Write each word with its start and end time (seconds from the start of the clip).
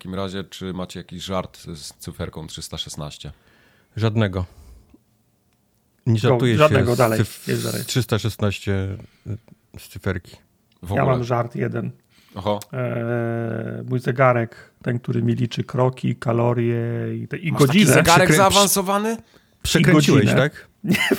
takim 0.00 0.14
razie, 0.14 0.44
czy 0.44 0.72
macie 0.72 1.00
jakiś 1.00 1.22
żart 1.24 1.58
z 1.74 1.92
cyferką 1.98 2.46
316? 2.46 3.32
Żadnego. 3.96 4.44
Nie 6.06 6.18
żartuję 6.18 6.56
żadnego 6.56 6.92
się 6.92 6.96
dalej, 6.98 7.24
z, 7.24 7.46
jest 7.46 7.62
cyf- 7.62 7.64
dalej. 7.64 7.82
z 7.82 7.86
316 7.86 8.96
z 9.78 9.88
cyferki. 9.88 10.36
W 10.82 10.90
Ja 10.90 11.04
mam 11.04 11.24
żart 11.24 11.54
jeden. 11.56 11.90
Oho. 12.34 12.60
Eee, 12.72 12.82
mój 13.88 14.00
zegarek, 14.00 14.70
ten, 14.82 14.98
który 14.98 15.22
mi 15.22 15.34
liczy 15.34 15.64
kroki, 15.64 16.16
kalorie 16.16 16.80
i, 17.22 17.28
te, 17.28 17.36
i 17.38 17.52
Masz 17.52 17.60
taki 17.60 17.72
godzinę. 17.72 17.92
zegarek 17.94 18.28
Przykrę- 18.30 18.36
zaawansowany? 18.36 19.16
Przekręciłeś, 19.62 20.24
godzinę. 20.24 20.50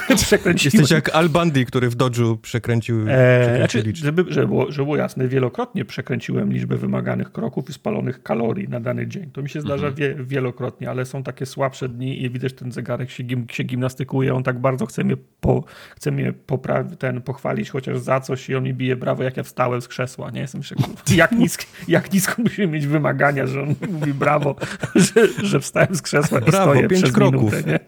Tak? 0.07 0.17
Przekręciłem. 0.17 0.71
Jesteś 0.73 0.91
jak 0.91 1.15
Al 1.15 1.29
Bundy, 1.29 1.65
który 1.65 1.89
w 1.89 1.95
Dodge'u 1.95 2.37
przekręcił, 2.37 3.05
Eee, 3.09 3.57
znaczy, 3.57 3.81
liczbę. 3.81 4.05
żeby, 4.05 4.25
żeby, 4.27 4.47
było, 4.47 4.71
żeby 4.71 4.85
było 4.85 4.97
jasne, 4.97 5.27
wielokrotnie 5.27 5.85
przekręciłem 5.85 6.53
liczbę 6.53 6.77
wymaganych 6.77 7.31
kroków 7.31 7.69
i 7.69 7.73
spalonych 7.73 8.23
kalorii 8.23 8.67
na 8.69 8.79
dany 8.79 9.07
dzień. 9.07 9.31
To 9.33 9.41
mi 9.41 9.49
się 9.49 9.61
zdarza 9.61 9.91
wie, 9.91 10.15
wielokrotnie, 10.19 10.89
ale 10.89 11.05
są 11.05 11.23
takie 11.23 11.45
słabsze 11.45 11.89
dni 11.89 12.23
i 12.23 12.29
widać, 12.29 12.53
ten 12.53 12.71
zegarek 12.71 13.09
się, 13.09 13.23
gim, 13.23 13.45
się 13.51 13.63
gimnastykuje, 13.63 14.33
on 14.35 14.43
tak 14.43 14.59
bardzo 14.59 14.85
chce 14.85 15.03
mnie, 15.03 15.15
po, 15.39 15.63
chce 15.95 16.11
mnie 16.11 16.33
popra- 16.47 16.95
ten, 16.95 17.21
pochwalić 17.21 17.69
chociaż 17.69 17.99
za 17.99 18.19
coś 18.19 18.49
i 18.49 18.55
on 18.55 18.63
mi 18.63 18.73
bije 18.73 18.95
brawo, 18.95 19.23
jak 19.23 19.37
ja 19.37 19.43
wstałem 19.43 19.81
z 19.81 19.87
krzesła. 19.87 20.31
Nie 20.31 20.41
jestem 20.41 20.63
się, 20.63 20.75
jak, 21.15 21.31
nisko, 21.31 21.63
jak 21.87 22.13
nisko 22.13 22.41
musimy 22.41 22.67
mieć 22.67 22.87
wymagania, 22.87 23.47
że 23.47 23.61
on 23.61 23.67
mi 23.69 23.75
mówi 23.91 24.13
brawo, 24.13 24.55
że, 24.95 25.27
że 25.43 25.59
wstałem 25.59 25.95
z 25.95 26.01
krzesła 26.01 26.39
i 26.39 26.43
Brawo, 26.43 26.71
stoję 26.71 26.87
pięć 26.87 27.01
przez 27.01 27.15
kroków. 27.15 27.51
minutę. 27.53 27.71
Nie? 27.71 27.79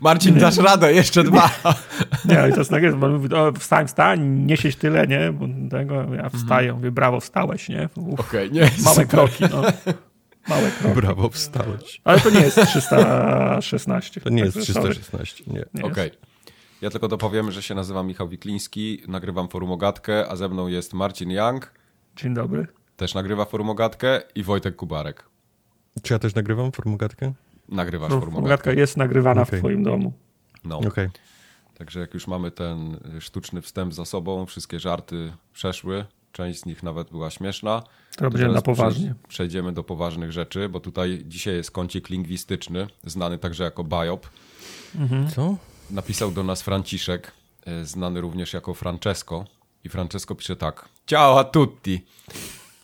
Marcin, 0.00 0.34
dasz 0.38 0.56
radę, 0.56 0.79
jeszcze 0.88 1.24
dwa. 1.24 1.50
Nie, 2.28 2.40
ale 2.40 2.52
to 2.52 2.58
jest 2.58 2.70
tak, 2.70 2.82
jest, 2.82 2.96
bo 2.96 3.08
mówi, 3.08 3.34
o, 3.34 3.52
wstań, 3.52 3.86
wstań, 3.86 4.28
nie 4.46 4.56
siedź 4.56 4.76
tyle, 4.76 5.06
nie, 5.06 5.32
bo 5.32 5.46
tego, 5.70 6.14
ja 6.14 6.28
wstaję, 6.28 6.72
mówię, 6.72 6.90
brawo, 6.90 7.20
wstałeś, 7.20 7.68
nie, 7.68 7.88
Uf, 7.96 8.20
Okej, 8.20 8.52
nie, 8.52 8.60
małe 8.60 8.94
super. 8.94 9.08
kroki, 9.08 9.44
no, 9.50 9.62
małe 10.48 10.70
kroki. 10.70 10.94
Brawo, 10.96 11.28
wstałeś. 11.28 12.00
Ale 12.04 12.20
to 12.20 12.30
nie 12.30 12.40
jest 12.40 12.56
316. 12.66 14.20
To 14.20 14.30
nie 14.30 14.42
jest 14.42 14.54
Także 14.56 14.72
sorry. 14.72 14.90
316, 14.90 15.44
nie. 15.46 15.64
Nie 15.74 15.82
Okej. 15.84 16.04
jest. 16.04 16.18
Ja 16.82 16.90
tylko 16.90 17.08
dopowiem, 17.08 17.50
że 17.52 17.62
się 17.62 17.74
nazywam 17.74 18.06
Michał 18.06 18.28
Wikliński, 18.28 19.02
nagrywam 19.08 19.48
forum 19.48 19.72
Ogatkę, 19.72 20.28
a 20.28 20.36
ze 20.36 20.48
mną 20.48 20.68
jest 20.68 20.94
Marcin 20.94 21.30
Young, 21.30 21.72
Dzień 22.16 22.34
dobry. 22.34 22.66
też 22.96 23.14
nagrywa 23.14 23.44
forum 23.44 23.70
Ogatkę 23.70 24.22
i 24.34 24.42
Wojtek 24.42 24.76
Kubarek. 24.76 25.24
Czy 26.02 26.12
ja 26.12 26.18
też 26.18 26.34
nagrywam 26.34 26.72
formogatkę? 26.72 27.32
Nagrywasz 27.68 28.08
forum 28.08 28.22
Ogatkę. 28.22 28.34
Formogatka 28.34 28.72
jest 28.72 28.96
nagrywana 28.96 29.42
Okej. 29.42 29.58
w 29.58 29.62
twoim 29.62 29.82
domu. 29.82 30.12
No. 30.64 30.78
Okej. 30.78 31.08
Także 31.78 32.00
jak 32.00 32.14
już 32.14 32.26
mamy 32.26 32.50
ten 32.50 32.98
y, 33.16 33.20
sztuczny 33.20 33.62
wstęp 33.62 33.94
za 33.94 34.04
sobą, 34.04 34.46
wszystkie 34.46 34.80
żarty 34.80 35.32
przeszły, 35.52 36.04
część 36.32 36.60
z 36.60 36.66
nich 36.66 36.82
nawet 36.82 37.10
była 37.10 37.30
śmieszna. 37.30 37.82
To 38.16 38.30
będzie 38.30 38.48
na 38.48 38.62
poważnie. 38.62 39.06
przej- 39.14 39.28
Przejdziemy 39.28 39.72
do 39.72 39.84
poważnych 39.84 40.32
rzeczy, 40.32 40.68
bo 40.68 40.80
tutaj 40.80 41.22
dzisiaj 41.26 41.54
jest 41.54 41.70
kącik 41.70 42.08
lingwistyczny, 42.08 42.86
znany 43.04 43.38
także 43.38 43.64
jako 43.64 43.84
Biop. 43.84 44.26
Co? 45.34 45.56
Napisał 45.90 46.30
do 46.30 46.44
nas 46.44 46.62
Franciszek, 46.62 47.32
y, 47.68 47.84
znany 47.84 48.20
również 48.20 48.52
jako 48.52 48.74
Francesco. 48.74 49.44
I 49.84 49.88
Francesco 49.88 50.34
pisze 50.34 50.56
tak. 50.56 50.88
Ciao 51.06 51.38
a 51.38 51.44
tutti. 51.44 52.04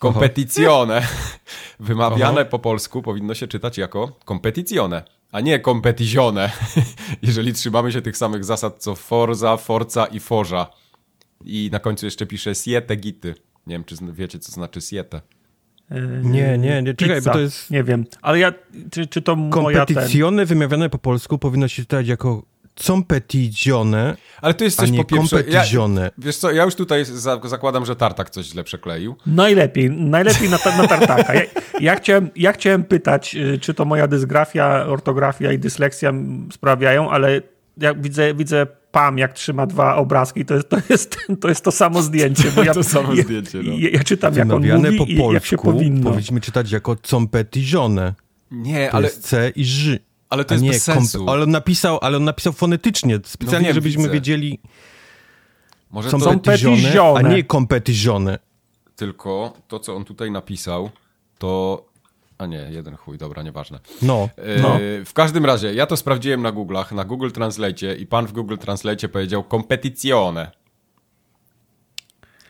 Competizione. 0.01 1.03
Wymawiane 1.81 2.45
po 2.45 2.59
polsku 2.59 3.03
powinno 3.03 3.35
się 3.35 3.49
czytać 3.49 3.79
jako 3.79 4.13
competizione, 4.29 5.03
a 5.37 5.41
nie 5.41 5.61
competizione. 5.61 6.51
Jeżeli 7.23 7.53
trzymamy 7.53 7.93
się 7.93 8.03
tych 8.03 8.17
samych 8.17 8.45
zasad 8.45 8.83
co 8.83 8.95
Forza, 8.95 9.57
Forza 9.57 10.07
i 10.07 10.21
Forza. 10.21 10.67
I 11.45 11.69
na 11.73 11.79
końcu 11.79 12.07
jeszcze 12.07 12.27
pisze 12.27 12.55
siete 12.55 12.97
gity. 12.97 13.35
Nie 13.67 13.75
wiem, 13.75 13.85
czy 13.85 13.97
wiecie, 14.13 14.39
co 14.39 14.53
znaczy 14.53 14.81
siete. 14.81 15.21
Yy, 15.91 16.21
Nie, 16.25 16.59
nie, 16.59 16.83
nie, 16.83 16.95
czekaj, 16.95 17.17
pizza. 17.17 17.31
bo 17.31 17.35
to 17.35 17.41
jest... 17.41 17.71
Nie 17.71 17.85
wiem, 17.85 18.05
ale 18.23 18.39
ja, 18.39 18.53
czy, 18.91 19.07
czy 19.07 19.23
to 19.23 19.37
moja 19.37 19.87
ten... 19.87 19.97
Competizione 19.97 20.47
wymawiane 20.47 20.91
po 20.91 20.99
polsku 20.99 21.39
powinno 21.39 21.69
się 21.69 21.83
czytać 21.83 22.09
jako 22.09 22.43
competizione, 22.81 24.17
Ale 24.41 24.55
to 24.55 24.65
jest 24.65 24.79
a 24.81 24.83
coś 24.83 24.91
nie 24.91 24.99
po 24.99 25.05
pierwsze... 25.05 25.37
Ja, 25.37 25.43
competizione. 25.43 26.11
wiesz 26.19 26.37
co, 26.37 26.53
ja 26.53 26.65
już 26.65 26.75
tutaj 26.75 27.05
za, 27.05 27.41
zakładam, 27.45 27.87
że 27.87 27.97
Tartak 27.97 28.31
coś 28.31 28.47
źle 28.47 28.65
przekleił. 28.65 29.17
Najlepiej, 29.27 29.91
najlepiej 29.91 30.51
na, 30.51 30.59
ta- 30.59 30.77
na 30.83 30.89
tartaka. 30.89 31.35
Ja, 31.35 31.43
ja, 31.81 31.95
chciałem, 31.97 32.31
ja 32.37 32.53
chciałem 32.53 32.85
pytać, 32.85 33.35
y, 33.35 33.59
czy 33.59 33.75
to 33.75 33.85
moja 33.85 34.07
dysgrafia, 34.09 34.87
ortografia 34.87 35.53
i 35.53 35.59
dysleksja 35.59 36.13
sprawiają, 36.53 37.11
ale 37.11 37.41
jak 37.77 38.03
widzę, 38.03 38.35
widzę 38.35 38.67
Pam, 38.91 39.19
jak 39.19 39.33
trzyma 39.33 39.67
dwa 39.67 39.97
obrazki, 39.97 40.45
to 40.45 40.55
jest 40.55 40.69
to, 40.69 40.77
jest, 40.89 41.17
to, 41.41 41.49
jest 41.49 41.65
to 41.65 41.73
samo 41.73 42.03
zdjęcie. 42.03 42.45
Bo 42.57 42.63
ja, 42.65 42.75
To 42.75 42.83
samo 42.85 43.15
ja, 43.15 43.23
zdjęcie, 43.23 43.59
no. 43.63 43.73
Ja, 43.79 43.89
ja 43.91 44.05
czytam, 44.05 44.35
jak 44.35 44.53
on 44.53 44.63
mówi 44.77 44.99
po 45.17 45.31
i 45.31 45.35
jak 45.35 45.45
się 45.45 45.57
polsku 45.57 45.73
powinno. 45.73 46.03
powinniśmy 46.03 46.41
czytać 46.41 46.71
jako 46.71 46.97
competizione. 46.97 48.15
Nie, 48.51 48.89
To 48.91 48.97
ale, 48.97 49.07
jest 49.07 49.23
C 49.29 49.53
i 49.57 49.65
Ż. 49.65 49.99
ale 50.31 50.45
to 50.45 50.55
jest 50.55 50.65
nie 50.65 50.71
bez 50.71 50.83
sensu. 50.83 51.31
ale 51.31 51.43
on 51.43 51.51
napisał, 51.51 51.99
ale 52.03 52.17
on 52.17 52.25
napisał 52.25 52.53
fonetycznie, 52.53 53.21
specjalnie, 53.25 53.67
wiem, 53.67 53.75
żebyśmy 53.75 54.03
widzę. 54.03 54.15
wiedzieli 54.15 54.61
Może 55.91 56.11
to 56.11 56.19
competizione, 56.19 57.17
a 57.17 57.23
nie 57.23 57.45
competizione. 57.45 58.39
tylko 58.97 59.53
to, 59.69 59.81
co 59.81 59.97
on 59.97 60.05
tutaj 60.05 60.31
napisał, 60.31 60.91
to... 61.39 61.85
A 62.39 62.47
nie, 62.47 62.57
jeden 62.71 62.97
chuj, 62.97 63.19
dobra, 63.19 63.43
nieważne. 63.43 63.79
No, 64.03 64.29
E, 64.37 64.61
no. 64.63 64.79
W 65.05 65.13
każdym 65.13 65.45
razie, 65.47 65.75
ja 65.75 65.87
to 65.87 65.97
sprawdziłem 65.97 66.43
na 66.43 66.53
Google'ach, 66.53 66.95
na 66.95 67.05
Google 67.05 67.31
Translate 67.31 67.95
i 67.97 68.07
pan 68.07 68.27
w 68.27 68.33
Google 68.33 68.57
Translate 68.57 69.09
powiedział 69.09 69.45
competizione. 69.51 70.51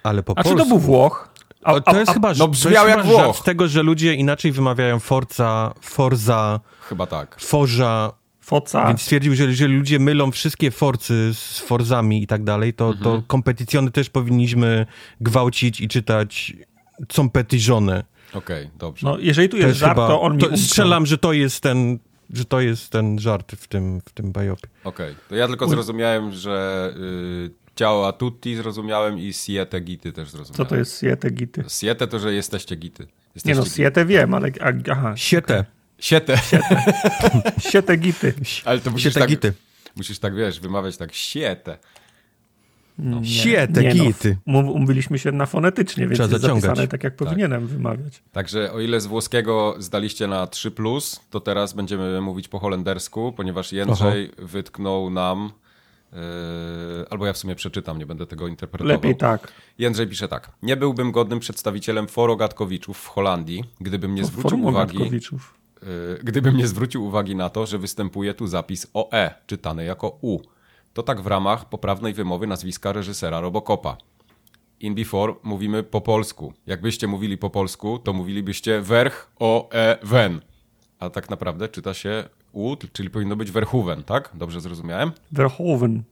ale 0.03 0.23
po 0.23 0.33
A 0.39 0.43
czy 0.43 0.49
polsku. 0.49 0.59
to 0.65 0.69
był 0.69 0.79
Włoch? 0.79 1.29
A, 1.67 1.73
O, 1.73 1.81
to 1.81 1.99
jest 2.01 2.13
chyba, 2.13 2.29
no 2.29 2.35
to 2.35 2.49
brzmiał 2.49 2.87
jest 2.87 2.97
jak 2.99 3.07
chyba 3.07 3.25
Włoch. 3.25 3.43
tego, 3.45 3.69
że 3.69 3.83
ludzie 3.83 4.15
inaczej 4.15 4.53
wymawiają 4.53 4.99
Forza, 4.99 5.75
Forza, 5.81 6.61
Chyba 6.81 7.07
tak. 7.07 7.37
Forza, 7.41 8.13
Foca. 8.41 8.87
więc 8.89 9.03
stwierdził, 9.03 9.35
że 9.35 9.45
jeżeli 9.45 9.77
ludzie 9.77 9.99
mylą 9.99 10.31
wszystkie 10.31 10.71
Forcy 10.71 11.35
z 11.35 11.59
Forzami 11.61 12.23
i 12.23 12.27
tak 12.27 12.45
dalej, 12.45 12.75
to, 12.75 12.87
Mhm. 12.87 13.05
to 13.05 13.23
kompetycjony 13.27 13.91
też 13.91 14.11
powinniśmy 14.11 14.87
gwałcić 15.21 15.81
i 15.81 15.89
czytać 15.89 16.53
competizione. 17.09 18.05
Okej, 18.35 18.71
dobrze. 18.79 19.07
No, 19.07 19.19
jeżeli 19.19 19.49
tu 19.49 19.57
jest 19.57 19.69
jest 19.69 19.79
żart, 19.81 19.93
chyba, 19.95 20.09
to 20.09 20.21
on 20.23 20.37
mi 20.37 20.43
to 20.43 20.57
strzelam, 20.57 21.07
że 21.07 21.19
to 21.19 21.33
jest 21.33 21.61
ten, 21.63 21.99
że 22.33 22.45
to 22.45 22.61
jest 22.61 22.91
ten 22.91 23.19
żart 23.19 23.53
w 23.53 23.69
tym, 23.69 24.01
w 24.01 24.13
tym 24.13 24.33
biopie. 24.33 24.69
Okej, 24.85 25.15
to 25.29 25.35
ja 25.37 25.47
tylko 25.49 25.69
zrozumiałem, 25.69 26.33
że 26.33 26.91
y, 26.97 27.66
ciao 27.77 28.09
a 28.09 28.13
tutti 28.13 28.57
zrozumiałem 28.57 29.19
i 29.19 29.33
siete 29.33 29.81
gity 29.81 30.13
też 30.13 30.31
Co 30.31 30.37
zrozumiałem. 30.37 30.67
to 30.69 30.77
jest 30.77 31.01
siete 31.01 31.31
gity? 31.31 31.65
Siete 31.69 32.07
to, 32.07 32.19
że 32.19 32.35
jesteście 32.35 32.77
gity. 32.77 33.03
Nie 33.03 33.09
Jesteście 33.35 33.57
no, 33.59 33.63
gity. 33.65 33.77
siete 33.77 34.07
wiem, 34.07 34.35
ale 34.35 34.49
a, 34.61 34.73
aha, 34.93 35.13
Siete. 35.17 35.65
Siete. 35.99 36.39
siete 37.71 37.97
gity. 37.97 38.35
Ale 38.65 38.81
to 38.81 38.91
musisz 38.91 39.05
Siete 39.15 39.21
tak, 39.21 39.29
gity. 39.29 39.53
musisz 39.97 40.19
tak, 40.19 40.35
wiesz, 40.37 40.61
wymawiać 40.61 40.97
tak 40.97 41.13
siete. 41.15 41.79
Nie, 42.99 43.25
Siete 43.25 43.83
nie, 43.83 43.95
no, 43.95 44.05
gity. 44.05 44.37
mów- 44.47 44.75
Umówiliśmy 44.75 45.19
się 45.19 45.33
na 45.33 45.47
fonetycznie, 45.47 46.07
więc 46.07 46.15
Trzeba 46.19 46.29
jest 46.31 46.43
zaciągać. 46.43 46.63
zapisane 46.65 46.89
tak, 46.89 47.05
jak 47.05 47.17
powinienem 47.17 47.67
wymawiać. 47.67 48.23
Także 48.33 48.73
o 48.73 48.81
ile 48.81 49.01
z 49.01 49.07
włoskiego 49.07 49.75
zdaliście 49.79 50.27
na 50.27 50.47
3+, 50.47 51.21
to 51.31 51.41
teraz 51.41 51.73
będziemy 51.73 52.21
mówić 52.21 52.49
po 52.49 52.59
holendersku, 52.59 53.33
ponieważ 53.33 53.73
Jędrzej 53.73 54.31
wytknął 54.39 55.11
nam, 55.11 55.51
albo 57.11 57.27
ja 57.27 57.33
w 57.33 57.39
sumie 57.39 57.55
przeczytam, 57.55 57.99
nie 57.99 58.07
będę 58.07 58.27
tego 58.27 58.49
interpretował. 58.49 58.97
Lepiej 58.97 59.17
tak. 59.17 59.53
Jędrzej 59.79 60.07
pisze 60.07 60.29
tak. 60.29 60.51
Nie 60.63 60.77
byłbym 60.77 61.13
godnym 61.13 61.41
przedstawicielem 61.41 62.09
forogatkowiczów 62.09 62.99
w 62.99 63.07
Holandii, 63.07 63.65
gdybym 63.81 64.15
nie 64.15 64.25
zwrócił 64.25 64.65
uwagi, 64.65 64.99
yy, 64.99 66.19
gdybym 66.25 66.57
nie 66.57 66.67
zwrócił 66.67 67.05
uwagi 67.05 67.37
na 67.37 67.51
to, 67.51 67.67
że 67.67 67.79
występuje 67.79 68.35
tu 68.35 68.47
zapis 68.47 68.87
OE, 68.95 69.31
czytany 69.47 69.85
jako 69.85 70.19
U. 70.21 70.39
To 70.93 71.03
tak 71.03 71.21
w 71.21 71.27
ramach 71.27 71.69
poprawnej 71.69 72.15
wymowy 72.15 72.47
nazwiska 72.47 72.93
reżysera 72.93 73.41
Robocopa. 73.41 73.97
In 74.81 74.95
Before 74.95 75.35
mówimy 75.43 75.83
po 75.83 76.01
polsku. 76.01 76.53
Jakbyście 76.67 77.07
mówili 77.07 77.39
po 77.39 77.51
polsku, 77.51 77.99
to 77.99 78.13
mówilibyście 78.13 78.81
werch 78.81 79.31
o 79.39 79.69
e 79.73 79.99
wen. 80.03 80.41
A 80.99 81.11
tak 81.11 81.31
naprawdę 81.31 81.69
czyta 81.69 81.95
się 81.95 82.29
U, 82.57 82.77
czyli 82.93 83.11
powinno 83.11 83.37
być 83.37 83.51
Verhoeven, 83.51 84.03
tak? 84.03 84.31
Dobrze 84.35 84.61
zrozumiałem? 84.61 85.13
Verhoeven. 85.33 86.03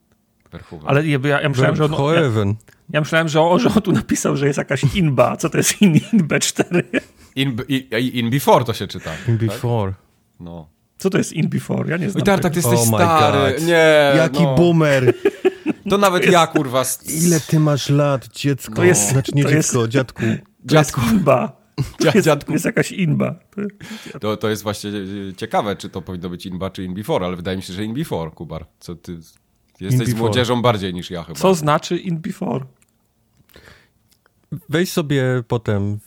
Verhoeven. 0.53 0.89
Ale 0.89 1.07
ja, 1.07 1.19
ja, 1.25 1.41
ja 1.41 1.49
myślałem, 1.49 1.77
że 1.77 1.85
on, 1.85 1.93
ja, 1.93 1.99
Verhoeven. 1.99 2.55
ja 2.91 3.01
myślałem, 3.01 3.29
że 3.29 3.41
on, 3.41 3.61
że 3.61 3.69
on 3.69 3.83
tu 3.83 3.93
napisał, 3.93 4.37
że 4.37 4.47
jest 4.47 4.59
jakaś 4.59 4.95
inba. 4.95 5.37
Co 5.37 5.51
to 5.51 5.59
jest 5.59 5.83
in, 5.83 6.01
inb 6.13 6.33
4? 6.41 6.85
In, 7.37 7.57
in, 7.69 7.83
in 8.13 8.31
Before 8.31 8.65
to 8.65 8.73
się 8.75 8.87
czyta. 8.87 9.11
In 9.29 9.37
before. 9.39 9.93
No. 10.41 10.69
Co 10.99 11.11
to 11.11 11.19
jest 11.19 11.33
in 11.33 11.49
before? 11.49 11.91
Ja 11.91 11.97
nie 11.97 12.07
I 12.07 12.11
znam 12.11 12.25
Tartak, 12.25 12.53
ty 12.53 12.59
jesteś 12.59 12.79
Oh 12.79 12.87
stary. 12.87 13.53
God. 13.55 13.67
Nie, 13.67 14.13
Jaki 14.17 14.43
no. 14.43 14.55
boomer. 14.55 15.13
To 15.91 15.99
nawet 15.99 16.33
ja, 16.33 16.47
kurwa. 16.47 16.83
Ile 17.23 17.41
ty 17.41 17.61
masz 17.61 17.91
lat, 17.91 18.29
dziecko? 18.29 18.75
To 18.75 18.85
jest- 18.85 19.09
znaczy 19.11 19.33
nie 19.35 19.43
to 19.45 19.51
jest- 19.51 19.69
dziecko, 19.69 19.89
dziadku. 19.89 20.23
To 20.69 20.77
jest 20.77 20.93
inba. 21.13 21.64
To 21.99 22.05
Dzia- 22.13 22.37
jest, 22.53 22.65
jakaś 22.65 22.93
inba. 22.93 23.35
To- 24.21 24.37
To, 24.37 24.49
jest 24.51 24.63
właśnie 24.63 24.91
e, 24.91 25.35
ciekawe, 25.37 25.77
czy 25.77 25.91
to 25.91 26.03
powinno 26.03 26.29
być 26.31 26.47
Inba, 26.47 26.71
czy 26.71 26.85
In 26.85 26.95
Before, 26.95 27.27
ale 27.27 27.37
wydaje 27.37 27.57
mi 27.57 27.63
się, 27.63 27.73
że 27.73 27.85
In 27.85 27.95
Before, 27.95 28.31
Kubar. 28.31 28.67
Co 28.81 28.95
ty... 28.95 29.19
Jesteś 29.81 30.09
z 30.09 30.15
młodzieżą 30.15 30.63
bardziej 30.63 30.95
niż 30.95 31.11
ja 31.11 31.23
chyba. 31.23 31.39
Co 31.39 31.55
znaczy 31.55 31.97
in 31.97 32.19
before? 32.21 32.65
Weź 34.69 34.93
sobie 34.93 35.25
potem 35.49 35.99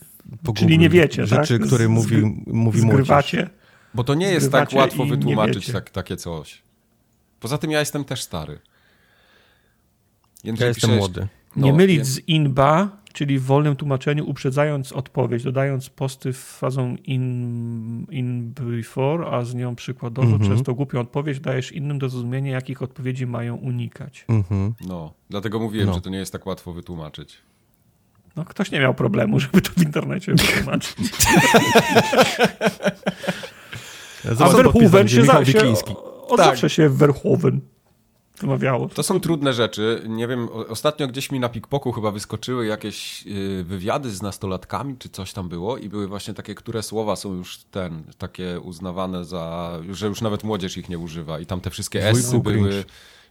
Czyli 0.56 0.78
nie 0.78 0.88
wiecie, 0.88 1.26
Rzeczy, 1.26 1.58
tak? 1.58 1.66
które 1.66 1.88
mówi, 1.88 2.16
mówi 2.46 2.56
młodzież. 2.82 2.82
Zgrywacie. 2.82 3.50
Bo 3.94 4.04
to 4.04 4.14
nie 4.14 4.26
jest 4.32 4.52
tak 4.52 4.72
łatwo 4.72 5.04
wytłumaczyć 5.06 5.72
tak, 5.72 5.90
takie 5.90 6.16
coś. 6.16 6.62
Poza 7.40 7.58
tym 7.58 7.70
ja 7.70 7.80
jestem 7.80 8.04
też 8.04 8.22
stary. 8.22 8.58
Jędrzej 10.44 10.64
Ja 10.64 10.68
jestem 10.68 10.90
pisze- 10.90 10.98
młody. 10.98 11.28
Nie 11.56 11.70
No, 11.70 11.76
mylić 11.76 11.98
nie- 11.98 12.04
z 12.04 12.28
inba, 12.28 12.96
czyli 13.18 13.38
w 13.38 13.42
wolnym 13.44 13.76
tłumaczeniu 13.76 14.30
uprzedzając 14.30 14.92
odpowiedź, 14.92 15.42
dodając 15.42 15.90
posty 15.90 16.32
frazą 16.32 16.96
in, 17.04 18.06
in 18.10 18.52
before, 18.52 19.26
a 19.30 19.44
z 19.44 19.54
nią 19.54 19.76
przykładowo 19.76 20.32
Mhm. 20.32 20.50
przez 20.50 20.62
to 20.66 20.74
głupią 20.74 21.00
odpowiedź 21.00 21.40
dajesz 21.40 21.72
innym 21.72 21.98
do 21.98 22.08
zrozumienia, 22.08 22.52
jakich 22.52 22.82
odpowiedzi 22.82 23.26
mają 23.26 23.56
unikać. 23.56 24.24
Mhm. 24.28 24.74
No, 24.88 25.12
dlatego 25.30 25.58
mówiłem, 25.60 25.86
No. 25.88 25.94
że 25.94 26.00
to 26.00 26.10
nie 26.10 26.18
jest 26.18 26.32
tak 26.32 26.46
łatwo 26.46 26.72
wytłumaczyć. 26.72 27.36
No, 28.36 28.44
ktoś 28.44 28.70
nie 28.70 28.80
miał 28.80 28.94
problemu, 28.94 29.40
żeby 29.44 29.60
to 29.60 29.70
w 29.76 29.82
internecie 29.82 30.34
wytłumaczyć. 30.34 30.96
A 34.30 34.34
Zobacz, 34.34 34.52
podpis 34.52 34.90
Verhoeven 34.90 35.08
się, 35.08 35.24
za, 35.24 35.44
się 35.44 35.58
od 36.28 36.36
Tak. 36.36 36.46
zawsze 36.46 36.70
się 36.70 36.88
Verhoeven 36.88 37.60
To 38.94 39.02
są 39.02 39.20
trudne 39.20 39.52
rzeczy. 39.52 40.02
Nie 40.08 40.26
wiem, 40.28 40.48
ostatnio 40.68 41.06
gdzieś 41.08 41.30
mi 41.32 41.40
na 41.40 41.48
Pikpoku 41.48 41.92
chyba 41.92 42.10
wyskoczyły 42.10 42.66
jakieś 42.66 43.26
y, 43.26 43.64
wywiady 43.64 44.10
z 44.10 44.22
nastolatkami, 44.22 44.96
czy 44.98 45.08
coś 45.08 45.32
tam 45.32 45.48
było 45.48 45.78
i 45.78 45.88
były 45.88 46.08
właśnie 46.08 46.34
takie, 46.34 46.54
które 46.54 46.82
słowa 46.82 47.16
są 47.16 47.34
już 47.34 47.58
ten, 47.58 48.02
takie 48.18 48.60
uznawane 48.60 49.24
za, 49.24 49.72
że 49.90 50.06
już 50.06 50.20
nawet 50.20 50.44
młodzież 50.44 50.76
ich 50.76 50.88
nie 50.88 50.98
używa 50.98 51.38
i 51.40 51.46
tam 51.46 51.60
te 51.60 51.70
wszystkie 51.70 52.08
esy 52.08 52.38
były 52.38 52.54
cringe. 52.54 52.84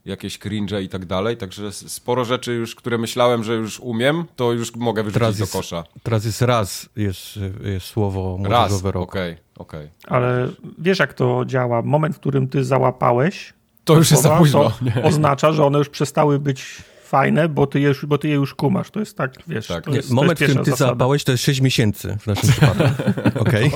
jakieś 0.06 0.40
cringe 0.40 0.82
i 0.82 0.90
tak 0.90 1.06
dalej, 1.06 1.38
także 1.38 1.68
s- 1.68 1.92
sporo 1.94 2.26
rzeczy 2.26 2.54
już, 2.54 2.76
które 2.76 2.98
myślałem, 2.98 3.44
że 3.44 3.56
już 3.56 3.80
umiem, 3.80 4.26
to 4.36 4.54
już 4.54 4.76
mogę 4.76 5.04
wyrzucić 5.04 5.20
Teraz 5.20 5.38
do 5.38 5.44
jest, 5.44 5.54
kosza. 5.54 5.84
teraz 6.04 6.26
jest 6.26 6.42
raz, 6.42 6.90
jest, 6.96 7.40
jest 7.64 7.86
słowo 7.86 8.40
Raz, 8.44 8.74
okej, 8.74 8.92
roku. 8.92 9.18
okej. 9.58 9.90
Ale 10.08 10.50
wiesz, 10.78 11.00
jak 11.00 11.14
to 11.14 11.46
działa? 11.46 11.82
Moment, 11.82 12.16
w 12.16 12.20
którym 12.20 12.48
ty 12.48 12.64
załapałeś, 12.64 13.54
To 13.88 13.96
już 13.98 14.12
jest 14.12 14.24
za 14.24 14.38
późno. 14.38 14.72
oznacza, 15.04 15.52
że 15.54 15.66
one 15.66 15.78
już 15.78 15.90
przestały 15.90 16.40
być 16.40 16.66
fajne, 17.04 17.50
bo 17.50 17.68
ty 17.68 17.80
je 17.80 17.88
już, 17.88 18.06
bo 18.06 18.18
ty 18.18 18.28
je 18.28 18.36
już 18.36 18.56
kumasz. 18.56 18.92
To 18.92 19.00
jest 19.00 19.18
tak, 19.18 19.34
wiesz, 19.48 19.68
Tak. 19.68 19.88
jest, 19.88 20.10
to 20.10 20.16
Moment, 20.16 20.42
jest 20.42 20.52
w 20.52 20.56
którym 20.56 20.66
ty 20.66 20.72
zasada. 20.72 20.88
załapałeś, 20.88 21.24
to 21.24 21.32
jest 21.32 21.44
6 21.44 21.62
miesięcy 21.62 22.18
w 22.22 22.28
naszym 22.28 22.50
przypadku. 22.50 22.84
Okej. 23.44 23.72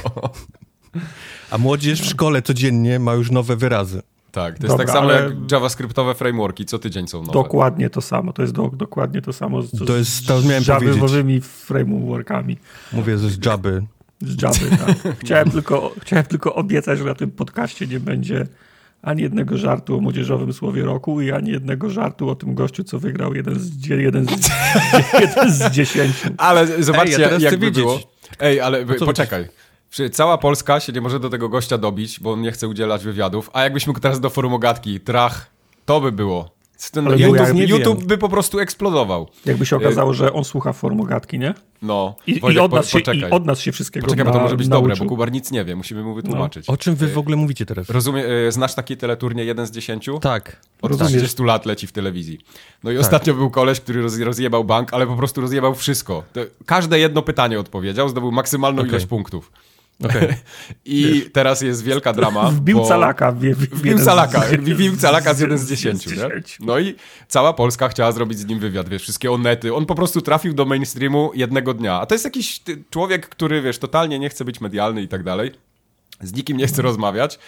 A 1.52 1.58
młodzież 1.58 2.02
w 2.02 2.06
szkole 2.06 2.42
codziennie 2.42 3.00
ma 3.00 3.13
już 3.13 3.31
nowe 3.31 3.56
wyrazy. 3.56 4.02
Tak, 4.31 4.58
to 4.60 4.63
jest 4.63 4.74
Dobra, 4.74 4.86
tak 4.86 4.96
samo 4.96 5.10
ale- 5.10 5.24
jak 5.24 5.52
javascriptowe 5.52 6.16
frameworki, 6.16 6.66
co 6.66 6.80
tydzień 6.80 7.07
są 7.07 7.19
nowe. 7.19 7.34
Dokładnie 7.34 7.90
to 7.90 8.02
samo. 8.02 8.34
To 8.34 8.42
jest 8.42 8.54
do, 8.54 8.68
dokładnie 8.74 9.22
to 9.22 9.34
samo 9.34 9.62
z, 9.62 9.86
To 9.88 9.98
jest- 9.98 10.28
to 10.28 10.42
miałem 10.42 10.64
z. 10.64 10.68
Javowymi 10.68 11.42
frameworkami. 11.42 12.57
Mówię 12.94 13.18
z 13.18 13.46
Jabby. 13.46 13.84
Z 14.22 14.42
Java. 14.42 14.78
Tak. 14.86 15.16
Chciałem, 15.24 15.52
tylko, 15.52 15.94
chciałem 16.02 16.25
tylko 16.25 16.56
obiecać, 16.56 17.00
że 17.00 17.06
na 17.06 17.16
tym 17.16 17.31
podcaście 17.31 17.88
nie 17.88 18.00
będzie 18.00 18.48
ani 19.01 19.21
jednego 19.21 19.57
żartu 19.57 19.98
o 19.98 20.01
młodzieżowym 20.01 20.53
słowie 20.53 20.83
roku 20.83 21.21
i 21.21 21.31
ani 21.31 21.51
jednego 21.51 21.89
żartu 21.89 22.30
o 22.30 22.36
tym 22.36 22.56
gościu, 22.56 22.83
co 22.83 23.00
wygrał 23.00 23.33
jeden 23.33 23.59
z, 23.59 23.86
jeden 23.88 24.25
z, 24.25 24.50
jeden 25.21 25.53
z 25.53 25.71
dziesięciu. 25.71 26.30
Ale 26.38 26.83
zobaczcie, 26.83 27.15
Ej, 27.15 27.42
ja 27.42 27.50
jak 27.50 27.59
by 27.59 27.71
było. 27.71 28.00
Ej, 28.39 28.62
ale 28.62 28.86
co 29.00 29.06
poczekaj. 29.06 29.48
Cała 30.12 30.38
Polska 30.38 30.80
się 30.80 30.94
nie 30.94 31.01
może 31.01 31.19
do 31.19 31.30
tego 31.30 31.50
gościa 31.50 31.77
dobić, 31.77 32.19
bo 32.19 32.31
on 32.31 32.42
nie 32.42 32.51
chce 32.51 32.68
udzielać 32.68 33.03
wywiadów, 33.03 33.50
a 33.53 33.63
jakbyśmy 33.63 33.94
go 33.94 34.00
teraz 34.00 34.19
do 34.19 34.30
forum 34.30 34.53
ogatki, 34.53 35.00
trach, 35.00 35.51
to 35.86 36.01
by 36.01 36.12
było. 36.12 36.61
Ten 36.89 37.07
Ale 37.07 37.18
YouTube, 37.18 37.38
ja 37.38 37.66
YouTube 37.66 38.04
by 38.04 38.18
po 38.18 38.30
prostu 38.30 38.60
eksplodował. 38.60 39.28
Jakby 39.45 39.66
się 39.66 39.75
okazało, 39.75 40.13
że 40.13 40.33
on 40.33 40.44
słucha 40.44 40.74
formogatki, 40.74 41.39
nie? 41.39 41.54
No, 41.81 42.16
I, 42.28 42.31
i, 42.38 42.39
Wojtek, 42.39 42.63
od, 42.63 42.72
nas 42.72 42.92
po- 42.92 43.00
się, 43.00 43.13
I 43.13 43.25
od 43.25 43.45
nas 43.45 43.60
się 43.60 43.72
wszystkiego 43.72 44.06
Poczekaj, 44.06 44.25
bo 44.25 44.31
to 44.31 44.39
może 44.39 44.57
być 44.57 44.68
nauczył. 44.68 44.89
dobre, 44.89 45.06
bo 45.06 45.10
Kubar 45.10 45.31
nic 45.31 45.51
nie 45.51 45.66
wie, 45.66 45.75
musimy 45.75 46.04
mu 46.04 46.13
wytłumaczyć. 46.13 46.69
O 46.69 46.78
czym 46.78 46.95
wy 46.95 47.07
w 47.07 47.18
ogóle 47.18 47.36
mówicie 47.38 47.66
teraz? 47.66 47.89
Rozumie, 47.89 48.25
e, 48.25 48.51
znasz 48.51 48.75
taki 48.75 48.98
teleturnie 48.98 49.45
1 49.45 49.68
z 49.68 49.72
10? 49.72 50.10
Tak. 50.22 50.62
Od 50.81 50.92
Rozumiesz. 50.92 51.12
30 51.12 51.44
lat 51.44 51.66
leci 51.66 51.88
w 51.88 51.92
telewizji. 51.92 52.39
No 52.83 52.92
i 52.92 52.98
ostatnio 52.98 53.33
był 53.33 53.50
koleś, 53.50 53.80
który 53.80 54.01
roz, 54.01 54.19
rozjebał 54.19 54.63
bank, 54.63 54.94
ale 54.94 55.07
po 55.07 55.16
prostu 55.16 55.42
rozjebał 55.42 55.75
wszystko. 55.75 56.24
To 56.33 56.42
każde 56.66 57.00
jedno 57.00 57.22
pytanie 57.22 57.60
odpowiedział, 57.60 58.10
zdobył 58.10 58.31
maksymalną 58.31 58.80
Okej. 58.81 58.89
ilość 58.92 59.06
punktów. 59.06 59.51
Okej. 60.06 60.27
I 60.86 61.30
teraz 61.33 61.62
jest 61.62 61.83
wielka 61.83 62.13
drama. 62.13 62.50
Wbił 62.50 62.77
bo... 62.77 62.88
calaka. 62.88 63.31
W, 63.31 63.39
w, 63.39 63.56
w 63.56 63.56
Wbił 63.56 63.86
jeden 63.92 64.03
z- 64.03 64.06
calaka, 64.06 64.42
z- 64.48 64.51
wbił 64.56 64.98
calaka 64.98 65.33
z 65.33 65.39
1 65.39 65.57
z 65.57 65.62
z 65.62 65.69
10, 65.69 66.07
nie? 66.07 66.13
10. 66.15 66.57
No 66.59 66.80
i 66.80 66.95
cała 67.27 67.53
Polska 67.53 67.88
chciała 67.89 68.12
zrobić 68.12 68.39
z 68.39 68.45
nim 68.45 68.59
wywiad, 68.59 68.89
wiesz, 68.89 69.01
wszystkie 69.01 69.31
onety. 69.31 69.75
On 69.75 69.86
po 69.86 69.95
prostu 69.95 70.21
trafił 70.21 70.53
do 70.53 70.65
mainstreamu 70.65 71.31
jednego 71.36 71.74
dnia. 71.74 72.00
A 72.00 72.06
to 72.06 72.15
jest 72.15 72.25
jakiś 72.25 72.62
człowiek, 72.89 73.30
który, 73.30 73.62
wiesz, 73.62 73.77
totalnie 73.77 74.19
nie 74.19 74.30
chce 74.30 74.45
być 74.45 74.62
medialny 74.62 75.01
i 75.01 75.07
tak 75.07 75.24
dalej. 75.24 75.51
Z 76.21 76.33
nikim 76.33 76.57
nie 76.57 76.68
chce 76.68 76.81
rozmawiać. 76.81 77.39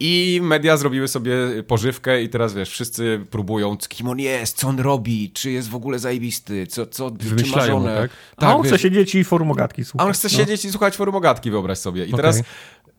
I 0.00 0.40
media 0.42 0.76
zrobiły 0.76 1.08
sobie 1.08 1.34
pożywkę 1.66 2.22
i 2.22 2.28
teraz, 2.28 2.54
wiesz, 2.54 2.70
wszyscy 2.70 3.20
próbują, 3.30 3.76
kim 3.88 4.08
on 4.08 4.18
jest, 4.18 4.56
co 4.56 4.68
on 4.68 4.80
robi, 4.80 5.30
czy 5.34 5.50
jest 5.50 5.68
w 5.68 5.74
ogóle 5.74 5.98
zajebisty, 5.98 6.66
co, 6.66 6.86
co 6.86 7.10
czy 7.10 7.56
ma 7.56 7.66
żonę. 7.66 7.96
tak? 7.96 8.10
A 8.36 8.56
on 8.56 8.62
wiesz, 8.62 8.72
chce 8.72 8.78
siedzieć 8.78 9.14
i 9.14 9.24
formogatki 9.24 9.82
a 9.82 9.84
słuchać. 9.84 10.06
on 10.06 10.12
chce 10.12 10.28
no. 10.32 10.38
siedzieć 10.38 10.64
i 10.64 10.70
słuchać 10.70 10.96
forumogatki, 10.96 11.50
wyobraź 11.50 11.78
sobie. 11.78 12.02
I 12.04 12.08
Okej. 12.08 12.16
teraz 12.16 12.42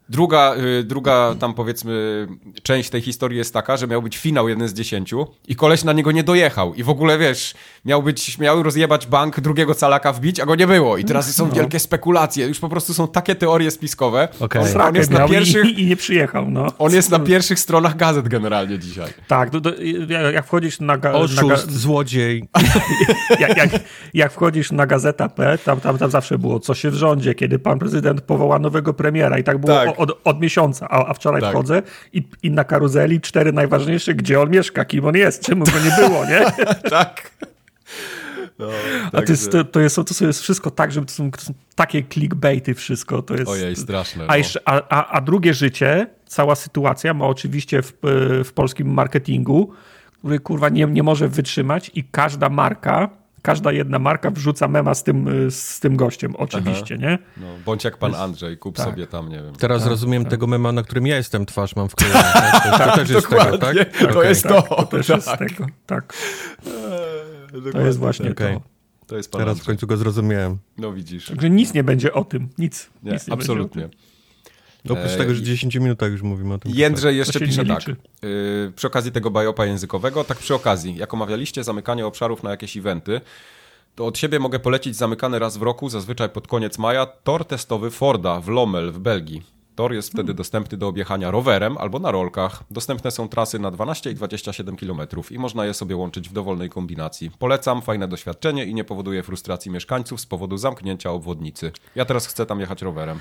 druga, 0.09 0.55
y, 0.79 0.83
druga 0.83 1.35
tam 1.39 1.53
powiedzmy 1.53 2.27
część 2.63 2.89
tej 2.89 3.01
historii 3.01 3.37
jest 3.37 3.53
taka, 3.53 3.77
że 3.77 3.87
miał 3.87 4.01
być 4.01 4.17
finał 4.17 4.49
jeden 4.49 4.67
z 4.67 4.73
dziesięciu 4.73 5.27
i 5.47 5.55
koleś 5.55 5.83
na 5.83 5.93
niego 5.93 6.11
nie 6.11 6.23
dojechał. 6.23 6.73
I 6.73 6.83
w 6.83 6.89
ogóle, 6.89 7.17
wiesz, 7.17 7.53
miał 7.85 8.03
być, 8.03 8.37
miał 8.37 8.63
rozjebać 8.63 9.07
bank, 9.07 9.39
drugiego 9.39 9.75
calaka 9.75 10.13
wbić, 10.13 10.39
a 10.39 10.45
go 10.45 10.55
nie 10.55 10.67
było. 10.67 10.97
I 10.97 11.05
teraz 11.05 11.35
są 11.35 11.49
wielkie 11.49 11.79
spekulacje. 11.79 12.47
Już 12.47 12.59
po 12.59 12.69
prostu 12.69 12.93
są 12.93 13.07
takie 13.07 13.35
teorie 13.35 13.71
spiskowe. 13.71 14.27
Okej. 14.39 14.61
On, 14.75 14.81
on 14.81 14.95
jest 14.95 15.11
na 15.11 15.27
pierwszych... 15.27 15.65
i, 15.65 15.81
i 15.81 15.85
nie 15.85 15.95
przyjechał, 15.95 16.49
no. 16.49 16.67
On 16.79 16.93
jest 16.93 17.09
na 17.09 17.19
pierwszych 17.19 17.59
stronach 17.59 17.97
gazet 17.97 18.27
generalnie 18.27 18.79
dzisiaj. 18.79 19.13
Tak, 19.27 19.49
do, 19.49 19.61
do, 19.61 19.71
jak 20.33 20.45
wchodzisz 20.45 20.79
na, 20.79 20.97
ga, 20.97 21.11
na, 21.11 21.17
ga, 21.17 21.23
Oszust, 21.23 21.71
złodziej. 21.71 22.49
jak, 23.39 23.57
jak, 23.57 23.69
jak 24.13 24.31
wchodzisz 24.31 24.71
na 24.71 24.85
Gazeta 24.85 25.29
P, 25.29 25.57
tam, 25.65 25.79
tam, 25.79 25.97
tam 25.97 26.11
zawsze 26.11 26.37
było, 26.37 26.59
co 26.59 26.73
się 26.73 26.91
w 26.91 26.95
rządzie, 26.95 27.35
kiedy 27.35 27.59
pan 27.59 27.79
prezydent 27.79 28.21
powoła 28.21 28.59
nowego 28.59 28.93
premiera 28.93 29.39
i 29.39 29.43
tak 29.43 29.57
było 29.57 29.73
Tak. 29.73 29.98
Od, 29.99 30.21
od 30.23 30.41
miesiąca, 30.41 30.89
a, 30.89 31.07
a 31.07 31.13
wczoraj 31.13 31.41
Tak. 31.41 31.51
wchodzę 31.51 31.81
i, 32.13 32.23
i 32.43 32.51
na 32.51 32.63
karuzeli 32.63 33.21
cztery 33.21 33.53
najważniejsze, 33.53 34.13
gdzie 34.13 34.41
on 34.41 34.49
mieszka, 34.49 34.85
kim 34.85 35.05
on 35.05 35.15
jest, 35.15 35.45
czemu 35.45 35.65
go 35.65 35.71
nie 35.85 36.07
było, 36.07 36.25
nie? 36.25 36.41
tak. 36.89 37.31
No, 38.59 38.67
A 39.13 39.21
to 39.21 39.31
jest, 39.31 39.51
to, 39.51 39.63
to, 39.63 39.79
jest, 39.79 39.95
to 39.95 40.25
jest 40.25 40.41
wszystko 40.41 40.71
tak, 40.71 40.91
że 40.91 41.05
to 41.05 41.13
są, 41.13 41.31
to 41.31 41.41
są 41.41 41.53
takie 41.75 42.03
clickbaity 42.03 42.73
wszystko, 42.73 43.21
to 43.21 43.33
jest... 43.35 43.47
Ojej, 43.51 43.75
straszne. 43.75 44.23
A, 44.23 44.27
No. 44.27 44.35
jeszcze, 44.37 44.59
a, 44.65 44.81
a, 44.89 45.11
a 45.11 45.21
drugie 45.21 45.53
życie, 45.53 46.07
cała 46.25 46.55
sytuacja 46.55 47.13
ma 47.13 47.25
oczywiście 47.25 47.81
w, 47.81 47.93
w 48.45 48.51
polskim 48.53 48.93
marketingu, 48.93 49.73
który 50.19 50.39
kurwa 50.39 50.69
nie, 50.69 50.85
nie 50.85 51.03
może 51.03 51.27
wytrzymać 51.27 51.91
i 51.95 52.03
każda 52.03 52.49
marka, 52.49 53.09
każda 53.41 53.71
jedna 53.71 53.99
marka 53.99 54.31
wrzuca 54.31 54.67
mema 54.67 54.93
z 54.93 55.03
tym, 55.03 55.27
y, 55.27 55.51
z 55.51 55.79
tym 55.79 55.95
gościem, 55.95 56.35
oczywiście, 56.35 56.97
nie? 56.97 57.19
No, 57.37 57.47
bądź 57.65 57.83
jak 57.83 57.97
pan 57.97 58.15
Andrzej, 58.15 58.57
kup 58.57 58.75
tak. 58.75 58.85
sobie 58.85 59.07
tam, 59.07 59.29
nie 59.29 59.41
wiem. 59.43 59.53
Teraz 59.55 59.85
rozumiem 59.85 60.25
tego 60.25 60.47
mema, 60.47 60.71
na 60.71 60.83
którym 60.83 61.07
ja 61.07 61.15
jestem, 61.17 61.45
twarz 61.45 61.75
mam 61.75 61.89
wklejoną. 61.89 62.19
Tak? 62.33 62.63
To, 62.77 62.85
to 62.91 62.95
też 62.95 63.09
jest 63.09 63.29
tego, 63.29 63.41
tak? 63.41 63.51
dokładnie. 63.51 63.85
To 64.13 64.23
jest 64.23 64.43
Tak, 64.43 64.67
to. 64.69 64.75
to 64.75 64.83
też 64.85 65.07
tak. 65.07 65.15
jest 65.15 65.27
z 65.29 65.37
tego, 65.37 65.65
tak. 65.85 66.13
To 67.51 67.61
Dokładnie 67.61 67.81
jest 67.87 67.99
właśnie 67.99 68.31
Okej. 68.31 68.55
to. 68.55 68.61
To 69.07 69.17
jest 69.17 69.31
pan 69.31 69.39
Teraz 69.39 69.53
w 69.57 69.59
Andrzej. 69.59 69.65
końcu 69.65 69.87
go 69.87 69.97
zrozumiałem. 69.97 70.57
No 70.77 70.93
widzisz. 70.93 71.25
Także 71.25 71.49
nic 71.49 71.73
nie 71.73 71.83
będzie 71.83 72.13
o 72.13 72.23
tym, 72.25 72.49
nic. 72.57 72.89
Nie, 73.03 73.11
nic 73.11 73.27
nie 73.27 73.33
absolutnie. 73.33 73.89
Oprócz 74.85 75.11
Eee, 75.11 75.17
tego, 75.17 75.35
że 75.35 75.41
w 75.41 75.43
10 75.43 75.75
minutach 75.75 76.11
już 76.11 76.21
mówimy 76.21 76.53
o 76.53 76.57
tym. 76.57 76.71
Jędrzej 76.75 77.17
jeszcze 77.17 77.39
pisze 77.39 77.65
tak. 77.65 77.87
Yy, 77.87 77.95
przy 78.75 78.87
okazji 78.87 79.11
tego 79.11 79.31
bajopa 79.31 79.65
językowego, 79.65 80.23
tak 80.23 80.37
przy 80.37 80.55
okazji, 80.55 80.95
jak 80.95 81.13
omawialiście 81.13 81.63
zamykanie 81.63 82.05
obszarów 82.05 82.43
na 82.43 82.49
jakieś 82.51 82.77
eventy, 82.77 83.21
to 83.95 84.05
od 84.05 84.17
siebie 84.17 84.39
mogę 84.39 84.59
polecić 84.59 84.95
zamykany 84.95 85.39
raz 85.39 85.57
w 85.57 85.61
roku, 85.61 85.89
zazwyczaj 85.89 86.29
pod 86.29 86.47
koniec 86.47 86.77
maja, 86.77 87.05
tor 87.05 87.45
testowy 87.45 87.91
Forda 87.91 88.39
w 88.39 88.47
Lommel 88.47 88.91
w 88.91 88.99
Belgii. 88.99 89.58
Tor 89.79 89.93
jest 89.93 90.11
wtedy 90.11 90.33
dostępny 90.33 90.77
do 90.77 90.87
objechania 90.87 91.31
rowerem 91.31 91.77
albo 91.77 91.99
na 91.99 92.11
rolkach. 92.11 92.63
Dostępne 92.71 93.11
są 93.11 93.29
trasy 93.29 93.59
na 93.59 93.71
12 93.71 94.11
i 94.11 94.15
27 94.15 94.77
km 94.77 94.99
i 95.31 95.39
można 95.39 95.65
je 95.65 95.73
sobie 95.73 95.95
łączyć 95.95 96.29
w 96.29 96.33
dowolnej 96.33 96.69
kombinacji. 96.69 97.31
Polecam, 97.39 97.81
fajne 97.81 98.07
doświadczenie 98.07 98.65
i 98.65 98.73
nie 98.73 98.83
powoduje 98.83 99.23
frustracji 99.23 99.71
mieszkańców 99.71 100.21
z 100.21 100.25
powodu 100.25 100.57
zamknięcia 100.57 101.11
obwodnicy. 101.11 101.71
Ja 101.95 102.05
teraz 102.05 102.27
chcę 102.27 102.45
tam 102.45 102.59
jechać 102.59 102.81
rowerem. 102.81 103.19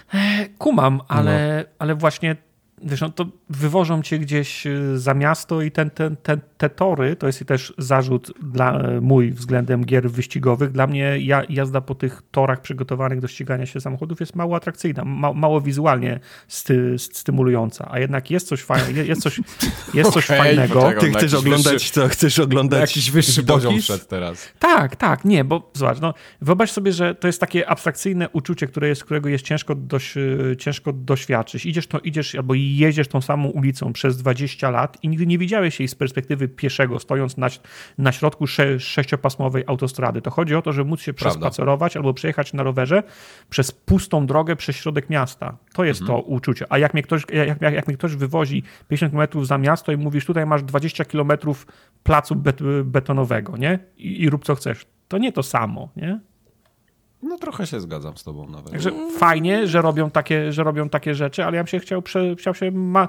Kumam, 0.59 1.01
ale, 1.09 1.65
ale 1.79 1.95
właśnie 1.95 2.37
wiesz, 2.83 3.01
no 3.01 3.09
to 3.09 3.27
wywożą 3.51 4.03
cię 4.03 4.19
gdzieś 4.19 4.67
y, 4.67 4.99
za 4.99 5.15
miasto 5.15 5.63
i 5.63 5.71
ten, 5.71 5.91
ten, 5.91 6.17
ten, 6.17 6.41
te 6.59 6.71
tory, 6.71 7.17
to 7.17 7.27
jest 7.27 7.45
też 7.45 7.75
zarzut 7.79 8.33
dla 8.43 8.83
mój 9.01 9.33
względem 9.33 9.85
gier 9.85 10.11
wyścigowych. 10.11 10.73
Dla 10.73 10.87
mnie 10.87 11.19
ja, 11.21 11.43
jazda 11.49 11.81
po 11.81 11.95
tych 11.95 12.23
torach 12.31 12.61
przygotowanych 12.61 13.21
do 13.21 13.29
ścigania 13.29 13.67
się 13.67 13.81
samochodów 13.81 14.21
jest 14.21 14.37
mało 14.37 14.57
atrakcyjna, 14.57 15.05
ma, 15.05 15.33
mało 15.33 15.61
wizualnie 15.61 16.21
sty, 16.49 16.97
stymulująca, 16.99 17.89
a 17.91 17.99
jednak 17.99 18.31
jest 18.31 18.49
coś 18.49 18.63
fajnego, 18.63 19.01
jest 19.01 19.23
coś, 19.23 19.41
jest 19.95 20.13
coś 20.13 20.25
okay, 20.25 20.39
fajnego. 20.39 20.93
Ty 21.01 21.11
chcesz 21.11 21.35
oglądać 21.35 21.73
wyższy, 21.73 21.93
co? 21.93 22.09
Chcesz 22.09 22.39
oglądać 22.39 22.81
jakiś 22.81 23.11
wyższy 23.11 23.45
poziom 23.45 23.79
przed 23.79 24.09
teraz. 24.09 24.49
Tak, 24.59 24.97
tak, 24.97 25.25
nie, 25.25 25.45
bo 25.45 25.71
zobacz, 25.75 26.01
no, 26.01 26.15
wyobraź 26.41 26.71
sobie, 26.73 26.93
że 26.93 27.15
to 27.15 27.27
jest 27.27 27.41
takie 27.41 27.69
abstrakcyjne 27.69 28.29
uczucie, 28.29 28.67
które 28.67 28.89
jest, 28.89 29.05
którego 29.05 29.29
jest 29.29 29.45
ciężko, 29.45 29.75
dość, 29.75 30.15
ciężko 30.59 30.93
doświadczyć. 30.93 31.67
Idziesz, 31.67 31.87
to, 31.87 31.99
idziesz 31.99 32.35
albo 32.35 32.55
jedziesz 32.77 33.09
tą 33.09 33.21
samą 33.21 33.49
ulicą 33.49 33.93
przez 33.93 34.17
20 34.17 34.71
lat 34.71 34.99
i 35.03 35.09
nigdy 35.09 35.27
nie 35.27 35.39
widziałeś 35.39 35.81
jej 35.81 35.89
z 35.89 35.95
perspektywy 35.95 36.49
pieszego, 36.49 36.99
stojąc 36.99 37.37
na, 37.37 37.49
na 37.99 38.13
środku 38.13 38.47
sze, 38.47 38.81
sześciopasmowej 38.81 39.65
autostrady. 39.67 40.23
To 40.23 40.31
chodzi 40.31 40.55
o 40.55 40.63
to, 40.63 40.73
żeby 40.73 40.91
móc 40.91 41.01
się 41.01 41.15
Prawda. 41.15 41.31
przespacerować 41.31 41.97
albo 41.97 42.15
przejechać 42.15 42.53
na 42.53 42.63
rowerze 42.63 43.03
przez 43.51 43.73
pustą 43.73 44.27
drogę 44.27 44.57
przez 44.57 44.77
środek 44.77 45.11
miasta. 45.11 45.57
To 45.75 45.85
jest 45.85 46.01
mhm. 46.01 46.19
to 46.19 46.27
uczucie. 46.27 46.67
A 46.69 46.79
jak 46.79 46.95
mnie, 46.95 47.03
ktoś, 47.03 47.23
jak, 47.33 47.63
jak, 47.63 47.75
jak 47.75 47.87
mnie 47.87 47.97
ktoś 47.97 48.17
wywozi 48.17 48.63
50 48.89 49.13
km 49.13 49.45
za 49.45 49.59
miasto 49.59 49.93
i 49.93 49.97
mówisz, 49.97 50.25
tutaj 50.25 50.47
masz 50.47 50.63
20 50.63 51.05
km 51.05 51.33
placu 52.03 52.37
bet, 52.37 52.61
betonowego, 52.85 53.57
nie? 53.57 53.79
I, 53.97 54.23
I 54.23 54.31
rób 54.31 54.45
co 54.45 54.55
chcesz. 54.55 54.87
To 55.09 55.19
nie 55.19 55.33
to 55.33 55.43
samo, 55.43 55.89
nie? 55.97 56.21
No 57.23 57.39
trochę 57.39 57.67
się 57.67 57.81
zgadzam 57.81 58.17
z 58.17 58.25
tobą 58.25 58.49
nawet. 58.49 58.73
Także 58.73 58.91
fajnie, 59.19 59.67
że 59.67 59.83
robią 59.83 60.11
takie, 60.11 60.53
że 60.53 60.65
robią 60.65 60.89
takie 60.89 61.15
rzeczy, 61.15 61.45
ale 61.45 61.57
ja 61.57 61.63
bym 61.63 61.69
się 61.69 61.79
chciał, 61.79 62.03
prze, 62.03 62.37
chciał 62.37 62.55
się 62.55 62.71
ma, 62.71 63.09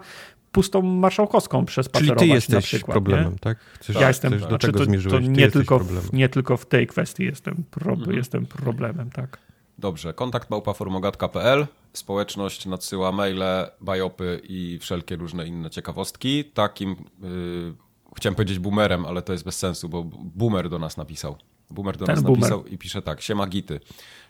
pustą 0.52 0.82
marszałkowską 0.82 1.66
przespacerować 1.66 2.20
Czyli 2.20 2.30
ty 2.30 2.36
jesteś 2.36 2.66
przykład, 2.66 2.94
problemem, 2.96 3.32
nie? 3.32 3.40
tak? 3.40 3.58
Chcesz, 3.60 3.96
ja 3.96 4.08
jestem, 4.08 4.40
do 4.40 4.48
znaczy, 4.48 4.68
tego 4.68 4.80
to, 4.80 4.86
zmierzyłeś. 4.86 5.26
To 5.26 5.32
nie, 5.32 5.52
tylko 5.52 5.80
w, 5.80 6.14
nie 6.14 6.30
tylko 6.30 6.58
w 6.58 6.66
tej 6.66 6.88
kwestii 6.88 7.24
jestem, 7.24 7.64
pro, 7.72 7.94
mhm. 7.94 8.18
jestem 8.18 8.46
problemem, 8.46 9.10
tak. 9.10 9.38
Dobrze, 9.78 10.14
kontakt 10.14 10.50
małpaformogatka.pl 10.50 11.68
Społeczność 11.94 12.66
nadsyła 12.66 13.12
maile, 13.12 13.68
bajopy 13.82 14.42
i 14.44 14.78
wszelkie 14.82 15.16
różne 15.16 15.48
inne 15.48 15.70
ciekawostki. 15.70 16.46
Takim, 16.46 16.96
yy, 17.22 17.74
chciałem 18.18 18.36
powiedzieć 18.36 18.60
boomerem, 18.60 19.06
ale 19.06 19.22
to 19.22 19.34
jest 19.34 19.46
bez 19.46 19.58
sensu, 19.58 19.90
bo 19.90 20.04
boomer 20.36 20.70
do 20.70 20.80
nas 20.80 20.98
napisał. 20.98 21.36
Boomer 21.70 21.98
do 21.98 22.06
Ten 22.06 22.16
nas 22.16 22.24
boomer. 22.24 22.40
napisał 22.40 22.66
i 22.66 22.78
pisze 22.78 23.02
tak. 23.02 23.22
Siema 23.22 23.48
Gity. 23.48 23.80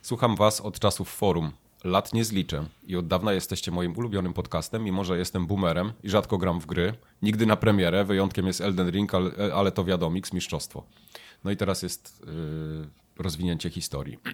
Słucham 0.01 0.35
was 0.35 0.61
od 0.61 0.79
czasów 0.79 1.09
forum. 1.09 1.51
Lat 1.83 2.13
nie 2.13 2.25
zliczę 2.25 2.65
i 2.87 2.95
od 2.95 3.07
dawna 3.07 3.33
jesteście 3.33 3.71
moim 3.71 3.97
ulubionym 3.97 4.33
podcastem, 4.33 4.83
mimo 4.83 5.03
że 5.03 5.17
jestem 5.17 5.47
boomerem 5.47 5.91
i 6.03 6.09
rzadko 6.09 6.37
gram 6.37 6.59
w 6.59 6.65
gry. 6.65 6.93
Nigdy 7.21 7.45
na 7.45 7.55
premierę, 7.55 8.05
wyjątkiem 8.05 8.47
jest 8.47 8.61
Elden 8.61 8.89
Ring, 8.89 9.13
ale, 9.15 9.31
ale 9.53 9.71
to 9.71 9.83
wiadomo, 9.83 10.15
mistrzostwo. 10.33 10.83
No 11.43 11.51
i 11.51 11.57
teraz 11.57 11.83
jest 11.83 12.21
yy, 12.25 12.89
rozwinięcie 13.23 13.69
historii. 13.69 14.17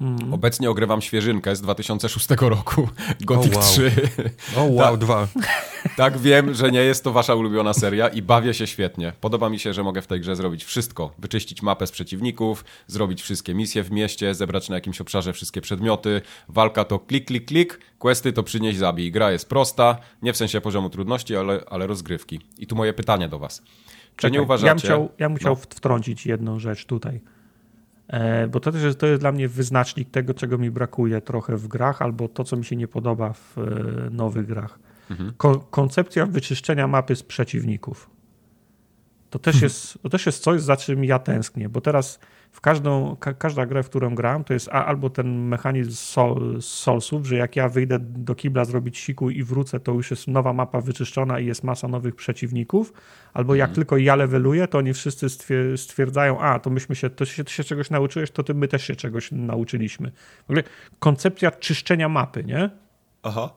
Mm. 0.00 0.34
Obecnie 0.34 0.70
ogrywam 0.70 1.02
świeżynkę 1.02 1.56
z 1.56 1.60
2006 1.60 2.28
roku, 2.40 2.88
Gothic 3.20 3.52
oh, 3.52 3.60
wow. 3.60 3.72
3. 3.72 3.92
O 4.56 4.60
oh, 4.60 4.68
wow, 4.70 4.96
dwa. 4.96 5.26
Tak, 5.96 6.18
wiem, 6.18 6.54
że 6.54 6.70
nie 6.70 6.78
jest 6.78 7.04
to 7.04 7.12
wasza 7.12 7.34
ulubiona 7.34 7.74
seria 7.74 8.08
i 8.08 8.22
bawię 8.22 8.54
się 8.54 8.66
świetnie. 8.66 9.12
Podoba 9.20 9.48
mi 9.48 9.58
się, 9.58 9.72
że 9.72 9.82
mogę 9.82 10.02
w 10.02 10.06
tej 10.06 10.20
grze 10.20 10.36
zrobić 10.36 10.64
wszystko. 10.64 11.12
Wyczyścić 11.18 11.62
mapę 11.62 11.86
z 11.86 11.90
przeciwników, 11.90 12.64
zrobić 12.86 13.22
wszystkie 13.22 13.54
misje 13.54 13.82
w 13.82 13.90
mieście, 13.90 14.34
zebrać 14.34 14.68
na 14.68 14.74
jakimś 14.74 15.00
obszarze 15.00 15.32
wszystkie 15.32 15.60
przedmioty. 15.60 16.22
Walka 16.48 16.84
to 16.84 16.98
klik, 16.98 17.26
klik, 17.26 17.44
klik, 17.44 17.80
questy 17.98 18.32
to 18.32 18.42
przynieś, 18.42 18.76
zabij. 18.76 19.12
Gra 19.12 19.32
jest 19.32 19.48
prosta, 19.48 19.96
nie 20.22 20.32
w 20.32 20.36
sensie 20.36 20.60
poziomu 20.60 20.90
trudności, 20.90 21.36
ale, 21.36 21.60
ale 21.70 21.86
rozgrywki. 21.86 22.40
I 22.58 22.66
tu 22.66 22.76
moje 22.76 22.92
pytanie 22.92 23.28
do 23.28 23.38
was. 23.38 23.62
Czy 23.62 24.16
Czekaj, 24.16 24.32
nie 24.32 24.42
uważacie... 24.42 24.66
Ja 24.66 24.74
bym 24.74 24.82
chciał, 24.82 25.08
ja 25.18 25.28
bym 25.28 25.38
chciał 25.38 25.54
no. 25.54 25.60
wtrącić 25.60 26.26
jedną 26.26 26.58
rzecz 26.58 26.84
tutaj 26.84 27.20
bo 28.50 28.60
to 28.60 28.72
też 28.72 28.96
to 28.96 29.06
jest 29.06 29.20
dla 29.20 29.32
mnie 29.32 29.48
wyznacznik 29.48 30.10
tego, 30.10 30.34
czego 30.34 30.58
mi 30.58 30.70
brakuje 30.70 31.20
trochę 31.20 31.56
w 31.56 31.68
grach, 31.68 32.02
albo 32.02 32.28
to, 32.28 32.44
co 32.44 32.56
mi 32.56 32.64
się 32.64 32.76
nie 32.76 32.88
podoba 32.88 33.32
w 33.32 33.58
e, 33.58 34.10
nowych 34.10 34.46
grach. 34.46 34.78
Mhm. 35.10 35.32
Ko 35.36 35.58
koncepcja 35.58 36.26
wyczyszczenia 36.26 36.88
mapy 36.88 37.16
z 37.16 37.22
przeciwników. 37.22 38.10
To 39.30 39.38
też, 39.38 39.54
mhm. 39.54 39.64
jest, 39.64 39.98
to 40.02 40.08
też 40.08 40.26
jest 40.26 40.42
coś, 40.42 40.60
za 40.60 40.76
czym 40.76 41.04
ja 41.04 41.18
tęsknię, 41.18 41.68
bo 41.68 41.80
teraz 41.80 42.18
w 42.54 42.60
każdą, 42.60 43.16
ka, 43.16 43.32
każda 43.32 43.66
grę, 43.66 43.82
w 43.82 43.88
którą 43.88 44.14
gram, 44.14 44.44
to 44.44 44.52
jest 44.52 44.68
albo 44.68 45.10
ten 45.10 45.48
mechanizm 45.48 45.90
sol, 45.90 46.62
Soulsów, 46.62 47.26
że 47.26 47.36
jak 47.36 47.56
ja 47.56 47.68
wyjdę 47.68 47.98
do 48.00 48.34
kibla 48.34 48.64
zrobić 48.64 48.98
siku 48.98 49.30
i 49.30 49.42
wrócę, 49.42 49.80
to 49.80 49.92
już 49.92 50.10
jest 50.10 50.28
nowa 50.28 50.52
mapa 50.52 50.80
wyczyszczona 50.80 51.40
i 51.40 51.46
jest 51.46 51.64
masa 51.64 51.88
nowych 51.88 52.14
przeciwników, 52.14 52.92
albo 53.32 53.54
jak 53.54 53.68
mm. 53.68 53.74
tylko 53.74 53.96
ja 53.96 54.16
leveluję, 54.16 54.68
to 54.68 54.78
oni 54.78 54.92
wszyscy 54.92 55.26
stwierdzają, 55.76 56.40
a 56.40 56.58
to 56.58 56.70
myśmy 56.70 56.96
się, 56.96 57.10
to 57.10 57.24
się, 57.24 57.44
to 57.44 57.50
się 57.50 57.64
czegoś 57.64 57.90
nauczyłeś, 57.90 58.30
to 58.30 58.42
ty, 58.42 58.54
my 58.54 58.68
też 58.68 58.84
się 58.84 58.96
czegoś 58.96 59.32
nauczyliśmy. 59.32 60.12
W 60.46 60.50
ogóle 60.50 60.62
koncepcja 60.98 61.50
czyszczenia 61.50 62.08
mapy, 62.08 62.44
nie? 62.44 62.70
Aha. 63.22 63.50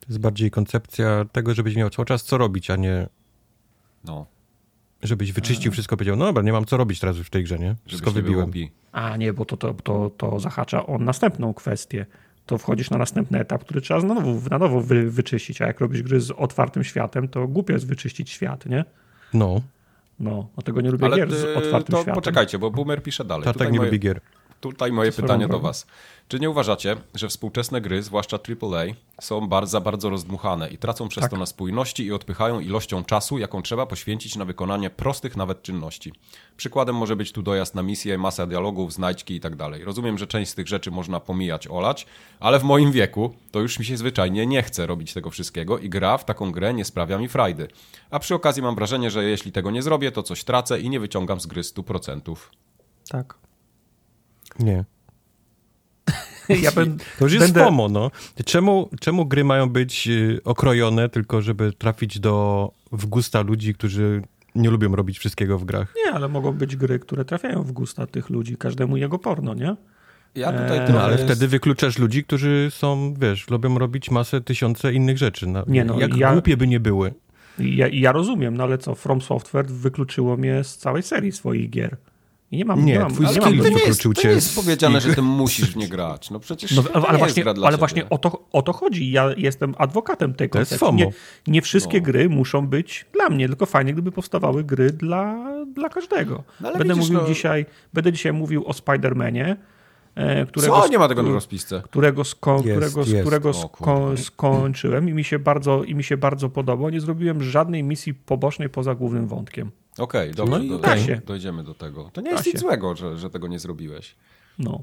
To 0.00 0.06
jest 0.08 0.20
bardziej 0.20 0.50
koncepcja 0.50 1.24
tego, 1.32 1.54
żebyś 1.54 1.76
miał 1.76 1.90
cały 1.90 2.06
czas 2.06 2.24
co 2.24 2.38
robić, 2.38 2.70
a 2.70 2.76
nie... 2.76 3.08
No. 4.04 4.26
Żebyś 5.02 5.32
wyczyścił 5.32 5.72
wszystko, 5.72 5.96
powiedział, 5.96 6.16
no 6.16 6.24
dobra, 6.24 6.42
nie 6.42 6.52
mam 6.52 6.64
co 6.64 6.76
robić 6.76 7.00
teraz 7.00 7.16
już 7.16 7.26
w 7.26 7.30
tej 7.30 7.44
grze, 7.44 7.58
nie? 7.58 7.74
Wszystko 7.86 8.10
wybiłem. 8.10 8.52
A 8.92 9.16
nie, 9.16 9.32
bo 9.32 9.44
to, 9.44 9.56
to, 9.56 9.74
to, 9.74 10.10
to 10.16 10.40
zahacza 10.40 10.86
o 10.86 10.98
następną 10.98 11.54
kwestię. 11.54 12.06
To 12.46 12.58
wchodzisz 12.58 12.90
na 12.90 12.98
następny 12.98 13.40
etap, 13.40 13.64
który 13.64 13.80
trzeba 13.80 14.02
na 14.02 14.14
nowo, 14.14 14.48
na 14.50 14.58
nowo 14.58 14.80
wy, 14.80 15.10
wyczyścić, 15.10 15.62
a 15.62 15.66
jak 15.66 15.80
robisz 15.80 16.02
gry 16.02 16.20
z 16.20 16.30
otwartym 16.30 16.84
światem, 16.84 17.28
to 17.28 17.48
głupio 17.48 17.72
jest 17.72 17.86
wyczyścić 17.86 18.30
świat, 18.30 18.66
nie? 18.66 18.84
No. 19.34 19.60
No, 20.20 20.48
dlatego 20.54 20.80
nie 20.80 20.90
lubię 20.90 21.06
Ale 21.06 21.16
gier 21.16 21.34
z 21.34 21.44
otwartym 21.44 21.92
to 21.92 21.96
światem. 21.96 22.14
Poczekajcie, 22.14 22.58
bo 22.58 22.70
Boomer 22.70 23.02
pisze 23.02 23.24
dalej. 23.24 23.44
Tak, 23.44 23.56
tak 23.56 23.72
nie 23.72 23.78
moje... 23.78 23.90
lubi 23.90 24.00
gier. 24.00 24.20
Tutaj 24.62 24.92
moje 24.92 25.12
pytanie 25.12 25.48
do 25.48 25.60
Was. 25.60 25.86
Czy 26.28 26.40
nie 26.40 26.50
uważacie, 26.50 26.96
że 27.14 27.28
współczesne 27.28 27.80
gry, 27.80 28.02
zwłaszcza 28.02 28.36
AAA, 28.36 28.84
są 29.20 29.48
bardzo, 29.48 29.80
bardzo 29.80 30.10
rozdmuchane 30.10 30.68
i 30.68 30.78
tracą 30.78 31.08
przez 31.08 31.22
tak. 31.22 31.30
to 31.30 31.36
na 31.36 31.46
spójności 31.46 32.04
i 32.04 32.12
odpychają 32.12 32.60
ilością 32.60 33.04
czasu, 33.04 33.38
jaką 33.38 33.62
trzeba 33.62 33.86
poświęcić 33.86 34.36
na 34.36 34.44
wykonanie 34.44 34.90
prostych 34.90 35.36
nawet 35.36 35.62
czynności? 35.62 36.12
Przykładem 36.56 36.96
może 36.96 37.16
być 37.16 37.32
tu 37.32 37.42
dojazd 37.42 37.74
na 37.74 37.82
misję, 37.82 38.18
masa 38.18 38.46
dialogów, 38.46 38.92
znajdźki 38.92 39.34
i 39.34 39.40
tak 39.40 39.56
dalej. 39.56 39.84
Rozumiem, 39.84 40.18
że 40.18 40.26
część 40.26 40.50
z 40.50 40.54
tych 40.54 40.68
rzeczy 40.68 40.90
można 40.90 41.20
pomijać, 41.20 41.68
olać, 41.68 42.06
ale 42.40 42.58
w 42.58 42.64
moim 42.64 42.92
wieku 42.92 43.34
to 43.50 43.60
już 43.60 43.78
mi 43.78 43.84
się 43.84 43.96
zwyczajnie 43.96 44.46
nie 44.46 44.62
chce 44.62 44.86
robić 44.86 45.12
tego 45.12 45.30
wszystkiego 45.30 45.78
i 45.78 45.88
gra 45.88 46.18
w 46.18 46.24
taką 46.24 46.52
grę 46.52 46.74
nie 46.74 46.84
sprawia 46.84 47.18
mi 47.18 47.28
frajdy. 47.28 47.68
A 48.10 48.18
przy 48.18 48.34
okazji 48.34 48.62
mam 48.62 48.74
wrażenie, 48.74 49.10
że 49.10 49.24
jeśli 49.24 49.52
tego 49.52 49.70
nie 49.70 49.82
zrobię, 49.82 50.12
to 50.12 50.22
coś 50.22 50.44
tracę 50.44 50.80
i 50.80 50.90
nie 50.90 51.00
wyciągam 51.00 51.40
z 51.40 51.46
gry 51.46 51.62
100%. 51.62 52.36
Tak. 53.08 53.42
Nie. 54.58 54.84
ja 56.62 56.72
ben, 56.72 56.98
to 57.18 57.24
już 57.24 57.32
jest 57.32 57.46
będę... 57.46 57.64
FOMO, 57.64 57.88
no. 57.88 58.10
Czemu, 58.44 58.90
czemu 59.00 59.26
gry 59.26 59.44
mają 59.44 59.68
być 59.68 60.08
y, 60.08 60.40
okrojone 60.44 61.08
tylko, 61.08 61.42
żeby 61.42 61.72
trafić 61.72 62.20
do, 62.20 62.70
w 62.92 63.06
gusta 63.06 63.40
ludzi, 63.40 63.74
którzy 63.74 64.22
nie 64.54 64.70
lubią 64.70 64.96
robić 64.96 65.18
wszystkiego 65.18 65.58
w 65.58 65.64
grach? 65.64 65.94
Nie, 66.06 66.12
ale 66.12 66.28
mogą 66.28 66.52
być 66.52 66.76
gry, 66.76 66.98
które 66.98 67.24
trafiają 67.24 67.62
w 67.62 67.72
gusta 67.72 68.06
tych 68.06 68.30
ludzi, 68.30 68.56
każdemu 68.56 68.96
jego 68.96 69.18
porno, 69.18 69.54
nie? 69.54 69.76
Ja 70.34 70.52
tutaj 70.52 70.78
eee, 70.78 70.92
no, 70.92 71.02
ale 71.02 71.12
jest... 71.12 71.24
wtedy 71.24 71.48
wykluczasz 71.48 71.98
ludzi, 71.98 72.24
którzy 72.24 72.68
są, 72.70 73.14
wiesz, 73.14 73.50
lubią 73.50 73.78
robić 73.78 74.10
masę, 74.10 74.40
tysiące 74.40 74.92
innych 74.92 75.18
rzeczy. 75.18 75.46
No, 75.46 75.64
nie, 75.66 75.84
no, 75.84 76.00
jak 76.00 76.16
ja... 76.16 76.32
głupie 76.32 76.56
by 76.56 76.66
nie 76.66 76.80
były. 76.80 77.14
Ja, 77.58 77.88
ja 77.88 78.12
rozumiem, 78.12 78.56
no 78.56 78.64
ale 78.64 78.78
co, 78.78 78.94
From 78.94 79.20
Software 79.20 79.66
wykluczyło 79.66 80.36
mnie 80.36 80.64
z 80.64 80.76
całej 80.76 81.02
serii 81.02 81.32
swoich 81.32 81.70
gier. 81.70 81.96
I 82.52 82.56
nie 82.56 82.64
mam, 82.64 82.84
nie, 82.84 82.92
nie 82.92 82.98
mam, 82.98 83.12
twój 83.12 83.26
to, 83.26 83.50
nie 83.50 83.56
jest, 83.86 84.02
to 84.02 84.10
nie 84.24 84.30
jest 84.30 84.54
powiedziane, 84.54 85.00
że 85.00 85.14
ty 85.14 85.22
musisz 85.22 85.70
w 85.70 85.76
nie 85.76 85.88
grać. 85.88 86.30
No 86.30 86.40
przecież 86.40 86.76
no, 86.76 86.82
ale, 87.06 87.18
właśnie, 87.18 87.44
ale 87.64 87.76
właśnie 87.76 88.08
o 88.08 88.18
to, 88.18 88.44
o 88.52 88.62
to 88.62 88.72
chodzi. 88.72 89.12
Ja 89.12 89.30
jestem 89.36 89.74
adwokatem 89.78 90.34
tej 90.34 90.48
koncepcji. 90.48 90.92
Nie, 90.92 91.12
nie 91.46 91.62
wszystkie 91.62 91.98
no. 91.98 92.04
gry 92.04 92.28
muszą 92.28 92.66
być 92.66 93.06
dla 93.12 93.28
mnie, 93.28 93.48
tylko 93.48 93.66
fajnie, 93.66 93.92
gdyby 93.92 94.12
powstawały 94.12 94.64
gry 94.64 94.90
dla, 94.90 95.44
dla 95.74 95.88
każdego. 95.88 96.44
No, 96.60 96.72
będę 96.72 96.94
widzisz, 96.94 97.10
mówił 97.10 97.22
no... 97.22 97.28
dzisiaj, 97.28 97.66
będę 97.92 98.12
dzisiaj 98.12 98.32
mówił 98.32 98.66
o 98.66 98.72
Spider-Manie. 98.72 99.56
E, 100.14 100.46
którego, 100.46 100.80
Co? 100.80 100.88
Nie 100.88 100.98
ma 100.98 101.08
tego 101.08 101.22
na 101.22 101.30
rozpisce. 101.30 101.82
Którego, 101.84 102.24
sko, 102.24 102.54
jest, 102.54 102.64
którego, 102.64 103.00
jest. 103.00 103.20
którego 103.20 103.52
sko, 103.52 104.10
skończyłem 104.16 105.08
i 105.08 105.12
mi, 105.12 105.24
się 105.24 105.38
bardzo, 105.38 105.84
i 105.84 105.94
mi 105.94 106.04
się 106.04 106.16
bardzo 106.16 106.48
podobał. 106.48 106.90
Nie 106.90 107.00
zrobiłem 107.00 107.42
żadnej 107.42 107.82
misji 107.82 108.14
pobocznej 108.14 108.68
poza 108.68 108.94
głównym 108.94 109.26
wątkiem. 109.26 109.70
Okej, 109.98 110.30
okay, 110.30 110.34
dobrze, 110.34 110.58
no, 110.58 110.68
do, 110.68 110.76
okay. 110.76 111.22
dojdziemy 111.26 111.64
do 111.64 111.74
tego. 111.74 112.10
To 112.12 112.20
nie 112.20 112.30
jest 112.30 112.46
nic 112.46 112.60
złego, 112.60 112.96
że, 112.96 113.18
że 113.18 113.30
tego 113.30 113.48
nie 113.48 113.58
zrobiłeś. 113.58 114.16
No. 114.58 114.82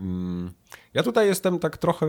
Mm, 0.00 0.52
ja 0.94 1.02
tutaj 1.02 1.26
jestem 1.26 1.58
tak 1.58 1.78
trochę 1.78 2.06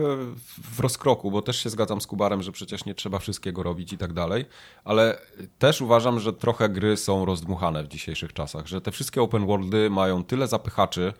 w 0.72 0.80
rozkroku, 0.80 1.30
bo 1.30 1.42
też 1.42 1.56
się 1.56 1.70
zgadzam 1.70 2.00
z 2.00 2.06
Kubarem, 2.06 2.42
że 2.42 2.52
przecież 2.52 2.84
nie 2.84 2.94
trzeba 2.94 3.18
wszystkiego 3.18 3.62
robić 3.62 3.92
i 3.92 3.98
tak 3.98 4.12
dalej, 4.12 4.44
ale 4.84 5.18
też 5.58 5.80
uważam, 5.80 6.20
że 6.20 6.32
trochę 6.32 6.68
gry 6.68 6.96
są 6.96 7.24
rozdmuchane 7.24 7.84
w 7.84 7.88
dzisiejszych 7.88 8.32
czasach, 8.32 8.66
że 8.66 8.80
te 8.80 8.90
wszystkie 8.90 9.22
open 9.22 9.46
worldy 9.46 9.90
mają 9.90 10.24
tyle 10.24 10.48
zapychaczy, 10.48 11.12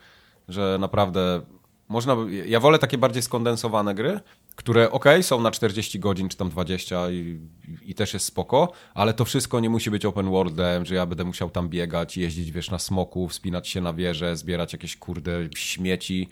że 0.48 0.76
naprawdę 0.80 1.42
można. 1.88 2.16
Ja 2.46 2.60
wolę 2.60 2.78
takie 2.78 2.98
bardziej 2.98 3.22
skondensowane 3.22 3.94
gry 3.94 4.20
które 4.56 4.90
ok, 4.90 5.04
są 5.22 5.40
na 5.40 5.50
40 5.50 5.98
godzin 5.98 6.28
czy 6.28 6.36
tam 6.36 6.50
20 6.50 7.10
i, 7.10 7.40
i, 7.82 7.94
też 7.94 8.14
jest 8.14 8.26
spoko, 8.26 8.72
ale 8.94 9.14
to 9.14 9.24
wszystko 9.24 9.60
nie 9.60 9.70
musi 9.70 9.90
być 9.90 10.04
open 10.04 10.30
worldem, 10.30 10.86
że 10.86 10.94
ja 10.94 11.06
będę 11.06 11.24
musiał 11.24 11.50
tam 11.50 11.68
biegać, 11.68 12.16
jeździć 12.16 12.52
wiesz 12.52 12.70
na 12.70 12.78
smoku, 12.78 13.28
wspinać 13.28 13.68
się 13.68 13.80
na 13.80 13.92
wieżę, 13.92 14.36
zbierać 14.36 14.72
jakieś 14.72 14.96
kurde 14.96 15.48
śmieci. 15.56 16.28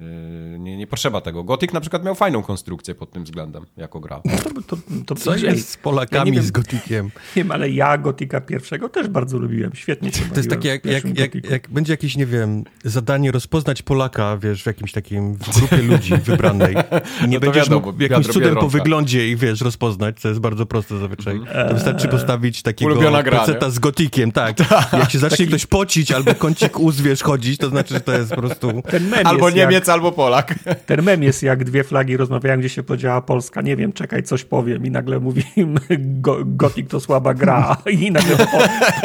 Yy, 0.00 0.58
nie, 0.58 0.76
nie 0.76 0.86
potrzeba 0.86 1.20
tego. 1.20 1.44
Gothic 1.44 1.72
na 1.72 1.80
przykład 1.80 2.04
miał 2.04 2.14
fajną 2.14 2.42
konstrukcję 2.42 2.94
pod 2.94 3.10
tym 3.12 3.24
względem, 3.24 3.66
jako 3.76 4.00
gra. 4.00 4.20
No 4.24 4.32
to, 4.36 4.76
to, 4.76 4.82
to, 5.06 5.14
Co 5.14 5.36
jest 5.36 5.68
z 5.68 5.76
Polakami 5.76 6.36
ja 6.36 6.42
z 6.42 6.50
Gotikiem? 6.50 7.04
Nie 7.36 7.42
wiem, 7.42 7.50
ale 7.50 7.70
ja 7.70 7.98
Gotika 7.98 8.40
pierwszego 8.40 8.88
też 8.88 9.08
bardzo 9.08 9.38
lubiłem. 9.38 9.70
Świetnie 9.74 10.12
się 10.12 10.24
To 10.24 10.36
jest 10.36 10.50
takie, 10.50 10.68
jak, 10.68 10.84
jak, 10.84 11.18
jak, 11.18 11.50
jak, 11.50 11.70
będzie 11.70 11.92
jakieś, 11.92 12.16
nie 12.16 12.26
wiem, 12.26 12.64
zadanie 12.84 13.32
rozpoznać 13.32 13.82
Polaka, 13.82 14.36
wiesz, 14.36 14.62
w 14.62 14.66
jakimś 14.66 14.92
takim, 14.92 15.34
w 15.34 15.58
grupie 15.58 15.82
ludzi 15.82 16.16
wybranej. 16.16 16.74
Nie 17.28 17.34
no 17.34 17.40
będziesz 17.40 17.64
wiadomo, 17.64 17.86
mógł 17.86 18.02
jakimś 18.02 18.26
cudem 18.26 18.56
po 18.56 18.68
wyglądzie 18.68 19.28
i, 19.28 19.36
wiesz, 19.36 19.60
rozpoznać, 19.60 20.20
co 20.20 20.28
jest 20.28 20.40
bardzo 20.40 20.66
proste 20.66 20.98
zazwyczaj. 20.98 21.36
Mhm. 21.36 21.68
To 21.68 21.74
wystarczy 21.74 22.08
postawić 22.08 22.62
takiego 22.62 22.94
nie? 22.94 23.70
z 23.70 23.78
Gotikiem, 23.78 24.32
tak. 24.42 24.58
Jak 24.92 25.10
się 25.10 25.18
zacznie 25.18 25.46
ktoś 25.46 25.66
pocić 25.66 26.12
albo 26.12 26.34
kącik 26.34 26.80
ust, 26.80 27.02
wiesz, 27.02 27.22
chodzić, 27.22 27.58
to 27.58 27.68
znaczy, 27.68 27.94
że 27.94 28.00
to 28.00 28.12
jest 28.12 28.30
po 28.30 28.36
prostu... 28.36 28.82
Ten 28.90 29.08
mem 29.08 29.26
Albo 29.26 29.46
jest 29.46 29.56
Niemiec, 29.56 29.89
albo 29.92 30.12
Polak. 30.12 30.54
ten 30.86 31.02
mem 31.02 31.22
jest 31.22 31.42
jak 31.42 31.64
dwie 31.64 31.84
flagi 31.84 32.16
rozmawiają, 32.16 32.58
gdzie 32.58 32.68
się 32.68 32.82
podziała 32.82 33.20
Polska. 33.20 33.62
Nie 33.62 33.76
wiem, 33.76 33.92
czekaj, 33.92 34.22
coś 34.22 34.44
powiem. 34.44 34.86
I 34.86 34.90
nagle 34.90 35.20
mówimy, 35.20 35.80
go, 35.98 36.38
Gotik 36.44 36.88
to 36.88 37.00
słaba 37.00 37.34
gra. 37.34 37.76
I 37.90 38.10
nagle 38.10 38.36
po, 38.36 38.46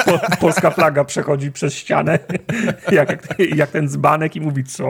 po, 0.06 0.20
polska 0.39 0.72
flaga 0.72 1.04
przechodzi 1.04 1.51
przez 1.51 1.74
ścianę, 1.74 2.20
jak, 2.92 3.36
jak 3.56 3.72
ten 3.72 3.89
dzbanek 3.89 4.36
i 4.36 4.42
mówi, 4.42 4.63
co? 4.63 4.86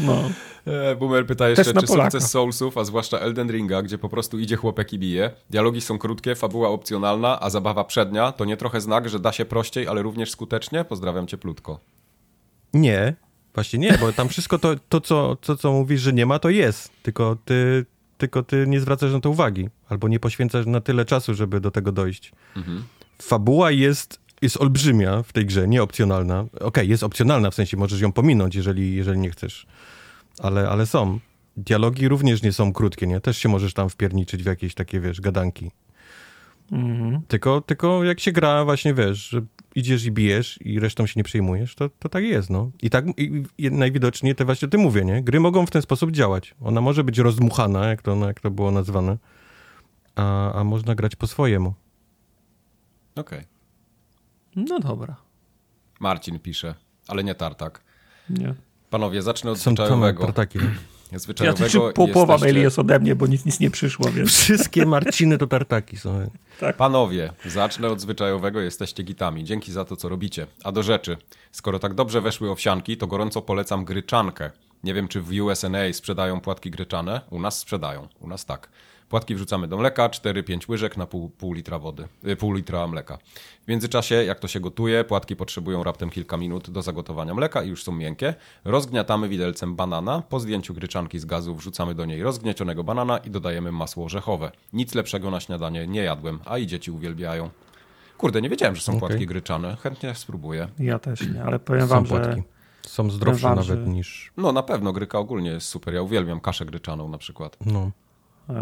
No. 0.00 0.30
E, 0.66 0.96
Boomer 0.96 1.26
pyta 1.26 1.48
jeszcze, 1.48 1.64
czy 1.64 1.86
Polaka. 1.86 2.10
sukces 2.10 2.30
Soulsów, 2.30 2.78
a 2.78 2.84
zwłaszcza 2.84 3.18
Elden 3.18 3.50
Ringa, 3.50 3.82
gdzie 3.82 3.98
po 3.98 4.08
prostu 4.08 4.38
idzie 4.38 4.56
chłopek 4.56 4.92
i 4.92 4.98
bije. 4.98 5.30
Dialogi 5.50 5.80
są 5.80 5.98
krótkie, 5.98 6.34
fabuła 6.34 6.68
opcjonalna, 6.68 7.40
a 7.40 7.50
zabawa 7.50 7.84
przednia 7.84 8.32
to 8.32 8.44
nie 8.44 8.56
trochę 8.56 8.80
znak, 8.80 9.08
że 9.08 9.20
da 9.20 9.32
się 9.32 9.44
prościej, 9.44 9.88
ale 9.88 10.02
również 10.02 10.30
skutecznie? 10.30 10.84
Pozdrawiam 10.84 11.26
cieplutko. 11.26 11.80
Nie, 12.74 13.14
właśnie 13.56 13.78
nie, 13.78 13.98
bo 13.98 14.12
tam 14.12 14.28
wszystko 14.28 14.58
to, 14.58 14.76
to, 14.88 15.00
co, 15.00 15.36
to, 15.40 15.56
co 15.56 15.72
mówisz, 15.72 16.00
że 16.00 16.12
nie 16.12 16.26
ma, 16.26 16.38
to 16.38 16.50
jest. 16.50 16.90
Tylko 17.02 17.36
ty, 17.44 17.86
tylko 18.18 18.42
ty 18.42 18.64
nie 18.66 18.80
zwracasz 18.80 19.12
na 19.12 19.20
to 19.20 19.30
uwagi. 19.30 19.68
Albo 19.88 20.08
nie 20.08 20.20
poświęcasz 20.20 20.66
na 20.66 20.80
tyle 20.80 21.04
czasu, 21.04 21.34
żeby 21.34 21.60
do 21.60 21.70
tego 21.70 21.92
dojść. 21.92 22.32
Fabuła 23.22 23.70
jest, 23.70 24.20
jest 24.42 24.56
olbrzymia 24.56 25.22
w 25.22 25.32
tej 25.32 25.46
grze, 25.46 25.68
nie 25.68 25.82
opcjonalna. 25.82 26.44
Okej, 26.60 26.88
jest 26.88 27.02
opcjonalna, 27.02 27.50
w 27.50 27.54
sensie 27.54 27.76
możesz 27.76 28.00
ją 28.00 28.12
pominąć, 28.12 28.54
jeżeli, 28.54 28.94
jeżeli 28.94 29.18
nie 29.18 29.30
chcesz. 29.30 29.66
Ale, 30.38 30.68
ale 30.68 30.86
są. 30.86 31.18
Dialogi 31.56 32.08
również 32.08 32.42
nie 32.42 32.52
są 32.52 32.72
krótkie, 32.72 33.06
nie? 33.06 33.20
Też 33.20 33.38
się 33.38 33.48
możesz 33.48 33.74
tam 33.74 33.88
wpierniczyć 33.88 34.42
w 34.42 34.46
jakieś 34.46 34.74
takie, 34.74 35.00
wiesz, 35.00 35.20
gadanki. 35.20 35.70
Mhm. 36.72 37.20
Tylko, 37.28 37.60
tylko 37.60 38.04
jak 38.04 38.20
się 38.20 38.32
gra, 38.32 38.64
właśnie 38.64 38.94
wiesz, 38.94 39.28
że 39.28 39.42
idziesz 39.76 40.04
i 40.04 40.12
bijesz 40.12 40.58
i 40.62 40.80
resztą 40.80 41.06
się 41.06 41.12
nie 41.16 41.24
przejmujesz, 41.24 41.74
to, 41.74 41.88
to 41.88 42.08
tak 42.08 42.24
jest, 42.24 42.50
no. 42.50 42.70
I 42.82 42.90
tak 42.90 43.04
i, 43.16 43.42
i 43.58 43.70
najwidoczniej 43.70 44.34
to 44.34 44.44
właśnie 44.44 44.66
o 44.66 44.70
tym 44.70 44.80
mówię, 44.80 45.04
nie? 45.04 45.22
Gry 45.22 45.40
mogą 45.40 45.66
w 45.66 45.70
ten 45.70 45.82
sposób 45.82 46.10
działać. 46.10 46.54
Ona 46.60 46.80
może 46.80 47.04
być 47.04 47.18
rozdmuchana, 47.18 47.86
jak 47.86 48.02
to, 48.02 48.16
jak 48.26 48.40
to 48.40 48.50
było 48.50 48.70
nazwane, 48.70 49.18
a, 50.14 50.52
a 50.52 50.64
można 50.64 50.94
grać 50.94 51.16
po 51.16 51.26
swojemu. 51.26 51.74
Okej. 53.16 53.44
No 54.56 54.80
dobra. 54.80 55.16
Marcin 56.00 56.38
pisze, 56.38 56.74
ale 57.08 57.24
nie 57.24 57.34
tartak. 57.34 57.84
Nie. 58.30 58.54
Panowie, 58.90 59.22
zacznę 59.22 59.50
od 59.50 59.58
Są 59.58 59.70
zwyczajowego. 59.70 60.24
tartaki. 60.24 60.58
Ja 61.12 61.18
Zwyczajowego 61.18 61.64
też 61.64 61.72
po, 61.74 61.92
połowa 61.92 62.32
jesteście- 62.32 62.44
maili 62.46 62.60
jest 62.60 62.78
ode 62.78 62.98
mnie, 62.98 63.14
bo 63.14 63.26
nic, 63.26 63.44
nic 63.44 63.60
nie 63.60 63.70
przyszło, 63.70 64.10
więc 64.10 64.30
Wszystkie 64.30 64.86
Marciny 64.86 65.38
to 65.38 65.46
tartaki 65.46 65.96
są. 65.96 66.30
Panowie, 66.76 67.32
zacznę 67.46 67.88
od 67.88 68.00
zwyczajowego, 68.00 68.60
jesteście 68.60 69.02
gitami. 69.02 69.44
Dzięki 69.44 69.72
za 69.72 69.84
to, 69.84 69.96
co 69.96 70.08
robicie. 70.08 70.46
A 70.64 70.72
do 70.72 70.82
rzeczy. 70.82 71.16
Skoro 71.52 71.78
tak 71.78 71.94
dobrze 71.94 72.20
weszły 72.20 72.50
owsianki, 72.50 72.96
to 72.96 73.06
gorąco 73.06 73.42
polecam 73.42 73.84
gryczankę. 73.84 74.50
Nie 74.84 74.94
wiem, 74.94 75.08
czy 75.08 75.20
w 75.20 75.30
USA 75.42 75.68
sprzedają 75.92 76.40
płatki 76.40 76.70
gryczane. 76.70 77.20
U 77.30 77.40
nas 77.40 77.58
sprzedają. 77.58 78.08
U 78.20 78.28
nas 78.28 78.44
tak. 78.44 78.68
Płatki 79.08 79.34
wrzucamy 79.34 79.68
do 79.68 79.76
mleka, 79.76 80.08
4-5 80.08 80.70
łyżek 80.70 80.96
na 80.96 81.06
pół, 81.06 81.28
pół 81.30 81.52
litra 81.52 81.78
wody, 81.78 82.08
y, 82.28 82.36
pół 82.36 82.52
litra 82.52 82.86
mleka. 82.88 83.18
W 83.64 83.68
międzyczasie, 83.68 84.14
jak 84.14 84.40
to 84.40 84.48
się 84.48 84.60
gotuje, 84.60 85.04
płatki 85.04 85.36
potrzebują 85.36 85.84
raptem 85.84 86.10
kilka 86.10 86.36
minut 86.36 86.70
do 86.70 86.82
zagotowania 86.82 87.34
mleka 87.34 87.62
i 87.62 87.68
już 87.68 87.82
są 87.84 87.92
miękkie. 87.92 88.34
Rozgniatamy 88.64 89.28
widelcem 89.28 89.76
banana. 89.76 90.22
Po 90.28 90.40
zdjęciu 90.40 90.74
gryczanki 90.74 91.18
z 91.18 91.24
gazu 91.24 91.54
wrzucamy 91.54 91.94
do 91.94 92.04
niej 92.04 92.22
rozgniecionego 92.22 92.84
banana 92.84 93.18
i 93.18 93.30
dodajemy 93.30 93.72
masło 93.72 94.04
orzechowe. 94.04 94.50
Nic 94.72 94.94
lepszego 94.94 95.30
na 95.30 95.40
śniadanie 95.40 95.86
nie 95.86 96.00
jadłem, 96.02 96.38
a 96.44 96.58
i 96.58 96.66
dzieci 96.66 96.90
uwielbiają. 96.90 97.50
Kurde, 98.18 98.42
nie 98.42 98.48
wiedziałem, 98.50 98.76
że 98.76 98.82
są 98.82 98.92
Okej. 98.92 99.00
płatki 99.08 99.26
gryczane. 99.26 99.76
Chętnie 99.76 100.14
spróbuję. 100.14 100.68
ja 100.78 100.98
też 100.98 101.20
nie, 101.34 101.42
ale 101.44 101.58
powiem 101.58 101.82
Są 101.82 101.88
wam, 101.88 102.04
płatki. 102.04 102.42
że 102.84 102.88
Są 102.90 103.10
zdrowsze 103.10 103.42
wam, 103.42 103.50
nawet 103.58 103.66
że- 103.66 103.76
niż... 103.90 104.32
No 104.36 104.52
na 104.52 104.62
pewno, 104.62 104.92
gryka 104.92 105.18
ogólnie 105.18 105.50
jest 105.50 105.68
super. 105.68 105.94
Ja 105.94 106.02
uwielbiam 106.02 106.40
kaszę 106.40 106.64
gryczaną 106.66 107.08
na 107.08 107.18
przykład. 107.18 107.56
No. 107.66 107.90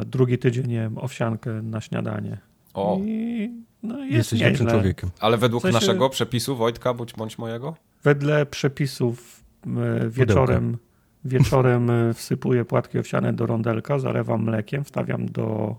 Drugi 0.07 0.39
tydzień 0.39 0.71
jem 0.71 0.99
owsiankę 0.99 1.63
na 1.63 1.81
śniadanie. 1.81 2.39
O, 2.75 2.99
I 3.05 3.51
no, 3.83 3.99
jest 3.99 4.13
Jesteś 4.13 4.41
lepszym 4.41 4.67
nieźle. 4.67 4.79
człowiekiem. 4.81 5.11
ale 5.21 5.37
według 5.39 5.63
W 5.63 5.67
sensie- 5.67 5.75
naszego 5.75 6.11
przepisu, 6.11 6.57
Wojtka, 6.57 6.95
bądź, 6.95 7.13
bądź 7.13 7.39
mojego? 7.39 7.75
Wedle 8.03 8.47
przepisów 8.47 9.45
e, 9.67 10.09
wieczorem, 10.11 10.77
wieczorem 11.25 11.91
e, 11.91 12.15
wsypuję 12.15 12.65
płatki 12.65 12.99
owsiane 12.99 13.33
do 13.33 13.47
rondelka, 13.47 13.99
zalewam 13.99 14.43
mlekiem, 14.45 14.85
wstawiam 14.85 15.27
do 15.27 15.77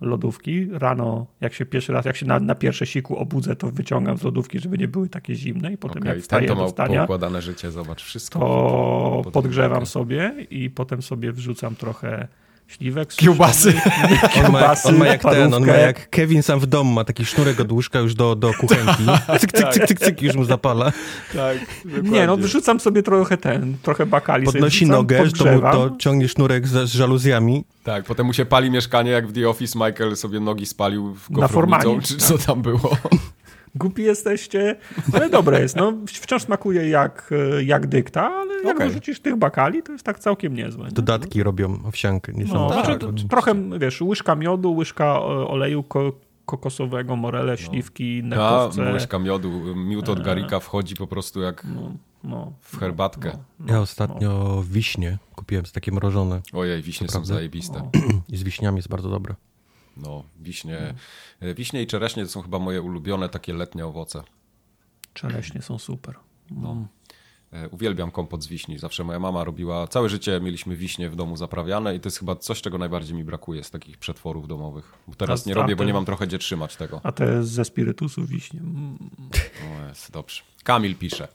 lodówki. 0.00 0.68
Rano, 0.72 1.26
jak 1.40 1.54
się 1.54 1.66
pierwszy 1.66 1.92
raz, 1.92 2.04
jak 2.04 2.16
się 2.16 2.26
na, 2.26 2.40
na 2.40 2.54
pierwsze 2.54 2.86
siku 2.86 3.16
obudzę, 3.16 3.56
to 3.56 3.70
wyciągam 3.70 4.18
z 4.18 4.22
lodówki, 4.22 4.58
żeby 4.58 4.78
nie 4.78 4.88
były 4.88 5.08
takie 5.08 5.34
zimne 5.34 5.72
i 5.72 5.76
potem 5.78 6.02
Okej, 6.02 6.08
jak 6.08 6.16
ten 6.16 6.22
wstaję 6.22 6.48
to 6.48 6.54
do 6.54 6.66
wstania, 6.66 6.98
poukładane 7.00 7.42
życie, 7.42 7.70
zobacz, 7.70 8.02
wszystko. 8.02 8.38
to 8.38 9.20
pod- 9.24 9.32
podgrzewam 9.32 9.80
pod- 9.80 9.88
sobie 9.88 10.34
i 10.50 10.70
potem 10.70 11.02
sobie 11.02 11.32
wrzucam 11.32 11.74
trochę 11.76 12.28
śliwek. 12.68 13.08
Kiełbasy. 13.14 13.72
suszonych, 13.72 14.36
On 14.46 14.52
ma, 14.52 14.60
jak, 14.60 14.78
on 14.86 14.96
ma 14.96 15.06
jak 15.06 15.22
ten, 15.22 15.54
on 15.54 15.66
ma 15.66 15.72
jak 15.72 16.10
Kevin 16.10 16.42
sam 16.42 16.60
w 16.60 16.66
domu, 16.66 16.92
ma 16.92 17.04
taki 17.04 17.24
sznurek 17.24 17.60
od 17.60 17.72
łóżka 17.72 17.98
już 17.98 18.14
do, 18.14 18.34
do 18.36 18.52
kuchenki. 18.54 19.04
Cyk, 19.40 19.52
cyk, 19.52 19.68
cyk, 19.72 19.86
cyk, 19.88 20.00
cyk, 20.00 20.22
już 20.22 20.34
mu 20.34 20.44
zapala. 20.44 20.92
Tak, 21.34 21.58
Nie, 22.02 22.26
no 22.26 22.36
wrzucam 22.36 22.80
sobie 22.80 23.02
trochę 23.02 23.36
ten, 23.36 23.76
trochę 23.82 24.06
bakali. 24.06 24.46
sobie 24.46 24.52
Podnosi 24.52 24.76
wrzucam, 24.84 24.96
nogę, 24.96 25.24
to, 25.38 25.44
mu- 25.52 25.60
to 25.60 25.96
ciągnie 25.98 26.28
sznurek 26.28 26.66
z, 26.68 26.88
z 26.90 26.92
żaluzjami. 26.92 27.64
Tak, 27.84 28.04
potem 28.04 28.26
mu 28.26 28.32
się 28.32 28.44
pali 28.44 28.70
mieszkanie, 28.70 29.10
jak 29.10 29.26
w 29.28 29.32
The 29.32 29.48
Office 29.48 29.78
Michael 29.78 30.16
sobie 30.16 30.40
nogi 30.40 30.66
spalił 30.66 31.14
w 31.14 31.30
Na 31.30 31.48
formanie. 31.48 32.02
czy 32.02 32.16
co 32.16 32.38
tam 32.38 32.62
było. 32.62 32.96
Głupi 33.78 34.02
jesteście, 34.02 34.76
ale 35.12 35.30
dobre 35.30 35.60
jest. 35.60 35.76
No, 35.76 35.92
wciąż 36.06 36.42
smakuje 36.42 36.88
jak, 36.88 37.30
e, 37.58 37.64
jak 37.64 37.86
dykta, 37.86 38.22
ale 38.30 38.62
jak 38.62 38.78
dorzucisz 38.78 39.20
tych 39.20 39.36
bakali, 39.36 39.82
to 39.82 39.92
jest 39.92 40.04
tak 40.04 40.18
całkiem 40.18 40.54
niezłe. 40.54 40.84
nie? 40.84 40.90
Dodatki 40.90 41.42
robią 41.42 41.78
owsiankę. 41.84 42.32
Nie 42.32 42.46
są 42.46 42.54
No, 42.54 42.70
tak, 42.70 42.84
znaczy, 42.86 43.04
oczywiście. 43.06 43.28
trochę, 43.28 43.78
wiesz, 43.78 44.00
łyżka 44.02 44.34
miodu, 44.34 44.74
łyżka 44.76 45.04
e, 45.04 45.18
oleju 45.24 45.82
ko 45.82 46.12
kokosowego, 46.46 47.16
morele, 47.16 47.56
śliwki, 47.58 48.20
A, 48.24 48.26
nerkowce. 48.26 48.92
łyżka 48.92 49.18
miodu, 49.18 49.50
miód 49.76 50.08
od 50.08 50.22
garika 50.22 50.60
wchodzi 50.60 50.94
po 50.96 51.06
prostu 51.06 51.40
jak 51.40 51.64
No, 51.74 51.92
no, 52.24 52.52
w 52.60 52.78
herbatkę. 52.78 53.32
Ja 53.66 53.80
ostatnio 53.80 54.62
wiśnie 54.70 55.18
kupiłem, 55.36 55.66
z 55.66 55.72
takie 55.72 55.92
mrożone. 55.92 56.40
Ojej, 56.52 56.82
wiśnie 56.82 57.08
są 57.08 57.12
prawda? 57.12 57.34
zajebiste. 57.34 57.90
I 58.32 58.36
z 58.36 58.42
wiśniami 58.42 58.76
jest 58.76 58.88
bardzo 58.88 59.10
dobre. 59.10 59.34
No, 59.98 60.24
wiśnie, 60.40 60.94
wiśnie 61.40 61.82
i 61.82 61.86
czereśnie 61.86 62.24
to 62.24 62.30
są 62.30 62.42
chyba 62.42 62.58
moje 62.58 62.82
ulubione 62.82 63.28
takie 63.28 63.54
letnie 63.54 63.86
owoce. 63.86 64.22
Czereśnie 65.14 65.62
są 65.62 65.78
super. 65.78 66.14
No. 66.50 66.86
E, 67.52 67.68
Uwielbiam 67.68 68.10
kompot 68.10 68.42
z 68.42 68.46
wiśni. 68.46 68.78
Zawsze 68.78 69.04
moja 69.04 69.18
mama 69.18 69.44
robiła, 69.44 69.86
całe 69.86 70.08
życie 70.08 70.40
mieliśmy 70.40 70.76
wiśnie 70.76 71.10
w 71.10 71.16
domu 71.16 71.36
zaprawiane 71.36 71.94
i 71.94 72.00
to 72.00 72.06
jest 72.06 72.18
chyba 72.18 72.36
coś, 72.36 72.62
czego 72.62 72.78
najbardziej 72.78 73.16
mi 73.16 73.24
brakuje 73.24 73.64
z 73.64 73.70
takich 73.70 73.98
przetworów 73.98 74.48
domowych. 74.48 74.94
Bo 75.08 75.14
teraz 75.14 75.46
A 75.46 75.48
nie 75.48 75.54
robię, 75.54 75.76
bo 75.76 75.84
nie 75.84 75.92
mam 75.92 76.04
trochę 76.04 76.26
gdzie 76.26 76.38
trzymać 76.38 76.76
tego. 76.76 77.00
A 77.02 77.12
te 77.12 77.44
ze 77.44 77.64
spirytusu 77.64 78.26
wiśnie. 78.26 78.60
Mm. 78.60 78.98
O, 79.84 79.88
jest 79.88 80.12
dobrze. 80.12 80.42
Kamil 80.64 80.96
pisze. 80.96 81.28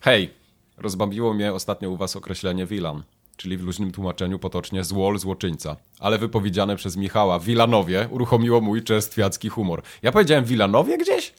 Hej, 0.00 0.30
rozbawiło 0.76 1.34
mnie 1.34 1.52
ostatnio 1.52 1.90
u 1.90 1.96
was 1.96 2.16
określenie 2.16 2.66
wilan, 2.66 3.02
czyli 3.38 3.56
w 3.56 3.62
luźnym 3.62 3.92
tłumaczeniu 3.92 4.38
potocznie 4.38 4.84
złol 4.84 5.18
złoczyńca, 5.18 5.76
ale 5.98 6.18
wypowiedziane 6.18 6.76
przez 6.76 6.96
Michała 6.96 7.38
Wilanowie 7.38 8.08
uruchomiło 8.10 8.60
mój 8.60 8.82
czerstwiacki 8.82 9.48
humor. 9.48 9.82
Ja 10.02 10.12
powiedziałem 10.12 10.44
Wilanowie 10.44 10.98
gdzieś? 10.98 11.32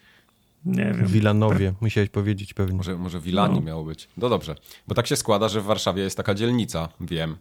Nie 0.65 0.85
wiem. 0.85 1.05
W 1.05 1.11
Wilanowie, 1.11 1.73
musiałeś 1.81 2.09
powiedzieć 2.09 2.53
pewnie. 2.53 2.77
Może, 2.77 2.97
może 2.97 3.19
Wilani 3.19 3.61
miało 3.61 3.83
być. 3.83 4.07
No 4.17 4.29
dobrze, 4.29 4.55
bo 4.87 4.95
tak 4.95 5.07
się 5.07 5.15
składa, 5.15 5.49
że 5.49 5.61
w 5.61 5.63
Warszawie 5.63 6.03
jest 6.03 6.17
taka 6.17 6.33
dzielnica, 6.33 6.89
wiem. 7.01 7.37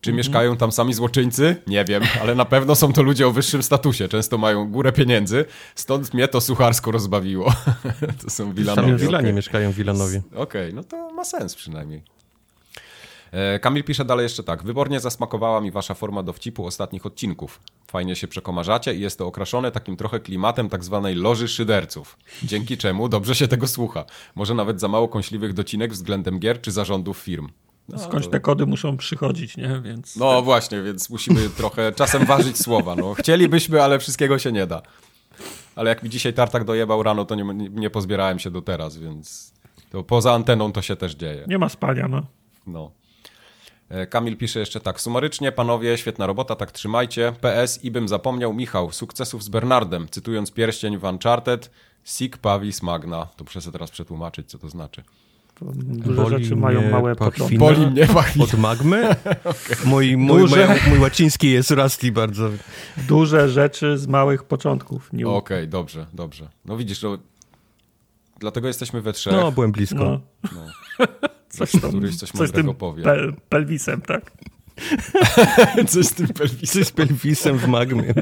Czy 0.00 0.12
mieszkają 0.12 0.56
tam 0.56 0.72
sami 0.72 0.94
złoczyńcy? 0.94 1.56
Nie 1.66 1.84
wiem, 1.84 2.02
ale 2.22 2.34
na 2.34 2.44
pewno 2.44 2.74
są 2.74 2.92
to 2.92 3.02
ludzie 3.02 3.26
o 3.26 3.30
wyższym 3.30 3.62
statusie. 3.62 4.08
Często 4.08 4.38
mają 4.38 4.70
górę 4.70 4.92
pieniędzy, 4.92 5.44
stąd 5.74 6.14
mnie 6.14 6.28
to 6.28 6.40
sucharsko 6.40 6.90
rozbawiło. 6.90 7.52
to 8.24 8.30
są 8.30 8.52
Wilanowie. 8.54 8.88
Sami 8.88 8.98
Wilanie 8.98 9.24
okej. 9.24 9.34
mieszkają 9.34 9.72
Wilanowie. 9.72 10.22
Okej, 10.34 10.74
no 10.74 10.84
to 10.84 11.12
ma 11.12 11.24
sens 11.24 11.54
przynajmniej. 11.54 12.02
E, 13.32 13.58
Kamil 13.58 13.84
pisze 13.84 14.04
dalej 14.04 14.22
jeszcze 14.22 14.42
tak. 14.42 14.62
Wybornie 14.62 15.00
zasmakowała 15.00 15.60
mi 15.60 15.70
wasza 15.70 15.94
forma 15.94 16.22
dowcipu 16.22 16.66
ostatnich 16.66 17.06
odcinków. 17.06 17.60
Fajnie 17.86 18.16
się 18.16 18.28
przekomarzacie 18.28 18.94
i 18.94 19.00
jest 19.00 19.18
to 19.18 19.26
okraszone 19.26 19.70
takim 19.70 19.96
trochę 19.96 20.20
klimatem 20.20 20.68
tak 20.68 20.84
zwanej 20.84 21.14
loży 21.14 21.48
szyderców. 21.48 22.18
Dzięki 22.42 22.76
czemu 22.76 23.08
dobrze 23.08 23.34
się 23.34 23.48
tego 23.48 23.68
słucha. 23.68 24.04
Może 24.34 24.54
nawet 24.54 24.80
za 24.80 24.88
mało 24.88 25.08
kąśliwych 25.08 25.52
docinek 25.52 25.92
względem 25.92 26.38
gier 26.38 26.60
czy 26.60 26.70
zarządów 26.70 27.18
firm. 27.18 27.48
No, 27.88 27.98
Skądś 27.98 28.28
te 28.28 28.40
kody 28.40 28.66
muszą 28.66 28.96
przychodzić, 28.96 29.56
nie? 29.56 29.80
Więc... 29.84 30.16
No 30.16 30.42
właśnie, 30.42 30.82
więc 30.82 31.10
musimy 31.10 31.48
trochę 31.50 31.92
czasem 31.92 32.26
ważyć 32.26 32.58
słowa. 32.58 32.96
No, 32.96 33.14
chcielibyśmy, 33.14 33.82
ale 33.82 33.98
wszystkiego 33.98 34.38
się 34.38 34.52
nie 34.52 34.66
da. 34.66 34.82
Ale 35.76 35.90
jak 35.90 36.02
mi 36.02 36.10
dzisiaj 36.10 36.34
tartak 36.34 36.64
dojebał 36.64 37.02
rano, 37.02 37.24
to 37.24 37.34
nie, 37.34 37.44
nie, 37.44 37.68
nie 37.68 37.90
pozbierałem 37.90 38.38
się 38.38 38.50
do 38.50 38.62
teraz, 38.62 38.98
więc 38.98 39.52
to 39.90 40.02
poza 40.02 40.32
anteną 40.32 40.72
to 40.72 40.82
się 40.82 40.96
też 40.96 41.14
dzieje. 41.14 41.44
Nie 41.48 41.58
ma 41.58 41.68
spania, 41.68 42.08
no. 42.08 42.26
No. 42.66 42.90
E, 43.92 44.06
Kamil 44.06 44.36
pisze 44.36 44.60
jeszcze 44.60 44.80
tak. 44.80 45.00
Sumarycznie, 45.00 45.52
panowie, 45.52 45.98
świetna 45.98 46.26
robota, 46.26 46.56
tak 46.56 46.72
trzymajcie. 46.72 47.32
PS 47.40 47.84
i 47.84 47.90
bym 47.90 48.08
zapomniał, 48.08 48.54
Michał, 48.54 48.92
sukcesów 48.92 49.44
z 49.44 49.48
Bernardem. 49.48 50.06
Cytując 50.10 50.50
pierścień 50.50 50.98
w 50.98 51.04
Uncharted, 51.04 51.70
Sic 52.04 52.36
Pavis 52.36 52.82
Magna. 52.82 53.26
To 53.36 53.44
muszę 53.44 53.72
teraz 53.72 53.90
przetłumaczyć, 53.90 54.50
co 54.50 54.58
to 54.58 54.68
znaczy. 54.68 55.02
Duże 55.60 56.22
Boli 56.22 56.44
rzeczy 56.44 56.56
mają 56.56 56.90
małe 56.90 57.16
początki. 57.16 57.58
Boli 57.58 57.86
mnie 57.86 58.06
pachwina. 58.06 58.44
Od 58.52 58.54
magmy? 58.54 59.10
okay. 59.44 59.76
mój, 59.84 60.16
mój, 60.16 60.40
duże... 60.40 60.76
mój, 60.88 60.98
łaciński 60.98 61.50
jest 61.50 61.70
rusty 61.70 62.12
bardzo. 62.12 62.50
Duże 63.08 63.48
rzeczy 63.48 63.98
z 63.98 64.06
małych 64.06 64.44
początków. 64.44 65.08
Okej, 65.08 65.24
okay, 65.24 65.66
dobrze, 65.66 66.06
dobrze. 66.12 66.48
No 66.64 66.76
widzisz, 66.76 67.02
no, 67.02 67.18
dlatego 68.38 68.68
jesteśmy 68.68 69.00
we 69.00 69.12
trzech. 69.12 69.32
No, 69.32 69.52
byłem 69.52 69.72
blisko. 69.72 70.04
No. 70.04 70.20
No. 70.42 71.06
Coś, 71.52 71.72
tam, 71.72 71.90
coś, 71.90 72.30
coś 72.30 72.48
z 72.48 72.52
tym 72.52 72.74
powie. 72.74 73.02
Pel, 73.02 73.34
pelwisem, 73.48 74.00
tak? 74.00 74.32
coś 75.92 76.06
z 76.06 76.14
tym 76.14 76.28
pelwisem. 76.28 76.66
Coś 76.66 76.86
z 76.86 76.92
pelwisem 76.92 77.58
w 77.58 77.68
magmie. 77.68 78.14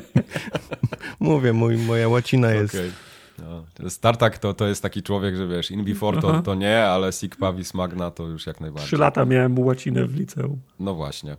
Mówię, 1.20 1.52
mój, 1.52 1.76
moja 1.76 2.08
łacina 2.08 2.50
jest... 2.50 2.74
Okay. 2.74 2.90
No, 3.38 3.90
Startak 3.90 4.38
to, 4.38 4.54
to 4.54 4.66
jest 4.66 4.82
taki 4.82 5.02
człowiek, 5.02 5.36
że 5.36 5.48
wiesz, 5.48 5.70
in 5.70 5.84
before 5.84 6.20
to, 6.20 6.42
to 6.42 6.54
nie, 6.54 6.84
ale 6.84 7.12
sic 7.12 7.36
pavis 7.36 7.74
magna 7.74 8.10
to 8.10 8.26
już 8.26 8.46
jak 8.46 8.60
najbardziej. 8.60 8.86
Trzy 8.86 8.96
lata 8.96 9.24
miałem 9.24 9.58
łacinę 9.58 10.06
w 10.06 10.14
liceum. 10.14 10.60
No 10.80 10.94
właśnie. 10.94 11.36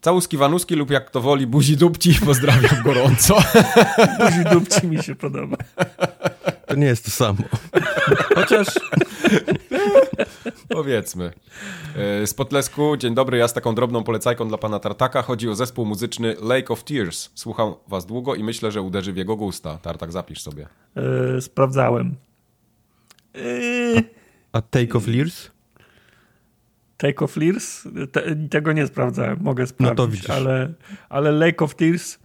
Całuski 0.00 0.36
wanuski 0.36 0.74
lub 0.74 0.90
jak 0.90 1.10
to 1.10 1.20
woli 1.20 1.46
buzi 1.46 1.76
dupci, 1.76 2.14
pozdrawiam 2.24 2.82
gorąco. 2.84 3.38
buzi 4.20 4.44
dupci 4.52 4.86
mi 4.86 5.02
się 5.02 5.14
podoba. 5.14 5.56
Nie 6.76 6.86
jest 6.86 7.04
to 7.04 7.10
samo. 7.10 7.38
Chociaż 8.36 8.66
powiedzmy. 10.68 11.32
E, 11.96 12.26
z 12.26 12.34
Podlesku, 12.34 12.96
dzień 12.96 13.14
dobry, 13.14 13.38
ja 13.38 13.48
z 13.48 13.52
taką 13.52 13.74
drobną 13.74 14.04
polecajką 14.04 14.48
dla 14.48 14.58
pana 14.58 14.78
Tartaka. 14.78 15.22
Chodzi 15.22 15.48
o 15.48 15.54
zespół 15.54 15.86
muzyczny 15.86 16.36
Lake 16.42 16.68
of 16.68 16.84
Tears. 16.84 17.30
Słucham 17.34 17.74
was 17.88 18.06
długo 18.06 18.34
i 18.34 18.44
myślę, 18.44 18.72
że 18.72 18.82
uderzy 18.82 19.12
w 19.12 19.16
jego 19.16 19.36
gusta. 19.36 19.78
Tartak, 19.78 20.12
zapisz 20.12 20.42
sobie. 20.42 20.66
Yy, 21.34 21.42
sprawdzałem. 21.42 22.16
Yy... 23.34 24.02
A, 24.52 24.58
a 24.58 24.62
Take 24.62 24.98
of 24.98 25.06
Lears? 25.06 25.50
Take 26.96 27.24
of 27.24 27.36
Lears? 27.36 27.88
Te, 28.12 28.36
tego 28.50 28.72
nie 28.72 28.86
sprawdzałem, 28.86 29.38
mogę 29.40 29.66
sprawdzić, 29.66 29.98
no 29.98 30.04
to 30.04 30.08
widzisz. 30.08 30.30
ale, 30.30 30.72
ale 31.08 31.32
Lake 31.32 31.64
of 31.64 31.74
Tears 31.74 32.18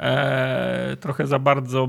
e, 0.00 0.96
trochę 1.00 1.26
za 1.26 1.38
bardzo 1.38 1.86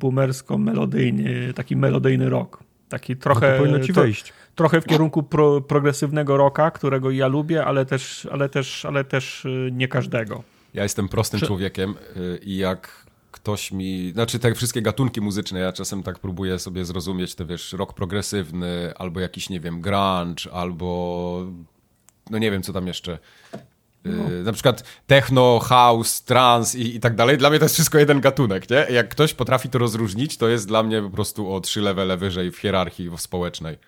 boomersko 0.00 0.58
melodyjny, 0.58 1.52
taki 1.54 1.76
melodyjny 1.76 2.28
rock. 2.28 2.62
Taki 2.88 3.16
trochę. 3.16 3.52
No 3.52 3.58
powinno 3.58 3.80
ci 3.80 3.92
wejść. 3.92 4.32
trochę 4.54 4.80
w 4.80 4.86
kierunku 4.86 5.22
pro, 5.22 5.60
progresywnego 5.60 6.36
rocka, 6.36 6.70
którego 6.70 7.10
ja 7.10 7.28
lubię, 7.28 7.64
ale 7.64 7.86
też, 7.86 8.28
ale 8.32 8.48
też, 8.48 8.84
ale 8.84 9.04
też 9.04 9.44
y, 9.44 9.70
nie 9.72 9.88
każdego. 9.88 10.42
Ja 10.74 10.82
jestem 10.82 11.08
prostym 11.08 11.40
Czy... 11.40 11.46
człowiekiem 11.46 11.94
y, 12.16 12.40
i 12.42 12.56
jak 12.56 13.06
ktoś 13.32 13.72
mi, 13.72 14.10
znaczy 14.12 14.38
te 14.38 14.54
wszystkie 14.54 14.82
gatunki 14.82 15.20
muzyczne, 15.20 15.60
ja 15.60 15.72
czasem 15.72 16.02
tak 16.02 16.18
próbuję 16.18 16.58
sobie 16.58 16.84
zrozumieć, 16.84 17.34
to 17.34 17.46
wiesz, 17.46 17.72
rock 17.72 17.92
progresywny, 17.92 18.92
albo 18.96 19.20
jakiś, 19.20 19.50
nie 19.50 19.60
wiem, 19.60 19.80
grunge, 19.80 20.52
albo 20.52 21.46
no 22.30 22.38
nie 22.38 22.50
wiem, 22.50 22.62
co 22.62 22.72
tam 22.72 22.86
jeszcze. 22.86 23.18
No. 24.04 24.24
Na 24.44 24.52
przykład 24.52 24.84
techno, 25.06 25.58
house, 25.58 26.22
trance 26.22 26.78
i, 26.78 26.96
i 26.96 27.00
tak 27.00 27.14
dalej. 27.14 27.38
Dla 27.38 27.50
mnie 27.50 27.58
to 27.58 27.64
jest 27.64 27.74
wszystko 27.74 27.98
jeden 27.98 28.20
gatunek, 28.20 28.70
nie? 28.70 28.86
Jak 28.90 29.08
ktoś 29.08 29.34
potrafi 29.34 29.68
to 29.68 29.78
rozróżnić, 29.78 30.36
to 30.36 30.48
jest 30.48 30.68
dla 30.68 30.82
mnie 30.82 31.02
po 31.02 31.10
prostu 31.10 31.52
o 31.52 31.60
trzy 31.60 31.80
levele 31.80 32.16
wyżej 32.16 32.50
w 32.50 32.58
hierarchii 32.58 33.10
społecznej. 33.16 33.78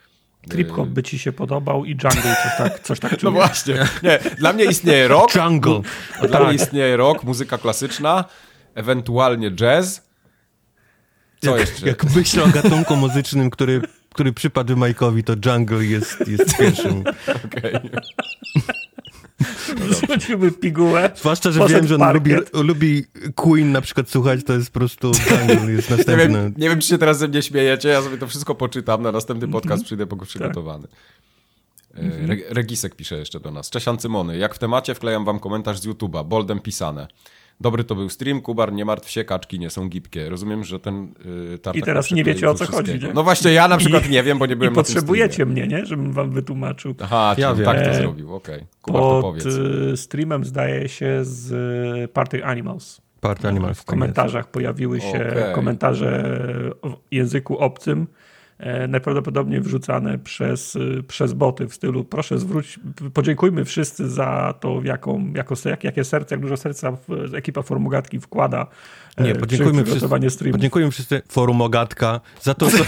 Trip-hop 0.49 0.89
by 0.89 1.03
ci 1.03 1.19
się 1.19 1.33
podobał 1.33 1.85
i 1.85 1.91
jungle, 1.91 2.37
coś 2.43 2.57
tak, 2.59 2.81
coś 2.81 3.01
tak. 3.01 3.23
No 3.23 3.31
właśnie. 3.31 3.75
Nie, 4.03 4.19
dla 4.39 4.53
mnie 4.53 4.65
istnieje 4.65 5.09
rock. 5.15 5.35
Jungle. 5.35 5.81
Dla 6.21 6.29
tak. 6.29 6.47
mnie 6.47 6.55
istnieje 6.55 6.97
rock, 6.97 7.25
muzyka 7.25 7.59
klasyczna, 7.59 8.25
ewentualnie 8.75 9.51
jazz. 9.51 10.03
Co 11.41 11.57
jak, 11.57 11.69
jeszcze? 11.69 11.87
Jak 11.87 12.05
myślę 12.05 12.45
o 12.45 12.49
gatunku 12.49 12.97
muzycznym, 12.97 13.51
który, 13.51 13.81
który 14.15 14.33
przypadł 14.33 14.75
Mike'owi, 14.75 15.23
to 15.23 15.51
jungle 15.51 15.85
jest, 15.85 16.29
jest 16.29 16.57
pierwszym. 16.57 17.01
Okej. 17.47 17.75
Okay. 17.75 17.91
Zrzuciłby 19.91 20.53
pigułę. 20.53 21.11
Zwłaszcza, 21.17 21.51
że 21.51 21.69
wiem, 21.69 21.87
że 21.87 21.95
on 21.95 22.13
lubi, 22.15 22.35
lubi, 22.53 23.05
Queen 23.35 23.73
na 23.73 23.81
przykład 23.81 24.11
słuchać, 24.11 24.41
to 24.45 24.53
jest 24.53 24.71
po 24.71 24.79
prostu 24.79 25.13
jest 25.69 25.91
następny. 25.91 26.29
Nie 26.29 26.29
wiem, 26.29 26.55
nie 26.57 26.69
wiem, 26.69 26.81
czy 26.81 26.89
się 26.89 26.99
teraz 26.99 27.19
ze 27.19 27.29
mnie 27.29 27.43
śmiejecie, 27.43 27.89
ja 27.89 28.03
sobie 28.03 28.19
to 28.19 28.27
wszystko 28.27 28.55
poczytam, 28.55 29.03
na 29.03 29.13
następny 29.13 29.45
mhm. 29.45 29.63
podcast 29.63 29.85
przyjdę 29.85 30.07
przygotowany. 30.27 30.89
Tak. 30.89 32.05
Re 32.29 32.37
Regisek 32.51 32.95
pisze 32.95 33.19
jeszcze 33.19 33.41
do 33.41 33.51
nas. 33.51 33.71
Cześć 33.71 33.89
Ancymony, 33.89 34.39
jak 34.39 34.55
w 34.55 34.59
temacie 34.59 34.95
wklejam 34.95 35.25
wam 35.25 35.39
komentarz 35.39 35.79
z 35.79 35.87
YouTube'a, 35.87 36.25
boldem 36.25 36.61
pisane. 36.61 37.09
Dobry 37.63 37.85
to 37.85 37.95
był 37.95 38.09
stream, 38.09 38.41
Kubar, 38.41 38.73
nie 38.73 38.85
martw 38.85 39.11
się, 39.11 39.25
kaczki 39.25 39.59
nie 39.59 39.71
są 39.71 39.89
gipkie. 39.89 40.29
Rozumiem, 40.29 40.65
że 40.65 40.81
ten 40.81 41.15
yy, 41.65 41.73
I 41.75 41.83
teraz 41.83 42.11
nie 42.11 42.25
wiecie 42.25 42.51
o 42.51 42.55
co 42.55 42.67
chodzi, 42.67 42.99
nie? 42.99 43.13
No 43.15 43.23
właśnie, 43.23 43.53
ja 43.53 43.69
na 43.69 43.77
przykład 43.77 44.07
I, 44.07 44.11
nie 44.11 44.23
wiem, 44.23 44.39
bo 44.39 44.47
nie 44.47 44.57
byłem 44.57 44.73
I 44.73 44.75
potrzebujecie 44.75 45.47
mnie, 45.47 45.67
nie? 45.67 45.87
Żebym 45.87 46.13
wam 46.13 46.31
wytłumaczył. 46.31 46.95
Aha, 47.03 47.35
ja 47.39 47.55
wiem. 47.55 47.65
tak 47.65 47.87
to 47.87 47.95
zrobił, 47.95 48.35
okej. 48.35 48.55
Okay. 48.55 48.67
Kubar, 48.83 49.03
to 49.03 49.23
powiedz. 49.23 49.47
Y, 49.47 49.97
streamem 49.97 50.45
zdaje 50.45 50.89
się 50.89 51.25
z 51.25 51.53
y, 52.05 52.09
Party 52.09 52.45
Animals. 52.45 53.03
Party 53.21 53.49
Animals. 53.49 53.79
W 53.79 53.85
komentarzach 53.85 54.51
pojawiły 54.51 55.01
się 55.01 55.27
okay. 55.31 55.53
komentarze 55.53 56.25
w 56.85 56.95
języku 57.11 57.59
obcym 57.59 58.03
E, 58.03 58.07
najprawdopodobniej 58.89 59.61
wrzucane 59.61 60.19
przez, 60.19 60.77
y, 60.77 61.03
przez 61.09 61.33
boty 61.33 61.69
w 61.69 61.75
stylu 61.75 62.05
proszę 62.05 62.39
zwróć, 62.39 62.81
podziękujmy 63.15 63.65
wszyscy 63.65 64.11
za 64.11 64.55
to, 64.61 64.81
jaką, 64.85 65.33
jako, 65.37 65.55
jak, 65.65 65.85
jakie 65.85 66.05
serce, 66.05 66.35
jak 66.35 66.43
dużo 66.43 66.57
serca 66.57 66.97
ekipa 67.35 67.63
Formogatki 67.63 68.21
wkłada 68.21 68.67
e, 69.17 69.25
nie, 69.25 69.35
podziękujmy 69.35 69.85
wszyscy, 69.85 70.31
streamu. 70.31 70.53
Podziękujmy 70.53 70.91
wszyscy 70.91 71.23
Forumogatka 71.29 72.21
za 72.41 72.55
to, 72.55 72.71
co... 72.71 72.85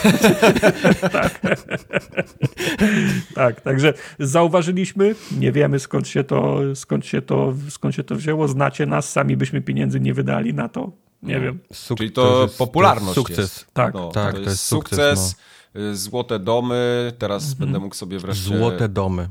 tak. 1.08 1.40
tak, 3.34 3.60
także 3.60 3.94
zauważyliśmy, 4.18 5.14
nie 5.38 5.52
wiemy 5.52 5.78
skąd 5.78 6.08
się, 6.08 6.24
to, 6.24 6.60
skąd, 6.74 7.06
się 7.06 7.22
to, 7.22 7.54
skąd 7.68 7.94
się 7.94 8.04
to 8.04 8.16
wzięło, 8.16 8.48
znacie 8.48 8.86
nas, 8.86 9.12
sami 9.12 9.36
byśmy 9.36 9.60
pieniędzy 9.60 10.00
nie 10.00 10.14
wydali 10.14 10.54
na 10.54 10.68
to, 10.68 10.92
nie 11.22 11.34
no, 11.34 11.40
wiem. 11.40 11.58
Suk 11.72 11.98
Czyli 11.98 12.12
to, 12.12 12.22
to 12.22 12.42
jest, 12.42 12.58
popularność 12.58 13.14
to 13.14 13.20
jest 13.20 13.28
sukces. 13.28 13.38
Jest. 13.38 13.66
Tak, 13.72 13.94
no, 13.94 14.08
tak, 14.08 14.32
to, 14.32 14.40
jest 14.40 14.44
to 14.44 14.50
jest 14.50 14.62
sukces. 14.62 14.98
sukces 14.98 15.36
no. 15.38 15.53
Y, 15.76 15.96
złote 15.96 16.38
domy, 16.38 17.12
teraz 17.18 17.42
mhm. 17.42 17.58
będę 17.58 17.78
mógł 17.78 17.94
sobie 17.94 18.18
wreszcie... 18.18 18.58
Złote 18.58 18.88
domy. 18.88 19.28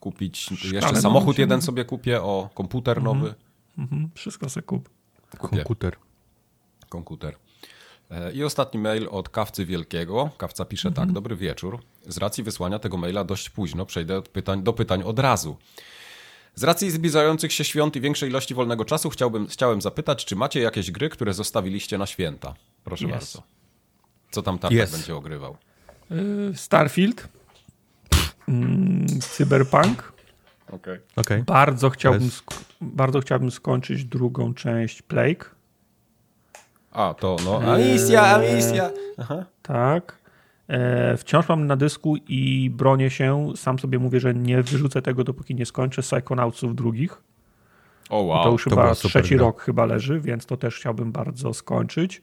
Kupić, 0.00 0.50
jeszcze 0.72 0.96
samochód 0.96 1.38
jeden 1.38 1.62
sobie 1.62 1.84
kupię, 1.84 2.22
o, 2.22 2.50
komputer 2.54 2.98
mhm. 2.98 3.18
nowy. 3.18 3.34
Mhm. 3.78 4.10
Wszystko 4.14 4.48
sobie 4.48 4.66
kup. 4.66 4.90
Kupię. 5.38 5.56
Komputer. 5.56 5.96
Komputer. 6.88 7.36
E, 8.10 8.32
I 8.32 8.44
ostatni 8.44 8.80
mail 8.80 9.08
od 9.10 9.28
Kawcy 9.28 9.66
Wielkiego. 9.66 10.30
Kawca 10.38 10.64
pisze 10.64 10.88
tak, 10.88 10.98
mhm. 10.98 11.14
dobry 11.14 11.36
wieczór. 11.36 11.78
Z 12.06 12.18
racji 12.18 12.44
wysłania 12.44 12.78
tego 12.78 12.96
maila 12.96 13.24
dość 13.24 13.50
późno, 13.50 13.86
przejdę 13.86 14.22
pytań, 14.22 14.62
do 14.62 14.72
pytań 14.72 15.02
od 15.02 15.18
razu. 15.18 15.56
Z 16.54 16.64
racji 16.64 16.90
zbliżających 16.90 17.52
się 17.52 17.64
świąt 17.64 17.96
i 17.96 18.00
większej 18.00 18.28
ilości 18.28 18.54
wolnego 18.54 18.84
czasu 18.84 19.10
chciałbym, 19.10 19.46
chciałem 19.46 19.82
zapytać, 19.82 20.24
czy 20.24 20.36
macie 20.36 20.60
jakieś 20.60 20.90
gry, 20.90 21.08
które 21.08 21.34
zostawiliście 21.34 21.98
na 21.98 22.06
święta? 22.06 22.54
Proszę 22.84 23.04
yes. 23.04 23.10
bardzo. 23.10 23.42
Co 24.30 24.42
tam 24.42 24.58
Tartak 24.58 24.88
yes. 24.88 24.92
będzie 24.92 25.16
ogrywał? 25.16 25.56
Y, 26.12 26.56
Starfield, 26.56 27.28
mm, 28.48 29.06
Cyberpunk. 29.20 30.12
Okay. 30.72 31.00
Okay. 31.16 31.42
Bardzo, 31.46 31.90
chciałbym 31.90 32.30
bardzo 32.80 33.20
chciałbym 33.20 33.50
skończyć 33.50 34.04
drugą 34.04 34.54
część 34.54 35.02
Plague. 35.02 35.44
A, 36.92 37.14
to 37.14 37.36
no. 37.44 37.60
Amicia, 37.72 38.22
Amicia. 38.22 38.90
Tak. 39.62 40.22
E, 40.68 41.16
wciąż 41.16 41.48
mam 41.48 41.66
na 41.66 41.76
dysku 41.76 42.16
i 42.28 42.70
bronię 42.70 43.10
się. 43.10 43.52
Sam 43.56 43.78
sobie 43.78 43.98
mówię, 43.98 44.20
że 44.20 44.34
nie 44.34 44.62
wyrzucę 44.62 45.02
tego, 45.02 45.24
dopóki 45.24 45.54
nie 45.54 45.66
skończę 45.66 46.02
Psychonautsów 46.02 46.74
drugich. 46.74 47.22
O 48.10 48.20
wow. 48.20 48.40
I 48.40 48.44
to 48.44 48.50
już 48.50 48.64
to 48.64 48.70
chyba 48.70 48.94
trzeci 48.94 49.36
rok 49.36 49.62
chyba 49.62 49.86
leży, 49.86 50.20
więc 50.20 50.46
to 50.46 50.56
też 50.56 50.76
chciałbym 50.76 51.12
bardzo 51.12 51.54
skończyć. 51.54 52.22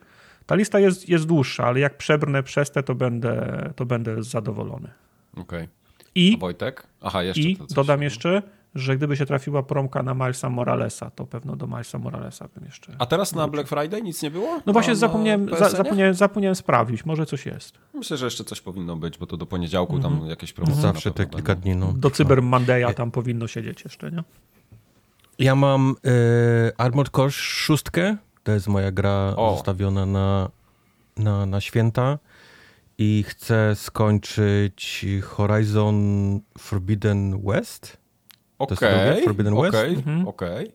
Ta 0.49 0.55
lista 0.55 0.79
jest, 0.79 1.09
jest 1.09 1.25
dłuższa, 1.25 1.65
ale 1.65 1.79
jak 1.79 1.97
przebrnę 1.97 2.43
przez 2.43 2.71
te, 2.71 2.83
to 2.83 2.95
będę, 2.95 3.69
to 3.75 3.85
będę 3.85 4.23
zadowolony. 4.23 4.89
Okay. 5.37 5.67
I, 6.15 6.37
Wojtek? 6.39 6.87
Aha, 7.01 7.23
jeszcze 7.23 7.41
i 7.41 7.57
dodam 7.69 8.01
jeszcze, 8.01 8.41
że 8.75 8.97
gdyby 8.97 9.17
się 9.17 9.25
trafiła 9.25 9.63
promka 9.63 10.03
na 10.03 10.13
Milesa 10.13 10.49
Moralesa, 10.49 11.09
to 11.09 11.25
pewno 11.27 11.55
do 11.55 11.67
Milesa 11.67 11.99
Moralesa 11.99 12.47
bym 12.55 12.65
jeszcze... 12.65 12.95
A 12.99 13.05
teraz 13.05 13.35
na 13.35 13.47
Black 13.47 13.69
Friday 13.69 14.01
nic 14.01 14.21
nie 14.21 14.31
było? 14.31 14.59
No 14.65 14.73
właśnie 14.73 14.95
zapomniałem, 14.95 15.49
za, 15.59 15.69
zapomniałem, 15.69 16.13
zapomniałem 16.13 16.55
sprawdzić, 16.55 17.05
może 17.05 17.25
coś 17.25 17.45
jest. 17.45 17.77
Myślę, 17.93 18.17
że 18.17 18.25
jeszcze 18.25 18.43
coś 18.43 18.61
powinno 18.61 18.95
być, 18.95 19.17
bo 19.17 19.27
to 19.27 19.37
do 19.37 19.45
poniedziałku 19.45 19.95
Mhm. 19.95 20.19
tam 20.19 20.29
jakieś 20.29 20.53
promocje 20.53 20.81
Zawsze 20.81 21.11
te 21.11 21.25
kilka 21.25 21.55
dni, 21.55 21.75
no. 21.75 21.93
Do 21.93 22.11
Cyber 22.11 22.41
Monday'a 22.41 22.93
tam 22.93 23.11
powinno 23.11 23.47
siedzieć 23.47 23.83
jeszcze, 23.83 24.11
nie? 24.11 24.23
Ja 25.39 25.55
mam 25.55 25.95
e, 26.05 26.79
Armored 26.79 27.11
Core 27.11 27.31
6. 27.31 27.83
To 28.49 28.53
jest 28.53 28.67
moja 28.67 28.91
gra 28.91 29.33
O. 29.37 29.55
zostawiona 29.55 30.05
na, 30.05 30.49
na, 31.17 31.45
na 31.45 31.61
święta. 31.61 32.19
I 32.97 33.23
chcę 33.27 33.75
skończyć 33.75 35.05
Horizon 35.23 35.95
Forbidden 36.57 37.41
West. 37.45 37.97
Okej, 38.59 38.77
drugie? 39.05 39.23
Forbidden 39.23 39.55
West? 39.61 39.75
okej, 39.75 39.95
Mhm. 39.95 40.27
okej, 40.27 40.71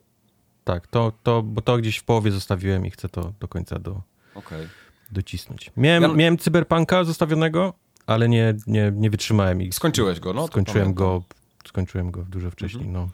Tak, 0.65 0.87
to, 0.87 1.13
to, 1.23 1.43
bo 1.43 1.61
to 1.63 1.79
gdzieś 1.79 1.97
w 1.99 2.05
połowie 2.05 2.31
zostawiłem 2.31 2.87
i 2.87 2.91
chcę 2.91 3.09
to 3.09 3.33
do 3.41 3.49
końca 3.49 3.79
do, 3.79 4.03
okej. 4.35 4.69
docisnąć. 5.13 5.71
Miałem, 5.77 6.03
Ja- 6.03 6.09
miałem 6.09 6.39
Cyberpunka 6.39 7.05
zostawionego, 7.05 7.73
ale 8.07 8.29
nie, 8.29 8.55
nie, 8.67 8.93
nie 8.97 9.11
wytrzymałem 9.11 9.63
i 9.63 9.73
Skończyłeś 9.73 10.21
go, 10.21 10.33
no? 10.33 10.47
skończyłem 10.47 10.95
go, 10.95 11.23
skończyłem 11.67 12.11
go 12.11 12.23
dużo 12.23 12.51
wcześniej. 12.51 12.89
No. 12.89 13.09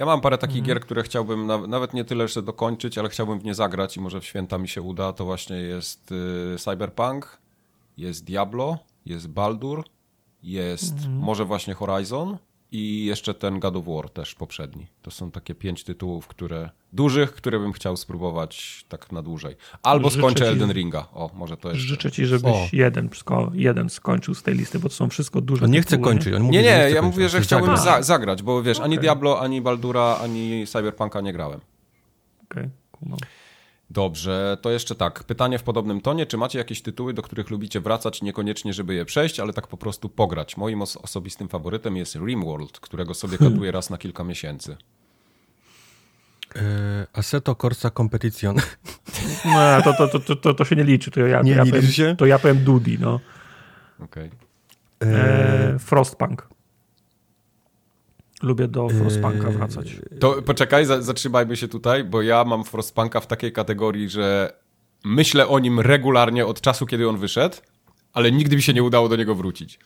Ja 0.00 0.06
mam 0.06 0.20
parę 0.20 0.38
takich 0.38 0.62
gier, 0.62 0.80
które 0.80 1.02
chciałbym 1.02 1.46
na, 1.46 1.66
nawet 1.66 1.94
nie 1.94 2.04
tyle 2.04 2.24
jeszcze 2.24 2.42
dokończyć, 2.42 2.98
ale 2.98 3.08
chciałbym 3.08 3.40
w 3.40 3.44
nie 3.44 3.54
zagrać 3.54 3.96
i 3.96 4.00
może 4.00 4.20
w 4.20 4.24
święta 4.24 4.58
mi 4.58 4.68
się 4.68 4.82
uda. 4.82 5.12
To 5.12 5.24
właśnie 5.24 5.56
jest 5.56 6.12
y, 6.12 6.56
Cyberpunk, 6.58 7.38
jest 7.96 8.24
Diablo, 8.24 8.78
jest 9.06 9.28
Baldur, 9.28 9.84
jest 10.42 10.94
może 11.08 11.44
właśnie 11.44 11.74
Horizon 11.74 12.38
i 12.72 13.04
jeszcze 13.04 13.34
ten 13.34 13.60
God 13.60 13.76
of 13.76 13.84
War 13.86 14.10
też 14.10 14.34
poprzedni. 14.34 14.86
To 15.02 15.10
są 15.10 15.30
takie 15.30 15.54
pięć 15.54 15.84
tytułów, 15.84 16.26
które 16.26 16.70
dużych, 16.92 17.32
które 17.32 17.58
bym 17.58 17.72
chciał 17.72 17.96
spróbować 17.96 18.84
tak 18.88 19.12
na 19.12 19.22
dłużej. 19.22 19.56
Albo 19.82 20.10
Życzę 20.10 20.20
skończę 20.22 20.44
ci- 20.44 20.50
Elden 20.50 20.72
Ringa. 20.72 21.06
O, 21.12 21.30
może 21.34 21.56
to 21.56 21.68
jeszcze. 21.68 21.86
Życzę 21.86 22.10
ci, 22.10 22.26
żebyś 22.26 22.52
O. 22.52 22.68
jeden, 22.72 23.08
sko- 23.08 23.50
jeden 23.54 23.90
skończył 23.90 24.34
z 24.34 24.42
tej 24.42 24.54
listy, 24.54 24.78
bo 24.78 24.88
to 24.88 24.94
są 24.94 25.08
wszystko 25.08 25.40
duże 25.40 25.64
On 25.64 25.70
nie 25.70 25.82
chce 25.82 25.90
tytuły, 25.96 26.04
kończyć. 26.14 26.34
On 26.34 26.42
mówi, 26.42 26.56
Nie, 26.56 26.62
nie, 26.62 26.68
chce 26.78 26.90
ja 26.90 27.02
mówię, 27.02 27.28
że 27.28 27.40
chciałbym 27.40 27.76
zagrać. 27.76 27.96
za, 28.06 28.12
zagrać, 28.14 28.42
bo 28.42 28.62
wiesz, 28.62 28.80
ani 28.80 28.94
Okej. 28.94 29.02
Diablo, 29.02 29.40
ani 29.40 29.60
Baldura, 29.62 30.18
ani 30.22 30.66
Cyberpunka 30.66 31.20
nie 31.20 31.32
grałem. 31.32 31.60
Okej, 32.50 32.68
kumam. 32.92 33.18
Dobrze, 33.90 34.56
to 34.62 34.70
jeszcze 34.70 34.94
tak. 34.94 35.24
Pytanie 35.24 35.58
w 35.58 35.62
podobnym 35.62 36.00
tonie. 36.00 36.26
Czy 36.26 36.36
macie 36.36 36.58
jakieś 36.58 36.82
tytuły, 36.82 37.14
do 37.14 37.22
których 37.22 37.50
lubicie 37.50 37.80
wracać, 37.80 38.22
niekoniecznie, 38.22 38.72
żeby 38.72 38.94
je 38.94 39.04
przejść, 39.04 39.40
ale 39.40 39.52
tak 39.52 39.66
po 39.66 39.76
prostu 39.76 40.08
pograć? 40.08 40.56
Moim 40.56 40.82
os- 40.82 40.96
osobistym 40.96 41.48
faworytem 41.48 41.96
jest 41.96 42.14
RimWorld, 42.16 42.80
którego 42.80 43.14
sobie 43.14 43.38
katuję 43.48 43.70
raz 43.72 43.90
na 43.90 43.98
kilka 43.98 44.24
miesięcy. 44.24 44.76
E, 46.56 47.06
Assetto 47.12 47.54
Corsa 47.54 47.90
Competition. 47.90 48.56
No, 49.44 49.82
to, 49.82 49.92
to, 49.92 50.08
to, 50.08 50.20
to, 50.20 50.36
to, 50.36 50.54
to 50.54 50.64
się 50.64 50.76
nie 50.76 50.84
liczy. 50.84 51.10
To 51.10 51.20
ja, 51.20 51.42
Nie 51.42 51.52
to 51.56 51.58
ja 51.64 51.72
powiem, 51.72 51.86
się? 51.92 52.16
To 52.18 52.26
ja 52.26 52.38
powiem 52.38 52.64
Dudi, 52.64 52.98
no. 53.00 53.20
Okej. 54.04 54.30
E, 55.02 55.06
E, 55.74 55.78
Frostpunk. 55.78 56.48
Lubię 58.42 58.68
do 58.68 58.88
Frostpunka 58.88 59.50
wracać. 59.50 59.96
To 60.20 60.42
poczekaj, 60.42 60.86
za, 60.86 61.02
zatrzymajmy 61.02 61.56
się 61.56 61.68
tutaj, 61.68 62.04
bo 62.04 62.22
ja 62.22 62.44
mam 62.44 62.64
Frostpunka 62.64 63.20
w 63.20 63.26
takiej 63.26 63.52
kategorii, 63.52 64.08
że 64.08 64.52
myślę 65.04 65.48
o 65.48 65.58
nim 65.58 65.80
regularnie 65.80 66.46
od 66.46 66.60
czasu, 66.60 66.86
kiedy 66.86 67.08
on 67.08 67.16
wyszedł, 67.18 67.56
ale 68.12 68.32
nigdy 68.32 68.56
mi 68.56 68.62
się 68.62 68.72
nie 68.74 68.82
udało 68.82 69.08
do 69.08 69.16
niego 69.16 69.34
wrócić. 69.34 69.78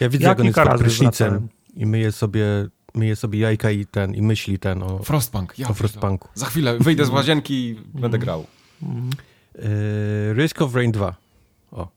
ja 0.00 0.08
widzę, 0.08 0.22
Ja 0.24 0.28
jak 0.28 0.40
on 0.40 0.46
jest 0.46 0.58
pod 0.58 0.78
prysznicem 0.78 1.28
wracałem. 1.30 1.48
i 1.76 1.86
myje 1.86 2.12
sobie, 2.12 2.44
myje 2.94 3.16
sobie 3.16 3.38
jajka 3.38 3.70
i 3.70 3.86
ten, 3.86 4.14
i 4.14 4.22
myśli 4.22 4.58
ten 4.58 4.82
o, 4.82 4.98
Frostpunk, 4.98 5.58
ja 5.58 5.68
o 5.68 5.74
Frostpunku. 5.74 6.28
Za 6.34 6.46
chwilę 6.46 6.78
wyjdę 6.78 7.04
z 7.04 7.08
łazienki 7.10 7.54
i 7.68 7.74
będę 8.00 8.18
grał. 8.18 8.46
E, 9.58 10.34
Risk 10.34 10.62
of 10.62 10.74
Rain 10.74 10.92
2. 10.92 11.14
O, 11.72 11.88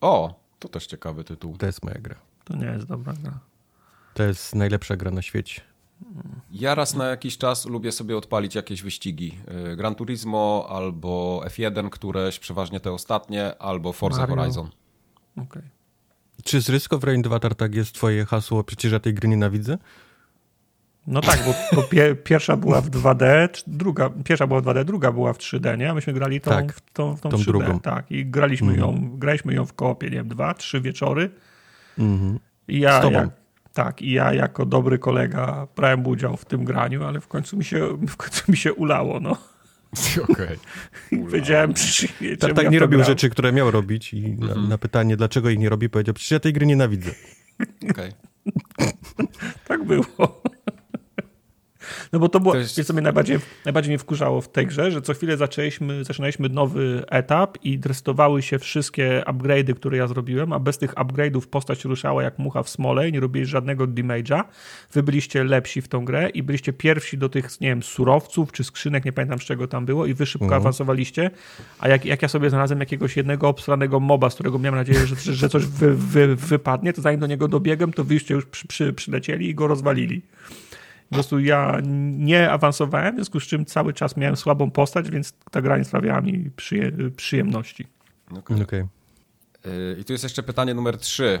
O, 0.00 0.40
to 0.58 0.68
też 0.68 0.86
ciekawy 0.86 1.24
tytuł. 1.24 1.56
to 1.56 1.66
jest 1.66 1.82
moja 1.84 1.98
gra. 1.98 2.14
To 2.44 2.56
nie 2.56 2.66
jest 2.66 2.86
dobra 2.86 3.12
gra. 3.22 3.38
To 4.14 4.22
jest 4.22 4.54
najlepsza 4.54 4.96
gra 4.96 5.10
na 5.10 5.22
świecie. 5.22 5.60
Ja 6.52 6.74
raz 6.74 6.94
na 6.94 7.06
jakiś 7.06 7.38
czas 7.38 7.66
lubię 7.66 7.92
sobie 7.92 8.16
odpalić 8.16 8.54
jakieś 8.54 8.82
wyścigi. 8.82 9.38
Y, 9.72 9.76
Gran 9.76 9.94
Turismo 9.94 10.66
albo 10.70 11.42
F1 11.46 11.90
któreś, 11.90 12.38
przeważnie 12.38 12.80
te 12.80 12.92
ostatnie, 12.92 13.58
albo 13.58 13.92
Forza 13.92 14.20
Mario. 14.20 14.36
Horizon. 14.36 14.70
Okej. 15.36 15.62
Czy 16.44 16.60
z 16.62 16.68
Risk 16.68 16.92
of 16.92 17.04
Rain 17.04 17.22
2 17.22 17.38
Tartak 17.40 17.74
jest 17.74 17.94
twoje 17.94 18.24
hasło, 18.24 18.64
przecież 18.64 18.92
ja 18.92 19.00
tej 19.00 19.14
gry 19.14 19.28
nienawidzę? 19.28 19.78
No 21.06 21.20
tak, 21.20 21.40
bo, 21.46 21.76
bo 21.76 21.82
pie, 21.88 22.14
pierwsza 22.14 22.56
była 22.56 22.80
w 22.80 22.90
2D, 22.90 23.50
czy 23.52 23.62
druga, 23.66 24.10
pierwsza 24.24 24.46
była 24.46 24.60
w 24.60 24.64
2D, 24.64 24.84
druga 24.84 25.12
była 25.12 25.32
w 25.32 25.38
3D, 25.38 25.78
nie? 25.78 25.90
A 25.90 25.94
myśmy 25.94 26.12
grali 26.12 26.40
tą, 26.40 26.50
Tak, 26.50 26.72
w 26.72 26.80
tą, 26.92 27.16
w 27.16 27.20
tą, 27.20 27.28
tą 27.30 27.36
3D. 27.36 27.44
drugą. 27.44 27.80
Tak, 27.80 28.10
i 28.10 28.26
graliśmy, 28.26 28.72
Mhm. 28.72 28.90
ją, 29.02 29.18
graliśmy 29.18 29.54
ją 29.54 29.66
w 29.66 29.72
koopie, 29.72 30.06
nie 30.06 30.16
wiem, 30.16 30.28
dwa, 30.28 30.54
trzy 30.54 30.80
wieczory. 30.80 31.30
Mhm. 31.98 32.38
I 32.68 32.80
ja, 32.80 32.98
Z 32.98 33.02
tobą. 33.02 33.16
jak, 33.16 33.30
tak, 33.74 34.02
i 34.02 34.12
ja 34.12 34.34
jako 34.34 34.66
dobry 34.66 34.98
kolega 34.98 35.66
brałem 35.76 36.06
udział 36.06 36.36
w 36.36 36.44
tym 36.44 36.64
graniu, 36.64 37.04
ale 37.04 37.20
w 37.20 37.28
końcu 37.28 37.56
mi 37.56 37.64
się, 37.64 37.96
w 38.08 38.16
końcu 38.16 38.42
mi 38.48 38.56
się 38.56 38.72
ulało, 38.74 39.20
no. 39.20 39.36
Okej. 40.28 40.58
I 41.10 41.18
powiedziałem, 41.18 41.74
czemu 41.74 42.36
Tartak 42.40 42.64
ja 42.64 42.70
nie 42.70 42.78
robił 42.78 42.98
grałem? 42.98 43.12
rzeczy, 43.12 43.30
które 43.30 43.52
miał 43.52 43.70
robić 43.70 44.14
i 44.14 44.34
na, 44.34 44.54
na 44.54 44.78
pytanie, 44.78 45.16
dlaczego 45.16 45.50
ich 45.50 45.58
nie 45.58 45.68
robi, 45.68 45.88
powiedział, 45.88 46.14
przecież 46.14 46.30
ja 46.30 46.40
tej 46.40 46.52
gry 46.52 46.66
nienawidzę. 46.66 47.10
Okej. 47.90 48.12
Tak 49.68 49.84
było. 49.84 50.42
No 52.14 52.20
bo 52.20 52.28
to 52.28 52.40
było, 52.40 52.52
To 52.54 52.58
jest- 52.58 52.82
co 52.84 52.92
mnie 52.92 53.02
najbardziej, 53.02 53.38
najbardziej 53.64 53.90
mnie 53.90 53.98
wkurzało 53.98 54.40
w 54.40 54.48
tej 54.48 54.66
grze, 54.66 54.90
że 54.90 55.02
co 55.02 55.14
chwilę 55.14 55.36
zaczęliśmy, 55.36 56.04
zaczynaliśmy 56.04 56.48
nowy 56.48 57.04
etap 57.10 57.58
i 57.62 57.78
drestowały 57.78 58.42
się 58.42 58.58
wszystkie 58.58 59.22
upgrade'y, 59.26 59.74
które 59.74 59.96
ja 59.96 60.06
zrobiłem, 60.06 60.52
a 60.52 60.58
bez 60.60 60.78
tych 60.78 60.94
upgrade'ów 60.94 61.46
postać 61.46 61.84
ruszała 61.84 62.22
jak 62.22 62.38
mucha 62.38 62.62
w 62.62 62.68
smole 62.68 63.08
i 63.08 63.12
nie 63.12 63.20
robiliście 63.20 63.52
żadnego 63.52 63.86
damage'a. 63.86 64.44
Wy 64.92 65.02
byliście 65.02 65.44
lepsi 65.44 65.82
w 65.82 65.88
tą 65.88 66.04
grę 66.04 66.28
i 66.28 66.42
byliście 66.42 66.72
pierwsi 66.72 67.18
do 67.18 67.28
tych, 67.28 67.60
nie 67.60 67.68
wiem, 67.68 67.82
surowców 67.82 68.52
czy 68.52 68.64
skrzynek, 68.64 69.04
nie 69.04 69.12
pamiętam 69.12 69.38
z 69.38 69.42
czego 69.42 69.66
tam 69.68 69.86
było 69.86 70.06
i 70.06 70.14
wy 70.14 70.26
szybko 70.26 70.44
Mhm. 70.44 70.62
awansowaliście, 70.62 71.30
a 71.78 71.88
jak, 71.88 72.04
jak 72.04 72.22
ja 72.22 72.28
sobie 72.28 72.50
znalazłem 72.50 72.80
jakiegoś 72.80 73.16
jednego 73.16 73.48
obstranego 73.48 74.00
moba, 74.00 74.30
z 74.30 74.34
którego 74.34 74.58
miałem 74.58 74.78
nadzieję, 74.78 75.06
że, 75.06 75.16
że, 75.16 75.34
że 75.34 75.48
coś 75.48 75.66
wy, 75.66 75.94
wy, 75.94 76.36
wypadnie, 76.36 76.92
to 76.92 77.02
zanim 77.02 77.20
do 77.20 77.26
niego 77.26 77.48
dobiegłem, 77.48 77.92
to 77.92 78.04
wyście 78.04 78.34
już 78.34 78.46
przy, 78.46 78.68
przy, 78.68 78.92
przylecieli 78.92 79.48
i 79.48 79.54
go 79.54 79.66
rozwalili. 79.66 80.22
Po 81.14 81.16
prostu 81.16 81.40
ja 81.40 81.78
nie 82.16 82.50
awansowałem, 82.50 83.14
w 83.14 83.16
związku 83.16 83.40
z 83.40 83.44
czym 83.44 83.64
cały 83.64 83.92
czas 83.92 84.16
miałem 84.16 84.36
słabą 84.36 84.70
postać, 84.70 85.10
więc 85.10 85.32
ta 85.50 85.62
gra 85.62 85.78
nie 85.78 85.84
sprawiała 85.84 86.20
mi 86.20 86.50
przyje, 86.56 86.92
przyjemności. 87.16 87.86
Okej. 88.38 88.62
Okej. 88.62 88.80
Y, 89.66 89.96
I 90.00 90.04
tu 90.04 90.12
jest 90.12 90.24
jeszcze 90.24 90.42
pytanie 90.42 90.74
numer 90.74 90.98
trzy. 90.98 91.40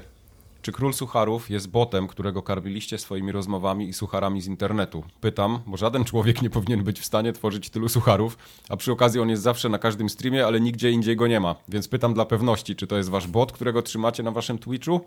Czy 0.62 0.72
król 0.72 0.92
sucharów 0.92 1.50
jest 1.50 1.70
botem, 1.70 2.08
którego 2.08 2.42
karmiliście 2.42 2.98
swoimi 2.98 3.32
rozmowami 3.32 3.88
i 3.88 3.92
sucharami 3.92 4.40
z 4.40 4.46
internetu? 4.46 5.04
Pytam, 5.20 5.58
bo 5.66 5.76
żaden 5.76 6.04
człowiek 6.04 6.42
nie 6.42 6.50
powinien 6.50 6.84
być 6.84 7.00
w 7.00 7.04
stanie 7.04 7.32
tworzyć 7.32 7.70
tylu 7.70 7.88
sucharów, 7.88 8.38
a 8.68 8.76
przy 8.76 8.92
okazji 8.92 9.20
on 9.20 9.28
jest 9.28 9.42
zawsze 9.42 9.68
na 9.68 9.78
każdym 9.78 10.08
streamie, 10.08 10.46
ale 10.46 10.60
nigdzie 10.60 10.90
indziej 10.90 11.16
go 11.16 11.26
nie 11.26 11.40
ma. 11.40 11.54
Więc 11.68 11.88
pytam 11.88 12.14
dla 12.14 12.24
pewności, 12.24 12.76
czy 12.76 12.86
to 12.86 12.96
jest 12.96 13.08
wasz 13.08 13.26
bot, 13.26 13.52
którego 13.52 13.82
trzymacie 13.82 14.22
na 14.22 14.30
waszym 14.30 14.58
Twitchu? 14.58 15.00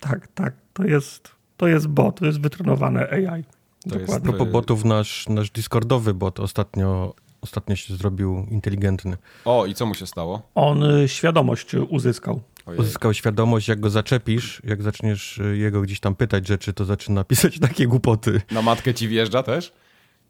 Tak, 0.00 0.28
tak, 0.28 0.54
to 0.72 0.84
jest, 0.84 1.30
to 1.56 1.66
jest 1.66 1.88
bot, 1.88 2.18
to 2.18 2.26
jest 2.26 2.40
wytrenowane 2.40 3.10
AI. 3.10 3.44
To 3.88 3.98
jest-. 3.98 4.12
A 4.14 4.20
propos 4.20 4.48
botów, 4.48 4.84
nasz, 4.84 5.28
nasz 5.28 5.50
Discordowy 5.50 6.14
bot 6.14 6.40
ostatnio, 6.40 7.14
ostatnio 7.40 7.76
się 7.76 7.96
zrobił 7.96 8.46
inteligentny. 8.50 9.16
O, 9.44 9.66
i 9.66 9.74
co 9.74 9.86
mu 9.86 9.94
się 9.94 10.06
stało? 10.06 10.42
On 10.54 10.82
y, 10.82 11.08
świadomość 11.08 11.74
uzyskał. 11.74 12.40
Ojej. 12.66 12.80
Uzyskał 12.80 13.14
świadomość, 13.14 13.68
jak 13.68 13.80
go 13.80 13.90
zaczepisz, 13.90 14.62
jak 14.64 14.82
zaczniesz 14.82 15.38
y, 15.38 15.56
jego 15.56 15.82
gdzieś 15.82 16.00
tam 16.00 16.14
pytać 16.14 16.46
rzeczy, 16.48 16.72
to 16.72 16.84
zaczyna 16.84 17.24
pisać 17.30 17.58
takie 17.58 17.86
głupoty. 17.86 18.40
Na 18.50 18.62
matkę 18.62 18.94
ci 18.94 19.08
wjeżdża 19.08 19.42
też? 19.42 19.72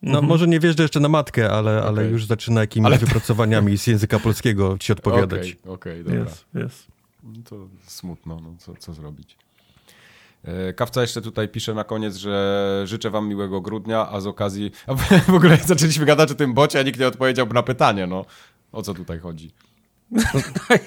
No 0.02 0.22
może 0.22 0.46
nie 0.48 0.60
wjeżdża 0.60 0.82
jeszcze 0.82 1.00
na 1.00 1.08
matkę, 1.08 1.50
ale, 1.50 1.82
ale 1.82 1.92
Okej. 2.00 2.10
już 2.10 2.26
zaczyna 2.26 2.60
jakimiś 2.60 2.86
Ale- 2.86 2.98
wypracowaniami 2.98 3.78
z 3.78 3.86
języka 3.86 4.18
polskiego 4.18 4.76
ci 4.80 4.92
odpowiadać. 4.96 5.56
Okej, 5.64 5.72
okej, 5.74 6.04
dobra. 6.04 6.20
Jest, 6.20 6.44
jest. 6.54 6.86
No 7.22 7.42
To 7.48 7.56
smutno, 7.86 8.40
no 8.40 8.54
co, 8.58 8.74
co 8.78 8.94
zrobić. 8.94 9.36
E, 10.44 10.72
Kawca 10.72 11.00
jeszcze 11.00 11.22
tutaj 11.22 11.48
pisze 11.48 11.74
na 11.74 11.84
koniec, 11.84 12.16
że 12.16 12.82
życzę 12.86 13.10
wam 13.10 13.28
miłego 13.28 13.60
grudnia, 13.60 14.08
a 14.10 14.20
z 14.20 14.26
okazji... 14.26 14.70
A 14.86 14.94
w 15.32 15.34
ogóle 15.34 15.56
zaczęliśmy 15.66 16.06
gadać 16.06 16.30
o 16.32 16.34
tym 16.34 16.54
bocie, 16.54 16.80
a 16.80 16.82
nikt 16.82 17.00
nie 17.00 17.06
odpowiedział 17.06 17.46
na 17.46 17.62
pytanie, 17.62 18.06
no. 18.06 18.24
O 18.72 18.82
co 18.82 18.94
tutaj 18.94 19.18
chodzi? 19.18 19.50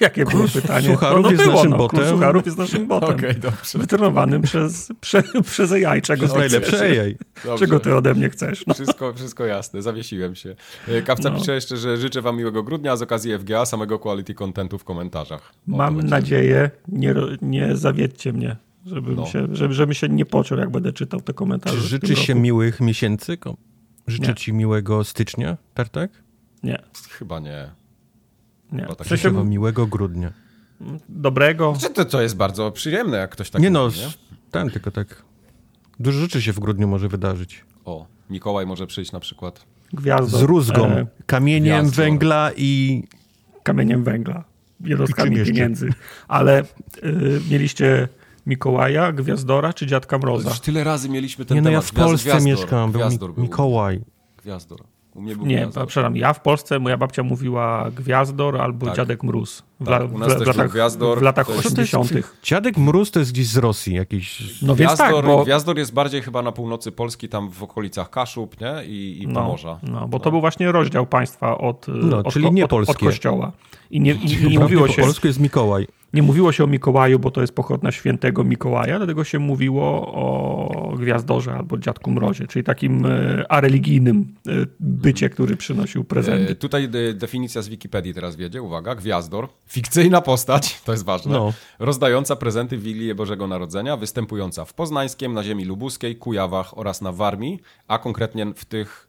Jakie 0.00 0.24
było 0.24 0.44
pytanie? 0.54 0.88
Sucharów 0.88 1.30
jest 1.32 1.46
naszym 1.46 1.72
Król 1.72 1.78
botem. 1.78 2.08
Sucharów 2.08 2.46
jest 2.46 2.58
naszym 2.58 2.86
botem. 2.86 3.10
Okej, 3.16 3.34
dobrze. 3.34 3.78
Wytrenowanym 3.78 4.42
przez, 4.42 4.92
prze, 5.00 5.22
przez 5.44 5.72
AI. 5.72 6.02
Czego 6.02 6.26
najlepsze? 6.26 6.80
AI. 6.80 7.16
Czego 7.58 7.80
ty 7.80 7.94
ode 7.96 8.14
mnie 8.14 8.30
chcesz? 8.30 8.66
No. 8.66 8.74
Wszystko, 8.74 9.12
wszystko 9.12 9.46
jasne, 9.46 9.82
zawiesiłem 9.82 10.34
się. 10.34 10.56
E, 10.88 11.02
Kawca 11.02 11.30
No. 11.30 11.38
pisze 11.38 11.54
jeszcze, 11.54 11.76
że 11.76 11.96
życzę 11.96 12.22
wam 12.22 12.36
miłego 12.36 12.62
grudnia, 12.62 12.92
a 12.92 12.96
z 12.96 13.02
okazji 13.02 13.38
FGA 13.38 13.66
samego 13.66 13.98
quality 13.98 14.34
contentu 14.34 14.78
w 14.78 14.84
komentarzach. 14.84 15.52
O, 15.72 15.76
Mam 15.76 16.00
nadzieję, 16.00 16.70
nie, 16.88 17.14
nie 17.42 17.76
zawiedźcie 17.76 18.32
mnie. 18.32 18.56
Żeby, 18.86 19.14
No. 19.14 19.26
się, 19.26 19.46
żeby, 19.52 19.74
żeby 19.74 19.94
się 19.94 20.08
nie 20.08 20.26
pociął, 20.26 20.58
jak 20.58 20.70
będę 20.70 20.92
czytał 20.92 21.20
te 21.20 21.32
komentarze. 21.32 21.76
Czy 21.76 21.82
życzy 21.82 22.16
się 22.16 22.32
roku. 22.32 22.42
miłych 22.42 22.80
miesięcy? 22.80 23.38
Życzę 24.06 24.28
Nie. 24.28 24.34
ci 24.34 24.52
miłego 24.52 25.04
stycznia, 25.04 25.56
Tartak? 25.74 26.10
Nie, 26.62 26.82
Chyba 27.10 27.40
nie. 27.40 27.70
nie. 28.72 28.80
Chyba 28.82 28.94
tak 28.94 29.32
wam 29.32 29.48
miłego 29.48 29.86
grudnia. 29.86 30.32
dobrego. 31.08 31.74
Czy 31.80 31.90
to, 31.90 32.04
to 32.04 32.22
jest 32.22 32.36
bardzo 32.36 32.72
przyjemne, 32.72 33.16
jak 33.16 33.30
ktoś 33.30 33.50
tak 33.50 33.62
nie 33.62 33.70
no, 33.70 33.84
mówi, 33.84 33.98
nie? 34.00 34.06
s- 34.06 34.18
ten 34.50 34.70
tylko 34.70 34.90
tak. 34.90 35.22
Dużo 36.00 36.20
rzeczy 36.20 36.42
się 36.42 36.52
w 36.52 36.60
grudniu 36.60 36.88
może 36.88 37.08
wydarzyć. 37.08 37.64
O, 37.84 38.06
Mikołaj 38.30 38.66
może 38.66 38.86
przyjść 38.86 39.12
na 39.12 39.20
przykład. 39.20 39.66
Gwiazdo. 39.92 40.38
Z 40.38 40.42
rózgą, 40.42 40.86
E, 40.86 41.06
kamieniem 41.26 41.80
Gwiazdor. 41.82 42.04
węgla 42.04 42.50
i 42.56 43.02
kamieniem 43.62 44.04
węgla, 44.04 44.44
jednostkami 44.80 45.44
pieniędzy. 45.44 45.88
Ale 46.28 46.62
y, 46.62 47.40
mieliście 47.50 48.08
Mikołaja, 48.46 49.12
Gwiazdora 49.12 49.72
czy 49.72 49.86
Dziadka 49.86 50.18
Mroza? 50.18 50.48
Już 50.50 50.60
tyle 50.60 50.84
razy 50.84 51.08
mieliśmy 51.08 51.44
ten 51.44 51.54
Nie 51.54 51.62
no, 51.62 51.70
ja 51.70 51.80
w 51.80 51.92
Polsce 51.92 52.28
Gwiazdor, 52.30 52.46
mieszkam, 52.52 52.92
był 52.92 53.00
Gwiazdor 53.00 53.28
Mi- 53.30 53.34
był. 53.34 53.44
Mikołaj. 53.44 54.00
Gwiazdor. 54.42 54.80
U 55.14 55.20
mnie 55.20 55.36
był 55.36 55.46
Nie, 55.46 55.56
Gwiazdor. 55.56 55.86
przepraszam, 55.86 56.16
ja 56.16 56.32
w 56.32 56.40
Polsce, 56.40 56.78
moja 56.78 56.96
babcia 56.96 57.22
mówiła 57.22 57.90
Gwiazdor 57.96 58.60
albo 58.60 58.86
Tak. 58.86 58.96
Dziadek 58.96 59.22
Mróz. 59.22 59.62
W, 59.80 59.86
Tak, 59.86 60.12
u 60.14 60.18
nas 60.18 60.28
w, 60.32 60.38
też 60.38 60.44
w 60.44 60.46
latach, 60.46 60.56
był 60.66 60.72
Gwiazdor, 60.72 61.18
w 61.18 61.22
latach 61.22 61.46
to 61.46 61.52
jest- 61.54 61.66
80. 61.66 62.10
Dziadek 62.42 62.76
Mróz 62.78 63.10
to 63.10 63.18
jest 63.18 63.32
gdzieś 63.32 63.46
z 63.46 63.56
Rosji 63.56 63.94
jakiś. 63.94 64.42
No 64.62 64.74
więc 64.76 64.90
tak, 64.96 64.98
Gwiazdor, 65.10 65.24
bo, 65.24 65.44
Gwiazdor 65.44 65.78
jest 65.78 65.92
bardziej 65.92 66.22
chyba 66.22 66.42
na 66.42 66.52
północy 66.52 66.92
Polski, 66.92 67.28
tam 67.28 67.50
w 67.50 67.62
okolicach 67.62 68.10
Kaszub, 68.10 68.60
nie? 68.60 68.84
I, 68.86 69.22
i 69.22 69.26
no, 69.28 69.40
Pomorza. 69.42 69.78
no, 69.82 70.08
bo 70.08 70.20
to 70.20 70.30
był 70.30 70.40
właśnie 70.40 70.72
rozdział 70.72 71.06
państwa 71.06 71.58
od, 71.58 71.86
No, 71.88 72.18
od, 72.18 72.32
czyli 72.32 72.46
od, 72.46 72.54
nie 72.54 72.64
od, 72.64 72.70
polskie. 72.70 73.06
kościoła. 73.06 73.52
I 73.90 74.00
nie, 74.00 74.12
i, 74.12 74.52
i 74.54 74.58
mówiło 74.58 74.86
po 74.86 74.92
się, 74.92 75.02
polsku 75.02 75.26
jest 75.26 75.40
Mikołaj. 75.40 75.86
Nie 76.14 76.22
mówiło 76.22 76.52
się 76.52 76.64
o 76.64 76.66
Mikołaju, 76.66 77.18
bo 77.18 77.30
to 77.30 77.40
jest 77.40 77.54
pochodna 77.54 77.92
świętego 77.92 78.44
Mikołaja, 78.44 78.98
dlatego 78.98 79.24
się 79.24 79.38
mówiło 79.38 80.12
o 80.14 80.94
Gwiazdorze 80.98 81.52
albo 81.54 81.78
Dziadku 81.78 82.10
Mrozie, 82.10 82.46
czyli 82.46 82.64
takim 82.64 83.06
e, 83.06 83.52
areligijnym 83.52 84.34
e, 84.48 84.50
bycie, 84.80 85.30
który 85.30 85.56
przynosił 85.56 86.04
prezenty. 86.04 86.52
E, 86.52 86.54
tutaj 86.54 86.84
e, 86.84 87.14
definicja 87.14 87.62
z 87.62 87.68
Wikipedii 87.68 88.14
teraz 88.14 88.36
wiedzie, 88.36 88.62
uwaga, 88.62 88.94
Gwiazdor, 88.94 89.48
fikcyjna 89.66 90.20
postać, 90.20 90.80
to 90.86 90.92
jest 90.92 91.04
ważne, 91.04 91.32
No. 91.32 91.52
rozdająca 91.78 92.36
prezenty 92.36 92.78
w 92.78 92.82
Wigilię 92.82 93.14
Bożego 93.14 93.46
Narodzenia, 93.46 93.96
występująca 93.96 94.64
w 94.64 94.74
Poznańskiem, 94.74 95.34
na 95.34 95.42
ziemi 95.42 95.64
lubuskiej, 95.64 96.16
Kujawach 96.16 96.78
oraz 96.78 97.02
na 97.02 97.12
Warmii, 97.12 97.60
a 97.88 97.98
konkretnie 97.98 98.46
w 98.56 98.64
tych, 98.64 99.08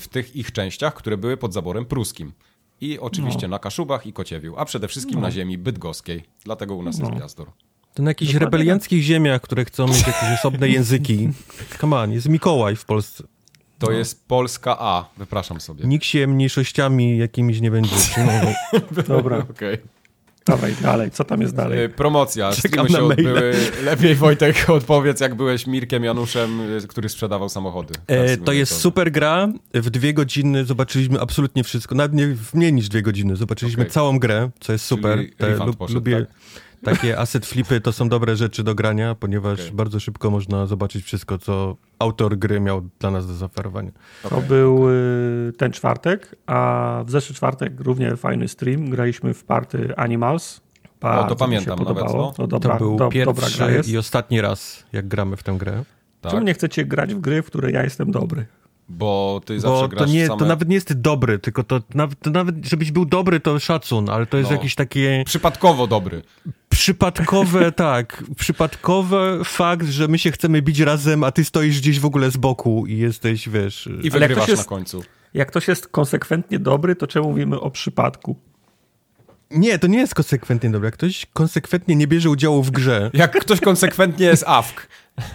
w 0.00 0.06
tych 0.10 0.36
ich 0.36 0.52
częściach, 0.52 0.94
które 0.94 1.16
były 1.16 1.36
pod 1.36 1.52
zaborem 1.52 1.84
pruskim. 1.84 2.32
I 2.80 2.98
oczywiście 2.98 3.48
na 3.48 3.58
Kaszubach 3.58 4.06
i 4.06 4.12
Kociewiu, 4.12 4.54
a 4.56 4.64
przede 4.64 4.88
wszystkim 4.88 5.20
na 5.20 5.30
ziemi 5.30 5.58
bydgoskiej. 5.58 6.24
Dlatego 6.44 6.74
u 6.74 6.82
nas 6.82 6.98
jest 6.98 7.10
Gwiazdor. 7.10 7.50
To 7.94 8.02
na 8.02 8.10
jakichś 8.10 8.32
Dokładnie 8.32 8.46
rebelianckich 8.46 9.02
ziemiach, 9.02 9.42
które 9.42 9.64
chcą 9.64 9.86
mieć 9.86 10.06
jakieś 10.06 10.38
osobne 10.38 10.68
języki. 10.78 11.28
Come 11.80 11.96
on, 11.98 12.12
jest 12.12 12.28
Mikołaj 12.28 12.76
w 12.76 12.84
Polsce. 12.84 13.24
To 13.78 13.92
jest 13.92 14.28
Polska 14.28 14.76
A, 14.78 15.08
wypraszam 15.16 15.60
sobie. 15.60 15.86
Nikt 15.86 16.04
się 16.04 16.26
mniejszościami 16.26 17.18
jakimiś 17.18 17.60
nie 17.60 17.70
będzie 17.70 17.96
przejmował. 17.96 18.54
Dobra, 19.08 19.38
Okej. 19.38 19.78
Dawaj 20.50 20.74
dalej, 20.82 21.10
co 21.10 21.24
tam 21.24 21.40
jest 21.40 21.54
dalej? 21.54 21.88
Promocja. 21.88 22.52
Czekam 22.52 22.70
Streamy 22.70 22.88
się 22.88 22.94
na 22.94 23.02
maile. 23.02 23.28
odbyły. 23.28 23.54
Lepiej 23.84 24.14
Wojtek 24.14 24.64
odpowiedz, 24.70 25.20
jak 25.20 25.34
byłeś 25.34 25.66
Mirkiem 25.66 26.04
Januszem, 26.04 26.60
e, 26.84 26.86
który 26.88 27.08
sprzedawał 27.08 27.48
samochody. 27.48 27.94
E, 28.06 28.36
to 28.36 28.52
jest 28.52 28.76
super 28.80 29.12
gra. 29.12 29.48
W 29.74 29.90
dwie 29.90 30.14
godziny 30.14 30.64
zobaczyliśmy 30.64 31.20
absolutnie 31.20 31.64
wszystko. 31.64 31.94
Nawet 31.94 32.12
nie 32.12 32.26
w 32.26 32.54
mniej 32.54 32.72
niż 32.72 32.88
dwie 32.88 33.02
godziny. 33.02 33.36
Zobaczyliśmy 33.36 33.82
Okej. 33.82 33.92
całą 33.92 34.18
grę, 34.18 34.50
co 34.60 34.72
jest 34.72 34.84
super. 34.84 35.18
Czyli 35.18 35.32
refund 35.38 35.66
lub- 35.66 35.76
poszedł, 35.76 35.94
lubię 35.98 36.20
tak? 36.20 36.34
Takie 36.82 37.18
asset 37.18 37.46
flipy, 37.46 37.80
to 37.80 37.92
są 37.92 38.08
dobre 38.08 38.36
rzeczy 38.36 38.64
do 38.64 38.74
grania, 38.74 39.14
ponieważ 39.14 39.60
Okej. 39.60 39.72
bardzo 39.72 40.00
szybko 40.00 40.30
można 40.30 40.66
zobaczyć 40.66 41.04
wszystko, 41.04 41.38
co 41.38 41.76
autor 41.98 42.38
gry 42.38 42.60
miał 42.60 42.88
dla 42.98 43.10
nas 43.10 43.26
do 43.26 43.34
zaoferowania. 43.34 43.90
To 44.30 44.40
był 44.40 44.90
y, 44.90 45.52
ten 45.58 45.72
czwartek, 45.72 46.36
a 46.46 47.02
w 47.06 47.10
zeszły 47.10 47.34
czwartek 47.34 47.80
równie 47.80 48.16
fajny 48.16 48.48
stream. 48.48 48.90
Graliśmy 48.90 49.34
w 49.34 49.44
party 49.44 49.96
Animals. 49.96 50.60
Bardzo 51.00 51.26
O, 51.26 51.28
to 51.28 51.36
pamiętam 51.36 51.78
mi 51.78 51.84
się 51.86 51.94
nawet, 51.94 52.14
no. 52.14 52.32
To, 52.36 52.46
dobra, 52.46 52.72
to 52.72 52.78
był 52.78 52.96
do, 52.96 53.08
pierwszy 53.08 53.72
jest. 53.72 53.88
i 53.88 53.98
ostatni 53.98 54.40
raz, 54.40 54.86
jak 54.92 55.08
gramy 55.08 55.36
w 55.36 55.42
tę 55.42 55.52
grę. 55.58 55.84
Tak, 56.20 56.32
Czemu 56.32 56.44
nie 56.44 56.54
chcecie 56.54 56.84
grać 56.84 57.14
w 57.14 57.20
gry, 57.20 57.42
w 57.42 57.46
które 57.46 57.70
ja 57.70 57.82
jestem 57.82 58.10
dobry? 58.10 58.46
Bo 58.90 59.40
ty 59.44 59.60
zawsze 59.60 59.80
Bo 59.82 59.88
grasz 59.88 60.02
to, 60.06 60.12
nie, 60.14 60.26
same... 60.26 60.38
to 60.38 60.44
nawet 60.44 60.68
nie 60.68 60.74
jest 60.74 60.92
dobry, 61.00 61.38
tylko 61.38 61.64
to 61.64 61.80
nawet, 61.94 62.20
to 62.20 62.30
nawet, 62.30 62.54
żebyś 62.66 62.90
był 62.92 63.04
dobry, 63.04 63.40
to 63.40 63.58
szacun, 63.58 64.10
ale 64.10 64.26
to 64.26 64.36
jest 64.38 64.50
No. 64.50 64.56
jakieś 64.56 64.74
takie 64.74 65.22
Przypadkowo 65.26 65.86
dobry. 65.86 66.22
przypadkowe, 66.68 67.72
tak, 67.86 68.24
przypadkowy 68.36 69.40
fakt, 69.44 69.86
że 69.86 70.08
my 70.08 70.18
się 70.18 70.30
chcemy 70.32 70.62
bić 70.62 70.80
razem, 70.80 71.24
a 71.24 71.32
ty 71.32 71.44
stoisz 71.44 71.80
gdzieś 71.80 72.00
w 72.00 72.04
ogóle 72.06 72.30
z 72.30 72.36
boku 72.36 72.86
i 72.86 72.98
jesteś, 72.98 73.48
wiesz... 73.48 73.88
I 74.02 74.10
wygrywasz 74.10 74.48
jest- 74.48 74.62
na 74.62 74.68
końcu. 74.68 75.02
Jak 75.34 75.48
ktoś 75.48 75.68
jest 75.68 75.88
konsekwentnie 75.88 76.58
dobry, 76.58 76.96
to 76.96 77.06
czemu 77.06 77.28
mówimy 77.30 77.60
o 77.60 77.70
przypadku? 77.70 78.36
Nie, 79.50 79.78
to 79.78 79.86
nie 79.86 79.98
jest 79.98 80.14
konsekwentnie 80.14 80.70
dobre. 80.70 80.86
Jak 80.86 80.94
ktoś 80.94 81.26
konsekwentnie 81.32 81.96
nie 81.96 82.06
bierze 82.06 82.30
udziału 82.30 82.62
w 82.62 82.70
grze, 82.70 83.10
Jak 83.14 83.40
ktoś 83.40 83.60
konsekwentnie 83.60 84.26
jest 84.26 84.44
AFK. 84.46 84.86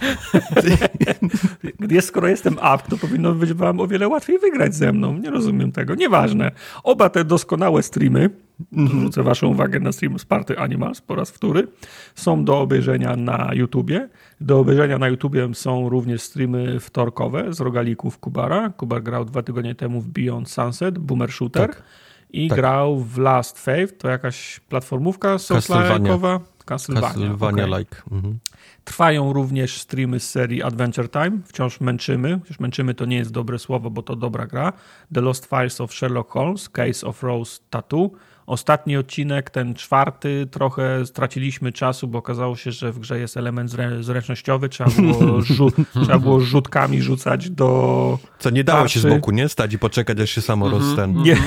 Jest, 1.89 2.07
skoro 2.07 2.27
jestem 2.27 2.53
up, 2.53 2.79
to 2.89 2.97
powinno 2.97 3.33
być 3.33 3.53
wam 3.53 3.79
o 3.79 3.87
wiele 3.87 4.07
łatwiej 4.07 4.39
wygrać 4.39 4.75
ze 4.75 4.93
mną. 4.93 5.17
Nie 5.17 5.29
rozumiem 5.29 5.71
tego. 5.71 5.95
Nieważne. 5.95 6.51
Oba 6.83 7.09
te 7.09 7.25
doskonałe 7.25 7.83
streamy, 7.83 8.29
zwrócę 8.71 9.23
waszą 9.23 9.47
uwagę 9.47 9.79
na 9.79 9.91
stream 9.91 10.19
z 10.19 10.25
Party 10.25 10.59
Animals 10.59 11.01
po 11.01 11.15
raz 11.15 11.31
wtóry, 11.31 11.67
są 12.15 12.45
do 12.45 12.59
obejrzenia 12.59 13.15
na 13.15 13.49
YouTubie. 13.53 14.09
Do 14.41 14.59
obejrzenia 14.59 14.97
na 14.97 15.07
YouTubie 15.07 15.49
są 15.53 15.89
również 15.89 16.21
streamy 16.21 16.79
wtorkowe 16.79 17.53
z 17.53 17.59
rogalików 17.59 18.19
Kubara. 18.19 18.69
Kubar 18.69 19.03
grał 19.03 19.25
dwa 19.25 19.43
tygodnie 19.43 19.75
temu 19.75 20.01
w 20.01 20.07
Beyond 20.07 20.49
Sunset, 20.49 20.99
Boomer 20.99 21.31
Shooter. 21.31 21.69
Tak. 21.69 21.83
I 22.29 22.47
Tak. 22.47 22.57
grał 22.57 22.99
w 22.99 23.17
Last 23.17 23.59
Faith, 23.59 23.97
to 23.97 24.09
jakaś 24.09 24.59
platformówka 24.59 25.31
Castlevania. 25.31 25.89
Souls-like'owa. 25.89 26.39
Castlevania. 26.65 27.07
Castlevania 27.07 27.65
okej. 27.65 27.79
like. 27.79 27.95
Mhm. 28.11 28.37
Trwają 28.85 29.33
również 29.33 29.77
streamy 29.81 30.19
z 30.19 30.29
serii 30.29 30.63
Adventure 30.63 31.09
Time. 31.11 31.31
Wciąż 31.45 31.81
męczymy. 31.81 32.39
Chociaż 32.43 32.59
męczymy 32.59 32.93
to 32.93 33.05
nie 33.05 33.17
jest 33.17 33.31
dobre 33.31 33.59
słowo, 33.59 33.89
bo 33.89 34.01
to 34.01 34.15
dobra 34.15 34.47
gra. 34.47 34.73
The 35.13 35.21
Lost 35.21 35.45
Files 35.49 35.81
of 35.81 35.93
Sherlock 35.93 36.31
Holmes, 36.31 36.69
Case 36.69 37.07
of 37.07 37.23
Rose 37.23 37.59
Tattoo. 37.69 38.09
Ostatni 38.45 38.97
odcinek, 38.97 39.49
ten 39.49 39.73
czwarty, 39.73 40.47
trochę 40.51 41.05
straciliśmy 41.05 41.71
czasu, 41.71 42.07
bo 42.07 42.19
okazało 42.19 42.55
się, 42.55 42.71
że 42.71 42.91
w 42.91 42.99
grze 42.99 43.19
jest 43.19 43.37
element 43.37 43.71
zrę- 43.71 44.03
zręcznościowy. 44.03 44.69
Trzeba 44.69 44.89
było, 44.91 45.41
rzu- 45.41 45.71
trzeba 46.03 46.19
było 46.19 46.39
rzutkami 46.39 47.01
rzucać 47.01 47.49
do. 47.49 48.19
Co 48.39 48.49
nie 48.49 48.63
dało 48.63 48.87
się 48.87 48.99
z 48.99 49.03
Tarczy. 49.03 49.15
boku, 49.17 49.31
nie? 49.31 49.49
Stać 49.49 49.73
i 49.73 49.79
poczekać, 49.79 50.19
aż 50.19 50.29
się 50.29 50.41
samo 50.41 50.69
rozten. 50.69 51.13
Nie. 51.23 51.37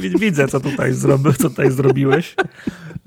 Wi- 0.00 0.18
Widzę, 0.18 0.48
co 0.48 0.60
tutaj, 0.60 0.92
zrobi, 0.92 1.34
co 1.34 1.50
tutaj 1.50 1.70
zrobiłeś. 1.70 2.34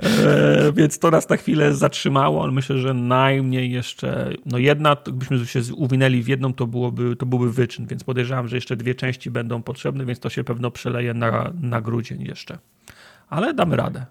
E, 0.04 0.72
więc 0.74 1.00
to 1.00 1.12
nas 1.12 1.30
na 1.30 1.38
chwilę 1.38 1.74
zatrzymało, 1.74 2.44
ale 2.44 2.52
myślę, 2.52 2.78
że 2.78 2.94
najmniej 2.94 3.72
jeszcze, 3.72 4.34
no 4.46 4.58
jedna, 4.58 4.96
gdybyśmy 5.04 5.46
się 5.46 5.62
uwinęli 5.76 6.24
w 6.24 6.28
jedną, 6.28 6.54
to, 6.54 6.68
byłoby, 6.68 7.16
to 7.16 7.26
byłby 7.26 7.52
wyczyn, 7.52 7.86
więc 7.88 8.04
podejrzewam, 8.04 8.48
że 8.48 8.58
jeszcze 8.58 8.76
dwie 8.76 8.96
części 8.96 9.32
będą 9.32 9.64
potrzebne, 9.64 10.06
więc 10.06 10.20
to 10.20 10.30
się 10.30 10.44
pewno 10.44 10.72
przeleje 10.72 11.14
na, 11.14 11.54
na 11.62 11.82
grudzień 11.82 12.22
jeszcze. 12.22 12.58
Ale 13.30 13.54
damy 13.54 13.76
radę. 13.76 14.06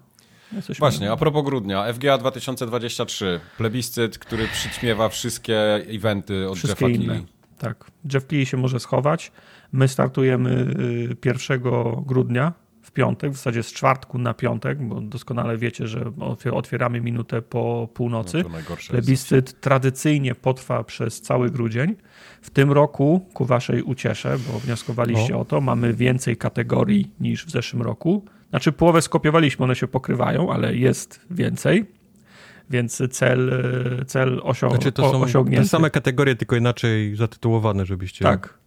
Jesteśmy- 0.53 0.79
Właśnie, 0.79 1.11
a 1.11 1.17
propos 1.17 1.45
grudnia. 1.45 1.93
FGA 1.93 2.17
2023. 2.17 3.39
Plebiscyt, 3.57 4.17
który 4.17 4.47
przyćmiewa 4.47 5.09
wszystkie 5.09 5.73
eventy 5.75 6.49
od 6.49 6.57
Wszystkie 6.57 6.85
Jeffa 6.87 7.03
inne. 7.03 7.21
Tak. 7.57 7.91
Jeff 8.13 8.27
Keighley 8.27 8.45
się 8.45 8.57
może 8.57 8.79
schować. 8.79 9.31
My 9.71 9.87
startujemy 9.87 10.51
y, 10.51 11.17
1 11.25 11.61
grudnia 12.05 12.53
w 12.91 12.93
piątek, 12.93 13.31
w 13.31 13.35
zasadzie 13.35 13.63
z 13.63 13.73
czwartku 13.73 14.17
na 14.17 14.33
piątek, 14.33 14.81
bo 14.87 15.01
doskonale 15.01 15.57
wiecie, 15.57 15.87
że 15.87 15.99
otwier- 15.99 16.53
otwieramy 16.55 17.01
minutę 17.01 17.41
po 17.41 17.89
północy. 17.93 18.43
No. 18.43 18.75
Plebiscyt 18.89 19.61
tradycyjnie 19.61 20.35
potrwa 20.35 20.83
przez 20.83 21.21
cały 21.21 21.49
grudzień. 21.49 21.95
W 22.41 22.49
tym 22.49 22.71
roku, 22.71 23.25
ku 23.33 23.45
waszej 23.45 23.81
uciesze, 23.83 24.37
bo 24.47 24.59
wnioskowaliście 24.59 25.33
No. 25.33 25.39
o 25.39 25.45
to, 25.45 25.61
mamy 25.61 25.93
więcej 25.93 26.37
kategorii 26.37 27.11
niż 27.19 27.45
w 27.45 27.49
zeszłym 27.51 27.81
roku. 27.81 28.25
Znaczy 28.49 28.71
połowę 28.71 29.01
skopiowaliśmy, 29.01 29.65
one 29.65 29.75
się 29.75 29.87
pokrywają, 29.87 30.53
ale 30.53 30.75
jest 30.75 31.25
więcej. 31.29 31.85
Więc 32.69 33.01
cel, 33.11 33.51
cel 34.07 34.39
osio- 34.43 34.69
Znaczy 34.69 34.91
to 34.91 35.11
są 35.11 35.21
osiągnięty. 35.21 35.63
te 35.65 35.69
same 35.69 35.89
kategorie, 35.89 36.35
tylko 36.35 36.55
inaczej 36.55 37.15
zatytułowane, 37.15 37.85
żebyście... 37.85 38.25
Tak. 38.25 38.60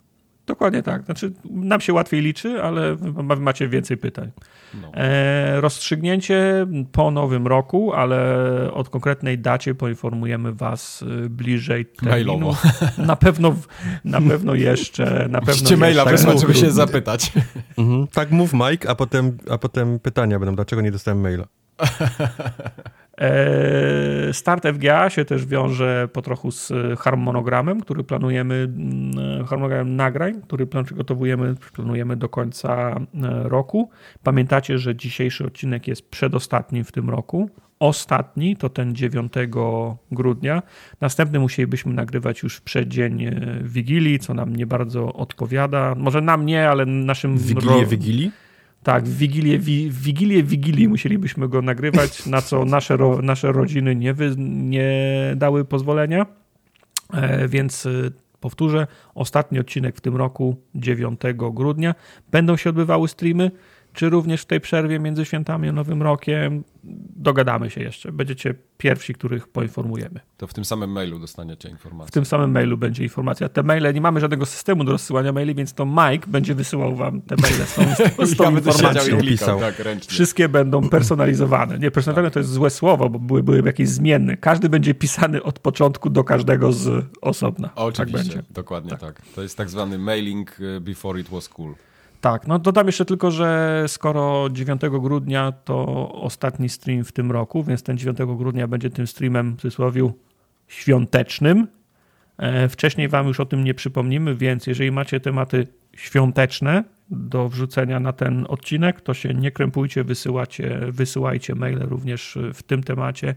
Dokładnie 0.47 0.83
tak. 0.83 1.05
Znaczy, 1.05 1.33
nam 1.45 1.81
się 1.81 1.93
łatwiej 1.93 2.21
liczy, 2.21 2.63
ale 2.63 2.97
macie 3.39 3.69
więcej 3.69 3.97
pytań. 3.97 4.31
No. 4.83 4.95
E, 4.95 5.61
rozstrzygnięcie 5.61 6.67
po 6.93 7.11
nowym 7.11 7.47
roku, 7.47 7.93
ale 7.93 8.27
od 8.73 8.89
konkretnej 8.89 9.39
dacie 9.39 9.75
poinformujemy 9.75 10.53
was 10.53 11.03
y, 11.03 11.31
bliżej 11.31 11.87
terminu. 11.87 12.11
Mailowo. 12.11 12.57
Na 13.07 13.17
pewno, 13.17 13.55
na 14.05 14.21
pewno 14.21 14.55
jeszcze. 14.55 15.05
Na 15.05 15.41
pewno 15.41 15.55
Musicie 15.55 15.77
maila 15.77 16.05
wysłać, 16.05 16.41
żeby 16.41 16.55
się 16.55 16.71
zapytać. 16.71 17.33
Mhm. 17.79 18.07
Tak 18.07 18.31
mów 18.31 18.53
Mike, 18.53 18.91
a 18.91 18.95
potem, 18.95 19.39
a 19.51 19.59
potem 19.59 19.99
pytania 19.99 20.39
będą, 20.39 20.55
dlaczego 20.55 20.83
nie 20.83 20.93
dostałem 20.93 21.21
maila. 21.21 21.45
E, 23.19 24.33
start 24.33 24.67
FGA 24.67 25.11
się 25.11 25.25
też 25.25 25.47
wiąże 25.47 26.09
po 26.12 26.23
trochu 26.23 26.51
z 26.51 26.73
harmonogramem, 26.99 27.81
który 27.81 28.05
planujemy, 28.05 28.55
mm, 28.55 29.47
harmonogramem 29.47 29.97
nagrań, 29.97 30.43
który 30.43 30.67
przygotowujemy, 30.85 31.55
planujemy 31.73 32.17
do 32.17 32.29
końca 32.29 32.91
e, 32.91 33.49
roku. 33.49 33.91
Pamiętacie, 34.23 34.79
że 34.79 34.97
dzisiejszy 34.97 35.47
odcinek 35.47 35.89
jest 35.89 36.11
przedostatnim 36.11 36.85
w 36.85 36.93
tym 36.93 37.11
roku. 37.11 37.51
Ostatni 37.79 38.57
to 38.57 38.69
ten 38.69 38.95
9 38.95 39.33
grudnia. 40.12 40.62
Następny 41.01 41.39
musielibyśmy 41.39 41.93
nagrywać 41.93 42.43
już 42.43 42.57
w 42.57 42.62
przeddzień 42.62 43.25
e, 43.25 43.33
Wigilii, 43.62 44.19
co 44.19 44.35
nam 44.35 44.57
nie 44.57 44.67
bardzo 44.67 45.12
odpowiada. 45.12 45.95
Może 45.95 46.21
nam 46.21 46.47
nie, 46.47 46.69
ale 46.69 46.87
naszym... 46.87 47.39
Wigilię 47.39 47.87
Wigilii? 47.87 48.31
Tak, 48.85 49.05
w 49.05 49.16
Wigilię, 49.16 49.59
w 49.59 50.03
Wigilię 50.03 50.43
Wigilii 50.43 50.89
musielibyśmy 50.89 51.49
go 51.49 51.62
nagrywać, 51.62 52.26
na 52.26 52.43
co 52.43 52.64
nasze, 52.76 52.97
ro, 52.97 53.22
nasze 53.22 53.53
rodziny 53.53 53.97
nie, 53.97 54.14
wy, 54.14 54.35
nie 54.39 54.93
dały 55.37 55.64
pozwolenia. 55.64 56.26
E, 57.12 57.49
więc 57.49 57.87
e, 57.87 57.91
powtórzę, 58.41 58.87
ostatni 59.14 59.59
odcinek 59.59 59.97
w 59.97 60.01
tym 60.01 60.16
roku, 60.16 60.57
9 60.74 61.20
grudnia. 61.35 61.95
Będą 62.30 62.57
się 62.57 62.70
odbywały 62.70 63.09
streamy 63.09 63.51
czy 63.95 64.11
również 64.11 64.43
w 64.43 64.47
tej 64.47 64.61
przerwie 64.61 64.99
między 64.99 65.25
świętami 65.25 65.69
a 65.69 65.73
Nowym 65.73 66.03
Rokiem. 66.03 66.65
Dogadamy 67.17 67.71
się 67.71 67.83
jeszcze. 67.83 68.13
Będziecie 68.13 68.55
pierwsi, 68.79 69.15
których 69.15 69.49
poinformujemy. 69.49 70.21
To 70.37 70.47
w 70.47 70.55
tym 70.55 70.65
samym 70.65 70.91
mailu 70.91 71.19
dostaniecie 71.19 71.69
informację. 71.69 72.09
W 72.09 72.15
tym 72.15 72.25
samym 72.25 72.51
mailu 72.51 72.79
będzie 72.79 73.03
informacja. 73.03 73.49
Te 73.49 73.63
maile, 73.63 73.95
nie 73.95 74.01
mamy 74.01 74.21
żadnego 74.21 74.47
systemu 74.47 74.85
do 74.85 74.93
rozsyłania 74.93 75.33
maili, 75.33 75.55
więc 75.55 75.75
to 75.75 75.87
Mike 75.87 76.27
będzie 76.27 76.55
wysyłał 76.55 76.97
wam 76.97 77.23
te 77.23 77.37
maile 77.37 77.67
z 77.67 77.75
tą, 77.75 77.83
z 78.27 78.37
tą 78.37 78.45
ja 78.45 78.51
informacją. 78.51 79.19
Klikał, 79.19 79.61
tak, 79.61 79.75
Wszystkie 80.09 80.49
będą 80.49 80.89
personalizowane. 80.89 81.79
Nie, 81.79 81.91
personalizowane 81.91 82.29
tak. 82.29 82.35
to 82.35 82.41
jest 82.41 82.53
złe 82.53 82.71
słowo, 82.71 83.09
bo 83.11 83.19
były, 83.19 83.43
były 83.43 83.63
jakieś 83.67 83.89
zmienne. 83.89 84.37
Każdy 84.37 84.69
będzie 84.69 84.95
pisany 84.95 85.43
od 85.43 85.59
początku 85.59 86.11
do 86.11 86.25
każdego 86.25 86.73
z 86.73 87.05
osobna. 87.21 87.71
Oczywiście, 87.77 88.35
tak 88.35 88.53
dokładnie 88.53 88.91
tak. 88.91 89.01
tak. 89.01 89.23
To 89.35 89.43
jest 89.43 89.57
tak 89.57 89.71
zwany 89.71 89.99
mailing 89.99 90.61
y, 90.61 90.81
before 90.81 91.21
it 91.21 91.29
was 91.29 91.49
cool. 91.49 91.75
Tak, 92.25 92.47
no 92.47 92.59
dodam 92.59 92.87
jeszcze 92.87 93.05
tylko, 93.05 93.31
że 93.31 93.85
skoro 93.87 94.49
9 94.53 94.81
grudnia 94.91 95.53
to 95.53 96.09
ostatni 96.12 96.68
stream 96.68 97.05
w 97.05 97.12
tym 97.12 97.33
roku, 97.33 97.64
więc 97.64 97.83
ten 97.83 97.99
9 97.99 98.18
grudnia 98.18 98.68
będzie 98.68 98.91
tym 98.91 99.07
streamem 99.07 99.57
w 99.57 99.61
cudzysłowie 99.61 100.12
świątecznym. 100.68 101.66
E, 102.39 102.68
wcześniej 102.68 103.09
wam 103.09 103.27
już 103.27 103.41
o 103.41 103.47
tym 103.47 103.64
nie 103.64 103.75
przypomnimy, 103.75 104.35
więc 104.35 104.66
jeżeli 104.66 104.93
macie 104.93 105.20
tematy 105.20 105.66
świąteczne 105.93 106.85
do 107.11 107.49
wrzucenia 107.49 108.01
na 108.01 108.12
ten 108.12 108.47
odcinek, 108.49 109.01
to 109.01 109.14
się 109.14 109.35
nie 109.35 109.51
krępujcie, 109.51 110.05
wysyłacie, 110.05 110.81
wysyłajcie 110.89 111.55
maile 111.55 111.81
również 111.81 112.39
w 112.55 112.62
tym 112.62 112.83
temacie. 112.83 113.35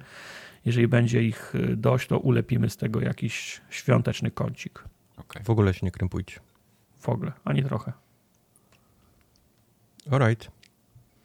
Jeżeli 0.66 0.88
będzie 0.88 1.24
ich 1.24 1.54
dość, 1.76 2.08
to 2.08 2.20
ulepimy 2.20 2.70
z 2.70 2.78
tego 2.78 3.02
jakiś 3.02 3.62
świąteczny 3.70 4.32
kącik. 4.32 4.84
Okay. 5.18 5.44
W 5.44 5.50
ogóle 5.50 5.74
się 5.74 5.86
nie 5.86 5.92
krępujcie. 5.92 6.40
W 7.00 7.10
ogóle, 7.10 7.32
ani 7.46 7.64
trochę. 7.64 8.07
Alright. 10.12 10.52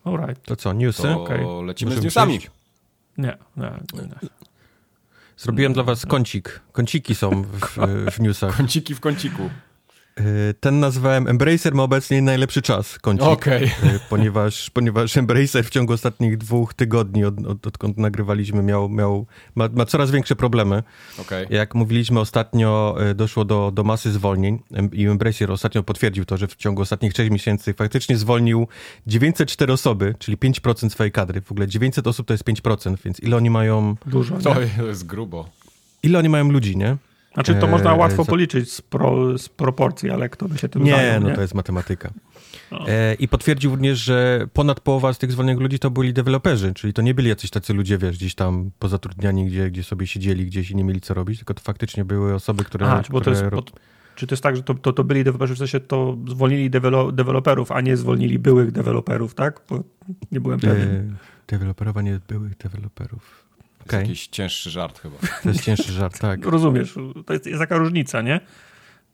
Alright. 0.04 0.42
To 0.42 0.56
co, 0.56 0.72
newsy? 0.72 1.02
To 1.02 1.22
okay. 1.22 1.44
lecimy 1.64 1.88
Możemy 1.90 2.02
z 2.02 2.04
newsami. 2.04 2.40
Nie, 3.18 3.38
nie, 3.56 3.70
nie. 3.94 4.28
Zrobiłem 5.36 5.72
dla 5.72 5.82
was 5.82 6.06
kącik. 6.06 6.60
Kąciki 6.72 7.14
są 7.14 7.42
w, 7.42 7.78
w 8.12 8.20
newsach. 8.20 8.56
Kąciki 8.56 8.94
w 8.94 9.00
kąciku. 9.00 9.50
Y, 10.20 10.54
ten 10.60 10.80
nazwałem 10.80 11.28
Embracer 11.28 11.74
ma 11.74 11.82
obecnie 11.82 12.22
najlepszy 12.22 12.62
czas, 12.62 12.98
kącik. 12.98 13.26
Okay. 13.26 13.70
Ponieważ, 14.08 14.70
ponieważ 14.74 15.16
Embracer 15.16 15.64
w 15.64 15.70
ciągu 15.70 15.92
ostatnich 15.92 16.38
dwóch 16.38 16.74
tygodni, 16.74 17.24
od, 17.24 17.46
od, 17.46 17.66
odkąd 17.66 17.98
nagrywaliśmy, 17.98 18.62
miał, 18.62 18.88
miał, 18.88 19.26
ma, 19.54 19.68
ma 19.68 19.86
coraz 19.86 20.10
większe 20.10 20.36
problemy. 20.36 20.82
Okay. 21.20 21.46
Jak 21.50 21.74
mówiliśmy 21.74 22.20
ostatnio, 22.20 22.96
y, 23.10 23.14
doszło 23.14 23.44
do, 23.44 23.70
do 23.74 23.84
masy 23.84 24.12
zwolnień 24.12 24.58
i 24.92 25.06
Embracer 25.06 25.50
ostatnio 25.50 25.82
potwierdził 25.82 26.24
to, 26.24 26.36
że 26.36 26.48
w 26.48 26.56
ciągu 26.56 26.82
ostatnich 26.82 27.12
trzech 27.12 27.30
miesięcy 27.30 27.74
faktycznie 27.74 28.16
zwolnił 28.16 28.68
904 29.06 29.72
osoby, 29.72 30.14
czyli 30.18 30.36
5% 30.36 30.90
swojej 30.90 31.12
kadry. 31.12 31.40
W 31.40 31.52
ogóle 31.52 31.68
900 31.68 32.06
osób 32.06 32.26
to 32.26 32.34
jest 32.34 32.44
5%, 32.44 32.96
więc 33.04 33.20
ile 33.20 33.36
oni 33.36 33.50
mają... 33.50 33.96
Dużo. 34.06 34.38
To 34.38 34.60
jest 34.86 35.06
grubo. 35.06 35.48
Ile 36.02 36.18
oni 36.18 36.28
mają 36.28 36.50
ludzi, 36.50 36.76
nie? 36.76 36.96
Znaczy 37.34 37.54
to 37.54 37.66
można 37.66 37.94
e, 37.94 37.96
łatwo 37.96 38.24
policzyć 38.24 38.72
z, 38.72 38.82
pro, 38.82 39.38
z, 39.38 39.48
proporcji, 39.48 40.10
ale 40.10 40.28
kto 40.28 40.48
by 40.48 40.58
się 40.58 40.68
tym 40.68 40.84
nie, 40.84 40.92
zajął, 40.92 41.20
no 41.20 41.28
nie? 41.28 41.34
to 41.34 41.40
jest 41.40 41.54
matematyka. 41.54 42.10
E, 42.86 43.14
I 43.14 43.28
potwierdził 43.28 43.70
również, 43.70 43.98
że 43.98 44.46
ponad 44.52 44.80
połowa 44.80 45.12
z 45.12 45.18
tych 45.18 45.32
zwolnionych 45.32 45.62
ludzi 45.62 45.78
to 45.78 45.90
byli 45.90 46.12
deweloperzy, 46.12 46.74
czyli 46.74 46.92
to 46.92 47.02
nie 47.02 47.14
byli 47.14 47.28
jacyś 47.28 47.50
tacy 47.50 47.74
ludzie, 47.74 47.98
wiesz, 47.98 48.16
gdzieś 48.16 48.34
tam 48.34 48.70
pozatrudniani, 48.78 49.46
gdzie, 49.46 49.70
gdzie 49.70 49.84
sobie 49.84 50.06
siedzieli 50.06 50.46
gdzieś 50.46 50.70
i 50.70 50.76
nie 50.76 50.84
mieli 50.84 51.00
co 51.00 51.14
robić, 51.14 51.38
tylko 51.38 51.54
to 51.54 51.60
faktycznie 51.60 52.04
były 52.04 52.34
osoby, 52.34 52.64
które... 52.64 52.90
A, 52.90 53.02
które... 53.02 53.24
To 53.24 53.30
jest, 53.30 53.44
bo, 53.44 53.62
czy 54.14 54.26
to 54.26 54.32
jest 54.32 54.42
tak, 54.42 54.56
że 54.56 54.62
to, 54.62 54.74
to, 54.74 54.92
to 54.92 55.04
byli 55.04 55.24
deweloperzy, 55.24 55.54
w 55.54 55.58
sensie 55.58 55.80
to 55.80 56.16
zwolnili 56.28 56.70
dewelo, 56.70 57.12
deweloperów, 57.12 57.72
a 57.72 57.80
nie 57.80 57.96
zwolnili 57.96 58.38
byłych 58.38 58.72
deweloperów, 58.72 59.34
tak? 59.34 59.60
Bo 59.70 59.82
nie 60.32 60.40
byłem 60.40 60.60
pewien. 60.60 60.88
E, 60.88 61.14
deweloperowanie 61.48 62.20
byłych 62.28 62.56
deweloperów. 62.56 63.41
Okay. 63.86 64.00
jest 64.00 64.10
jakiś 64.10 64.26
cięższy 64.26 64.70
żart 64.70 64.98
chyba. 64.98 65.16
To 65.42 65.48
jest 65.48 65.64
cięższy 65.64 65.92
żart, 65.92 66.18
tak. 66.18 66.46
Rozumiesz, 66.56 66.94
to 67.26 67.32
jest, 67.32 67.46
jest 67.46 67.58
taka 67.58 67.76
różnica, 67.76 68.22
nie? 68.22 68.40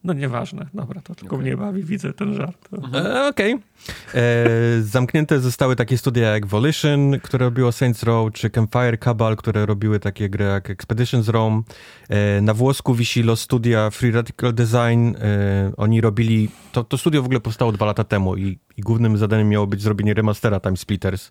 No 0.04 0.12
nieważne, 0.12 0.66
dobra, 0.74 1.00
to 1.00 1.14
tylko 1.14 1.36
okay. 1.36 1.46
mnie 1.46 1.56
bawi, 1.56 1.82
widzę 1.82 2.12
ten 2.12 2.34
żart. 2.34 2.68
E, 2.94 3.28
Okej. 3.28 3.54
Okay. 3.54 4.22
E, 4.22 4.82
zamknięte 4.82 5.40
zostały 5.40 5.76
takie 5.76 5.98
studia 5.98 6.28
jak 6.30 6.46
Volition, 6.46 7.20
które 7.22 7.46
robiło 7.46 7.72
Saints 7.72 8.02
Row, 8.02 8.32
czy 8.32 8.50
Campfire 8.50 8.98
Cabal, 8.98 9.36
które 9.36 9.66
robiły 9.66 10.00
takie 10.00 10.28
gry 10.28 10.44
jak 10.44 10.70
Expeditions 10.70 11.28
Rome. 11.28 11.62
E, 12.08 12.40
na 12.40 12.54
włosku 12.54 12.94
wisi 12.94 13.22
Los 13.22 13.40
Studia 13.40 13.90
Free 13.90 14.10
Radical 14.10 14.54
Design. 14.54 15.16
E, 15.16 15.72
oni 15.76 16.00
robili, 16.00 16.48
to, 16.72 16.84
to 16.84 16.98
studio 16.98 17.22
w 17.22 17.24
ogóle 17.24 17.40
powstało 17.40 17.72
dwa 17.72 17.86
lata 17.86 18.04
temu 18.04 18.36
i, 18.36 18.58
i 18.76 18.82
głównym 18.82 19.18
zadaniem 19.18 19.48
miało 19.48 19.66
być 19.66 19.82
zrobienie 19.82 20.14
remastera 20.14 20.60
Time 20.60 20.76
Splitters. 20.76 21.30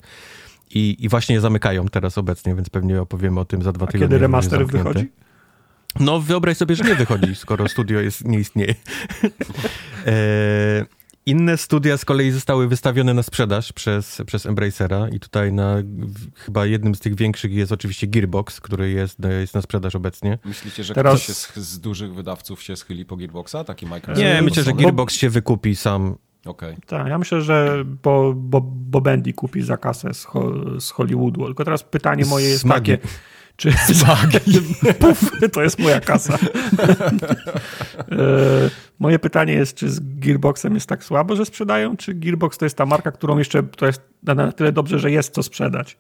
I, 0.70 0.96
I 1.00 1.10
właśnie 1.10 1.36
je 1.36 1.42
zamykają 1.42 1.88
teraz 1.88 2.18
obecnie, 2.18 2.56
więc 2.56 2.70
pewnie 2.70 3.02
opowiemy 3.02 3.40
o 3.40 3.46
tym 3.46 3.62
za 3.62 3.72
dwa 3.72 3.86
A 3.86 3.88
tygodnie. 3.88 4.08
kiedy 4.08 4.20
remaster 4.20 4.68
wychodzi? 4.68 5.12
No 6.00 6.22
wyobraź 6.22 6.58
sobie, 6.58 6.76
że 6.76 6.84
nie 6.84 6.96
wychodzi, 6.96 7.36
skoro 7.36 7.68
studio 7.70 8.00
jest, 8.00 8.26
nie 8.26 8.40
istnieje. 8.40 8.76
e, 10.06 10.86
inne 11.26 11.58
studia 11.58 11.98
z 11.98 12.06
kolei 12.06 12.32
zostały 12.32 12.68
wystawione 12.68 13.14
na 13.14 13.24
sprzedaż 13.24 13.74
przez, 13.74 14.22
przez 14.26 14.46
Embracera 14.46 15.10
i 15.10 15.20
tutaj 15.20 15.54
na 15.54 15.78
chyba 16.36 16.66
jednym 16.66 16.96
z 16.96 17.00
tych 17.00 17.16
większych 17.16 17.54
jest 17.54 17.72
oczywiście 17.72 18.08
Gearbox, 18.08 18.62
który 18.62 18.90
jest, 18.90 19.18
jest 19.40 19.54
na 19.54 19.62
sprzedaż 19.62 19.96
obecnie. 19.96 20.38
Myślicie, 20.46 20.84
że 20.84 20.94
Teraz... 20.94 21.24
ktoś 21.24 21.36
z, 21.36 21.56
z 21.56 21.80
dużych 21.80 22.14
wydawców 22.14 22.64
się 22.64 22.76
schyli 22.76 23.06
po 23.06 23.18
Gearboxa? 23.18 23.64
Taki 23.66 23.86
Microsoft? 23.86 24.26
Nie, 24.26 24.42
myślę, 24.42 24.64
że 24.64 24.74
Gearbox 24.74 25.16
się 25.16 25.30
wykupi 25.30 25.76
sam 25.76 26.16
Okay. 26.48 26.78
Tak, 26.86 27.08
ja 27.08 27.18
myślę, 27.18 27.42
że 27.42 27.84
bo, 28.04 28.34
bo, 28.36 28.62
bo 28.62 29.02
Bendy 29.02 29.34
kupi 29.34 29.62
za 29.62 29.78
kasę 29.78 30.14
z, 30.14 30.28
z 30.80 30.92
Hollywoodu. 30.92 31.46
Tylko 31.46 31.66
teraz 31.66 31.84
pytanie 31.84 32.26
moje 32.26 32.50
jest 32.50 32.68
takie. 32.68 32.98
Czy 33.58 33.72
Puf, 35.00 35.32
to 35.54 35.64
jest 35.64 35.80
moja 35.80 36.00
kasa. 36.00 36.38
E, 38.12 38.70
moje 39.00 39.20
pytanie 39.20 39.54
jest, 39.54 39.78
czy 39.78 39.90
z 39.90 40.00
Gearboxem 40.20 40.76
jest 40.76 40.90
tak 40.90 41.04
słabo, 41.04 41.36
że 41.36 41.46
sprzedają, 41.46 41.98
czy 41.98 42.14
Gearbox 42.14 42.58
to 42.58 42.66
jest 42.66 42.78
ta 42.78 42.86
marka, 42.86 43.12
którą 43.12 43.38
jeszcze 43.38 43.64
to 43.64 43.86
jest 43.86 44.02
na 44.24 44.52
tyle 44.52 44.72
dobrze, 44.72 45.00
że 45.00 45.12
jest 45.12 45.34
co 45.34 45.44
sprzedać? 45.44 45.98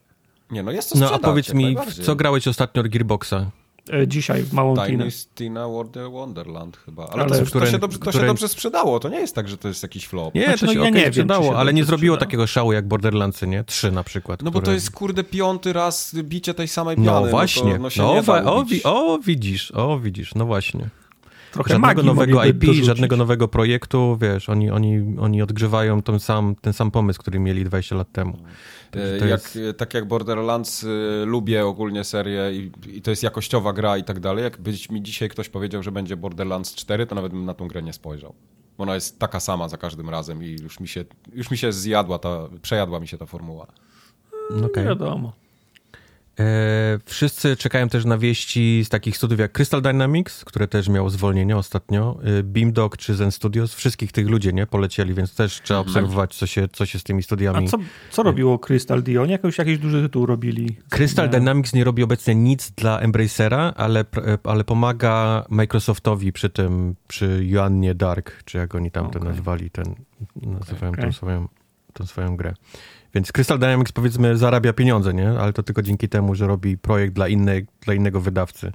Nie, 0.52 0.64
no 0.64 0.72
jest 0.72 0.90
co 0.90 0.96
sprzedać. 0.96 1.22
No 1.22 1.28
a 1.28 1.32
powiedz 1.32 1.54
mi, 1.54 1.76
co 2.04 2.16
grałeś 2.16 2.48
ostatnio 2.48 2.82
od 2.82 2.88
Gearboxa? 2.88 3.52
E, 3.94 4.08
dzisiaj 4.08 4.44
w 4.44 4.54
Małą 4.54 4.76
Tinę. 4.76 5.08
Tina 5.36 5.68
Wonderland 6.12 6.78
chyba. 6.78 7.08
Ale, 7.08 7.24
ale 7.24 7.40
to, 7.40 7.46
które, 7.46 7.66
to, 7.66 7.72
się 7.72 7.78
dobrze, 7.78 8.00
to 8.00 8.12
się 8.12 8.26
dobrze 8.26 8.48
sprzedało. 8.48 9.00
To 9.00 9.10
nie 9.10 9.20
jest 9.20 9.36
tak, 9.36 9.48
że 9.48 9.58
to 9.58 9.68
jest 9.68 9.84
jakiś 9.84 10.06
flop. 10.06 10.36
Nie, 10.36 10.46
znaczy, 10.46 10.66
to 10.66 10.74
się 10.74 10.80
no, 10.80 10.84
ja 10.84 10.90
okay, 10.90 11.02
nie 11.02 11.08
sprzedało, 11.08 11.58
ale 11.58 11.74
nie 11.74 11.84
zrobiło 11.84 12.18
takiego 12.18 12.48
szału 12.48 12.74
jak 12.74 12.88
Borderlandsy, 12.88 13.48
nie? 13.48 13.64
Trzy 13.64 13.92
na 13.92 14.04
przykład. 14.04 14.42
No 14.42 14.52
które... 14.52 14.62
bo 14.62 14.66
to 14.66 14.72
jest 14.72 14.92
kurde 14.92 15.24
piąty 15.24 15.74
raz 15.74 16.16
bicie 16.16 16.54
tej 16.54 16.68
samej 16.68 16.96
piany. 16.96 17.08
No 17.08 17.26
właśnie. 17.26 17.80
No, 17.80 17.90
to, 17.90 18.22
no, 18.22 18.42
no 18.44 18.56
o, 18.84 19.14
o, 19.14 19.20
widzisz, 19.20 19.72
o 19.72 20.00
widzisz, 20.00 20.36
no 20.36 20.46
właśnie. 20.46 20.90
Trochę 21.52 21.74
żadnego 21.74 22.04
nowego 22.04 22.46
IP, 22.46 22.58
dorzucić. 22.58 22.86
żadnego 22.86 23.18
nowego 23.18 23.48
projektu, 23.48 24.18
wiesz, 24.22 24.50
oni, 24.50 24.72
oni, 24.72 25.16
oni 25.20 25.42
odgrzewają 25.42 26.02
ten 26.02 26.20
sam, 26.20 26.56
ten 26.62 26.74
sam 26.74 26.92
pomysł, 26.92 27.20
który 27.20 27.40
mieli 27.40 27.66
20 27.66 27.96
lat 27.96 28.12
temu. 28.12 28.38
E, 28.96 29.28
jak, 29.28 29.30
jest... 29.30 29.60
Tak 29.78 29.94
jak 29.94 30.08
Borderlands, 30.08 30.84
y, 30.84 30.88
lubię 31.26 31.66
ogólnie 31.66 32.04
serię 32.04 32.52
i, 32.54 32.72
i, 32.88 33.02
to 33.02 33.10
jest 33.10 33.24
jakościowa 33.24 33.74
gra 33.74 33.98
i 33.98 34.04
tak 34.04 34.20
dalej. 34.20 34.44
Jakby 34.44 34.74
mi 34.90 35.02
dzisiaj 35.02 35.30
ktoś 35.30 35.50
powiedział, 35.50 35.84
że 35.84 35.92
będzie 35.92 36.18
Borderlands 36.18 36.76
4, 36.76 37.06
to 37.06 37.16
nawet 37.16 37.32
bym 37.32 37.46
na 37.46 37.54
tą 37.54 37.68
grę 37.68 37.84
nie 37.84 37.94
spojrzał. 37.94 38.34
Ona 38.78 38.96
jest 38.96 39.20
taka 39.20 39.40
sama 39.40 39.70
za 39.70 39.78
każdym 39.78 40.10
razem 40.10 40.44
i 40.44 40.58
już 40.62 40.80
mi 40.80 40.88
się, 40.88 41.06
już 41.34 41.52
mi 41.52 41.58
się 41.58 41.74
zjadła 41.74 42.20
ta, 42.20 42.50
przejadła 42.62 43.00
mi 43.00 43.08
się 43.08 43.18
ta 43.18 43.26
formuła. 43.26 43.68
Okay. 44.66 44.86
Wiadomo. 44.86 45.34
E, 46.40 46.44
wszyscy 47.06 47.56
czekają 47.56 47.90
też 47.90 48.06
na 48.06 48.18
wieści 48.18 48.84
z 48.86 48.90
takich 48.90 49.18
studiów 49.18 49.40
jak 49.40 49.52
Crystal 49.52 49.82
Dynamics, 49.82 50.46
które 50.46 50.68
też 50.68 50.90
miało 50.90 51.10
zwolnienie 51.10 51.58
ostatnio, 51.58 52.20
e, 52.40 52.44
Beamdog 52.44 52.98
czy 52.98 53.16
Zen 53.16 53.32
Studios, 53.32 53.74
wszystkich 53.74 54.12
tych 54.12 54.30
ludzie 54.30 54.54
nie 54.54 54.66
polecieli, 54.68 55.14
więc 55.14 55.36
też 55.36 55.62
trzeba 55.62 55.80
Mhm. 55.80 55.96
obserwować, 56.06 56.36
co 56.36 56.48
się, 56.48 56.68
co 56.68 56.86
się 56.86 57.00
z 57.00 57.04
tymi 57.04 57.24
studiami... 57.24 57.66
A 57.68 57.70
co, 57.70 57.78
co 58.12 58.24
robiło 58.24 58.60
Crystal 58.60 59.04
D? 59.04 59.22
Oni 59.22 59.32
jakoś, 59.32 59.58
jakiś 59.58 59.78
duży 59.78 60.02
tytuł 60.02 60.26
robili. 60.26 60.76
Crystal 60.90 61.26
Nie. 61.26 61.32
Dynamics 61.32 61.74
nie 61.74 61.84
robi 61.84 62.04
obecnie 62.04 62.36
nic 62.36 62.72
dla 62.72 63.00
Embracera, 63.00 63.74
ale, 63.78 64.04
pr- 64.04 64.38
ale 64.44 64.64
pomaga 64.64 65.46
Microsoftowi 65.50 66.34
przy 66.34 66.50
tym, 66.50 66.96
przy 67.08 67.46
Joannie 67.46 67.96
Dark, 67.96 68.44
czy 68.44 68.58
jak 68.58 68.76
oni 68.76 68.92
tam 68.92 69.10
to 69.10 69.20
Okej. 69.20 69.30
nazwali, 69.32 69.72
ten, 69.72 69.96
nazywają 70.36 70.92
Okej. 70.92 71.04
Tą, 71.06 71.12
swoją, 71.12 71.48
tą 71.94 72.06
swoją 72.06 72.38
grę. 72.38 72.54
Więc 73.18 73.32
Crystal 73.32 73.60
Dynamics 73.60 73.92
powiedzmy 73.92 74.38
zarabia 74.38 74.74
pieniądze, 74.74 75.14
nie? 75.14 75.30
Ale 75.30 75.54
to 75.54 75.64
tylko 75.64 75.82
dzięki 75.82 76.10
temu, 76.10 76.36
że 76.36 76.48
robi 76.48 76.78
projekt 76.78 77.14
dla, 77.14 77.28
innej, 77.28 77.66
dla 77.82 77.94
innego 77.94 78.22
wydawcy 78.22 78.72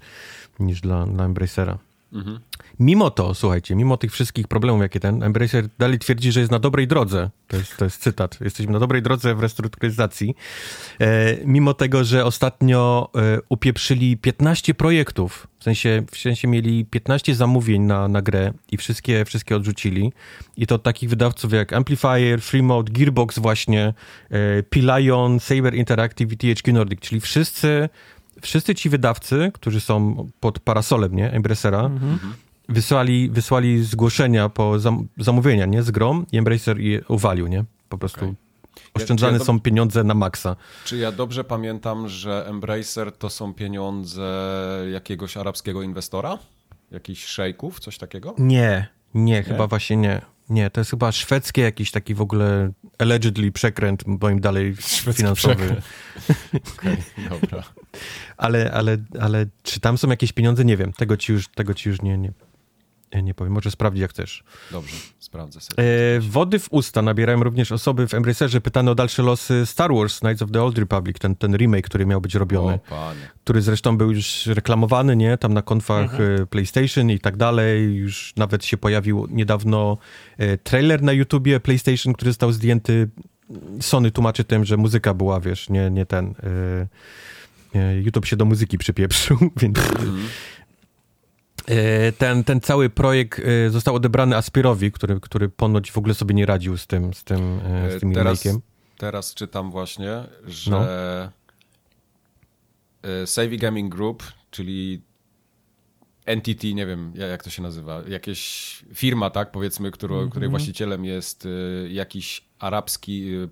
niż 0.59 0.81
dla, 0.81 1.07
dla 1.07 1.25
Embracera. 1.25 1.79
Mhm. 2.13 2.41
Mimo 2.81 3.11
to, 3.11 3.35
słuchajcie, 3.35 3.75
mimo 3.75 3.97
tych 3.97 4.13
wszystkich 4.13 4.49
problemów, 4.49 4.83
jakie 4.83 5.01
ten, 5.01 5.23
Embracer 5.23 5.69
dalej 5.79 5.99
twierdzi, 5.99 6.33
że 6.33 6.41
jest 6.41 6.53
na 6.53 6.59
dobrej 6.59 6.87
drodze. 6.87 7.31
To 7.49 7.57
jest, 7.57 7.77
to 7.77 7.85
jest 7.85 8.03
cytat. 8.03 8.39
Jesteśmy 8.41 8.73
na 8.73 8.79
dobrej 8.79 9.03
drodze 9.03 9.35
w 9.35 9.41
restrukturyzacji. 9.41 10.35
E, 11.01 11.37
mimo 11.45 11.75
tego, 11.75 12.05
że 12.05 12.25
ostatnio 12.25 13.11
e, 13.15 13.39
upieprzyli 13.49 14.17
15 14.17 14.75
projektów, 14.75 15.47
w 15.59 15.65
sensie, 15.65 16.03
w 16.11 16.19
sensie 16.19 16.49
mieli 16.49 16.85
15 16.85 17.35
zamówień 17.35 17.83
na, 17.83 18.09
na 18.09 18.23
grę 18.23 18.53
i 18.73 18.77
wszystkie, 18.77 19.25
wszystkie 19.25 19.57
odrzucili. 19.57 20.13
I 20.57 20.67
to 20.67 20.75
od 20.75 20.83
takich 20.83 21.11
wydawców 21.11 21.53
jak 21.53 21.73
Amplifier, 21.73 22.41
Freemode, 22.41 22.93
Gearbox 22.93 23.39
właśnie, 23.39 23.95
e, 24.31 24.63
Pilion, 24.63 25.41
Saber 25.41 25.75
Interactive 25.75 26.33
i 26.33 26.37
THQ 26.37 26.73
Nordic, 26.73 27.01
czyli 27.01 27.21
wszyscy 27.21 27.89
wszyscy 28.43 28.75
ci 28.75 28.89
wydawcy, 28.89 29.51
którzy 29.55 29.81
są 29.81 30.27
pod 30.41 30.59
parasolem, 30.59 31.17
nie, 31.17 31.31
Embracera, 31.33 31.81
Mhm. 31.81 32.19
wysłali, 32.69 33.31
wysłali 33.31 33.85
zgłoszenia 33.85 34.49
po 34.49 34.79
zam, 34.79 35.09
zamówienia, 35.19 35.67
nie, 35.67 35.83
z 35.83 35.91
grom 35.91 36.27
i 36.33 36.39
Embracer 36.39 36.81
je 36.81 37.01
uwalił, 37.09 37.47
nie, 37.47 37.65
po 37.89 37.99
prostu 37.99 38.21
Okej. 38.21 38.35
oszczędzane 38.95 39.33
Ja- 39.33 39.39
ja 39.39 39.45
są 39.45 39.61
pieniądze 39.61 40.05
na 40.05 40.15
maksa. 40.15 40.57
Czy 40.85 40.97
ja 40.97 41.13
dobrze 41.13 41.45
pamiętam, 41.45 42.09
że 42.09 42.47
Embracer 42.49 43.13
to 43.13 43.31
są 43.31 43.55
pieniądze 43.55 44.31
jakiegoś 44.93 45.37
arabskiego 45.37 45.83
inwestora? 45.83 46.39
Jakichś 46.91 47.25
szejków, 47.25 47.81
coś 47.81 47.99
takiego? 47.99 48.35
Nie, 48.39 48.89
nie, 49.15 49.43
chyba 49.43 49.67
właśnie 49.67 49.97
nie. 49.97 50.21
Nie, 50.53 50.71
to 50.71 50.81
jest 50.81 50.91
chyba 50.91 51.13
szwedzkie 51.13 51.63
jakiś 51.63 51.91
taki 51.91 52.15
w 52.15 52.21
ogóle 52.21 52.73
allegedly 52.99 53.53
przekręt, 53.53 54.07
moim 54.07 54.41
dalej 54.41 54.77
finansowy. 55.15 55.35
przekręt. 55.35 55.85
Okej, 56.79 56.97
dobra. 57.31 57.63
Ale, 58.37 58.73
ale, 58.73 58.99
ale 59.21 59.47
czy 59.63 59.81
tam 59.81 59.99
są 59.99 60.09
jakieś 60.09 60.33
pieniądze? 60.33 60.65
Nie 60.65 60.77
wiem, 60.77 60.93
tego 60.93 61.17
ci 61.17 61.33
już, 61.33 61.49
tego 61.49 61.75
ci 61.75 61.89
już 61.89 62.03
nie, 62.03 62.19
nie, 62.19 62.33
nie 63.21 63.35
powiem. 63.35 63.53
Może 63.53 63.71
sprawdzić 63.71 64.01
jak 64.03 64.11
chcesz. 64.11 64.45
Dobrze, 64.71 64.97
sprawdzę 65.19 65.61
sobie. 65.61 65.83
E, 66.17 66.21
wody 66.21 66.59
w 66.59 66.69
usta 66.71 67.03
nabierają 67.03 67.43
również 67.43 67.73
osoby 67.73 68.09
w 68.09 68.15
Embracerze 68.15 68.61
pytane 68.61 68.91
o 68.91 68.95
dalsze 68.95 69.23
losy 69.23 69.67
Star 69.67 69.95
Wars 69.95 70.19
Knights 70.21 70.43
of 70.43 70.51
the 70.51 70.63
Old 70.63 70.79
Republic, 70.79 71.19
ten, 71.19 71.37
ten 71.37 71.57
remake, 71.57 71.87
który 71.87 72.07
miał 72.07 72.21
być 72.21 72.35
robiony, 72.35 72.75
O, 72.75 72.79
panie. 72.79 73.21
który 73.45 73.63
zresztą 73.63 73.97
był 73.97 74.11
już 74.11 74.47
reklamowany, 74.47 75.17
nie? 75.17 75.39
Tam 75.39 75.55
na 75.55 75.63
konfach 75.63 76.03
Mhm. 76.15 76.43
e, 76.43 76.47
PlayStation 76.47 77.11
i 77.11 77.19
tak 77.21 77.37
dalej. 77.37 77.95
Już 77.95 78.33
nawet 78.37 78.65
się 78.65 78.77
pojawił 78.77 79.27
niedawno 79.31 79.99
e, 80.39 80.59
trailer 80.59 81.03
na 81.03 81.13
YouTubie 81.13 81.61
PlayStation, 81.61 82.13
który 82.13 82.31
został 82.31 82.53
zdjęty. 82.53 83.09
Sony 83.81 84.11
tłumaczy 84.11 84.45
tym, 84.45 84.65
że 84.65 84.77
muzyka 84.77 85.15
była, 85.15 85.41
wiesz, 85.41 85.69
nie, 85.69 85.91
nie 85.91 86.07
ten... 86.07 86.35
E, 87.75 87.79
e, 87.79 88.01
YouTube 88.01 88.27
się 88.27 88.37
do 88.37 88.45
muzyki 88.45 88.79
przypieprzył, 88.79 89.39
więc... 89.61 89.79
E, 89.79 89.83
Ten, 92.19 92.45
ten 92.45 92.61
cały 92.61 92.91
projekt 92.91 93.39
e, 93.67 93.71
został 93.71 93.95
odebrany 93.95 94.37
Aspirowi, 94.37 94.93
który, 94.93 95.21
który 95.21 95.49
ponoć 95.49 95.93
w 95.93 95.99
ogóle 95.99 96.15
sobie 96.15 96.35
nie 96.35 96.47
radził 96.47 96.77
z 96.79 96.87
tym, 96.87 97.15
z 97.15 97.25
tym, 97.25 97.61
e, 97.65 97.91
z 97.97 98.01
tym 98.01 98.13
Teraz, 98.15 98.39
remake'iem. 98.45 98.59
teraz 98.99 99.35
czytam 99.35 99.71
właśnie, 99.71 100.25
że 100.47 100.71
No. 100.71 100.89
e, 100.91 101.31
Savvy 103.27 103.57
Gaming 103.57 103.95
Group, 103.95 104.23
czyli 104.51 105.03
entity, 106.27 106.75
nie 106.75 106.87
wiem 106.87 107.13
ja- 107.15 107.27
jak 107.27 107.43
to 107.45 107.51
się 107.51 107.63
nazywa, 107.63 108.03
jakieś 108.09 108.79
firma, 108.95 109.31
tak, 109.31 109.51
powiedzmy, 109.51 109.91
którą, 109.91 110.15
Mhm. 110.15 110.31
której 110.31 110.49
właścicielem 110.49 111.05
jest 111.05 111.47
e, 111.47 111.49
jakiś 111.93 112.45
arabski, 112.59 113.35
e, 113.35 113.49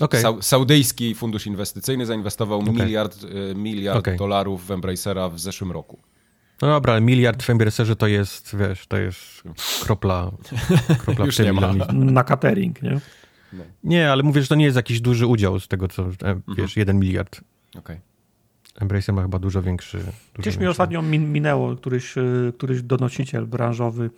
e, 0.00 0.04
Okej. 0.04 0.22
sau, 0.22 0.42
saudyjski 0.42 1.14
fundusz 1.14 1.46
inwestycyjny, 1.46 2.06
zainwestował 2.06 2.58
Okej. 2.60 2.74
miliard, 2.74 3.18
e, 3.50 3.54
miliard 3.54 3.98
Okej. 3.98 4.18
dolarów 4.18 4.66
w 4.66 4.70
Embracera 4.70 5.28
w 5.28 5.40
zeszłym 5.40 5.72
roku. 5.72 5.98
No 6.62 6.68
dobra, 6.68 6.92
ale 6.92 7.00
miliard 7.02 7.42
w 7.42 7.50
Embracerze 7.50 7.96
to 7.96 8.06
jest, 8.06 8.56
wiesz, 8.56 8.86
to 8.86 8.96
jest 8.96 9.42
kropla, 9.84 10.30
kropla 11.04 11.24
Już 11.26 11.38
nie 11.38 11.52
ma. 11.52 11.72
Na 11.92 12.24
catering, 12.24 12.82
nie? 12.82 13.00
Nie, 13.84 14.12
ale 14.12 14.22
mówię, 14.22 14.42
że 14.42 14.48
to 14.48 14.54
nie 14.54 14.64
jest 14.64 14.76
jakiś 14.76 15.00
duży 15.00 15.26
udział 15.26 15.60
z 15.60 15.68
tego, 15.68 15.88
co, 15.88 16.02
e, 16.02 16.06
Mhm. 16.06 16.42
wiesz, 16.56 16.76
jeden 16.76 16.98
miliard. 16.98 17.40
Okej. 17.78 18.00
Embracer 18.80 19.14
ma 19.14 19.22
chyba 19.22 19.38
dużo 19.38 19.62
większy. 19.62 19.98
Dużo 19.98 20.12
Gdzieś 20.38 20.54
mi 20.54 20.60
większy. 20.60 20.70
ostatnio 20.70 21.02
min- 21.02 21.32
minęło, 21.32 21.76
któryś, 21.76 22.16
y, 22.18 22.52
któryś 22.56 22.82
donosiciel 22.82 23.46
branżowy 23.46 24.10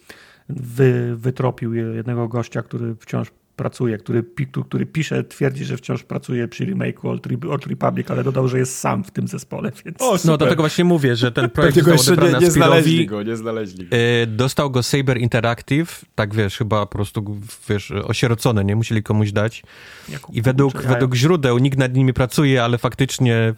wy, 0.49 1.17
wytropił 1.17 1.75
jednego 1.75 2.29
gościa, 2.29 2.63
który 2.63 2.95
wciąż 3.01 3.29
pracuje, 3.61 3.99
który, 3.99 4.23
pi- 4.23 4.47
który 4.47 4.87
pisze, 4.87 5.25
twierdzi, 5.25 5.65
że 5.65 5.77
wciąż 5.77 6.03
pracuje 6.03 6.49
przy 6.49 6.67
remake'u 6.67 7.09
Old, 7.09 7.27
Re- 7.27 7.51
Old 7.51 7.67
Republic, 7.67 8.11
ale 8.11 8.25
dodał, 8.25 8.49
że 8.49 8.59
jest 8.59 8.79
sam 8.79 9.05
w 9.05 9.11
tym 9.11 9.29
zespole, 9.29 9.73
więc... 9.85 10.25
No 10.25 10.37
dlatego 10.39 10.63
właśnie 10.63 10.85
mówię, 10.85 11.17
że 11.17 11.33
ten 11.33 11.51
projekt 11.55 11.77
został 11.85 12.15
jeszcze 12.15 12.33
nie, 12.33 12.47
nie 12.47 12.51
znaleźli 12.51 13.07
go, 13.07 13.23
nie 13.23 13.37
znaleźli 13.37 13.87
go. 13.87 13.97
E, 13.97 14.27
Dostał 14.27 14.71
go 14.71 14.83
Saber 14.83 15.19
Interactive, 15.19 16.05
tak 16.15 16.35
wiesz, 16.35 16.57
chyba 16.57 16.87
po 16.87 16.93
prostu, 16.93 17.41
wiesz, 17.69 17.91
osierocone, 17.91 18.65
nie? 18.65 18.77
Musieli 18.77 19.03
komuś 19.03 19.33
dać. 19.33 19.63
Jaką 20.09 20.33
I 20.33 20.43
według, 20.43 20.83
według 20.83 21.15
źródeł 21.15 21.59
nikt 21.59 21.79
nad 21.79 21.95
nimi 21.95 22.13
pracuje, 22.13 22.65
ale 22.65 22.79
faktycznie, 22.79 23.35
e, 23.37 23.53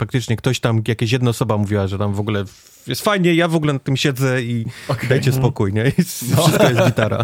faktycznie 0.00 0.36
ktoś 0.36 0.60
tam, 0.60 0.82
jakaś 0.88 1.12
jedna 1.12 1.30
osoba 1.30 1.56
mówiła, 1.58 1.86
że 1.86 1.98
tam 1.98 2.14
w 2.14 2.20
ogóle 2.20 2.44
jest 2.86 3.02
fajnie, 3.02 3.34
ja 3.34 3.48
w 3.48 3.54
ogóle 3.54 3.72
na 3.72 3.78
tym 3.78 3.96
siedzę 3.96 4.42
i 4.42 4.64
dajcie 5.08 5.32
spokój, 5.32 5.72
nie? 5.72 5.92
I 5.98 6.02
wszystko 6.04 6.68
jest 6.70 6.84
gitara. 6.86 7.22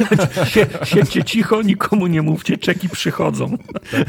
Sie, 0.52 0.66
siedźcie 0.84 1.24
cicho, 1.24 1.62
nikomu 1.62 2.06
nie 2.06 2.22
mówcie, 2.22 2.58
czeki 2.58 2.88
przychodzą. 2.88 3.56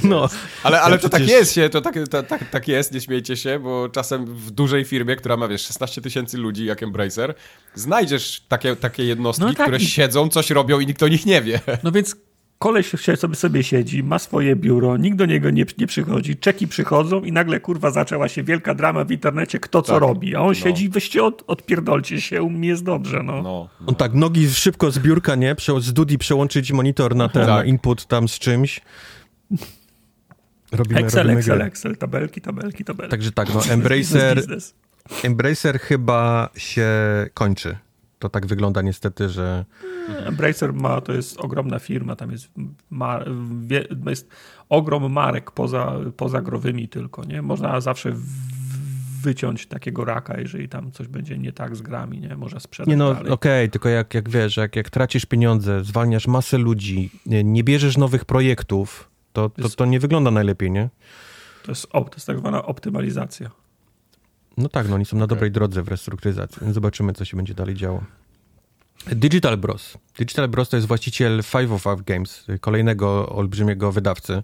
No, 0.04 0.30
Ale, 0.64 0.82
ale 0.82 0.96
Ja 0.96 1.02
to 1.02 1.10
tak 1.10 1.28
jest, 1.28 1.54
się, 1.54 1.70
to 1.70 1.82
tak, 1.82 1.96
to, 2.12 2.24
tak, 2.24 2.50
tak 2.50 2.68
jest, 2.68 2.92
nie 2.94 3.02
śmiejcie 3.02 3.38
się, 3.38 3.60
bo 3.60 3.90
czasem 3.90 4.26
w 4.26 4.52
dużej 4.52 4.86
firmie, 4.86 5.16
która 5.16 5.38
ma, 5.38 5.48
wiesz, 5.48 5.62
16 5.62 6.02
tysięcy 6.02 6.38
ludzi 6.38 6.66
jak 6.66 6.84
Embracer, 6.84 7.34
znajdziesz 7.76 8.42
takie, 8.48 8.76
takie 8.76 9.04
jednostki, 9.06 9.46
No 9.46 9.54
tak, 9.54 9.66
które 9.66 9.78
i- 9.78 9.86
siedzą, 9.86 10.30
coś 10.30 10.50
robią 10.50 10.80
i 10.80 10.86
nikt 10.88 11.04
o 11.04 11.08
nich 11.08 11.26
nie 11.26 11.42
wie. 11.42 11.60
No 11.84 11.92
więc 11.92 12.16
koleś 12.60 12.92
się 13.02 13.16
sobie, 13.18 13.36
sobie 13.36 13.64
siedzi, 13.64 14.04
ma 14.04 14.20
swoje 14.20 14.56
biuro, 14.56 14.98
nikt 14.98 15.18
do 15.18 15.26
niego 15.26 15.50
nie, 15.50 15.66
nie 15.78 15.88
przychodzi, 15.88 16.38
czeki 16.38 16.68
przychodzą 16.68 17.22
i 17.24 17.32
nagle 17.32 17.60
kurwa 17.60 17.92
zaczęła 17.92 18.28
się 18.28 18.44
wielka 18.44 18.76
drama 18.76 19.04
w 19.06 19.12
internecie, 19.12 19.60
kto 19.60 19.82
co 19.82 19.94
Tak. 19.94 20.02
robi. 20.02 20.36
A 20.36 20.40
on 20.40 20.48
No. 20.48 20.54
siedzi, 20.54 20.90
weźcie 20.90 21.24
od, 21.24 21.44
odpierdolcie 21.48 22.22
się, 22.22 22.42
u 22.44 22.50
mnie 22.50 22.68
jest 22.70 22.84
dobrze, 22.84 23.24
no. 23.24 23.42
No, 23.42 23.70
on 23.88 23.96
tak, 23.96 24.14
nogi 24.14 24.50
szybko 24.50 24.92
z 24.92 25.00
biurka, 25.00 25.36
nie? 25.36 25.56
Prze- 25.56 25.82
Z 25.82 25.94
Dudi 25.94 26.18
przełączyć 26.18 26.72
monitor 26.72 27.16
na 27.16 27.30
ten, 27.30 27.46
Tak. 27.46 27.68
input 27.68 28.06
tam 28.06 28.28
z 28.28 28.40
czymś. 28.40 28.82
Robimy, 30.72 31.00
Excel, 31.00 31.24
robimy 31.24 31.40
Excel, 31.40 31.58
grę. 31.58 31.66
Excel, 31.68 31.98
tabelki, 31.98 32.42
tabelki, 32.42 32.84
tabelki. 32.86 33.12
Także 33.12 33.32
tak, 33.32 33.54
no 33.54 33.62
Embracer. 33.70 34.44
Embracer 35.24 35.80
chyba 35.80 36.50
się 36.58 36.88
kończy. 37.34 37.78
To 38.26 38.30
tak 38.30 38.46
wygląda 38.46 38.82
niestety, 38.82 39.30
że 39.30 39.66
Embracer 40.26 40.74
ma, 40.74 41.02
to 41.02 41.14
jest 41.14 41.40
ogromna 41.40 41.80
firma, 41.80 42.16
tam 42.16 42.32
jest, 42.32 42.50
ma, 42.90 43.20
wie, 43.62 43.88
jest 44.08 44.30
ogrom 44.70 45.12
marek 45.12 45.52
poza, 45.52 45.94
poza 46.18 46.42
growymi 46.42 46.90
tylko, 46.90 47.24
nie? 47.24 47.42
Można 47.42 47.82
zawsze 47.82 48.14
wyciąć 49.22 49.66
takiego 49.68 50.06
raka, 50.06 50.40
jeżeli 50.40 50.70
tam 50.70 50.92
coś 50.92 51.08
będzie 51.08 51.38
nie 51.38 51.52
tak 51.52 51.76
z 51.76 51.82
grami, 51.82 52.20
nie? 52.20 52.36
Można 52.38 52.60
sprzedać 52.60 52.90
Nie 52.90 52.98
no, 52.98 53.10
okej, 53.10 53.52
dalej. 53.52 53.70
tylko 53.70 53.90
jak, 53.90 54.14
jak 54.14 54.30
wiesz, 54.30 54.58
jak, 54.58 54.76
jak 54.76 54.90
tracisz 54.90 55.26
pieniądze, 55.26 55.84
zwalniasz 55.84 56.28
masę 56.28 56.58
ludzi, 56.58 57.12
nie, 57.26 57.44
nie 57.44 57.64
bierzesz 57.64 57.98
nowych 57.98 58.26
projektów, 58.26 59.10
to, 59.34 59.50
to, 59.50 59.70
to 59.70 59.86
nie 59.86 60.00
wygląda 60.00 60.32
najlepiej, 60.32 60.72
nie? 60.72 60.90
To 61.64 61.72
jest, 61.72 61.92
to 61.92 62.10
jest 62.16 62.28
tak 62.28 62.40
zwana 62.40 62.66
optymalizacja. 62.66 63.65
No 64.58 64.70
tak, 64.70 64.90
no 64.90 64.96
oni 64.96 65.06
są 65.06 65.18
na 65.18 65.28
dobrej 65.28 65.52
drodze 65.52 65.84
w 65.84 65.88
restrukturyzacji, 65.88 66.58
więc 66.62 66.74
zobaczymy, 66.74 67.14
co 67.14 67.26
się 67.26 67.38
będzie 67.38 67.54
dalej 67.54 67.76
działo. 67.76 68.04
Digital 69.08 69.58
Bros. 69.58 69.98
Digital 70.18 70.48
Bros 70.48 70.70
to 70.70 70.78
jest 70.78 70.88
właściciel 70.88 71.44
Five 71.44 71.72
of 71.72 71.84
Five 71.84 72.04
Games, 72.06 72.46
kolejnego 72.62 73.30
olbrzymiego 73.30 73.92
wydawcy. 73.92 74.44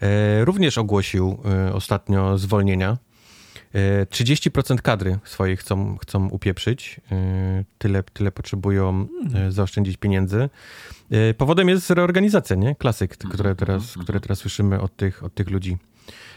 E, 0.00 0.44
również 0.44 0.78
ogłosił 0.78 1.38
e, 1.44 1.72
ostatnio 1.74 2.38
zwolnienia. 2.38 2.96
E, 3.74 4.06
30% 4.06 4.78
kadry 4.78 5.18
swojej 5.24 5.56
chcą, 5.56 5.96
chcą 5.98 6.28
upieprzyć. 6.28 7.00
E, 7.12 7.64
tyle, 7.78 8.02
tyle 8.02 8.32
potrzebują 8.32 9.06
e, 9.34 9.52
zaoszczędzić 9.52 9.96
pieniędzy. 9.96 10.48
E, 11.10 11.34
powodem 11.34 11.68
jest 11.68 11.90
reorganizacja, 11.90 12.56
nie? 12.56 12.74
Klasyk, 12.74 13.16
które 13.16 13.54
teraz, 13.56 13.94
które 14.00 14.20
teraz 14.20 14.38
słyszymy 14.38 14.80
od 14.80 14.96
tych, 14.96 15.24
od 15.24 15.34
tych 15.34 15.50
ludzi. 15.50 15.76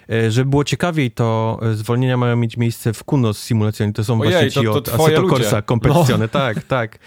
E, 0.09 0.31
żeby 0.31 0.49
było 0.49 0.63
ciekawiej, 0.63 1.11
to 1.11 1.59
e, 1.61 1.73
zwolnienia 1.73 2.17
mają 2.17 2.35
mieć 2.35 2.57
miejsce 2.57 2.93
w 2.93 3.03
Kunos 3.03 3.43
Simulacjoni. 3.43 3.93
To 3.93 4.03
są 4.03 4.21
Ojej, 4.21 4.33
właśnie 4.33 4.51
ci 4.51 4.55
to- 4.55 4.63
to 4.63 4.77
od 4.77 4.89
Assetto. 4.89 5.29
Corsa 5.29 5.61
Competizione. 5.61 6.27
Tak, 6.27 6.63
tak. 6.63 6.95
E, 6.95 6.97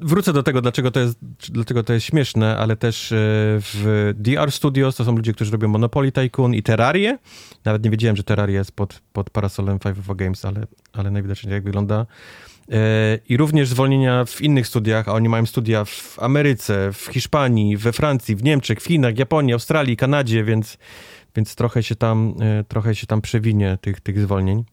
Wrócę 0.00 0.32
do 0.32 0.42
tego, 0.42 0.62
dlaczego 0.62 0.90
to, 0.90 1.00
jest, 1.00 1.18
dlaczego 1.48 1.82
to 1.82 1.92
jest 1.92 2.06
śmieszne, 2.06 2.56
ale 2.58 2.76
też 2.76 3.06
w 3.12 4.12
DR 4.14 4.52
Studios 4.52 4.96
to 4.96 5.04
są 5.04 5.16
ludzie, 5.16 5.32
którzy 5.32 5.52
robią 5.52 5.68
Monopoly 5.68 6.12
Tycoon 6.12 6.54
i 6.54 6.62
Terrarię. 6.62 7.18
Nawet 7.64 7.84
nie 7.84 7.90
wiedziałem, 7.90 8.16
że 8.16 8.22
Terraria 8.22 8.58
jest 8.58 8.72
pod, 8.72 9.00
pod 9.12 9.30
parasolem 9.30 9.78
5 9.78 9.96
Games, 10.16 10.44
ale, 10.44 10.66
ale 10.92 11.10
najwidoczniej 11.10 11.52
jak 11.52 11.64
wygląda. 11.64 12.06
I 13.28 13.36
również 13.36 13.68
zwolnienia 13.68 14.24
w 14.24 14.40
innych 14.40 14.66
studiach, 14.66 15.08
a 15.08 15.12
oni 15.12 15.28
mają 15.28 15.46
studia 15.46 15.84
w 15.84 16.16
Ameryce, 16.20 16.92
w 16.92 17.06
Hiszpanii, 17.06 17.76
we 17.76 17.92
Francji, 17.92 18.36
w 18.36 18.42
Niemczech, 18.44 18.80
w 18.80 18.84
Chinach, 18.84 19.18
Japonii, 19.18 19.52
Australii, 19.52 19.96
Kanadzie, 19.96 20.44
więc, 20.44 20.78
więc 21.36 21.54
trochę 21.54 21.82
się 21.82 21.96
tam, 21.96 22.34
e, 22.40 22.64
trochę 22.64 22.94
się 22.94 23.06
tam 23.06 23.20
przewinie 23.20 23.78
tych, 23.80 24.00
tych 24.00 24.20
zwolnień. 24.20 24.64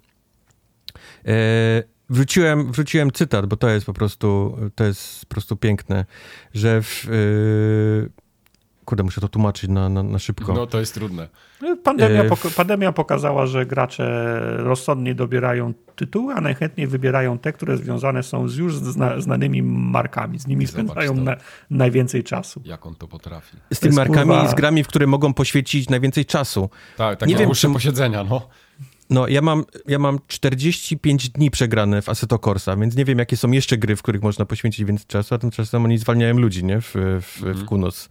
E, 1.26 1.84
Wrzuciłem, 2.09 2.72
wrzuciłem 2.72 3.11
cytat, 3.11 3.45
bo 3.45 3.57
to 3.57 3.70
jest 3.70 3.86
po 3.86 3.93
prostu, 3.93 4.57
to 4.76 4.84
jest 4.84 5.26
po 5.26 5.34
prostu 5.34 5.55
piękne, 5.55 6.05
że 6.53 6.82
w, 6.82 7.05
e, 7.05 8.22
kurde, 8.86 9.03
muszę 9.03 9.21
to 9.21 9.27
tłumaczyć 9.29 9.69
na, 9.69 9.89
na, 9.89 10.03
na 10.03 10.19
szybko. 10.19 10.53
No 10.53 10.67
to 10.67 10.79
jest 10.79 10.93
trudne. 10.93 11.27
Pandemia, 11.84 12.23
E, 12.23 12.29
pok- 12.29 12.55
pandemia 12.55 12.91
pokazała, 12.91 13.45
że 13.45 13.65
gracze 13.65 14.39
rozsądnie 14.57 15.15
dobierają 15.15 15.73
tytuły, 15.95 16.34
a 16.34 16.41
najchętniej 16.41 16.88
wybierają 16.88 17.38
te, 17.38 17.53
które 17.53 17.77
związane 17.77 18.23
są 18.23 18.47
z 18.47 18.57
już 18.57 18.75
zna- 18.77 19.21
znanymi 19.21 19.61
markami. 19.63 20.39
Z 20.39 20.47
nimi 20.47 20.65
Zobacz 20.65 20.84
spędzają 20.86 21.15
na, 21.15 21.36
najwięcej 21.69 22.23
czasu. 22.23 22.61
Jak 22.65 22.86
on 22.86 22.95
to 22.95 23.07
potrafi. 23.07 23.57
z 23.73 23.79
tymi 23.79 23.95
markami 23.95 24.31
kurwa- 24.31 24.45
i 24.45 24.49
z 24.49 24.53
grami, 24.53 24.84
w 24.84 24.88
które 24.88 25.07
mogą 25.07 25.34
poświęcić 25.34 25.89
najwięcej 25.89 26.25
czasu. 26.25 26.69
Tak, 26.97 27.19
takie 27.19 27.34
Nie 27.34 27.39
wiem, 27.39 27.51
czy- 27.51 27.69
posiedzenia, 27.69 28.23
no. 28.23 28.47
No, 29.09 29.27
ja 29.27 29.41
mam, 29.41 29.63
ja 29.88 29.99
mam 29.99 30.19
45 30.27 31.29
dni 31.29 31.51
przegrane 31.51 32.01
w 32.01 32.09
Assetto 32.09 32.39
Corsa, 32.39 32.75
więc 32.77 32.95
nie 32.95 33.05
wiem, 33.05 33.19
jakie 33.19 33.38
są 33.38 33.51
jeszcze 33.51 33.77
gry, 33.77 33.95
w 33.95 34.01
których 34.01 34.21
można 34.21 34.45
poświęcić 34.45 34.86
więcej 34.86 35.05
czasu, 35.07 35.36
a 35.36 35.38
tymczasem 35.38 35.86
oni 35.86 35.97
zwalniają 35.97 36.38
ludzi, 36.39 36.63
nie? 36.65 36.81
W, 36.81 36.93
w, 36.95 37.41
w 37.41 37.65
Kunos. 37.65 38.09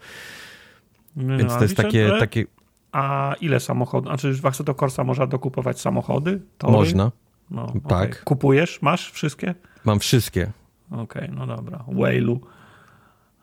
No, 1.16 1.36
Więc 1.38 1.52
a 1.52 1.56
to 1.56 1.62
jest 1.62 1.76
takie, 1.76 2.08
że- 2.08 2.18
takie... 2.18 2.44
A 2.92 3.34
ile 3.40 3.60
samochodów? 3.60 4.08
Znaczy 4.08 4.34
w 4.34 4.46
Assetto 4.46 4.74
Corsa 4.74 5.04
można 5.04 5.26
dokupować 5.26 5.80
samochody? 5.80 6.40
Tory? 6.58 6.72
Można. 6.72 7.10
No, 7.50 7.66
tak. 7.88 8.10
okej. 8.10 8.22
Kupujesz? 8.24 8.82
Masz 8.82 9.10
wszystkie? 9.12 9.54
Mam 9.84 9.98
wszystkie. 9.98 10.52
Okej, 10.90 11.28
no 11.34 11.46
dobra. 11.46 11.84
Wailu. 11.88 12.40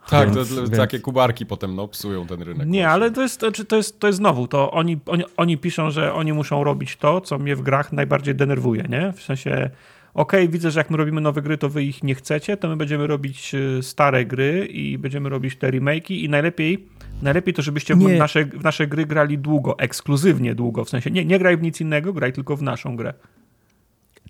Tak, 0.10 0.32
Więc- 0.34 0.50
to, 0.50 0.56
to, 0.56 0.62
więc- 0.62 0.78
takie 0.78 1.00
kubarki 1.00 1.46
potem 1.46 1.76
no, 1.76 1.88
psują 1.88 2.28
ten 2.28 2.42
rynek. 2.42 2.58
Nie, 2.58 2.64
właśnie. 2.66 2.90
ale 2.90 3.12
to 3.12 3.22
jest, 3.22 3.40
to, 3.40 3.52
to, 3.52 3.76
jest, 3.76 4.00
to 4.00 4.08
jest 4.08 4.18
znowu, 4.18 4.48
to 4.48 4.72
oni, 4.72 5.00
oni, 5.06 5.24
oni 5.38 5.58
piszą, 5.58 5.92
że 5.92 6.14
oni 6.14 6.34
muszą 6.34 6.64
robić 6.64 6.96
to, 6.98 7.22
co 7.22 7.38
mnie 7.40 7.56
w 7.56 7.62
grach 7.62 7.94
najbardziej 7.94 8.36
denerwuje, 8.36 8.84
nie? 8.90 9.14
W 9.14 9.22
sensie, 9.22 9.70
okej, 10.14 10.50
widzę, 10.50 10.72
że 10.72 10.80
jak 10.80 10.90
my 10.90 10.98
robimy 10.98 11.22
nowe 11.22 11.42
gry, 11.42 11.58
to 11.58 11.70
wy 11.70 11.84
ich 11.84 12.04
nie 12.04 12.16
chcecie, 12.16 12.58
to 12.58 12.68
my 12.70 12.76
będziemy 12.76 13.08
robić 13.08 13.56
y, 13.56 13.84
stare 13.84 14.26
gry 14.26 14.66
i 14.66 14.98
będziemy 14.98 15.30
robić 15.30 15.56
te 15.56 15.72
remake'i 15.72 16.24
i 16.24 16.30
najlepiej, 16.30 16.88
najlepiej 17.22 17.54
to, 17.54 17.62
żebyście 17.62 17.96
w 17.96 18.18
nasze, 18.18 18.46
w 18.46 18.64
nasze 18.64 18.88
gry 18.88 19.06
grali 19.06 19.38
długo, 19.38 19.80
ekskluzywnie 19.80 20.56
długo, 20.56 20.86
w 20.86 20.90
sensie 20.90 21.12
nie, 21.12 21.26
nie 21.26 21.40
graj 21.40 21.58
w 21.58 21.62
nic 21.62 21.82
innego, 21.82 22.14
graj 22.14 22.34
tylko 22.34 22.58
w 22.58 22.62
naszą 22.62 22.96
grę. 22.96 23.14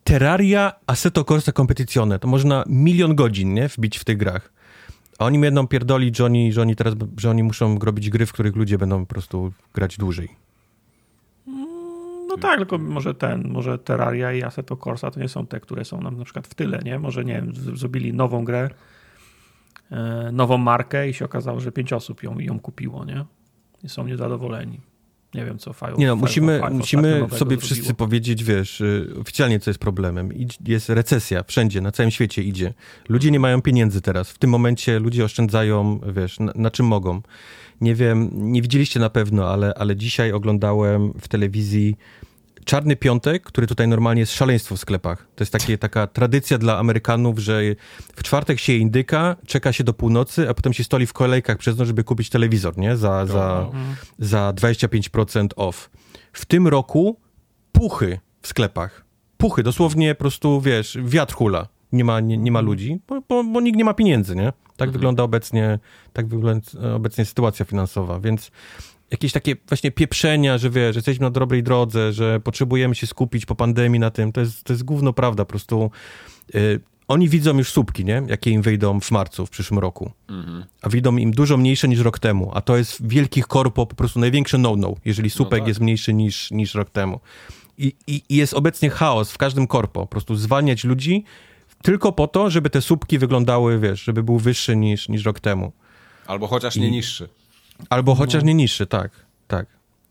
Terraria 0.04 0.74
Assetto 0.88 1.24
Corsa 1.24 1.52
Competizione. 1.52 2.20
To 2.20 2.28
można 2.28 2.64
milion 2.68 3.16
godzin, 3.16 3.54
nie? 3.54 3.68
Wbić 3.68 3.98
w 3.98 4.04
tych 4.04 4.18
grach. 4.18 4.54
A 5.20 5.26
oni 5.26 5.38
mi 5.38 5.44
jedną 5.44 5.68
pierdoli, 5.68 6.12
że 6.16 6.26
oni, 6.26 6.54
że 6.54 6.62
oni 6.62 6.76
teraz, 6.76 6.94
że 7.18 7.30
oni 7.30 7.44
muszą 7.44 7.80
robić 7.80 8.10
gry, 8.10 8.26
w 8.26 8.34
których 8.34 8.56
ludzie 8.56 8.78
będą 8.78 9.06
po 9.06 9.06
prostu 9.06 9.52
grać 9.74 9.98
dłużej. 9.98 10.30
No 12.30 12.38
tak, 12.38 12.58
tylko 12.58 12.78
może 12.78 13.14
ten, 13.14 13.48
może 13.48 13.78
Terraria 13.78 14.34
i 14.34 14.44
Assetto 14.44 14.78
Corsa 14.78 15.12
to 15.12 15.20
nie 15.20 15.30
są 15.30 15.48
te, 15.48 15.60
które 15.60 15.86
są 15.86 16.02
nam 16.02 16.18
na 16.18 16.24
przykład 16.24 16.48
w 16.48 16.54
tyle, 16.54 16.80
nie? 16.86 17.00
Może, 17.00 17.26
nie 17.26 17.34
wiem, 17.34 17.54
zrobili 17.54 18.14
nową 18.14 18.46
grę, 18.46 18.70
e, 19.92 20.30
nową 20.34 20.58
markę 20.58 21.10
i 21.10 21.14
się 21.14 21.26
okazało, 21.26 21.60
że 21.60 21.72
pięć 21.72 21.94
osób 21.94 22.24
ją, 22.24 22.40
ją 22.40 22.60
kupiło, 22.60 23.06
nie? 23.06 23.26
I 23.84 23.90
są 23.90 24.08
niezadowoleni. 24.08 24.80
Nie 25.34 25.46
wiem, 25.46 25.58
co 25.58 25.74
Five 25.74 25.98
Nie 25.98 26.08
no, 26.08 26.16
musimy, 26.16 26.62
musimy 26.72 27.20
sobie 27.20 27.38
zrobiło. 27.38 27.62
wszyscy 27.62 27.94
powiedzieć, 27.94 28.44
wiesz, 28.44 28.82
y, 28.82 29.14
oficjalnie 29.22 29.60
co 29.60 29.70
jest 29.70 29.80
problemem. 29.80 30.30
Jest 30.68 30.90
recesja, 30.90 31.44
wszędzie, 31.44 31.82
na 31.82 31.92
całym 31.92 32.12
świecie 32.12 32.44
idzie. 32.44 32.74
Ludzie 33.10 33.32
nie 33.32 33.40
mają 33.40 33.62
pieniędzy 33.62 34.02
teraz. 34.02 34.32
W 34.32 34.38
tym 34.38 34.50
momencie 34.50 35.00
ludzie 35.00 35.26
oszczędzają, 35.26 36.00
wiesz, 36.16 36.40
na, 36.40 36.52
na 36.56 36.72
czym 36.72 36.86
mogą. 36.86 37.22
Nie 37.82 37.96
wiem, 37.96 38.30
nie 38.34 38.62
widzieliście 38.62 39.00
na 39.00 39.10
pewno, 39.10 39.50
ale, 39.50 39.74
ale 39.74 39.96
dzisiaj 39.96 40.32
oglądałem 40.32 41.14
w 41.22 41.28
telewizji 41.28 41.98
Czarny 42.66 42.96
Piątek, 42.96 43.44
który 43.44 43.68
tutaj 43.68 43.88
normalnie 43.88 44.20
jest 44.20 44.34
szaleństwo 44.34 44.76
w 44.76 44.80
sklepach. 44.80 45.28
To 45.36 45.44
jest 45.44 45.52
takie, 45.52 45.78
taka 45.78 46.08
tradycja 46.08 46.58
dla 46.58 46.78
Amerykanów, 46.78 47.40
że 47.40 47.62
w 48.16 48.24
czwartek 48.24 48.60
się 48.60 48.74
indyka, 48.74 49.36
czeka 49.48 49.74
się 49.74 49.84
do 49.84 49.94
północy, 49.94 50.50
a 50.50 50.54
potem 50.54 50.74
się 50.74 50.84
stoi 50.84 51.06
w 51.06 51.14
kolejkach 51.14 51.58
przez 51.58 51.78
noc, 51.78 51.88
żeby 51.88 52.04
kupić 52.04 52.30
telewizor, 52.30 52.78
nie? 52.78 52.98
Za, 52.98 53.26
za, 53.26 53.70
za 54.20 54.54
25% 54.56 55.48
off. 55.56 55.90
W 56.34 56.46
tym 56.46 56.68
roku 56.68 57.20
puchy 57.72 58.20
w 58.42 58.48
sklepach. 58.48 59.06
Puchy, 59.38 59.64
dosłownie 59.64 60.16
po 60.16 60.20
prostu, 60.20 60.62
wiesz, 60.62 60.98
wiatr 61.04 61.34
hula. 61.34 61.68
Nie 61.92 62.04
ma, 62.04 62.20
nie, 62.20 62.38
nie 62.38 62.52
ma 62.52 62.62
ludzi, 62.62 63.00
bo, 63.08 63.22
bo, 63.30 63.44
bo 63.44 63.62
nikt 63.62 63.78
nie 63.78 63.86
ma 63.86 63.94
pieniędzy, 63.94 64.36
nie? 64.36 64.54
Tak 64.78 64.92
wygląda 64.92 65.24
obecnie, 65.24 65.80
tak 66.14 66.28
wygląda 66.28 66.96
obecnie 66.96 67.26
sytuacja 67.26 67.66
finansowa, 67.66 68.20
więc 68.20 68.52
jakieś 69.12 69.32
takie 69.32 69.56
właśnie 69.68 69.92
pieprzenia, 69.92 70.58
że 70.58 70.70
wiesz, 70.70 70.96
że 70.96 70.98
jesteśmy 70.98 71.24
na 71.24 71.30
dobrej 71.30 71.64
drodze, 71.64 72.14
że 72.14 72.40
potrzebujemy 72.40 72.96
się 72.96 73.08
skupić 73.08 73.46
po 73.46 73.56
pandemii 73.56 74.00
na 74.00 74.12
tym, 74.12 74.32
to 74.32 74.42
jest, 74.42 74.64
to 74.64 74.74
jest 74.74 74.84
gówno 74.84 75.14
prawda, 75.14 75.46
po 75.46 75.50
prostu 75.50 75.92
y, 76.56 76.80
oni 77.08 77.30
widzą 77.30 77.58
już 77.58 77.72
słupki, 77.72 78.06
nie? 78.06 78.24
Jakie 78.28 78.52
im 78.52 78.62
wyjdą 78.62 79.00
w 79.00 79.12
marcu 79.12 79.46
w 79.46 79.50
przyszłym 79.50 79.80
roku. 79.80 80.12
A 80.82 80.90
wyjdą 80.90 81.18
im 81.18 81.32
dużo 81.32 81.58
mniejsze 81.58 81.88
niż 81.88 82.00
rok 82.00 82.20
temu, 82.20 82.52
a 82.54 82.62
to 82.62 82.78
jest 82.78 82.92
w 82.92 83.08
wielkich 83.08 83.48
korpo 83.48 83.86
po 83.86 83.96
prostu 83.96 84.20
największe 84.20 84.58
no-no, 84.58 84.96
jeżeli 85.06 85.30
słupek 85.30 85.60
tak. 85.60 85.68
jest 85.68 85.80
mniejszy 85.80 86.14
niż, 86.14 86.52
niż 86.52 86.76
rok 86.76 86.90
temu. 86.90 87.20
I, 87.78 87.94
i, 88.08 88.22
I 88.30 88.36
jest 88.36 88.54
obecnie 88.54 88.90
chaos 88.90 89.32
w 89.32 89.38
każdym 89.38 89.68
korpo, 89.68 90.00
po 90.00 90.08
prostu 90.08 90.36
zwalniać 90.36 90.84
ludzi 90.84 91.24
tylko 91.82 92.12
po 92.12 92.28
to, 92.28 92.50
żeby 92.50 92.70
te 92.70 92.82
słupki 92.82 93.18
wyglądały, 93.18 93.80
wiesz, 93.80 94.04
żeby 94.04 94.24
był 94.24 94.38
wyższy 94.38 94.76
niż, 94.76 95.10
niż 95.10 95.26
rok 95.26 95.40
temu. 95.40 95.72
Albo 96.28 96.48
chociaż 96.48 96.76
nie 96.76 96.92
niższy. 96.92 97.30
Albo 97.90 98.16
chociaż 98.16 98.44
nie 98.44 98.54
niższy, 98.54 98.88
tak, 98.88 99.12
tak. 99.48 99.66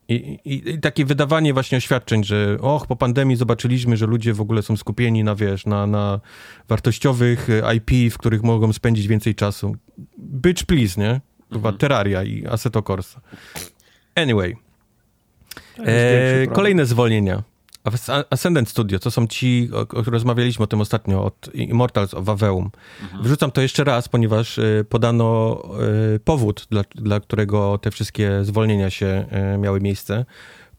I, 0.09 0.39
i, 0.45 0.71
I 0.71 0.79
takie 0.81 1.05
wydawanie 1.05 1.55
właśnie 1.55 1.79
oświadczeń, 1.79 2.25
że 2.25 2.59
och, 2.61 2.87
po 2.87 2.97
pandemii 2.97 3.37
zobaczyliśmy, 3.37 3.97
że 3.97 4.07
ludzie 4.07 4.35
w 4.35 4.41
ogóle 4.41 4.63
są 4.63 4.77
skupieni 4.77 5.25
na, 5.25 5.35
wiesz, 5.35 5.67
na, 5.67 5.87
na 5.87 6.21
wartościowych 6.69 7.49
e, 7.51 7.75
IP, 7.75 8.13
w 8.13 8.19
których 8.19 8.43
mogą 8.43 8.73
spędzić 8.73 9.09
więcej 9.09 9.35
czasu. 9.35 9.77
Bitch 10.19 10.65
please, 10.65 11.01
nie? 11.01 11.21
Chyba 11.53 11.73
Terraria 11.73 12.23
i 12.23 12.47
Assetto 12.47 12.83
Corsa. 12.83 13.21
Anyway, 14.15 14.57
e, 15.87 16.47
kolejne 16.47 16.87
zwolnienia. 16.87 17.43
As- 17.85 18.25
Ascendant 18.31 18.69
Studio, 18.69 18.99
to 18.99 19.11
są 19.11 19.27
ci, 19.27 19.71
o, 19.75 19.81
o 19.81 19.87
których 19.87 20.09
rozmawialiśmy 20.09 20.63
o 20.63 20.67
tym 20.67 20.81
ostatnio, 20.81 21.25
od 21.25 21.55
Immortals 21.55 22.15
of 22.15 22.29
Aveum. 22.29 22.71
Wrzucam 23.23 23.51
to 23.51 23.61
jeszcze 23.61 23.85
raz, 23.85 24.09
ponieważ 24.09 24.59
e, 24.59 24.85
podano 24.89 25.59
e, 26.15 26.19
powód, 26.19 26.67
dla, 26.71 26.83
dla 26.95 27.21
którego 27.21 27.79
te 27.79 27.91
wszystkie 27.91 28.45
zwolnienia 28.45 28.91
się 28.91 29.27
e, 29.31 29.59
miały 29.59 29.81
miejsce. 29.81 30.25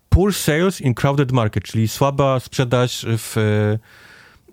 Poor 0.09 0.33
sales 0.33 0.81
in 0.81 0.93
crowded 0.93 1.31
market, 1.31 1.63
czyli 1.63 1.87
słaba 1.87 2.39
sprzedaż 2.39 3.05
w, 3.09 3.35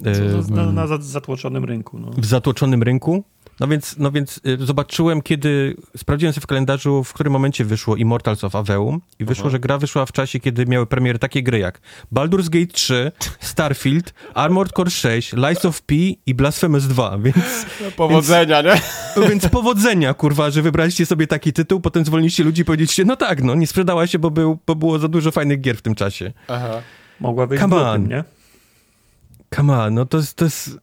Co- 0.04 0.42
co- 0.48 0.54
Na, 0.54 0.72
na 0.72 0.86
za- 0.86 0.98
zatłoczonym 1.00 1.64
rynku. 1.64 1.98
No. 1.98 2.10
w 2.16 2.24
zatłoczonym 2.26 2.82
rynku. 2.82 3.24
No 3.60 3.68
więc, 3.68 3.94
no 3.98 4.12
więc 4.12 4.40
y, 4.46 4.66
zobaczyłem, 4.66 5.22
kiedy 5.22 5.76
sprawdziłem 5.96 6.32
sobie 6.32 6.42
w 6.42 6.46
kalendarzu, 6.46 7.04
w 7.04 7.12
którym 7.12 7.32
momencie 7.32 7.64
wyszło 7.64 7.96
Immortals 7.96 8.44
of 8.44 8.54
Aveum 8.54 9.00
i 9.18 9.24
wyszło, 9.24 9.50
że 9.50 9.58
gra 9.58 9.78
wyszła 9.78 10.06
w 10.06 10.12
czasie, 10.12 10.40
kiedy 10.40 10.66
miały 10.66 10.86
premiery 10.86 11.18
takie 11.18 11.42
gry 11.42 11.58
jak 11.58 11.80
Baldur's 12.12 12.48
Gate 12.48 12.72
3, 12.72 13.12
Starfield, 13.40 14.14
Armored 14.34 14.72
Core 14.72 14.90
6, 14.90 15.32
Lies 15.32 15.64
of 15.64 15.82
P 15.82 15.94
i 16.26 16.34
Blasphemous 16.34 16.86
2, 16.86 17.18
więc, 17.18 17.66
Powodzenia, 17.96 18.62
nie? 18.62 18.80
no 19.16 19.28
więc 19.28 19.48
powodzenia, 19.48 20.14
kurwa, 20.14 20.50
że 20.50 20.62
wybraliście 20.62 21.06
sobie 21.06 21.26
taki 21.26 21.52
tytuł, 21.52 21.80
potem 21.80 22.04
zwolniliście 22.04 22.44
ludzi 22.44 22.62
i 22.62 22.64
powiedzieliście, 22.64 23.04
no 23.04 23.16
tak, 23.16 23.42
no 23.42 23.54
nie 23.54 23.66
sprzedała 23.66 24.06
się, 24.06 24.18
bo, 24.18 24.30
był, 24.30 24.58
bo 24.66 24.74
było 24.74 24.98
za 24.98 25.08
dużo 25.08 25.30
fajnych 25.30 25.60
gier 25.60 25.76
w 25.76 25.82
tym 25.82 25.94
czasie. 25.94 26.32
Aha. 26.48 26.82
Mogła 27.20 27.46
wyjść 27.46 27.62
Come 27.62 27.76
on. 27.76 28.08
nie? 28.08 28.24
Come 29.54 29.78
on, 29.78 29.94
no 29.94 30.06
to 30.06 30.16
jest, 30.16 30.36
to 30.36 30.44
jest 30.44 30.78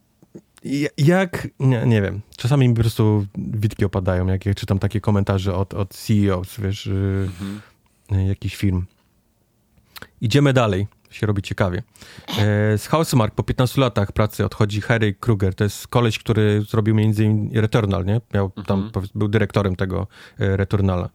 jak, 0.97 1.47
nie, 1.59 1.85
nie 1.85 2.01
wiem, 2.01 2.21
czasami 2.37 2.69
mi 2.69 2.75
po 2.75 2.81
prostu 2.81 3.25
witki 3.37 3.85
opadają, 3.85 4.27
jak 4.27 4.45
ja 4.45 4.53
czytam 4.53 4.79
takie 4.79 5.01
komentarze 5.01 5.55
od, 5.55 5.73
od 5.73 5.93
CEOs, 5.93 6.59
wiesz, 6.59 6.87
y, 6.87 7.29
y, 8.11 8.23
jakichś 8.23 8.55
firm. 8.55 8.85
Idziemy 10.21 10.53
dalej, 10.53 10.87
się 11.11 11.27
robi 11.27 11.41
ciekawie. 11.41 11.83
E, 12.29 12.77
z 12.77 12.87
Housemark 12.87 13.35
po 13.35 13.43
15 13.43 13.81
latach 13.81 14.11
pracy 14.11 14.45
odchodzi 14.45 14.81
Harry 14.81 15.13
Kruger, 15.13 15.55
to 15.55 15.63
jest 15.63 15.87
koleś, 15.87 16.19
który 16.19 16.61
zrobił 16.61 16.95
między 16.95 17.23
innymi 17.23 17.61
Returnal, 17.61 18.05
nie? 18.05 18.21
Miał 18.33 18.51
tam, 18.67 18.91
powiedz- 18.93 19.11
był 19.15 19.27
dyrektorem 19.27 19.75
tego 19.75 20.07
e, 20.39 20.57
Returnala. 20.57 21.09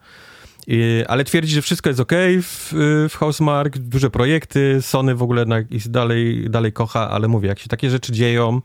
ale 1.08 1.24
twierdzi, 1.24 1.54
że 1.54 1.62
wszystko 1.62 1.90
jest 1.90 2.00
ok 2.00 2.12
w, 2.42 2.72
w 3.10 3.14
Housemark, 3.16 3.78
duże 3.78 4.10
projekty, 4.10 4.82
Sony 4.82 5.14
w 5.14 5.22
ogóle 5.22 5.44
ich 5.70 5.88
dalej, 5.88 6.50
dalej 6.50 6.72
kocha, 6.72 7.10
ale 7.10 7.28
mówię, 7.28 7.48
jak 7.48 7.58
się 7.58 7.68
takie 7.68 7.90
rzeczy 7.90 8.12
dzieją, 8.12 8.60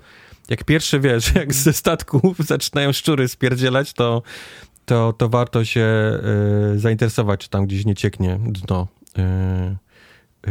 jak 0.50 0.64
pierwsze, 0.64 1.00
wiesz, 1.00 1.36
jak 1.36 1.54
ze 1.54 1.74
statków 1.74 2.38
zaczynają 2.48 2.94
szczury 2.94 3.28
spierdzielać, 3.28 3.94
to, 3.94 4.22
to, 4.86 5.14
to 5.14 5.30
warto 5.30 5.66
się 5.66 5.88
y, 6.76 6.80
zainteresować, 6.80 7.40
czy 7.40 7.50
tam 7.50 7.66
gdzieś 7.66 7.86
nie 7.86 7.96
cieknie 7.96 8.40
dno 8.46 8.88
y, 9.18 9.22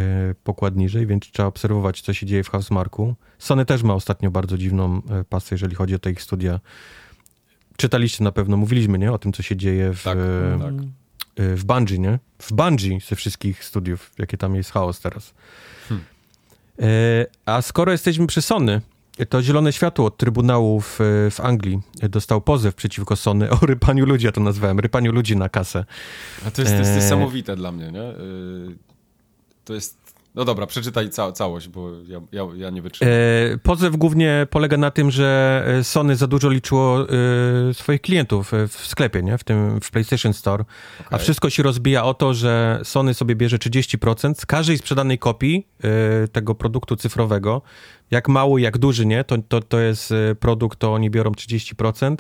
y, 0.01 0.35
pokład 0.45 0.77
niżej, 0.77 1.07
więc 1.07 1.31
trzeba 1.31 1.49
obserwować, 1.49 2.01
co 2.01 2.13
się 2.13 2.27
dzieje 2.27 2.45
w 2.45 2.49
Housemarku. 2.49 3.15
Sony 3.39 3.65
też 3.65 3.83
ma 3.83 3.95
ostatnio 3.95 4.31
bardzo 4.31 4.59
dziwną 4.59 5.03
pasję, 5.29 5.55
jeżeli 5.55 5.75
chodzi 5.75 5.95
o 5.95 5.99
te 5.99 6.11
ich 6.11 6.23
studia. 6.23 6.61
Czytaliście 7.77 8.25
na 8.25 8.33
pewno, 8.33 8.57
mówiliśmy, 8.57 8.99
nie? 8.99 9.13
O 9.13 9.19
tym, 9.19 9.33
co 9.33 9.43
się 9.43 9.57
dzieje 9.57 9.93
w, 9.93 10.03
tak, 10.03 10.19
tak. 10.61 10.75
w 11.37 11.65
Bungie, 11.65 11.99
nie? 11.99 12.19
W 12.39 12.53
Bungie 12.53 12.99
ze 13.09 13.17
wszystkich 13.17 13.65
studiów, 13.65 14.13
jakie 14.19 14.37
tam 14.37 14.55
jest 14.55 14.71
chaos 14.71 15.01
teraz. 15.01 15.35
Hmm. 15.89 16.05
A 17.47 17.63
skoro 17.63 17.93
jesteśmy 17.93 18.27
przy 18.27 18.43
Sony, 18.43 18.81
to 19.29 19.43
zielone 19.43 19.73
światło 19.73 20.07
od 20.07 20.17
Trybunału 20.17 20.81
w, 20.81 20.99
w 21.31 21.41
Anglii 21.41 21.81
dostał 22.03 22.41
pozew 22.41 22.75
przeciwko 22.75 23.17
Sony 23.17 23.51
o 23.51 23.57
rypaniu 23.63 24.07
ludzi, 24.07 24.27
ja 24.27 24.33
to 24.33 24.41
nazwałem, 24.41 24.81
rypaniu 24.81 25.13
ludzi 25.13 25.37
na 25.37 25.49
kasę. 25.49 25.85
A 26.47 26.51
to 26.51 26.63
jest, 26.63 26.75
to 26.75 26.79
jest 26.79 26.95
niesamowite 26.95 27.57
dla 27.57 27.73
mnie, 27.73 27.93
nie? 27.93 28.03
Y, 28.03 28.77
to 29.65 29.75
jest 29.75 30.03
no 30.35 30.45
dobra, 30.45 30.67
przeczytaj 30.67 31.11
ca 31.11 31.33
całość, 31.33 31.69
bo 31.69 31.91
ja, 32.09 32.21
ja, 32.33 32.43
ja 32.57 32.71
nie 32.71 32.83
wytrzymam. 32.83 33.15
E, 33.55 33.59
pozew 33.59 33.97
głównie 33.97 34.47
polega 34.51 34.77
na 34.77 34.91
tym, 34.91 35.11
że 35.11 35.63
e, 35.67 35.85
Sony 35.85 36.17
za 36.17 36.27
dużo 36.27 36.51
liczyło 36.51 37.01
e, 37.01 37.75
swoich 37.75 38.01
klientów 38.01 38.55
e, 38.55 38.69
w 38.69 38.73
sklepie, 38.73 39.23
nie? 39.23 39.39
W 39.39 39.45
tym 39.45 39.81
w 39.81 39.91
PlayStation 39.91 40.33
Store, 40.33 40.65
okay. 41.01 41.09
a 41.11 41.19
wszystko 41.19 41.51
się 41.51 41.63
rozbija 41.63 42.05
o 42.05 42.15
to, 42.15 42.35
że 42.35 42.81
Sony 42.85 43.15
sobie 43.15 43.35
bierze 43.35 43.57
30% 43.57 44.35
z 44.35 44.47
każdej 44.47 44.79
sprzedanej 44.79 45.19
kopii 45.19 45.67
e, 45.85 46.29
tego 46.29 46.55
produktu 46.55 46.97
cyfrowego. 46.97 47.63
Jak 48.13 48.29
mały, 48.29 48.61
jak 48.61 48.79
duży, 48.79 49.07
nie? 49.07 49.25
To, 49.25 49.39
to, 49.49 49.61
to 49.61 49.81
jest 49.81 50.13
e, 50.13 50.35
produkt, 50.35 50.79
to 50.79 50.93
oni 50.93 51.11
biorą 51.11 51.31
30%, 51.31 52.17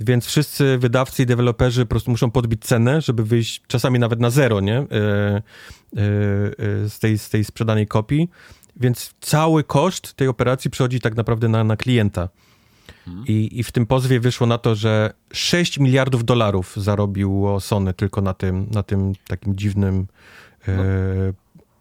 więc 0.00 0.26
wszyscy 0.26 0.78
wydawcy 0.78 1.22
i 1.22 1.26
deweloperzy 1.26 1.84
po 1.84 1.88
prostu 1.90 2.10
muszą 2.10 2.30
podbić 2.30 2.64
cenę, 2.64 3.00
żeby 3.00 3.24
wyjść 3.24 3.62
czasami 3.66 3.98
nawet 3.98 4.20
na 4.20 4.30
zero, 4.30 4.60
nie? 4.60 4.86
z 6.88 6.98
tej, 6.98 7.18
z 7.18 7.30
tej 7.30 7.44
sprzedanej 7.44 7.86
kopii, 7.86 8.28
więc 8.76 9.14
cały 9.20 9.64
koszt 9.64 10.14
tej 10.14 10.28
operacji 10.28 10.70
przechodzi 10.70 11.00
tak 11.00 11.16
naprawdę 11.16 11.48
na, 11.48 11.64
na 11.64 11.76
klienta. 11.76 12.28
Hmm. 13.04 13.24
I, 13.28 13.58
I 13.58 13.62
w 13.62 13.72
tym 13.72 13.86
pozwie 13.86 14.20
wyszło 14.20 14.46
na 14.46 14.58
to, 14.58 14.74
że 14.74 15.12
6 15.32 15.78
miliardów 15.78 16.24
dolarów 16.24 16.76
zarobiło 16.76 17.60
Sony 17.60 17.94
tylko 17.94 18.20
na 18.20 18.34
tym, 18.34 18.66
na 18.70 18.82
tym 18.82 19.12
takim 19.26 19.56
dziwnym 19.56 20.06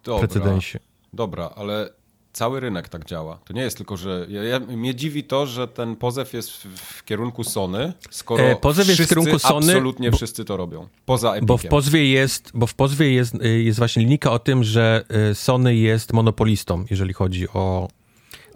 no, 0.07 0.16
e, 0.16 0.20
precedensie. 0.20 0.80
Dobra, 1.14 1.49
ale 1.55 1.89
cały 2.34 2.60
rynek 2.60 2.90
tak 2.90 3.06
działa. 3.06 3.40
To 3.46 3.54
nie 3.54 3.62
jest 3.62 3.78
tylko, 3.78 3.98
że. 3.98 4.26
Ja, 4.30 4.44
ja, 4.44 4.60
mnie 4.60 4.96
dziwi 4.96 5.24
to, 5.24 5.46
że 5.46 5.68
ten 5.68 5.96
pozew 5.96 6.34
jest 6.34 6.52
w, 6.52 6.66
w 6.78 7.04
kierunku 7.04 7.44
Sony, 7.44 7.94
skoro 8.10 8.44
e, 8.44 8.56
pozew 8.56 8.88
jest 8.88 9.02
w 9.02 9.10
kierunku 9.10 9.40
Sony. 9.40 9.72
Absolutnie 9.72 10.12
bo, 10.12 10.18
wszyscy 10.18 10.46
to 10.46 10.58
robią. 10.58 10.88
Poza 11.06 11.30
Epiciem. 11.30 11.46
Bo 11.46 11.58
w 11.58 11.66
pozwie 11.66 12.10
jest, 12.10 12.52
bo 12.54 12.68
w 12.68 12.74
pozwie 12.74 13.14
jest, 13.14 13.36
y, 13.36 13.64
jest 13.64 13.80
właśnie 13.80 14.04
linijka 14.04 14.32
o 14.32 14.40
tym, 14.40 14.64
że 14.64 15.04
y, 15.32 15.36
Sony 15.36 15.76
jest 15.76 16.14
monopolistą, 16.14 16.86
jeżeli 16.90 17.14
chodzi 17.14 17.50
o. 17.50 17.88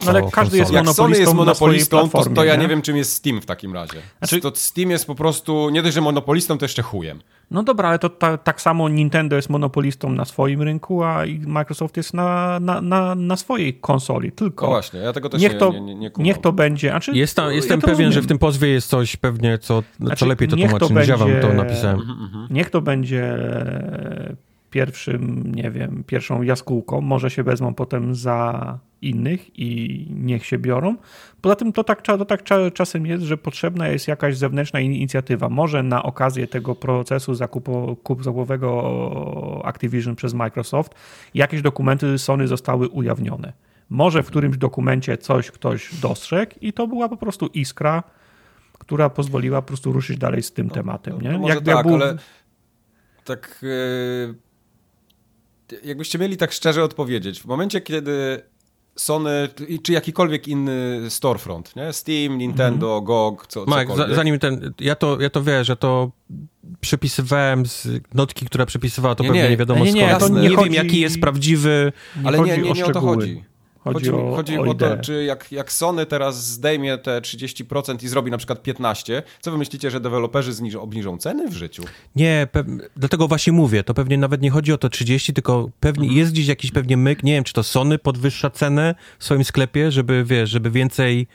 No 0.03 0.09
ale 0.09 0.31
każdy 0.31 0.57
jest 0.57 0.71
monopolistą. 0.71 1.03
Jak 1.03 1.11
Sony 1.11 1.19
jest 1.19 1.33
monopolistą, 1.33 2.09
to, 2.09 2.29
to 2.29 2.43
ja 2.43 2.55
nie? 2.55 2.61
nie 2.61 2.67
wiem, 2.67 2.81
czym 2.81 2.97
jest 2.97 3.13
Steam 3.13 3.41
w 3.41 3.45
takim 3.45 3.73
razie. 3.73 3.97
Znaczy... 4.17 4.39
To 4.39 4.51
Steam 4.55 4.89
jest 4.91 5.07
po 5.07 5.15
prostu 5.15 5.69
nie 5.69 5.81
dość, 5.83 5.95
że 5.95 6.01
monopolistą, 6.01 6.57
to 6.57 6.65
jeszcze 6.65 6.81
chujem. 6.81 7.19
No 7.51 7.63
dobra, 7.63 7.89
ale 7.89 7.99
to 7.99 8.09
ta, 8.09 8.37
tak 8.37 8.61
samo 8.61 8.89
Nintendo 8.89 9.35
jest 9.35 9.49
monopolistą 9.49 10.11
na 10.11 10.25
swoim 10.25 10.61
rynku, 10.61 11.03
a 11.03 11.23
Microsoft 11.45 11.97
jest 11.97 12.13
na, 12.13 12.59
na, 12.59 12.81
na, 12.81 13.15
na 13.15 13.37
swojej 13.37 13.73
konsoli. 13.73 14.31
Tylko 14.31 14.65
no 14.65 14.71
właśnie, 14.71 14.99
ja 14.99 15.13
tego 15.13 15.29
też 15.29 15.41
niech 15.41 15.57
to, 15.57 15.71
nie, 15.71 15.81
nie, 15.81 15.95
nie 15.95 16.11
Niech 16.17 16.37
to 16.37 16.51
będzie. 16.51 16.89
Znaczy, 16.89 17.11
jest 17.11 17.35
tam, 17.35 17.53
jestem 17.53 17.79
ja 17.79 17.81
pewien, 17.81 17.91
rozumiem. 17.91 18.11
że 18.11 18.21
w 18.21 18.27
tym 18.27 18.37
pozwie 18.37 18.69
jest 18.69 18.89
coś 18.89 19.15
pewnie, 19.15 19.57
co, 19.57 19.83
znaczy, 19.99 20.19
co 20.19 20.25
lepiej 20.25 20.47
to 20.47 20.55
tłumaczy. 20.55 20.73
Niech 20.73 21.07
to, 21.07 21.25
będzie, 21.25 21.41
to 21.41 21.53
napisałem. 21.53 21.99
Mhm, 21.99 22.19
mhm. 22.23 22.47
Niech 22.49 22.69
to 22.69 22.81
będzie 22.81 23.37
pierwszym, 24.75 25.51
nie 25.55 25.71
wiem, 25.71 26.03
pierwszą 26.07 26.41
jaskółką. 26.41 27.01
Może 27.01 27.29
się 27.29 27.43
wezmą 27.43 27.73
potem 27.73 28.15
za 28.15 28.79
innych 29.01 29.59
i 29.59 30.07
niech 30.09 30.45
się 30.45 30.57
biorą. 30.57 30.95
Poza 31.41 31.55
tym 31.55 31.73
to 31.73 31.83
tak, 31.83 32.01
to 32.01 32.25
tak 32.25 32.43
czasem 32.73 33.05
jest, 33.05 33.23
że 33.23 33.37
potrzebna 33.37 33.87
jest 33.87 34.07
jakaś 34.07 34.37
zewnętrzna 34.37 34.79
inicjatywa. 34.79 35.49
Może 35.49 35.83
na 35.83 36.03
okazję 36.03 36.47
tego 36.47 36.75
procesu 36.75 37.35
zakupu, 37.35 37.97
zakupowego 38.19 39.61
Activision 39.65 40.15
przez 40.15 40.33
Microsoft 40.33 40.95
jakieś 41.33 41.61
dokumenty 41.61 42.17
Sony 42.17 42.47
zostały 42.47 42.89
ujawnione. 42.89 43.53
Może 43.89 44.23
w 44.23 44.27
którymś 44.27 44.57
dokumencie 44.57 45.17
coś 45.17 45.51
ktoś 45.51 45.95
dostrzegł 45.95 46.51
i 46.61 46.73
to 46.73 46.87
była 46.87 47.09
po 47.09 47.17
prostu 47.17 47.47
iskra, 47.47 48.03
która 48.79 49.09
pozwoliła 49.09 49.61
po 49.61 49.67
prostu 49.67 49.93
ruszyć 49.93 50.17
dalej 50.17 50.43
z 50.43 50.51
tym 50.53 50.67
no, 50.67 50.73
tematem. 50.73 51.21
Nie? 51.21 51.31
No 51.31 51.39
może 51.39 51.53
jak, 51.53 51.63
tak, 51.63 51.87
był... 51.87 51.95
ale 51.95 52.17
tak 53.25 53.59
yy, 53.61 54.44
jakbyście 55.83 56.19
mieli 56.19 56.37
tak 56.37 56.51
szczerze 56.51 56.83
odpowiedzieć, 56.83 57.41
w 57.41 57.45
momencie, 57.45 57.81
kiedy 57.81 58.41
Sony, 58.95 59.49
czy 59.83 59.93
jakikolwiek 59.93 60.47
inny 60.47 61.01
storefront, 61.09 61.75
nie? 61.75 61.93
Steam, 61.93 62.37
Nintendo, 62.37 62.91
mm 62.91 63.03
-hmm. 63.03 63.05
GOG, 63.05 63.47
co, 63.47 63.65
Mike, 63.67 64.15
zanim 64.15 64.39
ten, 64.39 64.73
ja 64.79 64.95
to, 64.95 65.21
ja 65.21 65.29
to 65.29 65.43
wiesz, 65.43 65.67
że 65.67 65.75
to 65.75 66.11
przepisywałem 66.79 67.65
z 67.65 67.87
notki, 68.13 68.45
która 68.45 68.65
przepisywała, 68.65 69.15
to 69.15 69.23
nie, 69.23 69.29
pewnie 69.29 69.43
nie, 69.43 69.49
nie 69.49 69.57
wiadomo 69.57 69.85
nie, 69.85 69.93
nie, 69.93 70.15
skąd. 70.15 70.35
Nie, 70.35 70.41
nie, 70.41 70.49
nie 70.49 70.55
chodzi... 70.55 70.69
wiem, 70.69 70.85
jaki 70.85 70.99
jest 70.99 71.21
prawdziwy... 71.21 71.91
Ale 72.23 72.39
nie, 72.39 72.57
nie, 72.57 72.71
nie 72.71 72.85
o 72.85 72.91
to 72.91 73.01
chodzi. 73.01 73.43
Chodzi, 73.85 74.09
chodzi, 74.09 74.11
o, 74.11 74.35
chodzi 74.35 74.57
o, 74.57 74.61
o 74.61 74.73
to, 74.73 74.97
czy 74.97 75.23
jak, 75.23 75.51
jak 75.51 75.71
Sony 75.71 76.05
teraz 76.05 76.47
zdejmie 76.47 76.97
te 76.97 77.21
30% 77.21 78.03
i 78.03 78.07
zrobi 78.07 78.31
na 78.31 78.37
przykład 78.37 78.63
15%, 78.63 79.21
co 79.41 79.51
wy 79.51 79.57
myślicie, 79.57 79.91
że 79.91 79.99
deweloperzy 79.99 80.53
zniżą, 80.53 80.81
obniżą 80.81 81.17
ceny 81.17 81.49
w 81.49 81.53
życiu? 81.53 81.83
Nie, 82.15 82.47
dlatego 82.95 83.27
właśnie 83.27 83.53
mówię, 83.53 83.83
to 83.83 83.93
pewnie 83.93 84.17
nawet 84.17 84.41
nie 84.41 84.49
chodzi 84.49 84.73
o 84.73 84.77
to 84.77 84.89
30, 84.89 85.33
tylko 85.33 85.69
pewnie 85.79 86.03
mhm. 86.03 86.19
jest 86.19 86.31
gdzieś 86.31 86.47
jakiś 86.47 86.71
pewnie 86.71 86.97
myk, 86.97 87.23
nie 87.23 87.33
wiem, 87.33 87.43
czy 87.43 87.53
to 87.53 87.63
Sony 87.63 87.97
podwyższa 87.97 88.49
cenę 88.49 88.95
w 89.19 89.23
swoim 89.23 89.43
sklepie, 89.43 89.91
żeby, 89.91 90.23
wiesz, 90.23 90.49
żeby 90.49 90.71
więcej 90.71 91.27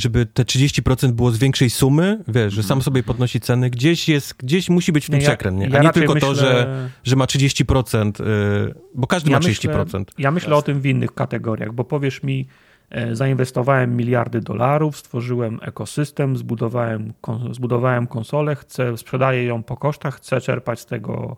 żeby 0.00 0.26
te 0.26 0.42
30% 0.42 1.10
było 1.12 1.30
z 1.30 1.38
większej 1.38 1.70
sumy, 1.70 2.24
wiesz, 2.28 2.54
że 2.54 2.62
sam 2.62 2.78
mhm. 2.78 2.82
sobie 2.82 3.02
podnosi 3.02 3.40
ceny, 3.40 3.70
gdzieś 3.70 4.08
jest, 4.08 4.34
gdzieś 4.38 4.70
musi 4.70 4.92
być 4.92 5.06
w 5.06 5.10
tym 5.10 5.20
ja, 5.20 5.28
przekręt, 5.28 5.58
nie? 5.58 5.66
a 5.66 5.68
ja 5.68 5.82
nie 5.82 5.90
tylko 5.90 6.14
myślę, 6.14 6.28
to, 6.28 6.34
że, 6.34 6.88
że 7.04 7.16
ma 7.16 7.24
30%, 7.24 8.24
yy, 8.24 8.74
bo 8.94 9.06
każdy 9.06 9.30
ja 9.30 9.36
ma 9.36 9.44
30%. 9.44 9.98
Myślę, 9.98 10.04
ja 10.18 10.30
myślę 10.30 10.56
o 10.56 10.62
tym 10.62 10.80
w 10.80 10.86
innych 10.86 11.14
kategoriach, 11.14 11.72
bo 11.72 11.84
powiesz 11.84 12.22
mi, 12.22 12.46
e, 12.90 13.16
zainwestowałem 13.16 13.96
miliardy 13.96 14.40
dolarów, 14.40 14.96
stworzyłem 14.96 15.58
ekosystem, 15.62 16.36
zbudowałem, 16.36 17.12
zbudowałem 17.50 18.06
konsolę, 18.06 18.56
chcę, 18.56 18.96
sprzedaję 18.98 19.44
ją 19.44 19.62
po 19.62 19.76
kosztach, 19.76 20.16
chcę 20.16 20.40
czerpać 20.40 20.80
z 20.80 20.86
tego 20.86 21.36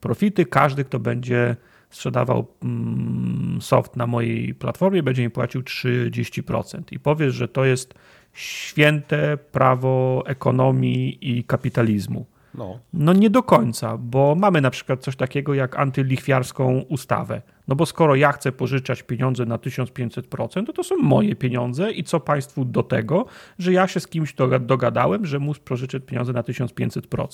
profity, 0.00 0.44
każdy, 0.44 0.84
kto 0.84 0.98
będzie 0.98 1.56
sprzedawał 1.90 2.46
mm, 2.62 3.58
soft 3.62 3.96
na 3.96 4.06
mojej 4.06 4.54
platformie, 4.54 5.02
będzie 5.02 5.22
mi 5.22 5.30
płacił 5.30 5.60
30%. 5.62 6.82
I 6.90 6.98
powiesz, 6.98 7.34
że 7.34 7.48
to 7.48 7.64
jest 7.64 7.94
święte 8.32 9.36
prawo 9.36 10.22
ekonomii 10.26 11.18
i 11.20 11.44
kapitalizmu. 11.44 12.26
No. 12.54 12.78
no 12.92 13.12
nie 13.12 13.30
do 13.30 13.42
końca, 13.42 13.96
bo 13.98 14.34
mamy 14.34 14.60
na 14.60 14.70
przykład 14.70 15.00
coś 15.00 15.16
takiego 15.16 15.54
jak 15.54 15.78
antylichwiarską 15.78 16.84
ustawę. 16.88 17.42
No 17.68 17.76
bo 17.76 17.86
skoro 17.86 18.14
ja 18.14 18.32
chcę 18.32 18.52
pożyczać 18.52 19.02
pieniądze 19.02 19.46
na 19.46 19.56
1500%, 19.56 20.66
to 20.66 20.72
to 20.72 20.84
są 20.84 20.96
moje 20.96 21.36
pieniądze 21.36 21.92
i 21.92 22.04
co 22.04 22.20
państwu 22.20 22.64
do 22.64 22.82
tego, 22.82 23.26
że 23.58 23.72
ja 23.72 23.88
się 23.88 24.00
z 24.00 24.06
kimś 24.06 24.34
dogadałem, 24.60 25.26
że 25.26 25.38
muszę 25.38 25.60
pożyczyć 25.60 26.04
pieniądze 26.06 26.32
na 26.32 26.42
1500%. 26.42 27.26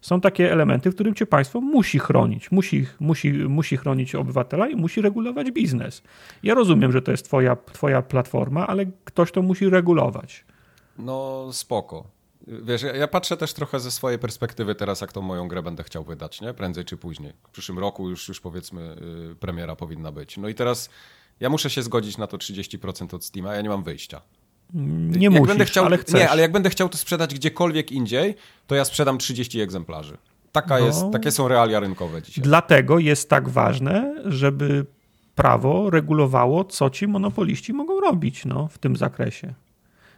Są 0.00 0.20
takie 0.20 0.52
elementy, 0.52 0.90
w 0.90 0.94
którym 0.94 1.14
cię 1.14 1.26
państwo 1.26 1.60
musi 1.60 1.98
chronić. 1.98 2.50
Musi, 2.50 2.86
musi, 3.00 3.32
musi 3.32 3.76
chronić 3.76 4.14
obywatela 4.14 4.68
i 4.68 4.76
musi 4.76 5.00
regulować 5.00 5.50
biznes. 5.50 6.02
Ja 6.42 6.54
rozumiem, 6.54 6.92
że 6.92 7.02
to 7.02 7.10
jest 7.10 7.24
twoja, 7.24 7.56
twoja 7.72 8.02
platforma, 8.02 8.66
ale 8.66 8.86
ktoś 9.04 9.32
to 9.32 9.42
musi 9.42 9.68
regulować. 9.68 10.44
No 10.98 11.48
spoko. 11.52 12.13
Wiesz, 12.46 12.82
ja, 12.82 13.08
patrzę 13.08 13.36
też 13.36 13.52
trochę 13.52 13.80
ze 13.80 13.90
swojej 13.90 14.18
perspektywy 14.18 14.74
teraz, 14.74 15.00
jak 15.00 15.12
tą 15.12 15.22
moją 15.22 15.48
grę 15.48 15.62
będę 15.62 15.82
chciał 15.82 16.04
wydać, 16.04 16.40
nie? 16.40 16.54
Prędzej 16.54 16.84
czy 16.84 16.96
później. 16.96 17.32
W 17.48 17.50
przyszłym 17.50 17.78
roku 17.78 18.10
już, 18.10 18.28
już 18.28 18.40
powiedzmy 18.40 18.96
yy, 19.28 19.36
premiera 19.36 19.76
powinna 19.76 20.12
być. 20.12 20.36
No 20.36 20.48
i 20.48 20.54
teraz 20.54 20.90
ja 21.40 21.48
muszę 21.48 21.70
się 21.70 21.82
zgodzić 21.82 22.18
na 22.18 22.26
to 22.26 22.36
30% 22.36 23.14
od 23.14 23.24
Steama, 23.24 23.54
ja 23.54 23.60
nie 23.60 23.68
mam 23.68 23.82
wyjścia. 23.82 24.20
Nie 24.74 25.24
jak 25.24 25.32
musisz, 25.32 25.48
będę 25.48 25.64
chciał, 25.64 25.84
ale 25.84 25.98
chcesz. 25.98 26.20
Nie, 26.20 26.30
ale 26.30 26.42
jak 26.42 26.52
będę 26.52 26.70
chciał 26.70 26.88
to 26.88 26.98
sprzedać 26.98 27.34
gdziekolwiek 27.34 27.92
indziej, 27.92 28.34
to 28.66 28.74
ja 28.74 28.84
sprzedam 28.84 29.18
30 29.18 29.60
egzemplarzy. 29.60 30.18
Taka 30.52 30.78
no, 30.78 30.86
jest, 30.86 31.04
takie 31.12 31.30
są 31.30 31.48
realia 31.48 31.80
rynkowe 31.80 32.22
dzisiaj. 32.22 32.44
Dlatego 32.44 32.98
jest 32.98 33.30
tak 33.30 33.48
ważne, 33.48 34.14
żeby 34.24 34.86
prawo 35.34 35.90
regulowało, 35.90 36.64
co 36.64 36.90
ci 36.90 37.06
monopoliści 37.06 37.72
mogą 37.72 38.00
robić 38.00 38.44
no, 38.44 38.68
w 38.68 38.78
tym 38.78 38.96
zakresie. 38.96 39.54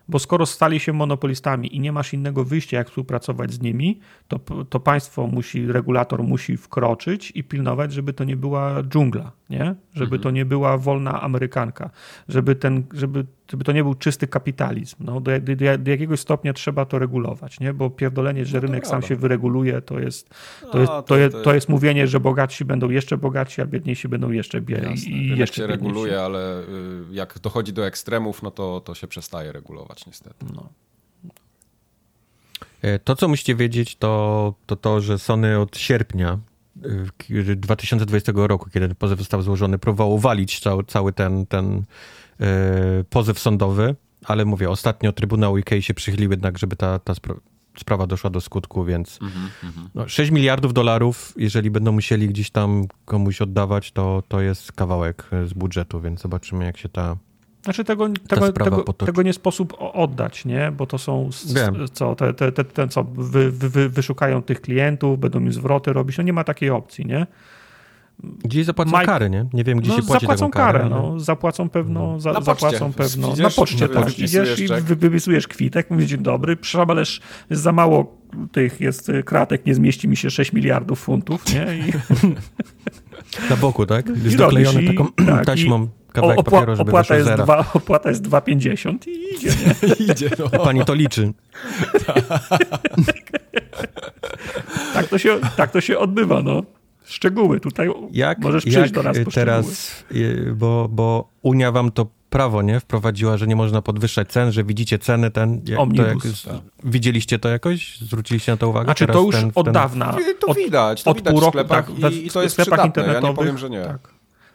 Bo 0.09 0.19
skoro 0.19 0.47
stali 0.47 0.81
się 0.81 0.93
monopolistami 0.93 1.77
i 1.77 1.81
nie 1.81 1.93
masz 1.93 2.15
innego 2.15 2.45
wyjścia, 2.45 2.77
jak 2.77 2.89
współpracować 2.89 3.53
z 3.53 3.61
nimi, 3.61 4.01
to, 4.29 4.39
to 4.65 4.81
państwo 4.81 5.27
musi, 5.27 5.67
regulator 5.67 6.23
musi 6.23 6.57
wkroczyć 6.57 7.33
i 7.35 7.45
pilnować, 7.45 7.93
żeby 7.93 8.13
to 8.13 8.25
nie 8.25 8.37
była 8.37 8.83
dżungla, 8.83 9.33
nie? 9.51 9.75
Żeby 9.93 10.17
mhm. 10.17 10.23
to 10.23 10.31
nie 10.31 10.45
była 10.45 10.79
wolna 10.79 11.23
Amerykanka, 11.23 11.91
żeby, 12.29 12.55
ten, 12.55 12.85
żeby, 12.93 13.27
żeby 13.51 13.65
to 13.65 13.73
nie 13.73 13.83
był 13.83 13.95
czysty 13.95 14.27
kapitalizm. 14.27 14.97
No, 15.01 15.21
do, 15.21 15.31
do, 15.41 15.79
do 15.79 15.91
jakiegoś 15.91 16.21
stopnia 16.21 16.53
trzeba 16.53 16.85
to 16.85 16.99
regulować, 16.99 17.61
nie? 17.61 17.73
Bo 17.73 17.91
pierdolenie, 17.91 18.45
że 18.45 18.57
no 18.57 18.67
rynek 18.67 18.87
sam 18.87 19.03
się 19.03 19.17
wyreguluje, 19.17 19.83
to 19.83 20.01
jest, 20.01 20.31
to, 20.73 20.79
jest, 20.79 20.93
to, 20.93 21.03
to, 21.03 21.17
jest, 21.17 21.37
to 21.45 21.55
jest 21.55 21.69
mówienie, 21.69 22.07
że 22.07 22.21
bogatsi 22.21 22.65
będą 22.65 22.91
jeszcze 22.91 23.17
bogatsi, 23.17 23.63
a 23.63 23.67
biedniejsi 23.67 24.09
będą 24.09 24.31
jeszcze 24.31 24.61
biedniejsi. 24.61 25.13
I 25.13 25.39
jeszcze 25.39 25.57
się 25.57 25.67
reguluje, 25.67 26.21
ale 26.21 26.61
y, 26.61 26.65
jak 27.11 27.39
dochodzi 27.39 27.73
do 27.73 27.87
ekstremów, 27.87 28.43
no 28.43 28.51
to, 28.51 28.81
to 28.81 28.95
się 28.95 29.07
przestaje 29.07 29.53
regulować 29.53 30.07
niestety. 30.07 30.47
No. 30.55 30.69
E, 32.83 32.99
to, 32.99 33.17
co 33.17 33.29
musicie 33.29 33.55
wiedzieć, 33.55 33.97
to, 33.97 34.55
to 34.67 34.77
to, 34.77 35.01
że 35.01 35.19
Sony 35.19 35.59
od 35.59 35.77
sierpnia 35.77 36.39
2020 37.57 38.33
roku, 38.37 38.71
kiedy 38.71 38.89
ten 38.89 38.97
pozew 38.97 39.19
został 39.19 39.43
złożony, 39.43 39.79
próbował 39.79 40.19
walić 40.19 40.61
cały, 40.61 40.85
cały 40.85 41.13
ten, 41.13 41.47
ten 41.47 41.85
pozew 43.11 43.39
sądowy, 43.39 43.95
ale 44.25 44.45
mówię, 44.45 44.71
ostatnio 44.71 45.13
Trybunał 45.13 45.53
UK 45.53 45.71
się 45.81 45.95
przychylił 45.95 46.31
jednak, 46.31 46.59
żeby 46.59 46.77
ta, 46.77 46.99
ta 46.99 47.15
spra 47.15 47.35
sprawa 47.79 48.07
doszła 48.07 48.31
do 48.31 48.41
skutku, 48.41 48.85
więc 48.85 49.19
mm 49.23 49.33
-hmm. 49.33 49.89
no, 49.95 50.09
6 50.09 50.31
miliardów 50.31 50.73
dolarów, 50.73 51.35
jeżeli 51.37 51.71
będą 51.71 51.93
musieli 51.93 52.29
gdzieś 52.29 52.51
tam 52.51 52.85
komuś 53.05 53.41
oddawać, 53.41 53.93
to, 53.93 54.23
to 54.29 54.41
jest 54.41 54.73
kawałek 54.73 55.31
z 55.47 55.53
budżetu, 55.53 56.01
więc 56.01 56.21
zobaczymy, 56.21 56.65
jak 56.65 56.77
się 56.77 56.89
ta 56.89 57.17
znaczy 57.67 57.85
tego, 57.85 58.09
tego, 58.29 58.53
tego, 58.53 58.93
tego, 58.93 59.23
nie 59.23 59.33
sposób 59.33 59.77
oddać, 59.79 60.45
nie? 60.45 60.73
Bo 60.77 60.87
to 60.87 60.99
są 60.99 61.31
co, 61.93 62.15
te, 62.15 62.35
te, 62.35 62.53
te, 62.53 62.65
te 62.65 62.89
co 62.89 63.05
wy, 63.05 63.51
wy, 63.51 63.89
wyszukają 63.89 64.43
tych 64.43 64.61
klientów, 64.61 65.19
będą 65.19 65.41
im 65.41 65.53
zwroty 65.53 65.93
robić. 65.93 66.19
No 66.19 66.25
nie 66.25 66.33
ma 66.33 66.45
takiej 66.45 66.71
opcji, 66.71 67.07
nie? 67.07 67.27
Gdzieś 68.45 68.67
zapłacą 68.67 68.91
Mike... 68.91 69.07
karę, 69.07 69.31
nie? 69.31 69.47
Nie 69.53 69.65
wiem, 69.65 69.79
gdzie 69.79 69.91
no, 69.91 69.97
się 69.97 70.03
płaci 70.03 70.21
zapłacą 70.21 70.51
karę. 70.51 70.79
karę 70.79 70.91
no. 70.91 71.21
Zapłacą 71.21 71.69
pewno, 71.69 72.01
no. 72.01 72.21
za, 72.21 72.33
na 72.33 72.41
zapłacą 72.41 72.93
pewno. 72.93 73.35
na 73.37 73.51
poczcie 73.51 73.89
tak. 73.89 74.19
Idziesz 74.19 74.61
i 74.61 74.69
wypisujesz 74.83 75.49
kwitek, 75.49 75.91
mówisz 75.91 76.07
dzień 76.07 76.23
dobry, 76.23 76.57
przepraszam, 76.57 76.91
ależ 76.91 77.21
jest 77.51 77.63
za 77.63 77.73
mało 77.73 78.17
tych 78.53 78.81
jest 78.81 79.13
kratek, 79.25 79.67
nie 79.67 79.75
zmieści 79.75 80.09
mi 80.09 80.17
się 80.17 80.31
6 80.31 80.53
miliardów 80.53 81.01
funtów, 81.01 81.55
nie? 81.55 81.67
I... 81.79 81.93
Na 83.51 83.57
boku, 83.57 83.87
tak? 83.87 84.07
Jest 84.25 84.37
doklejony 84.37 84.87
taką 84.87 85.13
tak, 85.27 85.47
taśmą 85.47 85.89
kawałek 86.13 86.39
opła 86.39 86.61
papieru, 86.61 86.77
żeby 86.77 86.91
opłata 86.91 87.17
jest, 87.17 87.31
dwa, 87.33 87.65
opłata 87.75 88.09
jest 88.09 88.29
2,50 88.29 89.09
i 89.09 89.35
idzie, 89.35 89.49
nie? 89.49 89.95
idzie, 90.13 90.31
no. 90.39 90.51
Pani 90.65 90.85
to 90.85 90.95
liczy. 90.95 91.33
tak, 94.95 95.09
to 95.09 95.19
się, 95.19 95.39
tak 95.57 95.71
to 95.71 95.81
się 95.81 95.99
odbywa, 95.99 96.43
no. 96.43 96.63
Szczegóły 97.07 97.61
tutaj 97.61 97.89
jak, 98.13 98.39
możesz 98.39 98.65
przyjść 98.65 98.79
jak 98.79 98.91
do 98.91 99.03
nas 99.03 99.19
po 99.25 99.31
teraz, 99.31 100.05
bo, 100.55 100.89
bo 100.91 101.29
Unia 101.43 101.73
wam 101.73 101.91
to 101.93 102.07
prawo, 102.31 102.63
nie? 102.63 102.81
Wprowadziła, 102.81 103.37
że 103.37 103.47
nie 103.47 103.57
można 103.57 103.83
podwyższać 103.83 104.29
cen, 104.29 104.53
że 104.53 104.65
widzicie 104.65 104.99
ceny 104.99 105.31
ten... 105.31 105.61
Jak, 105.65 105.81
Omnibus. 105.81 106.43
To 106.43 106.51
jak, 106.53 106.61
tak. 106.61 106.71
Widzieliście 106.85 107.39
to 107.39 107.49
jakoś? 107.49 107.99
Zwróciliście 107.99 108.53
na 108.53 108.59
to 108.59 108.69
uwagę? 108.69 108.85
Znaczy 108.85 109.07
to 109.07 109.23
już 109.23 109.35
ten, 109.35 109.51
od 109.55 109.65
ten... 109.65 109.75
dawna. 109.75 110.17
To 110.41 110.55
widać, 110.55 111.03
to 111.03 111.11
od 111.11 111.17
widać 111.17 111.33
pół 111.33 111.41
roku, 111.41 111.51
w 111.51 111.61
sklepach 111.61 111.91
tak, 112.01 112.13
i, 112.13 112.27
i 112.27 112.31
to 112.31 112.43
jest 112.43 112.53
sklepach 112.53 112.87
internetowych. 112.87 113.23
Ja 113.23 113.31
nie 113.31 113.37
powiem, 113.37 113.59
że 113.59 113.71
nie. 113.71 113.85
Tak. 113.85 114.09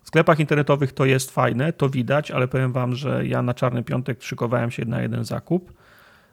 W 0.04 0.08
sklepach 0.08 0.39
internetowych 0.39 0.93
to 0.93 1.06
jest 1.06 1.32
fajne, 1.32 1.74
to 1.74 1.89
widać, 1.89 2.32
ale 2.32 2.47
powiem 2.47 2.72
wam, 2.72 2.95
że 2.95 3.28
ja 3.28 3.41
na 3.41 3.54
czarny 3.54 3.84
piątek 3.84 4.24
szykowałem 4.24 4.72
się 4.72 4.86
na 4.86 5.02
jeden 5.02 5.24
zakup. 5.26 5.74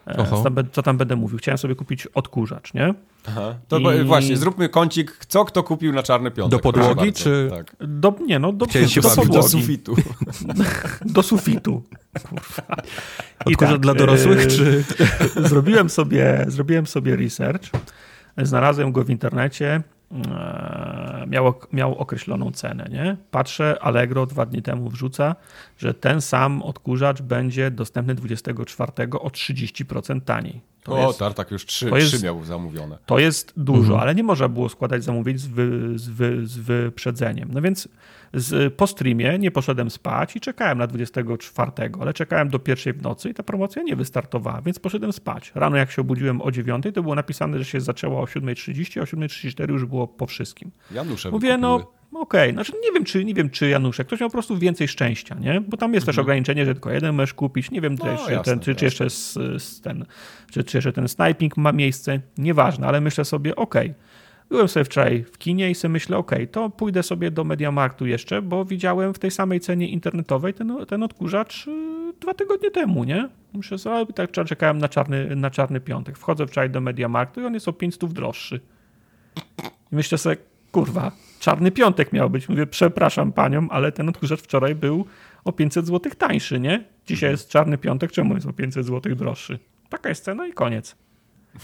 E, 0.09 0.65
co 0.73 0.83
tam 0.83 0.97
będę 0.97 1.17
mówił? 1.17 1.39
Chciałem 1.39 1.59
sobie 1.59 1.75
kupić 1.75 2.07
odkurzacz, 2.07 2.75
nie? 2.75 2.95
Aha. 3.29 3.55
To 3.69 3.93
I... 3.93 4.05
właśnie, 4.05 4.37
zróbmy 4.37 4.69
kącik, 4.69 5.25
co 5.29 5.45
kto 5.45 5.63
kupił 5.63 5.93
na 5.93 6.03
czarny 6.03 6.31
piątek. 6.31 6.51
Do 6.51 6.73
podłogi, 6.73 7.13
czy... 7.13 7.49
Tak. 7.51 7.77
Do, 7.81 8.15
nie, 8.27 8.39
no 8.39 8.53
do, 8.53 8.67
się 8.69 9.01
do, 9.01 9.09
podłogi. 9.09 9.31
do 9.31 9.43
sufitu. 9.43 9.97
do 11.17 11.23
sufitu. 11.23 11.83
Odkurzacz 13.45 13.73
tak, 13.73 13.81
dla 13.81 13.95
dorosłych, 13.95 14.43
e, 14.43 14.47
czy... 14.47 14.85
zrobiłem, 15.37 15.91
sobie, 15.91 16.45
zrobiłem 16.49 16.87
sobie 16.87 17.17
research, 17.17 17.71
znalazłem 18.37 18.93
go 18.93 19.05
w 19.05 19.11
internecie, 19.11 19.83
E, 20.13 20.17
miał, 21.29 21.55
miał 21.72 21.95
określoną 21.95 22.53
cenę. 22.53 22.89
Nie? 22.91 23.16
Patrzę, 23.31 23.79
Allegro 23.81 24.26
dwa 24.26 24.47
dni 24.47 24.62
temu 24.62 24.89
wrzuca, 24.89 25.37
że 25.79 25.95
ten 25.95 26.20
sam 26.20 26.62
odkurzacz 26.62 27.22
będzie 27.22 27.70
dostępny 27.70 28.14
24 28.14 28.93
o 29.20 29.29
30% 29.29 30.20
taniej. 30.20 30.61
To 30.83 30.93
o, 30.93 31.07
jest, 31.07 31.18
Tartak 31.18 31.51
już 31.51 31.66
trzy, 31.66 31.91
jest, 31.95 32.07
trzy 32.07 32.24
miał 32.24 32.45
zamówione. 32.45 32.99
To 33.07 33.18
jest 33.18 33.53
dużo, 33.57 33.93
mhm. 33.93 34.01
ale 34.01 34.14
nie 34.14 34.22
można 34.22 34.49
było 34.49 34.68
składać 34.68 35.05
zamówień 35.05 35.39
z, 35.39 35.47
wy, 35.47 35.99
z, 35.99 36.09
wy, 36.09 36.47
z 36.47 36.57
wyprzedzeniem. 36.57 37.49
No 37.53 37.62
więc 37.62 37.89
z, 38.35 38.74
po 38.74 38.87
streamie 38.87 39.39
nie 39.39 39.51
poszedłem 39.51 39.91
spać 39.91 40.37
i 40.37 40.41
czekałem 40.41 40.79
na 40.79 40.87
24, 40.87 41.72
ale 42.01 42.14
czekałem 42.14 42.49
do 42.49 42.59
pierwszej 42.59 42.93
w 42.93 43.03
nocy 43.03 43.31
i 43.31 43.35
ta 43.35 43.43
promocja 43.43 43.83
nie 43.83 43.97
wystartowała, 43.97 44.62
więc 44.62 44.79
poszedłem 44.79 45.12
spać. 45.12 45.53
Rano 45.55 45.76
jak 45.76 45.91
się 45.91 46.03
obudziłem 46.03 46.43
o 46.43 46.51
9, 46.51 46.85
to 46.95 47.03
było 47.03 47.14
napisane, 47.14 47.59
że 47.59 47.64
się 47.64 47.81
zaczęło 47.81 48.20
o 48.20 48.24
7.30, 48.24 48.99
a 48.99 49.03
o 49.03 49.05
7.34 49.05 49.70
już 49.70 49.85
było 49.85 50.09
po 50.09 50.26
wszystkim. 50.26 50.70
Janusze 50.91 51.31
Mówię, 51.31 51.59
no 51.59 51.74
okej, 51.74 52.22
okay. 52.22 52.53
znaczy 52.53 52.72
nie 52.85 52.93
wiem, 52.93 53.05
czy, 53.05 53.24
nie 53.24 53.35
wiem, 53.35 53.51
czy 53.51 53.68
Januszek, 53.68 54.07
ktoś 54.07 54.20
miał 54.20 54.29
po 54.29 54.33
prostu 54.33 54.59
więcej 54.59 54.89
szczęścia, 54.89 55.37
nie? 55.41 55.61
Bo 55.61 55.76
tam 55.76 55.95
jest 55.95 56.05
mhm. 56.05 56.14
też 56.14 56.18
ograniczenie, 56.18 56.64
że 56.64 56.74
tylko 56.74 56.91
jeden 56.91 57.14
możesz 57.14 57.35
kupić, 57.35 57.70
nie 57.70 57.81
wiem, 57.81 57.95
no, 57.95 58.05
też, 58.05 58.20
jasne, 58.20 58.45
ten, 58.45 58.61
czy, 58.61 58.74
czy, 58.74 58.85
jeszcze 58.85 59.11
z, 59.11 59.33
z 59.62 59.81
ten, 59.81 60.05
czy, 60.51 60.64
czy 60.64 60.76
jeszcze 60.76 60.93
ten 60.93 61.09
sniping 61.09 61.57
ma 61.57 61.72
miejsce, 61.72 62.20
nieważne, 62.39 62.87
ale 62.87 63.01
myślę 63.01 63.24
sobie, 63.24 63.57
okej, 63.57 63.91
okay 63.91 64.08
Byłem 64.49 64.68
sobie 64.68 64.84
wczoraj 64.84 65.24
w 65.24 65.38
kinie 65.38 65.70
i 65.70 65.74
sobie 65.74 65.92
myślę, 65.92 66.16
ok, 66.16 66.32
to 66.53 66.70
pójdę 66.70 67.03
sobie 67.03 67.30
do 67.30 67.44
Mediamarktu 67.44 68.07
jeszcze, 68.07 68.42
bo 68.42 68.64
widziałem 68.64 69.14
w 69.14 69.18
tej 69.18 69.30
samej 69.30 69.61
cenie 69.61 69.88
internetowej 69.88 70.55
ten, 70.55 70.86
ten 70.86 71.03
odkurzacz 71.03 71.66
y, 71.66 71.70
dwa 72.20 72.34
tygodnie 72.34 72.70
temu, 72.70 73.05
nie? 73.05 73.28
Muszę 73.53 73.78
sobie, 73.78 74.12
tak 74.12 74.30
czekałem 74.30 74.78
na 74.78 74.88
czarny, 74.88 75.36
na 75.36 75.51
czarny 75.51 75.80
piątek. 75.80 76.18
Wchodzę 76.18 76.46
wczoraj 76.46 76.70
do 76.70 76.80
Mediamarktu 76.80 77.40
i 77.40 77.44
on 77.44 77.55
jest 77.55 77.68
o 77.68 77.72
500 77.72 78.12
droższy. 78.12 78.61
I 79.92 79.96
myślę 79.96 80.18
sobie, 80.18 80.36
kurwa, 80.72 81.12
czarny 81.40 81.70
piątek 81.70 82.12
miał 82.12 82.30
być. 82.30 82.49
Mówię, 82.49 82.66
przepraszam 82.66 83.32
panią, 83.32 83.68
ale 83.70 83.92
ten 83.92 84.09
odkurzacz 84.09 84.40
wczoraj 84.40 84.74
był 84.74 85.05
o 85.44 85.53
500 85.53 85.86
zł 85.86 86.12
tańszy, 86.18 86.61
nie? 86.61 86.84
Dzisiaj 87.07 87.30
jest 87.30 87.49
czarny 87.49 87.78
piątek, 87.78 88.12
czemu 88.12 88.34
jest 88.34 88.46
o 88.46 88.53
500 88.53 88.86
zł 88.86 89.14
droższy? 89.14 89.59
Taka 89.88 90.09
jest 90.09 90.24
cena 90.24 90.46
i 90.46 90.53
koniec. 90.53 91.08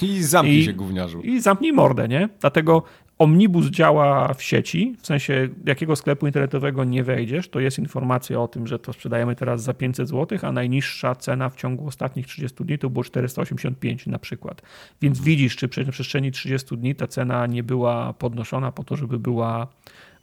I 0.03 0.23
zamknij 0.23 0.59
I, 0.59 0.65
się, 0.65 0.73
gówniarzu. 0.73 1.21
I 1.21 1.41
zamknij 1.41 1.73
mordę, 1.73 2.09
nie? 2.09 2.29
Dlatego 2.41 2.83
Omnibus 3.19 3.67
działa 3.67 4.35
w 4.35 4.43
sieci, 4.43 4.97
w 4.99 5.07
sensie 5.07 5.49
jakiego 5.67 5.97
sklepu 5.97 6.27
internetowego 6.27 6.85
nie 6.85 7.05
wejdziesz, 7.05 7.49
to 7.49 7.61
jest 7.61 7.79
informacja 7.79 8.41
o 8.41 8.49
tym, 8.49 8.67
że 8.67 8.79
to 8.79 8.93
sprzedajemy 8.93 9.37
teraz 9.37 9.63
za 9.63 9.75
500 9.75 10.09
zł, 10.09 10.39
a 10.43 10.53
najniższa 10.53 11.15
cena 11.15 11.51
w 11.51 11.57
ciągu 11.57 11.87
ostatnich 11.87 12.27
30 12.27 12.65
dni 12.65 12.79
to 12.79 12.91
było 12.91 13.05
485 13.05 14.07
na 14.07 14.19
przykład. 14.19 14.63
Więc 15.03 15.21
widzisz, 15.21 15.57
czy 15.57 15.69
na 15.87 15.93
przestrzeni 15.93 16.33
30 16.33 16.77
dni 16.77 16.95
ta 16.95 17.07
cena 17.07 17.47
nie 17.47 17.63
była 17.63 18.13
podnoszona 18.13 18.73
po 18.73 18.85
to, 18.85 18.97
żeby 18.97 19.19
była 19.19 19.67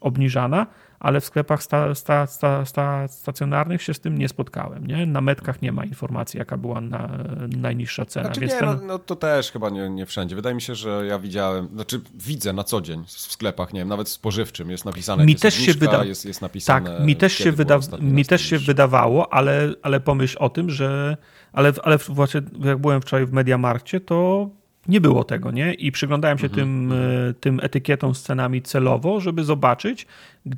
obniżana, 0.01 0.67
ale 1.01 1.21
w 1.21 1.25
sklepach 1.25 1.63
sta, 1.63 1.95
sta, 1.95 2.27
sta, 2.65 3.07
stacjonarnych 3.07 3.81
się 3.81 3.93
z 3.93 3.99
tym 3.99 4.17
nie 4.17 4.29
spotkałem. 4.29 4.87
Nie? 4.87 5.05
Na 5.05 5.21
metkach 5.21 5.61
nie 5.61 5.71
ma 5.71 5.85
informacji, 5.85 6.37
jaka 6.37 6.57
była 6.57 6.81
na, 6.81 7.09
najniższa 7.57 8.05
cena. 8.05 8.25
Znaczy 8.25 8.41
nie, 8.41 8.47
ten... 8.47 8.65
no, 8.65 8.75
no, 8.87 8.99
to 8.99 9.15
też 9.15 9.51
chyba 9.51 9.69
nie, 9.69 9.89
nie 9.89 10.05
wszędzie. 10.05 10.35
Wydaje 10.35 10.55
mi 10.55 10.61
się, 10.61 10.75
że 10.75 11.05
ja 11.07 11.19
widziałem, 11.19 11.67
znaczy 11.73 12.01
widzę 12.13 12.53
na 12.53 12.63
co 12.63 12.81
dzień 12.81 13.03
w 13.05 13.11
sklepach, 13.11 13.73
nie 13.73 13.79
wiem, 13.79 13.87
nawet 13.87 14.09
spożywczym 14.09 14.69
jest 14.69 14.85
napisane, 14.85 15.25
mi 15.25 15.35
też 15.35 15.53
się 15.53 15.73
wyda... 15.73 16.03
jest, 16.03 16.25
jest 16.25 16.41
napisane. 16.41 16.97
Tak, 16.97 17.05
mi 17.05 17.15
też 17.15 17.33
się, 17.33 17.51
wyda... 17.51 17.79
mi 17.99 18.25
też 18.25 18.41
się 18.41 18.59
wydawało, 18.59 19.33
ale, 19.33 19.73
ale 19.81 19.99
pomyśl 19.99 20.37
o 20.39 20.49
tym, 20.49 20.69
że 20.69 21.17
ale, 21.53 21.73
ale 21.83 21.97
właśnie 21.97 22.41
jak 22.63 22.77
byłem 22.77 23.01
wczoraj 23.01 23.25
w 23.25 23.31
Mediamarkcie, 23.31 23.99
to 23.99 24.49
nie 24.87 25.01
było 25.01 25.23
tego, 25.23 25.51
nie? 25.51 25.73
I 25.73 25.91
przyglądałem 25.91 26.37
się 26.37 26.47
mhm. 26.47 26.61
tym, 26.61 26.91
e, 26.91 27.33
tym 27.33 27.59
etykietom 27.63 28.15
z 28.15 28.21
cenami 28.21 28.61
celowo, 28.61 29.19
żeby 29.19 29.43
zobaczyć, 29.43 30.07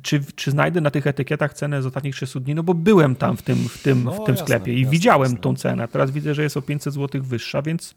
czy, 0.02 0.20
czy 0.34 0.50
znajdę 0.50 0.80
na 0.80 0.90
tych 0.90 1.06
etykietach 1.06 1.54
cenę 1.54 1.82
z 1.82 1.86
ostatnich 1.86 2.14
300 2.14 2.40
dni, 2.40 2.54
no 2.54 2.62
bo 2.62 2.74
byłem 2.74 3.16
tam 3.16 3.36
w 3.36 3.42
tym, 3.42 3.56
w 3.56 3.82
tym, 3.82 4.04
no, 4.04 4.10
w 4.10 4.16
tym 4.16 4.34
jasne, 4.34 4.44
sklepie 4.44 4.74
i 4.74 4.80
jasne, 4.80 4.90
widziałem 4.90 5.22
jasne. 5.22 5.38
tą 5.38 5.56
cenę. 5.56 5.88
Teraz 5.88 6.10
widzę, 6.10 6.34
że 6.34 6.42
jest 6.42 6.56
o 6.56 6.62
500 6.62 6.94
zł 6.94 7.22
wyższa, 7.22 7.62
więc 7.62 7.94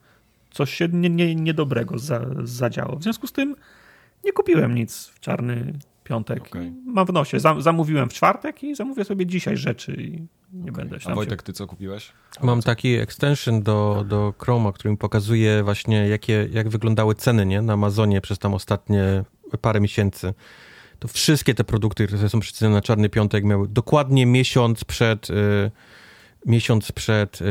coś 0.52 0.74
się 0.74 0.88
nie, 0.88 1.10
nie, 1.10 1.36
niedobrego 1.36 2.00
za, 2.00 2.26
zadziało. 2.44 2.96
W 2.96 3.04
związku 3.04 3.28
z 3.28 3.32
tym 3.32 3.56
nie 4.26 4.32
kupiłem 4.32 4.76
nic 4.76 5.08
w 5.08 5.20
czarny 5.20 5.74
piątek. 6.04 6.42
Okay. 6.42 6.74
Mam 6.86 7.06
w 7.06 7.14
nosie. 7.14 7.38
zamówiłem 7.60 8.10
w 8.10 8.14
czwartek 8.14 8.64
i 8.64 8.76
zamówię 8.76 9.04
sobie 9.04 9.26
dzisiaj 9.26 9.58
rzeczy 9.58 9.94
i 9.94 10.28
nie 10.54 10.72
okay. 10.72 10.74
będę 10.74 11.00
się. 11.00 11.10
A 11.10 11.16
Wojtek, 11.16 11.44
ty 11.44 11.54
co 11.54 11.68
kupiłeś? 11.68 12.12
Mam 12.44 12.62
taki 12.62 12.96
extension 12.96 13.64
do, 13.64 14.06
do 14.08 14.34
Chroma, 14.40 14.72
który 14.72 14.92
mi 14.92 14.98
pokazuje 14.98 15.64
właśnie 15.64 16.08
jakie, 16.08 16.48
jak 16.52 16.70
wyglądały 16.70 17.16
ceny 17.16 17.46
nie? 17.46 17.62
na 17.62 17.74
Amazonie 17.74 18.22
przez 18.22 18.40
tam 18.40 18.54
ostatnie 18.54 19.24
parę 19.62 19.80
miesięcy. 19.80 20.34
To 21.00 21.08
wszystkie 21.08 21.54
te 21.54 21.64
produkty, 21.64 22.08
które 22.08 22.30
są 22.30 22.40
przycenione 22.40 22.76
na 22.76 22.82
czarny 22.82 23.10
piątek 23.10 23.44
miały 23.44 23.68
dokładnie 23.68 24.26
miesiąc 24.26 24.84
przed... 24.84 25.30
Yy, 25.30 25.72
miesiąc 26.48 26.92
przed 26.92 27.42
y, 27.42 27.46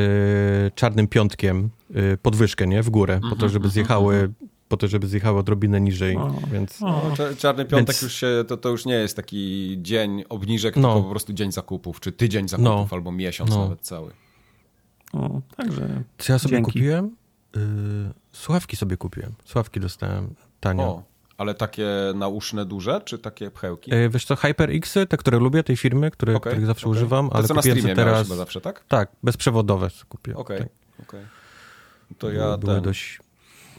Czarnym 0.74 1.08
Piątkiem 1.08 1.70
y, 1.96 2.18
podwyżkę, 2.22 2.66
nie? 2.66 2.82
W 2.82 2.90
górę, 2.90 3.20
po 3.30 3.36
to, 3.36 3.48
żeby 3.48 3.68
zjechały 3.68 4.32
po 4.68 4.76
to, 4.76 4.88
żeby 4.88 5.06
zjechały 5.06 5.38
odrobinę 5.38 5.80
niżej, 5.80 6.16
O. 6.16 6.34
więc... 6.52 6.82
O, 6.82 6.86
No, 6.86 7.02
cza- 7.16 7.36
Czarny 7.36 7.64
piątek 7.64 7.86
Więc- 7.96 8.02
już 8.02 8.12
się, 8.14 8.44
to, 8.48 8.56
to 8.56 8.68
już 8.68 8.86
nie 8.86 8.94
jest 8.94 9.16
taki 9.16 9.76
dzień 9.82 10.24
obniżek, 10.28 10.76
No. 10.76 10.88
tylko 10.88 11.02
po 11.04 11.10
prostu 11.10 11.32
dzień 11.32 11.52
zakupów, 11.52 12.00
czy 12.00 12.12
tydzień 12.12 12.48
zakupów, 12.48 12.70
No. 12.70 12.88
albo 12.90 13.12
miesiąc 13.12 13.50
No. 13.50 13.62
nawet 13.62 13.80
cały. 13.80 14.10
o, 15.12 15.40
także 15.56 16.02
Co 16.18 16.32
ja 16.32 16.38
sobie 16.38 16.56
Dzięki. 16.56 16.72
kupiłem? 16.72 17.16
Y, 17.56 17.60
słuchawki 18.32 18.76
sobie 18.76 18.96
kupiłem. 18.96 19.32
Słuchawki 19.44 19.80
dostałem 19.80 20.34
tanio. 20.60 20.82
O, 20.84 21.02
ale 21.38 21.54
takie 21.54 21.86
nauszne 22.14 22.64
duże, 22.66 23.00
czy 23.04 23.18
takie 23.18 23.50
pchełki? 23.50 23.94
Y, 23.94 24.08
wiesz 24.08 24.24
co, 24.24 24.36
HyperX, 24.36 24.94
te, 25.08 25.16
które 25.16 25.38
lubię, 25.38 25.62
tej 25.62 25.76
firmy, 25.76 26.10
które, 26.10 26.34
Okej, 26.36 26.50
których 26.52 26.66
zawsze 26.66 26.86
okej. 26.86 26.96
używam, 26.98 27.28
To 27.30 27.36
ale 27.36 27.48
co 27.48 27.54
na 27.54 27.62
kupiłem 27.62 27.96
teraz... 27.96 28.22
chyba 28.22 28.36
zawsze, 28.36 28.60
tak? 28.60 28.84
Tak, 28.88 29.12
bezprzewodowe 29.22 29.88
kupiłem. 30.08 30.38
Okej, 30.40 30.58
Tak. 30.58 30.68
okej. 31.08 31.20
To 32.18 32.30
ja, 32.32 32.58
Były 32.58 32.74
ten, 32.74 32.82
dość 32.82 33.18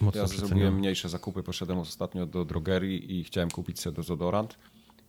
mocno 0.01 0.21
ja 0.21 0.27
zrobiłem 0.27 0.75
mniejsze 0.75 1.09
zakupy, 1.09 1.43
poszedłem 1.43 1.79
ostatnio 1.79 2.25
do 2.25 2.45
drogerii 2.45 3.19
i 3.19 3.23
chciałem 3.23 3.51
kupić 3.51 3.79
sobie 3.79 3.95
dezodorant 3.95 4.57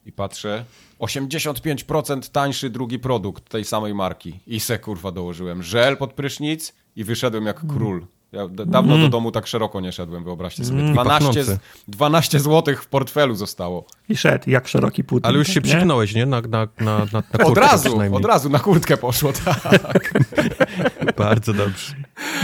i 0.06 0.12
patrzę, 0.12 0.64
85% 1.00 2.30
tańszy 2.32 2.70
drugi 2.70 2.98
produkt 2.98 3.48
tej 3.48 3.64
samej 3.64 3.94
marki 3.94 4.40
i 4.46 4.60
se 4.60 4.78
kurwa 4.78 5.12
dołożyłem 5.12 5.62
żel 5.62 5.96
pod 5.96 6.12
prysznic 6.12 6.72
i 6.96 7.04
wyszedłem 7.04 7.46
jak 7.46 7.64
Mm. 7.64 7.76
król. 7.76 8.06
Ja 8.32 8.48
d- 8.48 8.66
dawno 8.66 8.98
do 8.98 9.08
domu 9.08 9.32
tak 9.32 9.46
szeroko 9.46 9.80
nie 9.80 9.92
szedłem, 9.92 10.24
wyobraźcie 10.24 10.64
sobie. 10.64 10.78
Mm, 10.80 10.90
i 10.90 10.92
12, 10.92 11.26
pachnący. 11.28 11.58
12 11.88 12.40
zł 12.40 12.74
w 12.76 12.86
portfelu 12.86 13.34
zostało. 13.34 13.84
i 14.08 14.16
szedł 14.16 14.50
jak 14.50 14.68
szeroki 14.68 15.04
Putin. 15.04 15.26
Ale 15.26 15.38
już 15.38 15.48
się 15.48 15.60
nie? 15.60 15.70
przyknąłeś, 15.70 16.14
nie? 16.14 16.26
Na, 16.26 16.40
na, 16.40 16.48
na, 16.48 16.66
na, 16.78 17.04
na 17.12 17.22
kurtkę 17.22 17.44
Od 17.44 17.58
razu, 17.58 17.98
od 18.12 18.24
razu 18.24 18.48
na 18.50 18.58
kurtkę 18.58 18.96
poszło, 18.96 19.32
tak. 19.32 20.14
Bardzo 21.18 21.52
dobrze. 21.54 21.94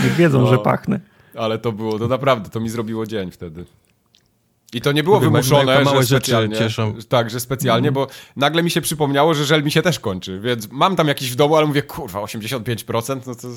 Niech 0.05 0.13
wiedzą, 0.17 0.41
No. 0.41 0.47
że 0.47 0.59
pachnę. 0.59 1.01
Ale 1.37 1.59
to 1.59 1.73
było, 1.73 1.99
to 1.99 2.09
naprawdę, 2.09 2.51
to 2.51 2.61
mi 2.61 2.69
zrobiło 2.69 3.07
dzień 3.07 3.31
wtedy. 3.31 3.65
I 4.73 4.81
to 4.81 4.93
nie 4.93 5.03
było 5.03 5.17
Mówię, 5.17 5.27
wymuszone, 5.31 5.85
małe 5.85 5.97
że 6.03 6.07
rzeczy 6.07 6.25
specjalnie, 6.31 6.57
cieszą. 6.57 6.95
Tak, 7.09 7.31
że 7.31 7.41
specjalnie, 7.41 7.93
bo 7.93 8.07
nagle 8.37 8.63
mi 8.63 8.71
się 8.71 8.81
przypomniało, 8.81 9.35
że 9.35 9.45
żel 9.45 9.63
mi 9.65 9.71
się 9.71 9.83
też 9.83 10.01
kończy, 10.01 10.41
więc 10.41 10.69
mam 10.73 10.97
tam 10.97 11.09
jakiś 11.09 11.31
w 11.33 11.35
domu, 11.35 11.57
ale 11.57 11.67
mówię, 11.67 11.83
kurwa, 11.83 12.21
85%, 12.21 13.21
no 13.27 13.35
to 13.35 13.49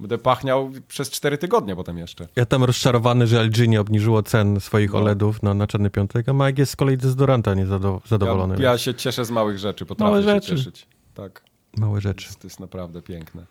będę 0.00 0.18
pachniał 0.18 0.70
przez 0.88 1.10
4 1.10 1.38
tygodnie 1.38 1.76
potem 1.76 1.98
jeszcze. 1.98 2.28
Ja 2.36 2.46
tam 2.46 2.64
rozczarowany, 2.64 3.26
że 3.26 3.42
LG 3.44 3.68
nie 3.68 3.80
obniżyło 3.80 4.22
cen 4.22 4.60
swoich 4.60 4.92
No. 4.92 4.98
OLEDów 4.98 5.42
na, 5.42 5.54
na 5.54 5.66
Czarny 5.66 5.90
Piątek, 5.90 6.28
a 6.28 6.32
Mike 6.32 6.62
jest 6.62 6.72
z 6.72 6.76
kolei 6.76 6.96
dezodoranta 6.96 7.54
niezadowolony. 7.54 8.54
Ja, 8.62 8.70
ja 8.70 8.78
się 8.78 8.94
cieszę 8.94 9.24
z 9.24 9.30
małych 9.30 9.58
rzeczy, 9.58 9.86
potrafię 9.86 10.10
Małe 10.10 10.22
się 10.22 10.28
rzeczy. 10.28 10.56
cieszyć. 10.56 10.86
Tak, 11.14 11.42
Małe 11.76 12.00
rzeczy. 12.00 12.28
to 12.28 12.46
jest 12.46 12.60
naprawdę 12.60 13.02
piękne. 13.02 13.46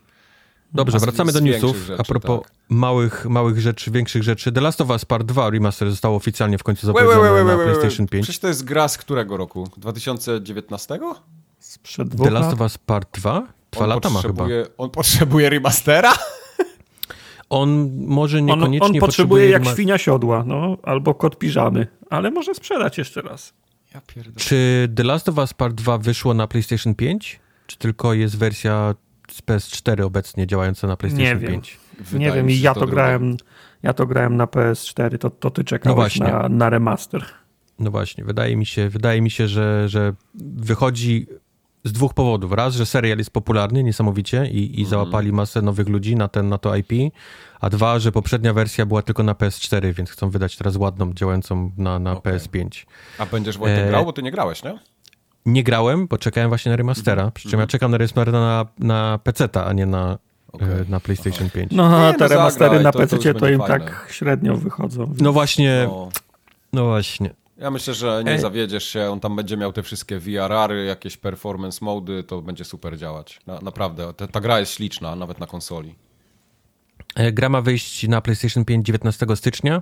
Dobrze, 0.73 0.99
z- 0.99 1.03
wracamy 1.03 1.31
z 1.31 1.33
do 1.33 1.39
newsów. 1.39 1.77
rzeczy, 1.77 1.95
A 2.01 2.03
propos 2.03 2.41
tak. 2.43 2.51
małych, 2.69 3.25
małych 3.25 3.59
rzeczy, 3.59 3.91
większych 3.91 4.23
rzeczy. 4.23 4.51
The 4.51 4.61
Last 4.61 4.81
of 4.81 4.89
Us 4.89 5.05
Part 5.05 5.23
2 5.27 5.49
Remaster 5.49 5.89
zostało 5.89 6.15
oficjalnie 6.15 6.57
w 6.57 6.63
końcu 6.63 6.87
Wait, 6.87 6.95
wait, 6.95 7.05
zapowiedziane 7.05 7.33
wait, 7.33 7.47
na 7.47 7.55
wait, 7.57 7.57
wait, 7.67 7.77
PlayStation 7.79 8.05
wait. 8.05 8.11
5. 8.11 8.23
Przecież 8.25 8.39
to 8.39 8.47
jest 8.47 8.63
gra 8.63 8.87
z 8.87 8.97
którego 8.97 9.37
roku? 9.37 9.67
2019? 9.77 10.99
Sprzed 11.59 12.07
dwóch 12.09 12.27
The 12.27 12.31
Last 12.33 12.53
of 12.53 12.61
Us 12.61 12.77
Part 12.77 13.19
2? 13.19 13.47
Dwa 13.71 13.83
On 13.83 13.89
lata 13.89 14.09
ma 14.09 14.21
chyba. 14.21 14.45
On 14.77 14.89
potrzebuje 14.89 15.49
remastera? 15.49 16.13
On 17.49 17.89
może 18.07 18.37
On, 18.37 18.45
niekoniecznie 18.45 18.87
on 18.87 18.99
potrzebuje 18.99 19.49
jak 19.49 19.63
rema- 19.63 19.73
świnia 19.73 19.97
siodła, 19.97 20.43
no, 20.47 20.77
albo 20.83 21.13
kot 21.13 21.37
piżamy, 21.39 21.87
ale 22.09 22.31
może 22.31 22.55
sprzedać 22.55 22.97
jeszcze 22.97 23.21
raz. 23.21 23.53
Ja 23.93 24.01
pierdolę. 24.07 24.35
Czy 24.37 24.89
The 24.95 25.03
Last 25.03 25.29
of 25.29 25.37
Us 25.37 25.53
Part 25.53 25.75
2 25.75 25.97
wyszło 25.97 26.33
na 26.33 26.47
PlayStation 26.47 26.95
5? 26.95 27.39
Czy 27.67 27.77
tylko 27.77 28.13
jest 28.13 28.37
wersja 28.37 28.95
PS4 29.47 30.01
obecnie 30.03 30.47
działająca 30.47 30.87
na 30.87 30.97
PlayStation 30.97 31.27
Nie 31.27 31.35
wiem. 31.35 31.51
5? 31.51 31.77
Wydaje 31.99 32.29
nie 32.29 32.35
wiem, 32.35 32.49
i 32.49 32.59
ja 32.59 32.73
to, 32.73 32.79
drugie. 32.79 32.93
grałem, 32.95 33.37
ja 33.83 33.93
to 33.93 34.07
grałem 34.07 34.37
na 34.37 34.45
PS4, 34.45 35.17
to, 35.17 35.29
to 35.29 35.49
ty 35.51 35.63
czekałeś 35.63 35.95
No 36.19 36.25
właśnie. 36.25 36.25
na, 36.25 36.49
na 36.49 36.69
remaster. 36.69 37.25
No 37.79 37.91
właśnie, 37.91 38.23
wydaje 38.23 38.55
mi 38.55 38.65
się, 38.65 38.89
wydaje 38.89 39.21
mi 39.21 39.31
się 39.31 39.47
że, 39.47 39.89
że 39.89 40.13
wychodzi 40.35 41.27
z 41.83 41.91
dwóch 41.91 42.13
powodów. 42.13 42.51
Raz, 42.51 42.73
że 42.75 42.85
serial 42.85 43.17
jest 43.17 43.31
popularny 43.31 43.83
niesamowicie 43.83 44.45
i, 44.47 44.81
i 44.81 44.85
załapali 44.85 45.31
masę 45.31 45.61
nowych 45.61 45.89
ludzi 45.89 46.15
na, 46.15 46.27
ten, 46.27 46.49
na 46.49 46.57
to 46.57 46.75
IP, 46.75 46.91
a 47.59 47.69
dwa, 47.69 47.99
że 47.99 48.11
poprzednia 48.11 48.53
wersja 48.53 48.85
była 48.85 49.01
tylko 49.01 49.23
na 49.23 49.33
PS4, 49.33 49.93
więc 49.93 50.09
chcą 50.09 50.29
wydać 50.29 50.57
teraz 50.57 50.75
ładną, 50.75 51.13
działającą 51.13 51.71
na, 51.77 51.99
na 51.99 52.11
Okej. 52.11 52.33
PS5. 52.33 52.85
A 53.17 53.25
będziesz 53.25 53.57
Wojtek 53.57 53.85
E, 53.85 53.89
grał, 53.89 54.05
bo 54.05 54.13
ty 54.13 54.23
nie 54.23 54.31
grałeś, 54.31 54.63
nie? 54.63 54.79
Nie 55.45 55.63
grałem, 55.63 56.07
bo 56.07 56.17
czekałem 56.17 56.49
właśnie 56.49 56.69
na 56.69 56.75
remastera, 56.75 57.31
przy 57.31 57.49
czym 57.49 57.59
ja 57.59 57.67
czekam 57.67 57.91
na 57.91 57.97
remastera 57.97 58.31
na, 58.31 58.65
na 58.79 59.19
PC-ta, 59.23 59.65
a 59.65 59.73
nie 59.73 59.85
na, 59.85 60.17
Mhm. 60.53 60.81
E, 60.81 60.85
na 60.89 60.99
PlayStation 60.99 61.49
5. 61.49 61.71
No, 61.71 61.89
Nie, 61.89 61.95
a 62.07 62.11
no 62.11 62.17
te 62.17 62.27
remastery 62.27 62.65
zagraj, 62.65 62.83
na 62.83 62.91
to- 62.91 62.99
to 62.99 63.07
PC 63.17 63.33
to, 63.33 63.39
będzie 63.39 63.53
im 63.55 63.59
fajne. 63.61 63.85
tak 63.85 64.07
średnio 64.11 64.57
wychodzą. 64.57 65.05
więc- 65.05 65.21
No 65.21 65.33
właśnie, 65.33 65.83
no, 65.87 66.09
No, 66.73 66.85
właśnie. 66.85 67.29
ja 67.57 67.71
myślę, 67.71 67.93
że 67.93 68.21
nie 68.25 68.31
Ej. 68.31 68.39
zawiedziesz 68.39 68.83
się, 68.83 69.09
on 69.09 69.19
tam 69.19 69.35
będzie 69.35 69.57
miał 69.57 69.73
te 69.73 69.83
wszystkie 69.83 70.19
VRR-y, 70.19 70.85
jakieś 70.85 71.17
performance 71.17 71.85
mody, 71.85 72.23
to 72.23 72.41
będzie 72.41 72.65
super 72.65 72.97
działać. 72.97 73.39
Na, 73.47 73.59
naprawdę, 73.59 74.13
ta, 74.13 74.27
ta 74.27 74.41
gra 74.41 74.59
jest 74.59 74.71
śliczna, 74.73 75.15
nawet 75.15 75.39
na 75.39 75.47
konsoli. 75.47 75.95
E, 77.15 77.31
Gra 77.31 77.49
ma 77.49 77.61
wyjść 77.61 78.07
na 78.07 78.21
PlayStation 78.21 78.65
5 78.65 78.85
19 78.85 79.35
stycznia 79.35 79.75
e, 79.75 79.81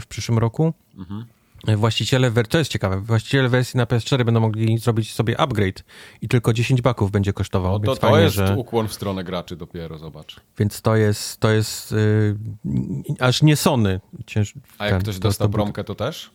w 0.00 0.04
przyszłym 0.08 0.38
roku. 0.38 0.72
E, 0.98 1.24
Właściciele, 1.76 2.30
to 2.48 2.58
jest 2.58 2.70
ciekawe, 2.70 3.00
właściciele 3.00 3.48
wersji 3.48 3.78
na 3.78 3.84
PS4 3.86 4.24
będą 4.24 4.40
mogli 4.40 4.78
zrobić 4.78 5.12
sobie 5.14 5.40
upgrade 5.40 5.84
i 6.22 6.28
tylko 6.28 6.52
10 6.52 6.82
baków 6.82 7.10
będzie 7.10 7.32
kosztował, 7.32 7.72
No, 7.72 7.78
to, 7.78 7.94
to 7.94 8.00
fajnie, 8.00 8.20
jest 8.20 8.36
że... 8.36 8.54
ukłon 8.58 8.88
w 8.88 8.92
stronę 8.92 9.24
graczy 9.24 9.56
dopiero, 9.56 9.98
zobacz. 9.98 10.36
Więc 10.58 10.82
to 10.82 10.96
jest, 10.96 11.40
to 11.40 11.50
jest 11.50 11.92
y, 11.92 12.36
aż 13.20 13.42
nie 13.42 13.56
Sony. 13.56 14.00
Cięż, 14.26 14.54
A 14.78 14.84
jak 14.84 14.92
ten, 14.94 15.02
ktoś 15.02 15.14
to- 15.14 15.20
dostał 15.20 15.48
to- 15.48 15.52
promkę, 15.52 15.84
to 15.84 15.94
też? 15.94 16.30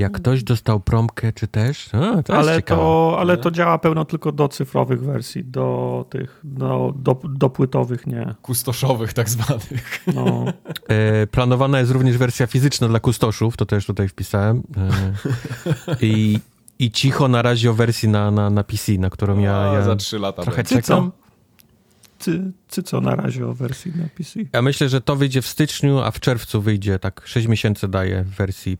Jak 0.00 0.12
ktoś 0.12 0.42
dostał 0.42 0.80
promkę, 0.80 1.32
czy 1.32 1.46
też? 1.46 1.94
A, 1.94 2.22
to 2.22 2.34
ale 2.34 2.62
to, 2.62 3.16
ale 3.18 3.36
to 3.36 3.50
działa 3.50 3.78
pełno 3.78 4.04
tylko 4.04 4.32
do 4.32 4.48
cyfrowych 4.48 5.04
wersji, 5.04 5.44
do 5.44 6.06
tych, 6.10 6.40
do, 6.44 6.94
do, 6.96 7.20
do 7.24 7.50
płytowych 7.50 8.06
nie. 8.06 8.34
Kustoszowych 8.42 9.12
tak 9.12 9.28
zwanych. 9.28 10.04
No. 10.14 10.44
E, 10.88 11.26
planowana 11.26 11.80
jest 11.80 11.92
również 11.92 12.18
wersja 12.18 12.46
fizyczna 12.46 12.88
dla 12.88 13.00
kustoszów, 13.00 13.56
to 13.56 13.66
też 13.66 13.86
tutaj 13.86 14.08
wpisałem. 14.08 14.62
E, 14.76 15.96
i, 16.06 16.38
I 16.78 16.90
cicho 16.90 17.28
na 17.28 17.42
razie 17.42 17.70
o 17.70 17.74
wersji 17.74 18.08
na, 18.08 18.30
na, 18.30 18.50
na 18.50 18.64
PC, 18.64 18.92
na 18.92 19.10
którą 19.10 19.38
ja, 19.38 19.70
A, 19.70 19.74
ja 19.74 19.82
za 19.82 19.96
trzy 19.96 20.18
lata 20.18 20.42
trochę 20.42 20.56
będzie. 20.56 20.74
Czekam. 20.74 21.12
Ty, 22.18 22.52
ty 22.70 22.82
co 22.82 23.00
na 23.00 23.16
razie 23.16 23.46
o 23.46 23.54
wersji 23.54 23.92
na 23.96 24.08
PC? 24.18 24.40
Ja 24.52 24.62
myślę, 24.62 24.88
że 24.88 25.00
to 25.00 25.16
wyjdzie 25.16 25.42
w 25.42 25.46
styczniu, 25.46 25.98
a 25.98 26.10
w 26.10 26.20
czerwcu 26.20 26.62
wyjdzie 26.62 26.98
tak 26.98 27.22
6 27.24 27.48
miesięcy 27.48 27.88
daje 27.88 28.24
w 28.24 28.30
wersji 28.30 28.76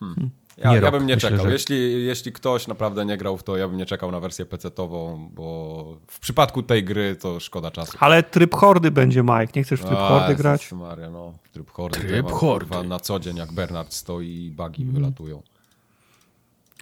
PC-towej. 0.00 0.30
Ja, 0.58 0.70
Nie 0.70 0.76
ja 0.80 0.90
bym 0.90 1.06
nie 1.06 1.14
myślę, 1.14 1.30
czekał. 1.30 1.46
że- 1.46 1.52
Jeśli, 1.52 2.04
jeśli 2.06 2.32
ktoś 2.32 2.66
naprawdę 2.66 3.04
nie 3.04 3.16
grał 3.16 3.36
w 3.36 3.42
to, 3.42 3.56
ja 3.56 3.68
bym 3.68 3.76
nie 3.76 3.86
czekał 3.86 4.10
na 4.10 4.20
wersję 4.20 4.44
PC-tową, 4.46 5.28
bo 5.34 5.96
w 6.06 6.18
przypadku 6.20 6.62
tej 6.62 6.84
gry 6.84 7.16
to 7.16 7.40
szkoda 7.40 7.70
czasu. 7.70 7.96
Ale 8.00 8.22
tryb 8.22 8.54
hordy 8.54 8.90
będzie, 8.90 9.22
Mike. 9.22 9.48
Nie 9.56 9.64
chcesz 9.64 9.80
w 9.80 9.84
tryb 9.84 9.98
A, 9.98 10.08
hordy 10.08 10.28
Jezus 10.28 10.42
grać? 10.42 10.72
Maria, 10.72 11.10
no, 11.10 11.32
tryb 11.52 11.70
hordy. 11.70 12.00
Tryb 12.00 12.24
mam, 12.24 12.34
hordy. 12.34 12.66
kurwa, 12.66 12.82
na 12.88 13.00
co 13.00 13.18
dzień, 13.20 13.36
jak 13.36 13.52
Bernard 13.52 13.92
stoi 13.94 14.26
i 14.46 14.50
bugi 14.50 14.82
Mhm. 14.82 14.92
wylatują. 15.02 15.42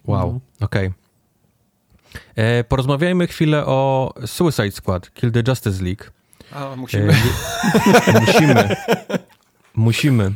Wow, 0.05 0.41
okej. 0.61 0.93
E, 2.37 2.65
Porozmawiajmy 2.65 3.27
chwilę 3.27 3.67
o 3.67 4.12
Suicide 4.27 4.71
Squad, 4.71 5.15
Kill 5.15 5.33
the 5.33 5.43
Justice 5.49 5.85
League. 5.85 6.05
A, 6.53 6.77
musimy... 6.77 7.12
E, 7.12 8.21
musimy. 8.27 8.77
Musimy. 9.77 10.33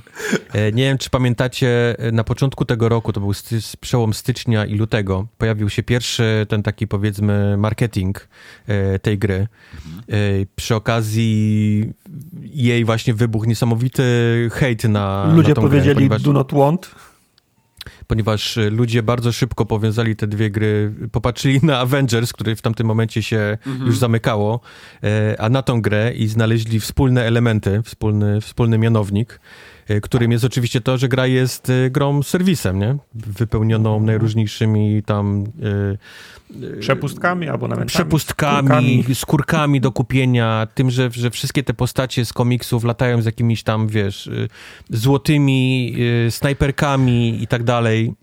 E, 0.52 0.72
Nie 0.72 0.84
wiem, 0.84 0.98
czy 0.98 1.10
pamiętacie, 1.10 1.98
e, 1.98 2.12
na 2.12 2.24
początku 2.24 2.64
tego 2.64 2.88
roku, 2.88 3.12
to 3.12 3.20
był 3.20 3.34
sty, 3.34 3.58
przełom 3.80 4.14
stycznia 4.14 4.66
i 4.66 4.74
lutego, 4.74 5.26
pojawił 5.38 5.70
się 5.70 5.82
pierwszy 5.82 6.46
ten 6.48 6.62
taki 6.62 6.86
powiedzmy 6.88 7.56
marketing 7.56 8.28
e, 8.66 8.98
tej 8.98 9.18
gry. 9.18 9.46
Przy 10.56 10.74
okazji 10.74 11.92
jej 12.42 12.84
właśnie 12.84 13.14
wybuchł 13.14 13.44
niesamowity 13.44 14.02
hejt 14.52 14.84
na 14.84 15.32
Ludzie 15.34 15.48
na 15.48 15.54
tą 15.54 15.60
grę, 15.62 15.70
powiedzieli 15.70 15.96
ponieważ 15.96 16.22
do 16.22 16.32
not 16.32 16.52
want. 16.52 16.90
Ponieważ 18.08 18.56
y, 18.56 18.70
ludzie 18.70 19.02
bardzo 19.02 19.32
szybko 19.32 19.66
powiązali 19.66 20.16
te 20.16 20.26
dwie 20.26 20.50
gry, 20.50 20.94
popatrzyli 21.12 21.60
na 21.62 21.78
Avengers, 21.78 22.32
który 22.32 22.56
w 22.56 22.62
tamtym 22.62 22.86
momencie 22.86 23.22
się 23.22 23.58
już 23.86 23.98
zamykało, 23.98 24.60
e, 25.02 25.36
a 25.40 25.48
na 25.48 25.62
tą 25.62 25.82
grę 25.82 26.12
i 26.14 26.26
znaleźli 26.26 26.80
wspólne 26.80 27.24
elementy, 27.24 27.82
wspólny, 27.84 28.40
wspólny 28.40 28.78
mianownik, 28.78 29.32
e, 29.34 29.38
którym 30.02 30.32
jest 30.32 30.44
oczywiście 30.44 30.80
to, 30.80 30.98
że 30.98 31.08
gra 31.08 31.26
jest 31.26 31.70
e, 31.70 31.90
grą 31.90 32.22
serwisem, 32.22 32.78
nie? 32.78 32.96
Wypełnioną 33.14 34.00
najróżniejszymi 34.00 35.02
tam 35.02 35.44
e, 35.62 35.98
Przepustkami 36.80 37.48
albo 37.48 37.68
nawet 37.68 37.88
przepustkami, 37.88 39.04
skórkami 39.14 39.80
do 39.80 39.92
kupienia, 39.92 40.66
tym, 40.74 40.90
że, 40.90 41.10
że 41.12 41.30
wszystkie 41.30 41.62
te 41.62 41.74
postacie 41.74 42.24
z 42.24 42.32
komiksów 42.32 42.84
latają 42.84 43.22
z 43.22 43.24
jakimiś 43.24 43.62
tam, 43.62 43.88
wiesz, 43.88 44.30
złotymi 44.90 45.94
snajperkami 46.30 47.42
i 47.42 47.46
tak 47.46 47.62
dalej. 47.62 48.14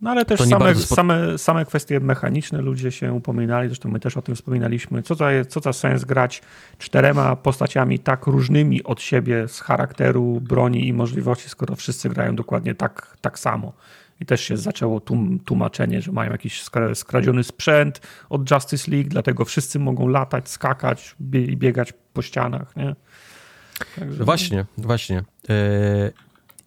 No 0.00 0.10
ale 0.10 0.24
też 0.24 0.40
same, 0.40 0.74
same, 0.74 1.38
same 1.38 1.64
kwestie 1.64 2.00
mechaniczne 2.00 2.62
ludzie 2.62 2.90
się 2.90 3.12
upominali, 3.12 3.68
zresztą 3.68 3.88
my 3.88 4.00
też 4.00 4.16
o 4.16 4.22
tym 4.22 4.34
wspominaliśmy. 4.34 5.02
Co 5.02 5.14
za, 5.14 5.28
co 5.48 5.60
za 5.60 5.72
sens 5.72 6.04
grać 6.04 6.42
czterema 6.78 7.36
postaciami 7.36 7.98
tak 7.98 8.26
różnymi 8.26 8.84
od 8.84 9.00
siebie 9.00 9.48
z 9.48 9.60
charakteru, 9.60 10.40
broni 10.40 10.88
i 10.88 10.92
możliwości, 10.92 11.48
skoro 11.48 11.76
wszyscy 11.76 12.08
grają 12.08 12.36
dokładnie 12.36 12.74
tak, 12.74 13.16
tak 13.20 13.38
samo. 13.38 13.72
I 14.20 14.26
też 14.26 14.40
się 14.40 14.56
zaczęło 14.56 15.00
tłum, 15.00 15.38
tłumaczenie, 15.38 16.02
że 16.02 16.12
mają 16.12 16.32
jakiś 16.32 16.64
skradziony 16.94 17.44
sprzęt 17.44 18.00
od 18.30 18.50
Justice 18.50 18.90
League, 18.90 19.08
dlatego 19.08 19.44
wszyscy 19.44 19.78
mogą 19.78 20.08
latać, 20.08 20.48
skakać 20.48 21.16
i 21.32 21.56
biegać 21.56 21.92
po 22.12 22.22
ścianach. 22.22 22.76
Nie? 22.76 22.96
Także... 23.98 24.24
Właśnie, 24.24 24.66
właśnie. 24.78 25.24
Yy, 25.48 25.54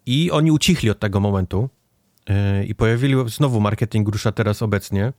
I 0.06 0.30
oni 0.30 0.50
ucichli 0.50 0.90
od 0.90 0.98
tego 0.98 1.20
momentu 1.20 1.68
i 2.66 2.74
pojawili 2.74 3.14
znowu 3.26 3.60
marketing 3.60 4.08
rusza 4.08 4.32
teraz 4.32 4.62
obecnie. 4.62 5.12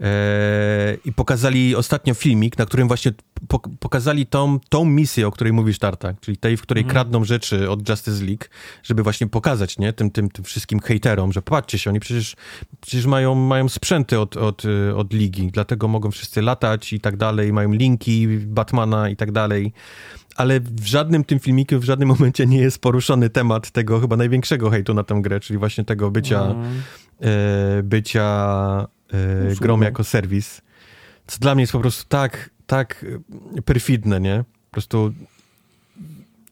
E, 0.00 0.96
i 1.04 1.12
pokazali 1.12 1.76
ostatnio 1.76 2.14
filmik, 2.14 2.58
na 2.58 2.66
którym 2.66 2.88
właśnie 2.88 3.12
pokazali 3.80 4.26
tą, 4.26 4.58
tą 4.68 4.84
misję, 4.84 5.26
o 5.26 5.30
której 5.30 5.52
mówisz, 5.52 5.78
Tartak, 5.78 6.20
czyli 6.20 6.36
tej, 6.36 6.56
w 6.56 6.62
której 6.62 6.82
mm. 6.82 6.92
kradną 6.92 7.24
rzeczy 7.24 7.70
od 7.70 7.88
Justice 7.88 8.24
League, 8.24 8.44
żeby 8.82 9.02
właśnie 9.02 9.26
pokazać, 9.26 9.78
nie, 9.78 9.92
tym, 9.92 10.10
tym, 10.10 10.30
tym 10.30 10.44
wszystkim 10.44 10.80
hejterom, 10.80 11.32
że 11.32 11.42
patrzcie 11.42 11.78
się, 11.78 11.90
oni 11.90 12.00
przecież, 12.00 12.36
przecież 12.80 13.06
mają, 13.06 13.34
mają 13.34 13.68
sprzęty 13.68 14.20
od, 14.20 14.36
od, 14.36 14.62
od 14.96 15.12
ligi, 15.12 15.50
dlatego 15.52 15.88
mogą 15.88 16.10
wszyscy 16.10 16.42
latać 16.42 16.92
i 16.92 17.00
tak 17.00 17.16
dalej, 17.16 17.52
mają 17.52 17.72
linki 17.72 18.28
Batmana 18.28 19.08
i 19.08 19.16
tak 19.16 19.32
dalej 19.32 19.72
ale 20.36 20.60
w 20.60 20.86
żadnym 20.86 21.24
tym 21.24 21.40
filmiku, 21.40 21.78
w 21.78 21.84
żadnym 21.84 22.08
momencie 22.18 22.46
nie 22.46 22.58
jest 22.58 22.78
poruszony 22.78 23.30
temat 23.30 23.70
tego 23.70 24.00
chyba 24.00 24.16
największego 24.16 24.70
hejtu 24.70 24.94
na 24.94 25.04
tę 25.04 25.18
grę, 25.22 25.40
czyli 25.40 25.58
właśnie 25.58 25.84
tego 25.84 26.10
bycia, 26.10 26.42
mm. 26.42 26.82
e, 27.20 27.82
bycia 27.82 28.86
e, 29.50 29.54
grą 29.60 29.80
jako 29.80 30.04
serwis, 30.04 30.62
co 31.26 31.38
dla 31.38 31.54
mnie 31.54 31.62
jest 31.62 31.72
po 31.72 31.80
prostu 31.80 32.04
tak, 32.08 32.50
tak 32.66 33.06
perfidne, 33.64 34.20
nie? 34.20 34.44
Po 34.70 34.74
prostu 34.74 35.12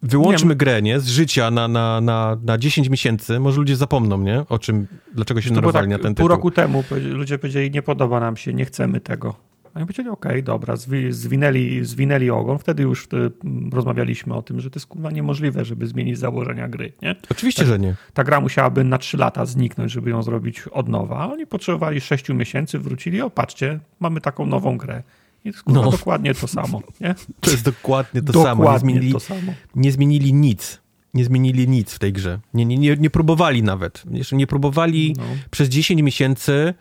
wyłączmy 0.02 0.48
nie, 0.48 0.56
grę, 0.56 0.82
nie? 0.82 1.00
Z 1.00 1.08
życia 1.08 1.50
na, 1.50 1.68
na, 1.68 2.00
na, 2.00 2.38
na 2.44 2.58
10 2.58 2.88
miesięcy, 2.88 3.40
może 3.40 3.58
ludzie 3.58 3.76
zapomną, 3.76 4.18
nie? 4.18 4.44
O 4.48 4.58
czym, 4.58 4.86
dlaczego 5.14 5.40
się 5.40 5.52
nerwowali 5.52 5.84
tak, 5.84 5.90
na 5.90 5.98
ten 5.98 6.14
tytuł. 6.14 6.28
Pół 6.28 6.36
roku 6.36 6.50
temu 6.50 6.84
ludzie 7.02 7.38
powiedzieli, 7.38 7.70
nie 7.70 7.82
podoba 7.82 8.20
nam 8.20 8.36
się, 8.36 8.54
nie 8.54 8.64
chcemy 8.64 9.00
tego. 9.00 9.51
Oni 9.74 9.84
powiedzieli, 9.84 10.08
okej, 10.08 10.32
okay, 10.32 10.42
dobra, 10.42 10.74
zwinęli, 11.10 11.84
zwinęli 11.84 12.30
ogon. 12.30 12.58
Wtedy 12.58 12.82
już 12.82 13.04
wtedy 13.04 13.30
rozmawialiśmy 13.72 14.34
o 14.34 14.42
tym, 14.42 14.60
że 14.60 14.70
to 14.70 14.78
jest 14.78 14.86
kurwa 14.86 15.10
niemożliwe, 15.10 15.64
żeby 15.64 15.86
zmienić 15.86 16.18
założenia 16.18 16.68
gry. 16.68 16.92
Nie? 17.02 17.16
Oczywiście, 17.30 17.62
ta, 17.62 17.68
że 17.68 17.78
nie. 17.78 17.94
Ta 18.14 18.24
gra 18.24 18.40
musiałaby 18.40 18.84
na 18.84 18.98
3 18.98 19.16
lata 19.16 19.46
zniknąć, 19.46 19.92
żeby 19.92 20.10
ją 20.10 20.22
zrobić 20.22 20.62
od 20.70 20.88
nowa. 20.88 21.32
Oni 21.32 21.46
potrzebowali 21.46 22.00
6 22.00 22.28
miesięcy, 22.28 22.78
wrócili, 22.78 23.20
o 23.20 23.30
patrzcie, 23.30 23.80
mamy 24.00 24.20
taką 24.20 24.46
nową 24.46 24.78
grę. 24.78 25.02
I 25.40 25.42
to 25.42 25.48
jest 25.48 25.62
kurwa, 25.62 25.82
no. 25.82 25.90
dokładnie 25.90 26.34
to 26.34 26.48
samo. 26.48 26.82
Nie? 27.00 27.14
To 27.40 27.50
jest 27.50 27.64
dokładnie 27.64 28.22
to 28.22 28.32
dokładnie 28.32 28.64
samo. 28.64 28.72
Nie 28.72 28.78
zmienili, 28.78 29.12
to 29.12 29.20
samo. 29.20 29.52
Nie 29.74 29.92
zmienili 29.92 30.34
nic 30.34 30.82
nie 31.14 31.24
zmienili 31.24 31.68
nic 31.68 31.94
w 31.94 31.98
tej 31.98 32.12
grze. 32.12 32.40
Nie, 32.54 32.64
nie, 32.64 32.78
nie, 32.78 32.96
nie 32.96 33.10
próbowali 33.10 33.62
nawet. 33.62 34.02
Jeszcze 34.10 34.36
nie 34.36 34.46
próbowali 34.46 35.14
no. 35.18 35.24
przez 35.50 35.68
10 35.68 36.02
miesięcy 36.02 36.52
y, 36.52 36.74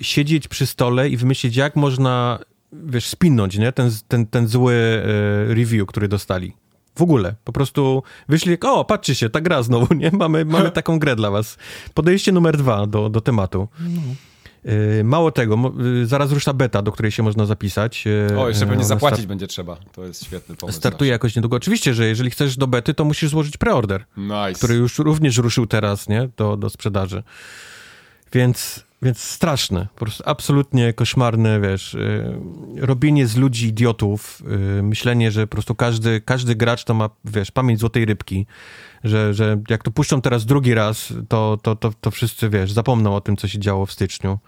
siedzieć 0.00 0.48
przy 0.48 0.66
stole 0.66 1.08
i 1.08 1.16
wymyślić, 1.16 1.56
jak 1.56 1.76
można, 1.76 2.38
wiesz, 2.72 3.06
spinąć, 3.06 3.58
nie? 3.58 3.72
Ten, 3.72 3.90
ten, 4.08 4.26
ten 4.26 4.48
zły 4.48 4.74
y, 4.74 5.54
review, 5.54 5.86
który 5.86 6.08
dostali. 6.08 6.52
W 6.96 7.02
ogóle. 7.02 7.34
Po 7.44 7.52
prostu 7.52 8.02
wyszli 8.28 8.50
jak, 8.50 8.64
o, 8.64 8.84
patrzcie 8.84 9.14
się, 9.14 9.30
ta 9.30 9.40
gra 9.40 9.62
znowu, 9.62 9.94
nie? 10.02 10.10
Mamy, 10.10 10.44
mamy 10.44 10.70
taką 10.80 10.98
grę 10.98 11.16
dla 11.16 11.30
was. 11.30 11.58
Podejście 11.94 12.32
numer 12.32 12.56
dwa 12.56 12.86
do, 12.86 13.08
do 13.08 13.20
tematu. 13.20 13.68
No. 13.80 14.00
Mało 15.04 15.30
tego, 15.30 15.72
zaraz 16.04 16.32
rusza 16.32 16.52
beta, 16.52 16.82
do 16.82 16.92
której 16.92 17.12
się 17.12 17.22
można 17.22 17.46
zapisać. 17.46 18.04
O, 18.38 18.48
jeszcze 18.48 18.66
pewnie 18.66 18.84
zapłacić 18.84 19.18
start... 19.18 19.28
będzie 19.28 19.46
trzeba. 19.46 19.76
To 19.92 20.04
jest 20.04 20.24
świetny 20.24 20.56
pomysł. 20.56 20.78
Startuje 20.78 21.10
jakoś 21.10 21.36
niedługo. 21.36 21.56
Oczywiście, 21.56 21.94
że 21.94 22.06
jeżeli 22.06 22.30
chcesz 22.30 22.56
do 22.56 22.66
bety, 22.66 22.94
to 22.94 23.04
musisz 23.04 23.30
złożyć 23.30 23.56
preorder. 23.56 24.04
Nice. 24.16 24.52
Który 24.52 24.74
już 24.74 24.98
również 24.98 25.38
ruszył 25.38 25.66
teraz, 25.66 26.08
nie? 26.08 26.28
Do, 26.36 26.56
do 26.56 26.70
sprzedaży. 26.70 27.22
Więc 28.32 28.84
więc 29.02 29.18
straszne, 29.18 29.88
po 29.94 30.04
prostu 30.04 30.22
absolutnie 30.26 30.92
koszmarne, 30.92 31.60
wiesz, 31.60 31.94
y, 31.94 32.38
robienie 32.76 33.26
z 33.26 33.36
ludzi 33.36 33.66
idiotów, 33.66 34.42
y, 34.78 34.82
myślenie, 34.82 35.30
że 35.30 35.46
po 35.46 35.50
prostu 35.50 35.74
każdy, 35.74 36.20
każdy 36.20 36.54
gracz 36.54 36.84
to 36.84 36.94
ma, 36.94 37.10
wiesz, 37.24 37.50
pamięć 37.50 37.80
złotej 37.80 38.04
rybki, 38.04 38.46
że, 39.04 39.34
że 39.34 39.62
jak 39.68 39.82
to 39.82 39.90
puszczą 39.90 40.20
teraz 40.20 40.46
drugi 40.46 40.74
raz, 40.74 41.14
to, 41.28 41.58
to, 41.62 41.76
to, 41.76 41.92
to 42.00 42.10
wszyscy, 42.10 42.50
wiesz, 42.50 42.72
zapomną 42.72 43.14
o 43.14 43.20
tym, 43.20 43.36
co 43.36 43.48
się 43.48 43.58
działo 43.58 43.86
w 43.86 43.92
styczniu. 43.92 44.38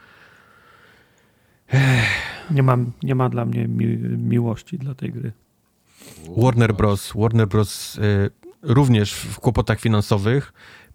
Nie 2.51 2.63
ma, 2.63 2.77
nie 3.03 3.15
ma 3.15 3.29
dla 3.29 3.45
mnie 3.45 3.69
mi, 3.69 3.87
miłości 4.19 4.79
dla 4.79 4.95
tej 4.95 5.13
gry. 5.13 5.33
Warner 6.37 6.75
Bros. 6.75 7.13
Warner 7.15 7.49
Bros. 7.49 7.99
Y, 7.99 8.31
również 8.63 9.13
w 9.13 9.41
kłopotach 9.41 9.81
finansowych 9.81 10.53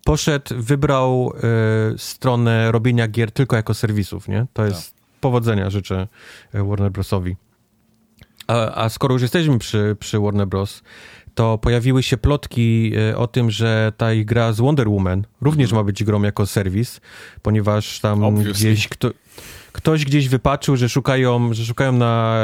poszedł, 0.10 0.56
wybrał 0.58 1.34
y, 1.94 1.98
stronę 1.98 2.72
robienia 2.72 3.08
gier 3.08 3.32
tylko 3.32 3.56
jako 3.56 3.74
serwisów, 3.74 4.28
nie? 4.28 4.46
To 4.54 4.66
jest 4.66 4.94
tak. 4.94 5.02
powodzenia, 5.22 5.70
życzę 5.70 6.08
e, 6.54 6.64
Warner 6.64 6.92
Brosowi. 6.92 7.36
A, 8.48 8.84
a, 8.84 8.90
skoro 8.90 9.14
już 9.14 9.22
jesteśmy 9.22 9.60
przy, 9.60 9.96
przy 10.00 10.20
Warner 10.20 10.48
Bros., 10.48 10.84
to 11.36 11.58
pojawiły 11.58 12.04
się 12.04 12.18
plotki 12.18 12.92
e, 13.12 13.18
o 13.18 13.28
tym, 13.28 13.52
że 13.52 13.94
ta 13.98 14.14
ich 14.14 14.26
gra 14.26 14.54
z 14.54 14.60
Wonder 14.60 14.90
Woman 14.90 15.26
również 15.42 15.70
mhm. 15.70 15.80
ma 15.80 15.84
być 15.84 16.04
grą 16.04 16.22
jako 16.22 16.46
serwis, 16.46 17.02
ponieważ 17.42 18.00
tam 18.00 18.24
Obviously. 18.24 18.54
gdzieś 18.54 18.88
kto, 18.88 19.10
ktoś 19.72 20.06
gdzieś 20.06 20.30
wypaczył, 20.30 20.76
że 20.76 20.90
szukają, 20.90 21.54
że 21.54 21.66
szukają 21.66 21.92
na 21.92 22.38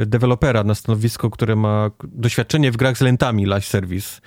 e, 0.00 0.06
dewelopera 0.06 0.64
na 0.64 0.74
stanowisko, 0.74 1.30
które 1.30 1.56
ma 1.56 1.90
doświadczenie 2.04 2.72
w 2.72 2.76
grach 2.76 2.98
z 2.98 3.00
lentami 3.00 3.46
live 3.46 3.66
service, 3.66 4.20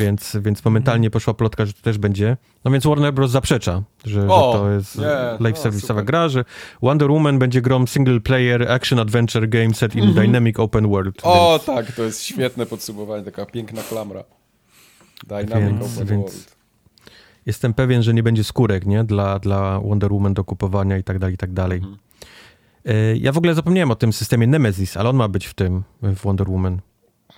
więc, 0.00 0.36
więc 0.40 0.64
momentalnie 0.64 1.10
poszła 1.10 1.34
plotka, 1.34 1.66
że 1.66 1.72
to 1.72 1.82
też 1.82 1.98
będzie. 1.98 2.36
No 2.64 2.70
więc 2.70 2.86
Warner 2.86 3.14
Bros. 3.14 3.30
zaprzecza, 3.30 3.82
że, 4.04 4.28
o, 4.28 4.52
że 4.52 4.58
to 4.58 4.70
jest 4.70 4.98
nie, 4.98 5.04
live 5.40 5.64
no, 5.64 5.70
service'owa 5.70 6.04
gra, 6.04 6.28
że 6.28 6.44
Wonder 6.82 7.10
Woman 7.10 7.38
będzie 7.38 7.62
grą 7.62 7.86
single 7.86 8.20
player 8.20 8.72
action 8.72 8.98
adventure 8.98 9.48
game 9.48 9.74
set 9.74 9.94
in 9.94 10.02
mm 10.02 10.14
-hmm. 10.14 10.20
dynamic 10.20 10.58
open 10.58 10.88
world. 10.88 11.20
O 11.22 11.50
więc... 11.52 11.64
tak, 11.64 11.96
to 11.96 12.02
jest 12.02 12.22
świetne 12.22 12.66
podsumowanie, 12.66 13.24
taka 13.24 13.46
piękna 13.46 13.82
klamra. 13.82 14.24
Dynamic 15.26 15.78
więc, 15.78 15.94
open 15.96 16.06
więc... 16.06 16.32
world 16.32 16.57
jestem 17.48 17.74
pewien, 17.74 18.02
że 18.02 18.14
nie 18.14 18.22
będzie 18.22 18.44
skórek, 18.44 18.86
nie? 18.86 19.04
Dla, 19.04 19.38
dla 19.38 19.80
Wonder 19.80 20.12
Woman 20.12 20.34
do 20.34 20.44
kupowania 20.44 20.98
i 20.98 21.04
tak 21.04 21.18
dalej, 21.18 21.34
i 21.34 21.38
tak 21.38 21.52
dalej. 21.52 21.78
Mhm. 21.78 21.98
E, 22.84 23.16
ja 23.16 23.32
w 23.32 23.38
ogóle 23.38 23.54
zapomniałem 23.54 23.90
o 23.90 23.94
tym 23.96 24.12
systemie 24.12 24.46
Nemesis, 24.46 24.96
ale 24.96 25.08
on 25.08 25.16
ma 25.16 25.28
być 25.28 25.46
w 25.46 25.54
tym, 25.54 25.82
w 26.02 26.22
Wonder 26.22 26.50
Woman. 26.50 26.80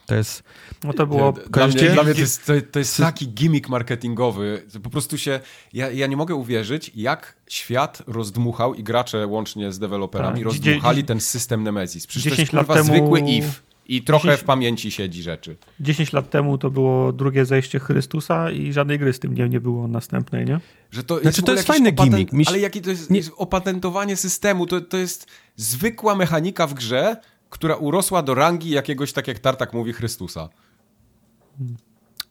To 0.06 0.14
jest... 0.14 0.42
No 0.84 0.92
to 0.92 1.06
było... 1.06 1.32
Dla 1.32 1.66
mnie, 1.66 1.90
dla 1.90 2.02
mnie 2.02 2.14
to, 2.14 2.20
jest, 2.20 2.46
to, 2.46 2.52
to 2.72 2.78
jest 2.78 2.96
taki 2.96 3.28
gimmick 3.28 3.68
marketingowy. 3.68 4.62
Po 4.82 4.90
prostu 4.90 5.18
się... 5.18 5.40
Ja, 5.72 5.90
ja 5.90 6.06
nie 6.06 6.16
mogę 6.16 6.34
uwierzyć, 6.34 6.92
jak 6.94 7.36
świat 7.48 8.02
rozdmuchał 8.06 8.74
i 8.74 8.82
gracze 8.82 9.26
łącznie 9.26 9.72
z 9.72 9.78
deweloperami 9.78 10.36
tak. 10.36 10.44
rozdmuchali 10.44 11.04
ten 11.04 11.20
system 11.20 11.62
Nemesis. 11.62 12.06
Przecież 12.06 12.34
to 12.34 12.40
jest 12.40 12.50
kurwa 12.50 12.74
temu... 12.74 12.86
zwykły 12.86 13.20
if. 13.20 13.69
I 13.90 14.02
trochę 14.02 14.28
10, 14.28 14.40
w 14.40 14.44
pamięci 14.44 14.90
siedzi 14.90 15.22
rzeczy. 15.22 15.56
10 15.80 16.12
lat 16.12 16.30
temu 16.30 16.58
to 16.58 16.70
było 16.70 17.12
drugie 17.12 17.44
zejście 17.44 17.78
Chrystusa 17.78 18.50
i 18.50 18.72
żadnej 18.72 18.98
gry 18.98 19.12
z 19.12 19.18
tym 19.18 19.34
nie, 19.34 19.48
nie 19.48 19.60
było 19.60 19.88
następnej, 19.88 20.46
nie? 20.46 20.60
Że 20.90 21.04
to 21.04 21.20
znaczy, 21.20 21.42
to 21.42 21.52
jest 21.52 21.66
fajny 21.66 21.92
gimmick. 21.92 22.32
Ale 22.48 22.58
jakie 22.58 22.80
to 22.80 22.90
jest, 22.90 23.10
nie... 23.10 23.16
jest 23.16 23.30
opatentowanie 23.36 24.16
systemu? 24.16 24.66
To, 24.66 24.80
to 24.80 24.96
jest 24.96 25.26
zwykła 25.56 26.14
mechanika 26.14 26.66
w 26.66 26.74
grze, 26.74 27.16
która 27.48 27.76
urosła 27.76 28.22
do 28.22 28.34
rangi 28.34 28.70
jakiegoś, 28.70 29.12
tak 29.12 29.28
jak 29.28 29.38
Tartak 29.38 29.72
mówi, 29.72 29.92
Chrystusa. 29.92 30.48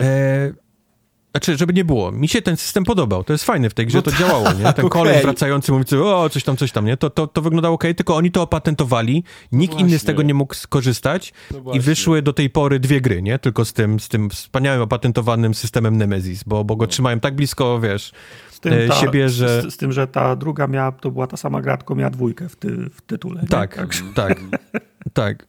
E, 0.01 0.53
znaczy, 1.31 1.57
żeby 1.57 1.73
nie 1.73 1.85
było. 1.85 2.11
Mi 2.11 2.27
się 2.27 2.41
ten 2.41 2.57
system 2.57 2.83
podobał. 2.83 3.23
To 3.23 3.33
jest 3.33 3.45
fajne 3.45 3.69
w 3.69 3.73
tej 3.73 3.85
grze, 3.85 3.97
no 3.97 4.01
to 4.01 4.11
tak, 4.11 4.19
działało, 4.19 4.53
nie? 4.53 4.73
Ten 4.73 4.85
okay. 4.85 4.89
koleś 4.89 5.21
wracający 5.21 5.71
mówiący, 5.71 6.03
o, 6.03 6.29
coś 6.29 6.43
tam, 6.43 6.57
coś 6.57 6.71
tam, 6.71 6.85
nie? 6.85 6.97
To, 6.97 7.09
to, 7.09 7.27
to 7.27 7.41
wyglądało 7.41 7.75
ok, 7.75 7.83
tylko 7.97 8.15
oni 8.15 8.31
to 8.31 8.41
opatentowali, 8.41 9.23
nikt 9.51 9.73
no 9.73 9.79
inny 9.79 9.99
z 9.99 10.03
tego 10.03 10.21
nie 10.21 10.33
mógł 10.33 10.53
skorzystać 10.53 11.33
no 11.65 11.73
i 11.73 11.79
wyszły 11.79 12.21
do 12.21 12.33
tej 12.33 12.49
pory 12.49 12.79
dwie 12.79 13.01
gry, 13.01 13.21
nie? 13.21 13.39
Tylko 13.39 13.65
z 13.65 13.73
tym, 13.73 13.99
z 13.99 14.07
tym 14.07 14.29
wspaniałym 14.29 14.81
opatentowanym 14.81 15.53
systemem 15.53 15.97
Nemesis, 15.97 16.43
bo, 16.43 16.63
bo 16.63 16.75
go 16.75 16.85
no. 16.85 16.87
trzymają 16.87 17.19
tak 17.19 17.35
blisko, 17.35 17.79
wiesz, 17.79 18.11
z 18.49 18.59
tym 18.59 18.73
e, 18.73 18.87
ta, 18.87 18.95
siebie, 18.95 19.29
że... 19.29 19.61
Z, 19.61 19.73
z, 19.73 19.77
tym, 19.77 19.91
że 19.91 20.07
ta 20.07 20.35
druga 20.35 20.67
miała, 20.67 20.91
to 20.91 21.11
była 21.11 21.27
ta 21.27 21.37
sama 21.37 21.61
gra, 21.61 21.77
tylko 21.77 21.95
miała 21.95 22.09
dwójkę 22.09 22.49
w, 22.49 22.55
ty, 22.55 22.89
w 22.93 23.01
tytule. 23.01 23.43
Tak, 23.49 23.75
tak, 23.75 23.95
tak, 24.15 24.39
tak. 25.13 25.48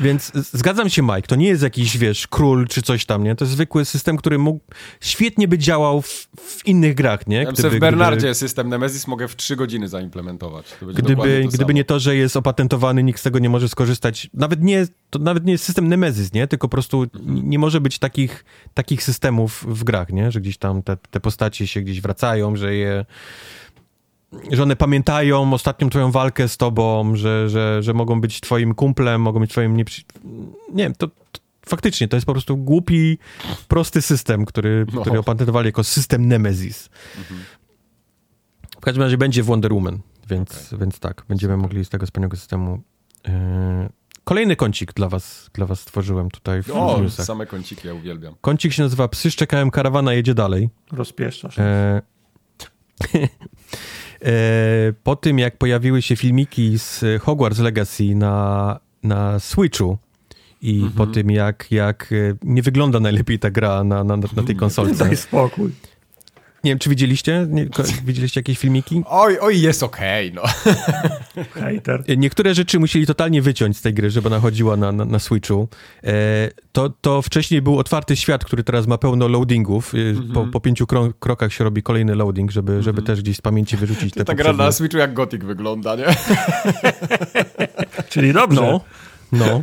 Więc 0.00 0.32
zgadzam 0.52 0.88
się, 0.88 1.02
Mike, 1.02 1.22
to 1.22 1.36
nie 1.36 1.48
jest 1.48 1.62
jakiś, 1.62 1.98
wiesz, 1.98 2.26
król 2.26 2.68
czy 2.68 2.82
coś 2.82 3.06
tam, 3.06 3.24
nie? 3.24 3.34
To 3.34 3.44
jest 3.44 3.52
zwykły 3.52 3.84
system, 3.84 4.16
który 4.16 4.38
mógł 4.38 4.60
świetnie 5.00 5.48
by 5.48 5.58
działał 5.58 6.02
w, 6.02 6.28
w 6.40 6.66
innych 6.66 6.94
grach, 6.94 7.26
nie? 7.26 7.46
Gdyby, 7.46 7.70
w 7.70 7.78
Bernardzie 7.78 8.18
gdyby, 8.18 8.34
system 8.34 8.68
Nemesis 8.68 9.06
mogę 9.06 9.28
w 9.28 9.36
trzy 9.36 9.56
godziny 9.56 9.88
zaimplementować. 9.88 10.66
Gdyby, 10.94 11.44
gdyby 11.52 11.74
nie 11.74 11.84
to, 11.84 12.00
że 12.00 12.16
jest 12.16 12.36
opatentowany, 12.36 13.02
nikt 13.02 13.20
z 13.20 13.22
tego 13.22 13.38
nie 13.38 13.50
może 13.50 13.68
skorzystać. 13.68 14.30
Nawet 14.34 14.62
nie, 14.62 14.86
to 15.10 15.18
nawet 15.18 15.44
nie 15.44 15.52
jest 15.52 15.64
system 15.64 15.88
Nemesis, 15.88 16.32
nie? 16.32 16.46
Tylko 16.46 16.68
po 16.68 16.72
prostu 16.72 17.02
mhm. 17.02 17.50
nie 17.50 17.58
może 17.58 17.80
być 17.80 17.98
takich, 17.98 18.44
takich 18.74 19.02
systemów 19.02 19.64
w 19.68 19.84
grach, 19.84 20.12
nie? 20.12 20.32
Że 20.32 20.40
gdzieś 20.40 20.58
tam 20.58 20.82
te, 20.82 20.96
te 21.10 21.20
postacie 21.20 21.66
się 21.66 21.80
gdzieś 21.80 22.00
wracają, 22.00 22.56
że 22.56 22.74
je 22.74 23.04
że 24.52 24.62
one 24.62 24.76
pamiętają 24.76 25.52
ostatnią 25.52 25.90
twoją 25.90 26.10
walkę 26.10 26.48
z 26.48 26.56
tobą, 26.56 27.16
że, 27.16 27.48
że, 27.48 27.82
że 27.82 27.94
mogą 27.94 28.20
być 28.20 28.40
twoim 28.40 28.74
kumplem, 28.74 29.20
mogą 29.22 29.40
być 29.40 29.50
twoim 29.50 29.76
nieprzy... 29.76 30.02
Nie 30.72 30.84
wiem, 30.84 30.94
to, 30.94 31.06
to 31.08 31.40
faktycznie 31.66 32.08
to 32.08 32.16
jest 32.16 32.26
po 32.26 32.32
prostu 32.32 32.56
głupi, 32.56 33.18
prosty 33.68 34.02
system, 34.02 34.44
który, 34.44 34.86
No. 34.92 35.00
który 35.00 35.18
opatentowali 35.18 35.66
jako 35.66 35.84
system 35.84 36.28
Nemesis. 36.28 36.88
W 38.76 38.80
każdym 38.80 39.02
razie 39.02 39.18
będzie 39.18 39.42
w 39.42 39.46
Wonder 39.46 39.72
Woman, 39.72 39.98
więc, 40.30 40.74
więc 40.80 40.98
tak, 40.98 41.24
będziemy 41.28 41.56
mogli 41.56 41.84
z 41.84 41.88
tego 41.88 42.06
wspaniałego 42.06 42.36
systemu... 42.36 42.82
Yy... 43.28 43.32
Kolejny 44.24 44.56
kącik 44.56 44.92
dla 44.92 45.08
was, 45.08 45.50
dla 45.54 45.66
was 45.66 45.80
stworzyłem 45.80 46.30
tutaj 46.30 46.62
w 46.62 46.70
O, 46.70 47.00
newsach. 47.00 47.26
same 47.26 47.46
kąciki, 47.46 47.88
ja 47.88 47.94
uwielbiam. 47.94 48.34
Kącik 48.40 48.72
się 48.72 48.82
nazywa 48.82 49.08
Psy 49.08 49.30
szczekają, 49.30 49.70
karawana 49.70 50.12
jedzie 50.14 50.34
dalej. 50.34 50.70
Rozpieszczasz. 50.92 51.58
E, 51.58 52.02
po 55.02 55.16
tym, 55.16 55.38
jak 55.38 55.56
pojawiły 55.56 56.02
się 56.02 56.16
filmiki 56.16 56.78
z 56.78 57.04
Hogwarts 57.22 57.58
Legacy 57.58 58.14
na, 58.14 58.80
na 59.02 59.38
Switchu 59.38 59.98
i 60.62 60.90
po 60.96 61.06
tym, 61.06 61.30
jak, 61.30 61.72
jak 61.72 62.12
e, 62.12 62.36
nie 62.42 62.62
wygląda 62.62 63.00
najlepiej 63.00 63.38
ta 63.38 63.50
gra 63.50 63.84
na, 63.84 64.04
na, 64.04 64.16
na 64.16 64.42
tej 64.46 64.56
konsolce. 64.56 65.04
Daj 65.04 65.16
spokój. 65.16 65.70
Nie 66.64 66.70
wiem, 66.70 66.78
czy 66.78 66.90
widzieliście? 66.90 67.46
Nie, 67.50 67.68
widzieliście 68.04 68.40
jakieś 68.40 68.58
filmiki? 68.58 69.02
Oj, 69.06 69.38
oj, 69.40 69.60
jest 69.60 69.82
okej, 69.82 70.32
no. 70.32 70.42
Hejter. 71.54 72.04
E, 72.08 72.16
Niektóre 72.16 72.54
rzeczy 72.54 72.78
musieli 72.78 73.06
totalnie 73.06 73.42
wyciąć 73.42 73.76
z 73.76 73.82
tej 73.82 73.94
gry, 73.94 74.10
żeby 74.10 74.28
ona 74.28 74.40
chodziła 74.40 74.76
na, 74.76 74.92
na, 74.92 75.04
na 75.04 75.18
Switchu. 75.18 75.68
E, 76.04 76.12
to, 76.72 76.90
to 77.00 77.22
wcześniej 77.22 77.62
był 77.62 77.78
otwarty 77.78 78.16
świat, 78.16 78.44
który 78.44 78.64
teraz 78.64 78.86
ma 78.86 78.98
pełno 78.98 79.28
loadingów. 79.28 79.92
E, 79.94 80.32
Po, 80.34 80.46
po 80.46 80.60
pięciu 80.60 80.86
kro 80.86 81.12
krokach 81.20 81.52
się 81.52 81.64
robi 81.64 81.82
kolejny 81.82 82.14
loading, 82.14 82.50
żeby, 82.50 82.82
żeby 82.82 83.02
też 83.02 83.22
gdzieś 83.22 83.36
z 83.36 83.40
pamięci 83.40 83.76
wyrzucić 83.76 84.14
te 84.14 84.24
Ta 84.24 84.34
gra 84.34 84.52
na 84.52 84.72
Switchu 84.72 84.98
jak 84.98 85.12
Gothic 85.14 85.44
wygląda, 85.44 85.96
nie? 85.96 86.04
Czyli 88.10 88.32
dobrze. 88.32 88.60
No, 88.60 88.80
no. 89.32 89.62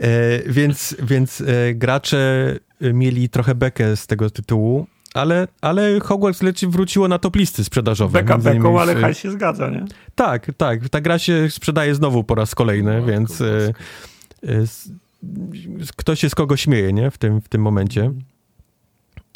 E, 0.00 0.42
więc 0.46 0.96
więc 1.02 1.40
e, 1.40 1.74
gracze 1.74 2.54
mieli 2.80 3.28
trochę 3.28 3.54
bekę 3.54 3.96
z 3.96 4.06
tego 4.06 4.30
tytułu, 4.30 4.86
ale, 5.16 5.48
ale 5.60 6.00
Hogwarts 6.00 6.42
Legacy 6.42 6.68
wróciło 6.68 7.08
na 7.08 7.18
top 7.18 7.36
listy 7.36 7.64
sprzedażowe. 7.64 8.12
Beka 8.22 8.38
beką, 8.38 8.72
w- 8.74 8.76
ale 8.78 8.94
hajs 8.94 9.18
się 9.18 9.30
zgadza, 9.30 9.70
nie? 9.70 9.84
Tak, 10.14 10.50
tak. 10.56 10.88
Ta 10.88 11.00
gra 11.00 11.18
się 11.18 11.50
sprzedaje 11.50 11.94
znowu 11.94 12.24
po 12.24 12.34
raz 12.34 12.54
kolejny, 12.54 12.98
O, 13.02 13.04
więc 13.06 13.40
e, 13.40 13.72
e, 14.42 14.64
ktoś 15.96 16.20
się 16.20 16.30
z 16.30 16.34
kogo 16.34 16.56
śmieje, 16.56 16.92
nie? 16.92 17.10
W 17.10 17.18
tym, 17.18 17.40
w 17.40 17.48
tym 17.48 17.62
momencie. 17.62 18.12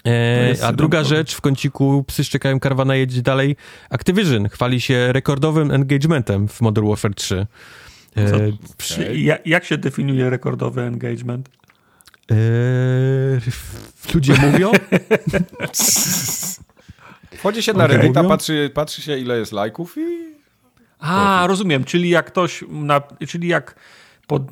E, 0.05 0.49
jest 0.49 0.65
a 0.65 0.73
druga 0.73 1.05
rzecz 1.05 1.35
w 1.35 1.41
kąciku 1.41 2.05
Psy 2.07 2.25
szczekają, 2.25 2.61
karwana 2.61 2.97
jedzie 2.97 3.23
dalej. 3.23 3.57
Activision 3.91 4.49
chwali 4.49 4.81
się 4.81 5.13
rekordowym 5.13 5.71
engagementem 5.71 6.49
w 6.49 6.61
Modern 6.61 6.89
Warfare 6.89 7.15
3. 7.15 7.47
E, 8.17 8.31
przy-. 8.77 9.17
Ja, 9.17 9.39
jak 9.45 9.65
się 9.65 9.79
definiuje 9.79 10.31
rekordowy 10.31 10.83
engagement? 10.83 11.49
E, 12.31 12.35
ludzie 14.15 14.35
mówią? 14.35 14.73
Wchodzi 17.37 17.63
się 17.63 17.73
na 17.73 17.85
Okej. 17.85 17.97
Reddita, 17.97 18.25
patrzy, 18.25 18.71
patrzy 18.75 19.03
się 19.03 19.19
ile 19.19 19.39
jest 19.39 19.53
lajków 19.53 19.95
i... 19.99 20.31
A, 20.99 21.45
rozumiem, 21.47 21.85
czyli 21.85 22.09
jak 22.09 22.27
ktoś, 22.27 22.65
na, 22.69 23.01
czyli 23.29 23.49
jak 23.49 23.75
pod, 24.27 24.43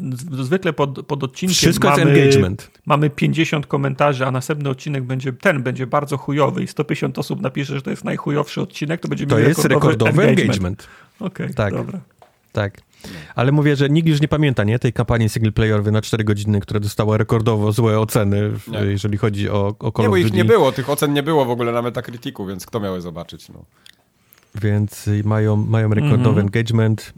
zwykle 0.43 0.73
pod, 0.73 1.07
pod 1.07 1.25
odcinkiem 1.25 1.55
Wszystko 1.55 1.89
jest 1.89 2.01
mamy, 2.05 2.11
engagement. 2.21 2.71
mamy 2.87 3.11
50 3.11 3.67
komentarzy, 3.67 4.27
a 4.27 4.31
następny 4.31 4.69
odcinek 4.71 5.05
będzie, 5.05 5.33
ten 5.33 5.63
będzie 5.63 5.87
bardzo 5.87 6.17
chujowy 6.17 6.63
i 6.63 6.67
150 6.69 7.19
osób 7.19 7.41
napisze, 7.41 7.75
że 7.75 7.83
to 7.83 7.91
jest 7.91 8.05
najchujowszy 8.05 8.61
odcinek, 8.61 9.01
to 9.01 9.09
będzie 9.09 9.27
To 9.27 9.39
jest 9.39 9.65
rekordowy 9.65 10.23
engagement. 10.23 10.89
Okej, 11.21 11.55
Tak. 11.55 11.75
dobra. 11.75 12.01
Tak. 12.53 12.81
Ale 13.35 13.53
mówię, 13.53 13.77
że 13.77 13.89
nikt 13.89 14.09
już 14.09 14.21
nie 14.21 14.29
pamięta, 14.29 14.65
nie? 14.65 14.79
Tej 14.79 14.93
kampanii 14.93 15.29
singleplayerowej 15.29 15.93
na 15.93 16.03
4 16.03 16.25
godziny, 16.25 16.61
która 16.61 16.81
dostała 16.81 17.17
rekordowo 17.17 17.73
złe 17.73 18.01
oceny, 18.01 18.51
Nie. 18.69 18.79
jeżeli 18.79 19.17
chodzi 19.19 19.51
o, 19.51 19.75
o 19.79 19.93
Call 19.93 20.03
Nie, 20.05 20.09
bo 20.09 20.17
ich 20.17 20.33
nie 20.33 20.45
było, 20.45 20.73
tych 20.73 20.91
ocen 20.91 21.13
nie 21.13 21.23
było 21.23 21.45
w 21.45 21.51
ogóle 21.51 21.73
na 21.73 21.83
Metacriticu, 21.83 22.47
więc 22.47 22.67
kto 22.67 22.81
miał 22.81 22.95
je 22.95 23.01
zobaczyć, 23.01 23.49
no. 23.49 23.65
Więc 24.55 25.11
mają, 25.25 25.57
mają 25.57 25.89
rekordowy 25.95 26.29
Mhm. 26.41 26.47
engagement. 26.47 27.13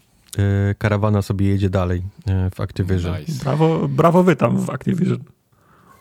Y, 0.71 0.75
karawana 0.79 1.23
sobie 1.23 1.47
jedzie 1.49 1.71
dalej 1.71 2.03
y, 2.29 2.51
w 2.55 2.61
Activision. 2.61 3.17
Nice. 3.21 3.45
Brawo, 3.45 3.89
brawo 3.89 4.23
wy 4.23 4.37
tam 4.37 4.59
w 4.59 4.71
Activision. 4.71 5.19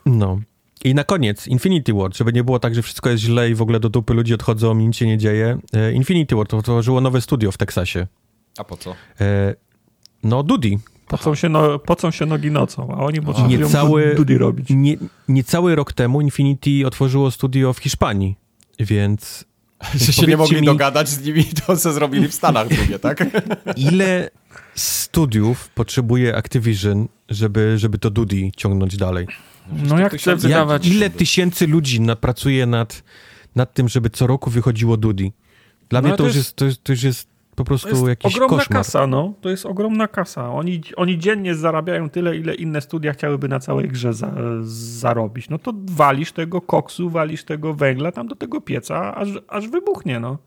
No. 0.06 0.39
I 0.84 0.95
na 0.95 1.03
koniec 1.03 1.47
Infinity 1.47 1.93
Ward, 1.93 2.18
żeby 2.18 2.34
nie 2.34 2.43
było 2.43 2.60
tak, 2.60 2.76
że 2.76 2.81
wszystko 2.81 3.10
jest 3.10 3.23
źle 3.23 3.49
i 3.49 3.56
w 3.56 3.61
ogóle 3.61 3.80
do 3.80 3.89
dupy 3.89 4.14
ludzie 4.14 4.35
odchodzą 4.35 4.80
i 4.80 4.88
nic 4.88 4.95
się 4.95 5.07
nie 5.07 5.18
dzieje. 5.18 5.57
Y, 5.89 5.93
Infinity 5.93 6.35
Ward 6.35 6.53
otworzyło 6.53 7.01
nowe 7.01 7.22
studio 7.22 7.51
w 7.51 7.57
Teksasie. 7.57 8.07
A 8.57 8.64
po 8.64 8.77
co? 8.77 8.95
No, 10.24 10.44
Dudi. 10.44 10.80
Pocą 11.08 11.36
się, 11.36 11.50
no, 11.50 11.80
pocą 11.80 12.12
się 12.12 12.26
nogi 12.26 12.52
nocą, 12.52 12.96
a 12.98 13.04
oni 13.04 13.22
potrzebują 13.22 13.60
Niecały- 13.68 14.16
Dudy 14.16 14.38
robić. 14.38 14.68
Nie, 14.70 14.98
niecały 15.28 15.76
rok 15.76 15.94
temu 15.94 16.22
Infinity 16.22 16.88
otworzyło 16.88 17.32
studio 17.32 17.74
w 17.74 17.80
Hiszpanii, 17.80 18.36
więc 18.80 19.46
Że 19.96 20.14
się 20.14 20.28
nie 20.28 20.38
mogli 20.38 20.60
mi- 20.62 20.66
dogadać 20.66 21.10
z 21.10 21.26
nimi, 21.26 21.44
to 21.68 21.78
co 21.78 21.94
zrobili 21.94 22.28
w 22.28 22.34
Stanach 22.34 22.68
drugie, 22.68 23.00
tak? 23.00 23.26
ile 23.91 24.30
studiów 24.76 25.70
potrzebuje 25.70 26.36
Activision, 26.36 27.08
żeby, 27.30 27.78
żeby 27.78 27.98
to 27.98 28.10
Dudi 28.10 28.52
ciągnąć 28.58 28.98
dalej? 28.98 29.28
No 29.84 30.00
jak 30.00 30.26
Jak, 30.26 30.38
wydawać... 30.40 30.88
ile 30.88 31.10
tysięcy 31.10 31.68
ludzi 31.68 32.02
na, 32.02 32.16
pracuje 32.16 32.66
nad, 32.66 33.04
nad 33.56 33.74
tym, 33.74 33.90
żeby 33.90 34.10
co 34.10 34.28
roku 34.28 34.50
wychodziło 34.50 34.98
Dudi? 34.98 35.32
Dla 35.90 36.02
No, 36.02 36.08
mnie 36.08 36.18
to, 36.18 36.24
już 36.26 36.36
jest- 36.36 36.56
to, 36.56 36.66
to 36.84 36.91
już 36.91 37.04
jest 37.04 37.28
po 37.64 37.65
prostu 37.65 37.88
To 37.90 37.95
jest 37.95 38.07
jakiś 38.07 38.36
ogromna 38.36 38.57
koszmar. 38.57 38.77
kasa, 38.77 39.07
no. 39.07 39.34
To 39.41 39.49
jest 39.49 39.65
ogromna 39.65 40.07
kasa. 40.07 40.52
Oni, 40.53 40.81
oni 40.98 41.18
dziennie 41.18 41.56
zarabiają 41.56 42.10
tyle, 42.10 42.38
ile 42.38 42.56
inne 42.56 42.81
studia 42.81 43.14
chciałyby 43.14 43.48
na 43.48 43.60
całej 43.60 43.88
grze 43.88 44.14
za, 44.14 44.34
zarobić. 44.61 45.49
No 45.49 45.57
to 45.60 45.73
walisz 45.86 46.31
tego 46.31 46.61
koksu, 46.61 47.10
walisz 47.10 47.44
tego 47.44 47.73
węgla 47.73 48.11
tam 48.11 48.27
do 48.27 48.36
tego 48.36 48.61
pieca, 48.61 49.15
aż, 49.15 49.30
aż 49.48 49.68
wybuchnie, 49.68 50.19
no. 50.19 50.38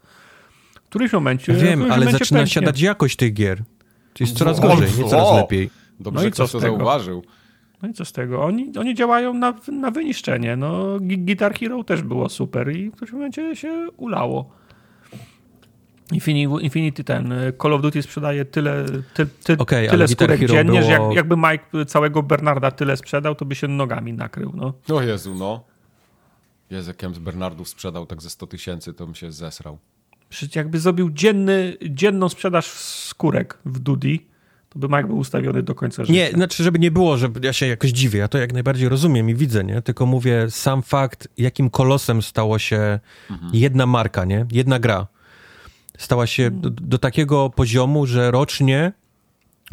W 0.74 0.88
którymś 0.88 1.12
momencie... 1.12 1.52
Wiem, 1.52 1.60
którymś 1.60 1.90
ale 1.90 1.98
momencie 2.00 2.18
zaczyna 2.18 2.40
pęknie. 2.40 2.52
siadać 2.52 2.80
jakość 2.80 3.16
tych 3.16 3.32
gier. 3.32 3.58
To 4.14 4.24
jest 4.24 4.36
coraz 4.36 4.58
O, 4.58 4.62
gorzej, 4.62 4.88
nie 4.98 5.04
coraz 5.10 5.28
o. 5.28 5.36
lepiej. 5.36 5.70
Dobrze, 6.00 6.22
No 6.22 6.28
i 6.28 6.30
ktoś 6.30 6.50
co 6.50 6.58
to 6.58 6.60
zauważył. 6.60 7.22
No 7.82 7.88
i 7.88 7.92
co 7.92 8.04
z 8.04 8.12
tego? 8.12 8.42
Oni, 8.44 8.72
oni 8.78 8.94
działają 8.94 9.34
na, 9.34 9.54
na 9.72 9.90
wyniszczenie. 9.90 10.56
No, 10.56 10.98
Guitar 11.00 11.54
Hero 11.54 11.84
też 11.84 12.02
było 12.02 12.28
super 12.28 12.76
i 12.76 12.88
w 12.90 12.92
którymś 12.92 13.12
momencie 13.12 13.56
się 13.56 13.88
ulało. 13.96 14.50
Infinity, 16.12 16.62
Infinity 16.62 17.04
ten, 17.04 17.32
y, 17.32 17.52
Call 17.62 17.72
of 17.74 17.82
Duty 17.82 18.02
sprzedaje 18.02 18.44
tyle, 18.44 18.84
ty, 19.14 19.26
ty, 19.44 19.56
ale 19.78 19.88
tyle 19.90 20.08
skórek 20.08 20.40
Hero 20.40 20.54
dziennie, 20.54 20.82
że 20.82 20.90
jak, 20.90 21.00
było- 21.00 21.14
jakby 21.14 21.36
Mike 21.36 21.86
całego 21.86 22.22
Bernarda 22.22 22.70
tyle 22.70 22.96
sprzedał, 22.96 23.34
to 23.34 23.44
by 23.44 23.54
się 23.54 23.68
nogami 23.68 24.12
nakrył. 24.12 24.52
No. 24.54 24.72
No 24.88 25.02
Jezu, 25.02 25.34
no. 25.34 25.64
Jezu, 26.70 26.92
z 27.14 27.18
Bernardów 27.18 27.68
sprzedał 27.68 28.06
tak 28.06 28.22
ze 28.22 28.30
100 28.30 28.46
tysięcy, 28.46 28.94
to 28.94 29.06
bym 29.06 29.14
się 29.14 29.32
zesrał. 29.32 29.78
Przecież 30.28 30.56
jakby 30.56 30.78
zrobił 30.80 31.10
dzienny, 31.10 31.76
dzienną 31.90 32.28
sprzedaż 32.28 32.66
skórek 32.66 33.58
w 33.64 33.78
Dudi, 33.78 34.26
to 34.68 34.78
by 34.78 34.88
Mike 34.88 35.04
był 35.04 35.18
ustawiony 35.18 35.62
do 35.62 35.74
końca 35.74 36.04
życia. 36.04 36.14
Nie, 36.14 36.30
znaczy, 36.30 36.62
żeby 36.64 36.78
nie 36.78 36.90
było, 36.90 37.16
że 37.16 37.28
ja 37.42 37.52
się 37.52 37.66
jakoś 37.66 37.90
dziwię, 37.90 38.18
ja 38.18 38.28
to 38.28 38.38
jak 38.38 38.52
najbardziej 38.52 38.88
rozumiem 38.88 39.30
i 39.30 39.34
widzę, 39.34 39.64
nie? 39.64 39.82
Tylko 39.82 40.06
mówię, 40.06 40.46
sam 40.50 40.82
fakt, 40.82 41.28
jakim 41.38 41.70
kolosem 41.70 42.22
stało 42.22 42.58
się 42.58 42.98
jedna 43.52 43.86
marka, 43.86 44.24
nie? 44.24 44.46
Jedna 44.52 44.78
gra. 44.78 45.06
Stała 46.02 46.26
się 46.26 46.50
do, 46.50 46.70
do 46.70 46.98
takiego 46.98 47.50
poziomu, 47.50 48.06
że 48.06 48.30
rocznie 48.30 48.92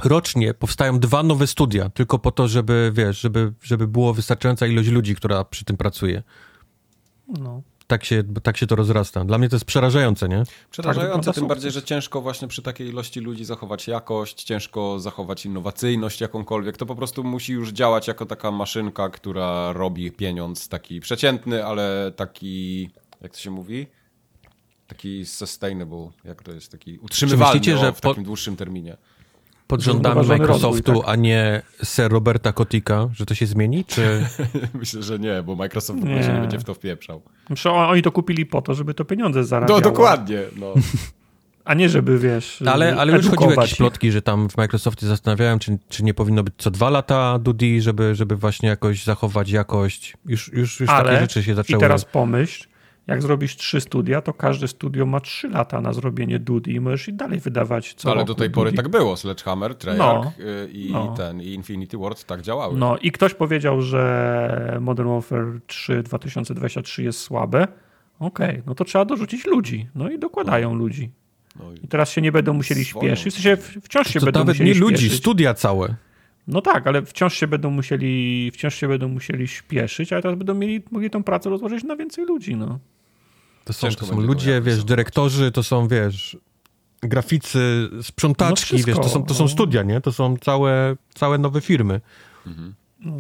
rocznie 0.04 0.54
powstają 0.54 1.00
dwa 1.00 1.24
nowe 1.24 1.48
studia, 1.48 1.90
tylko 1.90 2.20
po 2.20 2.32
to, 2.32 2.48
żeby, 2.48 2.92
wiesz, 2.94 3.20
żeby, 3.20 3.54
żeby 3.62 3.88
było 3.88 4.14
wystarczająca 4.14 4.68
ilość 4.68 4.90
ludzi, 4.90 5.16
która 5.16 5.44
przy 5.44 5.66
tym 5.66 5.78
pracuje. 5.78 6.24
No. 7.28 7.62
Tak 7.88 8.06
się, 8.06 8.24
tak 8.44 8.58
się 8.58 8.68
to 8.68 8.76
rozrasta. 8.76 9.26
Dla 9.26 9.38
mnie 9.38 9.50
to 9.50 9.56
jest 9.56 9.66
przerażające, 9.66 10.30
nie? 10.30 10.44
Przerażające, 10.72 11.08
wygląda 11.08 11.34
tym 11.34 11.48
bardziej, 11.48 11.72
że 11.72 11.84
ciężko 11.84 12.22
właśnie 12.22 12.48
przy 12.48 12.62
takiej 12.62 12.88
ilości 12.88 13.20
ludzi 13.20 13.46
zachować 13.46 13.88
jakość, 13.88 14.44
ciężko 14.44 15.00
zachować 15.00 15.46
innowacyjność 15.46 16.22
jakąkolwiek. 16.22 16.78
To 16.78 16.86
po 16.86 16.96
prostu 16.96 17.24
musi 17.24 17.54
już 17.54 17.72
działać 17.72 18.08
jako 18.08 18.26
taka 18.26 18.52
maszynka, 18.52 19.10
która 19.10 19.74
robi 19.74 20.12
pieniądz 20.12 20.68
taki 20.68 21.00
przeciętny, 21.00 21.66
ale 21.66 22.12
taki, 22.16 22.90
jak 23.22 23.32
to 23.32 23.40
się 23.40 23.52
mówi? 23.52 23.88
Taki 24.90 25.26
sustainable, 25.26 26.10
jak 26.26 26.44
to 26.44 26.52
jest, 26.52 26.72
taki 26.72 26.98
utrzymywalny 26.98 27.54
myślicie, 27.60 27.76
o, 27.76 27.80
że 27.80 27.94
w 27.94 28.02
po- 28.02 28.10
takim 28.10 28.24
dłuższym 28.24 28.56
terminie. 28.56 28.98
Pod 29.68 29.82
rządami 29.82 30.28
Microsoftu, 30.28 30.68
rozwój, 30.68 31.02
tak. 31.04 31.12
a 31.14 31.16
nie 31.16 31.62
Sir 31.84 32.12
Roberta 32.12 32.54
Kotika, 32.54 33.10
że 33.14 33.26
to 33.26 33.36
się 33.36 33.46
zmieni, 33.46 33.86
czy... 33.86 34.26
Myślę, 34.80 35.04
że 35.04 35.20
nie, 35.20 35.44
bo 35.44 35.56
Microsoft 35.56 36.04
Nie. 36.04 36.16
nie. 36.16 36.20
nie 36.28 36.42
będzie 36.42 36.60
w 36.60 36.64
to 36.64 36.74
wpieprzał. 36.74 37.22
Oni 37.66 38.02
to 38.02 38.12
kupili 38.12 38.46
po 38.46 38.62
to, 38.62 38.74
żeby 38.74 38.94
to 38.94 39.06
pieniądze 39.06 39.40
No 39.40 39.46
zarabiało. 39.46 39.82
dokładnie, 39.82 40.42
no. 40.56 40.74
A 41.66 41.74
nie 41.74 41.90
żeby, 41.90 42.20
wiesz, 42.20 42.64
Ale, 42.68 42.96
ale 42.98 43.14
już 43.14 43.30
chodziły 43.30 43.56
jakieś 43.56 43.76
plotki, 43.76 44.12
że 44.12 44.22
tam 44.22 44.50
w 44.50 44.58
Microsoftie 44.58 45.08
zastanawiałem, 45.08 45.60
czy, 45.60 45.78
czy 45.90 46.04
nie 46.04 46.14
powinno 46.14 46.44
być 46.44 46.54
co 46.58 46.72
dwa 46.72 46.90
lata 46.90 47.40
Dudi, 47.40 47.82
żeby, 47.82 48.16
żeby 48.16 48.36
właśnie 48.36 48.70
jakoś 48.70 49.04
zachować 49.04 49.50
jakość. 49.50 50.18
Już, 50.26 50.54
już, 50.54 50.80
już 50.80 50.88
takie 50.90 51.00
Ale 51.00 51.20
rzeczy 51.20 51.44
się 51.44 51.56
zaczęły. 51.56 51.78
i 51.78 51.82
teraz 51.82 52.06
pomyśl, 52.06 52.68
Jak 53.10 53.22
zrobisz 53.22 53.56
trzy 53.56 53.82
studia, 53.82 54.22
to 54.22 54.34
każde 54.34 54.68
studio 54.68 55.06
ma 55.06 55.20
trzy 55.20 55.50
lata 55.50 55.82
na 55.82 55.94
zrobienie 55.94 56.40
Dudy 56.40 56.72
i 56.72 56.80
możesz 56.80 57.08
i 57.08 57.14
dalej 57.14 57.40
wydawać 57.40 57.94
co 57.94 58.10
Ale 58.12 58.16
roku 58.20 58.28
do 58.28 58.36
tej 58.36 58.50
pory 58.50 58.72
Dudy. 58.72 58.84
tak 58.84 58.92
było. 58.92 59.18
Sledgehammer, 59.18 59.76
Treyarch 59.76 60.24
No. 60.26 60.32
y, 60.46 60.70
i, 60.72 60.92
No. 60.92 61.14
ten, 61.18 61.42
i 61.42 61.48
Infinity 61.54 61.98
Ward 61.98 62.24
tak 62.24 62.42
działały. 62.42 62.78
No 62.78 62.98
i 62.98 63.12
ktoś 63.12 63.34
powiedział, 63.34 63.82
że 63.82 64.78
Modern 64.82 65.10
Warfare 65.10 65.60
3 65.68 66.04
2023 66.04 67.04
jest 67.04 67.20
słabe. 67.20 67.68
Okej, 68.20 68.62
no 68.66 68.76
to 68.76 68.84
trzeba 68.86 69.06
dorzucić 69.06 69.46
ludzi. 69.46 69.88
No 69.96 70.10
i 70.10 70.20
dokładają 70.20 70.76
ludzi. 70.76 71.12
No 71.60 71.72
i 71.72 71.86
I 71.86 71.88
teraz 71.88 72.10
się 72.12 72.22
nie 72.22 72.32
będą 72.32 72.54
musieli 72.54 72.86
Swoją. 72.86 73.16
śpieszyć. 73.16 73.34
W 73.34 73.42
sensie 73.42 73.58
wciąż 73.82 74.08
się 74.08 74.20
To 74.20 74.26
będą 74.26 74.40
nawet 74.40 74.56
musieli 74.56 74.72
nie 74.74 74.80
ludzi, 74.80 74.98
śpieszyć. 74.98 75.20
studia 75.20 75.54
całe. 75.54 75.96
No 76.48 76.62
tak, 76.62 76.88
ale 76.88 77.02
wciąż 77.06 77.34
się 77.34 77.48
będą 77.48 77.70
musieli, 77.70 78.52
wciąż 78.52 78.76
się 78.76 78.88
będą 78.88 79.08
musieli 79.08 79.48
śpieszyć, 79.48 80.14
ale 80.14 80.22
teraz 80.22 80.38
będą 80.38 80.54
mieli, 80.56 80.82
mogli 80.92 81.10
tą 81.10 81.24
pracę 81.24 81.50
rozłożyć 81.50 81.84
na 81.84 81.96
więcej 81.96 82.26
ludzi, 82.26 82.56
no. 82.56 82.80
To 83.70 83.74
są, 83.74 83.90
to 83.90 84.06
są 84.06 84.20
ludzie, 84.20 84.62
wiesz, 84.62 84.84
dyrektorzy, 84.84 85.52
to 85.52 85.64
są, 85.64 85.88
wiesz, 85.88 86.38
graficy, 87.02 87.90
sprzątaczki, 88.02 88.78
No 88.78 88.84
wiesz, 88.86 88.98
to 88.98 89.10
są, 89.10 89.26
to 89.26 89.34
są 89.34 89.44
no. 89.44 89.50
studia, 89.50 89.84
nie? 89.84 90.02
To 90.02 90.12
są 90.12 90.38
całe, 90.38 90.96
całe 91.14 91.38
nowe 91.38 91.62
firmy. 91.62 92.02
no. 93.00 93.14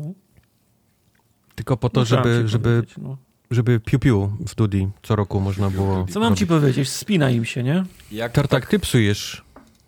Tylko 1.55 1.77
po 1.77 1.89
to, 1.89 1.99
mam 1.99 2.05
żeby, 2.05 2.47
żeby, 2.47 2.83
no. 2.97 3.17
żeby 3.51 3.79
piu-piu 3.79 4.29
w 4.39 4.55
Dudi 4.55 4.87
co 5.03 5.15
roku 5.15 5.39
można 5.39 5.69
było... 5.69 6.05
Co 6.09 6.19
mam 6.19 6.35
ci 6.35 6.47
powiedzieć? 6.47 6.89
Spina 6.89 7.29
im 7.29 7.45
się, 7.45 7.63
nie? 7.63 7.83
jak 8.11 8.31
Tartak, 8.31 8.67
ty 8.67 8.79
psujesz 8.79 9.43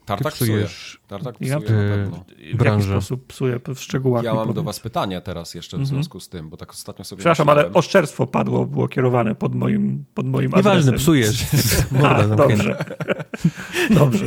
Tartak 0.06 0.34
psuje. 0.34 0.68
Tartak 1.07 1.36
Ja- 1.41 1.60
psuje 1.60 1.72
na 1.78 1.84
e, 1.84 1.90
pewno. 1.98 2.26
W 2.53 2.57
branżę. 2.57 2.90
jaki 2.90 3.02
sposób 3.06 3.28
psuje 3.28 3.60
w 3.76 3.80
szczegółach? 3.80 4.23
Ja 4.23 4.34
mam 4.34 4.53
do 4.53 4.64
was 4.64 4.80
pytanie 4.80 5.22
teraz 5.22 5.53
jeszcze 5.56 5.78
w 5.78 5.80
Mhm. 5.80 5.95
związku 5.95 6.19
z 6.19 6.30
tym, 6.30 6.49
bo 6.49 6.57
tak 6.57 6.72
ostatnio 6.72 7.06
sobie 7.06 7.19
Przepraszam, 7.19 7.49
ale 7.49 7.57
myślałem. 7.61 7.78
oszczerstwo 7.78 8.28
padło, 8.28 8.65
było 8.65 8.88
kierowane 8.88 9.36
pod 9.36 9.56
moim, 9.56 10.06
pod 10.14 10.26
moim 10.28 10.45
Nieważne, 10.45 10.72
adresem. 10.72 10.95
psujesz. 10.95 11.44
A, 11.91 11.94
Morda 12.02 12.28
zamknięta. 12.28 12.64
dobrze. 12.64 12.82
dobrze. 13.99 14.26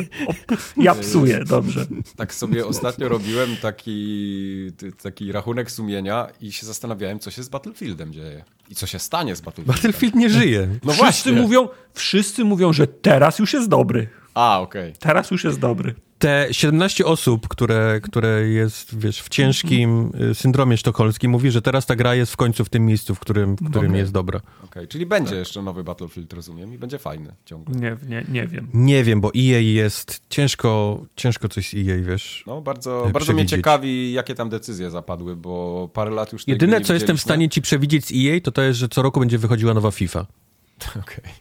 Ja 0.77 0.95
psuję, 0.95 1.45
dobrze. 1.45 1.87
Tak 2.17 2.35
sobie 2.35 2.67
ostatnio 2.67 3.09
robiłem 3.09 3.57
taki, 3.63 4.71
taki 5.03 5.33
rachunek 5.33 5.71
sumienia 5.71 6.27
i 6.41 6.53
się 6.53 6.67
zastanawiałem, 6.67 7.19
co 7.19 7.31
się 7.31 7.43
z 7.43 7.49
Battlefieldem 7.49 8.13
dzieje. 8.13 8.45
I 8.69 8.75
co 8.75 8.87
się 8.87 8.99
stanie 8.99 9.37
z 9.37 9.41
Battlefieldem. 9.41 9.75
Battlefield 9.75 10.15
nie 10.15 10.31
żyje. 10.31 10.67
No 10.85 10.93
wszyscy, 10.93 10.97
właśnie. 11.31 11.33
mówią, 11.33 11.69
wszyscy 11.95 12.45
mówią, 12.45 12.73
że 12.73 12.87
teraz 12.87 13.39
już 13.39 13.53
jest 13.53 13.69
dobry. 13.69 14.09
A, 14.35 14.61
okej. 14.61 14.93
Teraz 14.99 15.31
już 15.31 15.45
jest 15.45 15.61
dobry. 15.61 15.95
Te 16.19 16.49
17 16.51 17.05
osób, 17.05 17.49
które, 17.49 18.01
które 18.03 18.49
jest, 18.49 18.99
wiesz, 18.99 19.23
w 19.23 19.29
ciężkim 19.29 20.13
y, 20.31 20.35
syndromie 20.35 20.77
sztokholmskim, 20.77 21.31
mówi, 21.31 21.51
że 21.51 21.63
teraz 21.63 21.87
ta 21.87 21.97
gra 21.97 22.15
jest 22.15 22.33
w 22.33 22.37
końcu 22.37 22.65
w 22.65 22.69
tym 22.69 22.87
miejscu, 22.87 23.15
w 23.15 23.21
którym, 23.21 23.57
w 23.57 23.71
którym 23.71 23.91
Okej. 23.91 24.01
jest 24.01 24.13
dobra. 24.13 24.41
okej. 24.65 24.89
Czyli 24.89 25.07
będzie 25.07 25.37
jeszcze 25.37 25.63
nowy 25.63 25.85
Battlefield, 25.85 26.33
rozumiem, 26.33 26.75
i 26.75 26.79
będzie 26.79 26.99
fajny 26.99 27.35
ciągle. 27.45 27.75
Nie, 27.75 27.97
nie, 28.09 28.25
nie 28.29 28.47
wiem. 28.47 28.69
Nie 28.75 29.05
wiem, 29.05 29.21
bo 29.21 29.29
EA 29.29 29.61
jest 29.61 30.23
ciężko, 30.29 31.01
ciężko 31.17 31.49
coś 31.49 31.71
z 31.71 31.75
EA, 31.75 32.03
wiesz. 32.03 32.45
No, 32.47 32.61
bardzo, 32.61 33.07
e, 33.09 33.13
bardzo 33.13 33.33
mnie 33.33 33.47
ciekawi, 33.47 34.13
jakie 34.13 34.35
tam 34.35 34.49
decyzje 34.49 34.91
zapadły, 34.91 35.37
bo 35.37 35.89
parę 35.93 36.11
lat 36.11 36.33
już 36.33 36.49
Jedyne, 36.49 36.81
co 36.81 36.95
jestem 36.95 37.17
w 37.17 37.21
stanie 37.21 37.49
ci 37.49 37.63
przewidzieć 37.63 38.07
z 38.07 38.13
EA, 38.15 38.41
to 38.41 38.53
to 38.53 38.63
jest, 38.63 38.79
że 38.79 38.89
co 38.89 39.03
roku 39.03 39.21
będzie 39.21 39.39
wychodziła 39.39 39.75
nowa 39.75 39.91
FIFA. 39.91 40.27
Okej. 41.03 41.33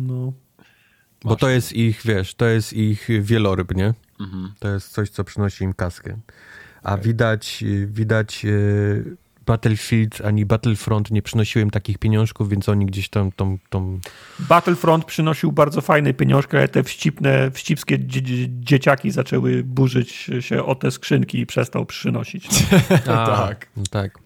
No. 0.00 0.32
Bo 1.24 1.36
to 1.36 1.48
jest 1.48 1.72
ich, 1.72 2.00
wiesz, 2.04 2.34
to 2.34 2.46
jest 2.46 2.72
ich 2.72 3.08
wieloryb, 3.20 3.74
nie? 3.74 3.94
Mhm. 4.20 4.52
To 4.58 4.68
jest 4.68 4.92
coś, 4.92 5.10
co 5.10 5.24
przynosi 5.24 5.64
im 5.64 5.74
kaskę. 5.74 6.16
A 6.82 6.96
widać, 6.96 7.62
y, 7.66 7.86
widać 7.86 8.44
y, 8.44 9.16
Battlefield 9.46 10.20
ani 10.24 10.46
Battlefront 10.46 11.10
nie 11.10 11.22
przynosiły 11.22 11.62
im 11.62 11.70
takich 11.70 11.98
pieniążków, 11.98 12.48
więc 12.48 12.68
oni 12.68 12.86
gdzieś 12.86 13.08
tam 13.08 13.32
tą, 13.32 13.58
tą 13.70 14.00
Battlefront 14.38 15.04
przynosił 15.04 15.52
bardzo 15.52 15.80
fajne 15.80 16.14
pieniążki, 16.14 16.56
ale 16.56 16.68
te 16.68 16.82
wścipne, 16.84 17.50
wścibskie 17.50 17.98
dzie 17.98 18.22
dzie 18.22 18.48
dzieciaki 18.50 19.10
zaczęły 19.10 19.64
burzyć 19.64 20.30
się 20.40 20.64
o 20.64 20.74
te 20.74 20.90
skrzynki 20.90 21.40
i 21.40 21.46
przestał 21.46 21.86
przynosić. 21.86 22.48
A, 23.06 23.26
Tak. 23.26 23.66
no 23.76 23.82
tak. 23.90 24.18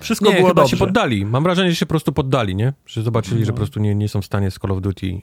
Wszystko 0.00 0.28
Nie, 0.30 0.36
było 0.36 0.48
chyba 0.48 0.62
dobrze. 0.62 0.76
się 0.76 0.84
poddali. 0.86 1.24
Mam 1.26 1.42
wrażenie, 1.42 1.70
że 1.70 1.76
się 1.76 1.86
po 1.86 1.90
prostu 1.90 2.12
poddali, 2.12 2.54
nie? 2.56 2.72
Że 2.86 3.02
zobaczyli, 3.02 3.44
że 3.44 3.52
po 3.52 3.56
prostu 3.56 3.80
nie, 3.80 3.94
nie 3.94 4.08
są 4.08 4.22
w 4.22 4.26
stanie 4.26 4.50
z 4.50 4.54
Call 4.58 4.70
of 4.72 4.80
Duty. 4.80 5.06
y, 5.06 5.20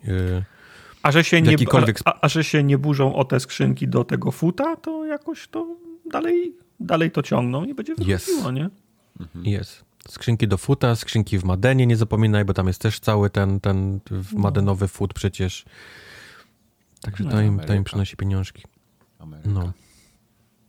A 1.04 1.12
że, 1.12 1.24
się 1.24 1.42
nie, 1.42 1.52
jakikolwiek 1.52 2.00
a, 2.06 2.20
a 2.22 2.28
że 2.30 2.44
się 2.44 2.64
nie 2.64 2.78
burzą 2.78 3.16
o 3.16 3.26
te 3.26 3.40
skrzynki 3.40 3.88
do 3.88 4.04
tego 4.04 4.32
futa, 4.32 4.76
to 4.76 5.06
jakoś 5.06 5.48
to 5.48 5.76
dalej, 6.12 6.54
dalej 6.80 7.12
to 7.12 7.24
ciągną 7.24 7.66
i 7.66 7.74
będzie 7.74 7.96
wychodziło, 7.96 8.52
nie? 8.52 8.70
Jest. 9.44 9.86
Skrzynki 10.08 10.48
do 10.48 10.58
futa, 10.58 10.96
skrzynki 10.96 11.40
w 11.40 11.44
Madenie, 11.44 11.88
nie 11.88 11.96
zapominaj, 11.98 12.46
bo 12.46 12.54
tam 12.54 12.68
jest 12.68 12.82
też 12.82 13.00
cały 13.00 13.30
ten, 13.30 13.60
ten 13.60 14.00
w 14.12 14.34
Madenowy 14.34 14.88
fut 14.88 15.14
przecież. 15.14 15.66
Także 17.02 17.24
to, 17.24 17.30
No, 17.30 17.42
im, 17.42 17.60
to 17.60 17.74
im 17.74 17.84
przynosi 17.84 18.18
pieniążki. 18.18 18.64
Ameryka. 19.20 19.50
No. 19.50 19.74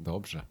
Dobrze. 0.01 0.43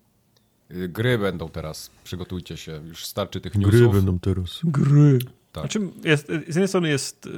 Y, 0.76 0.90
Gry 0.90 1.18
będą 1.18 1.50
teraz, 1.50 1.92
przygotujcie 2.04 2.58
się, 2.58 2.82
już 2.88 3.06
starczy 3.06 3.42
tych 3.42 3.56
newsów. 3.56 3.96
teraz. 4.22 4.60
Gry. 4.64 5.20
Tak. 5.52 5.64
Znaczy 5.64 5.80
jest, 6.04 6.28
z 6.28 6.32
jednej 6.48 6.68
strony 6.68 6.90
jest 6.90 7.26
y, 7.26 7.30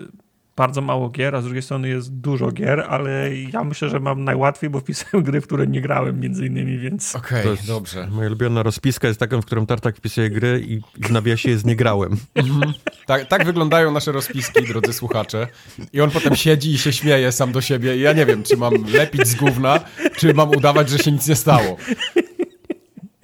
bardzo 0.56 0.82
mało 0.82 1.10
gier, 1.10 1.36
a 1.36 1.42
z 1.42 1.44
drugiej 1.44 1.62
strony 1.62 1.90
jest 1.90 2.14
dużo 2.14 2.52
gier, 2.52 2.80
ale 2.90 3.36
ja 3.36 3.64
myślę, 3.64 3.90
że 3.90 4.00
mam 4.00 4.24
najłatwiej, 4.24 4.70
bo 4.70 4.80
wpisałem 4.80 5.24
gry, 5.26 5.42
w 5.42 5.48
które 5.48 5.68
nie 5.68 5.82
grałem 5.82 6.20
między 6.20 6.46
innymi, 6.46 6.78
więc 6.78 7.16
Okej, 7.16 7.50
jest- 7.50 7.68
dobrze. 7.68 8.08
Moja 8.12 8.28
ulubiona 8.28 8.64
rozpiska 8.64 9.08
jest 9.08 9.20
taką, 9.20 9.42
w 9.42 9.46
którą 9.46 9.66
Tartak 9.66 9.98
wpisuje 9.98 10.30
gry 10.30 10.64
i 10.68 10.82
w 11.08 11.12
nawiasie 11.12 11.50
jest 11.50 11.66
nie 11.66 11.76
grałem. 11.76 12.18
Tak, 13.06 13.28
tak 13.28 13.46
wyglądają 13.46 13.92
nasze 13.92 14.12
rozpiski, 14.12 14.64
drodzy 14.68 14.94
słuchacze. 14.94 15.48
I 15.94 16.02
on 16.02 16.12
potem 16.12 16.36
siedzi 16.36 16.72
i 16.72 16.78
się 16.78 16.94
śmieje 16.94 17.32
sam 17.32 17.52
do 17.52 17.62
siebie. 17.62 17.98
I 17.98 18.02
ja 18.02 18.14
nie 18.14 18.26
wiem, 18.26 18.44
czy 18.44 18.58
mam 18.58 18.74
lepić 18.94 19.28
z 19.28 19.36
gówna, 19.36 19.80
czy 20.18 20.34
mam 20.34 20.50
udawać, 20.50 20.90
że 20.90 20.98
się 20.98 21.12
nic 21.12 21.28
nie 21.28 21.36
stało. 21.36 21.78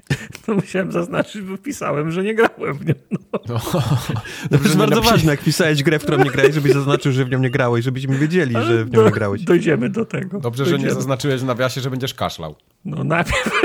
to 0.46 0.54
musiałem 0.54 0.92
zaznaczyć, 0.92 1.42
bo 1.42 1.58
wpisałem, 1.58 2.12
że 2.12 2.24
nie 2.24 2.36
grałem 2.36 2.74
w 2.74 2.86
nią. 2.86 2.94
No. 3.12 3.20
To 3.48 3.58
Dobrze, 4.52 4.64
jest 4.64 4.64
że 4.64 4.70
nie 4.70 4.78
bardzo 4.78 5.02
ważne, 5.02 5.32
jak 5.32 5.42
pisałeś 5.42 5.84
grę, 5.84 6.00
w 6.00 6.04
którą 6.04 6.24
nie 6.24 6.32
grałeś, 6.32 6.56
żebyś 6.56 6.72
zaznaczył, 6.74 7.12
że 7.12 7.26
w 7.26 7.30
nią 7.30 7.40
nie 7.40 7.50
grałeś, 7.50 7.86
żebyśmy 7.86 8.18
wiedzieli, 8.18 8.56
że 8.66 8.86
w 8.86 8.92
nią 8.92 9.06
nie 9.06 9.12
grałeś. 9.12 9.44
Dojdziemy 9.44 9.90
do 9.90 10.06
tego. 10.06 10.40
Dobrze, 10.40 10.66
że 10.66 10.72
nie 10.72 10.78
Dojdziemy. 10.78 10.96
zaznaczyłeś 10.96 11.42
w 11.42 11.46
nawiasie, 11.46 11.82
że 11.82 11.90
będziesz 11.90 12.14
kaszlał. 12.14 12.56
No 12.86 13.04
najpierw. 13.04 13.62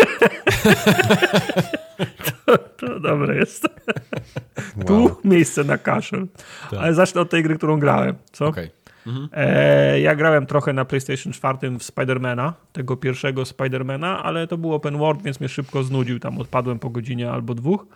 to, 2.46 2.58
to 2.58 3.00
dobre 3.00 3.36
jest. 3.36 3.68
Tu 4.86 5.16
miejsce 5.24 5.64
na 5.64 5.78
kaszel. 5.78 6.26
Ale 6.78 6.94
zacznę 6.94 7.20
od 7.20 7.30
tej 7.30 7.42
gry, 7.42 7.56
którą 7.56 7.80
grałem. 7.80 8.14
Co? 8.32 8.52
Okej. 9.06 9.28
E, 9.32 10.00
ja 10.00 10.14
grałem 10.14 10.46
trochę 10.46 10.72
na 10.72 10.84
PlayStation 10.84 11.32
4 11.32 11.78
w 11.78 11.82
Spidermana, 11.82 12.54
tego 12.72 12.96
pierwszego 12.96 13.44
Spidermana, 13.44 14.22
ale 14.22 14.46
to 14.46 14.58
był 14.58 14.74
open 14.74 14.98
world, 14.98 15.22
więc 15.22 15.40
mnie 15.40 15.48
szybko 15.48 15.82
znudził. 15.82 16.18
Tam 16.20 16.38
odpadłem 16.38 16.78
po 16.78 16.90
godzinie 16.90 17.30
albo 17.30 17.54
dwóch. 17.54 17.86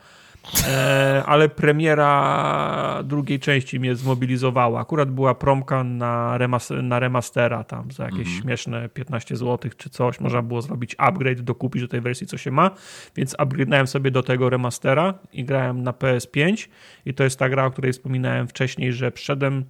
E, 0.69 1.23
ale 1.27 1.49
premiera 1.49 3.03
drugiej 3.05 3.41
części 3.41 3.81
mnie 3.81 3.97
zmobilizowała. 3.97 4.81
Akurat 4.81 5.11
była 5.11 5.35
promka 5.35 5.85
na, 5.85 6.39
remas 6.39 6.73
na 6.83 6.99
remastera 6.99 7.65
tam 7.65 7.91
za 7.91 8.05
jakieś 8.05 8.41
śmieszne 8.41 8.89
15 8.89 9.37
zł 9.37 9.70
czy 9.77 9.91
coś. 9.91 10.20
Można 10.20 10.43
było 10.43 10.62
zrobić 10.62 10.95
upgrade, 10.99 11.41
dokupić 11.41 11.83
do 11.83 11.89
tej 11.89 12.01
wersji, 12.01 12.27
co 12.27 12.39
się 12.39 12.51
ma. 12.51 12.70
Więc 13.16 13.37
upgrade'nąłem 13.37 13.87
sobie 13.87 14.11
do 14.11 14.23
tego 14.23 14.51
remastera 14.51 15.15
i 15.33 15.45
grałem 15.45 15.83
na 15.83 15.93
PS5 15.93 16.69
i 17.07 17.15
to 17.15 17.24
jest 17.24 17.39
ta 17.39 17.49
gra, 17.49 17.65
o 17.65 17.70
której 17.70 17.93
wspominałem 17.93 18.49
wcześniej, 18.49 18.93
że 18.93 19.11
przedem 19.11 19.65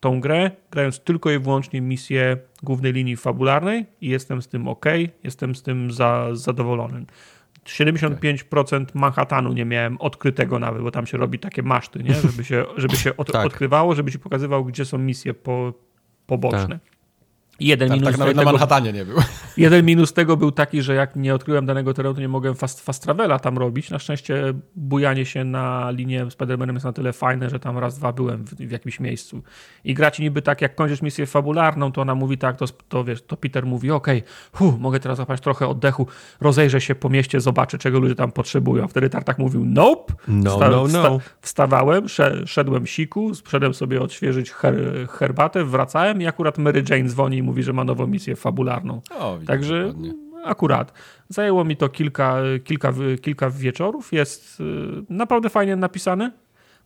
tą 0.00 0.20
grę, 0.20 0.50
grając 0.70 1.00
tylko 1.00 1.30
i 1.30 1.38
wyłącznie 1.38 1.80
misję 1.80 2.36
głównej 2.62 2.92
linii 2.92 3.16
fabularnej 3.16 3.86
i 4.00 4.08
jestem 4.08 4.42
z 4.42 4.48
tym 4.48 4.68
ok, 4.68 4.84
jestem 5.24 5.54
z 5.54 5.62
tym 5.62 5.90
za, 5.90 6.28
zadowolony. 6.32 7.04
75% 7.66 8.84
Manhattanu 8.94 9.52
nie 9.52 9.64
miałem 9.64 9.96
odkrytego 9.96 10.58
nawet, 10.58 10.82
bo 10.82 10.90
tam 10.90 11.06
się 11.06 11.18
robi 11.18 11.38
takie 11.38 11.62
maszty, 11.62 12.02
nie? 12.02 12.14
żeby 12.14 12.44
się, 12.44 12.64
żeby 12.76 12.96
się 12.96 13.16
od, 13.16 13.32
Tak. 13.32 13.46
odkrywało, 13.46 13.94
żeby 13.94 14.12
ci 14.12 14.18
pokazywał, 14.18 14.64
gdzie 14.64 14.84
są 14.84 14.98
misje 14.98 15.34
po, 15.34 15.72
poboczne. 16.26 16.78
Jeden, 17.60 17.88
Tak, 17.88 17.98
minus 17.98 18.10
tak 18.10 18.18
nawet 18.18 18.36
na 18.36 18.42
tego, 18.42 18.52
Manhattanie 18.52 18.92
nie 18.92 19.04
był. 19.04 19.16
jeden 19.56 19.84
minus 19.86 20.12
tego 20.12 20.36
był 20.36 20.52
taki, 20.52 20.82
że 20.82 20.94
jak 20.94 21.16
nie 21.16 21.34
odkryłem 21.34 21.66
danego 21.66 21.94
terenu, 21.94 22.14
to 22.14 22.20
nie 22.20 22.28
mogłem 22.28 22.54
fast, 22.54 22.80
fast 22.80 23.02
travela 23.02 23.38
tam 23.38 23.58
robić. 23.58 23.90
Na 23.90 23.98
szczęście 23.98 24.54
bujanie 24.76 25.26
się 25.26 25.44
na 25.44 25.90
linię 25.90 26.26
Spider-Manem 26.26 26.72
jest 26.72 26.84
na 26.84 26.92
tyle 26.92 27.12
fajne, 27.12 27.50
że 27.50 27.60
tam 27.60 27.78
raz, 27.78 27.98
dwa 27.98 28.12
byłem 28.12 28.44
w, 28.44 28.54
w 28.54 28.70
jakimś 28.70 29.00
miejscu. 29.00 29.42
I 29.84 29.94
gra 29.94 30.10
ci 30.10 30.22
niby 30.22 30.42
tak, 30.42 30.62
jak 30.62 30.74
kończysz 30.74 31.02
misję 31.02 31.26
fabularną, 31.26 31.92
to 31.92 32.00
ona 32.00 32.14
mówi 32.14 32.38
tak, 32.38 32.56
to, 32.56 32.64
to 32.88 33.04
wiesz, 33.04 33.22
to 33.22 33.36
Peter 33.36 33.66
mówi, 33.66 33.90
okej, 33.90 34.22
okay, 34.52 34.78
mogę 34.78 35.00
teraz 35.00 35.16
złapać 35.16 35.40
trochę 35.40 35.68
oddechu, 35.68 36.06
rozejrzę 36.40 36.80
się 36.80 36.94
po 36.94 37.08
mieście, 37.08 37.40
zobaczę, 37.40 37.78
czego 37.78 38.00
ludzie 38.00 38.14
tam 38.14 38.32
potrzebują. 38.32 38.88
Wtedy 38.88 39.10
Tartak 39.10 39.38
mówił, 39.38 39.64
nope. 39.64 40.14
No, 40.28 40.58
Wsta- 40.58 40.70
no, 40.70 40.86
no. 40.88 41.18
Wstawałem, 41.40 42.08
sze- 42.08 42.46
szedłem 42.46 42.86
siku, 42.86 43.32
szedłem 43.48 43.74
sobie 43.74 44.00
odświeżyć 44.00 44.50
her 44.50 44.74
herbatę, 45.10 45.64
wracałem 45.64 46.22
i 46.22 46.26
akurat 46.26 46.58
Mary 46.58 46.84
Jane 46.90 47.08
dzwoni 47.08 47.43
mówi, 47.44 47.62
że 47.62 47.72
ma 47.72 47.84
nową 47.84 48.06
misję 48.06 48.36
fabularną. 48.36 49.00
O, 49.10 49.38
Także 49.46 49.78
dokładnie. 49.86 50.14
akurat. 50.44 50.92
Zajęło 51.28 51.64
mi 51.64 51.76
to 51.76 51.88
kilka, 51.88 52.36
kilka, 52.64 52.92
kilka 53.22 53.50
wieczorów. 53.50 54.12
Jest 54.12 54.60
y, 54.60 54.64
naprawdę 55.08 55.48
fajnie 55.50 55.76
napisane. 55.76 56.30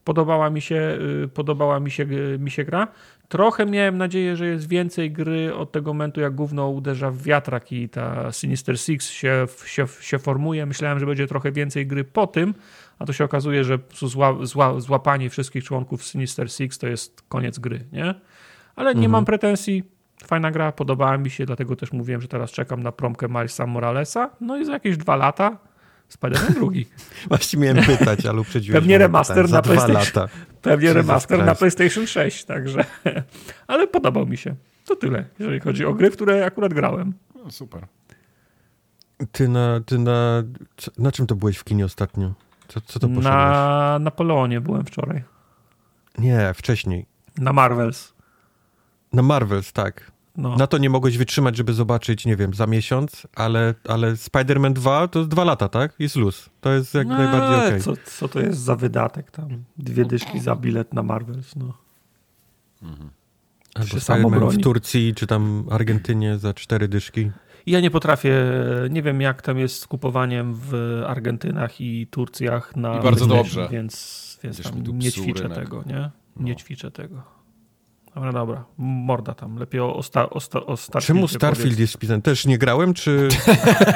podobała 0.04 0.50
mi 0.50 0.60
się, 0.60 0.98
y, 1.24 1.28
podobała 1.28 1.80
mi 1.80 1.90
się, 1.90 2.02
y, 2.34 2.38
mi 2.38 2.50
się 2.50 2.64
gra. 2.64 2.88
Trochę 3.28 3.66
miałem 3.66 3.98
nadzieję, 3.98 4.36
że 4.36 4.46
jest 4.46 4.68
więcej 4.68 5.10
gry 5.12 5.54
od 5.54 5.72
tego 5.72 5.92
momentu, 5.94 6.20
jak 6.20 6.34
gówno 6.34 6.68
uderza 6.68 7.10
w 7.10 7.22
wiatrak 7.22 7.72
i 7.72 7.88
ta 7.88 8.32
Sinister 8.32 8.80
Six 8.80 9.10
się, 9.10 9.46
się, 9.66 9.86
się 10.00 10.18
formuje. 10.18 10.66
Myślałem, 10.66 10.98
że 10.98 11.06
będzie 11.06 11.26
trochę 11.26 11.52
więcej 11.52 11.86
gry 11.86 12.04
po 12.04 12.26
tym, 12.26 12.54
a 12.98 13.06
to 13.06 13.12
się 13.12 13.24
okazuje, 13.24 13.64
że 13.64 13.78
zła, 13.94 14.36
zła, 14.42 14.80
złapanie 14.80 15.30
wszystkich 15.30 15.64
członków 15.64 16.04
Sinister 16.04 16.52
Six 16.52 16.78
to 16.78 16.86
jest 16.86 17.22
koniec 17.28 17.58
gry, 17.58 17.80
nie? 17.92 18.14
Ale 18.76 18.90
nie 18.94 18.98
Mhm. 18.98 19.10
mam 19.12 19.24
pretensji. 19.24 19.82
Fajna 20.26 20.50
gra, 20.50 20.72
podobała 20.72 21.18
mi 21.18 21.30
się, 21.30 21.46
dlatego 21.46 21.76
też 21.76 21.92
mówiłem, 21.92 22.20
że 22.20 22.28
teraz 22.28 22.50
czekam 22.50 22.82
na 22.82 22.92
promkę 22.92 23.28
Milesa 23.28 23.66
Moralesa. 23.66 24.30
No 24.40 24.56
i 24.56 24.64
za 24.64 24.72
jakieś 24.72 24.96
dwa 24.96 25.16
lata 25.16 25.58
Spider-Man 26.18 26.54
drugi. 26.54 26.86
Właśnie 27.28 27.58
miałem 27.60 27.84
pytać, 27.84 28.26
ale 28.26 28.40
uprzedziłeś. 28.40 28.80
Pewnie 28.80 28.98
remaster 28.98 29.50
na 29.50 29.62
PlayStation. 29.62 29.94
lata. 29.94 30.28
Pewnie 30.62 30.92
remaster 30.92 31.44
na. 31.44 31.54
PlayStation 31.54 32.06
6, 32.06 32.44
także. 32.44 32.84
Ale 33.66 33.86
podobał 33.86 34.26
mi 34.26 34.36
się. 34.36 34.54
To 34.84 34.96
tyle, 34.96 35.24
jeżeli 35.38 35.60
chodzi 35.60 35.84
o 35.84 35.94
gry, 35.94 36.10
w 36.10 36.14
które 36.14 36.46
akurat 36.46 36.74
grałem. 36.74 37.14
No, 37.34 37.50
super. 37.50 37.86
Ty 39.32 39.48
na, 39.48 39.80
ty 39.86 39.98
na, 39.98 40.42
co- 40.76 40.90
na 40.98 41.12
czym 41.12 41.26
to 41.26 41.34
byłeś 41.34 41.56
w 41.58 41.64
kinie 41.64 41.84
ostatnio? 41.84 42.32
Co, 42.68 42.80
co 42.80 42.98
to 42.98 43.06
poszedłeś? 43.08 43.24
Na 43.24 43.98
Napoleonie 44.00 44.60
byłem 44.60 44.84
wczoraj. 44.84 45.22
Nie, 46.18 46.52
wcześniej. 46.54 47.06
Na 47.38 47.52
Marvels. 47.52 48.14
Na 49.12 49.22
Marvels, 49.22 49.72
tak. 49.72 50.12
No. 50.36 50.56
Na 50.56 50.66
to 50.66 50.78
nie 50.78 50.90
mogłeś 50.90 51.18
wytrzymać, 51.18 51.56
żeby 51.56 51.72
zobaczyć, 51.72 52.26
nie 52.26 52.36
wiem, 52.36 52.54
za 52.54 52.66
miesiąc, 52.66 53.26
ale, 53.34 53.74
ale 53.88 54.12
Spider-Man 54.12 54.72
2 54.72 55.08
to 55.08 55.18
jest 55.18 55.30
dwa 55.30 55.44
lata, 55.44 55.68
tak? 55.68 55.92
Jest 55.98 56.16
luz. 56.16 56.50
To 56.60 56.72
jest 56.72 56.94
jak 56.94 57.06
najbardziej 57.08 57.56
okej. 57.58 57.72
Eee, 57.74 57.80
co, 57.82 57.92
co 58.04 58.28
to 58.28 58.40
jest 58.40 58.60
za 58.60 58.76
wydatek 58.76 59.30
tam? 59.30 59.48
Dwie 59.78 60.04
dyszki 60.04 60.40
za 60.40 60.56
bilet 60.56 60.94
na 60.94 61.02
Marvels, 61.02 61.56
no. 61.56 61.72
Albo 63.74 63.88
się 63.88 64.00
samo 64.00 64.28
Spider-Man 64.28 64.58
w. 64.58 64.62
Turcji, 64.62 65.14
czy 65.14 65.26
tam 65.26 65.66
Argentynie 65.70 66.38
za 66.38 66.54
cztery 66.54 66.88
dyszki. 66.88 67.30
Ja 67.66 67.80
nie 67.80 67.90
potrafię, 67.90 68.34
nie 68.90 69.02
wiem 69.02 69.20
jak 69.20 69.42
tam 69.42 69.58
jest 69.58 69.80
z 69.80 69.86
kupowaniem 69.86 70.54
w 70.54 70.74
Argentynach 71.06 71.80
i 71.80 72.06
Turcjach 72.06 72.76
na 72.76 72.98
I 72.98 73.02
bardzo 73.02 73.26
dobrze. 73.26 73.68
Więc, 73.72 74.38
więc 74.42 74.72
nie 74.92 75.12
ćwiczę 75.12 75.42
rynek. 75.42 75.58
tego, 75.58 75.82
nie? 75.86 76.10
Nie 76.36 76.52
No. 76.52 76.58
ćwiczę 76.58 76.90
tego. 76.90 77.37
Dobra, 78.14 78.32
dobra. 78.32 78.64
Morda 78.78 79.34
tam. 79.34 79.56
Lepiej 79.56 79.80
o, 79.80 80.02
sta, 80.02 80.30
o, 80.30 80.40
sta, 80.40 80.66
o 80.66 80.76
Starfieldzie 80.76 81.06
Czemu 81.06 81.28
Starfield 81.28 81.64
powiedz. 81.64 81.78
jest 81.78 81.94
wpisany? 81.94 82.22
Też 82.22 82.46
nie 82.46 82.58
grałem, 82.58 82.94
czy... 82.94 83.28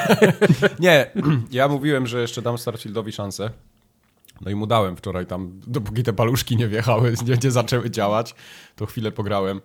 Nie, 0.79 1.11
ja 1.51 1.67
mówiłem, 1.67 2.07
że 2.07 2.21
jeszcze 2.21 2.41
dam 2.41 2.57
Starfieldowi 2.57 3.11
szansę. 3.11 3.49
No 4.41 4.51
i 4.51 4.55
mu 4.55 4.67
dałem 4.67 4.95
wczoraj 4.95 5.25
tam, 5.25 5.59
dopóki 5.67 6.03
te 6.03 6.13
paluszki 6.13 6.57
nie 6.57 6.67
wjechały, 6.67 7.13
nie, 7.27 7.37
nie 7.43 7.51
zaczęły 7.51 7.89
działać, 7.89 8.35
to 8.75 8.85
chwilę 8.85 9.11
pograłem. 9.11 9.61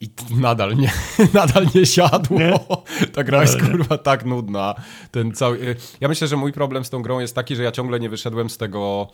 I 0.00 0.08
nadal 0.30 0.76
nie, 0.76 0.92
nadal 1.34 1.66
nie 1.74 1.86
siadło. 1.86 2.38
Nie? 2.38 2.54
Ta 3.12 3.24
gra 3.24 3.42
jest 3.42 3.60
kurwa 3.60 3.98
tak 3.98 4.24
nudna. 4.24 4.74
Ten 5.10 5.32
cały... 5.32 5.76
Ja 6.00 6.08
myślę, 6.08 6.28
że 6.28 6.36
mój 6.36 6.52
problem 6.52 6.84
z 6.84 6.90
tą 6.90 7.02
grą 7.02 7.20
jest 7.20 7.34
taki, 7.34 7.56
że 7.56 7.62
ja 7.62 7.72
ciągle 7.72 8.00
nie 8.00 8.08
wyszedłem 8.08 8.50
z 8.50 8.58
tego 8.58 9.08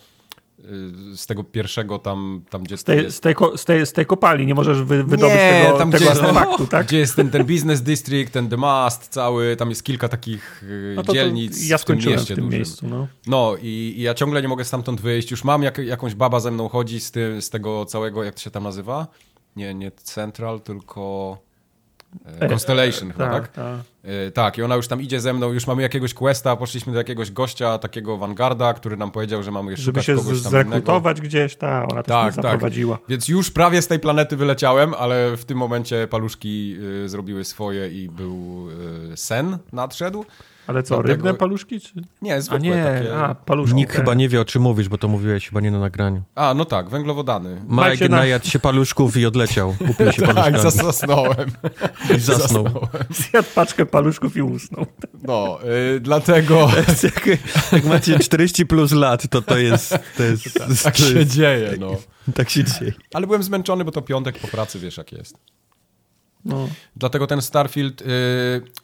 z 1.16 1.26
tego 1.26 1.44
pierwszego 1.44 1.98
tam, 1.98 2.42
tam 2.50 2.62
gdzie 2.62 2.76
Z 2.76 2.84
tej, 2.84 3.10
z, 3.10 3.20
tej, 3.20 3.34
z, 3.56 3.64
tej, 3.64 3.86
z 3.86 3.92
tej 3.92 4.06
kopalni 4.06 4.46
nie 4.46 4.54
możesz 4.54 4.82
wy, 4.82 5.04
wydobyć 5.04 5.36
nie, 5.36 5.64
tego, 5.64 5.78
tam 5.78 5.90
tego 5.90 6.04
gdzie 6.04 6.10
jest, 6.10 6.20
ten, 6.20 6.36
artefaktu, 6.36 6.66
tak? 6.66 6.86
gdzie 6.86 6.98
jest 6.98 7.16
ten, 7.16 7.30
ten 7.30 7.44
business 7.46 7.82
district, 7.82 8.32
ten 8.32 8.48
The 8.48 8.56
Mast 8.56 9.08
cały, 9.08 9.56
tam 9.56 9.68
jest 9.68 9.82
kilka 9.82 10.08
takich 10.08 10.62
y, 10.62 10.92
No 10.96 11.02
to, 11.02 11.06
to 11.06 11.12
dzielnic 11.12 11.68
ja 11.68 11.78
w 11.78 11.84
tym 11.84 11.84
skończyłem 11.84 12.18
w 12.18 12.20
mieście 12.20 12.34
tym 12.34 12.44
dużym. 12.44 12.58
miejscu. 12.58 12.86
No. 12.88 13.06
No 13.26 13.56
i, 13.62 13.94
i 13.96 14.02
ja 14.02 14.14
ciągle 14.14 14.42
nie 14.42 14.48
mogę 14.48 14.64
stamtąd 14.64 15.00
wyjść. 15.00 15.30
Już 15.30 15.44
mam 15.44 15.62
jak, 15.62 15.78
jakąś 15.78 16.14
baba 16.14 16.40
ze 16.40 16.50
mną 16.50 16.68
chodzi 16.68 17.00
z, 17.00 17.10
tym, 17.10 17.42
z 17.42 17.50
tego 17.50 17.84
całego, 17.84 18.24
jak 18.24 18.34
to 18.34 18.40
się 18.40 18.50
tam 18.50 18.62
nazywa? 18.62 19.06
Nie, 19.56 19.74
nie 19.74 19.90
Central, 19.90 20.60
tylko 20.60 21.38
Constellation 22.50 23.12
chyba, 23.12 23.30
tak? 23.30 23.48
tak. 23.48 23.76
E, 24.04 24.30
tak, 24.30 24.58
i 24.58 24.62
ona 24.62 24.76
już 24.76 24.88
tam 24.88 25.02
idzie 25.02 25.20
ze 25.20 25.32
mną, 25.32 25.52
już 25.52 25.66
mamy 25.66 25.82
jakiegoś 25.82 26.14
questa, 26.14 26.56
poszliśmy 26.56 26.92
do 26.92 26.98
jakiegoś 26.98 27.30
gościa, 27.30 27.78
takiego 27.78 28.16
Vanguarda, 28.18 28.74
który 28.74 28.96
nam 28.96 29.10
powiedział, 29.10 29.42
że 29.42 29.50
mamy 29.50 29.70
jeszcze 29.70 29.84
Żeby 29.84 30.02
się 30.02 30.14
kogoś 30.14 30.26
innego. 30.38 30.50
zrekrutować 30.50 31.20
gdzieś, 31.20 31.56
ta, 31.56 31.86
ona 31.88 32.02
też 32.02 32.06
Tak, 32.12 32.34
tak. 32.34 32.44
zaprowadziła. 32.44 32.98
Więc 33.08 33.28
już 33.28 33.50
prawie 33.50 33.82
z 33.82 33.86
tej 33.86 33.98
planety 34.00 34.36
wyleciałem, 34.36 34.94
ale 34.94 35.36
w 35.36 35.44
tym 35.44 35.58
momencie 35.58 36.08
paluszki 36.10 36.76
y, 37.04 37.08
zrobiły 37.08 37.44
swoje 37.44 37.88
i 37.88 38.08
był 38.08 38.68
y, 39.12 39.16
sen 39.16 39.58
nadszedł. 39.72 40.24
Ale 40.68 40.82
co, 40.82 40.94
Dlatego- 40.94 41.08
rybne 41.14 41.34
paluszki? 41.34 41.80
Czy... 41.80 41.92
Nie, 42.22 42.34
A 42.34 42.40
zwykłe 42.40 42.60
nie, 42.60 42.84
takie. 42.84 43.16
a 43.16 43.34
paluszki. 43.34 43.74
Nikt 43.76 43.92
te. 43.92 43.98
chyba 43.98 44.14
nie 44.14 44.28
wie, 44.28 44.40
o 44.40 44.44
czym 44.44 44.62
mówisz, 44.62 44.88
bo 44.88 44.98
to 44.98 45.08
mówiłeś 45.08 45.48
chyba 45.48 45.60
nie 45.60 45.70
na 45.70 45.78
nagraniu. 45.78 46.22
A, 46.34 46.54
no 46.54 46.64
tak, 46.64 46.88
węglowodany. 46.88 47.62
Mike 47.68 48.08
na- 48.08 48.16
najadł 48.16 48.46
się 48.46 48.58
paluszków 48.58 49.16
i 49.16 49.26
odleciał. 49.26 49.74
Upił 49.90 50.12
się 50.12 50.22
Tak, 50.26 50.34
paluszkami 50.34 50.58
zas- 50.58 50.82
zasnąłem. 50.84 51.50
i 52.16 52.20
zasnął. 52.30 52.64
Zjadł 53.10 53.48
paczkę 53.54 53.86
paluszków 53.86 54.36
i 54.36 54.42
usnął. 54.42 54.86
No, 55.22 55.58
y, 55.96 56.00
dlatego 56.00 56.68
jak, 57.02 57.26
jak 57.72 57.84
macie 57.84 58.18
40 58.18 58.66
plus 58.66 58.92
lat, 58.92 59.28
to 59.30 59.42
to 59.42 59.58
jest... 59.58 59.98
To 60.16 60.22
jest, 60.22 60.58
tak 60.84 60.96
to 60.96 61.02
się 61.02 61.18
jest, 61.18 61.30
dzieje, 61.30 61.74
no. 61.80 61.90
tak 62.34 62.50
się 62.50 62.64
dzieje. 62.64 62.92
Ale 63.14 63.26
byłem 63.26 63.42
zmęczony, 63.42 63.84
bo 63.84 63.90
to 63.92 64.02
piątek 64.02 64.38
po 64.38 64.48
pracy, 64.48 64.78
wiesz 64.78 64.96
jak 64.96 65.12
jest. 65.12 65.36
No. 66.44 66.68
Dlatego 66.96 67.26
ten 67.26 67.42
Starfield. 67.42 68.00
Yy, 68.00 68.06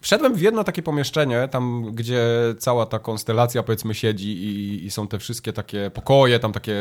wszedłem 0.01 0.35
w 0.35 0.41
jedno 0.41 0.65
takie 0.65 0.83
pomieszczenie, 0.83 1.49
tam 1.51 1.93
gdzie 1.93 2.23
cała 2.59 2.87
ta 2.87 2.99
konstelacja 2.99 3.63
powiedzmy 3.63 3.95
siedzi 3.95 4.29
i, 4.45 4.85
i 4.87 4.91
są 4.91 5.09
te 5.09 5.19
wszystkie 5.19 5.53
takie 5.53 5.91
pokoje, 5.95 6.39
tam 6.39 6.53
takie 6.53 6.75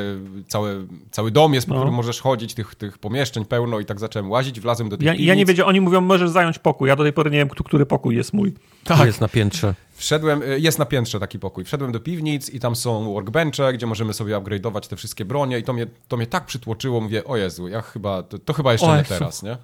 całe, 0.48 0.86
cały 1.12 1.32
dom 1.32 1.54
jest, 1.54 1.68
po 1.68 1.74
No. 1.74 1.80
którym 1.80 1.96
możesz 1.96 2.22
chodzić, 2.22 2.54
tych, 2.54 2.76
tych 2.76 2.98
pomieszczeń 2.98 3.46
pełno 3.46 3.80
i 3.80 3.86
tak 3.86 4.00
zacząłem 4.00 4.32
łazić, 4.32 4.60
wlazłem 4.60 4.90
do 4.90 4.98
tych 4.98 5.06
Ja, 5.06 5.12
piwnic. 5.12 5.28
ja 5.28 5.36
nie 5.36 5.46
wiedziałem, 5.46 5.70
oni 5.70 5.82
mówią, 5.82 6.02
możesz 6.02 6.30
zająć 6.30 6.60
pokój. 6.60 6.90
Ja 6.90 6.96
do 6.96 7.04
tej 7.04 7.14
pory 7.14 7.32
nie 7.32 7.38
wiem, 7.38 7.50
kto- 7.50 7.64
który 7.64 7.86
pokój 7.86 8.16
jest 8.16 8.34
mój. 8.34 8.54
Tak. 8.84 9.06
Jest 9.06 9.22
na 9.22 9.28
piętrze. 9.28 9.76
Wszedłem, 9.96 10.42
y, 10.44 10.60
jest 10.60 10.80
na 10.80 10.86
piętrze 10.86 11.20
taki 11.20 11.40
pokój. 11.40 11.64
Wszedłem 11.66 11.92
do 11.92 12.00
piwnic 12.00 12.50
i 12.50 12.60
tam 12.60 12.76
są 12.76 13.14
workbenche, 13.14 13.74
gdzie 13.74 13.86
możemy 13.88 14.14
sobie 14.14 14.36
upgrade'ować 14.36 14.88
te 14.88 14.96
wszystkie 14.96 15.26
bronie 15.26 15.60
i 15.60 15.64
to 15.64 15.74
mnie, 15.74 15.88
to 16.08 16.18
mnie 16.18 16.28
tak 16.28 16.46
przytłoczyło, 16.46 17.02
mówię, 17.02 17.24
o 17.24 17.38
Jezu, 17.38 17.68
ja 17.68 17.82
chyba, 17.82 18.24
to, 18.24 18.40
to 18.40 18.54
chyba 18.54 18.72
jeszcze 18.72 18.88
O 18.88 18.98
nie 18.98 19.04
teraz, 19.04 19.44
nie? 19.44 19.58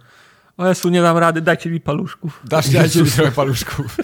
O 0.59 0.67
Jezu, 0.67 0.89
nie 0.89 1.01
dam 1.01 1.17
rady, 1.17 1.41
dajcie 1.41 1.69
mi 1.69 1.79
paluszków. 1.79 2.41
Dasz, 2.43 2.69
dajcie 2.69 3.03
mi 3.03 3.11
trochę 3.11 3.31
paluszków. 3.41 3.97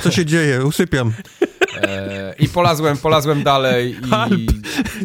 Co 0.00 0.10
się 0.10 0.24
dzieje? 0.24 0.64
Usypiam. 0.64 1.12
E, 1.82 2.34
I 2.38 2.48
polazłem, 2.48 2.96
polazłem 2.96 3.42
dalej 3.42 3.96
i, 4.30 4.46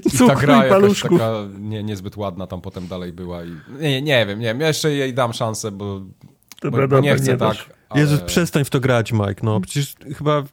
i 0.05 0.27
ta 0.27 0.35
gra 0.35 0.65
jakaś 0.65 1.01
taka 1.01 1.31
nie, 1.59 1.84
niezbyt 1.84 2.17
ładna 2.17 2.47
tam 2.47 2.61
potem 2.61 2.88
dalej 2.88 3.13
była. 3.13 3.43
I, 3.43 3.51
nie, 3.80 4.01
nie 4.01 4.25
wiem, 4.25 4.39
nie 4.39 4.45
wiem, 4.45 4.61
ja 4.61 4.67
jeszcze 4.67 4.91
jej 4.91 5.13
dam 5.13 5.34
szansę, 5.34 5.71
bo, 5.71 6.01
Dobra, 6.61 6.88
bo, 6.88 6.99
nie 6.99 7.15
chcę 7.15 7.31
nie 7.31 7.38
tak. 7.38 7.57
Ale... 7.89 8.01
Jezus, 8.01 8.21
przestań 8.21 8.65
w 8.65 8.69
to 8.69 8.80
grać, 8.80 9.11
Mike. 9.11 9.35
No, 9.43 9.59
przecież 9.59 9.95
chyba 10.17 10.43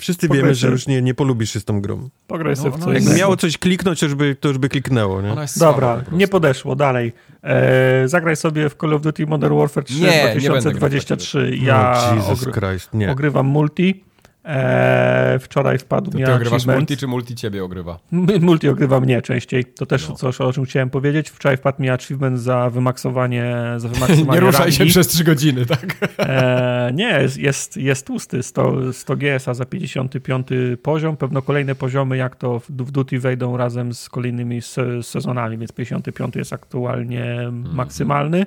wszyscy 0.00 0.28
Pograj 0.28 0.42
wiemy, 0.42 0.54
że 0.54 0.60
sobie. 0.60 0.72
już 0.72 0.86
nie, 0.86 1.02
nie 1.02 1.14
polubisz 1.14 1.52
się 1.52 1.60
z 1.60 1.64
tą 1.64 1.80
grą. 1.80 2.08
Pograj 2.26 2.54
No, 2.56 2.62
sobie 2.62 2.70
w 2.76 2.78
no 2.78 2.84
co 2.84 2.92
jest- 2.92 3.06
Jakby 3.06 3.20
miało 3.20 3.36
coś 3.36 3.58
kliknąć, 3.58 4.00
to 4.00 4.06
już 4.06 4.14
by, 4.14 4.36
to 4.40 4.48
już 4.48 4.58
by 4.58 4.68
kliknęło, 4.68 5.22
nie? 5.22 5.34
Dobra, 5.56 6.02
po 6.10 6.16
nie 6.16 6.28
podeszło, 6.28 6.76
dalej. 6.76 7.12
E, 7.44 8.08
zagraj 8.08 8.36
sobie 8.36 8.68
w 8.68 8.74
Call 8.74 8.94
of 8.94 9.02
Duty 9.02 9.26
Modern 9.26 9.58
Warfare 9.58 9.84
3 9.84 9.94
Nie, 10.00 10.06
nie 10.10 10.22
będę 10.24 10.40
grał 10.40 10.60
w 10.60 10.78
2023. 10.78 11.56
Ja 11.62 11.98
no, 12.10 12.16
Jesus 12.16 12.42
ogry- 12.42 12.52
Christ, 12.68 12.94
nie. 12.94 13.10
ogrywam 13.12 13.46
multi. 13.46 14.04
E, 14.44 15.38
wczoraj 15.40 15.78
wpadł 15.78 16.10
To 16.10 16.18
mi 16.18 16.24
ty 16.24 16.34
ogrywasz 16.34 16.66
multi, 16.66 16.96
czy 16.96 17.06
multi 17.06 17.34
ciebie 17.34 17.64
ogrywa? 17.64 17.98
Multi 18.40 18.68
ogrywa 18.68 19.00
mnie 19.00 19.22
częściej. 19.22 19.64
To 19.64 19.86
też 19.86 20.08
No. 20.08 20.14
coś, 20.14 20.40
o 20.40 20.52
czym 20.52 20.64
chciałem 20.64 20.90
powiedzieć. 20.90 21.30
Wczoraj 21.30 21.56
wpadł 21.56 21.82
mi 21.82 21.90
achievement 21.90 22.40
za 22.40 22.70
wymaksowanie, 22.70 23.54
za 23.76 23.88
wymaksowanie 23.94 24.30
Nie 24.32 24.40
ruszaj 24.40 24.60
rangi. 24.60 24.76
się 24.76 24.86
przez 24.86 25.08
3 25.08 25.24
godziny, 25.24 25.66
tak? 25.66 25.96
E, 26.18 26.90
nie, 26.94 27.08
jest, 27.20 27.38
jest, 27.38 27.76
jest 27.76 28.06
tłusty. 28.06 28.42
100, 28.42 28.92
100 28.92 29.16
GS-a 29.16 29.54
za 29.54 29.64
55 29.64 30.46
poziom. 30.82 31.16
Pewno 31.16 31.42
kolejne 31.42 31.74
poziomy, 31.74 32.16
jak 32.16 32.36
to 32.36 32.58
w, 32.60 32.66
w 32.70 32.90
Duty 32.90 33.18
wejdą 33.18 33.56
razem 33.56 33.94
z 33.94 34.08
kolejnymi 34.08 34.62
se, 34.62 35.02
sezonami, 35.02 35.58
więc 35.58 35.72
55 35.72 36.36
jest 36.36 36.52
aktualnie 36.52 37.36
maksymalny. 37.52 38.46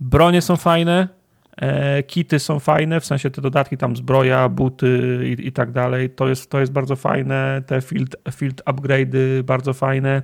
Bronie 0.00 0.42
są 0.42 0.56
fajne. 0.56 1.08
E, 1.56 2.02
kity 2.02 2.38
są 2.38 2.60
fajne, 2.60 3.00
w 3.00 3.06
sensie 3.06 3.30
te 3.30 3.42
dodatki, 3.42 3.76
tam 3.76 3.96
zbroja, 3.96 4.48
buty 4.48 5.20
i, 5.24 5.46
i 5.46 5.52
tak 5.52 5.72
dalej. 5.72 6.10
To 6.10 6.28
jest, 6.28 6.50
to 6.50 6.60
jest 6.60 6.72
bardzo 6.72 6.96
fajne. 6.96 7.62
Te 7.66 7.80
field, 7.80 8.16
field 8.32 8.62
upgrade'y 8.64 9.42
bardzo 9.42 9.72
fajne. 9.72 10.22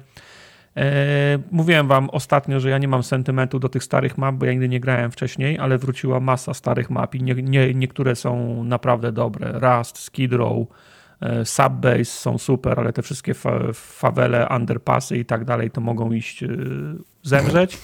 E, 0.77 1.39
mówiłem 1.51 1.89
wam 1.89 2.11
ostatnio, 2.11 2.61
że 2.61 2.71
ja 2.71 2.79
nie 2.79 2.89
mam 2.89 3.03
sentymentu 3.03 3.59
do 3.59 3.69
tych 3.69 3.85
starych 3.85 4.19
map, 4.19 4.35
bo 4.35 4.47
ja 4.47 4.53
nigdy 4.53 4.69
nie 4.69 4.81
grałem 4.81 5.11
wcześniej, 5.11 5.59
ale 5.59 5.79
wróciła 5.79 6.21
masa 6.21 6.55
starych 6.55 6.91
map 6.91 7.15
i 7.15 7.23
nie, 7.23 7.35
nie, 7.35 7.75
niektóre 7.75 8.17
są 8.17 8.65
naprawdę 8.65 9.13
dobre. 9.13 9.53
Rust, 9.53 9.99
Skid 9.99 10.33
Row, 10.33 10.67
e, 11.21 11.45
Subbase 11.45 12.05
są 12.05 12.39
super, 12.39 12.81
ale 12.81 12.93
te 12.93 13.03
wszystkie 13.03 13.35
fa 13.35 13.59
fawele, 13.75 14.49
underpassy 14.57 15.19
i 15.19 15.25
tak 15.25 15.45
dalej 15.45 15.71
to 15.71 15.81
mogą 15.81 16.13
iść 16.13 16.45
zemrzeć. 17.23 17.79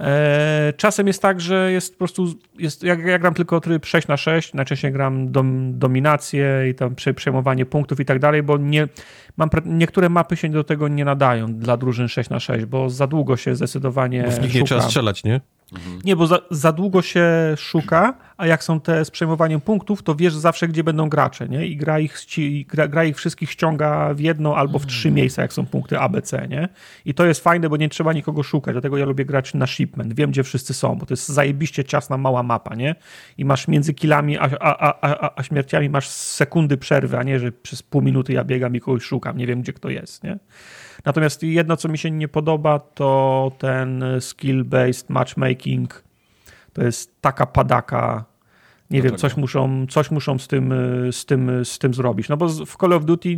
E, 0.00 0.72
czasem 0.76 1.06
jest 1.06 1.22
tak, 1.22 1.40
że 1.40 1.72
jest 1.72 1.92
po 1.92 1.98
prostu, 1.98 2.34
jest, 2.58 2.82
jak, 2.82 3.00
ja 3.00 3.18
gram 3.18 3.34
tylko 3.34 3.60
tryb 3.60 3.86
6 3.86 4.08
na 4.08 4.16
6 4.16 4.54
najczęściej 4.54 4.92
gram 4.92 5.32
dom, 5.32 5.78
dominację 5.78 6.68
i 6.70 6.74
tam 6.74 6.94
przejmowanie 7.16 7.66
punktów 7.66 8.00
i 8.00 8.04
tak 8.04 8.18
dalej, 8.18 8.42
bo 8.42 8.58
nie, 8.58 8.88
mam, 9.36 9.50
niektóre 9.64 10.08
mapy 10.08 10.36
się 10.36 10.48
do 10.48 10.64
tego 10.64 10.88
nie 10.88 11.04
nadają 11.04 11.54
dla 11.54 11.76
drużyn 11.76 12.08
6 12.08 12.30
na 12.30 12.40
6 12.40 12.64
bo 12.64 12.90
za 12.90 13.06
długo 13.06 13.36
się 13.36 13.56
zdecydowanie 13.56 14.22
Bo 14.22 14.30
w 14.30 14.40
nich 14.40 14.54
nie 14.54 14.60
szuka. 14.60 14.64
trzeba 14.64 14.80
strzelać, 14.82 15.24
nie? 15.24 15.40
Nie, 16.04 16.16
bo 16.16 16.26
za, 16.26 16.38
za 16.50 16.72
długo 16.72 17.02
się 17.02 17.26
szuka, 17.56 18.14
a 18.36 18.46
jak 18.46 18.64
są 18.64 18.80
te 18.80 19.04
z 19.04 19.10
przejmowaniem 19.10 19.60
punktów, 19.60 20.02
to 20.02 20.14
wiesz 20.14 20.34
zawsze, 20.34 20.68
gdzie 20.68 20.84
będą 20.84 21.08
gracze, 21.08 21.48
nie? 21.48 21.66
I 21.66 21.76
gra 21.76 21.98
ich, 21.98 22.18
ści, 22.18 22.66
gra, 22.68 22.88
gra 22.88 23.04
ich 23.04 23.16
wszystkich 23.16 23.50
ściąga 23.50 24.14
w 24.14 24.20
jedno 24.20 24.56
albo 24.56 24.78
w 24.78 24.86
trzy 24.86 25.10
miejsca, 25.10 25.42
jak 25.42 25.52
są 25.52 25.66
punkty 25.66 25.98
ABC, 25.98 26.48
nie? 26.48 26.68
I 27.04 27.14
to 27.14 27.26
jest 27.26 27.40
fajne, 27.40 27.68
bo 27.68 27.76
nie 27.76 27.88
trzeba 27.88 28.12
nikogo 28.12 28.42
szukać, 28.42 28.74
dlatego 28.74 28.98
ja 28.98 29.04
lubię 29.04 29.24
grać 29.24 29.54
na 29.54 29.66
shipment. 29.66 30.14
Wiem, 30.14 30.30
gdzie 30.30 30.42
wszyscy 30.42 30.74
są, 30.74 30.94
bo 30.94 31.06
to 31.06 31.12
jest 31.12 31.28
zajebiście 31.28 31.84
ciasna, 31.84 32.16
mała 32.16 32.42
mapa, 32.42 32.74
nie? 32.74 32.94
I 33.38 33.44
masz 33.44 33.68
między 33.68 33.94
killami 33.94 34.38
a, 34.38 34.42
a, 34.60 34.78
a, 34.78 35.10
a, 35.20 35.30
a 35.36 35.42
śmierciami 35.42 35.88
masz 35.88 36.08
sekundy 36.08 36.76
przerwy, 36.76 37.18
a 37.18 37.22
nie, 37.22 37.38
że 37.38 37.52
przez 37.52 37.82
pół 37.82 38.02
minuty 38.02 38.32
ja 38.32 38.44
biegam 38.44 38.76
i 38.76 38.80
kogoś 38.80 39.02
szukam, 39.02 39.36
nie 39.38 39.46
wiem, 39.46 39.62
gdzie 39.62 39.72
kto 39.72 39.88
jest, 39.88 40.24
nie? 40.24 40.38
Natomiast 41.06 41.42
jedno, 41.42 41.76
co 41.76 41.88
mi 41.88 41.98
się 41.98 42.10
nie 42.10 42.28
podoba, 42.28 42.78
to 42.78 43.52
ten 43.58 44.04
skill-based 44.18 45.04
matchmaking. 45.08 46.04
To 46.72 46.84
jest 46.84 47.20
taka 47.20 47.46
padaka. 47.46 48.24
Nie 48.90 49.02
wiem, 49.02 49.16
coś 49.16 49.36
muszą, 49.36 49.86
coś 49.86 50.10
muszą 50.10 50.38
z 50.38 50.48
tym, 50.48 50.74
z, 51.12 51.24
tym, 51.24 51.64
z 51.64 51.78
tym 51.78 51.94
zrobić. 51.94 52.28
No 52.28 52.36
bo 52.36 52.48
w 52.48 52.76
Call 52.76 52.92
of 52.92 53.04
Duty 53.04 53.36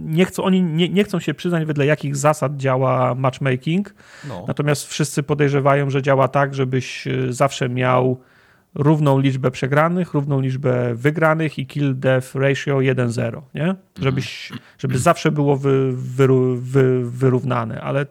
nie 0.00 0.24
chcą, 0.24 0.42
oni 0.42 0.62
nie, 0.62 0.88
nie 0.88 1.04
chcą 1.04 1.20
się 1.20 1.34
przyznać, 1.34 1.64
wedle 1.64 1.86
jakich 1.86 2.16
zasad 2.16 2.56
działa 2.56 3.14
matchmaking. 3.14 3.94
No. 4.28 4.44
Natomiast 4.48 4.86
wszyscy 4.86 5.22
podejrzewają, 5.22 5.90
że 5.90 6.02
działa 6.02 6.28
tak, 6.28 6.54
żebyś 6.54 7.08
zawsze 7.28 7.68
miał 7.68 8.20
równą 8.74 9.18
liczbę 9.18 9.50
przegranych, 9.50 10.14
równą 10.14 10.40
liczbę 10.40 10.94
wygranych 10.94 11.58
i 11.58 11.66
kill 11.66 11.98
death 11.98 12.34
ratio 12.34 12.76
1-0, 12.76 13.42
nie? 13.54 13.74
Żebyś, 14.00 14.52
żeby 14.78 14.98
zawsze 14.98 15.32
było 15.32 15.56
wy, 15.56 15.92
wy, 15.92 16.28
wy, 16.56 17.10
wyrównane, 17.10 17.80
ale 17.80 18.06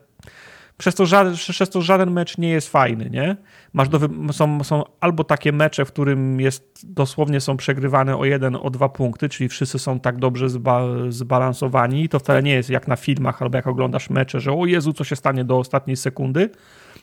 przez 0.80 0.96
to, 0.96 1.06
żaden, 1.06 1.34
przez 1.34 1.70
to 1.70 1.82
żaden 1.82 2.12
mecz 2.12 2.38
nie 2.38 2.50
jest 2.50 2.70
fajny, 2.70 3.10
nie? 3.10 3.38
Masz 3.74 3.90
do, 3.90 4.00
są, 4.32 4.64
są 4.64 4.84
albo 5.00 5.24
takie 5.24 5.52
mecze, 5.52 5.86
w 5.86 5.92
którym 5.92 6.42
jest 6.42 6.94
dosłownie 6.94 7.42
są 7.42 7.58
przegrywane 7.58 8.18
o 8.18 8.26
jeden, 8.26 8.56
o 8.56 8.70
dwa 8.70 8.90
punkty, 8.90 9.30
czyli 9.30 9.50
wszyscy 9.50 9.80
są 9.80 10.00
tak 10.00 10.18
dobrze 10.18 10.50
zba, 10.50 10.82
zbalansowani, 11.10 12.10
to 12.10 12.20
wcale 12.20 12.44
nie 12.44 12.54
jest 12.54 12.70
jak 12.70 12.88
na 12.88 12.96
filmach 12.96 13.42
albo 13.42 13.58
jak 13.58 13.68
oglądasz 13.68 14.10
mecze, 14.10 14.40
że 14.40 14.54
o 14.54 14.66
Jezu, 14.66 14.94
co 14.94 15.04
się 15.04 15.16
stanie 15.16 15.44
do 15.44 15.58
ostatniej 15.58 15.98
sekundy, 15.98 16.50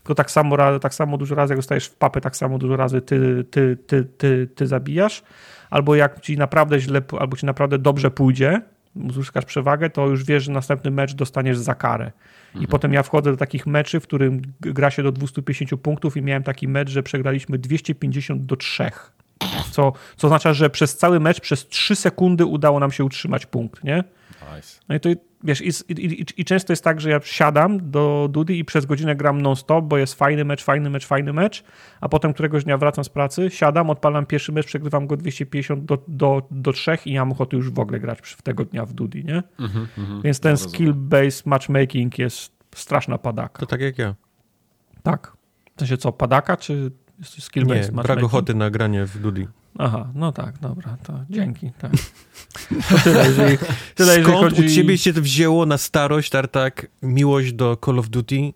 tylko 0.06 0.14
tak 0.14 0.30
samo, 0.30 0.78
tak 0.78 0.94
samo 0.94 1.18
dużo 1.18 1.34
razy, 1.34 1.52
jak 1.52 1.58
dostajesz 1.58 1.86
w 1.86 1.94
papę, 1.94 2.20
tak 2.20 2.36
samo 2.36 2.58
dużo 2.58 2.76
razy 2.76 3.00
ty, 3.00 3.44
ty, 3.50 3.76
ty, 3.86 4.04
ty, 4.04 4.48
ty 4.54 4.66
zabijasz. 4.66 5.22
Albo 5.70 5.94
jak 5.94 6.20
ci 6.20 6.36
naprawdę 6.36 6.80
źle, 6.80 7.02
albo 7.18 7.36
ci 7.36 7.46
naprawdę 7.46 7.78
dobrze 7.78 8.10
pójdzie, 8.10 8.62
uzyskasz 9.08 9.44
przewagę, 9.44 9.90
to 9.90 10.06
już 10.06 10.24
wiesz, 10.24 10.44
że 10.44 10.52
następny 10.52 10.90
mecz 10.90 11.14
dostaniesz 11.14 11.58
za 11.58 11.74
karę. 11.74 12.12
I 12.54 12.58
mhm. 12.58 12.66
potem 12.70 12.92
ja 12.92 13.02
wchodzę 13.02 13.30
do 13.30 13.36
takich 13.36 13.66
meczy, 13.66 14.00
w 14.00 14.02
którym 14.02 14.42
gra 14.60 14.90
się 14.90 15.02
do 15.02 15.12
250 15.12 15.82
punktów 15.82 16.16
i 16.16 16.22
miałem 16.22 16.42
taki 16.42 16.68
mecz, 16.68 16.90
że 16.90 17.02
przegraliśmy 17.02 17.58
250 17.58 18.42
do 18.42 18.56
3. 18.56 18.90
Co, 19.70 19.92
co 20.16 20.26
oznacza, 20.26 20.52
że 20.52 20.70
przez 20.70 20.96
cały 20.96 21.20
mecz, 21.20 21.40
przez 21.40 21.68
3 21.68 21.96
sekundy 21.96 22.44
udało 22.44 22.80
nam 22.80 22.92
się 22.92 23.04
utrzymać 23.04 23.46
punkt, 23.46 23.84
nie? 23.84 24.04
Nice. 24.54 24.80
No 24.88 24.94
i 24.94 25.00
to 25.00 25.08
wiesz, 25.44 25.60
i, 25.60 25.92
i, 25.92 26.26
i, 26.36 26.44
często 26.44 26.72
jest 26.72 26.84
tak, 26.84 27.00
że 27.00 27.10
ja 27.10 27.20
siadam 27.22 27.90
do 27.90 28.28
Dudy 28.30 28.54
i 28.54 28.64
przez 28.64 28.86
godzinę 28.86 29.16
gram 29.16 29.42
non-stop, 29.42 29.84
bo 29.84 29.98
jest 29.98 30.14
fajny 30.14 30.44
mecz, 30.44 30.64
fajny 30.64 30.90
mecz, 30.90 31.06
fajny 31.06 31.32
mecz, 31.32 31.64
a 32.00 32.08
potem 32.08 32.32
któregoś 32.32 32.64
dnia 32.64 32.78
wracam 32.78 33.04
z 33.04 33.08
pracy, 33.08 33.50
siadam, 33.50 33.90
odpalam 33.90 34.26
pierwszy 34.26 34.52
mecz, 34.52 34.66
przegrywam 34.66 35.06
go 35.06 35.16
250 35.16 35.84
do, 35.84 35.98
do, 36.08 36.42
do 36.50 36.72
3 36.72 36.98
i 37.04 37.12
nie 37.12 37.18
mam 37.18 37.32
ochoty 37.32 37.56
już 37.56 37.70
w 37.70 37.78
ogóle 37.78 38.00
grać 38.00 38.18
w 38.20 38.42
tego 38.42 38.64
dnia 38.64 38.86
w 38.86 38.92
Dudy, 38.92 39.24
nie? 39.24 39.42
Mm 39.58 39.70
-hmm, 39.70 40.22
Więc 40.24 40.40
ten 40.40 40.56
skill-based 40.56 41.46
matchmaking 41.46 42.18
jest 42.18 42.52
straszna 42.74 43.18
padaka. 43.18 43.60
To 43.60 43.66
tak 43.66 43.80
jak 43.80 43.98
ja. 43.98 44.14
Tak. 45.02 45.36
W 45.76 45.80
sensie 45.80 45.96
co, 45.96 46.12
padaka, 46.12 46.56
czy 46.56 46.90
skill-based 47.22 47.92
matchmaking? 47.92 48.02
brak 48.02 48.24
ochoty 48.24 48.54
na 48.54 48.70
granie 48.70 49.06
w 49.06 49.18
Dudy. 49.18 49.48
Aha, 49.78 50.08
no 50.14 50.32
tak, 50.32 50.58
dobra, 50.58 50.96
to 51.02 51.20
dzięki. 51.30 51.70
Tak. 51.78 51.92
To 52.90 52.98
tyle, 53.04 53.24
jeżeli, 53.24 53.58
tyle, 53.94 54.22
Skąd 54.22 54.38
chodzi... 54.38 54.62
u 54.66 54.68
ciebie 54.68 54.98
się 54.98 55.12
to 55.12 55.22
wzięło 55.22 55.66
na 55.66 55.78
starość, 55.78 56.30
Tartak, 56.30 56.86
miłość 57.02 57.52
do 57.52 57.78
Call 57.84 57.98
of 57.98 58.08
Duty? 58.08 58.52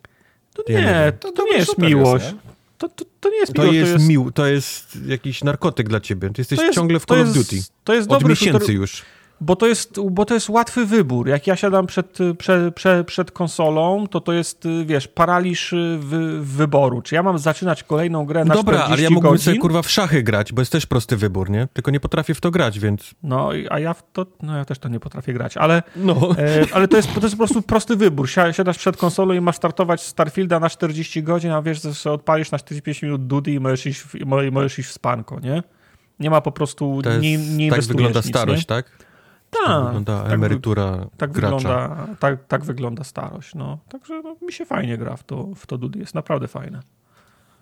To 0.53 0.63
nie, 0.69 0.75
nie 0.75 1.13
to, 1.19 1.31
to, 1.31 1.43
nie 1.43 1.57
jest 1.57 1.77
miłość. 1.77 2.25
Jest, 2.25 2.35
nie? 2.35 2.41
To, 2.77 2.89
to, 2.89 3.05
to, 3.19 3.29
nie 3.29 3.37
jest 3.37 3.53
to 3.53 3.61
miłość. 3.61 3.77
Jest 3.77 3.91
to 3.91 3.97
jest, 3.97 4.07
mił, 4.07 4.31
to 4.31 4.45
jest 4.45 4.97
jakiś 5.05 5.43
narkotyk 5.43 5.89
dla 5.89 5.99
ciebie. 5.99 6.29
Ty 6.29 6.41
jesteś 6.41 6.59
jest, 6.59 6.75
ciągle 6.75 6.99
w 6.99 7.05
Call 7.05 7.21
of 7.21 7.33
Duty. 7.33 7.55
To 7.83 7.93
jest 7.93 8.11
Od 8.11 8.23
miesięcy 8.23 8.59
shooter, 8.59 8.75
już 8.75 9.05
bo 9.41 9.55
to, 9.55 9.67
jest, 9.67 9.99
bo 10.11 10.25
to 10.25 10.33
jest 10.33 10.49
łatwy 10.49 10.85
wybór. 10.85 11.27
Jak 11.27 11.47
ja 11.47 11.55
siadam 11.55 11.87
przed, 11.87 12.17
przed, 12.37 12.75
przed, 12.75 13.07
przed 13.07 13.31
konsolą, 13.31 14.07
to 14.07 14.21
to 14.21 14.33
jest, 14.33 14.67
wiesz, 14.85 15.07
paraliż 15.07 15.73
wy, 15.99 16.41
wyboru. 16.41 17.01
Czy 17.01 17.15
ja 17.15 17.23
mam 17.23 17.39
zaczynać 17.39 17.83
kolejną 17.83 18.25
grę 18.25 18.45
na 18.45 18.53
Dobra, 18.53 18.83
ale 18.83 19.01
ja 19.01 19.09
mógłbym 19.09 19.31
godzin? 19.31 19.45
sobie 19.45 19.57
kurwa 19.57 19.81
w 19.81 19.89
szachy 19.89 20.23
grać, 20.23 20.53
bo 20.53 20.61
jest 20.61 20.71
też 20.71 20.85
prosty 20.85 21.17
wybór, 21.17 21.49
nie? 21.49 21.67
Tylko 21.73 21.91
nie 21.91 21.99
potrafię 21.99 22.33
w 22.33 22.41
to 22.41 22.51
grać, 22.51 22.79
więc... 22.79 23.15
No, 23.23 23.49
a 23.69 23.79
ja 23.79 23.93
w 23.93 24.03
to, 24.13 24.25
no 24.41 24.57
ja 24.57 24.65
też 24.65 24.79
to 24.79 24.89
nie 24.89 24.99
potrafię 24.99 25.33
grać, 25.33 25.57
ale, 25.57 25.83
no. 25.95 26.29
e, 26.37 26.65
ale 26.73 26.87
to, 26.87 26.97
jest, 26.97 27.13
to 27.13 27.21
jest 27.21 27.35
po 27.35 27.37
prostu 27.37 27.61
prosty 27.61 27.95
wybór. 27.95 28.29
Siadasz 28.29 28.77
przed 28.77 28.97
konsolą 28.97 29.33
i 29.33 29.41
masz 29.41 29.55
startować 29.55 30.01
Starfielda 30.01 30.59
na 30.59 30.69
40 30.69 31.23
godzin, 31.23 31.51
a 31.51 31.61
wiesz, 31.61 31.81
że 31.81 32.11
odpalisz 32.11 32.51
na 32.51 32.59
45 32.59 33.01
minut 33.01 33.27
Dudy 33.27 33.51
i 33.51 33.59
możesz 33.59 33.85
iść, 33.85 33.99
w, 34.01 34.15
możesz 34.51 34.79
iść 34.79 34.89
w 34.89 34.93
spanko, 34.93 35.39
nie? 35.39 35.63
Nie 36.19 36.29
ma 36.29 36.41
po 36.41 36.51
prostu, 36.51 37.01
to 37.03 37.09
jest, 37.09 37.21
nie, 37.21 37.37
nie 37.37 37.69
Tak 37.69 37.81
wygląda 37.81 38.19
nic, 38.19 38.27
starość, 38.27 38.61
nie? 38.61 38.65
tak? 38.65 39.10
Tak, 39.51 39.85
wygląda 39.85 40.23
tak, 40.23 40.31
emerytura 40.31 41.05
tak 41.17 41.31
gracza. 41.31 41.57
Wygląda, 41.57 42.07
tak, 42.19 42.47
tak 42.47 42.63
wygląda 42.63 43.03
starość. 43.03 43.55
No. 43.55 43.77
Także 43.89 44.21
no, 44.21 44.35
mi 44.41 44.53
się 44.53 44.65
fajnie 44.65 44.97
gra 44.97 45.15
w 45.15 45.23
to, 45.23 45.47
w 45.55 45.67
to 45.67 45.77
Dudy. 45.77 45.99
Jest 45.99 46.15
naprawdę 46.15 46.47
fajne. 46.47 46.79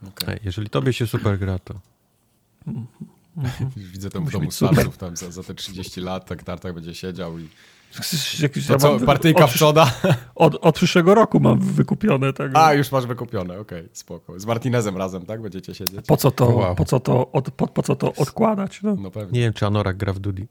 Okay. 0.07 0.39
Jeżeli 0.43 0.69
tobie 0.69 0.93
się 0.93 1.07
super 1.07 1.39
gra, 1.39 1.59
to... 1.59 1.73
Mm 2.67 2.85
-hmm. 3.37 3.67
Widzę 3.77 4.09
tam 4.09 4.25
w 4.25 4.31
domu 4.31 4.51
starców, 4.51 4.97
tam 4.97 5.15
za, 5.15 5.31
za 5.31 5.43
te 5.43 5.53
30 5.53 6.01
lat 6.01 6.25
tak 6.25 6.43
Tartak 6.43 6.73
będzie 6.73 6.95
siedział 6.95 7.39
i 7.39 7.49
Jakiś, 8.41 8.67
to 8.67 8.73
ja 8.73 8.79
co, 8.79 8.99
partyjka 8.99 9.45
od, 9.45 9.51
przoda? 9.51 9.93
Od, 10.35 10.55
od 10.55 10.75
przyszłego 10.75 11.15
roku 11.15 11.39
mam 11.39 11.59
wykupione. 11.59 12.33
Tak. 12.33 12.51
A, 12.53 12.73
już 12.73 12.91
masz 12.91 13.05
wykupione, 13.05 13.59
okej, 13.59 13.79
okay, 13.79 13.89
spoko. 13.93 14.39
Z 14.39 14.45
Martinezem 14.45 14.97
razem, 14.97 15.25
tak? 15.25 15.41
Będziecie 15.41 15.75
siedzieć? 15.75 16.05
Po 16.07 16.17
co 16.17 16.31
to, 16.31 16.45
wow. 16.45 16.75
po 16.75 16.85
co 16.85 16.99
to, 16.99 17.31
od, 17.31 17.51
po, 17.51 17.67
po 17.67 17.83
co 17.83 17.95
to 17.95 18.13
odkładać? 18.13 18.81
No. 18.83 18.95
no 18.99 19.11
pewnie. 19.11 19.39
Nie 19.39 19.45
wiem, 19.45 19.53
czy 19.53 19.65
Anorak 19.65 19.97
gra 19.97 20.13
w 20.13 20.19
Dudi. 20.19 20.47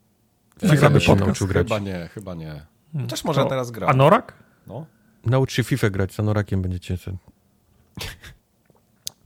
Nagramy 0.62 1.00
podcast. 1.00 1.40
Chyba 1.52 1.78
nie, 1.78 2.08
chyba 2.14 2.34
nie. 2.34 2.66
Też 3.08 3.24
może 3.24 3.42
to, 3.42 3.48
teraz 3.48 3.70
gra. 3.70 3.86
Anorak? 3.86 4.32
No. 4.66 4.86
Naucz 5.24 5.52
się 5.52 5.64
FIFA 5.64 5.90
grać, 5.90 6.12
z 6.12 6.20
Anorakiem 6.20 6.62
będziecie... 6.62 6.96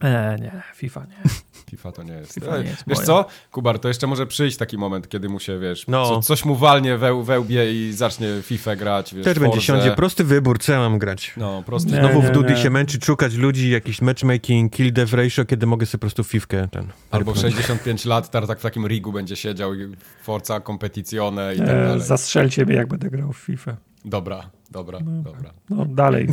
E, 0.01 0.37
nie, 0.41 0.63
FIFA 0.75 1.05
nie. 1.05 1.31
FIFA 1.73 1.93
to 1.93 2.03
nie 2.03 2.12
jest. 2.12 2.35
FIFA 2.35 2.59
nie 2.59 2.69
jest 2.69 2.85
wiesz 2.86 2.99
moja. 2.99 3.07
co, 3.07 3.27
Kubar, 3.51 3.78
to 3.78 3.89
jeszcze 3.89 4.07
może 4.07 4.27
przyjść 4.27 4.57
taki 4.57 4.78
moment, 4.78 5.09
kiedy 5.09 5.28
mu 5.28 5.40
się, 5.40 5.59
wiesz, 5.59 5.86
no. 5.89 6.09
co, 6.09 6.20
coś 6.20 6.44
mu 6.44 6.57
walnie 6.57 6.99
we, 6.99 7.24
we 7.24 7.40
łbie 7.40 7.73
i 7.73 7.93
zacznie 7.93 8.28
FIFA 8.43 8.77
grać, 8.77 9.15
wiesz, 9.15 9.24
Też 9.24 9.39
będzie 9.39 9.61
siądzie, 9.61 9.90
prosty 9.90 10.24
wybór, 10.24 10.59
co 10.59 10.73
ja 10.73 10.78
mam 10.78 10.99
grać? 10.99 11.32
No, 11.36 11.62
prosty. 11.66 11.90
Nie, 11.90 12.01
Znowu 12.01 12.23
nie, 12.23 12.28
w 12.28 12.31
Dudy 12.31 12.57
się 12.57 12.70
męczy, 12.70 12.99
szukać 13.05 13.35
ludzi, 13.35 13.70
jakiś 13.70 14.03
matchmaking, 14.03 14.73
kill 14.73 14.93
death 14.93 15.12
ratio, 15.12 15.44
kiedy 15.44 15.66
mogę 15.66 15.86
sobie 15.86 15.99
po 15.99 16.01
prostu 16.01 16.24
fifkę 16.24 16.69
ten... 16.69 16.86
Albo 17.11 17.35
65 17.35 18.05
lat, 18.05 18.31
tak 18.31 18.59
w 18.59 18.62
takim 18.62 18.86
rigu 18.86 19.12
będzie 19.12 19.36
siedział 19.36 19.74
i 19.74 19.97
Forza, 20.23 20.61
kompeticjone 20.61 21.55
i 21.55 21.59
tak 21.59 21.66
dalej. 21.66 22.01
Zastrzelcie 22.01 22.66
mnie, 22.66 22.74
jak 22.74 22.89
będę 22.89 23.11
grał 23.11 23.32
w 23.32 23.39
FIFA. 23.39 23.77
Dobra, 24.05 24.51
dobra, 24.70 24.99
no, 25.05 25.23
dobra. 25.23 25.53
No 25.70 25.85
dalej, 25.85 26.28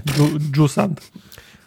Jusant. 0.57 1.11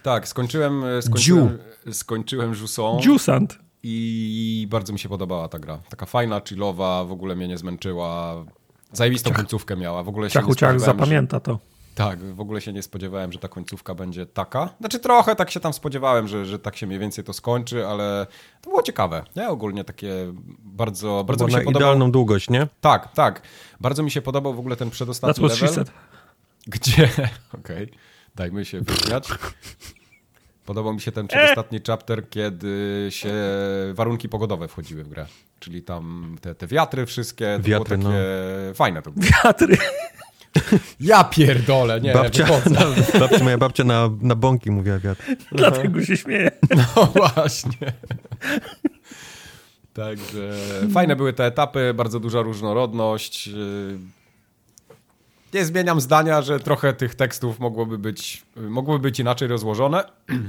Tak, 0.03 0.27
skończyłem, 0.27 0.83
skończyłem, 1.01 1.57
skończyłem 1.91 2.51
Jusant. 2.51 3.05
Jusant 3.05 3.63
i 3.83 4.67
bardzo 4.69 4.93
mi 4.93 4.99
się 4.99 5.09
podobała 5.09 5.47
ta 5.47 5.59
gra. 5.59 5.79
Taka 5.89 6.05
fajna, 6.05 6.41
chillowa, 6.49 7.03
w 7.03 7.11
ogóle 7.11 7.35
mnie 7.35 7.47
nie 7.47 7.57
zmęczyła. 7.57 8.35
Zajebistą 8.91 9.29
Ciach. 9.29 9.37
końcówkę 9.37 9.75
miała. 9.75 10.03
W 10.03 10.09
ogóle 10.09 10.29
się 10.29 10.33
Ciachu, 10.33 10.55
ciach 10.55 10.79
zapamięta 10.79 11.37
że... 11.37 11.41
to. 11.41 11.59
Tak, 11.95 12.23
w 12.23 12.39
ogóle 12.39 12.61
się 12.61 12.73
nie 12.73 12.83
spodziewałem, 12.83 13.31
że 13.31 13.39
ta 13.39 13.47
końcówka 13.47 13.95
będzie 13.95 14.25
taka. 14.25 14.69
Znaczy 14.79 14.99
trochę 14.99 15.35
tak 15.35 15.51
się 15.51 15.59
tam 15.59 15.73
spodziewałem, 15.73 16.27
że, 16.27 16.45
że 16.45 16.59
tak 16.59 16.75
się 16.75 16.87
mniej 16.87 16.99
więcej 16.99 17.23
to 17.23 17.33
skończy, 17.33 17.87
ale 17.87 18.27
to 18.61 18.69
było 18.69 18.83
ciekawe. 18.83 19.23
Nie? 19.35 19.49
Ogólnie 19.49 19.83
takie 19.83 20.33
bardzo, 20.59 21.23
bardzo 21.27 21.45
mi 21.45 21.51
się 21.51 21.57
podobało. 21.57 21.79
idealną 21.79 22.11
długość, 22.11 22.49
nie? 22.49 22.67
Tak, 22.81 23.13
tak. 23.13 23.41
Bardzo 23.79 24.03
mi 24.03 24.11
się 24.11 24.21
podobał 24.21 24.53
w 24.53 24.59
ogóle 24.59 24.75
ten 24.75 24.89
przedostatni 24.89 25.43
That's 25.43 25.61
level. 25.61 25.85
Gdzie... 26.67 27.09
Okej, 27.59 27.83
okay. 27.83 28.12
Dajmy 28.35 28.65
się 28.65 28.81
wyśmiać. 28.81 29.27
Podobał 30.65 30.93
mi 30.93 31.01
się 31.01 31.11
ten 31.11 31.27
przedostatni 31.27 31.79
chapter, 31.87 32.29
kiedy 32.29 33.07
się 33.09 33.33
warunki 33.93 34.29
pogodowe 34.29 34.67
wchodziły 34.67 35.03
w 35.03 35.09
grę. 35.09 35.25
Czyli 35.59 35.83
tam 35.83 36.35
te, 36.41 36.55
te 36.55 36.67
wiatry 36.67 37.05
wszystkie, 37.05 37.59
to 37.61 37.69
wiatry, 37.69 37.97
było 37.97 38.11
takie 38.11 38.25
no. 38.67 38.73
fajne 38.73 39.01
to 39.01 39.11
było. 39.11 39.25
Wiatry. 39.43 39.77
Ja 40.99 41.23
pierdolę, 41.23 42.01
nie, 42.01 42.13
babcia, 42.13 42.47
na, 42.69 43.19
babcia, 43.19 43.43
moja 43.43 43.57
babcia 43.57 43.83
na, 43.83 44.09
na 44.21 44.35
bąki 44.35 44.71
mówiła 44.71 44.99
wiatr. 44.99 45.23
Dlatego 45.51 46.01
się 46.01 46.17
śmieję. 46.17 46.51
No 46.95 47.05
właśnie. 47.05 47.93
Także 49.93 50.51
fajne 50.93 51.15
były 51.15 51.33
te 51.33 51.45
etapy, 51.45 51.93
bardzo 51.93 52.19
duża 52.19 52.41
różnorodność. 52.41 53.49
Nie 55.53 55.65
zmieniam 55.65 56.01
zdania, 56.01 56.41
że 56.41 56.59
trochę 56.59 56.93
tych 56.93 57.15
tekstów 57.15 57.59
mogłoby 57.59 57.97
być, 57.97 58.43
mogłoby 58.55 58.99
być 58.99 59.19
inaczej 59.19 59.47
rozłożone. 59.47 60.03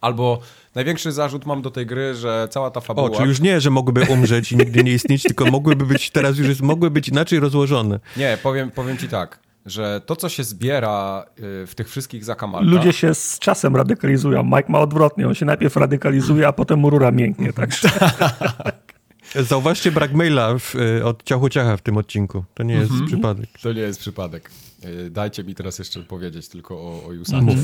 Albo 0.00 0.40
największy 0.74 1.12
zarzut 1.12 1.46
mam 1.46 1.62
do 1.62 1.70
tej 1.70 1.86
gry, 1.86 2.14
że 2.14 2.48
cała 2.50 2.70
ta 2.70 2.78
O, 2.78 2.82
fabuła... 2.82 3.10
czyli 3.10 3.28
już 3.28 3.40
nie, 3.40 3.60
że 3.60 3.70
mogłyby 3.70 4.02
umrzeć 4.02 4.52
i 4.52 4.56
nigdy 4.56 4.84
nie 4.84 4.92
istnieć, 4.92 5.22
tylko 5.22 5.46
mogłyby 5.46 5.86
być, 5.86 6.10
teraz 6.10 6.38
już 6.38 6.48
jest, 6.48 6.60
mogły 6.60 6.90
być 6.90 7.08
inaczej 7.08 7.40
rozłożone. 7.40 8.00
Nie, 8.16 8.38
powiem, 8.42 8.70
powiem 8.70 8.98
ci 8.98 9.08
tak, 9.08 9.38
że 9.66 10.00
to, 10.06 10.16
co 10.16 10.28
się 10.28 10.44
zbiera 10.44 11.24
y, 11.62 11.66
w 11.66 11.74
tych 11.74 11.90
wszystkich 11.90 12.24
zakamarkach... 12.24 12.70
Ludzie 12.70 12.92
się 12.92 13.14
z 13.14 13.38
czasem 13.38 13.76
radykalizują. 13.76 14.42
Mike 14.44 14.72
ma 14.72 14.80
odwrotnie. 14.80 15.28
On 15.28 15.34
się 15.34 15.46
najpierw 15.46 15.76
radykalizuje, 15.76 16.48
a 16.48 16.52
potem 16.52 16.78
mu 16.78 16.90
rura 16.90 17.10
mięknie. 17.10 17.52
Także 17.52 17.88
Zauważcie 19.40 19.92
brak 19.92 20.12
maila 20.14 20.58
w, 20.58 20.74
y, 20.74 21.04
od 21.04 21.22
Ciachu 21.22 21.48
Ciacha 21.48 21.76
w 21.76 21.82
tym 21.82 21.96
odcinku. 21.96 22.44
To 22.54 22.62
nie 22.62 22.74
jest 22.74 22.92
przypadek. 23.06 23.50
To 23.62 23.72
nie 23.72 23.80
jest 23.80 24.00
przypadek. 24.00 24.50
Y, 24.84 25.10
Dajcie 25.10 25.44
mi 25.44 25.54
teraz 25.54 25.78
jeszcze 25.78 26.02
powiedzieć 26.02 26.48
tylko 26.48 26.74
o, 26.74 27.04
o 27.06 27.12
Jusacie. 27.12 27.56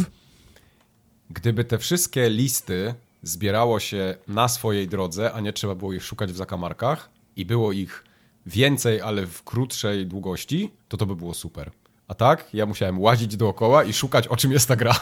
Gdyby 1.30 1.64
te 1.64 1.78
wszystkie 1.78 2.30
listy 2.30 2.94
zbierało 3.22 3.80
się 3.80 4.14
na 4.28 4.48
swojej 4.48 4.88
drodze, 4.88 5.32
a 5.32 5.40
nie 5.40 5.52
trzeba 5.52 5.74
było 5.74 5.92
ich 5.92 6.04
szukać 6.04 6.32
w 6.32 6.36
zakamarkach 6.36 7.10
i 7.36 7.44
było 7.46 7.72
ich 7.72 8.04
więcej, 8.46 9.00
ale 9.00 9.26
w 9.26 9.42
krótszej 9.42 10.06
długości, 10.06 10.70
to 10.88 10.96
to 10.96 11.06
by 11.06 11.16
było 11.16 11.34
super. 11.34 11.70
A 12.08 12.14
tak, 12.14 12.54
ja 12.54 12.66
musiałem 12.66 13.00
łazić 13.00 13.36
dookoła 13.36 13.84
i 13.84 13.92
szukać, 13.92 14.28
o 14.28 14.36
czym 14.36 14.52
jest 14.52 14.68
ta 14.68 14.76
gra. 14.76 14.94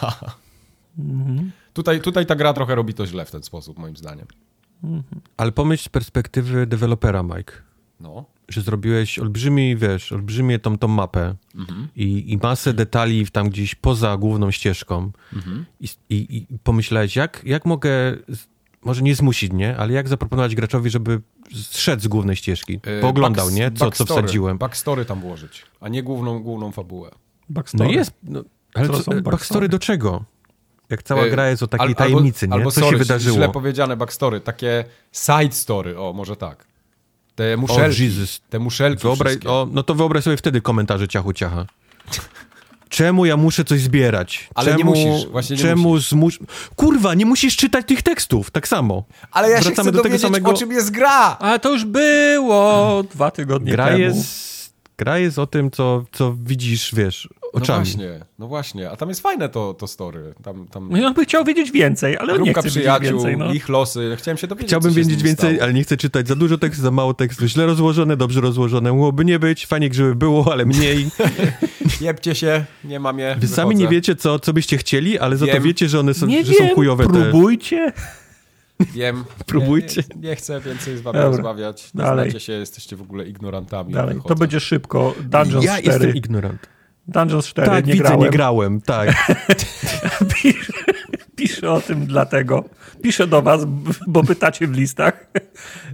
Tutaj, 1.73 2.01
tutaj 2.01 2.27
ta 2.27 2.35
gra 2.37 2.53
trochę 2.53 2.75
robi 2.75 2.95
to 2.95 3.07
źle 3.07 3.25
w 3.25 3.31
ten 3.31 3.43
sposób, 3.43 3.79
moim 3.79 3.97
zdaniem. 3.97 4.27
Ale 5.37 5.53
pomyśl 5.53 5.85
z 5.85 5.89
perspektywy 5.89 6.67
dewelopera, 6.67 7.23
Mike, 7.23 7.53
No. 8.01 8.25
że 8.49 8.61
zrobiłeś 8.63 9.19
olbrzymi, 9.19 9.77
wiesz, 9.77 10.13
olbrzymie 10.13 10.59
tą, 10.59 10.79
tą 10.79 10.89
mapę 10.89 11.35
i, 11.97 12.33
i 12.33 12.37
masę 12.43 12.75
detali 12.75 13.27
tam 13.27 13.49
gdzieś 13.51 13.75
poza 13.75 14.17
główną 14.17 14.51
ścieżką 14.51 15.13
I, 15.81 15.89
i, 16.11 16.47
i 16.53 16.59
pomyślałeś, 16.59 17.17
jak, 17.17 17.43
jak 17.45 17.67
mogę, 17.67 17.91
może 18.85 19.03
nie 19.03 19.15
zmusić, 19.15 19.53
nie, 19.53 19.77
ale 19.77 19.93
jak 19.93 20.09
zaproponować 20.09 20.55
graczowi, 20.55 20.91
żeby 20.91 21.21
zszedł 21.53 22.03
z 22.03 22.09
głównej 22.09 22.37
ścieżki, 22.37 22.81
pooglądał, 23.01 23.49
backs- 23.49 23.55
nie, 23.55 23.71
co, 23.73 23.91
co 23.91 24.05
wsadziłem. 24.07 24.59
Backstory 24.59 25.05
tam 25.05 25.21
włożyć, 25.21 25.63
a 25.81 25.89
nie 25.89 26.03
główną, 26.03 26.43
główną 26.43 26.73
fabułę. 26.73 27.11
No 27.13 27.55
backstory. 27.55 27.91
jest, 27.93 28.13
no, 28.23 28.43
ale 28.75 28.87
Co 28.87 28.93
co, 28.93 28.99
są 28.99 29.03
backstory. 29.11 29.23
backstory 29.23 29.69
do 29.69 29.79
czego? 29.79 30.25
Jak 30.91 31.03
cała 31.03 31.25
Y, 31.25 31.31
gra 31.31 31.49
jest 31.49 31.63
o 31.63 31.67
takiej 31.67 31.87
al- 31.89 31.95
tajemnicy, 31.95 32.49
nie? 32.49 32.55
Albo, 32.55 32.71
co 32.71 32.81
sorry, 32.81 32.93
się 32.93 32.99
wydarzyło? 33.05 33.37
źle 33.37 33.49
powiedziane 33.49 33.97
backstory, 33.97 34.41
takie 34.41 34.85
side 35.13 35.53
story, 35.53 35.99
o 36.01 36.13
może 36.13 36.37
tak. 36.37 36.65
Te 37.35 37.57
muszelki, 37.57 38.05
Jesus. 38.05 38.41
te 38.51 38.59
muszelki 38.59 39.03
Wyobraź, 39.03 39.31
wszystkie. 39.33 39.51
o, 39.51 39.69
no 39.73 39.83
to 39.83 39.95
wyobraź 39.95 40.25
sobie 40.25 40.37
wtedy 40.37 40.61
komentarze 40.61 41.09
ciachu 41.09 41.33
ciacha. 41.33 41.67
Czemu 42.89 43.27
ja 43.27 43.37
muszę 43.37 43.65
coś 43.65 43.81
zbierać? 43.81 44.49
Ale 44.55 44.73
nie 44.73 44.79
czemu, 44.79 44.91
musisz, 44.91 45.27
właśnie 45.31 45.57
nie 45.57 45.63
czemu 45.63 45.99
zmus... 45.99 46.39
Kurwa, 46.77 47.15
nie 47.15 47.27
musisz 47.27 47.57
czytać 47.57 47.87
tych 47.87 48.03
tekstów, 48.03 48.51
tak 48.51 48.69
samo. 48.69 49.05
Ale 49.31 49.51
ja 49.51 49.59
się 49.59 49.65
Wracamy 49.65 49.89
chcę 49.91 49.97
do 49.97 50.03
tego 50.03 50.19
samego- 50.19 50.51
o 50.51 50.55
czym 50.55 50.71
jest 50.73 50.91
gra! 50.91 51.37
Ale 51.39 51.59
to 51.59 51.73
już 51.73 51.85
było 51.85 53.03
dwa 53.15 53.31
tygodnie 53.31 53.73
Gra 53.73 53.87
temu. 53.87 53.99
jest, 53.99 54.73
gra 54.99 55.19
jest 55.19 55.39
o 55.39 55.47
tym, 55.47 55.71
co, 55.71 56.05
co 56.13 56.35
widzisz, 56.45 56.95
wiesz, 56.95 57.29
No 57.57 57.63
oczami. 57.63 57.85
właśnie, 57.85 58.09
no 58.39 58.47
właśnie, 58.49 58.91
a 58.91 58.97
tam 58.97 59.09
jest 59.09 59.21
fajne 59.21 59.49
to, 59.49 59.75
to 59.75 59.87
story. 59.87 60.35
Tam, 60.43 60.69
tam 60.69 60.89
No 60.91 60.97
ja 60.99 61.13
bym 61.13 61.25
chciał 61.25 61.45
wiedzieć 61.45 61.71
więcej, 61.73 62.17
ale 62.19 62.35
on 62.35 62.43
nie 62.43 62.53
wiedzieć 62.55 62.73
przyjaciół, 62.73 63.11
więcej. 63.11 63.37
No. 63.37 63.53
ich 63.53 63.69
losy. 63.69 64.17
Chciałem 64.19 64.39
się 64.39 64.47
dowiedzieć, 64.47 64.69
Chciałbym 64.69 64.93
wiedzieć 64.93 65.23
więcej, 65.23 65.51
stało. 65.55 65.63
ale 65.65 65.73
nie 65.75 65.83
chcę 65.83 65.97
czytać 65.97 66.29
za 66.29 66.37
dużo 66.37 66.59
tekstu, 66.59 66.83
za 66.83 66.91
mało 66.91 67.15
tekstu. 67.15 67.47
Źle 67.47 67.67
rozłożone, 67.67 68.17
dobrze 68.17 68.41
rozłożone. 68.41 68.91
Mogłoby 68.93 69.25
nie 69.25 69.39
być, 69.39 69.67
fajnie, 69.67 69.89
żeby 69.93 70.15
było, 70.15 70.53
ale 70.53 70.67
mniej. 70.67 71.07
Jebcie 72.01 72.35
się, 72.35 72.65
nie 72.85 73.01
mam 73.01 73.19
je, 73.19 73.37
Wy 73.41 73.49
sami 73.49 73.71
nie 73.71 73.77
wychodzę. 73.77 73.95
wiecie, 73.95 74.17
co, 74.17 74.39
co 74.39 74.53
byście 74.53 74.79
chcieli, 74.79 75.19
ale 75.19 75.37
za 75.37 75.47
to 75.47 75.53
Wiem. 75.53 75.63
wiecie, 75.63 75.89
że 75.89 76.01
one 76.01 76.15
są, 76.15 76.27
Nie 76.27 76.45
że 76.45 76.53
wiem, 76.53 76.69
są 76.69 76.75
chujowe 76.75 77.07
te... 77.07 77.13
próbujcie. 77.13 77.93
Wiem. 78.95 79.25
Próbujcie. 79.47 80.03
Nie, 80.17 80.29
nie 80.29 80.37
chcę 80.37 80.61
więcej 80.61 80.97
z 80.99 81.01
wami 81.01 81.15
Dobra. 81.19 81.29
rozmawiać. 81.31 81.95
Nie 81.95 82.03
Dalej. 82.03 82.31
znacie 82.31 82.47
się, 82.47 82.53
jesteście 82.53 82.97
w 82.97 83.03
ogóle 83.03 83.25
ignorantami. 83.29 83.93
Dalej, 83.93 84.15
Wychodzę. 84.15 84.35
to 84.35 84.39
będzie 84.39 84.61
szybko. 84.61 85.15
Dungeons 85.21 85.65
Ja 85.65 85.73
4. 85.79 85.87
jestem 85.93 86.15
ignorant. 86.15 86.67
Dungeons 87.09 87.47
4 87.47 87.67
Tak, 87.69 87.87
nie 87.87 87.93
widzę, 87.93 88.05
grałem. 88.05 88.21
nie 88.21 88.31
grałem, 88.31 88.81
tak. 88.81 89.35
Piszę, 90.35 90.73
piszę 91.37 91.73
o 91.73 91.81
tym 91.81 92.07
dlatego. 92.07 92.65
Piszę 93.03 93.27
do 93.27 93.43
was, 93.43 93.65
bo 94.07 94.25
pytacie 94.25 94.67
w 94.67 94.73
listach, 94.73 95.27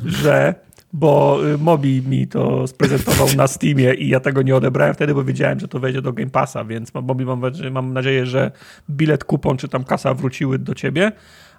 że 0.05 0.55
bo 0.93 1.39
y, 1.55 1.59
Mobi 1.59 2.02
mi 2.02 2.28
to 2.28 2.66
sprezentował 2.66 3.28
na 3.36 3.47
Steamie 3.47 3.94
i 3.94 4.09
ja 4.09 4.20
tego 4.20 4.43
nie 4.43 4.56
odebrałem 4.56 4.94
wtedy, 4.94 5.14
bo 5.14 5.24
wiedziałem, 5.24 5.60
że 5.60 5.68
to 5.68 5.80
wejdzie 5.80 6.02
do 6.02 6.12
Game 6.12 6.30
Passa, 6.30 6.64
więc 6.64 6.94
Mobi 6.94 7.24
mam, 7.24 7.43
mam 7.70 7.93
nadzieję, 7.93 8.26
że 8.26 8.51
bilet, 8.90 9.24
kupon 9.24 9.56
czy 9.56 9.68
tam 9.68 9.84
kasa 9.84 10.14
wróciły 10.14 10.59
do 10.59 10.74
ciebie, 10.74 11.12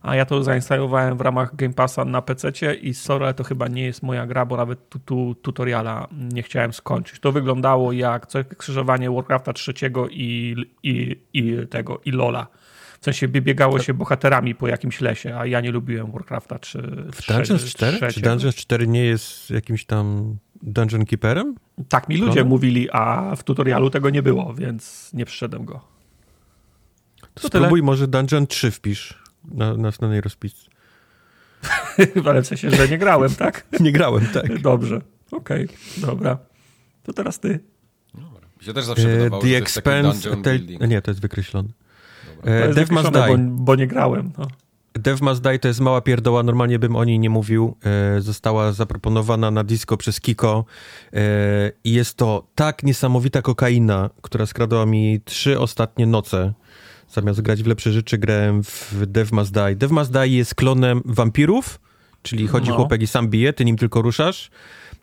a 0.03 0.15
ja 0.15 0.25
to 0.25 0.43
zainstalowałem 0.43 1.17
w 1.17 1.21
ramach 1.21 1.55
Game 1.55 1.73
Passa 1.73 2.05
na 2.05 2.21
PC 2.21 2.51
i 2.75 2.93
sorry, 2.93 3.25
ale 3.25 3.33
to 3.33 3.43
chyba 3.43 3.67
nie 3.67 3.83
jest 3.83 4.03
moja 4.03 4.27
gra, 4.27 4.45
bo 4.45 4.57
nawet 4.57 4.89
tu, 4.89 4.99
tu, 4.99 5.35
tutoriala 5.41 6.07
nie 6.33 6.43
chciałem 6.43 6.73
skończyć. 6.73 7.19
To 7.19 7.31
wyglądało 7.31 7.91
jak 7.91 8.27
coś 8.27 8.45
skrzyżowanie 8.53 9.11
Warcrafta 9.11 9.53
trzeciego 9.53 10.09
i, 10.09 10.55
i, 10.83 11.17
i 11.33 11.57
tego, 11.69 12.01
i 12.05 12.11
Lola. 12.11 12.47
W 13.01 13.05
sensie 13.05 13.27
bie- 13.27 13.41
biegało 13.41 13.79
się 13.79 13.93
bohaterami 13.93 14.55
po 14.55 14.67
jakimś 14.67 15.01
lesie, 15.01 15.37
a 15.37 15.45
ja 15.45 15.61
nie 15.61 15.71
lubiłem 15.71 16.11
Warcrafta 16.11 16.59
czy 16.59 16.81
W 17.13 17.27
Dungeons 17.27 17.65
4? 17.65 18.11
Czy 18.13 18.21
Dungeons 18.21 18.55
4 18.55 18.87
nie 18.87 19.05
jest 19.05 19.49
jakimś 19.49 19.85
tam 19.85 20.37
Dungeon 20.63 21.05
Keeperem? 21.05 21.55
Tak 21.89 22.09
mi 22.09 22.17
ludzie 22.17 22.33
Prawda? 22.33 22.49
mówili, 22.49 22.87
a 22.91 23.35
w 23.35 23.43
tutorialu 23.43 23.89
tego 23.89 24.09
nie 24.09 24.23
było, 24.23 24.53
więc 24.53 25.13
nie 25.13 25.25
przyszedłem 25.25 25.65
go. 25.65 25.81
To 27.33 27.49
tyle. 27.49 27.61
spróbuj 27.61 27.81
może 27.83 28.07
Dungeon 28.07 28.47
3 28.47 28.71
wpisz 28.71 29.22
na, 29.51 29.77
na 29.77 29.91
znanej 29.91 30.21
rozpisce. 30.21 30.69
Ale 32.29 32.41
w 32.41 32.47
sensie, 32.47 32.71
że 32.71 32.89
nie 32.89 32.97
grałem, 32.97 33.35
tak? 33.35 33.65
Nie 33.79 33.91
grałem, 33.91 34.27
tak. 34.33 34.61
Dobrze. 34.61 35.01
Okej, 35.31 35.67
dobra. 35.97 36.37
To 37.03 37.13
teraz 37.13 37.39
ty. 37.39 37.59
Mi 38.59 38.65
się 38.65 38.73
też 38.73 38.85
zawsze 38.85 39.09
E, 39.09 39.17
wydawało, 39.17 39.41
The 39.41 39.47
że 39.47 39.53
to 39.53 39.59
jest 39.59 39.75
taki 39.75 39.89
Expense... 40.03 40.41
Te, 40.41 40.87
nie, 40.87 41.01
to 41.01 41.11
jest 41.11 41.21
wykreślone. 41.21 41.69
E, 42.43 42.73
Dev 42.73 42.93
Must 42.93 43.11
Die. 43.11 43.37
Bo, 43.37 43.37
bo 43.37 43.75
nie 43.75 43.87
grałem. 43.87 44.31
No. 44.37 44.47
Dev 44.93 45.25
Must 45.25 45.41
Die 45.43 45.59
to 45.59 45.67
jest 45.67 45.79
mała 45.79 46.01
pierdoła, 46.01 46.43
normalnie 46.43 46.79
bym 46.79 46.95
o 46.95 47.03
niej 47.03 47.19
nie 47.19 47.29
mówił. 47.29 47.77
E, 48.17 48.21
została 48.21 48.71
zaproponowana 48.71 49.51
na 49.51 49.63
disco 49.63 49.97
przez 49.97 50.21
Kiko 50.21 50.65
e, 51.13 51.19
i 51.83 51.93
jest 51.93 52.17
to 52.17 52.47
tak 52.55 52.83
niesamowita 52.83 53.41
kokaina, 53.41 54.09
która 54.21 54.45
skradła 54.45 54.85
mi 54.85 55.21
trzy 55.25 55.59
ostatnie 55.59 56.05
noce. 56.05 56.53
Zamiast 57.13 57.41
grać 57.41 57.63
w 57.63 57.67
lepsze 57.67 57.91
rzeczy, 57.91 58.17
grałem 58.17 58.63
w 58.63 59.05
Dev 59.07 59.35
Must 59.35 59.53
Die. 59.53 59.75
Dev 59.75 59.93
Must 59.93 60.11
Die 60.11 60.27
jest 60.27 60.55
klonem 60.55 61.01
wampirów, 61.05 61.79
czyli 62.21 62.47
chodzi 62.47 62.69
No. 62.69 62.75
chłopak 62.75 63.01
i 63.01 63.07
sam 63.07 63.27
bije, 63.29 63.53
ty 63.53 63.65
nim 63.65 63.77
tylko 63.77 64.01
ruszasz. 64.01 64.49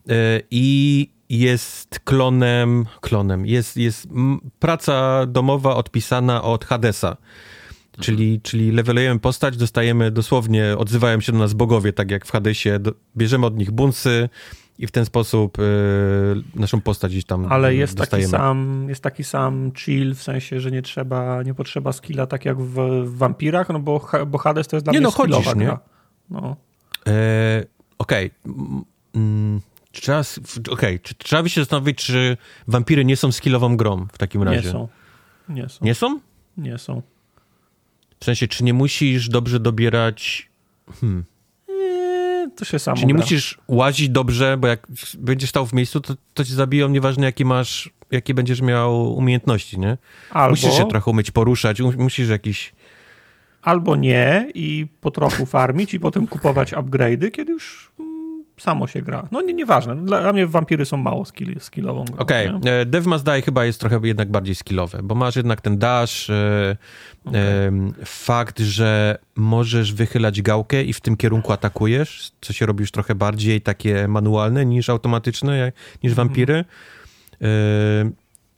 E, 0.09 0.41
I 0.51 1.09
jest 1.29 2.01
klonem, 2.05 2.87
klonem, 3.01 3.47
jest, 3.47 3.77
jest 3.77 4.09
praca 4.59 5.27
domowa 5.27 5.77
odpisana 5.77 6.43
od 6.43 6.65
Hadesa. 6.65 7.17
Czyli, 8.01 8.41
czyli 8.43 8.73
levelujemy 8.73 9.21
postać, 9.21 9.57
dostajemy 9.57 10.11
dosłownie, 10.11 10.75
odzywają 10.79 11.21
się 11.21 11.33
do 11.33 11.39
nas 11.39 11.55
bogowie, 11.55 11.93
tak 11.93 12.11
jak 12.11 12.27
w 12.27 12.31
Hadesie, 12.31 12.79
do, 12.79 12.93
bierzemy 13.17 13.47
od 13.47 13.57
nich 13.57 13.71
bunsy 13.71 14.29
i 14.81 14.87
w 14.87 14.91
ten 14.91 15.05
sposób 15.05 15.59
y, 15.59 15.63
naszą 16.55 16.81
postać 16.81 17.13
gdzieś 17.13 17.25
tam 17.25 17.47
Ale 17.53 17.71
y, 17.71 17.75
jest 17.75 17.99
taki, 17.99 18.25
sam, 18.25 18.87
jest 18.89 19.03
taki 19.03 19.25
sam 19.25 19.73
chill, 19.77 20.15
w 20.15 20.23
sensie, 20.23 20.61
że 20.61 20.71
nie 20.71 20.83
trzeba, 20.83 21.43
nie 21.43 21.55
potrzeba 21.55 21.93
skilla 21.93 22.27
tak 22.27 22.45
jak 22.45 22.61
w, 22.61 22.75
w 23.05 23.17
wampirach, 23.19 23.69
no 23.69 23.79
bo, 23.79 24.09
bo 24.27 24.39
Hades 24.39 24.69
to 24.69 24.77
jest 24.77 24.87
dla 24.87 24.93
Nie 24.93 24.99
mnie 24.99 25.05
no, 25.05 25.11
chodzisz, 25.11 25.37
skillowa 25.37 25.61
nie? 25.61 25.67
gra. 25.67 25.81
No. 26.31 26.57
E, 27.07 27.65
Okej. 27.99 28.31
Mm, 29.15 29.61
czy 29.93 30.03
trzeba, 30.03 30.23
okej, 30.71 31.01
czy 31.01 31.15
trzeba 31.15 31.43
by 31.43 31.51
się 31.51 31.61
zastanowić, 31.61 31.99
czy 31.99 32.37
wampiry 32.69 33.05
nie 33.05 33.17
są 33.17 33.33
skillową 33.33 33.77
grą 33.77 34.07
w 34.13 34.19
takim 34.19 34.43
razie? 34.43 34.67
Nie 34.67 34.73
są. 34.73 34.89
Nie 35.49 35.69
są. 35.69 35.85
Nie 35.85 35.95
są? 35.95 36.21
Nie 36.57 36.79
są. 36.79 37.03
W 38.21 38.25
sensie, 38.25 38.49
czy 38.49 38.65
nie 38.65 38.75
musisz 38.75 39.29
dobrze 39.29 39.61
dobierać... 39.61 40.51
Eee, 41.03 41.23
to 42.61 42.65
się 42.65 42.79
samo 42.79 42.97
Czy 42.97 43.07
nie 43.07 43.15
gra. 43.15 43.23
musisz 43.23 43.59
łazić 43.69 44.09
dobrze, 44.09 44.57
bo 44.57 44.69
jak 44.69 44.87
będziesz 45.19 45.51
stał 45.51 45.67
w 45.67 45.73
miejscu, 45.73 46.01
to, 46.01 46.15
to 46.35 46.45
cię 46.45 46.55
zabiją, 46.55 46.89
nieważne 46.89 47.27
jakie 47.27 47.45
masz, 47.45 47.91
jakie 48.11 48.35
będziesz 48.35 48.61
miał 48.61 49.15
umiejętności, 49.17 49.79
nie? 49.79 49.99
Albo, 50.31 50.51
Musisz 50.51 50.75
się 50.75 50.89
trochę 50.89 51.11
umieć 51.11 51.31
poruszać, 51.31 51.81
mu- 51.81 51.93
musisz 51.99 52.29
jakiś... 52.29 52.73
albo 53.63 53.97
nie 53.97 54.49
i 54.55 54.87
po 55.01 55.11
trochu 55.11 55.47
farmić 55.47 55.95
i 55.95 56.01
potem 56.01 56.27
kupować 56.27 56.73
upgrade'y, 56.73 57.31
kiedy 57.31 57.53
już 57.53 57.91
samo 58.61 58.87
się 58.87 59.03
gra. 59.03 59.29
No 59.31 59.43
nie, 59.43 59.55
nieważne. 59.55 59.97
Dla 59.97 60.33
mnie 60.33 60.47
wampiry 60.47 60.85
są 60.85 60.97
mało 60.97 61.25
skill, 61.25 61.61
skillową 61.61 62.05
grą. 62.05 62.17
Okej, 62.19 62.49
okay. 62.49 62.87
Dev 62.87 63.09
Must 63.09 63.25
Die 63.25 63.43
chyba 63.43 63.65
jest 63.65 63.81
trochę 63.81 64.01
jednak 64.03 64.31
bardziej 64.31 64.55
skillowe, 64.55 65.01
bo 65.03 65.15
masz 65.15 65.37
jednak 65.37 65.61
ten 65.61 65.79
dash, 65.79 66.31
e, 66.31 66.77
okay. 67.25 67.41
e, 67.41 67.71
fakt, 68.05 68.59
że 68.59 69.19
możesz 69.37 69.93
wychylać 69.93 70.43
gałkę 70.43 70.83
i 70.85 70.93
w 70.93 71.01
tym 71.01 71.17
kierunku 71.17 71.53
atakujesz, 71.53 72.33
co 72.41 72.53
się 72.53 72.67
robi 72.67 72.81
już 72.81 72.91
trochę 72.91 73.15
bardziej 73.15 73.61
takie 73.61 74.09
manualne 74.09 74.67
niż 74.67 74.91
automatyczne, 74.91 75.73
niż 76.03 76.13
mhm. 76.13 76.29
wampiry. 76.29 76.65
E, 77.43 77.47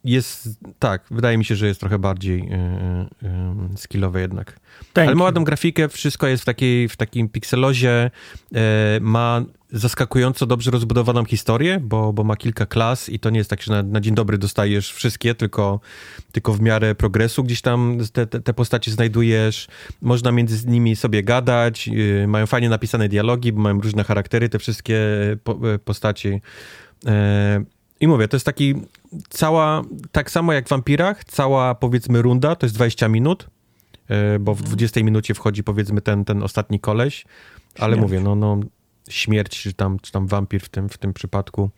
jest, 0.04 0.48
tak, 0.78 1.04
wydaje 1.10 1.38
mi 1.38 1.44
się, 1.44 1.56
że 1.56 1.66
jest 1.66 1.80
trochę 1.80 1.98
bardziej 1.98 2.38
yy, 2.40 2.48
yy, 3.22 3.76
skillowe 3.76 4.20
jednak. 4.20 4.60
Thank 4.92 5.08
Ale 5.08 5.16
ma 5.16 5.24
ładną 5.24 5.44
grafikę, 5.44 5.88
wszystko 5.88 6.26
jest 6.26 6.42
w, 6.42 6.46
takiej, 6.46 6.88
w 6.88 6.96
takim 6.96 7.28
pikselozie, 7.28 8.10
yy, 8.52 8.60
ma 9.00 9.42
zaskakująco 9.70 10.46
dobrze 10.46 10.70
rozbudowaną 10.70 11.24
historię, 11.24 11.80
bo, 11.82 12.12
bo 12.12 12.24
ma 12.24 12.36
kilka 12.36 12.66
klas 12.66 13.08
i 13.08 13.18
to 13.18 13.30
nie 13.30 13.38
jest 13.38 13.50
tak, 13.50 13.62
że 13.62 13.72
na, 13.72 13.82
na 13.82 14.00
dzień 14.00 14.14
dobry 14.14 14.38
dostajesz 14.38 14.92
wszystkie, 14.92 15.34
tylko, 15.34 15.80
tylko 16.32 16.52
w 16.52 16.60
miarę 16.60 16.94
progresu 16.94 17.44
gdzieś 17.44 17.60
tam 17.60 17.98
te, 18.12 18.26
te, 18.26 18.54
postacie 18.54 18.90
znajdujesz, 18.90 19.68
można 20.00 20.32
między 20.32 20.68
nimi 20.68 20.96
sobie 20.96 21.22
gadać, 21.22 21.88
yy, 21.88 22.26
mają 22.28 22.46
fajnie 22.46 22.68
napisane 22.68 23.08
dialogi, 23.08 23.52
bo 23.52 23.60
mają 23.60 23.80
różne 23.80 24.04
charaktery, 24.04 24.48
te 24.48 24.58
wszystkie 24.58 24.98
po, 25.44 25.58
postaci. 25.84 26.40
I 28.02 28.08
mówię, 28.08 28.28
to 28.28 28.36
jest 28.36 28.46
taki 28.46 28.74
cała, 29.28 29.82
tak 30.12 30.30
samo 30.30 30.52
jak 30.52 30.66
w 30.66 30.68
Wampirach, 30.68 31.24
cała 31.24 31.74
powiedzmy 31.74 32.22
runda 32.22 32.56
to 32.56 32.66
jest 32.66 32.74
20 32.74 33.08
minut, 33.08 33.48
e, 34.08 34.38
bo 34.38 34.54
w 34.54 34.62
20 34.62 35.00
mhm. 35.00 35.06
minucie 35.06 35.34
wchodzi 35.34 35.64
powiedzmy 35.64 36.00
ten, 36.00 36.24
ten 36.24 36.42
ostatni 36.42 36.80
koleś, 36.80 37.24
ale 37.78 37.96
mówię, 37.96 38.20
no, 38.20 38.34
no 38.34 38.60
śmierć, 39.08 39.62
czy 39.62 39.72
tam, 39.72 39.98
czy 39.98 40.12
tam 40.12 40.26
wampir 40.26 40.62
w 40.62 40.68
tym, 40.68 40.88
w 40.88 40.98
tym 40.98 41.14
przypadku, 41.14 41.70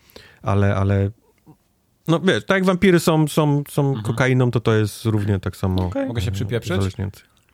ale, 0.42 0.76
ale 0.76 1.10
no 2.08 2.20
wiesz, 2.20 2.44
tak 2.44 2.54
jak 2.54 2.64
wampiry 2.64 3.00
są, 3.00 3.28
są, 3.28 3.62
są 3.68 3.86
mhm. 3.86 4.04
kokainą, 4.04 4.50
to 4.50 4.60
to 4.60 4.74
jest 4.74 5.04
równie 5.04 5.40
tak 5.40 5.56
samo. 5.56 5.86
Okay. 5.86 6.06
Mogę 6.06 6.22
się 6.22 6.30
przypieprzyć? 6.30 6.82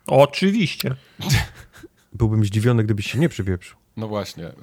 Oczywiście. 0.07 0.95
Byłbym 2.13 2.45
zdziwiony, 2.45 2.83
gdybyś 2.83 3.11
się 3.11 3.19
nie 3.19 3.29
przypieprzył. 3.29 3.80
No 3.97 4.07
właśnie. 4.07 4.47
Y, 4.47 4.53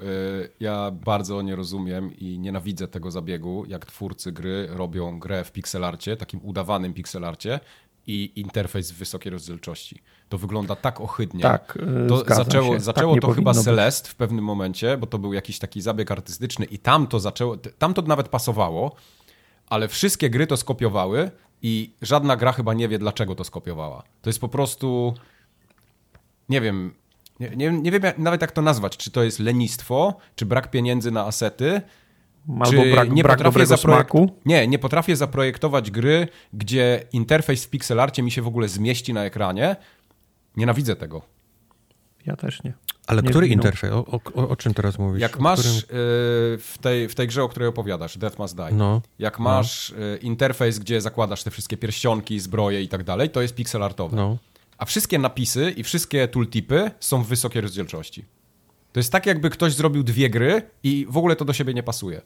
ja 0.61 0.91
bardzo 0.91 1.43
nie 1.43 1.57
rozumiem 1.57 2.17
i 2.19 2.39
nienawidzę 2.39 2.89
tego 2.89 3.11
zabiegu, 3.11 3.65
jak 3.69 3.87
twórcy 3.87 4.33
gry 4.33 4.67
robią 4.71 5.19
grę 5.19 5.45
w 5.45 5.53
pixelarcie, 5.53 6.17
takim 6.17 6.41
udawanym 6.43 6.95
pixelarcie 6.95 7.61
i 8.07 8.33
interfejs 8.37 8.93
w 8.93 8.97
wysokiej 8.97 9.33
rozdzielczości. 9.33 10.03
To 10.29 10.39
wygląda 10.39 10.77
tak 10.77 11.01
ohydnie. 11.01 11.43
Tak, 11.43 11.79
y, 12.05 12.09
to 12.09 12.35
zaczęło, 12.35 12.75
się. 12.75 12.81
zaczęło 12.81 13.15
tak 13.15 13.23
to 13.23 13.31
chyba 13.33 13.55
Celest 13.55 14.09
w 14.09 14.15
pewnym 14.15 14.45
momencie, 14.45 14.97
bo 14.97 15.07
to 15.07 15.19
był 15.19 15.33
jakiś 15.33 15.59
taki 15.59 15.81
zabieg 15.81 16.11
artystyczny 16.11 16.65
i 16.67 16.79
tam 16.79 17.07
to 17.07 17.21
zaczęło, 17.21 17.57
tam 17.57 17.95
to 17.95 18.03
nawet 18.03 18.29
pasowało, 18.29 18.97
ale 19.67 19.89
wszystkie 19.89 20.31
gry 20.31 20.47
to 20.47 20.57
skopiowały 20.57 21.31
i 21.63 21.93
żadna 22.03 22.37
gra 22.37 22.53
chyba 22.53 22.75
nie 22.75 22.89
wie, 22.89 22.99
dlaczego 22.99 23.35
to 23.35 23.45
skopiowała. 23.45 24.03
To 24.23 24.31
jest 24.31 24.41
po 24.41 24.49
prostu 24.49 25.15
nie 26.49 26.61
wiem, 26.61 26.95
nie, 27.41 27.51
nie, 27.57 27.71
nie 27.71 27.91
wiem 27.91 28.03
nawet 28.19 28.41
jak 28.41 28.53
to 28.53 28.63
nazwać, 28.63 28.97
czy 28.97 29.11
to 29.11 29.23
jest 29.23 29.39
lenistwo, 29.39 30.17
czy 30.37 30.47
brak 30.47 30.71
pieniędzy 30.71 31.11
na 31.11 31.27
asety, 31.27 31.83
Albo 32.49 32.83
czy 32.83 32.91
brak, 32.91 33.11
nie 33.11 33.23
brak 33.23 33.39
potrafię 33.39 33.77
smaku? 33.77 34.31
Nie, 34.47 34.69
nie 34.69 34.79
potrafię 34.79 35.17
zaprojektować 35.17 35.91
gry, 35.91 36.29
gdzie 36.53 37.05
interfejs 37.13 37.65
w 37.65 37.71
pixelarcie 37.71 38.23
mi 38.23 38.31
się 38.31 38.43
w 38.43 38.47
ogóle 38.47 38.69
zmieści 38.69 39.13
na 39.13 39.25
ekranie. 39.25 39.77
Nienawidzę 40.57 40.97
tego. 40.97 41.23
Ja 42.27 42.37
też 42.37 42.63
nie. 42.63 42.73
Ale 43.07 43.23
nie 43.23 43.31
który 43.31 43.47
zginął. 43.47 43.65
interfejs? 43.65 43.93
O, 43.93 44.21
o, 44.35 44.49
o, 44.49 44.57
czym 44.57 44.75
teraz 44.75 44.99
mówisz? 44.99 45.23
Jak 45.23 45.41
masz 45.41 45.61
którym... 45.61 45.79
y, 45.79 45.85
w, 46.59 46.75
tej, 46.81 47.09
w 47.09 47.15
tej 47.15 47.27
grze, 47.27 47.43
o 47.43 47.49
której 47.49 47.69
opowiadasz, 47.69 48.19
Death 48.19 48.39
Must 48.39 48.57
Die, 48.57 48.73
no. 48.73 49.03
jak 49.19 49.39
masz 49.39 49.95
no. 49.99 50.05
y, 50.05 50.17
interfejs, 50.17 50.79
gdzie 50.79 51.01
zakładasz 51.01 51.45
te 51.45 51.51
wszystkie 51.51 51.77
pierścionki, 51.77 52.41
zbroje 52.41 52.83
i 52.83 52.89
tak 52.89 53.05
dalej, 53.05 53.31
to 53.31 53.43
jest 53.43 53.55
pixelartowe. 53.55 54.17
No 54.17 54.37
a 54.79 54.85
wszystkie 54.85 55.19
napisy 55.19 55.75
i 55.77 55.83
wszystkie 55.83 56.29
tooltipy 56.29 56.91
są 57.01 57.23
w 57.23 57.29
wysokiej 57.29 57.63
rozdzielczości. 57.63 58.25
To 58.93 59.01
jest 59.01 59.13
tak, 59.13 59.27
jakby 59.27 59.51
ktoś 59.51 59.73
zrobił 59.75 60.03
dwie 60.03 60.31
gry 60.31 60.63
i 60.83 61.07
w 61.09 61.17
ogóle 61.17 61.37
to 61.37 61.45
do 61.45 61.53
siebie 61.53 61.75
nie 61.75 61.83
pasuje. 61.83 62.23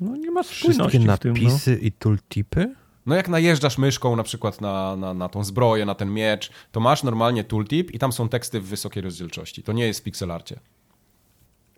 No 0.00 0.16
nie 0.16 0.30
ma 0.30 0.42
spójności 0.42 0.98
Wszystkie 0.98 1.18
tym, 1.18 1.32
napisy 1.32 1.70
no. 1.70 1.86
i 1.86 1.92
tooltipy? 1.92 2.74
No 3.06 3.14
jak 3.14 3.28
najeżdżasz 3.28 3.78
myszką 3.78 4.16
na 4.16 4.22
przykład 4.22 4.60
na, 4.60 4.96
na, 4.96 5.14
na 5.14 5.28
tą 5.28 5.44
zbroję, 5.44 5.84
na 5.84 5.94
ten 5.94 6.12
miecz, 6.12 6.50
to 6.72 6.80
masz 6.80 7.02
normalnie 7.02 7.44
tooltip 7.44 7.90
i 7.90 7.98
tam 7.98 8.12
są 8.12 8.28
teksty 8.28 8.60
w 8.60 8.64
wysokiej 8.64 9.02
rozdzielczości. 9.02 9.62
To 9.62 9.72
nie 9.72 9.86
jest 9.86 10.00
w 10.00 10.02
pixelarcie. 10.02 10.60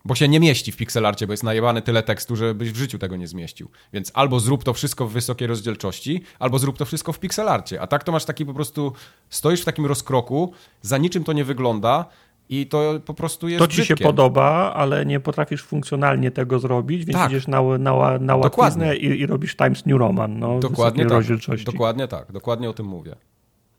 Bo 0.07 0.15
się 0.15 0.27
nie 0.27 0.39
mieści 0.39 0.71
w 0.71 0.77
pixelarcie, 0.77 1.27
bo 1.27 1.33
jest 1.33 1.43
najebane 1.43 1.81
tyle 1.81 2.03
tekstu, 2.03 2.35
żebyś 2.35 2.71
w 2.71 2.77
życiu 2.77 2.99
tego 2.99 3.15
nie 3.15 3.27
zmieścił. 3.27 3.69
Więc 3.93 4.11
albo 4.13 4.39
zrób 4.39 4.63
to 4.63 4.73
wszystko 4.73 5.07
w 5.07 5.11
wysokiej 5.11 5.47
rozdzielczości, 5.47 6.21
albo 6.39 6.59
zrób 6.59 6.77
to 6.77 6.85
wszystko 6.85 7.13
w 7.13 7.19
pixelarcie. 7.19 7.81
A 7.81 7.87
tak 7.87 8.03
to 8.03 8.11
masz 8.11 8.25
taki 8.25 8.45
po 8.45 8.53
prostu, 8.53 8.93
stoisz 9.29 9.61
w 9.61 9.65
takim 9.65 9.85
rozkroku, 9.85 10.53
za 10.81 10.97
niczym 10.97 11.23
to 11.23 11.33
nie 11.33 11.45
wygląda, 11.45 12.05
i 12.49 12.67
to 12.67 12.99
po 13.05 13.13
prostu 13.13 13.47
jest 13.47 13.59
To 13.59 13.67
ci 13.67 13.73
brzydkie. 13.73 14.03
się 14.03 14.03
podoba, 14.03 14.73
ale 14.73 15.05
nie 15.05 15.19
potrafisz 15.19 15.63
funkcjonalnie 15.63 16.31
tego 16.31 16.59
zrobić, 16.59 17.05
więc 17.05 17.17
tak. 17.17 17.31
idziesz 17.31 17.47
na, 17.47 17.61
na, 17.77 18.19
na 18.19 18.35
łatwiznę 18.35 18.97
i, 18.97 19.19
i, 19.19 19.25
robisz 19.25 19.55
Times 19.55 19.85
New 19.85 19.99
Roman. 19.99 20.39
No, 20.39 20.59
dokładnie 20.59 21.03
tak. 21.03 21.11
rozdzielczości. 21.11 21.65
Dokładnie 21.65 22.07
tak. 22.07 22.31
Dokładnie 22.31 22.69
o 22.69 22.73
tym 22.73 22.85
mówię. 22.85 23.15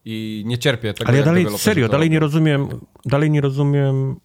I 0.05 0.43
nie 0.47 0.59
cierpię 0.59 0.95
tego, 0.95 1.09
Ale 1.09 1.19
ja 1.19 1.25
dalej, 1.25 1.47
serio, 1.57 1.89
dalej 1.89 2.11
nie 2.11 2.21
rozumiem, 2.21 2.69
dalej 3.05 3.31
nie 3.31 3.41
rozumiem 3.41 4.17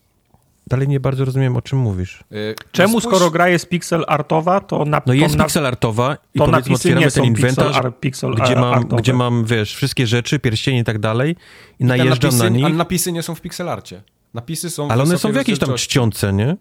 Dalej 0.67 0.87
nie 0.87 0.99
bardzo 0.99 1.25
rozumiem, 1.25 1.55
o 1.57 1.61
czym 1.61 1.79
mówisz. 1.79 2.23
Yy, 2.31 2.55
Czemu, 2.71 2.99
spójrz... 2.99 3.15
skoro 3.15 3.31
gra 3.31 3.49
jest 3.49 3.69
pixel 3.69 4.05
artowa, 4.07 4.59
to 4.59 4.85
na 4.85 5.01
No 5.05 5.13
jest 5.13 5.35
na... 5.35 5.43
pixel 5.43 5.65
artowa 5.65 6.17
i 6.33 6.39
to 6.39 6.45
powiedzmy 6.45 6.75
otwieramy 6.75 7.11
ten 7.11 7.25
inwentarz, 7.25 7.75
pixel, 7.75 7.93
pixel 7.99 8.31
gdzie, 8.35 8.55
mam, 8.55 8.83
gdzie 8.83 9.13
mam, 9.13 9.45
wiesz, 9.45 9.75
wszystkie 9.75 10.07
rzeczy, 10.07 10.39
pierścienie 10.39 10.79
i 10.79 10.83
tak 10.83 10.99
dalej 10.99 11.35
i, 11.79 11.83
I 11.83 11.85
najeżdżam 11.85 12.31
napisy, 12.31 12.43
na 12.43 12.49
nich. 12.49 12.65
Ale 12.65 12.75
napisy 12.75 13.11
nie 13.11 13.23
są 13.23 13.35
w 13.35 13.41
pixelarcie. 13.41 14.03
Napisy 14.33 14.69
są 14.69 14.87
Ale 14.87 15.03
one 15.03 15.17
są 15.17 15.31
w 15.31 15.35
jakiejś 15.35 15.59
tam 15.59 15.75
czcionce, 15.75 16.33
nie? 16.33 16.57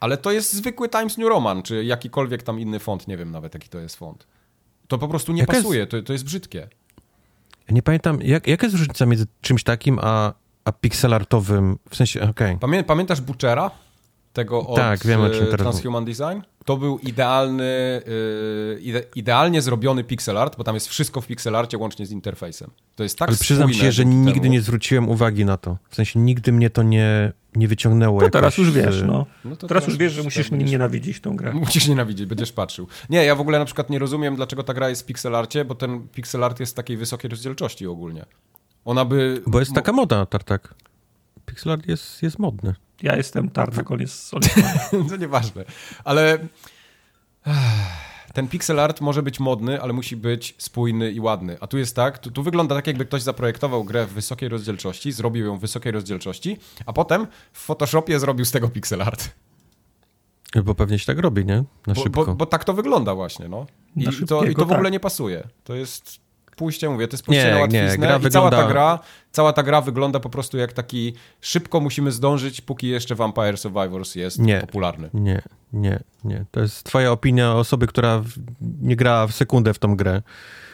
Ale 0.00 0.16
to 0.16 0.32
jest 0.32 0.52
zwykły 0.52 0.88
Times 0.88 1.18
New 1.18 1.28
Roman, 1.28 1.62
czy 1.62 1.84
jakikolwiek 1.84 2.42
tam 2.42 2.60
inny 2.60 2.78
font, 2.78 3.08
nie 3.08 3.16
wiem 3.16 3.30
nawet 3.30 3.54
jaki 3.54 3.68
to 3.68 3.78
jest 3.78 3.96
font. 3.96 4.26
To 4.88 4.98
po 4.98 5.08
prostu 5.08 5.32
nie 5.32 5.40
Jaka 5.40 5.52
pasuje, 5.52 5.78
jest... 5.78 5.90
to, 5.90 6.02
to 6.02 6.12
jest 6.12 6.24
brzydkie. 6.24 6.68
Ja 7.68 7.74
nie 7.74 7.82
pamiętam, 7.82 8.18
jak, 8.22 8.46
jaka 8.46 8.66
jest 8.66 8.76
różnica 8.76 9.06
między 9.06 9.26
czymś 9.40 9.64
takim, 9.64 9.98
a 10.02 10.32
a 10.64 10.72
pixelartowym, 10.72 11.78
w 11.90 11.96
sensie, 11.96 12.20
okej. 12.20 12.30
Okay. 12.30 12.58
Pamię, 12.58 12.84
pamiętasz 12.84 13.20
Butchera? 13.20 13.70
Tego 14.32 14.66
od 14.66 14.76
tak, 14.76 15.06
wiem, 15.06 15.20
o 15.20 15.30
czym 15.30 15.46
teraz 15.46 15.60
Transhuman 15.60 16.04
Design? 16.04 16.40
To 16.64 16.76
był 16.76 16.98
idealny, 16.98 18.02
yy, 18.06 18.80
ide, 18.80 19.02
idealnie 19.14 19.62
zrobiony 19.62 20.04
pixel 20.04 20.38
art, 20.38 20.56
bo 20.56 20.64
tam 20.64 20.74
jest 20.74 20.88
wszystko 20.88 21.20
w 21.20 21.26
pixelarcie 21.26 21.78
łącznie 21.78 22.06
z 22.06 22.10
interfejsem. 22.10 22.70
To 22.96 23.02
jest 23.02 23.18
tak 23.18 23.28
Ale 23.28 23.38
przyznam 23.38 23.72
się, 23.72 23.92
że 23.92 24.04
nigdy 24.04 24.40
temu. 24.40 24.52
nie 24.52 24.60
zwróciłem 24.60 25.08
uwagi 25.08 25.44
na 25.44 25.56
to. 25.56 25.76
W 25.90 25.94
sensie 25.94 26.20
nigdy 26.20 26.52
mnie 26.52 26.70
to 26.70 26.82
nie, 26.82 27.32
nie 27.56 27.68
wyciągnęło. 27.68 28.20
To 28.20 28.30
teraz 28.30 28.58
już 28.58 28.70
wiesz, 28.70 29.02
no. 29.06 29.26
no 29.44 29.56
teraz, 29.56 29.68
teraz, 29.68 29.86
już 29.86 29.96
wiesz, 29.96 30.12
że 30.12 30.22
musisz 30.22 30.50
będziesz... 30.50 30.70
nienawidzić 30.70 31.20
tą 31.20 31.36
grę. 31.36 31.52
Musisz 31.52 31.88
nienawidzić, 31.88 32.26
będziesz 32.26 32.52
patrzył. 32.52 32.88
Nie, 33.10 33.24
ja 33.24 33.34
w 33.34 33.40
ogóle 33.40 33.58
na 33.58 33.64
przykład 33.64 33.90
nie 33.90 33.98
rozumiem, 33.98 34.36
dlaczego 34.36 34.62
ta 34.62 34.74
gra 34.74 34.88
jest 34.88 35.02
w 35.02 35.04
pixelarcie, 35.04 35.64
bo 35.64 35.74
ten 35.74 36.08
pixel 36.08 36.44
art 36.44 36.60
jest 36.60 36.76
takiej 36.76 36.96
wysokiej 36.96 37.30
rozdzielczości 37.30 37.86
ogólnie. 37.86 38.26
Ona 38.84 39.04
by... 39.04 39.42
Bo 39.46 39.60
jest 39.60 39.72
taka 39.72 39.92
moda, 39.92 40.26
Tartak. 40.26 40.74
Pixel 41.46 41.72
art 41.72 41.88
jest, 41.88 42.22
jest 42.22 42.38
modny. 42.38 42.74
Ja 43.02 43.16
jestem 43.16 43.50
Tartak, 43.50 43.90
on 43.90 44.00
jest 44.00 44.30
To 45.08 45.16
nieważne. 45.16 45.64
Ale 46.04 46.38
ten 48.34 48.48
pixel 48.48 48.80
art 48.80 49.00
może 49.00 49.22
być 49.22 49.40
modny, 49.40 49.82
ale 49.82 49.92
musi 49.92 50.16
być 50.16 50.54
spójny 50.58 51.12
i 51.12 51.20
ładny. 51.20 51.56
A 51.60 51.66
tu 51.66 51.78
jest 51.78 51.96
tak, 51.96 52.18
tu, 52.18 52.30
tu, 52.30 52.42
wygląda 52.42 52.74
tak, 52.74 52.86
jakby 52.86 53.04
ktoś 53.04 53.22
zaprojektował 53.22 53.84
grę 53.84 54.06
w 54.06 54.12
wysokiej 54.12 54.48
rozdzielczości, 54.48 55.12
zrobił 55.12 55.46
ją 55.46 55.56
w 55.56 55.60
wysokiej 55.60 55.92
rozdzielczości, 55.92 56.58
a 56.86 56.92
potem 56.92 57.26
w 57.52 57.58
Photoshopie 57.58 58.20
zrobił 58.20 58.44
z 58.44 58.50
tego 58.50 58.68
pixel 58.68 59.02
art. 59.02 59.30
Bo 60.64 60.74
pewnie 60.74 60.98
się 60.98 61.06
tak 61.06 61.18
robi, 61.18 61.44
nie? 61.44 61.64
Na 61.86 61.94
bo, 61.94 62.02
szybko. 62.02 62.26
Bo, 62.26 62.34
bo 62.34 62.46
tak 62.46 62.64
to 62.64 62.74
wygląda 62.74 63.14
właśnie, 63.14 63.48
no. 63.48 63.66
I, 63.96 64.26
to, 64.26 64.44
i 64.44 64.54
to 64.54 64.60
w 64.60 64.72
ogóle 64.72 64.82
tak. 64.82 64.92
nie 64.92 65.00
pasuje. 65.00 65.48
To 65.64 65.74
jest 65.74 66.21
pójście, 66.56 66.90
mówię, 66.90 67.08
to 67.08 67.14
jest 67.14 67.24
pójście 67.24 67.44
nie, 67.44 67.54
na 67.54 67.60
łatwiznę 67.60 67.90
nie, 67.90 67.98
gra 67.98 68.16
i 68.16 68.20
wygląda... 68.20 68.50
cała 68.50 68.62
ta 68.62 68.68
gra, 68.72 68.98
cała 69.32 69.52
ta 69.52 69.62
gra 69.62 69.80
wygląda 69.80 70.20
po 70.20 70.30
prostu 70.30 70.58
jak 70.58 70.72
taki 70.72 71.14
szybko 71.40 71.80
musimy 71.80 72.12
zdążyć, 72.12 72.60
póki 72.60 72.88
jeszcze 72.88 73.14
Vampire 73.14 73.56
Survivors 73.56 74.14
jest 74.14 74.38
nie, 74.38 74.60
popularny. 74.60 75.10
Nie, 75.14 75.42
nie, 75.72 76.00
nie. 76.24 76.44
To 76.50 76.60
jest 76.60 76.84
twoja 76.84 77.12
opinia 77.12 77.54
osoby, 77.54 77.86
która 77.86 78.22
nie 78.82 78.96
grała 78.96 79.26
w 79.26 79.32
sekundę 79.32 79.74
w 79.74 79.78
tą 79.78 79.96
grę. 79.96 80.22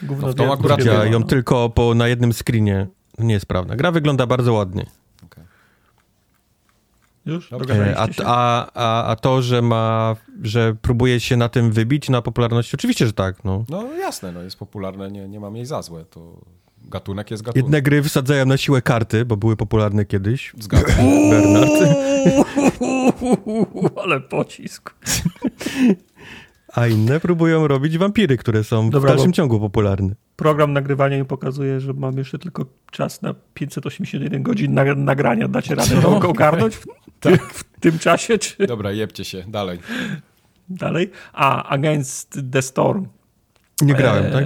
Gówno 0.03 0.29
w 0.29 0.35
tą 0.35 0.53
akurat 0.53 0.85
ja 0.85 1.05
ją 1.05 1.25
tylko 1.25 1.71
po, 1.71 1.95
na 1.95 2.09
jednym 2.09 2.33
screenie. 2.33 2.87
Nie 3.19 3.35
jest 3.35 3.47
prawda. 3.47 3.77
Gra 3.77 3.91
wygląda 3.91 4.27
bardzo 4.27 4.53
ładnie. 4.53 4.87
Już? 7.29 7.53
E, 7.53 7.99
a, 7.99 8.09
a, 8.25 8.71
a, 8.75 9.05
a 9.05 9.17
to, 9.17 9.43
że 9.43 9.63
ma, 9.63 10.17
że 10.43 10.75
próbuje 10.83 11.21
się 11.21 11.37
na 11.37 11.49
tym 11.49 11.73
wybić, 11.73 12.09
na 12.09 12.23
popularności, 12.23 12.77
oczywiście, 12.77 13.07
że 13.07 13.13
tak. 13.13 13.45
No, 13.45 13.65
no 13.69 13.95
jasne, 13.95 14.33
no 14.33 14.43
jest 14.43 14.57
popularne, 14.57 15.11
nie, 15.11 15.29
nie 15.29 15.41
mam 15.41 15.57
jej 15.57 15.67
za 15.67 15.83
złe, 15.83 16.05
to 16.05 16.41
Gatunek 16.85 17.31
jest 17.31 17.43
gatunek. 17.43 17.65
Jedne 17.65 17.83
gry 17.83 18.03
wysadzają 18.03 18.47
na 18.47 18.57
siłę 18.57 18.83
karty, 18.83 19.25
bo 19.25 19.37
były 19.37 19.57
popularne 19.57 20.05
kiedyś. 20.05 20.53
Zgadzam. 20.59 20.97
Bernard. 21.31 21.71
Ale 24.03 24.21
pocisk. 24.21 24.95
A 26.79 26.87
inne 26.87 27.21
próbują 27.21 27.69
robić 27.69 27.99
wampiry, 27.99 28.37
które 28.37 28.65
są 28.65 28.91
Dobra, 28.91 29.13
w 29.13 29.17
dalszym 29.17 29.33
ciągu 29.33 29.61
popularne. 29.61 30.15
Program 30.37 30.73
nagrywania 30.73 31.19
mi 31.19 31.25
pokazuje, 31.25 31.81
że 31.81 31.93
mam 31.93 32.19
jeszcze 32.19 32.39
tylko 32.39 32.67
czas 32.91 33.23
na 33.23 33.35
581 33.55 34.43
godzin 34.43 34.75
na, 34.75 34.95
nagrania. 34.95 35.49
Dacie 35.49 35.75
radę 35.75 36.03
to 36.03 36.29
ogarnąć 36.29 36.77
w, 36.77 36.87
ty, 37.21 37.37
w 37.37 37.65
tym 37.81 37.99
czasie, 37.99 38.39
czy 38.39 38.67
Dobra, 38.67 38.93
jebcie 38.93 39.25
się, 39.25 39.45
dalej. 39.49 39.79
dalej? 40.69 41.11
A, 41.33 41.69
Against 41.69 42.41
the 42.53 42.63
Storm. 42.63 43.07
Nie 43.83 43.95
grałem, 43.95 44.33
tak? 44.33 44.45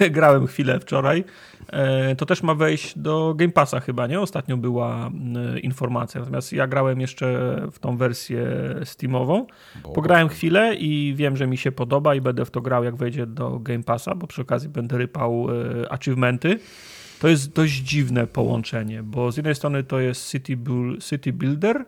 E, 0.00 0.10
grałem 0.16 0.46
chwilę 0.46 0.80
wczoraj. 0.80 1.24
E, 1.68 2.16
to 2.16 2.26
też 2.26 2.42
ma 2.42 2.54
wejść 2.54 2.98
do 2.98 3.34
Game 3.36 3.52
Passa 3.52 3.80
chyba, 3.80 4.06
nie? 4.06 4.20
Ostatnio 4.20 4.56
była 4.56 5.10
e, 5.54 5.58
informacja. 5.58 6.20
Natomiast 6.20 6.52
ja 6.52 6.66
grałem 6.66 7.00
jeszcze 7.00 7.56
w 7.72 7.78
tą 7.78 7.96
wersję 7.96 8.46
Steamową. 8.84 9.46
Pograłem 9.94 10.28
chwilę 10.28 10.74
i 10.74 11.14
wiem, 11.16 11.36
że 11.36 11.46
mi 11.46 11.56
się 11.56 11.72
podoba 11.72 12.14
i 12.14 12.20
będę 12.20 12.44
w 12.44 12.50
to 12.50 12.60
grał, 12.60 12.84
jak 12.84 12.96
wejdzie 12.96 13.26
do 13.26 13.58
Game 13.58 13.82
Passa, 13.82 14.14
bo 14.14 14.26
przy 14.26 14.42
okazji 14.42 14.68
będę 14.68 14.98
rypał 14.98 15.46
e, 15.82 15.92
achievementy. 15.92 16.58
To 17.20 17.28
jest 17.28 17.52
dość 17.52 17.74
dziwne 17.74 18.26
połączenie, 18.26 19.02
bo 19.02 19.32
z 19.32 19.36
jednej 19.36 19.54
strony 19.54 19.84
to 19.84 20.00
jest 20.00 20.30
City, 20.30 20.58
City 21.00 21.32
Builder, 21.32 21.84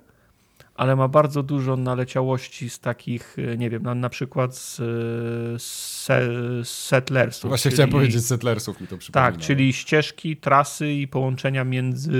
ale 0.79 0.97
ma 0.97 1.09
bardzo 1.09 1.43
dużo 1.43 1.77
naleciałości 1.77 2.71
z 2.71 2.81
takich, 2.81 3.37
e, 3.39 3.57
nie 3.57 3.71
wiem, 3.71 3.83
na, 3.83 3.95
na 3.95 4.09
przykład 4.09 4.57
z, 4.57 4.81
e, 4.81 5.59
z 5.59 6.69
Settlersów. 6.69 7.49
Właśnie 7.49 7.63
czyli- 7.63 7.75
chciałem 7.75 7.91
powiedzieć 7.91 8.25
Settlersów 8.27 8.81
mi 8.81 8.87
to 8.87 8.99
przypomina. 8.99 9.31
tak, 9.33 9.41
czyli 9.41 9.73
ścieżki, 9.73 10.37
trasy 10.37 10.93
i 10.93 11.09
połączenia 11.09 11.65
między, 11.65 12.13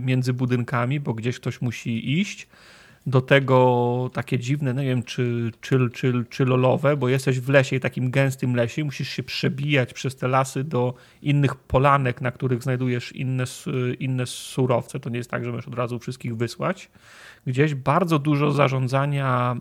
między 0.00 0.32
budynkami, 0.32 1.00
bo 1.00 1.14
gdzieś 1.14 1.36
ktoś 1.36 1.60
musi 1.60 2.20
iść. 2.20 2.48
Do 3.06 3.20
tego 3.20 4.10
takie 4.12 4.38
dziwne, 4.38 4.74
nie 4.74 4.84
wiem, 4.84 5.02
czy, 5.02 5.52
czy, 5.60 5.78
czy, 5.92 6.24
czy 6.30 6.44
lolowe, 6.44 6.96
bo 6.96 7.08
jesteś 7.08 7.40
w 7.40 7.48
lesie, 7.48 7.80
takim 7.80 8.10
gęstym 8.10 8.56
lesie, 8.56 8.84
musisz 8.84 9.08
się 9.08 9.22
przebijać 9.22 9.94
przez 9.94 10.16
te 10.16 10.28
lasy 10.28 10.64
do 10.64 10.94
innych 11.22 11.54
polanek, 11.54 12.20
na 12.20 12.30
których 12.30 12.62
znajdujesz 12.62 13.12
inne, 13.12 13.44
inne 13.98 14.26
surowce. 14.26 15.00
To 15.00 15.10
nie 15.10 15.16
jest 15.18 15.30
tak, 15.30 15.44
że 15.44 15.50
możesz 15.50 15.68
od 15.68 15.74
razu 15.74 15.98
wszystkich 15.98 16.36
wysłać. 16.36 16.90
Gdzieś 17.46 17.74
bardzo 17.74 18.18
dużo 18.18 18.50
zarządzania 18.50 19.56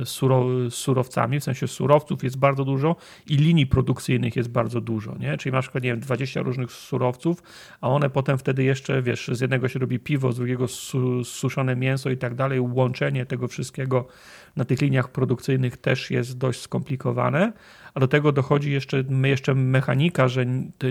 e, 0.00 0.06
suro, 0.06 0.46
surowcami, 0.70 1.40
w 1.40 1.44
sensie 1.44 1.68
surowców 1.68 2.24
jest 2.24 2.38
bardzo 2.38 2.64
dużo 2.64 2.96
i 3.26 3.36
linii 3.36 3.66
produkcyjnych 3.66 4.36
jest 4.36 4.48
bardzo 4.48 4.80
dużo, 4.80 5.16
nie? 5.18 5.36
Czyli 5.38 5.52
masz, 5.52 5.74
nie 5.74 5.80
wiem, 5.80 6.00
20 6.00 6.42
różnych 6.42 6.72
surowców, 6.72 7.42
a 7.80 7.88
one 7.88 8.10
potem 8.10 8.38
wtedy 8.38 8.64
jeszcze, 8.64 9.02
wiesz, 9.02 9.30
z 9.32 9.40
jednego 9.40 9.68
się 9.68 9.78
robi 9.78 9.98
piwo, 9.98 10.32
z 10.32 10.36
drugiego 10.36 10.68
su, 10.68 11.24
suszone 11.24 11.76
mięso 11.76 12.10
i 12.10 12.16
tak 12.16 12.34
dalej. 12.34 12.60
Łączenie 12.60 13.26
tego 13.26 13.48
wszystkiego 13.48 14.06
na 14.56 14.64
tych 14.64 14.80
liniach 14.80 15.08
produkcyjnych 15.08 15.76
też 15.76 16.10
jest 16.10 16.38
dość 16.38 16.60
skomplikowane, 16.60 17.52
a 17.94 18.00
do 18.00 18.08
tego 18.08 18.32
dochodzi 18.32 18.72
jeszcze, 18.72 19.04
jeszcze 19.24 19.54
mechanika, 19.54 20.28
że 20.28 20.46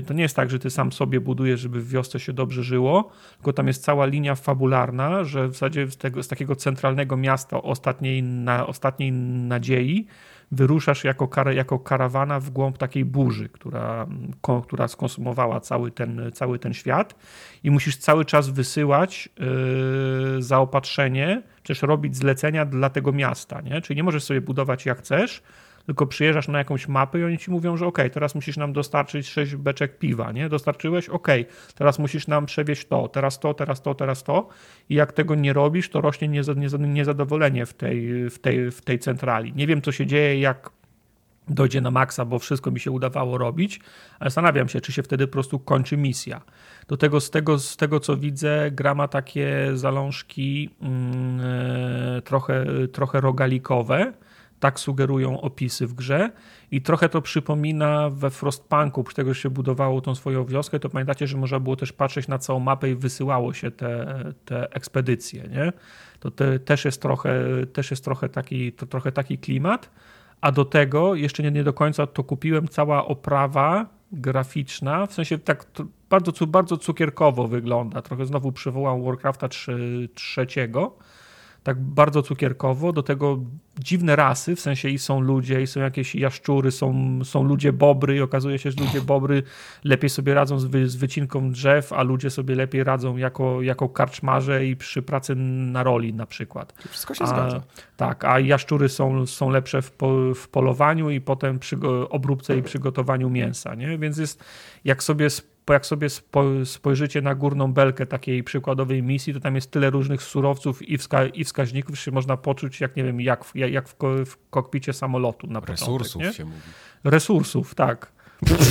to, 0.07 0.13
nie 0.13 0.21
jest 0.21 0.35
tak, 0.35 0.49
że 0.49 0.59
ty 0.59 0.69
sam 0.69 0.91
sobie 0.91 1.21
budujesz, 1.21 1.59
żeby 1.59 1.81
w 1.81 1.89
wiosce 1.89 2.19
się 2.19 2.34
dobrze 2.34 2.63
żyło, 2.63 3.09
tylko 3.35 3.53
tam 3.53 3.67
jest 3.67 3.84
cała 3.84 4.05
linia 4.05 4.35
fabularna, 4.35 5.23
że 5.23 5.47
w 5.47 5.53
zasadzie 5.53 5.91
z, 5.91 5.97
tego, 5.97 6.23
z 6.23 6.27
takiego 6.27 6.55
centralnego 6.55 7.17
miasta 7.17 7.61
ostatniej, 7.61 8.23
na, 8.23 8.67
ostatniej 8.67 9.11
nadziei 9.11 10.07
wyruszasz 10.51 11.03
jako, 11.03 11.27
kar, 11.27 11.53
jako 11.53 11.80
karawana 11.80 12.39
w 12.39 12.49
głąb 12.49 12.77
takiej 12.77 13.05
burzy, 13.05 13.49
która, 13.49 14.07
ko, 14.41 14.61
która 14.61 14.88
skonsumowała 14.88 15.59
cały 15.59 15.91
ten, 15.91 16.31
cały 16.34 16.59
ten 16.59 16.73
świat 16.73 17.15
i 17.63 17.71
musisz 17.71 17.97
cały 17.97 18.26
czas 18.26 18.49
wysyłać 18.49 19.30
yy, 20.35 20.41
zaopatrzenie, 20.41 21.41
czy 21.63 21.73
też 21.73 21.81
robić 21.81 22.17
zlecenia 22.17 22.65
dla 22.65 22.89
tego 22.89 23.11
miasta, 23.11 23.61
nie? 23.61 23.81
Czyli 23.81 23.97
nie 23.97 24.03
możesz 24.03 24.23
sobie 24.23 24.41
budować 24.41 24.85
jak 24.85 24.99
chcesz, 24.99 25.41
tylko 25.90 26.07
przyjeżdżasz 26.07 26.48
na 26.48 26.57
jakąś 26.57 26.88
mapę 26.88 27.20
i 27.20 27.24
oni 27.24 27.38
ci 27.38 27.52
mówią, 27.52 27.78
że 27.78 27.86
ok, 27.86 27.98
teraz 28.14 28.36
musisz 28.36 28.57
nam 28.57 28.74
dostarczyć 28.74 29.28
6 29.28 29.56
beczek 29.56 29.98
piwa, 29.98 30.32
nie? 30.32 30.49
Dostarczyłeś? 30.49 31.10
Ok, 31.10 31.28
teraz 31.76 31.99
musisz 31.99 32.28
nam 32.28 32.45
przewieźć 32.45 32.88
to, 32.88 33.07
teraz 33.07 33.40
to, 33.40 33.53
teraz 33.53 33.82
to, 33.82 33.95
teraz 33.95 34.24
to 34.24 34.48
i 34.90 34.95
jak 34.95 35.14
tego 35.14 35.36
nie 35.36 35.53
robisz, 35.53 35.90
to 35.90 36.02
rośnie 36.02 36.30
nieza- 36.30 36.56
nieza- 36.56 36.88
niezadowolenie 36.88 37.66
w 37.66 37.74
tej, 37.74 38.30
w, 38.30 38.40
tej, 38.40 38.72
w 38.72 38.82
tej 38.82 38.99
centrali. 38.99 39.53
Nie 39.53 39.68
wiem, 39.68 39.82
co 39.82 39.91
się 39.91 40.06
dzieje, 40.06 40.40
jak 40.40 40.70
dojdzie 41.48 41.82
na 41.82 41.91
maksa, 41.91 42.26
bo 42.26 42.40
wszystko 42.40 42.72
mi 42.72 42.80
się 42.80 42.91
udawało 42.91 43.38
robić, 43.38 43.80
ale 44.20 44.30
zastanawiam 44.30 44.70
się, 44.70 44.82
czy 44.82 44.91
się 44.91 45.03
wtedy 45.03 45.28
po 45.28 45.34
prostu 45.34 45.60
kończy 45.60 45.98
misja. 45.98 46.41
Do 46.88 46.98
tego, 46.98 47.22
z 47.22 47.30
tego, 47.30 47.60
z 47.60 47.78
tego 47.78 47.99
co 47.99 48.18
widzę, 48.18 48.72
gra 48.72 48.95
ma 48.95 49.07
takie 49.07 49.72
zalążki 49.74 50.70
e, 51.44 52.22
trochę, 52.22 52.66
trochę 52.91 53.22
rogalikowe, 53.22 54.14
tak 54.60 54.80
sugerują 54.80 55.41
opisy 55.41 55.88
w 55.88 55.94
grze. 55.94 56.31
I 56.72 56.81
trochę 56.81 57.10
to 57.10 57.22
przypomina 57.22 58.10
we 58.10 58.30
Frostpunku, 58.30 59.03
przy 59.03 59.15
tego, 59.15 59.34
się 59.34 59.49
budowało 59.49 60.02
tą 60.02 60.15
swoją 60.15 60.45
wioskę, 60.45 60.80
to 60.80 60.90
pamiętacie, 60.90 61.27
że 61.27 61.38
można 61.38 61.60
było 61.60 61.76
też 61.76 61.94
patrzeć 61.94 62.27
na 62.27 62.38
całą 62.38 62.60
mapę 62.60 62.90
i 62.90 62.95
wysyłało 62.95 63.53
się 63.53 63.72
te, 63.72 64.23
te 64.45 64.73
ekspedycje, 64.73 65.44
nie? 65.44 65.73
To 66.19 66.31
te, 66.31 66.60
też 66.60 66.86
jest 66.86 67.02
trochę, 67.02 67.34
też 67.73 67.91
jest 67.91 68.03
trochę 68.03 68.30
taki, 68.30 68.72
to 68.72 68.86
trochę 68.86 69.11
taki 69.11 69.38
klimat, 69.38 69.90
a 70.41 70.52
do 70.52 70.65
tego 70.65 71.15
jeszcze 71.15 71.44
nie, 71.44 71.52
nie 71.52 71.64
do 71.64 71.73
końca 71.73 72.07
to 72.07 72.23
kupiłem, 72.23 72.68
cała 72.68 73.06
oprawa 73.06 73.86
graficzna, 74.11 75.06
w 75.06 75.14
sensie 75.14 75.38
tak 75.38 75.65
bardzo, 76.10 76.48
bardzo 76.48 76.77
cukierkowo 76.77 77.48
wygląda, 77.48 78.02
trochę 78.02 78.26
znowu 78.26 78.52
przywołam 78.52 79.03
Warcrafta 79.03 79.48
trze- 79.48 80.07
trzeciego, 80.14 80.98
tak 81.69 81.81
bardzo 81.81 82.21
cukierkowo, 82.21 82.93
do 82.93 83.03
tego 83.03 83.39
dziwne 83.79 84.15
rasy, 84.15 84.55
w 84.55 84.59
sensie 84.59 84.89
i 84.89 84.99
są 84.99 85.19
ludzie, 85.19 85.61
i 85.61 85.67
są 85.67 85.79
jakieś 85.79 86.15
jaszczury, 86.15 86.71
są, 86.71 87.19
są 87.23 87.43
ludzie 87.43 87.73
bobry 87.73 88.15
i 88.15 88.21
okazuje 88.21 88.59
się, 88.59 88.71
że 88.71 88.83
ludzie 88.83 89.01
bobry 89.01 89.43
lepiej 89.83 90.09
sobie 90.09 90.33
radzą 90.33 90.59
z, 90.59 90.65
wy, 90.65 90.89
z 90.89 90.95
wycinką 90.95 91.51
drzew, 91.51 91.93
a 91.93 92.03
ludzie 92.03 92.29
sobie 92.29 92.55
lepiej 92.55 92.83
radzą 92.83 93.17
jako, 93.17 93.61
jako 93.61 93.89
karczmarze 93.89 94.65
i 94.65 94.75
przy 94.75 95.01
pracy 95.01 95.35
na 95.35 95.83
roli 95.83 96.13
na 96.13 96.25
przykład. 96.25 96.73
Wszystko 96.89 97.13
się 97.13 97.23
A, 97.23 97.27
zgadza. 97.27 97.61
tak, 97.97 98.25
a 98.25 98.39
jaszczury 98.39 98.89
są, 98.89 99.25
są 99.25 99.49
lepsze 99.49 99.81
w, 99.81 99.91
po, 99.91 100.35
w 100.35 100.47
polowaniu 100.47 101.09
i 101.09 101.21
potem 101.21 101.59
przy 101.59 101.77
obróbce 102.09 102.57
i 102.57 102.63
przygotowaniu 102.63 103.29
mięsa, 103.29 103.75
nie? 103.75 103.97
Więc 103.97 104.17
jest, 104.17 104.43
jak 104.85 105.03
sobie, 105.03 105.27
sp- 105.69 105.73
jak 105.73 105.85
sobie 105.85 106.09
spo, 106.09 106.43
spojrzycie 106.65 107.21
na 107.21 107.35
górną 107.35 107.73
belkę 107.73 108.05
takiej 108.05 108.43
przykładowej 108.43 109.03
misji, 109.03 109.33
to 109.33 109.39
tam 109.39 109.55
jest 109.55 109.71
tyle 109.71 109.89
różnych 109.89 110.23
surowców 110.23 110.89
i, 110.89 110.97
wska, 110.97 111.25
i 111.25 111.43
wskaźników, 111.43 111.95
że 111.95 112.01
się 112.01 112.11
można 112.11 112.37
poczuć, 112.37 112.81
jak 112.81 112.95
nie 112.95 113.03
wiem, 113.03 113.21
jak, 113.21 113.45
w- 113.45 113.55
jak 113.55 113.89
w, 113.89 113.95
ko- 113.95 114.25
w 114.25 114.37
kokpicie 114.49 114.93
samolotu 114.93 115.47
na 115.47 115.61
początek, 115.61 115.81
Resursów 115.87 116.21
nie? 116.21 116.33
się 116.33 116.45
mówi. 116.45 116.57
Resursów, 117.03 117.75
tak. 117.75 118.11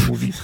Mówi. 0.09 0.33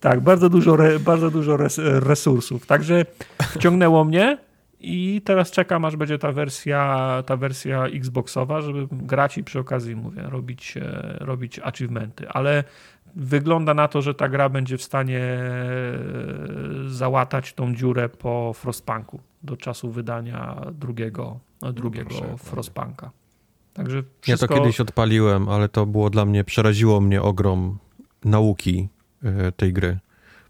tak, 0.00 0.20
bardzo 0.20 0.48
dużo, 0.48 0.74
re, 0.74 0.98
bardzo 1.00 1.30
dużo 1.30 1.56
res, 1.56 1.80
resursów. 1.84 2.66
Także 2.66 3.06
wciągnęło 3.42 4.04
mnie 4.04 4.38
i 4.80 5.22
teraz 5.24 5.50
czekam, 5.50 5.84
aż 5.84 5.96
będzie 5.96 6.18
ta 6.18 6.32
wersja, 6.32 7.06
ta 7.26 7.36
wersja 7.36 7.86
Xboxowa, 7.86 8.60
żeby 8.60 8.86
grać 8.92 9.38
i 9.38 9.44
przy 9.44 9.58
okazji, 9.58 9.96
mówię, 9.96 10.22
robić, 10.22 10.76
e, 10.76 11.16
robić 11.20 11.58
achievementy. 11.58 12.28
Ale 12.28 12.64
wygląda 13.16 13.74
na 13.74 13.88
to, 13.88 14.02
że 14.02 14.14
ta 14.14 14.28
gra 14.28 14.48
będzie 14.48 14.78
w 14.78 14.82
stanie 14.82 15.20
e, 15.20 15.48
załatać 16.88 17.52
tą 17.52 17.74
dziurę 17.74 18.08
po 18.08 18.52
Frostpunku 18.54 19.20
do 19.42 19.56
czasu 19.56 19.90
wydania 19.90 20.56
drugiego, 20.72 21.38
drugiego 21.72 22.08
proszę, 22.08 22.24
panie. 22.24 22.38
Frostpunka. 22.38 23.10
Także 23.74 23.96
Ja 23.96 24.02
wszystko... 24.20 24.54
to 24.54 24.60
kiedyś 24.60 24.80
odpaliłem, 24.80 25.48
ale 25.48 25.68
to 25.68 25.86
było 25.86 26.10
dla 26.10 26.24
mnie, 26.24 26.44
przeraziło 26.44 27.00
mnie 27.00 27.22
ogrom 27.22 27.78
nauki 28.24 28.88
e, 29.24 29.52
tej 29.52 29.72
gry. 29.72 29.98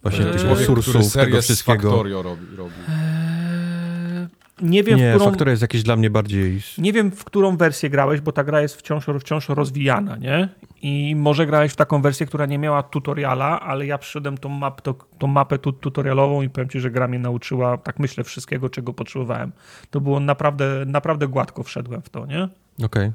Właśnie 0.02 0.26
Eee, 0.26 0.32
tych 0.32 0.44
resursów, 0.44 1.12
tego 1.12 1.42
wszystkiego. 1.42 2.02
Robi. 2.02 2.12
robi. 2.56 2.72
Nie 4.62 4.82
wiem, 4.82 4.98
w 4.98 5.02
Nie, 5.02 5.10
którą, 5.10 5.24
Factorio 5.24 5.50
jest 5.50 5.62
jakieś 5.62 5.82
dla 5.82 5.96
mnie 5.96 6.10
bardziej... 6.10 6.60
nie 6.78 6.92
wiem, 6.92 7.10
w 7.10 7.24
którą 7.24 7.56
wersję 7.56 7.90
grałeś, 7.90 8.20
bo 8.20 8.32
ta 8.32 8.44
gra 8.44 8.60
jest 8.60 8.76
wciąż, 8.76 9.06
wciąż 9.20 9.48
rozwijana, 9.48 10.16
nie? 10.16 10.48
I 10.82 11.16
może 11.16 11.46
grałeś 11.46 11.72
w 11.72 11.76
taką 11.76 12.02
wersję, 12.02 12.26
która 12.26 12.46
nie 12.46 12.58
miała 12.58 12.82
tutoriala, 12.82 13.60
ale 13.60 13.86
ja 13.86 13.98
przyszedłem 13.98 14.38
tą, 14.38 14.48
map, 14.48 14.80
to, 14.80 14.94
tą 15.18 15.26
mapę 15.26 15.58
tu, 15.58 15.72
tutorialową 15.72 16.42
i 16.42 16.48
powiem 16.48 16.68
ci, 16.68 16.80
że 16.80 16.90
gra 16.90 17.08
mnie 17.08 17.18
nauczyła, 17.18 17.78
tak 17.78 17.98
myślę, 17.98 18.24
wszystkiego, 18.24 18.70
czego 18.70 18.92
potrzebowałem. 18.92 19.52
To 19.90 20.00
było 20.00 20.20
naprawdę, 20.20 20.84
naprawdę 20.86 21.28
gładko 21.28 21.62
wszedłem 21.62 22.02
w 22.02 22.08
to, 22.08 22.26
nie? 22.26 22.48
Okej, 22.84 23.12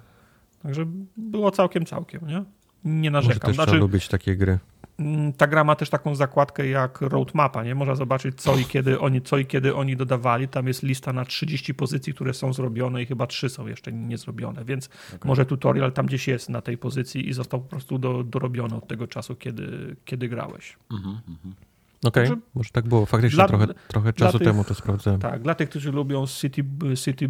Także 0.63 0.85
było 1.18 1.51
całkiem, 1.51 1.85
całkiem, 1.85 2.27
nie? 2.27 2.43
Nie 2.84 3.11
może 3.11 3.27
narzekam. 3.27 3.47
też 3.47 3.55
Znaczy, 3.55 3.72
trzeba 3.72 3.81
lubić 3.81 4.07
takie 4.07 4.35
gry. 4.35 4.59
Mm, 5.02 5.34
ta 5.34 5.48
gra 5.48 5.64
ma 5.64 5.76
też 5.76 5.90
taką 5.90 6.15
zakładkę 6.15 6.68
jak 6.68 7.02
roadmapa, 7.02 7.64
nie? 7.64 7.76
Można 7.76 7.95
zobaczyć 7.95 8.41
co 8.41 8.57
i 8.57 8.65
kiedy 8.65 8.99
oni, 8.99 9.22
co 9.22 9.38
i 9.38 9.45
kiedy 9.45 9.76
oni 9.76 9.98
dodawali. 9.98 10.48
Tam 10.48 10.68
jest 10.68 10.84
lista 10.84 11.14
na 11.14 11.26
30 11.26 11.73
pozycji, 11.73 12.14
które 12.14 12.34
są 12.34 12.53
zrobione 12.53 13.03
i 13.03 13.06
chyba 13.06 13.28
3 13.28 13.49
są 13.49 13.68
jeszcze 13.68 13.91
nie 13.91 14.18
zrobione, 14.18 14.65
więc 14.65 14.90
okay. 15.15 15.19
może 15.23 15.45
tutorial 15.45 15.91
tam 15.91 16.06
gdzieś 16.06 16.28
jest 16.28 16.49
na 16.49 16.61
tej 16.61 16.78
pozycji 16.78 17.30
i 17.30 17.34
został 17.34 17.61
po 17.61 17.69
prostu 17.69 17.98
do, 17.98 18.23
dorobiony 18.23 18.76
od 18.76 18.88
tego 18.88 19.07
czasu, 19.07 19.36
kiedy, 19.36 19.95
kiedy 20.06 20.30
grałeś. 20.30 20.78
Mhm, 20.91 21.19
mhm. 21.30 21.56
Okej, 22.03 22.28
okay. 22.28 22.38
może 22.56 22.69
tak 22.69 22.88
było. 22.88 23.06
Faktycznie 23.06 23.36
dla, 23.36 23.48
trochę, 23.48 23.68
trochę 23.88 24.14
czasu 24.14 24.40
tych, 24.40 24.48
temu 24.48 24.64
to 24.64 24.76
sprawdzałem. 24.76 25.19
Tak, 25.19 25.41
dla 25.41 25.56
tych, 25.56 25.69
którzy 25.69 25.91
lubią 25.91 26.28
City, 26.28 26.64
city 26.95 27.30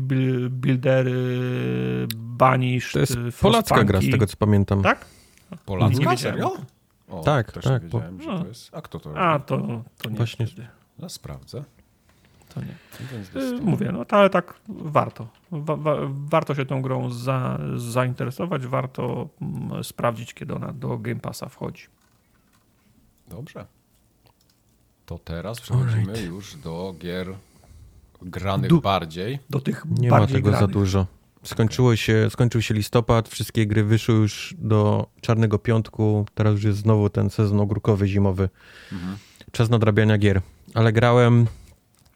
Buildery, 0.49 1.13
Banish, 2.15 2.91
To 2.91 2.99
jest 2.99 3.17
polacka 3.41 3.83
gra, 3.83 4.01
z 4.01 4.11
tego 4.11 4.27
co 4.27 4.37
pamiętam. 4.37 4.83
Tak? 4.83 5.05
Polacka? 5.65 6.17
Serio? 6.17 6.57
O, 7.11 7.21
tak, 7.21 7.51
tak. 7.51 7.87
Bo... 7.87 8.01
że 8.19 8.39
to 8.39 8.47
jest. 8.47 8.69
A 8.75 8.81
kto 8.81 8.99
to 8.99 9.09
robi? 9.09 9.21
A, 9.21 9.39
to, 9.39 9.57
to 9.97 10.09
nie 10.09 10.15
Właśnie. 10.15 10.47
No, 10.99 11.09
sprawdzę. 11.09 11.63
To 12.53 12.61
nie. 12.61 13.41
Y, 13.41 13.61
mówię, 13.61 13.91
no 13.91 14.05
to, 14.05 14.17
ale 14.17 14.29
tak 14.29 14.53
warto. 14.67 15.27
Wa, 15.51 15.75
wa, 15.75 15.95
warto 16.11 16.55
się 16.55 16.65
tą 16.65 16.81
grą 16.81 17.09
za, 17.09 17.59
zainteresować, 17.75 18.67
warto 18.67 19.29
mm, 19.41 19.83
sprawdzić, 19.83 20.33
kiedy 20.33 20.55
ona 20.55 20.73
do 20.73 20.97
Game 20.97 21.19
Passa 21.19 21.49
wchodzi. 21.49 21.87
Dobrze. 23.27 23.65
To 25.05 25.19
teraz 25.19 25.61
przechodzimy 25.61 26.13
right. 26.13 26.25
już 26.25 26.55
do 26.55 26.95
gier 26.99 27.35
granych 28.21 28.69
du 28.69 28.81
bardziej. 28.81 29.39
Do 29.49 29.59
tych 29.59 29.85
Nie 29.85 30.09
ma 30.09 30.27
tego 30.27 30.41
granych. 30.41 30.59
za 30.59 30.67
dużo. 30.67 31.05
Skończyło 31.43 31.95
się, 31.95 32.29
skończył 32.29 32.61
się 32.61 32.73
listopad, 32.73 33.29
wszystkie 33.29 33.67
gry 33.67 33.83
wyszły 33.83 34.15
już 34.15 34.55
do 34.57 35.07
Czarnego 35.21 35.59
Piątku, 35.59 36.25
teraz 36.33 36.53
już 36.53 36.63
jest 36.63 36.79
znowu 36.79 37.09
ten 37.09 37.29
sezon 37.29 37.59
ogórkowy, 37.59 38.07
zimowy. 38.07 38.49
Mhm. 38.91 39.17
Czas 39.51 39.69
nadrabiania 39.69 40.17
gier. 40.17 40.41
Ale 40.73 40.93
grałem 40.93 41.47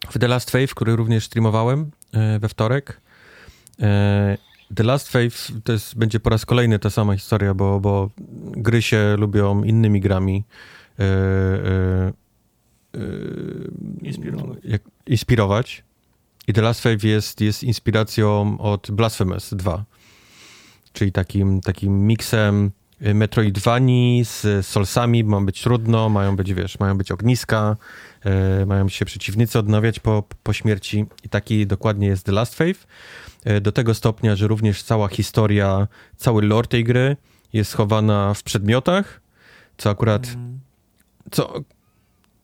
w 0.10 0.20
The 0.20 0.28
Last 0.28 0.52
Faith, 0.52 0.74
który 0.74 0.96
również 0.96 1.26
streamowałem 1.26 1.92
e, 2.14 2.40
we 2.40 2.50
wtorek. 2.50 3.02
E, 3.82 4.38
The 4.76 4.84
Last 4.84 5.12
Faith 5.12 5.52
to 5.64 5.72
jest, 5.72 5.98
będzie 5.98 6.20
po 6.20 6.30
raz 6.30 6.46
kolejny 6.46 6.80
ta 6.80 6.90
sama 6.90 7.14
historia, 7.16 7.54
bo, 7.54 7.80
bo 7.80 8.10
gry 8.58 8.82
się 8.82 9.16
lubią 9.18 9.64
innymi 9.64 10.02
grami. 10.02 10.44
E, 11.00 12.14
inspirować. 14.02 14.58
Jak, 14.64 14.82
inspirować. 15.08 15.84
I 16.48 16.54
The 16.54 16.62
Last 16.62 16.82
Faith 16.82 17.04
jest, 17.04 17.42
jest 17.42 17.64
inspiracją 17.64 18.58
od 18.60 18.92
Blasphemous 18.92 19.54
2, 19.54 19.86
czyli 20.94 21.12
takim, 21.12 21.62
takim 21.62 22.08
miksem 22.08 22.72
Metroidvanii 23.02 24.26
z 24.26 24.66
Solsami, 24.66 25.24
ma 25.24 25.42
być 25.42 25.62
trudno, 25.62 26.10
mają 26.10 26.36
być, 26.36 26.54
wiesz, 26.54 26.80
mają 26.80 26.98
być 26.98 27.12
ogniska, 27.12 27.78
e, 28.26 28.66
mają 28.66 28.90
się 28.90 29.06
przeciwnicy 29.06 29.60
odnawiać 29.60 30.00
po, 30.00 30.24
po 30.44 30.54
śmierci 30.54 31.06
i 31.24 31.30
taki 31.30 31.68
dokładnie 31.68 32.08
jest 32.08 32.26
The 32.26 32.32
Last 32.32 32.56
Faith. 32.56 32.88
E, 33.44 33.62
do 33.62 33.72
tego 33.72 33.94
stopnia, 33.94 34.36
że 34.36 34.48
również 34.48 34.84
cała 34.84 35.08
historia, 35.08 35.88
cały 36.18 36.42
lore 36.42 36.68
tej 36.68 36.84
gry 36.84 37.18
jest 37.54 37.72
schowana 37.72 38.34
w 38.34 38.44
przedmiotach, 38.44 39.22
co 39.78 39.90
akurat, 39.90 40.28
mm. 40.28 40.60
co 41.32 41.54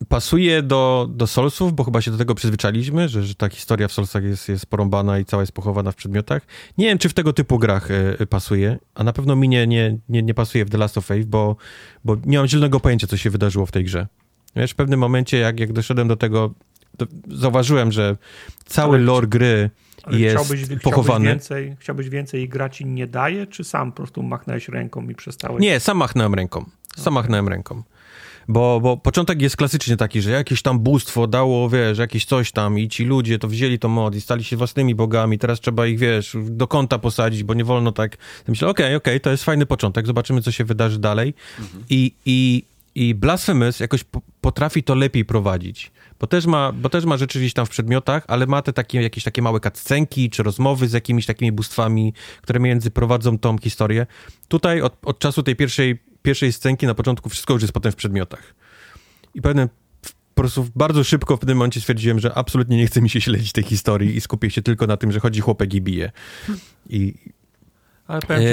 pasuje 0.09 0.61
do, 0.61 1.07
do 1.09 1.27
Soulsów, 1.27 1.73
bo 1.73 1.83
chyba 1.83 2.01
się 2.01 2.11
do 2.11 2.17
tego 2.17 2.35
przyzwyczailiśmy, 2.35 3.09
że, 3.09 3.23
że 3.23 3.35
ta 3.35 3.49
historia 3.49 3.87
w 3.87 3.91
Soulsach 3.91 4.23
jest, 4.23 4.49
jest 4.49 4.65
porąbana 4.65 5.19
i 5.19 5.25
cała 5.25 5.43
jest 5.43 5.51
pochowana 5.51 5.91
w 5.91 5.95
przedmiotach. 5.95 6.41
Nie 6.77 6.85
wiem, 6.85 6.97
czy 6.97 7.09
w 7.09 7.13
tego 7.13 7.33
typu 7.33 7.59
grach 7.59 7.91
y, 8.21 8.27
pasuje, 8.29 8.79
a 8.95 9.03
na 9.03 9.13
pewno 9.13 9.35
mi 9.35 9.49
nie, 9.49 9.67
nie, 9.67 9.97
nie, 10.09 10.23
nie 10.23 10.33
pasuje 10.33 10.65
w 10.65 10.69
The 10.69 10.77
Last 10.77 10.97
of 10.97 11.05
Faith, 11.05 11.27
bo, 11.27 11.55
bo 12.05 12.17
nie 12.25 12.37
mam 12.37 12.47
zielonego 12.47 12.79
pojęcia, 12.79 13.07
co 13.07 13.17
się 13.17 13.29
wydarzyło 13.29 13.65
w 13.65 13.71
tej 13.71 13.83
grze. 13.83 14.07
Wiesz, 14.55 14.71
w 14.71 14.75
pewnym 14.75 14.99
momencie, 14.99 15.37
jak, 15.37 15.59
jak 15.59 15.73
doszedłem 15.73 16.07
do 16.07 16.15
tego, 16.15 16.53
zauważyłem, 17.27 17.91
że 17.91 18.17
cały 18.65 18.95
ale, 18.95 19.05
lore 19.05 19.27
gry 19.27 19.69
jest 20.11 20.35
chciałbyś, 20.35 20.61
pochowany. 20.83 21.25
Chciałbyś 21.25 21.49
więcej, 21.49 21.75
chciałbyś 21.79 22.09
więcej 22.09 22.49
grać 22.49 22.81
i 22.81 22.85
nie 22.85 23.07
daje, 23.07 23.47
czy 23.47 23.63
sam 23.63 23.91
po 23.91 23.97
prostu 23.97 24.23
machnąłeś 24.23 24.69
ręką 24.69 25.09
i 25.09 25.15
przestałeś? 25.15 25.61
Nie, 25.61 25.79
sam 25.79 25.97
machnąłem 25.97 26.33
ręką. 26.33 26.65
Sam 26.95 27.13
okay. 27.13 27.13
machnąłem 27.13 27.47
ręką. 27.47 27.83
Bo, 28.47 28.79
bo 28.81 28.97
początek 28.97 29.41
jest 29.41 29.57
klasycznie 29.57 29.97
taki, 29.97 30.21
że 30.21 30.31
jakieś 30.31 30.61
tam 30.61 30.79
bóstwo 30.79 31.27
dało, 31.27 31.69
wiesz, 31.69 31.97
jakieś 31.97 32.25
coś 32.25 32.51
tam 32.51 32.79
i 32.79 32.89
ci 32.89 33.05
ludzie 33.05 33.39
to 33.39 33.47
wzięli 33.47 33.79
to 33.79 33.89
mod 33.89 34.15
i 34.15 34.21
stali 34.21 34.43
się 34.43 34.57
własnymi 34.57 34.95
bogami, 34.95 35.39
teraz 35.39 35.59
trzeba 35.59 35.87
ich, 35.87 35.99
wiesz, 35.99 36.37
do 36.41 36.67
kąta 36.67 36.99
posadzić, 36.99 37.43
bo 37.43 37.53
nie 37.53 37.63
wolno 37.63 37.91
tak. 37.91 38.17
Myślę, 38.47 38.67
okej, 38.67 38.85
okay, 38.85 38.95
okej, 38.95 39.13
okay, 39.13 39.19
to 39.19 39.31
jest 39.31 39.43
fajny 39.43 39.65
początek, 39.65 40.07
zobaczymy, 40.07 40.41
co 40.41 40.51
się 40.51 40.63
wydarzy 40.63 40.99
dalej. 40.99 41.33
Mhm. 41.59 41.83
I, 41.89 42.13
i, 42.25 42.63
I 42.95 43.15
Blasphemous 43.15 43.79
jakoś 43.79 44.05
potrafi 44.41 44.83
to 44.83 44.95
lepiej 44.95 45.25
prowadzić. 45.25 45.91
Bo 46.19 46.27
też, 46.27 46.45
ma, 46.45 46.71
bo 46.71 46.89
też 46.89 47.05
ma 47.05 47.17
rzeczy 47.17 47.39
gdzieś 47.39 47.53
tam 47.53 47.65
w 47.65 47.69
przedmiotach, 47.69 48.23
ale 48.27 48.47
ma 48.47 48.61
te 48.61 48.73
takie, 48.73 49.01
jakieś 49.01 49.23
takie 49.23 49.41
małe 49.41 49.59
cutscenki, 49.59 50.29
czy 50.29 50.43
rozmowy 50.43 50.87
z 50.87 50.93
jakimiś 50.93 51.25
takimi 51.25 51.51
bóstwami, 51.51 52.13
które 52.41 52.59
między 52.59 52.91
prowadzą 52.91 53.39
tą 53.39 53.57
historię. 53.57 54.07
Tutaj 54.47 54.81
od, 54.81 54.97
od 55.05 55.19
czasu 55.19 55.43
tej 55.43 55.55
pierwszej 55.55 56.10
pierwszej 56.21 56.53
scenki 56.53 56.87
na 56.87 56.93
początku 56.93 57.29
wszystko 57.29 57.53
już 57.53 57.61
jest 57.61 57.73
potem 57.73 57.91
w 57.91 57.95
przedmiotach. 57.95 58.55
I 59.35 59.41
pewnie 59.41 59.67
po 60.35 60.41
prostu 60.41 60.67
bardzo 60.75 61.03
szybko 61.03 61.37
w 61.37 61.39
pewnym 61.39 61.57
momencie 61.57 61.79
stwierdziłem, 61.79 62.19
że 62.19 62.33
absolutnie 62.33 62.77
nie 62.77 62.87
chce 62.87 63.01
mi 63.01 63.09
się 63.09 63.21
śledzić 63.21 63.51
tej 63.51 63.63
historii 63.63 64.17
i 64.17 64.21
skupię 64.21 64.49
się 64.49 64.61
tylko 64.61 64.87
na 64.87 64.97
tym, 64.97 65.11
że 65.11 65.19
chodzi 65.19 65.41
chłopek 65.41 65.73
i 65.73 65.81
bije. 65.81 66.11
I 66.89 67.13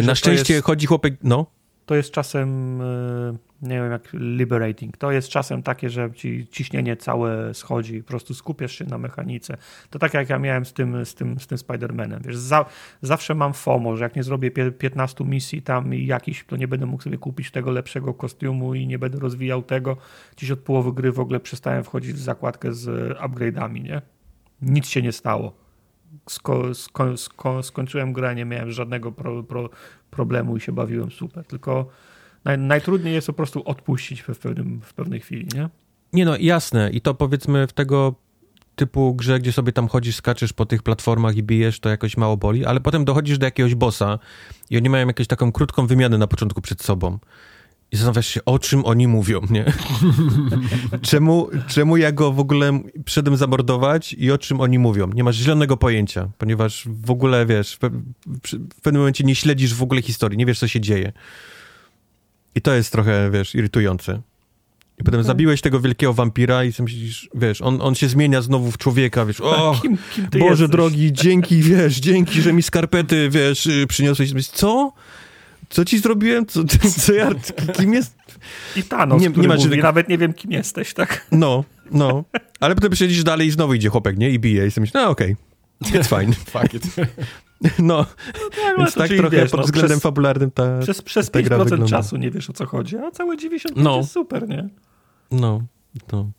ci, 0.00 0.06
na 0.06 0.14
szczęście 0.14 0.54
jest, 0.54 0.66
chodzi 0.66 0.86
chłopek, 0.86 1.14
no. 1.22 1.46
To 1.88 1.94
jest 1.94 2.10
czasem 2.10 2.80
e, 2.80 3.36
nie 3.62 3.80
wiem, 3.80 3.92
jak 3.92 4.08
liberating. 4.12 4.96
To 4.96 5.12
jest 5.12 5.28
czasem 5.28 5.62
takie, 5.62 5.90
że 5.90 6.10
ci 6.14 6.46
ciśnienie 6.50 6.96
całe 6.96 7.54
schodzi, 7.54 8.02
po 8.02 8.08
prostu 8.08 8.34
skupiasz 8.34 8.72
się 8.72 8.84
na 8.84 8.98
mechanice. 8.98 9.56
To 9.90 9.98
tak 9.98 10.14
jak 10.14 10.28
ja 10.28 10.38
miałem 10.38 10.64
z 10.64 10.72
tym, 10.72 11.04
z 11.04 11.14
tym, 11.14 11.40
z 11.40 11.46
tym 11.46 11.58
Spider-Manem. 11.58 12.20
Wiesz, 12.26 12.36
za, 12.36 12.64
zawsze 13.02 13.34
mam 13.34 13.52
FOMO, 13.52 13.96
że 13.96 14.04
jak 14.04 14.16
nie 14.16 14.22
zrobię 14.22 14.50
15 14.50 15.24
misji 15.24 15.62
tam 15.62 15.94
i 15.94 16.06
jakiś, 16.06 16.44
to 16.44 16.56
nie 16.56 16.68
będę 16.68 16.86
mógł 16.86 17.02
sobie 17.02 17.18
kupić 17.18 17.50
tego 17.50 17.70
lepszego 17.70 18.14
kostiumu 18.14 18.74
i 18.74 18.86
nie 18.86 18.98
będę 18.98 19.18
rozwijał 19.18 19.62
tego. 19.62 19.96
Dziś 20.36 20.50
od 20.50 20.58
połowy 20.60 20.92
gry 20.92 21.12
w 21.12 21.20
ogóle 21.20 21.40
przestałem 21.40 21.84
wchodzić 21.84 22.12
w 22.12 22.18
zakładkę 22.18 22.72
z 22.72 23.16
upgrade'ami, 23.18 23.82
nie? 23.82 24.02
Nic 24.62 24.88
się 24.88 25.02
nie 25.02 25.12
stało. 25.12 25.67
Sko, 26.28 26.74
sko, 26.74 27.16
sko, 27.16 27.62
skończyłem 27.62 28.12
grę, 28.12 28.34
nie 28.34 28.44
miałem 28.44 28.70
żadnego 28.70 29.12
pro, 29.12 29.42
pro, 29.42 29.70
problemu 30.10 30.56
i 30.56 30.60
się 30.60 30.72
bawiłem 30.72 31.10
super. 31.10 31.44
Tylko 31.44 31.88
naj, 32.44 32.58
najtrudniej 32.58 33.14
jest 33.14 33.26
po 33.26 33.32
prostu 33.32 33.62
odpuścić 33.64 34.22
w, 34.22 34.38
pewnym, 34.38 34.80
w 34.80 34.94
pewnej 34.94 35.20
chwili, 35.20 35.48
nie? 35.54 35.68
Nie 36.12 36.24
no, 36.24 36.36
jasne. 36.36 36.90
I 36.90 37.00
to 37.00 37.14
powiedzmy 37.14 37.66
w 37.66 37.72
tego 37.72 38.14
typu 38.76 39.14
grze, 39.14 39.38
gdzie 39.38 39.52
sobie 39.52 39.72
tam 39.72 39.88
chodzisz, 39.88 40.16
skaczesz 40.16 40.52
po 40.52 40.66
tych 40.66 40.82
platformach 40.82 41.36
i 41.36 41.42
bijesz, 41.42 41.80
to 41.80 41.88
jakoś 41.88 42.16
mało 42.16 42.36
boli, 42.36 42.64
ale 42.64 42.80
potem 42.80 43.04
dochodzisz 43.04 43.38
do 43.38 43.46
jakiegoś 43.46 43.74
bossa 43.74 44.18
i 44.70 44.76
oni 44.76 44.88
mają 44.88 45.06
jakąś 45.06 45.26
taką 45.26 45.52
krótką 45.52 45.86
wymianę 45.86 46.18
na 46.18 46.26
początku 46.26 46.60
przed 46.60 46.82
sobą. 46.82 47.18
I 47.92 47.96
zastanawiasz 47.96 48.26
się, 48.26 48.44
o 48.44 48.58
czym 48.58 48.84
oni 48.84 49.08
mówią, 49.08 49.40
nie? 49.50 49.72
czemu, 51.10 51.48
czemu 51.66 51.96
ja 51.96 52.12
go 52.12 52.32
w 52.32 52.40
ogóle 52.40 52.80
przedem 53.04 53.36
zamordować 53.36 54.12
i 54.12 54.30
o 54.30 54.38
czym 54.38 54.60
oni 54.60 54.78
mówią? 54.78 55.10
Nie 55.14 55.24
masz 55.24 55.36
zielonego 55.36 55.76
pojęcia, 55.76 56.28
ponieważ 56.38 56.88
w 57.02 57.10
ogóle, 57.10 57.46
wiesz, 57.46 57.78
w, 57.82 57.90
w 58.74 58.80
pewnym 58.80 59.00
momencie 59.00 59.24
nie 59.24 59.34
śledzisz 59.34 59.74
w 59.74 59.82
ogóle 59.82 60.02
historii, 60.02 60.38
nie 60.38 60.46
wiesz, 60.46 60.58
co 60.58 60.68
się 60.68 60.80
dzieje. 60.80 61.12
I 62.54 62.60
to 62.60 62.74
jest 62.74 62.92
trochę, 62.92 63.30
wiesz, 63.30 63.54
irytujące. 63.54 64.22
I 65.00 65.04
potem 65.04 65.20
okay. 65.20 65.26
zabiłeś 65.26 65.60
tego 65.60 65.80
wielkiego 65.80 66.14
wampira 66.14 66.64
i 66.64 66.72
myślisz, 66.78 67.28
wiesz, 67.34 67.62
on, 67.62 67.82
on 67.82 67.94
się 67.94 68.08
zmienia 68.08 68.42
znowu 68.42 68.70
w 68.70 68.78
człowieka, 68.78 69.24
wiesz, 69.24 69.40
o, 69.40 69.74
kim, 69.82 69.98
kim 70.14 70.26
Boże 70.30 70.46
jesteś? 70.46 70.68
drogi, 70.68 71.12
dzięki, 71.12 71.62
wiesz, 71.62 72.00
dzięki, 72.00 72.42
że 72.42 72.52
mi 72.52 72.62
skarpety, 72.62 73.30
wiesz, 73.30 73.66
y, 73.66 73.86
przyniosłeś. 73.86 74.48
Co? 74.48 74.92
Co 75.68 75.84
ci 75.84 75.98
zrobiłem? 75.98 76.46
Co, 76.46 76.64
co 77.04 77.12
ja, 77.12 77.30
kim 77.76 77.94
jest? 77.94 78.16
I 78.76 78.82
Thanos, 78.82 79.22
nie, 79.22 79.28
nie 79.28 79.48
ma, 79.48 79.54
mówi, 79.54 79.78
nawet 79.78 80.08
nie 80.08 80.18
wiem, 80.18 80.32
kim 80.32 80.52
jesteś, 80.52 80.94
tak? 80.94 81.26
No, 81.32 81.64
no. 81.90 82.24
Ale 82.60 82.74
potem 82.74 82.90
przejdziesz 82.90 83.24
dalej 83.24 83.48
i 83.48 83.50
znowu 83.50 83.74
idzie 83.74 83.88
chłopak, 83.88 84.18
nie? 84.18 84.30
I 84.30 84.38
bije 84.38 84.66
i 84.66 84.70
sobie 84.70 84.82
myślisz, 84.82 84.94
no 84.94 85.10
okej, 85.10 85.36
okay. 85.80 86.00
it's 86.00 86.20
fine. 86.20 86.32
Fuck 86.52 86.74
it. 86.74 86.82
No, 87.78 87.96
no 87.96 88.06
tak, 88.50 88.78
więc 88.78 88.94
tak 88.94 89.10
trochę 89.10 89.36
wiesz, 89.36 89.50
pod 89.50 89.60
no, 89.60 89.66
względem 89.66 89.90
przez, 89.90 90.02
fabularnym 90.02 90.50
ta 90.50 90.78
Przez, 90.78 91.02
przez 91.02 91.30
ta 91.30 91.38
5% 91.38 91.88
czasu 91.88 92.16
nie 92.16 92.30
wiesz 92.30 92.50
o 92.50 92.52
co 92.52 92.66
chodzi, 92.66 92.96
a 92.96 93.10
całe 93.10 93.36
90% 93.36 93.58
no. 93.76 93.96
jest 93.96 94.10
super, 94.10 94.48
nie? 94.48 94.68
No, 95.30 95.62
no. 96.12 96.30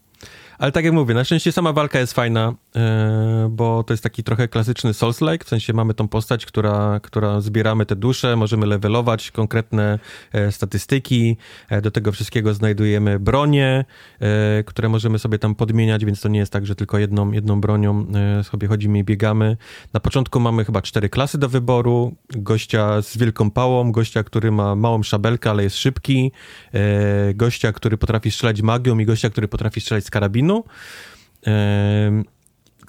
Ale 0.60 0.72
tak 0.72 0.86
jak 0.86 0.94
mówię, 0.94 1.14
na 1.14 1.24
szczęście 1.24 1.52
sama 1.52 1.74
walka 1.74 2.00
jest 2.00 2.14
fajna, 2.14 2.54
e, 2.76 3.48
bo 3.52 3.84
to 3.84 3.94
jest 3.94 4.04
taki 4.04 4.24
trochę 4.24 4.48
klasyczny 4.48 4.92
Souls-like, 4.94 5.46
w 5.46 5.50
sensie 5.50 5.74
mamy 5.74 5.94
tą 5.94 6.08
postać, 6.08 6.46
która, 6.46 7.00
która 7.04 7.42
zbieramy 7.42 7.86
te 7.86 7.96
dusze, 7.96 8.36
możemy 8.36 8.66
levelować 8.66 9.32
konkretne 9.32 10.00
e, 10.34 10.52
statystyki, 10.52 11.38
e, 11.70 11.82
do 11.82 11.92
tego 11.92 12.12
wszystkiego 12.12 12.54
znajdujemy 12.54 13.20
bronie, 13.20 13.86
które 14.66 14.90
możemy 14.90 15.20
sobie 15.20 15.40
tam 15.40 15.56
podmieniać, 15.56 16.06
więc 16.06 16.22
to 16.22 16.30
nie 16.30 16.40
jest 16.40 16.52
tak, 16.52 16.66
że 16.66 16.76
tylko 16.76 16.98
jedną, 16.98 17.32
jedną 17.32 17.62
bronią 17.62 18.06
sobie 18.44 18.68
chodzimy 18.68 19.00
i 19.00 19.04
biegamy. 19.04 19.58
Na 19.94 20.00
początku 20.00 20.40
mamy 20.40 20.66
chyba 20.66 20.82
cztery 20.82 21.10
klasy 21.10 21.38
do 21.38 21.50
wyboru, 21.50 22.16
gościa 22.30 23.02
z 23.02 23.18
wielką 23.18 23.52
pałą, 23.52 23.92
gościa, 23.92 24.24
który 24.24 24.52
ma 24.52 24.76
małą 24.76 25.04
szabelkę, 25.04 25.50
ale 25.50 25.64
jest 25.64 25.78
szybki, 25.78 26.32
gościa, 27.36 27.74
który 27.74 27.98
potrafi 27.98 28.32
strzelać 28.32 28.62
magią 28.62 29.00
i 29.00 29.06
gościa, 29.06 29.30
który 29.30 29.48
potrafi 29.48 29.82
strzelać 29.82 30.06
z 30.06 30.10
karabinu. 30.10 30.49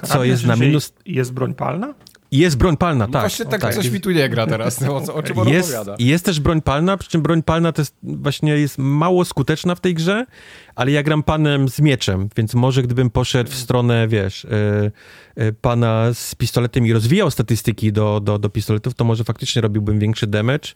Co 0.04 0.24
jest 0.24 0.46
na 0.46 0.56
minus... 0.56 0.92
Jest 1.06 1.32
broń 1.32 1.54
palna? 1.54 1.94
Jest 2.32 2.56
broń 2.56 2.76
palna, 2.76 3.06
no 3.06 3.12
tak. 3.12 3.22
Właśnie 3.22 3.44
tak, 3.44 3.60
tak. 3.60 3.74
coś 3.74 3.90
mi 3.90 4.00
tu 4.00 4.10
nie 4.10 4.28
gra 4.28 4.46
teraz, 4.46 4.82
o, 4.82 5.14
o 5.14 5.22
czym 5.22 5.38
on 5.38 5.48
jest, 5.48 5.74
opowiada. 5.74 5.96
Jest 5.98 6.24
też 6.24 6.40
broń 6.40 6.62
palna, 6.62 6.96
przy 6.96 7.10
czym 7.10 7.22
broń 7.22 7.42
palna 7.42 7.72
to 7.72 7.82
jest 7.82 7.96
właśnie 8.02 8.52
jest 8.52 8.78
mało 8.78 9.24
skuteczna 9.24 9.74
w 9.74 9.80
tej 9.80 9.94
grze, 9.94 10.26
ale 10.80 10.90
ja 10.90 11.02
gram 11.02 11.22
panem 11.22 11.68
z 11.68 11.80
mieczem, 11.80 12.28
więc 12.36 12.54
może 12.54 12.82
gdybym 12.82 13.10
poszedł 13.10 13.50
w 13.50 13.54
stronę, 13.54 14.08
wiesz, 14.08 14.44
yy, 14.44 14.92
yy, 15.44 15.52
pana 15.52 16.14
z 16.14 16.34
pistoletem 16.34 16.86
i 16.86 16.92
rozwijał 16.92 17.30
statystyki 17.30 17.92
do, 17.92 18.20
do, 18.20 18.38
do 18.38 18.48
pistoletów, 18.48 18.94
to 18.94 19.04
może 19.04 19.24
faktycznie 19.24 19.62
robiłbym 19.62 19.98
większy 19.98 20.26
damage, 20.26 20.68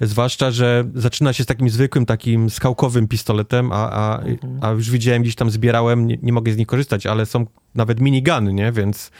zwłaszcza, 0.00 0.50
że 0.50 0.84
zaczyna 0.94 1.32
się 1.32 1.44
z 1.44 1.46
takim 1.46 1.70
zwykłym, 1.70 2.06
takim 2.06 2.50
skałkowym 2.50 3.08
pistoletem, 3.08 3.72
a, 3.72 3.90
a, 3.90 4.18
mhm. 4.18 4.58
a 4.60 4.70
już 4.70 4.90
widziałem, 4.90 5.22
gdzieś 5.22 5.34
tam 5.34 5.50
zbierałem, 5.50 6.06
nie, 6.06 6.18
nie 6.22 6.32
mogę 6.32 6.52
z 6.52 6.56
nich 6.56 6.66
korzystać, 6.66 7.06
ale 7.06 7.26
są 7.26 7.46
nawet 7.74 8.00
minigany, 8.00 8.52
nie, 8.52 8.72
więc, 8.72 9.10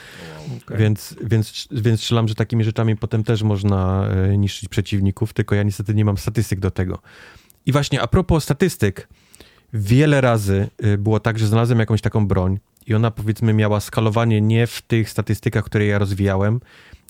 okay. 0.65 0.79
więc, 0.79 1.17
więc, 1.25 1.69
więc 1.73 2.01
strzelam, 2.01 2.29
że 2.29 2.35
takimi 2.35 2.65
rzeczami 2.65 2.97
potem 2.97 3.25
też 3.25 3.43
można 3.43 4.09
e, 4.09 4.39
niszczyć 4.39 4.69
przeciwników, 4.69 5.33
tylko 5.33 5.55
ja 5.55 5.63
niestety 5.63 5.95
nie 5.95 6.05
mam 6.05 6.17
statystyk 6.17 6.61
do 6.61 6.71
tego. 6.71 6.99
I 7.67 7.73
właśnie 7.73 8.03
a 8.03 8.07
propos 8.07 8.45
statystyk, 8.45 9.09
wiele 9.73 10.21
razy 10.21 10.69
y, 10.85 10.99
było 10.99 11.21
tak, 11.21 11.39
że 11.39 11.47
znalazłem 11.47 11.79
jakąś 11.79 12.01
taką 12.01 12.27
broń 12.27 12.59
i 12.87 12.95
ona 12.95 13.11
powiedzmy 13.11 13.55
miała 13.55 13.81
skalowanie 13.81 14.41
nie 14.41 14.67
w 14.67 14.83
tych 14.83 15.11
statystykach, 15.11 15.65
które 15.65 15.87
ja 15.87 15.99
rozwijałem 15.99 16.61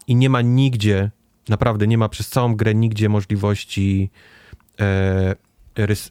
i 0.06 0.14
nie 0.14 0.30
ma 0.30 0.42
nigdzie, 0.42 1.10
naprawdę 1.48 1.86
nie 1.86 1.98
ma 1.98 2.08
przez 2.08 2.28
całą 2.28 2.56
grę 2.56 2.74
nigdzie 2.74 3.08
możliwości 3.08 4.10
e, 4.80 5.34
res, 5.76 6.10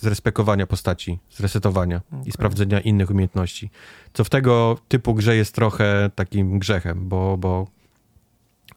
zrespekowania 0.00 0.66
postaci, 0.66 1.18
zresetowania 1.30 2.00
okay. 2.12 2.22
i 2.26 2.32
sprawdzenia 2.32 2.80
innych 2.80 3.10
umiejętności. 3.10 3.70
Co 4.12 4.24
w 4.24 4.30
tego 4.30 4.78
typu 4.88 5.14
grze 5.14 5.36
jest 5.36 5.54
trochę 5.54 6.10
takim 6.14 6.58
grzechem, 6.58 7.08
bo, 7.08 7.36
bo 7.36 7.66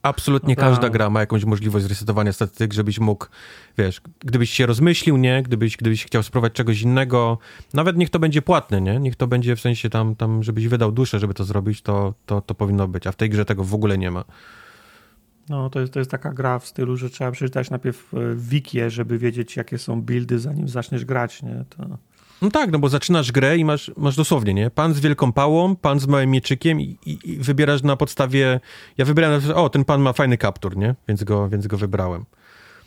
absolutnie 0.02 0.56
każda 0.56 0.90
gra 0.90 1.10
ma 1.10 1.20
jakąś 1.20 1.44
możliwość 1.44 1.84
zresetowania 1.84 2.32
statystyk, 2.32 2.72
żebyś 2.72 2.98
mógł, 2.98 3.26
wiesz, 3.78 4.00
gdybyś 4.20 4.50
się 4.50 4.66
rozmyślił, 4.66 5.16
nie? 5.16 5.42
Gdybyś, 5.42 5.76
gdybyś 5.76 6.04
chciał 6.04 6.22
spróbować 6.22 6.52
czegoś 6.52 6.82
innego, 6.82 7.38
nawet 7.74 7.96
niech 7.96 8.10
to 8.10 8.18
będzie 8.18 8.42
płatne, 8.42 8.80
nie? 8.80 9.00
Niech 9.00 9.16
to 9.16 9.26
będzie 9.26 9.56
w 9.56 9.60
sensie 9.60 9.90
tam, 9.90 10.16
tam 10.16 10.42
żebyś 10.42 10.68
wydał 10.68 10.92
duszę, 10.92 11.18
żeby 11.18 11.34
to 11.34 11.44
zrobić, 11.44 11.82
to, 11.82 12.14
to, 12.26 12.40
to 12.40 12.54
powinno 12.54 12.88
być, 12.88 13.06
a 13.06 13.12
w 13.12 13.16
tej 13.16 13.30
grze 13.30 13.44
tego 13.44 13.64
w 13.64 13.74
ogóle 13.74 13.98
nie 13.98 14.10
ma. 14.10 14.24
No, 15.48 15.70
to 15.70 15.80
jest, 15.80 15.92
to 15.92 15.98
jest 15.98 16.10
taka 16.10 16.32
gra 16.32 16.58
w 16.58 16.66
stylu, 16.66 16.96
że 16.96 17.10
trzeba 17.10 17.30
przeczytać 17.30 17.70
najpierw 17.70 18.14
e, 18.14 18.18
wikię, 18.34 18.90
żeby 18.90 19.18
wiedzieć, 19.18 19.56
jakie 19.56 19.78
są 19.78 20.02
buildy, 20.02 20.38
zanim 20.38 20.68
zaczniesz 20.68 21.04
grać, 21.04 21.42
nie? 21.42 21.64
To... 21.68 21.98
No 22.42 22.50
tak, 22.50 22.70
no 22.70 22.78
bo 22.78 22.88
zaczynasz 22.88 23.32
grę 23.32 23.56
i 23.56 23.64
masz, 23.64 23.90
masz 23.96 24.16
dosłownie, 24.16 24.54
nie? 24.54 24.70
Pan 24.70 24.94
z 24.94 25.00
wielką 25.00 25.32
pałą, 25.32 25.76
pan 25.76 26.00
z 26.00 26.06
małym 26.06 26.30
mieczykiem 26.30 26.80
i, 26.80 26.98
i, 27.06 27.18
i 27.24 27.36
wybierasz 27.36 27.82
na 27.82 27.96
podstawie... 27.96 28.60
Ja 28.98 29.04
wybrałem, 29.04 29.42
o, 29.54 29.68
ten 29.68 29.84
pan 29.84 30.00
ma 30.00 30.12
fajny 30.12 30.38
kaptur, 30.38 30.76
nie? 30.76 30.94
Więc 31.08 31.24
go, 31.24 31.48
więc 31.48 31.66
go 31.66 31.76
wybrałem. 31.76 32.24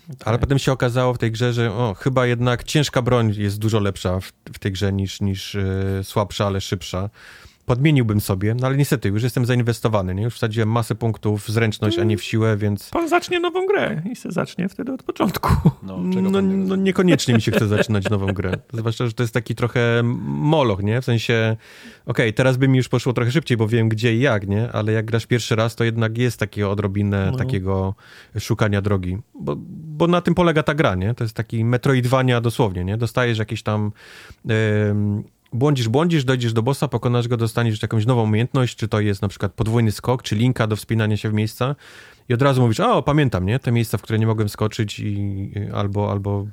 Okay. 0.06 0.26
Ale 0.26 0.40
potem 0.40 0.60
się 0.60 0.72
okazało 0.72 1.14
w 1.14 1.18
tej 1.18 1.32
grze, 1.32 1.54
że 1.54 1.72
o, 1.72 1.96
chyba 2.00 2.26
jednak 2.26 2.64
ciężka 2.64 3.02
broń 3.02 3.34
jest 3.38 3.60
dużo 3.60 3.80
lepsza 3.80 4.20
w, 4.20 4.32
w 4.54 4.60
tej 4.60 4.72
grze 4.72 4.94
niż, 4.94 5.22
niż 5.22 5.54
yy, 5.54 6.04
słabsza, 6.04 6.48
ale 6.48 6.62
szybsza 6.62 7.10
podmieniłbym 7.72 8.22
sobie, 8.22 8.56
no 8.56 8.68
ale 8.68 8.78
niestety 8.78 9.10
już 9.10 9.24
jestem 9.24 9.46
zainwestowany, 9.46 10.16
nie? 10.16 10.24
Już 10.24 10.36
wsadziłem 10.36 10.72
masę 10.72 10.96
punktów 10.96 11.46
w 11.46 11.50
zręczność, 11.50 12.00
a 12.00 12.04
nie 12.04 12.18
w 12.18 12.24
siłę, 12.24 12.58
więc... 12.58 12.90
Pan 12.90 13.10
zacznie 13.10 13.40
nową 13.40 13.66
grę 13.66 14.02
i 14.12 14.16
se 14.16 14.32
zacznie 14.32 14.70
wtedy 14.70 14.94
od 14.94 15.04
początku. 15.04 15.50
No, 15.84 15.98
no, 15.98 16.42
no 16.42 16.76
niekoniecznie 16.76 17.34
mi 17.34 17.42
się 17.42 17.52
chce 17.52 17.68
zaczynać 17.68 18.10
nową 18.10 18.28
grę. 18.28 18.58
Zwłaszcza, 18.74 19.08
że 19.08 19.14
to 19.14 19.24
jest 19.24 19.34
taki 19.34 19.56
trochę 19.56 20.02
moloch, 20.26 20.84
nie? 20.84 21.02
W 21.02 21.06
sensie, 21.06 21.58
okej, 22.06 22.26
okay, 22.26 22.34
teraz 22.34 22.58
by 22.58 22.68
mi 22.68 22.78
już 22.78 22.90
poszło 22.90 23.14
trochę 23.14 23.32
szybciej, 23.32 23.58
bo 23.58 23.68
wiem 23.68 23.90
gdzie 23.90 24.16
i 24.16 24.20
jak, 24.20 24.48
nie? 24.48 24.72
Ale 24.72 24.92
jak 24.92 25.06
grasz 25.06 25.26
pierwszy 25.26 25.56
raz, 25.56 25.76
to 25.76 25.84
jednak 25.84 26.18
jest 26.18 26.40
takie 26.40 26.70
odrobinę 26.70 27.30
no. 27.32 27.38
takiego 27.38 27.96
szukania 28.40 28.82
drogi. 28.82 29.18
Bo, 29.34 29.56
bo 29.98 30.08
na 30.08 30.22
tym 30.22 30.36
polega 30.36 30.64
ta 30.64 30.74
gra, 30.74 30.96
nie? 30.96 31.14
To 31.14 31.24
jest 31.24 31.36
taki 31.36 31.66
metroidwania 31.66 32.42
dosłownie, 32.42 32.84
nie? 32.84 32.98
Dostajesz 32.98 33.38
jakieś 33.38 33.64
tam... 33.64 33.92
Yy, 34.46 34.54
błądzisz, 35.54 35.90
błądzisz, 35.90 36.24
dojdziesz 36.24 36.54
do 36.54 36.64
bossa, 36.64 36.88
pokonasz 36.88 37.28
go, 37.28 37.38
dostaniesz 37.38 37.82
jakąś 37.82 38.06
nową 38.06 38.24
umiejętność, 38.24 38.76
czy 38.76 38.88
to 38.88 39.00
jest 39.00 39.22
na 39.22 39.28
przykład 39.28 39.54
podwójny 39.54 39.92
skok, 39.92 40.24
czy 40.24 40.36
linka 40.36 40.68
do 40.68 40.76
wspinania 40.76 41.18
się 41.18 41.30
w 41.30 41.34
miejsca 41.34 41.76
i 42.30 42.34
od 42.34 42.42
razu 42.42 42.62
mówisz, 42.62 42.80
o, 42.80 43.04
pamiętam, 43.04 43.46
nie? 43.46 43.60
Te 43.60 43.72
miejsca, 43.72 43.98
w 43.98 44.02
które 44.02 44.20
nie 44.20 44.28
mogłem 44.28 44.50
skoczyć 44.50 45.00
i, 45.00 45.52
albo, 45.74 46.12
albo 46.12 46.48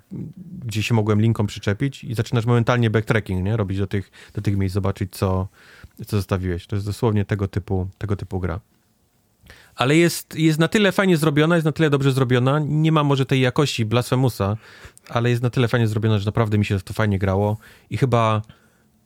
gdzie 0.64 0.82
się 0.82 0.94
mogłem 0.94 1.20
linką 1.20 1.46
przyczepić 1.46 2.04
i 2.04 2.14
zaczynasz 2.14 2.46
momentalnie 2.46 2.90
backtracking, 2.90 3.44
nie? 3.44 3.56
Robić 3.56 3.78
do 3.78 3.86
tych, 3.86 4.10
do 4.34 4.42
tych 4.42 4.56
miejsc, 4.56 4.74
zobaczyć, 4.74 5.12
co, 5.12 5.48
co 6.06 6.16
zostawiłeś. 6.16 6.66
To 6.66 6.76
jest 6.76 6.86
dosłownie 6.86 7.24
tego 7.24 7.48
typu, 7.48 7.88
tego 7.98 8.16
typu 8.16 8.40
gra. 8.40 8.60
Ale 9.74 9.96
jest, 9.96 10.34
jest 10.34 10.58
na 10.58 10.68
tyle 10.68 10.92
fajnie 10.92 11.16
zrobiona, 11.16 11.54
jest 11.54 11.64
na 11.64 11.72
tyle 11.72 11.90
dobrze 11.90 12.12
zrobiona. 12.12 12.58
Nie 12.58 12.92
ma 12.92 13.04
może 13.04 13.26
tej 13.26 13.40
jakości 13.40 13.84
Blasphemousa, 13.84 14.56
ale 15.08 15.30
jest 15.30 15.42
na 15.42 15.50
tyle 15.50 15.68
fajnie 15.68 15.86
zrobiona, 15.88 16.18
że 16.18 16.26
naprawdę 16.26 16.58
mi 16.58 16.64
się 16.64 16.80
to 16.80 16.94
fajnie 16.94 17.18
grało 17.18 17.56
i 17.90 17.96
chyba 17.96 18.42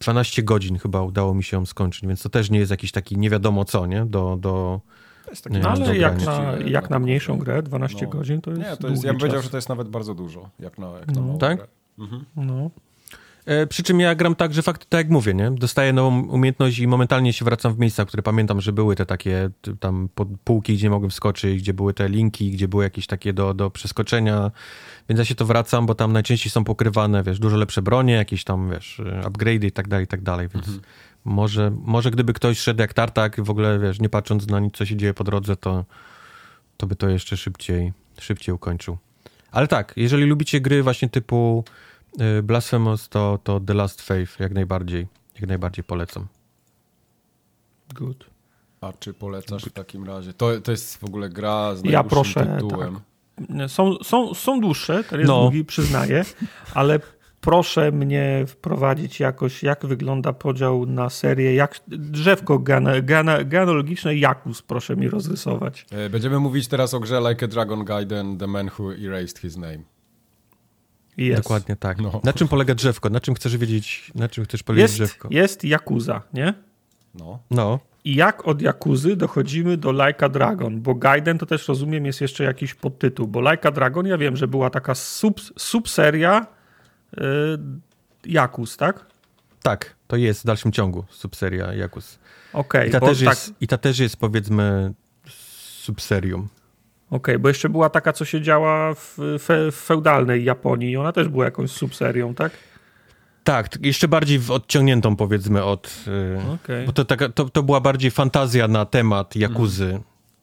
12 0.03 0.43
godzin 0.43 0.79
chyba 0.79 1.03
udało 1.03 1.35
mi 1.35 1.45
się 1.45 1.57
ją 1.57 1.67
skończyć, 1.67 2.07
więc 2.07 2.23
to 2.23 2.29
też 2.29 2.51
nie 2.51 2.59
jest 2.59 2.71
jakiś 2.71 2.93
taki 2.93 3.19
nie 3.19 3.31
wiadomo 3.31 3.65
co, 3.65 3.87
nie? 3.87 4.07
Do, 4.07 4.37
do, 4.41 4.81
nie, 5.51 5.59
no, 5.59 5.69
ale 5.69 5.97
jak 5.97 6.25
na, 6.25 6.53
jak 6.67 6.91
na 6.91 6.99
mniejszą 6.99 7.39
grę, 7.39 7.63
12 7.63 7.99
no. 8.03 8.11
godzin 8.11 8.41
to 8.41 8.51
jest. 8.51 8.63
Nie, 8.63 8.77
to 8.77 8.89
jest, 8.89 9.05
ja 9.05 9.11
bym 9.11 9.21
powiedział, 9.21 9.43
że 9.43 9.51
to 9.51 9.57
jest 9.57 9.69
nawet 9.69 9.89
bardzo 9.89 10.15
dużo, 10.15 10.51
jak 10.59 10.79
na, 10.79 10.91
jak 10.99 11.07
na 11.07 11.21
no. 11.21 11.39
Tak? 11.39 11.57
Grę. 11.57 11.67
Mhm. 11.99 12.25
No. 12.37 12.71
E, 13.47 13.67
przy 13.67 13.83
czym 13.83 14.01
ja 14.01 14.15
gram 14.15 14.35
tak, 14.35 14.55
że 14.55 14.63
fakt, 14.63 14.87
tak 14.89 14.99
jak 14.99 15.11
mówię, 15.11 15.35
nie? 15.35 15.51
Dostaję 15.51 15.93
nową 15.93 16.23
umiejętność 16.23 16.79
i 16.79 16.87
momentalnie 16.87 17.33
się 17.33 17.45
wracam 17.45 17.75
w 17.75 17.79
miejsca, 17.79 18.05
które 18.05 18.23
pamiętam, 18.23 18.61
że 18.61 18.73
były 18.73 18.97
te 18.97 19.07
takie 19.07 19.51
tam 19.81 20.09
półki, 20.45 20.75
gdzie 20.75 20.91
mogłem 20.91 21.11
skoczyć, 21.11 21.63
gdzie 21.63 21.75
były 21.75 21.95
te 21.95 22.09
linki, 22.09 22.51
gdzie 22.51 22.69
były 22.69 22.85
jakieś 22.85 23.07
takie 23.07 23.33
do, 23.33 23.55
do 23.55 23.71
przeskoczenia, 23.71 24.51
więc 25.09 25.19
ja 25.19 25.25
się 25.25 25.35
to 25.35 25.47
wracam, 25.47 25.87
bo 25.87 25.95
tam 25.95 26.13
najczęściej 26.13 26.51
są 26.51 26.65
pokrywane, 26.65 27.23
wiesz, 27.23 27.39
dużo 27.39 27.57
lepsze 27.57 27.83
bronie, 27.83 28.15
jakieś 28.15 28.45
tam, 28.45 28.71
wiesz, 28.71 29.01
upgrade'y 29.23 29.65
i 29.65 29.73
tak 29.73 29.89
dalej, 29.89 30.05
i 30.05 30.09
tak 30.09 30.23
dalej, 30.23 30.49
więc 30.55 30.67
mhm. 30.67 30.85
może, 31.25 31.73
może 31.85 32.11
gdyby 32.11 32.33
ktoś 32.33 32.59
szedł 32.59 32.81
jak 32.81 32.95
tartak, 32.95 33.45
w 33.45 33.51
ogóle, 33.51 33.79
wiesz, 33.79 34.01
nie 34.01 34.09
patrząc 34.09 34.47
na 34.47 34.61
nic, 34.61 34.75
co 34.75 34.87
się 34.87 34.97
dzieje 34.97 35.15
po 35.15 35.25
drodze, 35.25 35.57
to, 35.57 35.85
to 36.77 36.87
by 36.87 36.97
to 36.97 37.09
jeszcze 37.09 37.37
szybciej, 37.37 37.93
szybciej 38.21 38.55
ukończył. 38.55 38.99
Ale 39.51 39.69
tak, 39.69 39.93
jeżeli 39.97 40.25
lubicie 40.25 40.61
gry 40.61 40.83
właśnie 40.83 41.09
typu 41.09 41.65
Blasphemous 42.43 43.09
to, 43.09 43.39
to 43.45 43.61
The 43.61 43.75
Last 43.75 44.03
Faith, 44.03 44.41
jak 44.41 44.53
najbardziej, 44.53 45.07
jak 45.35 45.49
najbardziej 45.49 45.85
polecam. 45.85 46.27
Good. 47.95 48.33
A 48.81 48.93
czy 48.93 49.15
polecasz 49.15 49.65
w 49.65 49.73
takim 49.73 50.05
razie? 50.05 50.33
To, 50.33 50.61
to 50.61 50.71
jest 50.71 50.97
w 50.97 51.05
ogóle 51.05 51.29
gra 51.29 51.75
z 51.75 51.85
ja 51.85 52.05
proszę, 52.05 52.57
tytułem. 52.61 52.95
Tak. 52.95 53.71
Są, 53.71 53.97
są, 54.03 54.35
są 54.35 54.61
dłuższe, 54.61 54.95
jest 54.95 55.13
no. 55.13 55.41
długi, 55.41 55.65
przyznaję, 55.65 56.25
ale 56.75 57.01
proszę 57.41 57.93
mnie 57.93 58.45
wprowadzić 58.47 59.21
jakoś, 59.21 59.63
jak 59.63 59.87
wygląda 59.87 60.33
podział 60.33 60.87
na 60.87 61.11
serię, 61.11 61.55
jak 61.55 61.81
drzewko 61.89 62.59
genealogiczne 63.45 64.17
Jakus, 64.17 64.63
proszę 64.63 64.97
mi 64.97 65.09
rozrysować. 65.09 65.87
E, 65.91 66.11
będziemy 66.11 66.39
mówić 66.39 66.69
teraz 66.69 66.95
o 66.95 67.01
grze 67.01 67.21
Like 67.31 67.45
a 67.45 67.49
Dragon 67.49 67.85
Gaiden, 67.85 68.39
The 68.39 68.47
Man 68.47 68.71
Who 68.79 68.95
Erased 68.95 69.39
His 69.39 69.57
Name. 69.57 69.79
Yes. 71.19 71.37
Dokładnie 71.37 71.77
tak. 71.77 71.99
No. 72.01 72.21
Na 72.25 72.33
czym 72.33 72.49
polega 72.49 72.75
drzewko? 72.75 73.11
Na 73.11 73.21
czym 73.21 73.35
chcesz 73.35 73.57
wiedzieć, 73.57 74.13
na 74.15 74.29
czym 74.29 74.45
chcesz 74.45 74.63
powiedzieć 74.63 74.93
drzewko? 74.93 75.29
Jest 75.31 75.65
Yakuza, 75.65 76.23
nie? 76.35 76.55
No. 77.15 77.39
no. 77.51 77.81
I 78.05 78.15
jak 78.15 78.49
od 78.49 78.63
Jakuzy 78.63 79.17
dochodzimy 79.17 79.77
do 79.77 79.93
Like 79.93 80.27
a 80.27 80.29
Dragon? 80.29 80.81
Bo 80.81 80.95
Gaiden 80.95 81.39
to 81.39 81.47
też 81.47 81.69
rozumiem 81.69 82.07
jest 82.07 82.21
jeszcze 82.21 82.45
jakiś 82.45 82.75
podtytuł, 82.75 83.27
bo 83.27 83.51
Like 83.51 83.69
a 83.69 83.71
Dragon 83.71 84.07
ja 84.07 84.19
wiem, 84.19 84.37
że 84.37 84.49
była 84.49 84.71
taka 84.71 84.95
sub, 84.95 85.41
subseria 85.59 86.47
yy, 87.17 87.23
Jakuz, 88.27 88.77
tak? 88.77 89.07
Tak, 89.63 89.97
to 90.07 90.17
jest 90.17 90.43
w 90.43 90.45
dalszym 90.45 90.73
ciągu 90.73 91.05
subseria 91.11 91.75
Jakuz. 91.75 92.19
Okej. 92.53 92.95
Okay, 92.95 93.13
I, 93.13 93.25
tak... 93.25 93.39
I 93.61 93.67
ta 93.67 93.79
też 93.79 93.99
jest 93.99 94.17
powiedzmy 94.17 94.93
subserium 95.83 96.49
okay, 97.17 97.39
bo 97.39 97.49
jeszcze 97.49 97.69
była 97.69 97.91
taka, 97.91 98.13
co 98.13 98.25
się 98.25 98.41
działa 98.41 98.95
w, 98.95 99.19
fe, 99.41 99.73
w 99.73 99.75
feudalnej 99.75 100.45
Japonii 100.45 100.97
ona 100.97 101.13
też 101.13 101.29
była 101.29 101.45
jakąś 101.45 101.71
subserią, 101.71 102.35
tak? 102.35 102.53
Tak, 103.45 103.69
jeszcze 103.81 104.09
bardziej 104.09 104.41
odciągniętą 104.49 105.17
powiedzmy 105.17 105.65
od... 105.65 106.05
y, 106.09 106.53
Okej. 106.55 106.87
Bo 106.87 106.93
to, 106.93 107.05
taka, 107.05 107.29
to, 107.29 107.49
to 107.49 107.63
była 107.63 107.81
bardziej 107.81 108.11
fantazja 108.11 108.69
na 108.69 108.85
temat 108.85 109.37
Jakuzy. 109.37 110.01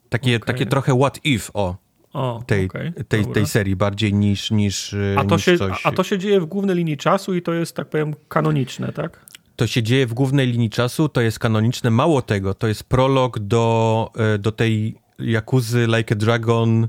Takie, 0.10 0.36
Okej. 0.36 0.48
takie 0.48 0.66
trochę 0.66 1.00
what 1.00 1.20
if, 1.24 1.52
o, 1.54 1.76
O, 2.14 2.44
tej, 2.48 2.66
okej, 2.66 2.94
tej, 3.08 3.22
dobra. 3.22 3.34
tej 3.34 3.46
serii, 3.46 3.76
bardziej 3.76 4.14
niż, 4.14 4.52
niż, 4.52 4.94
y, 4.94 5.16
A 5.18 5.24
to, 5.24 5.36
niż 5.36 5.46
się, 5.46 5.58
coś... 5.58 5.86
a 5.86 5.92
to 5.92 6.04
się 6.04 6.18
dzieje 6.18 6.40
w 6.42 6.46
głównej 6.46 6.76
linii 6.76 6.98
czasu 6.98 7.36
i 7.36 7.42
to 7.42 7.54
jest, 7.54 7.76
tak 7.76 7.90
powiem, 7.90 8.16
kanoniczne, 8.28 8.94
tak? 8.94 9.26
To 9.56 9.68
się 9.68 9.84
dzieje 9.84 10.08
w 10.08 10.14
głównej 10.14 10.48
linii 10.48 10.70
czasu, 10.70 11.10
to 11.10 11.22
jest 11.22 11.40
kanoniczne. 11.40 11.90
Mało 11.92 12.22
tego, 12.22 12.54
to 12.54 12.68
jest 12.68 12.84
prolog 12.84 13.40
do, 13.40 14.12
e, 14.18 14.38
do 14.38 14.52
tej 14.52 14.96
Jakuzy 15.22 15.88
Like 15.88 16.16
a 16.16 16.18
Dragon 16.18 16.88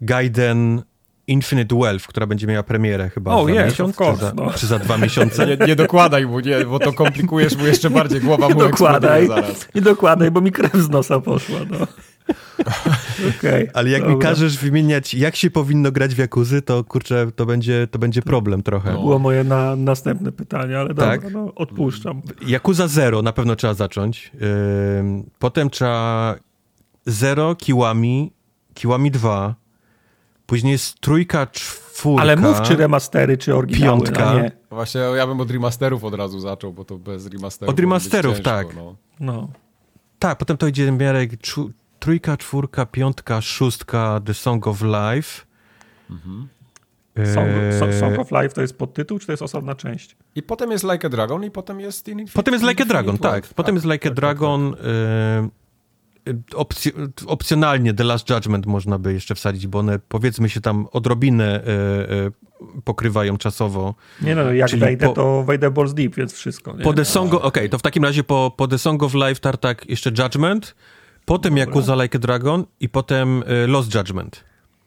Gaiden 0.00 0.82
Infinite 1.26 1.76
Wealth, 1.76 2.06
która 2.06 2.26
będzie 2.26 2.46
miała 2.46 2.62
premierę 2.62 3.10
chyba 3.10 3.34
Oh, 3.34 3.52
za 3.54 3.60
yes, 3.60 3.66
miesiąc, 3.70 4.00
course, 4.00 4.18
czy, 4.20 4.24
za, 4.26 4.32
no. 4.34 4.50
czy 4.56 4.66
za 4.66 4.78
dwa 4.78 4.98
miesiące. 5.04 5.46
Nie, 5.46 5.66
nie 5.66 5.76
dokładaj 5.76 6.26
mu, 6.26 6.40
nie, 6.40 6.64
bo 6.64 6.78
to 6.78 6.92
komplikujesz 6.92 7.56
mu 7.56 7.66
jeszcze 7.66 7.90
bardziej, 7.90 8.20
głowa 8.20 8.48
mu 8.48 8.54
dokładaj, 8.54 9.26
zaraz. 9.26 9.68
nie 9.74 9.80
dokładaj, 9.80 10.30
bo 10.30 10.40
mi 10.40 10.52
krew 10.52 10.74
z 10.74 10.90
nosa 10.90 11.20
poszła, 11.20 11.58
no. 11.70 11.78
Okej. 13.38 13.68
Ale 13.74 13.90
jak 13.90 14.02
mi 14.02 14.08
dobra. 14.08 14.28
każesz 14.28 14.58
wymieniać, 14.58 15.14
jak 15.14 15.36
się 15.36 15.50
powinno 15.50 15.92
grać 15.92 16.14
w 16.14 16.18
Jakuzy, 16.18 16.62
to 16.62 16.84
kurczę, 16.84 17.26
to 17.36 17.46
będzie, 17.46 17.86
to 17.90 17.98
będzie 17.98 18.22
problem 18.22 18.62
trochę. 18.62 18.92
No. 18.92 19.00
Było 19.00 19.18
moje 19.18 19.44
na, 19.44 19.76
następne 19.76 20.32
pytanie, 20.32 20.78
ale 20.78 20.94
Tak. 20.94 21.22
dobra, 21.22 21.40
no, 21.40 21.54
odpuszczam. 21.54 22.22
Yakuza 22.48 22.88
0 22.88 23.22
na 23.22 23.32
pewno 23.32 23.56
trzeba 23.56 23.74
zacząć. 23.74 24.32
Potem 25.38 25.70
trzeba 25.70 26.34
0, 27.06 27.54
Kiwami, 27.56 28.32
Kiwami 28.74 29.10
2. 29.10 29.54
Później 30.46 30.72
jest 30.72 31.00
trójka, 31.00 31.46
czwórka. 31.46 32.22
Ale 32.22 32.36
mów, 32.36 32.60
czy 32.62 32.76
remastery, 32.76 33.36
czy 33.38 33.54
oryginały, 33.54 33.98
Piątka. 34.02 34.32
no 34.34 34.40
nie. 34.40 34.52
Właśnie 34.70 35.00
ja 35.00 35.26
bym 35.26 35.40
od 35.40 35.50
remasterów 35.50 36.04
od 36.04 36.14
razu 36.14 36.40
zaczął, 36.40 36.72
bo 36.72 36.84
to 36.84 36.98
bez 36.98 37.26
remasterów. 37.26 37.72
Od 37.74 37.80
remasterów, 37.80 38.34
być 38.34 38.44
tak. 38.44 38.66
ciężko, 38.66 38.82
No. 38.82 38.96
No. 39.32 39.48
Tak, 40.18 40.38
potem 40.38 40.56
to 40.56 40.66
idzie 40.66 40.92
w 40.92 40.98
miarę 40.98 41.26
czu- 41.26 41.70
trójka, 41.98 42.36
czwórka, 42.36 42.86
piątka, 42.86 43.40
szóstka, 43.40 44.20
The 44.24 44.34
Song 44.34 44.66
of 44.66 44.82
Life. 44.82 45.46
Song, 47.34 47.48
Eee, 47.48 47.78
so, 47.78 47.92
Song 48.00 48.18
of 48.18 48.30
Life 48.30 48.48
to 48.48 48.60
jest 48.60 48.78
podtytuł, 48.78 49.18
czy 49.18 49.26
to 49.26 49.32
jest 49.32 49.42
osobna 49.42 49.74
część? 49.74 50.16
I 50.34 50.42
potem 50.42 50.70
jest 50.70 50.84
Like 50.84 51.06
a 51.06 51.10
Dragon 51.10 51.44
i 51.44 51.50
potem 51.50 51.80
jest 51.80 52.08
Infinite 52.08 52.32
Potem 52.32 52.54
jest 52.54 52.66
Like 52.66 52.82
a 52.82 52.86
Dragon, 52.86 53.18
tak. 53.18 53.46
Potem 53.46 53.74
jest 53.74 53.86
Like 53.86 54.08
a 54.08 54.10
tak, 54.10 54.14
Dragon. 54.16 54.76
Opcj- 56.52 57.08
opcjonalnie 57.26 57.94
The 57.94 58.04
Last 58.04 58.30
Judgment 58.30 58.66
można 58.66 58.98
by 58.98 59.12
jeszcze 59.12 59.34
wsadzić, 59.34 59.66
bo 59.66 59.78
one 59.78 59.98
powiedzmy 59.98 60.48
się 60.48 60.60
tam 60.60 60.86
odrobinę 60.92 61.44
e, 61.44 61.66
e, 61.66 62.30
pokrywają 62.84 63.36
czasowo. 63.36 63.94
Nie 64.22 64.34
no, 64.34 64.52
jak 64.52 64.68
Czyli 64.70 64.80
wejdę, 64.80 65.06
po- 65.06 65.12
to 65.12 65.44
wejdę 65.44 65.70
Balls 65.70 65.94
Deep, 65.94 66.14
więc 66.14 66.32
wszystko. 66.32 66.76
Nie? 66.76 66.84
Po 66.84 66.92
The 66.92 67.04
Song 67.04 67.34
of, 67.34 67.42
Okej, 67.42 67.70
to 67.70 67.78
w 67.78 67.82
takim 67.82 68.04
razie 68.04 68.24
po, 68.24 68.52
po 68.56 68.68
The 68.68 68.78
Song 68.78 69.02
of 69.02 69.14
Life 69.14 69.34
Tartak 69.40 69.88
jeszcze 69.90 70.10
Judgment, 70.10 70.74
potem 71.24 71.52
Dobra. 71.54 71.64
Yakuza 71.64 72.02
Like 72.02 72.18
a 72.18 72.20
Dragon 72.20 72.64
i 72.80 72.88
potem 72.88 73.42
e, 73.46 73.66
Lost 73.66 73.94
Judgment. 73.94 74.44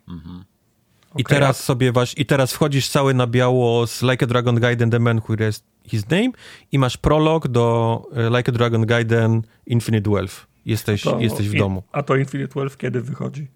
I 0.07 1.23
Okej, 1.23 1.25
teraz 1.25 1.63
sobie 1.63 1.91
właśnie, 1.91 2.23
i 2.23 2.25
teraz 2.25 2.53
wchodzisz 2.53 2.89
cały 2.89 3.13
na 3.13 3.27
biało 3.27 3.87
z 3.87 4.01
Like 4.01 4.25
a 4.25 4.27
Dragon 4.27 4.55
Gaiden 4.59 4.89
The 4.89 4.99
Man 4.99 5.21
Who 5.29 5.33
Erased 5.33 5.63
His 5.87 6.09
Name 6.09 6.29
i 6.71 6.79
masz 6.79 6.97
prolog 6.97 7.47
do 7.47 8.01
Like 8.37 8.51
a 8.51 8.51
Dragon 8.51 8.85
Gaiden 8.85 9.41
Infinite 9.65 10.09
Wealth. 10.09 10.47
Jesteś, 10.65 11.01
to- 11.01 11.19
jesteś 11.19 11.49
w 11.49 11.53
i- 11.53 11.57
domu. 11.57 11.83
A 11.91 12.03
to 12.03 12.15
Infinite 12.15 12.53
Wealth 12.59 12.77
kiedy 12.77 13.01
wychodzi? 13.01 13.47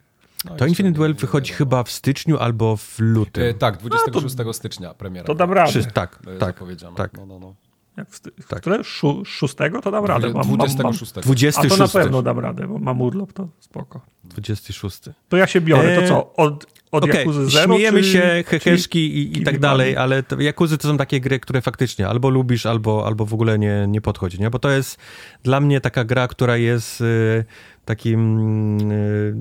No, 0.45 0.55
To 0.55 0.65
Infinite 0.65 0.93
nie- 0.93 0.99
Wealth 0.99 1.17
nie 1.17 1.21
wychodzi 1.21 1.51
wiadomo. 1.51 1.57
chyba 1.57 1.83
w 1.83 1.91
styczniu 1.91 2.37
albo 2.37 2.77
w 2.77 2.95
lutym. 2.99 3.43
E, 3.43 3.53
tak, 3.53 3.77
26 3.77 4.53
stycznia 4.53 4.93
premiera. 4.93 5.25
To 5.27 5.35
dam 5.35 5.51
radę. 5.53 5.83
Tak, 5.93 6.19
tak, 6.39 6.59
tak. 6.95 7.13
No, 7.17 7.25
no, 7.25 7.39
no. 7.39 7.55
Jak 7.97 8.09
w, 8.09 8.19
Tak. 8.47 8.61
które? 8.61 8.83
Szu, 8.83 9.25
szóstego 9.25 9.81
to 9.81 9.91
dam 9.91 10.05
radę. 10.05 10.27
Mam, 10.27 10.35
mam, 10.35 10.47
mam, 10.47 10.57
26. 10.57 11.17
a 11.17 11.21
26. 11.21 11.69
to 11.77 11.83
na 11.83 11.87
pewno 12.03 12.21
dam 12.21 12.39
radę, 12.39 12.67
bo 12.67 12.77
mam 12.79 13.01
urlop, 13.01 13.33
to 13.33 13.47
spoko. 13.59 14.01
26. 14.23 15.01
To 15.29 15.37
ja 15.37 15.47
się 15.47 15.61
biorę. 15.61 16.01
To 16.01 16.07
co, 16.07 16.33
od, 16.33 16.65
od 16.93 17.03
Okej, 17.03 17.17
Jakuzy 17.17 17.49
Zero? 17.49 17.73
śmiejemy 17.73 18.01
czy, 18.01 18.07
się, 18.07 18.43
heheszki 18.47 19.17
i, 19.17 19.37
i 19.37 19.43
tak 19.43 19.59
dalej, 19.59 19.97
ale 19.97 20.23
to, 20.23 20.41
Jakuzy 20.41 20.77
to 20.77 20.87
są 20.87 20.97
takie 20.97 21.19
gry, 21.21 21.39
które 21.39 21.61
faktycznie 21.61 22.07
albo 22.07 22.29
lubisz, 22.29 22.65
albo, 22.65 23.05
albo 23.05 23.25
w 23.25 23.33
ogóle 23.33 23.59
nie, 23.59 23.85
nie 23.87 24.01
podchodzi, 24.01 24.39
nie? 24.39 24.49
Bo 24.49 24.59
to 24.59 24.69
jest 24.69 24.97
dla 25.43 25.59
mnie 25.59 25.81
taka 25.81 26.03
gra, 26.03 26.27
która 26.27 26.57
jest 26.57 27.01
y, 27.01 27.45
takim 27.85 28.91
y, 28.91 29.35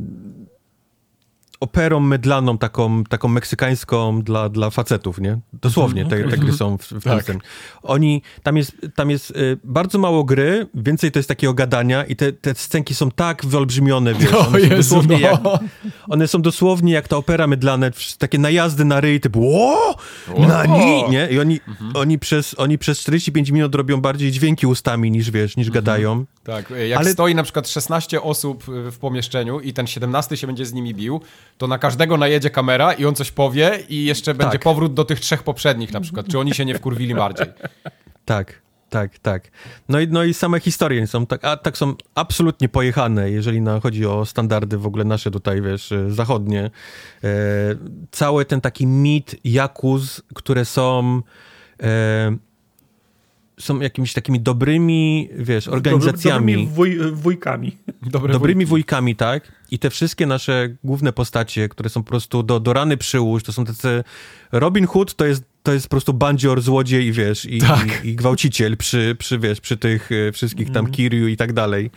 operą 1.62 2.00
mydlaną, 2.00 2.58
taką, 2.58 3.04
taką 3.04 3.28
meksykańską 3.28 4.22
dla, 4.22 4.48
dla 4.48 4.70
facetów, 4.70 5.20
nie? 5.20 5.38
Dosłownie 5.52 6.06
te, 6.06 6.28
te 6.28 6.36
gry 6.38 6.52
są 6.52 6.78
w, 6.78 6.82
w 6.82 7.04
Tak. 7.04 7.24
tym. 7.24 7.38
Oni, 7.82 8.22
tam 8.42 8.56
jest, 8.56 8.72
tam 8.96 9.10
jest 9.10 9.30
y, 9.30 9.58
bardzo 9.64 9.98
mało 9.98 10.24
gry, 10.24 10.66
więcej 10.74 11.12
to 11.12 11.18
jest 11.18 11.28
takiego 11.28 11.54
gadania 11.54 12.04
i 12.04 12.16
te, 12.16 12.32
te 12.32 12.54
scenki 12.54 12.94
są 12.94 13.10
tak 13.10 13.46
wyolbrzymione, 13.46 14.14
wiesz, 14.14 14.32
one 14.32 14.60
są 14.60 14.68
dosłownie 14.76 15.18
no. 15.20 15.28
jak, 15.28 15.40
one 16.08 16.28
są 16.28 16.42
dosłownie 16.42 16.92
jak 16.92 17.08
ta 17.08 17.16
opera 17.16 17.46
mydlane, 17.46 17.90
takie 18.18 18.38
najazdy 18.38 18.84
na 18.84 19.00
ryj, 19.00 19.20
typu 19.20 19.66
o, 19.68 19.96
nani, 20.38 21.04
nie? 21.10 21.28
I 21.30 21.38
oni, 21.38 21.60
oni, 21.94 22.18
przez, 22.18 22.54
oni 22.58 22.78
przez 22.78 22.98
45 22.98 23.50
minut 23.50 23.74
robią 23.74 24.00
bardziej 24.00 24.32
dźwięki 24.32 24.66
ustami 24.66 25.10
niż, 25.10 25.30
wiesz, 25.30 25.56
niż 25.56 25.70
gadają. 25.70 26.24
Tak, 26.44 26.72
jak 26.88 27.00
Ale- 27.00 27.10
stoi 27.10 27.34
na 27.34 27.42
przykład 27.42 27.68
16 27.68 28.22
osób 28.22 28.64
w 28.66 28.98
pomieszczeniu 28.98 29.60
i 29.60 29.72
ten 29.72 29.86
17 29.86 30.36
się 30.36 30.46
będzie 30.46 30.66
z 30.66 30.72
nimi 30.72 30.94
bił, 30.94 31.20
to 31.62 31.66
na 31.68 31.78
każdego 31.78 32.16
najedzie 32.16 32.50
kamera 32.50 32.92
i 32.92 33.04
on 33.04 33.14
coś 33.14 33.30
powie 33.30 33.78
i 33.88 34.04
jeszcze 34.04 34.34
będzie 34.34 34.52
Tak. 34.52 34.62
powrót 34.62 34.94
do 34.94 35.04
tych 35.04 35.20
trzech 35.20 35.42
poprzednich 35.42 35.92
na 35.92 36.00
przykład, 36.00 36.26
czy 36.28 36.38
oni 36.38 36.54
się 36.54 36.64
nie 36.64 36.74
wkurwili 36.74 37.14
bardziej. 37.14 37.46
Tak, 38.24 38.62
tak, 38.88 39.18
tak. 39.18 39.50
No 39.88 40.00
i, 40.00 40.08
no 40.08 40.24
i 40.24 40.34
same 40.34 40.60
historie 40.60 41.06
są 41.06 41.26
tak, 41.26 41.44
a, 41.44 41.56
tak 41.56 41.76
są 41.78 41.94
absolutnie 42.14 42.68
pojechane, 42.68 43.30
jeżeli 43.30 43.60
na, 43.60 43.80
chodzi 43.80 44.06
o 44.06 44.26
standardy 44.26 44.78
w 44.78 44.86
ogóle 44.86 45.04
nasze 45.04 45.30
tutaj, 45.30 45.62
wiesz, 45.62 45.92
e, 45.92 46.10
zachodnie. 46.10 46.70
E, 47.24 47.30
cały 48.10 48.44
ten 48.44 48.60
taki 48.60 48.86
mit 48.86 49.36
Jakuz, 49.44 50.22
które 50.34 50.64
są... 50.64 51.20
E, 51.82 52.36
są 53.60 53.80
jakimiś 53.80 54.12
takimi 54.12 54.40
dobrymi, 54.40 55.28
wiesz, 55.36 55.68
organizacjami. 55.68 56.52
Dobrymi 56.52 56.74
wuj, 56.74 57.12
wujkami. 57.12 57.76
Dobre 58.02 58.32
dobrymi 58.32 58.66
wujkami, 58.66 59.16
tak? 59.16 59.52
I 59.70 59.78
te 59.78 59.90
wszystkie 59.90 60.26
nasze 60.26 60.76
główne 60.84 61.12
postacie, 61.12 61.68
które 61.68 61.90
są 61.90 62.02
po 62.02 62.08
prostu 62.08 62.42
do, 62.42 62.60
do 62.60 62.72
rany 62.72 62.96
przyłóż, 62.96 63.42
to 63.42 63.52
są 63.52 63.64
tacy... 63.64 64.04
Robin 64.52 64.86
Hood 64.86 65.14
to 65.14 65.26
jest, 65.26 65.44
to 65.62 65.72
jest 65.72 65.86
po 65.86 65.90
prostu 65.90 66.12
bandzior, 66.12 66.62
złodziej 66.62 67.12
wiesz, 67.12 67.44
i, 67.44 67.60
Tak. 67.60 68.04
i, 68.04 68.08
i 68.08 68.16
gwałciciel 68.16 68.76
przy, 68.76 69.16
przy, 69.18 69.38
wiesz, 69.38 69.60
przy 69.60 69.76
tych 69.76 70.10
e, 70.12 70.32
wszystkich 70.32 70.70
tam 70.70 70.86
Kiryu 70.90 71.28
i 71.28 71.36
tak 71.36 71.52
dalej. 71.52 71.90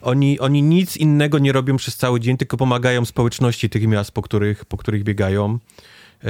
Oni, 0.00 0.40
oni 0.40 0.62
nic 0.62 0.96
innego 0.96 1.38
nie 1.38 1.52
robią 1.52 1.76
przez 1.76 1.96
cały 1.96 2.20
dzień, 2.20 2.36
tylko 2.36 2.56
pomagają 2.56 3.04
społeczności 3.04 3.70
tych 3.70 3.86
miast, 3.86 4.12
po 4.12 4.22
których, 4.22 4.64
po 4.64 4.76
których 4.76 5.04
biegają. 5.04 5.58
E, 6.24 6.28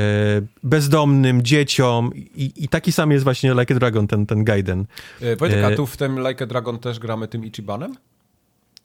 bezdomnym, 0.62 1.42
dzieciom 1.42 2.10
i, 2.14 2.52
i 2.56 2.68
taki 2.68 2.92
sam 2.92 3.10
jest 3.10 3.24
właśnie 3.24 3.54
Like 3.54 3.74
a 3.74 3.78
Dragon, 3.78 4.06
ten, 4.06 4.26
ten 4.26 4.44
Gaiden. 4.44 4.86
E, 5.20 5.36
Wojtek, 5.36 5.64
a 5.64 5.70
E, 5.70 5.76
tu 5.76 5.86
w 5.86 5.96
tym 5.96 6.28
Like 6.28 6.44
a 6.44 6.46
Dragon 6.46 6.78
też 6.78 6.98
gramy 6.98 7.28
tym 7.28 7.44
Ichibanem? 7.44 7.96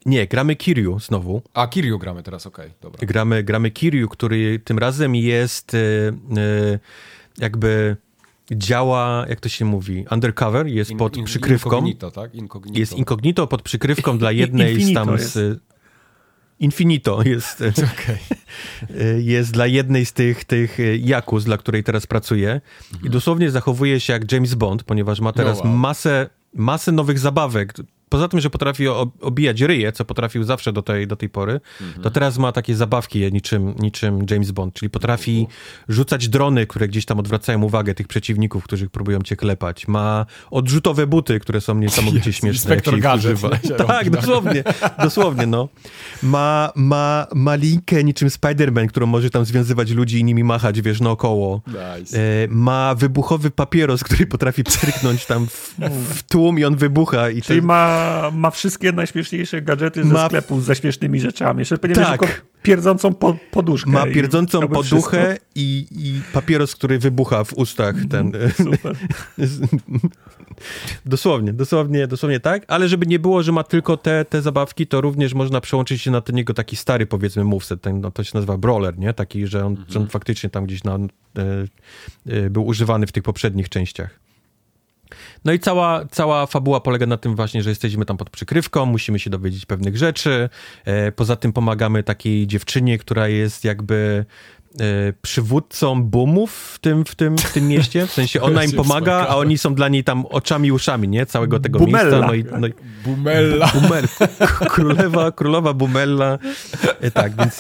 Nie, 0.06 0.28
gramy 0.28 0.56
Kiryu 0.56 1.00
znowu. 1.00 1.42
A, 1.54 1.68
Kiryu 1.68 2.00
gramy 2.00 2.24
teraz, 2.24 2.48
okej, 2.48 2.72
dobra. 2.82 3.08
Gramy, 3.08 3.44
gramy 3.44 3.72
Kiryu, 3.72 4.10
który 4.10 4.60
tym 4.60 4.80
razem 4.80 5.16
jest 5.16 5.76
jakby 7.38 7.98
działa, 8.52 9.26
jak 9.30 9.40
to 9.40 9.50
się 9.50 9.66
mówi, 9.66 10.06
undercover, 10.12 10.68
jest 10.68 10.92
In- 10.92 10.98
pod 10.98 11.18
in- 11.18 11.26
przykrywką. 11.26 11.70
Incognito, 11.70 12.12
tak? 12.12 12.36
Incognito. 12.36 12.80
Jest 12.80 12.94
incognito 12.94 13.48
pod 13.48 13.62
przykrywką 13.62 14.18
dla 14.18 14.32
jednej 14.42 14.84
z 14.84 14.94
tam 14.94 15.20
z... 15.20 15.60
Infinito 16.60 17.24
jest, 17.24 17.62
e, 17.62 17.72
jest 19.22 19.52
dla 19.52 19.68
jednej 19.68 20.06
z 20.06 20.14
tych, 20.14 20.46
tych 20.46 20.78
Jakus, 21.00 21.44
dla 21.44 21.58
której 21.58 21.84
teraz 21.84 22.08
pracuje. 22.08 22.62
I 23.04 23.10
dosłownie 23.10 23.52
zachowuje 23.52 24.00
się 24.00 24.14
jak 24.14 24.32
James 24.32 24.54
Bond, 24.54 24.84
ponieważ 24.84 25.20
ma 25.20 25.34
teraz 25.34 25.58
No 25.64 25.70
wow. 25.70 25.78
masę, 25.78 26.30
masę 26.54 26.92
nowych 26.92 27.20
zabawek. 27.20 27.74
Poza 28.10 28.28
tym, 28.28 28.40
że 28.40 28.50
potrafi 28.50 28.88
obijać 29.22 29.62
ryje, 29.62 29.92
co 29.92 30.06
potrafił 30.06 30.44
zawsze 30.44 30.74
do 30.74 30.82
tej, 30.82 31.08
do 31.08 31.16
tej 31.16 31.30
pory, 31.30 31.60
to 32.04 32.12
teraz 32.12 32.38
ma 32.38 32.52
takie 32.52 32.76
zabawki 32.76 33.32
niczym, 33.32 33.76
niczym 33.80 34.26
James 34.32 34.52
Bond, 34.52 34.74
czyli 34.74 34.90
potrafi 34.90 35.48
rzucać 35.90 36.30
drony, 36.30 36.68
które 36.68 36.88
gdzieś 36.88 37.06
tam 37.06 37.20
odwracają 37.20 37.64
uwagę 37.64 37.94
tych 37.94 38.08
przeciwników, 38.08 38.64
którzy 38.64 38.90
próbują 38.90 39.22
cię 39.22 39.36
klepać. 39.36 39.88
Ma 39.88 40.26
odrzutowe 40.52 41.08
buty, 41.08 41.40
które 41.40 41.62
są 41.62 41.76
niesamowicie 41.76 42.30
Jest, 42.30 42.40
śmieszne, 42.40 42.76
jak 42.76 42.86
się 42.86 42.92
Inspektor 42.92 42.98
ich 42.98 43.04
Gadżet 43.04 43.34
używa. 43.34 43.58
się 43.58 43.86
Tak, 43.88 44.10
dosłownie, 44.10 44.64
dosłownie, 45.04 45.48
no. 45.48 45.70
Ma, 46.24 46.72
ma, 46.76 47.28
ma 47.36 47.56
linkę 47.56 48.04
niczym 48.04 48.28
Spider-Man, 48.30 48.88
którą 48.88 49.08
może 49.08 49.30
tam 49.30 49.46
związywać 49.46 49.92
ludzi 49.92 50.20
i 50.20 50.24
nimi 50.24 50.44
machać, 50.44 50.82
wiesz, 50.82 51.02
naokoło. 51.02 51.62
Nice. 51.68 52.20
E, 52.20 52.48
ma 52.50 52.96
wybuchowy 52.96 53.52
papieros, 53.52 54.04
który 54.04 54.28
potrafi 54.28 54.64
pstryknąć 54.64 55.26
tam 55.26 55.48
w, 55.48 55.76
w 56.16 56.24
tłum 56.24 56.60
i 56.60 56.64
on 56.64 56.76
wybucha. 56.76 57.30
I 57.30 57.42
Czyli 57.42 57.62
to, 57.62 57.68
ma, 57.68 57.95
ma 58.34 58.52
wszystkie 58.52 58.92
najśmieszniejsze 58.92 59.62
gadżety 59.62 60.04
ze 60.04 60.14
Ma- 60.14 60.26
sklepu 60.26 60.62
ze 60.62 60.76
śmiesznymi 60.76 61.20
rzeczami. 61.20 61.60
Jeszcze 61.60 61.78
pewnie 61.78 61.96
Tak. 61.96 62.20
tylko 62.20 62.34
pierdzącą 62.64 63.14
po, 63.14 63.38
poduszkę. 63.52 63.92
Ma 63.92 64.06
pierdzącą 64.06 64.68
poduchę 64.68 65.38
i, 65.56 65.88
i, 65.92 66.22
papieros, 66.34 66.76
który 66.76 67.00
wybucha 67.00 67.44
w 67.44 67.54
ustach. 67.54 67.96
Ten. 68.10 68.32
Super. 68.58 68.96
dosłownie, 71.06 71.54
dosłownie, 71.54 72.08
dosłownie 72.08 72.40
tak, 72.40 72.64
ale 72.68 72.90
żeby 72.90 73.06
nie 73.06 73.20
było, 73.20 73.44
że 73.44 73.52
ma 73.52 73.64
tylko 73.64 73.98
te, 73.98 74.26
te 74.26 74.42
zabawki, 74.42 74.88
to 74.88 75.02
również 75.02 75.34
można 75.34 75.62
przełączyć 75.62 76.02
się 76.02 76.12
na 76.12 76.22
ten 76.22 76.38
jego 76.38 76.54
taki 76.54 76.76
stary, 76.76 77.06
powiedzmy, 77.06 77.44
moveset, 77.44 77.82
ten, 77.82 78.02
no, 78.02 78.12
to 78.12 78.24
się 78.24 78.32
nazywa 78.34 78.58
brawler, 78.58 78.98
nie? 78.98 79.14
Taki, 79.14 79.48
że 79.48 79.66
on, 79.66 79.72
mhm. 79.72 80.02
on 80.02 80.08
faktycznie 80.08 80.50
tam 80.50 80.66
gdzieś 80.66 80.84
na, 80.84 80.96
e, 80.96 81.00
e, 82.26 82.50
był 82.50 82.66
używany 82.66 83.08
w 83.08 83.12
tych 83.12 83.24
poprzednich 83.24 83.70
częściach. 83.70 84.25
No 85.46 85.54
i 85.54 85.60
cała, 85.60 86.06
cała 86.06 86.46
fabuła 86.46 86.80
polega 86.80 87.06
na 87.06 87.18
tym 87.18 87.36
właśnie, 87.36 87.64
że 87.64 87.70
jesteśmy 87.70 88.06
tam 88.06 88.18
pod 88.18 88.30
przykrywką, 88.30 88.86
musimy 88.86 89.20
się 89.20 89.30
dowiedzieć 89.30 89.66
pewnych 89.66 89.98
rzeczy. 89.98 90.50
E, 90.86 91.12
poza 91.12 91.36
tym 91.36 91.54
pomagamy 91.54 92.04
takiej 92.04 92.48
dziewczynie, 92.48 92.98
która 92.98 93.28
jest 93.28 93.64
jakby 93.64 94.26
e, 94.80 95.14
przywódcą 95.22 96.04
boomów 96.04 96.72
w 96.74 96.80
tym, 96.80 97.06
w, 97.06 97.16
tym, 97.16 97.38
w 97.38 97.54
tym 97.54 97.68
mieście. 97.68 98.08
W 98.08 98.12
sensie 98.12 98.42
ona 98.42 98.64
im 98.64 98.72
pomaga, 98.72 99.28
a 99.30 99.36
oni 99.36 99.58
są 99.58 99.76
dla 99.76 99.88
niej 99.88 100.04
tam 100.04 100.26
oczami 100.26 100.68
i 100.68 100.72
uszami, 100.72 101.08
nie? 101.08 101.26
Całego 101.26 101.60
tego 101.60 101.80
Bumella. 101.80 102.32
miejsca. 102.32 102.52
No 102.52 102.58
i, 102.58 102.62
no 102.62 102.68
i, 102.68 102.74
Bumella. 103.04 103.72
Bumel, 103.74 104.08
królewa, 104.70 105.32
królowa 105.32 105.74
Bumella. 105.74 106.40
E, 107.02 107.12
tak, 107.12 107.36
więc 107.36 107.60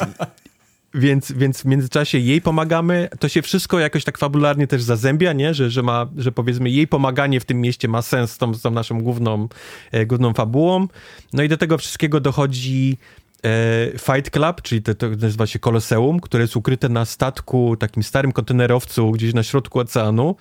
więc, 0.95 1.31
więc 1.31 1.61
w 1.61 1.65
międzyczasie 1.65 2.17
jej 2.17 2.41
pomagamy. 2.41 3.09
To 3.19 3.29
się 3.29 3.41
wszystko 3.41 3.79
jakoś 3.79 4.03
tak 4.03 4.17
fabularnie 4.17 4.67
też 4.67 4.83
zazębia, 4.83 5.33
nie? 5.33 5.53
Że, 5.53 5.69
że, 5.69 5.83
ma, 5.83 6.07
że 6.17 6.31
powiedzmy 6.31 6.69
jej 6.69 6.87
pomaganie 6.87 7.39
w 7.39 7.45
tym 7.45 7.61
mieście 7.61 7.87
ma 7.87 8.01
sens 8.01 8.31
z 8.31 8.37
tą, 8.37 8.53
z 8.53 8.61
tą 8.61 8.71
naszą 8.71 9.01
główną, 9.01 9.47
e, 9.91 10.05
główną 10.05 10.33
fabułą. 10.33 10.87
No 11.33 11.43
i 11.43 11.49
do 11.49 11.57
tego 11.57 11.77
wszystkiego 11.77 12.19
dochodzi 12.19 12.97
e, 13.43 13.91
Fight 13.99 14.29
Club, 14.29 14.61
czyli 14.61 14.81
to, 14.81 14.95
to 14.95 15.09
nazywa 15.09 15.47
się 15.47 15.59
Koloseum, 15.59 16.19
które 16.19 16.43
jest 16.43 16.55
ukryte 16.55 16.89
na 16.89 17.05
statku, 17.05 17.77
takim 17.77 18.03
starym 18.03 18.31
kontenerowcu 18.31 19.11
gdzieś 19.11 19.33
na 19.33 19.43
środku 19.43 19.79
oceanu, 19.79 20.35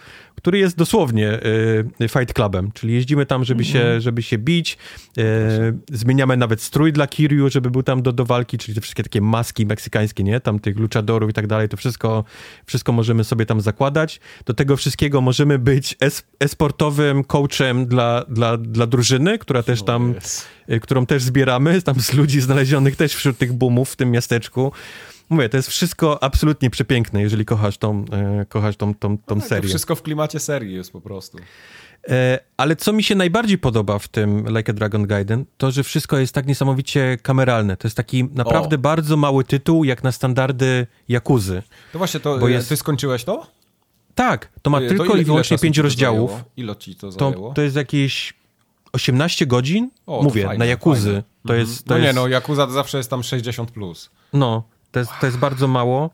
który 0.44 0.58
jest 0.58 0.76
dosłownie 0.76 1.40
y, 2.00 2.08
Fight 2.08 2.32
Clubem, 2.32 2.72
czyli 2.72 2.94
jeździmy 2.94 3.26
tam, 3.26 3.44
żeby, 3.44 3.64
się, 3.64 3.78
mhm. 3.78 4.00
żeby 4.00 4.22
się 4.22 4.38
bić, 4.38 4.78
y, 5.18 5.22
zmieniamy 5.92 6.36
nawet 6.36 6.62
strój 6.62 6.92
dla 6.92 7.06
Kiryu, 7.06 7.50
żeby 7.50 7.70
był 7.70 7.82
tam 7.82 8.02
do, 8.02 8.12
do 8.12 8.24
walki, 8.24 8.58
czyli 8.58 8.74
te 8.74 8.80
wszystkie 8.80 9.02
takie 9.02 9.20
maski 9.20 9.66
meksykańskie, 9.66 10.24
nie, 10.24 10.40
tam 10.40 10.58
tych 10.58 10.78
luchadorów 10.78 11.30
i 11.30 11.32
tak 11.32 11.46
dalej, 11.46 11.68
to 11.68 11.76
wszystko, 11.76 12.24
wszystko 12.66 12.92
możemy 12.92 13.24
sobie 13.24 13.46
tam 13.46 13.60
zakładać. 13.60 14.20
Do 14.44 14.54
tego 14.54 14.76
wszystkiego 14.76 15.20
możemy 15.20 15.58
być 15.58 15.96
es, 16.00 16.22
esportowym 16.40 17.24
coachem 17.24 17.86
dla, 17.86 18.24
dla, 18.28 18.56
dla 18.56 18.86
drużyny, 18.86 19.38
która 19.38 19.62
też 19.62 19.82
tam, 19.82 20.14
y, 20.70 20.80
którą 20.80 21.06
też 21.06 21.22
zbieramy, 21.22 21.82
tam 21.82 22.00
z 22.00 22.12
ludzi 22.12 22.40
znalezionych 22.40 22.96
też 22.96 23.14
wśród 23.14 23.38
tych 23.38 23.52
boomów 23.52 23.90
w 23.90 23.96
tym 23.96 24.10
miasteczku. 24.10 24.72
Mówię, 25.30 25.48
to 25.48 25.56
jest 25.56 25.68
wszystko 25.68 26.22
absolutnie 26.22 26.70
przepiękne, 26.70 27.22
jeżeli 27.22 27.44
kochasz 27.44 27.78
tą, 27.78 28.04
e, 28.12 28.46
kochasz 28.48 28.76
tą, 28.76 28.94
tą, 28.94 29.18
tą 29.18 29.34
no, 29.34 29.40
serię. 29.40 29.62
To 29.62 29.68
wszystko 29.68 29.96
w 29.96 30.02
klimacie 30.02 30.40
serii 30.40 30.74
jest 30.74 30.92
po 30.92 31.00
prostu. 31.00 31.38
E, 32.08 32.38
ale 32.56 32.76
co 32.76 32.92
mi 32.92 33.02
się 33.02 33.14
najbardziej 33.14 33.58
podoba 33.58 33.98
w 33.98 34.08
tym 34.08 34.56
Like 34.56 34.72
a 34.72 34.74
Dragon 34.74 35.06
Gaiden, 35.06 35.44
to 35.56 35.70
że 35.70 35.82
wszystko 35.82 36.18
jest 36.18 36.34
tak 36.34 36.46
niesamowicie 36.46 37.18
kameralne. 37.22 37.76
To 37.76 37.88
jest 37.88 37.96
taki 37.96 38.24
naprawdę 38.24 38.76
o. 38.76 38.78
bardzo 38.78 39.16
mały 39.16 39.44
tytuł, 39.44 39.84
jak 39.84 40.04
na 40.04 40.12
standardy 40.12 40.86
Jakuzy. 41.08 41.62
To 41.92 41.98
właśnie, 41.98 42.20
to 42.20 42.38
Bo 42.38 42.48
jest... 42.48 42.68
ty 42.68 42.76
skończyłeś 42.76 43.24
to? 43.24 43.46
Tak, 44.14 44.48
to 44.62 44.70
ma 44.70 44.80
to 44.80 44.88
tylko 44.88 45.04
ile, 45.04 45.22
i 45.22 45.24
wyłącznie 45.24 45.58
pięć 45.58 45.78
rozdziałów. 45.78 46.30
Zajęło? 46.30 46.50
Ile 46.56 46.76
ci 46.76 46.96
to 46.96 47.12
zajęło? 47.12 47.48
To, 47.48 47.54
to 47.54 47.62
jest 47.62 47.76
jakieś 47.76 48.34
18 48.92 49.46
godzin? 49.46 49.90
O, 50.06 50.22
Mówię, 50.22 50.44
fajne, 50.44 50.58
na 50.58 50.64
Jakuzy. 50.64 51.10
Fajne. 51.10 51.22
To 51.22 51.54
mhm. 51.54 51.60
jest, 51.60 51.84
to 51.84 51.94
no 51.94 51.98
jest... 51.98 52.06
nie, 52.06 52.22
no 52.22 52.28
Jakuza 52.28 52.66
to 52.66 52.72
zawsze 52.72 52.98
jest 52.98 53.10
tam 53.10 53.20
60+. 53.20 53.66
Plus. 53.66 54.10
No, 54.32 54.62
to 54.94 55.00
jest, 55.00 55.12
to 55.20 55.26
jest 55.26 55.38
bardzo 55.38 55.68
mało 55.68 56.10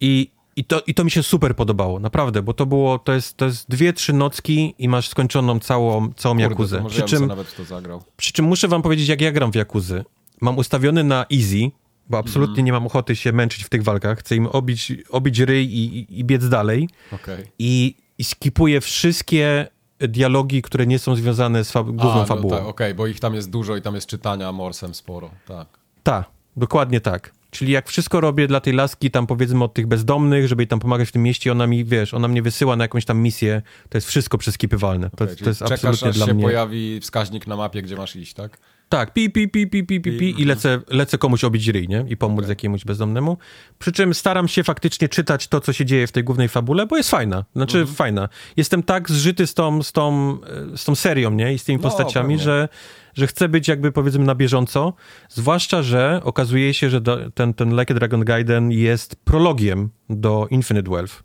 i, 0.00 0.30
i, 0.56 0.64
to, 0.64 0.80
i 0.86 0.94
to 0.94 1.04
mi 1.04 1.10
się 1.10 1.22
super 1.22 1.56
podobało, 1.56 2.00
naprawdę, 2.00 2.42
bo 2.42 2.54
to 2.54 2.66
było, 2.66 2.98
to 2.98 3.12
jest, 3.12 3.36
to 3.36 3.44
jest 3.44 3.70
dwie, 3.70 3.92
trzy 3.92 4.12
nocki 4.12 4.74
i 4.78 4.88
masz 4.88 5.08
skończoną 5.08 5.60
całą, 5.60 6.12
całą 6.12 6.34
Kurde, 6.34 6.48
Jakuzę. 6.48 6.84
Przy 6.88 7.02
czym, 7.02 7.26
nawet 7.26 7.56
to 7.56 7.64
zagrał. 7.64 8.02
Przy 8.16 8.32
czym 8.32 8.44
muszę 8.44 8.68
wam 8.68 8.82
powiedzieć, 8.82 9.08
jak 9.08 9.20
ja 9.20 9.32
gram 9.32 9.52
w 9.52 9.54
Jakuzy. 9.54 10.04
Mam 10.40 10.58
ustawiony 10.58 11.04
na 11.04 11.26
easy, 11.32 11.70
bo 12.10 12.18
absolutnie 12.18 12.54
mm. 12.54 12.64
nie 12.64 12.72
mam 12.72 12.86
ochoty 12.86 13.16
się 13.16 13.32
męczyć 13.32 13.64
w 13.64 13.68
tych 13.68 13.82
walkach. 13.82 14.18
Chcę 14.18 14.36
im 14.36 14.46
obić, 14.46 14.92
obić 15.10 15.38
ryj 15.38 15.66
i, 15.66 15.98
i, 15.98 16.18
i 16.18 16.24
biec 16.24 16.48
dalej. 16.48 16.88
Okay. 17.12 17.46
I, 17.58 17.94
I 18.18 18.24
skipuję 18.24 18.80
wszystkie 18.80 19.68
dialogi, 19.98 20.62
które 20.62 20.86
nie 20.86 20.98
są 20.98 21.16
związane 21.16 21.64
z 21.64 21.72
fa 21.72 21.82
główną 21.82 22.14
no, 22.14 22.26
fabułą. 22.26 22.56
Tak, 22.56 22.60
Okej, 22.60 22.70
okay, 22.70 22.94
bo 22.94 23.06
ich 23.06 23.20
tam 23.20 23.34
jest 23.34 23.50
dużo 23.50 23.76
i 23.76 23.82
tam 23.82 23.94
jest 23.94 24.06
czytania 24.06 24.52
morsem 24.52 24.94
sporo, 24.94 25.30
tak. 25.46 25.66
Tak, 26.02 26.24
dokładnie 26.56 27.00
tak. 27.00 27.32
Czyli 27.52 27.72
jak 27.72 27.88
wszystko 27.88 28.20
robię 28.20 28.46
dla 28.46 28.60
tej 28.60 28.72
laski, 28.72 29.10
tam 29.10 29.26
powiedzmy 29.26 29.64
od 29.64 29.74
tych 29.74 29.86
bezdomnych, 29.86 30.48
żeby 30.48 30.62
jej 30.62 30.68
tam 30.68 30.80
pomagać 30.80 31.08
w 31.08 31.12
tym 31.12 31.22
mieście, 31.22 31.52
ona 31.52 31.66
mi, 31.66 31.84
wiesz, 31.84 32.14
ona 32.14 32.28
mnie 32.28 32.42
wysyła 32.42 32.76
na 32.76 32.84
jakąś 32.84 33.04
tam 33.04 33.18
misję, 33.18 33.62
to 33.88 33.98
jest 33.98 34.08
wszystko 34.08 34.38
przeskipywalne. 34.38 35.10
To, 35.10 35.24
okay, 35.24 35.36
to 35.36 35.50
jest 35.50 35.60
czekasz, 35.60 35.72
absolutnie 35.72 36.08
aż 36.08 36.16
dla 36.16 36.26
się 36.26 36.34
mnie... 36.34 36.44
pojawi 36.44 37.00
wskaźnik 37.00 37.46
na 37.46 37.56
mapie, 37.56 37.82
gdzie 37.82 37.96
masz 37.96 38.16
iść, 38.16 38.34
tak? 38.34 38.58
Tak, 38.92 39.12
pi, 39.12 39.30
pi, 39.30 39.48
pi, 39.48 39.66
pi, 39.66 39.84
pi, 39.84 40.00
pi, 40.00 40.18
pi 40.18 40.40
i 40.40 40.44
lecę, 40.44 40.80
lecę 40.88 41.18
komuś 41.18 41.44
obić 41.44 41.68
ryj, 41.68 41.88
nie? 41.88 42.04
I 42.08 42.16
pomóc 42.16 42.38
okay. 42.38 42.48
jakiemuś 42.48 42.84
bezdomnemu. 42.84 43.38
Przy 43.78 43.92
czym 43.92 44.14
staram 44.14 44.48
się 44.48 44.64
faktycznie 44.64 45.08
czytać 45.08 45.48
to, 45.48 45.60
co 45.60 45.72
się 45.72 45.84
dzieje 45.84 46.06
w 46.06 46.12
tej 46.12 46.24
głównej 46.24 46.48
fabule, 46.48 46.86
bo 46.86 46.96
jest 46.96 47.10
fajna. 47.10 47.44
Znaczy, 47.56 47.78
mhm. 47.78 47.96
fajna. 47.96 48.28
Jestem 48.56 48.82
tak 48.82 49.10
zżyty 49.10 49.46
z 49.46 49.54
tą, 49.54 49.82
z 49.82 49.92
tą, 49.92 50.38
z 50.76 50.84
tą 50.84 50.94
serią, 50.94 51.30
nie? 51.30 51.54
I 51.54 51.58
z 51.58 51.64
tymi 51.64 51.78
no, 51.78 51.82
postaciami, 51.82 52.38
że 52.38 52.68
że 53.14 53.26
chcę 53.26 53.48
być 53.48 53.68
jakby 53.68 53.92
powiedzmy 53.92 54.24
na 54.24 54.34
bieżąco, 54.34 54.94
zwłaszcza, 55.28 55.82
że 55.82 56.20
okazuje 56.24 56.74
się, 56.74 56.90
że 56.90 57.00
do, 57.00 57.30
ten, 57.30 57.54
ten 57.54 57.80
Like 57.80 57.94
Dragon 57.94 58.24
Gaiden 58.24 58.70
jest 58.72 59.16
prologiem 59.16 59.90
do 60.10 60.46
Infinite 60.50 60.90
Wealth. 60.90 61.22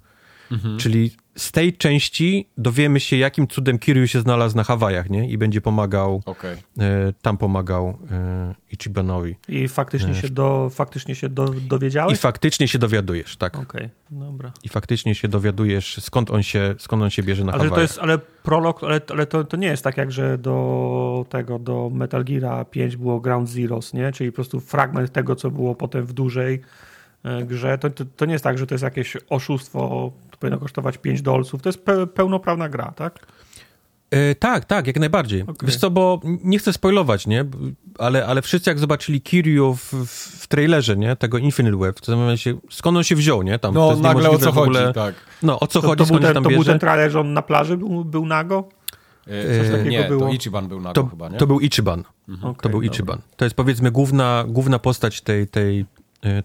Mhm. 0.51 0.77
Czyli 0.77 1.11
z 1.37 1.51
tej 1.51 1.73
części 1.73 2.47
dowiemy 2.57 2.99
się, 2.99 3.17
jakim 3.17 3.47
cudem 3.47 3.79
Kiryu 3.79 4.07
się 4.07 4.21
znalazł 4.21 4.57
na 4.57 4.63
Hawajach, 4.63 5.09
nie? 5.09 5.29
I 5.29 5.37
będzie 5.37 5.61
pomagał, 5.61 6.21
okay. 6.25 6.57
e, 6.79 7.13
tam 7.21 7.37
pomagał 7.37 7.97
e, 8.11 8.55
Ichibanowi. 8.71 9.35
I 9.47 9.67
faktycznie 9.67 10.09
e, 10.11 10.15
się, 10.15 10.29
do, 10.29 10.69
faktycznie 10.69 11.15
się 11.15 11.29
do, 11.29 11.45
dowiedziałeś? 11.47 12.13
I 12.13 12.17
faktycznie 12.17 12.67
się 12.67 12.79
dowiadujesz, 12.79 13.37
tak. 13.37 13.55
Okej, 13.55 13.65
okay. 13.65 13.89
dobra. 14.11 14.51
I 14.63 14.69
faktycznie 14.69 15.15
się 15.15 15.27
dowiadujesz, 15.27 15.97
skąd 16.01 16.31
on 16.31 16.43
się, 16.43 16.75
skąd 16.77 17.03
on 17.03 17.09
się 17.09 17.23
bierze 17.23 17.43
na 17.43 17.51
ale 17.51 17.63
Hawajach. 17.63 17.75
To 17.75 17.81
jest, 17.81 17.99
ale 17.99 18.17
prolog, 18.43 18.83
ale, 18.83 19.01
ale 19.09 19.25
to, 19.25 19.43
to 19.43 19.57
nie 19.57 19.67
jest 19.67 19.83
tak 19.83 19.97
jak, 19.97 20.11
że 20.11 20.37
do 20.37 21.25
tego, 21.29 21.59
do 21.59 21.89
Metal 21.93 22.23
Gear 22.23 22.69
5 22.69 22.97
było 22.97 23.19
Ground 23.19 23.49
Zeroes, 23.49 23.93
nie? 23.93 24.11
Czyli 24.11 24.31
po 24.31 24.35
prostu 24.35 24.59
fragment 24.59 25.11
tego, 25.11 25.35
co 25.35 25.51
było 25.51 25.75
potem 25.75 26.05
w 26.05 26.13
dużej 26.13 26.61
grze. 27.45 27.77
To, 27.77 27.89
to, 27.89 28.05
to 28.05 28.25
nie 28.25 28.33
jest 28.33 28.43
tak, 28.43 28.57
że 28.57 28.67
to 28.67 28.73
jest 28.73 28.83
jakieś 28.83 29.17
oszustwo 29.29 30.11
to 30.37 30.41
powinno 30.41 30.59
kosztować 30.59 30.97
5 30.97 31.21
dolców. 31.21 31.61
To 31.61 31.69
jest 31.69 31.85
pe 31.85 32.07
pełnoprawna 32.07 32.69
gra, 32.69 32.93
tak? 32.95 33.27
E, 34.11 34.35
tak, 34.35 34.65
tak, 34.65 34.87
jak 34.87 34.99
najbardziej. 34.99 35.41
Okay. 35.41 35.55
Wiesz 35.63 35.77
co, 35.77 35.91
bo 35.91 36.21
nie 36.23 36.59
chcę 36.59 36.73
spoilować, 36.73 37.27
nie? 37.27 37.45
Ale, 37.97 38.25
ale 38.25 38.41
wszyscy 38.41 38.69
jak 38.69 38.79
zobaczyli 38.79 39.21
Kiryu 39.21 39.75
w, 39.75 39.93
w 40.39 40.47
trailerze, 40.47 40.97
nie? 40.97 41.15
Tego 41.15 41.37
Infinite 41.37 41.77
Web, 41.77 42.01
to 42.01 42.37
się, 42.37 42.57
skąd 42.69 42.97
on 42.97 43.03
się 43.03 43.15
wziął, 43.15 43.43
nie? 43.43 43.59
Tam, 43.59 43.73
no, 43.73 43.95
nagle 43.95 44.29
o 44.29 44.37
co 44.37 44.51
chodzi, 44.51 44.79
tak. 44.95 45.15
No, 45.43 45.59
o 45.59 45.67
co 45.67 45.81
to, 45.81 45.87
chodzi, 45.87 46.05
to, 46.05 46.13
był 46.13 46.19
ten, 46.19 46.43
to 46.43 46.49
był 46.49 46.63
ten 46.63 46.79
trailer, 46.79 47.11
że 47.11 47.19
on 47.19 47.33
na 47.33 47.41
plaży 47.41 47.77
był, 47.77 48.05
był 48.05 48.25
nago? 48.25 48.69
Coś 49.57 49.69
takiego 49.71 49.89
nie, 49.89 50.03
było? 50.03 50.21
to 50.21 50.33
Ichiban 50.33 50.67
był 50.67 50.81
nago 50.81 50.93
to, 50.93 51.05
chyba, 51.07 51.29
nie? 51.29 51.37
To 51.37 51.47
był 51.47 51.59
Ichiban. 51.59 52.03
Mhm. 52.29 52.51
Okay, 52.51 52.61
to 52.61 52.69
był 52.69 52.81
dobra. 52.81 52.93
Ichiban. 52.95 53.21
To 53.35 53.45
jest 53.45 53.55
powiedzmy 53.55 53.91
główna, 53.91 54.45
główna 54.47 54.79
postać 54.79 55.21
tej, 55.21 55.47
tej, 55.47 55.85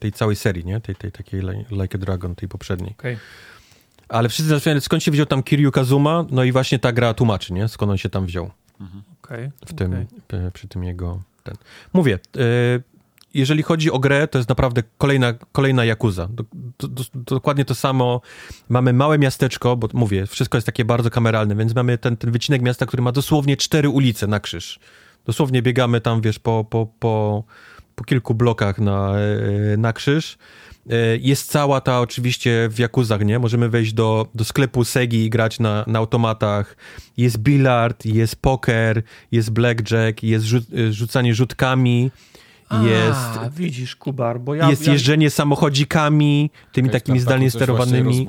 tej 0.00 0.12
całej 0.12 0.36
serii, 0.36 0.64
nie? 0.64 0.80
Tej, 0.80 0.96
tej 0.96 1.12
takiej 1.12 1.40
Like 1.70 1.94
a 1.94 1.98
Dragon, 1.98 2.34
tej 2.34 2.48
poprzedniej. 2.48 2.94
Okay. 2.98 3.16
Ale 4.12 4.28
wszyscy 4.28 4.48
zastanawiają 4.48 4.80
skąd 4.80 5.02
się 5.02 5.10
wziął 5.10 5.26
tam 5.26 5.42
Kiryu 5.42 5.70
Kazuma, 5.72 6.24
no 6.30 6.44
i 6.44 6.52
właśnie 6.52 6.78
ta 6.78 6.92
gra 6.92 7.14
tłumaczy, 7.14 7.52
nie? 7.52 7.68
Skąd 7.68 7.90
on 7.92 7.98
się 7.98 8.08
tam 8.08 8.26
wziął. 8.26 8.50
Mhm. 8.80 9.02
Okay, 9.22 9.50
w 9.66 9.74
tym, 9.74 10.06
okay. 10.28 10.50
przy 10.52 10.68
tym 10.68 10.84
jego... 10.84 11.22
Ten. 11.42 11.54
Mówię, 11.92 12.18
y, 12.36 12.82
jeżeli 13.34 13.62
chodzi 13.62 13.90
o 13.90 13.98
grę, 13.98 14.28
to 14.28 14.38
jest 14.38 14.48
naprawdę 14.48 14.82
kolejna, 14.98 15.34
kolejna 15.52 15.84
Yakuza. 15.84 16.28
Do, 16.28 16.44
do, 16.78 16.88
do, 16.88 17.04
dokładnie 17.14 17.64
to 17.64 17.74
samo. 17.74 18.20
Mamy 18.68 18.92
małe 18.92 19.18
miasteczko, 19.18 19.76
bo 19.76 19.88
mówię, 19.92 20.26
wszystko 20.26 20.58
jest 20.58 20.66
takie 20.66 20.84
bardzo 20.84 21.10
kameralne, 21.10 21.56
więc 21.56 21.74
mamy 21.74 21.98
ten, 21.98 22.16
ten 22.16 22.30
wycinek 22.32 22.62
miasta, 22.62 22.86
który 22.86 23.02
ma 23.02 23.12
dosłownie 23.12 23.56
cztery 23.56 23.88
ulice 23.88 24.26
na 24.26 24.40
krzyż. 24.40 24.80
Dosłownie 25.24 25.62
biegamy 25.62 26.00
tam, 26.00 26.20
wiesz, 26.20 26.38
po, 26.38 26.64
po, 26.64 26.86
po, 26.98 27.44
po 27.94 28.04
kilku 28.04 28.34
blokach 28.34 28.78
na, 28.78 29.14
e, 29.72 29.76
na 29.76 29.92
krzyż. 29.92 30.38
E, 30.90 31.16
jest 31.16 31.50
cała 31.50 31.80
ta 31.80 32.00
oczywiście 32.00 32.68
w 32.70 32.78
Jakuzach, 32.78 33.24
nie? 33.24 33.38
Możemy 33.38 33.68
wejść 33.68 33.92
do, 33.92 34.26
do 34.34 34.44
sklepu 34.44 34.84
Segi 34.84 35.24
i 35.24 35.30
grać 35.30 35.60
na, 35.60 35.84
na 35.86 35.98
automatach. 35.98 36.76
Jest 37.16 37.38
bilard, 37.38 38.04
jest 38.04 38.36
poker, 38.36 39.02
jest 39.32 39.50
blackjack, 39.50 40.22
jest 40.22 40.44
rzu 40.44 40.58
e, 40.58 40.92
rzucanie 40.92 41.34
rzutkami. 41.34 42.10
A, 42.68 42.82
jest, 42.82 43.54
widzisz, 43.56 43.96
Kubar, 43.96 44.40
bo 44.40 44.54
ja... 44.54 44.70
Jest 44.70 44.86
jeżdżenie 44.86 45.30
samochodzikami, 45.30 46.50
tymi 46.72 46.88
Jakaś 46.88 47.02
takimi 47.02 47.20
zdalnie 47.20 47.50
sterowanymi. 47.50 48.26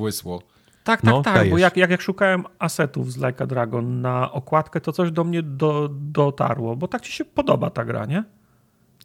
Tak, 0.84 1.02
tak, 1.02 1.04
no, 1.04 1.22
tak, 1.22 1.50
bo 1.50 1.58
jak, 1.58 1.78
jak, 1.78 1.90
jak 1.90 2.02
szukałem 2.02 2.44
asetów 2.60 3.14
z 3.14 3.18
Like 3.18 3.44
a 3.44 3.48
Dragon 3.48 4.02
na 4.02 4.32
okładkę, 4.32 4.82
to 4.82 4.92
coś 4.92 5.12
do 5.12 5.24
mnie 5.24 5.44
do, 5.44 5.90
dotarło, 5.92 6.76
bo 6.76 6.88
tak 6.88 7.02
ci 7.02 7.12
się 7.12 7.26
podoba 7.26 7.70
ta 7.70 7.86
gra, 7.86 8.06
nie? 8.06 8.24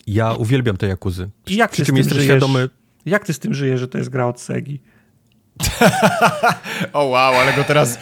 Ja 0.07 0.33
uwielbiam 0.33 0.77
te 0.77 0.87
Jakuzy. 0.87 1.31
I 1.47 1.57
jak 1.57 1.70
Przy 1.70 1.85
czym 1.85 1.97
jestem 1.97 2.15
żyjesz? 2.15 2.31
świadomy... 2.31 2.69
Jak 3.09 3.24
ty 3.24 3.32
z 3.32 3.39
tym 3.39 3.55
żyjesz, 3.55 3.80
że 3.80 3.89
to 3.89 3.98
jest 3.98 4.10
gra 4.10 4.26
od 4.26 4.40
Segi? 4.40 4.80
O 6.93 7.05
wow, 7.05 7.35
ale 7.35 7.52
go 7.52 7.64
teraz 7.64 7.98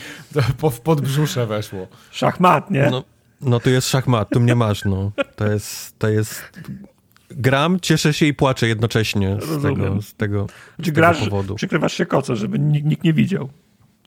w 0.71 0.81
podbrzusze 0.81 1.47
weszło. 1.47 1.89
Szachmat, 2.11 2.71
nie? 2.71 2.89
No, 2.91 3.05
no 3.41 3.61
tu 3.61 3.71
jest 3.71 3.89
szachmat, 3.89 4.29
tu 4.31 4.41
mnie 4.41 4.55
masz, 4.55 4.85
no. 4.85 5.13
To 5.37 5.47
jest, 5.47 5.99
to 5.99 6.09
jest... 6.09 6.43
Gram, 7.31 7.81
cieszę 7.81 8.15
się 8.15 8.27
i 8.27 8.35
płaczę 8.35 8.69
jednocześnie 8.69 9.37
z 9.41 9.49
Rozumiem. 9.49 9.77
tego, 9.77 10.03
z 10.03 10.15
tego, 10.15 10.47
z 10.47 10.77
Czy 10.77 10.85
tego 10.85 10.95
grasz, 10.95 11.19
powodu. 11.19 11.55
przykrywasz 11.55 11.93
się 11.93 12.07
koco, 12.07 12.37
żeby 12.37 12.59
nikt, 12.59 12.87
nikt 12.87 13.05
nie 13.05 13.13
widział. 13.13 13.49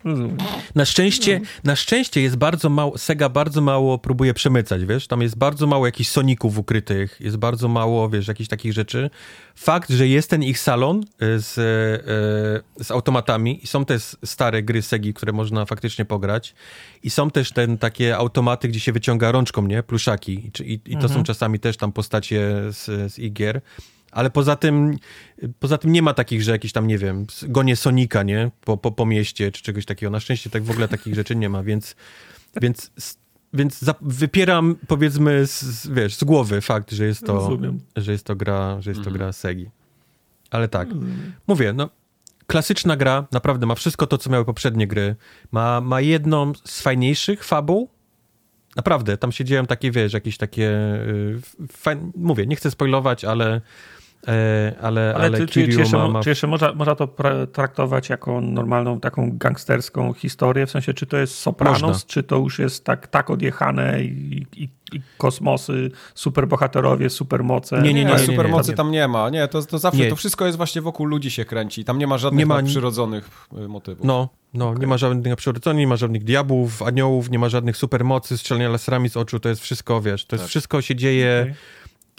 Rozumiem. 0.04 0.38
Na 0.76 0.86
szczęście, 0.86 1.40
No. 1.40 1.48
na 1.64 1.76
szczęście 1.76 2.22
jest 2.22 2.36
bardzo 2.36 2.70
mało, 2.70 2.98
Sega 2.98 3.30
bardzo 3.30 3.62
mało 3.62 3.98
próbuje 3.98 4.34
przemycać, 4.34 4.86
wiesz, 4.86 5.08
tam 5.08 5.22
jest 5.22 5.38
bardzo 5.38 5.68
mało 5.68 5.86
jakichś 5.86 6.10
Soników 6.10 6.58
ukrytych, 6.58 7.18
jest 7.20 7.38
bardzo 7.38 7.68
mało, 7.68 8.10
wiesz, 8.10 8.28
jakichś 8.28 8.50
takich 8.50 8.74
rzeczy. 8.74 9.10
Fakt, 9.56 9.90
że 9.90 10.08
jest 10.08 10.30
ten 10.30 10.44
ich 10.44 10.60
salon 10.60 11.02
y, 11.04 11.06
z, 11.40 11.58
y, 12.80 12.84
z 12.84 12.92
automatami 12.92 13.64
i 13.64 13.68
są 13.68 13.86
też 13.86 14.18
stare 14.26 14.64
gry 14.64 14.82
Segi, 14.82 15.14
które 15.14 15.32
można 15.34 15.66
faktycznie 15.66 16.06
pograć 16.06 16.56
i 17.04 17.10
są 17.10 17.32
też 17.32 17.52
ten 17.52 17.78
takie 17.78 18.18
automaty, 18.18 18.68
gdzie 18.68 18.80
się 18.80 18.92
wyciąga 18.92 19.32
rączką, 19.32 19.68
nie, 19.68 19.84
pluszaki 19.84 20.34
i, 20.34 20.72
i, 20.74 20.74
i 20.74 20.80
to 20.94 21.02
Mhm. 21.04 21.14
są 21.14 21.24
czasami 21.24 21.60
też 21.60 21.78
tam 21.78 21.92
postacie 21.92 22.52
z, 22.70 23.14
z 23.14 23.20
ich 23.20 23.34
gier. 23.34 23.62
Ale 24.12 24.30
poza 24.30 24.56
tym, 24.56 24.98
poza 25.60 25.78
tym 25.78 25.92
nie 25.92 26.02
ma 26.02 26.14
takich, 26.14 26.42
że 26.42 26.52
jakiś 26.52 26.72
tam, 26.72 26.88
nie 26.88 26.98
wiem, 26.98 27.26
gonie 27.44 27.76
Sonika, 27.76 28.24
nie? 28.24 28.52
Po, 28.62 28.78
po, 28.78 28.92
po 28.92 29.06
mieście 29.06 29.52
czy 29.52 29.64
czegoś 29.64 29.86
takiego. 29.86 30.10
Na 30.10 30.20
szczęście 30.20 30.50
tak 30.50 30.64
w 30.64 30.72
ogóle 30.72 30.88
takich 30.88 31.16
rzeczy 31.16 31.36
nie 31.36 31.50
ma, 31.50 31.64
więc, 31.64 31.96
więc, 32.62 32.92
więc 33.54 33.80
za, 33.80 33.96
wypieram, 34.02 34.76
powiedzmy, 34.88 35.48
z, 35.48 35.62
z, 35.62 35.88
wiesz, 35.88 36.16
z 36.16 36.24
głowy 36.24 36.62
fakt, 36.62 36.92
że 36.92 37.06
jest 37.06 37.26
to, 37.26 37.34
Rozumiem. 37.34 37.80
że 37.96 38.12
jest 38.12 38.26
to 38.26 38.36
gra, 38.36 38.82
że 38.82 38.92
jest 38.92 39.04
to 39.04 39.12
gra 39.12 39.34
Segi. 39.34 39.70
Ale 40.52 40.68
tak, 40.68 40.90
mówię, 41.48 41.74
no, 41.74 41.90
klasyczna 42.48 42.98
gra, 42.98 43.28
naprawdę 43.32 43.66
ma 43.66 43.76
wszystko 43.76 44.08
to, 44.08 44.18
co 44.18 44.30
miały 44.30 44.46
poprzednie 44.46 44.88
gry. 44.88 45.16
Ma, 45.52 45.82
ma 45.82 46.02
jedną 46.02 46.54
z 46.66 46.82
fajniejszych 46.82 47.44
fabuł, 47.44 47.90
Naprawdę, 48.76 49.18
tam 49.18 49.32
się 49.32 49.46
dzieją 49.46 49.66
takie, 49.66 49.92
wiesz, 49.92 50.14
jakieś 50.14 50.38
takie. 50.38 50.70
y, 50.72 51.40
Fajn... 51.72 52.12
Mówię, 52.16 52.48
nie 52.48 52.56
chcę 52.56 52.72
spoilować, 52.72 53.26
ale. 53.26 53.62
E, 54.28 54.74
Ale, 54.82 55.14
ale, 55.16 55.26
Ale 55.26 55.38
czy, 55.38 55.48
czy, 55.48 55.62
jeszcze, 55.62 55.98
ma, 55.98 56.08
ma... 56.08 56.24
czy 56.24 56.30
jeszcze 56.30 56.48
można, 56.48 56.74
można 56.74 56.96
to 56.96 57.08
traktować 57.54 58.10
jako 58.10 58.42
normalną 58.42 59.00
taką 59.00 59.38
gangsterską 59.38 60.14
historię? 60.14 60.66
W 60.66 60.72
sensie, 60.72 60.94
czy 60.94 61.06
to 61.06 61.18
jest 61.18 61.36
Sopranos, 61.36 61.82
Można. 61.82 62.08
czy 62.08 62.24
to 62.24 62.36
już 62.38 62.60
jest 62.60 62.86
tak, 62.86 63.08
tak 63.08 63.30
odjechane 63.30 64.04
i, 64.04 64.46
i, 64.58 64.70
i 64.94 65.02
kosmosy, 65.18 65.92
superbohaterowie, 66.16 67.10
supermoce? 67.10 67.82
Nie, 67.82 67.94
nie, 67.94 68.06
Nie, 68.06 68.12
nie, 68.12 68.20
supermocy 68.20 68.72
nie. 68.72 68.78
tam 68.78 68.92
nie 68.92 69.08
ma. 69.08 69.30
Nie, 69.30 69.48
to, 69.48 69.62
to 69.62 69.80
zawsze, 69.80 70.00
Nie. 70.04 70.10
to 70.10 70.16
wszystko 70.16 70.46
jest 70.46 70.58
właśnie 70.58 70.82
wokół 70.82 71.06
ludzi 71.06 71.32
się 71.32 71.46
kręci. 71.46 71.86
Tam 71.86 71.98
nie 71.98 72.08
ma 72.08 72.18
żadnych 72.18 72.40
Nie 72.40 72.46
ma- 72.46 72.56
nadprzyrodzonych 72.56 73.30
y, 73.66 73.68
motywów. 73.68 74.06
No, 74.06 74.30
no 74.54 74.74
nie 74.74 74.88
ma 74.88 74.98
żadnych 74.98 75.36
przywróceń, 75.36 75.78
nie 75.78 75.88
ma 75.88 75.96
żadnych 75.96 76.24
diabłów, 76.24 76.82
aniołów, 76.84 77.30
nie 77.30 77.40
ma 77.40 77.50
żadnych 77.50 77.78
supermocy, 77.78 78.38
strzelania 78.38 78.70
laserami 78.70 79.10
z 79.10 79.18
oczu, 79.18 79.40
to 79.40 79.50
jest 79.50 79.62
wszystko, 79.62 80.02
wiesz, 80.02 80.26
to 80.26 80.36
jest 80.36 80.44
Tak. 80.46 80.50
wszystko 80.50 80.82
się 80.82 80.96
dzieje, 80.96 81.40
Okej. 81.42 81.56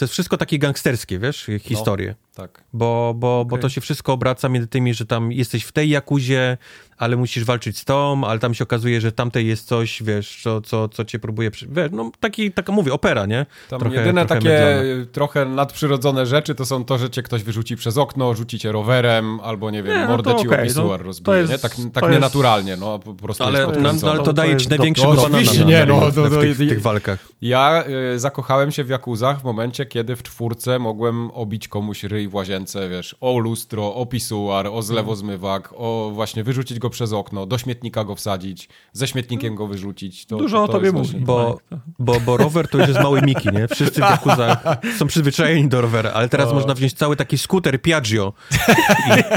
To 0.01 0.05
jest 0.05 0.13
wszystko 0.13 0.37
takie 0.37 0.59
gangsterskie, 0.59 1.19
wiesz, 1.19 1.47
historie. 1.61 2.15
Tak. 2.35 2.65
Bo, 2.73 3.15
bo, 3.17 3.45
bo 3.45 3.55
Okej. 3.55 3.63
to 3.63 3.69
się 3.69 3.81
wszystko 3.81 4.13
obraca 4.13 4.49
między 4.49 4.69
tymi, 4.69 4.95
że 4.95 5.07
tam 5.07 5.33
jesteś 5.33 5.65
w 5.65 5.73
tej 5.73 5.89
jakuzie, 5.89 6.59
ale 7.01 7.17
musisz 7.17 7.45
walczyć 7.45 7.79
z 7.79 7.85
tą, 7.85 8.25
ale 8.27 8.39
tam 8.39 8.55
się 8.55 8.65
okazuje, 8.65 9.01
że 9.01 9.13
tamtej 9.13 9.47
jest 9.47 9.67
coś, 9.69 10.03
wiesz, 10.03 10.41
co, 10.43 10.61
co, 10.61 10.89
co 10.89 11.05
cię 11.05 11.19
próbuje... 11.19 11.51
Przy... 11.51 11.67
Wiesz, 11.67 11.89
no 11.93 12.11
taki, 12.21 12.53
taka 12.53 12.73
mówię, 12.73 12.93
opera, 12.93 13.27
nie? 13.27 13.47
Tam 13.69 13.81
Trochę- 13.81 13.97
jedyne 13.97 14.27
trochę 14.27 14.41
takie 14.43 14.77
mydlane. 14.85 15.07
trochę 15.07 15.45
nadprzyrodzone 15.45 16.27
rzeczy 16.27 16.55
to 16.55 16.67
są 16.67 16.85
to, 16.85 16.99
że 16.99 17.11
cię 17.11 17.23
ktoś 17.23 17.43
wyrzuci 17.43 17.77
przez 17.77 17.99
okno, 17.99 18.35
rzuci 18.35 18.59
cię 18.59 18.73
rowerem, 18.73 19.41
albo 19.41 19.71
nie 19.71 19.83
wiem, 19.83 19.95
Nie, 19.97 20.03
no 20.03 20.09
mordę 20.09 20.35
ci 20.41 20.49
okej, 20.49 20.61
opisuar 20.61 21.01
no, 21.01 21.07
rozbije, 21.07 21.39
jest- 21.39 21.53
nie? 21.53 21.59
Tak, 21.59 21.73
tak 21.93 22.03
jest- 22.03 22.15
nienaturalnie, 22.15 22.77
no 22.77 22.99
po 22.99 23.15
prostu 23.15 23.45
Ale, 23.45 23.59
jest 23.59 24.03
no, 24.03 24.11
ale 24.11 24.23
to 24.23 24.33
daje 24.33 24.57
ci 24.57 24.69
do- 24.69 24.77
największego 24.77 25.09
No, 25.15 25.17
banana 25.23 25.39
oczywiście, 25.39 25.65
na- 25.65 25.71
nie, 25.71 25.87
no, 25.87 26.01
to- 26.01 26.25
w, 26.25 26.41
tych, 26.41 26.57
w 26.57 26.69
tych 26.69 26.83
walkach. 26.83 27.29
Ja 27.43 27.85
y, 28.15 28.19
zakochałem 28.19 28.73
się 28.73 28.85
w 28.85 28.89
Jakuzach 28.89 29.41
w 29.41 29.45
momencie, 29.45 29.87
kiedy 29.87 30.17
w 30.17 30.23
czwórce 30.23 30.79
mogłem 30.79 31.31
obić 31.31 31.69
komuś 31.69 32.05
ryj 32.05 32.29
w 32.29 32.35
łazience, 32.35 32.89
wiesz, 32.89 33.17
o 33.21 33.39
lustro, 33.39 33.95
o 33.95 34.07
pisuar, 34.07 34.67
o 34.67 34.83
zlewozmywak, 34.83 35.73
o 35.77 36.11
właśnie 36.15 36.45
wyrzucić 36.45 36.79
go 36.79 36.90
przez 36.91 37.13
okno, 37.13 37.47
do 37.47 37.59
śmietnika 37.59 38.05
go 38.05 38.15
wsadzić, 38.15 38.69
ze 38.93 39.07
śmietnikiem 39.07 39.55
go 39.55 39.67
wyrzucić. 39.67 40.27
To, 40.27 40.37
Dużo 40.37 40.57
to, 40.57 40.63
o 40.65 40.67
to 40.67 40.73
tobie 40.73 40.85
jest 40.85 40.97
mówi. 40.97 41.25
Bo, 41.25 41.59
bo, 41.99 42.21
bo 42.21 42.37
rower 42.37 42.69
to 42.69 42.79
już 42.79 42.89
jest 42.89 43.01
mały 43.01 43.23
Miki, 43.23 43.49
nie? 43.53 43.69
Wszyscy 43.69 44.01
w 44.01 44.11
Jakuzach 44.11 44.63
są 44.99 45.07
przyzwyczajeni 45.07 45.69
do 45.69 45.81
rowera, 45.81 46.13
ale 46.13 46.29
teraz 46.29 46.53
można 46.53 46.75
wziąć 46.75 46.93
cały 46.93 47.17
taki 47.17 47.39
skuter 47.39 47.83
Piaggio 47.83 48.33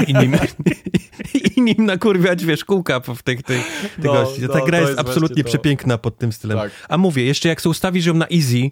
i, 0.06 0.10
i, 0.10 0.14
nim, 0.14 0.36
i 1.56 1.60
nim 1.60 1.86
nakurwiać, 1.86 2.44
wiesz, 2.44 2.64
kółka 2.64 3.00
w 3.00 3.22
tych, 3.22 3.42
tych, 3.42 3.90
tych 3.96 4.04
No, 4.04 4.12
gości. 4.12 4.40
Ta 4.48 4.58
no, 4.58 4.64
gra 4.64 4.78
jest 4.78 4.94
jest 4.96 5.00
absolutnie 5.00 5.44
przepiękna 5.44 5.98
pod 5.98 6.18
tym 6.18 6.32
stylem. 6.32 6.58
Tak. 6.58 6.70
A 6.88 6.98
mówię, 6.98 7.24
jeszcze 7.24 7.48
jak 7.48 7.60
sobie 7.60 7.70
ustawisz 7.70 8.06
ją 8.06 8.14
na 8.14 8.26
easy, 8.26 8.70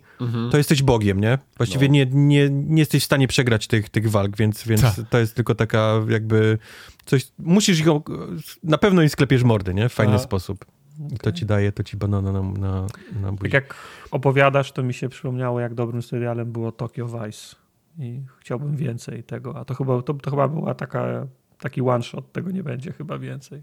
to 0.51 0.57
jesteś 0.57 0.83
bogiem, 0.83 1.21
nie? 1.21 1.39
Właściwie 1.57 1.89
No. 1.89 1.93
nie, 1.95 2.07
nie, 2.07 2.51
nie 2.51 2.83
jesteś 2.83 3.03
w 3.03 3.07
stanie 3.07 3.29
przegrać 3.29 3.67
tych, 3.67 3.89
tych 3.89 4.11
walk, 4.11 4.37
więc, 4.37 4.65
więc 4.67 4.83
Tak. 4.83 4.95
to 5.11 5.19
jest 5.19 5.35
tylko 5.35 5.55
taka 5.55 5.95
jakby 6.09 6.59
coś, 7.05 7.33
musisz 7.39 7.83
go, 7.83 8.03
na 8.63 8.79
pewno 8.79 9.03
im 9.03 9.09
sklepiesz 9.09 9.43
mordy, 9.43 9.75
nie? 9.75 9.89
W 9.89 9.93
fajny 9.93 10.15
Aha. 10.15 10.23
sposób. 10.23 10.65
I 11.11 11.19
to 11.19 11.33
ci 11.33 11.47
daje, 11.47 11.73
to 11.73 11.83
ci 11.83 11.97
banana 11.97 12.33
na, 12.33 12.43
na, 12.43 12.87
na 13.23 13.33
buzi. 13.33 13.43
Tak 13.43 13.53
jak 13.53 13.75
opowiadasz, 14.11 14.73
to 14.73 14.83
mi 14.83 14.95
się 14.95 15.09
przypomniało, 15.09 15.61
jak 15.61 15.75
dobrym 15.75 16.03
serialem 16.03 16.53
było 16.53 16.73
Tokyo 16.73 17.07
Vice. 17.07 17.57
I 17.99 18.21
chciałbym 18.41 18.77
więcej 18.77 19.25
tego. 19.25 19.57
A 19.57 19.65
to 19.65 19.75
chyba, 19.75 20.03
to, 20.03 20.15
to 20.15 20.31
chyba 20.31 20.49
była 20.49 20.75
taka, 20.75 21.27
taki 21.59 21.81
one 21.81 22.03
shot, 22.03 22.33
tego 22.33 22.51
nie 22.51 22.63
będzie 22.63 22.93
chyba 22.93 23.19
więcej. 23.19 23.63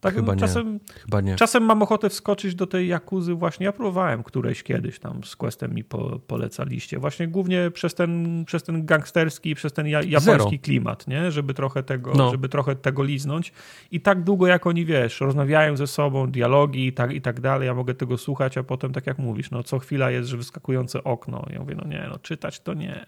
Tak, 0.00 0.14
Chyba 0.14 0.34
nie. 0.34 0.40
czasem, 0.40 0.80
Chyba 1.04 1.20
nie. 1.20 1.36
czasem 1.36 1.62
mam 1.64 1.82
ochotę 1.82 2.08
wskoczyć 2.10 2.54
do 2.54 2.66
tej 2.66 2.88
Jakuzy 2.88 3.34
właśnie. 3.34 3.66
Ja 3.66 3.72
próbowałem 3.72 4.22
któreś 4.22 4.62
kiedyś 4.62 4.98
tam 4.98 5.24
z 5.24 5.36
Questem 5.36 5.74
mi 5.74 5.84
po, 5.84 6.18
polecaliście. 6.26 6.98
Właśnie 6.98 7.28
głównie 7.28 7.70
przez 7.70 7.94
ten, 7.94 8.44
przez 8.44 8.62
ten 8.62 8.86
gangsterski, 8.86 9.54
przez 9.54 9.72
ten 9.72 9.86
ja, 9.86 10.02
japoński 10.02 10.50
Zero. 10.50 10.62
klimat, 10.62 11.08
nie? 11.08 11.30
Żeby 11.30 11.54
trochę 11.54 11.82
tego, 11.82 12.12
No. 12.14 12.30
żeby 12.30 12.48
trochę 12.48 12.76
tego 12.76 13.02
liznąć. 13.02 13.52
I 13.90 14.00
tak 14.00 14.22
długo 14.24 14.46
jak 14.46 14.66
oni, 14.66 14.84
wiesz, 14.84 15.20
rozmawiają 15.20 15.76
ze 15.76 15.86
sobą, 15.86 16.30
dialogi 16.30 16.86
i 16.86 16.92
tak, 16.92 17.12
i 17.12 17.20
tak 17.20 17.40
dalej, 17.40 17.66
ja 17.66 17.74
mogę 17.74 17.94
tego 17.94 18.18
słuchać, 18.18 18.58
a 18.58 18.62
potem 18.62 18.92
tak 18.92 19.06
jak 19.06 19.18
mówisz, 19.18 19.50
no 19.50 19.62
co 19.62 19.78
chwila 19.78 20.10
jest, 20.10 20.28
że 20.28 20.36
wyskakujące 20.36 21.04
okno. 21.04 21.46
Ja 21.50 21.58
mówię, 21.58 21.74
no 21.74 21.88
nie, 21.88 22.06
no 22.10 22.18
czytać 22.18 22.60
to 22.60 22.74
nie. 22.74 23.06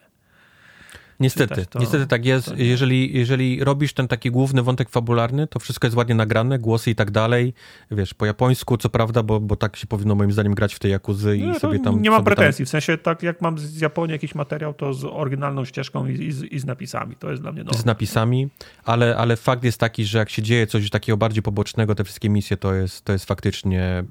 Niestety, 1.20 1.66
to- 1.66 1.78
niestety 1.78 2.06
tak 2.06 2.24
jest. 2.24 2.52
Jeżeli, 2.56 3.18
jeżeli 3.18 3.64
robisz 3.64 3.92
ten 3.92 4.08
taki 4.08 4.30
główny 4.30 4.62
wątek 4.62 4.88
fabularny, 4.90 5.46
to 5.46 5.58
wszystko 5.58 5.86
jest 5.86 5.96
ładnie 5.96 6.14
nagrane, 6.14 6.58
głosy 6.58 6.90
i 6.90 6.94
tak 6.94 7.10
dalej. 7.10 7.54
Wiesz, 7.90 8.14
po 8.14 8.26
japońsku, 8.26 8.76
co 8.76 8.88
prawda, 8.88 9.22
bo, 9.22 9.40
bo 9.40 9.56
tak 9.56 9.76
się 9.76 9.86
powinno 9.86 10.14
moim 10.14 10.32
zdaniem 10.32 10.54
grać 10.54 10.74
w 10.74 10.78
tej 10.78 10.90
Jakuzy 10.90 11.36
i 11.36 11.42
No, 11.46 11.58
sobie 11.58 11.78
tam... 11.78 12.02
nie 12.02 12.10
mam 12.10 12.24
pretensji, 12.24 12.64
w 12.64 12.68
sensie 12.68 12.98
tak 12.98 13.22
jak 13.22 13.40
mam 13.40 13.58
z 13.58 13.80
Japonii 13.80 14.12
jakiś 14.12 14.34
materiał, 14.34 14.74
to 14.74 14.94
z 14.94 15.04
oryginalną 15.04 15.64
ścieżką 15.64 16.06
i, 16.06 16.12
i, 16.24 16.32
z, 16.32 16.42
i 16.42 16.58
z 16.58 16.64
napisami. 16.64 17.16
To 17.16 17.30
jest 17.30 17.42
dla 17.42 17.52
mnie 17.52 17.60
Tam, 17.60 17.66
dobre. 17.66 17.80
z 17.82 17.84
napisami, 17.84 18.48
ale, 18.84 19.16
ale 19.16 19.36
fakt 19.36 19.64
jest 19.64 19.78
taki, 19.78 20.04
że 20.04 20.18
jak 20.18 20.30
się 20.30 20.42
dzieje 20.42 20.66
coś 20.66 20.90
takiego 20.90 21.16
bardziej 21.16 21.42
pobocznego, 21.42 21.94
te 21.94 22.04
wszystkie 22.04 22.30
misje, 22.30 22.56
to 22.56 22.74
jest, 22.74 23.04
to 23.04 23.12
jest 23.12 23.24
faktycznie 23.24 24.04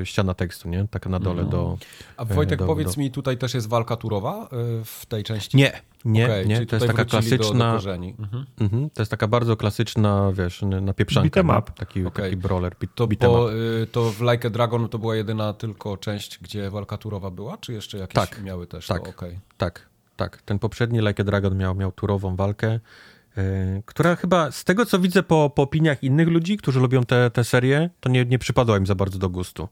y, 0.00 0.06
ściana 0.06 0.34
tekstu, 0.34 0.68
nie? 0.68 0.86
Taka 0.90 1.10
na 1.10 1.18
dole 1.20 1.44
do... 1.44 1.78
A 2.16 2.24
Wojtek, 2.24 2.58
do- 2.58 2.66
powiedz 2.66 2.94
do- 2.94 3.00
mi, 3.00 3.10
tutaj 3.10 3.38
też 3.38 3.54
jest 3.54 3.68
walka 3.68 3.96
turowa 3.96 4.44
y, 4.80 4.84
w 4.84 5.06
tej 5.06 5.24
części? 5.24 5.56
Nie, 5.56 5.72
nie, 6.06 6.24
Okej, 6.24 6.46
nie. 6.46 6.54
czyli 6.54 6.66
To 6.66 6.76
jest 6.76 6.86
taka 6.86 7.04
do- 7.04 7.10
klasyczna... 7.10 7.70
Do, 7.70 7.76
korzeni. 7.76 8.14
Mhm. 8.18 8.46
Mhm, 8.60 8.90
to 8.90 9.02
jest 9.02 9.10
taka 9.10 9.28
bardzo 9.28 9.56
klasyczna, 9.56 10.32
wiesz, 10.32 10.62
napieprzanka. 10.82 11.40
Beat'em 11.42 11.52
nie? 11.52 11.58
up. 11.58 11.72
Taki, 11.76 12.06
Okej. 12.06 12.24
taki 12.24 12.36
brawler, 12.36 12.74
beat, 12.80 12.94
To, 12.94 13.06
beat'em 13.06 13.26
bo, 13.26 13.44
up. 13.44 13.52
y, 13.54 13.86
to 13.92 14.10
w 14.10 14.20
Like 14.20 14.48
a 14.48 14.50
Dragon 14.50 14.88
to 14.88 14.98
była 14.98 15.16
jedyna 15.16 15.52
tylko 15.52 15.96
część, 15.96 16.38
gdzie 16.42 16.70
walka 16.70 16.96
turowa 16.98 17.30
była, 17.30 17.56
czy 17.58 17.72
jeszcze 17.72 17.98
jakieś 17.98 18.14
Tak, 18.14 18.42
miały 18.42 18.66
też? 18.66 18.86
tak. 18.86 19.02
To, 19.04 19.10
okej. 19.10 19.38
Tak, 19.56 19.88
tak. 20.16 20.42
Ten 20.42 20.58
poprzedni 20.58 20.98
Like 21.00 21.22
a 21.22 21.24
Dragon 21.24 21.56
miał, 21.56 21.74
miał 21.74 21.92
turową 21.92 22.36
walkę, 22.36 22.80
yy, 23.36 23.42
która 23.86 24.16
chyba 24.16 24.50
z 24.50 24.64
tego, 24.64 24.86
co 24.86 24.98
widzę 24.98 25.22
po, 25.22 25.50
po 25.50 25.62
opiniach 25.62 26.02
innych 26.02 26.28
ludzi, 26.28 26.56
którzy 26.56 26.80
lubią 26.80 27.02
tę 27.04 27.30
te, 27.30 27.44
serię, 27.44 27.90
to 28.00 28.08
nie, 28.08 28.24
nie 28.24 28.38
przypadła 28.38 28.76
im 28.78 28.86
za 28.86 28.94
bardzo 28.94 29.18
do 29.18 29.28
gustu. 29.28 29.68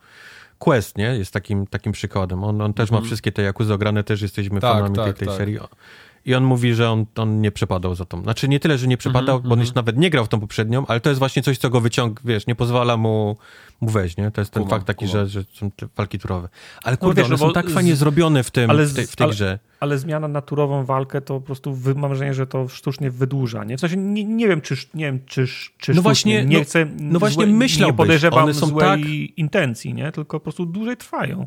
Quest, 0.59 0.99
nie? 0.99 1.05
Jest 1.19 1.33
takim, 1.33 1.67
takim 1.67 1.93
przykładem. 1.93 2.45
On, 2.45 2.61
on 2.61 2.75
też 2.75 2.91
ma 2.91 3.01
wszystkie 3.01 3.33
te 3.33 3.43
Yakuza 3.43 3.75
ograne, 3.75 4.05
też 4.05 4.23
jesteśmy 4.23 4.55
Mhm. 4.57 4.73
Tak, 4.73 4.83
fanami 4.83 4.95
tej, 4.97 5.05
tak, 5.05 5.19
tej 5.19 5.29
tak. 5.29 5.37
serii. 5.37 5.59
I 6.27 6.35
on 6.35 6.45
mówi, 6.45 6.75
że 6.75 6.91
on, 6.91 7.07
on 7.17 7.41
nie 7.41 7.51
przepadał 7.53 7.95
za 7.95 8.05
tą. 8.05 8.23
Znaczy 8.23 8.49
nie 8.49 8.61
tyle, 8.61 8.79
że 8.79 8.87
nie 8.87 8.97
przepadał, 8.97 9.37
Mhm, 9.37 9.49
bo 9.49 9.53
on 9.55 9.61
już 9.61 9.75
nawet 9.75 9.97
nie 9.99 10.11
grał 10.11 10.25
w 10.25 10.29
tą 10.29 10.41
poprzednią, 10.41 10.87
ale 10.87 11.01
to 11.01 11.09
jest 11.09 11.19
właśnie 11.19 11.43
coś, 11.43 11.59
co 11.59 11.71
go 11.71 11.81
wyciąga, 11.81 12.23
wiesz, 12.25 12.47
nie 12.47 12.55
pozwala 12.55 12.97
mu, 12.97 13.37
mu 13.81 13.91
wejść, 13.91 14.17
nie? 14.17 14.31
To 14.31 14.41
jest 14.41 14.51
ten 14.53 14.69
fakt 14.69 14.87
taki, 14.87 15.07
że, 15.07 15.27
że 15.29 15.45
są 15.53 15.71
te 15.71 15.87
walki 15.97 16.19
turowe. 16.19 16.49
Ale 16.83 16.97
kurde, 16.97 17.23
wiesz, 17.23 17.27
one 17.31 17.39
no 17.41 17.47
są 17.47 17.53
tak 17.53 17.71
z- 17.71 17.75
fajnie 17.75 17.97
zrobione 17.97 18.43
w, 18.43 18.51
tym, 18.51 18.71
ale 18.71 18.87
w, 18.87 18.95
tej, 18.95 19.07
z- 19.07 19.11
w 19.11 19.17
tej 19.17 19.25
ale- 19.25 19.33
grze. 19.35 19.59
Ale 19.81 19.99
zmiana 19.99 20.29
na 20.29 20.41
turową 20.43 20.85
walkę 20.85 21.21
to 21.21 21.35
po 21.35 21.47
prostu 21.47 21.75
wy, 21.75 21.95
mam 21.95 22.11
wrażenie, 22.11 22.35
że 22.35 22.47
to 22.47 22.69
sztucznie 22.69 23.11
wydłuża. 23.11 23.65
Nie? 23.65 23.77
W 23.77 23.81
sensie 23.81 23.97
nie, 23.97 24.25
nie 24.25 24.49
wiem, 24.49 24.61
czy, 24.61 24.75
nie 24.95 25.05
wiem, 25.05 25.21
czy, 25.27 25.47
czy 25.79 25.95
No 25.95 26.03
właśnie, 26.03 26.45
nie 26.45 26.59
no- 26.59 26.65
chcę, 26.65 26.87
no 27.01 27.19
właśnie 27.19 27.45
złe, 27.45 27.53
myślałbyś, 27.55 27.93
nie 27.93 27.97
podejrzewam 27.97 28.45
one 28.45 28.55
są 28.55 28.67
złej 28.67 28.89
tak- 29.03 29.11
intencji, 29.37 29.95
nie? 29.95 30.13
tylko 30.13 30.41
po 30.41 30.45
prostu 30.45 30.67
dłużej 30.67 30.97
trwają. 30.97 31.47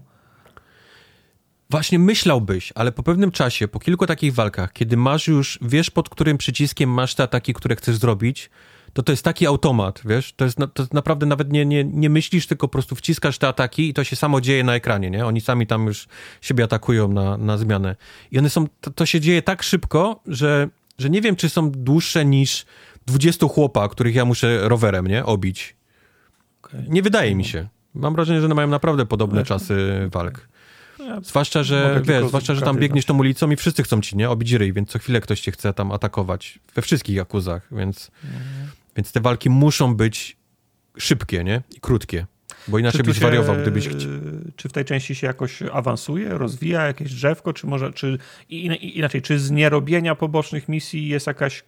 Właśnie 1.70 2.00
myślałbyś, 2.00 2.74
ale 2.76 2.92
po 2.92 3.04
pewnym 3.04 3.32
czasie, 3.32 3.68
po 3.68 3.80
kilku 3.80 4.08
takich 4.08 4.34
walkach, 4.34 4.74
kiedy 4.74 4.98
masz 4.98 5.28
już, 5.28 5.60
wiesz 5.62 5.90
pod 5.90 6.10
którym 6.10 6.38
przyciskiem 6.38 6.90
masz 6.90 7.16
te 7.16 7.24
ataki, 7.24 7.54
które 7.54 7.76
chcesz 7.76 7.96
zrobić, 7.96 8.50
to 8.94 9.04
to 9.04 9.12
jest 9.12 9.24
taki 9.24 9.48
automat, 9.48 10.02
wiesz? 10.06 10.34
To 10.34 10.46
jest, 10.46 10.58
to 10.74 10.88
naprawdę 10.94 11.26
nawet 11.26 11.52
nie, 11.52 11.66
nie, 11.66 11.84
nie 11.84 12.10
myślisz, 12.10 12.48
tylko 12.48 12.68
po 12.68 12.72
prostu 12.72 12.96
wciskasz 12.96 13.38
te 13.38 13.48
ataki 13.48 13.90
i 13.90 13.94
to 13.94 14.04
się 14.04 14.16
samo 14.16 14.42
dzieje 14.42 14.64
na 14.64 14.76
ekranie, 14.76 15.10
nie? 15.10 15.26
Oni 15.26 15.42
sami 15.42 15.68
tam 15.68 15.86
już 15.86 16.08
siebie 16.42 16.64
atakują 16.64 17.08
na, 17.08 17.38
na 17.38 17.58
zmianę. 17.58 17.96
I 18.32 18.40
one 18.40 18.50
są, 18.50 18.68
to, 18.82 18.92
to 18.92 19.06
się 19.06 19.20
dzieje 19.20 19.42
tak 19.42 19.64
szybko, 19.64 20.20
że, 20.28 20.70
że 20.98 21.10
nie 21.10 21.22
wiem, 21.22 21.36
czy 21.36 21.50
są 21.50 21.72
dłuższe 21.72 22.26
niż 22.26 22.66
20 23.06 23.48
chłopa, 23.48 23.90
których 23.90 24.16
ja 24.16 24.26
muszę 24.26 24.70
rowerem, 24.70 25.08
nie? 25.08 25.26
Obić. 25.26 25.76
Okay. 26.62 26.86
Nie 26.88 27.02
wydaje 27.02 27.36
mi 27.36 27.46
się. 27.46 27.68
Mam 27.94 28.14
wrażenie, 28.14 28.40
że 28.40 28.46
one 28.46 28.56
mają 28.56 28.68
naprawdę 28.68 29.06
podobne 29.06 29.44
czasy 29.44 30.10
walk. 30.12 30.48
Ja 31.00 31.22
zwłaszcza, 31.22 31.64
że 31.64 32.02
wiesz, 32.04 32.28
zwłaszcza, 32.28 32.56
że 32.56 32.62
tam 32.62 32.78
biegniesz 32.78 33.06
tą 33.06 33.18
ulicą 33.18 33.52
i 33.52 33.56
wszyscy 33.56 33.84
chcą 33.84 34.02
ci, 34.02 34.18
nie? 34.18 34.30
Obić 34.30 34.52
ryj, 34.52 34.74
więc 34.74 34.90
co 34.90 35.00
chwilę 35.00 35.22
ktoś 35.22 35.42
cię 35.42 35.52
chce 35.52 35.74
tam 35.74 35.92
atakować. 35.92 36.60
We 36.76 36.82
wszystkich 36.82 37.22
akuzach, 37.22 37.68
więc, 37.72 38.12
mhm. 38.24 38.44
więc 38.96 39.12
te 39.12 39.22
walki 39.22 39.50
muszą 39.50 39.96
być 39.96 40.38
szybkie, 40.98 41.44
nie? 41.44 41.62
I 41.76 41.80
krótkie. 41.80 42.26
Bo 42.68 42.80
inaczej 42.80 43.04
byś 43.04 43.16
się, 43.16 43.22
wariował, 43.22 43.56
gdybyś 43.56 43.88
chciał. 43.88 44.10
Czy 44.56 44.70
w 44.70 44.74
tej 44.74 44.86
części 44.86 45.16
się 45.16 45.28
jakoś 45.28 45.62
awansuje, 45.62 46.30
rozwija 46.30 46.88
jakieś 46.88 47.14
drzewko, 47.14 47.54
czy 47.54 47.68
może, 47.68 47.94
czy 47.94 48.18
inaczej, 48.80 49.22
czy 49.22 49.40
z 49.40 49.52
nierobienia 49.52 50.16
pobocznych 50.16 50.70
misji 50.70 51.08
jest 51.08 51.28
jakaś 51.28 51.64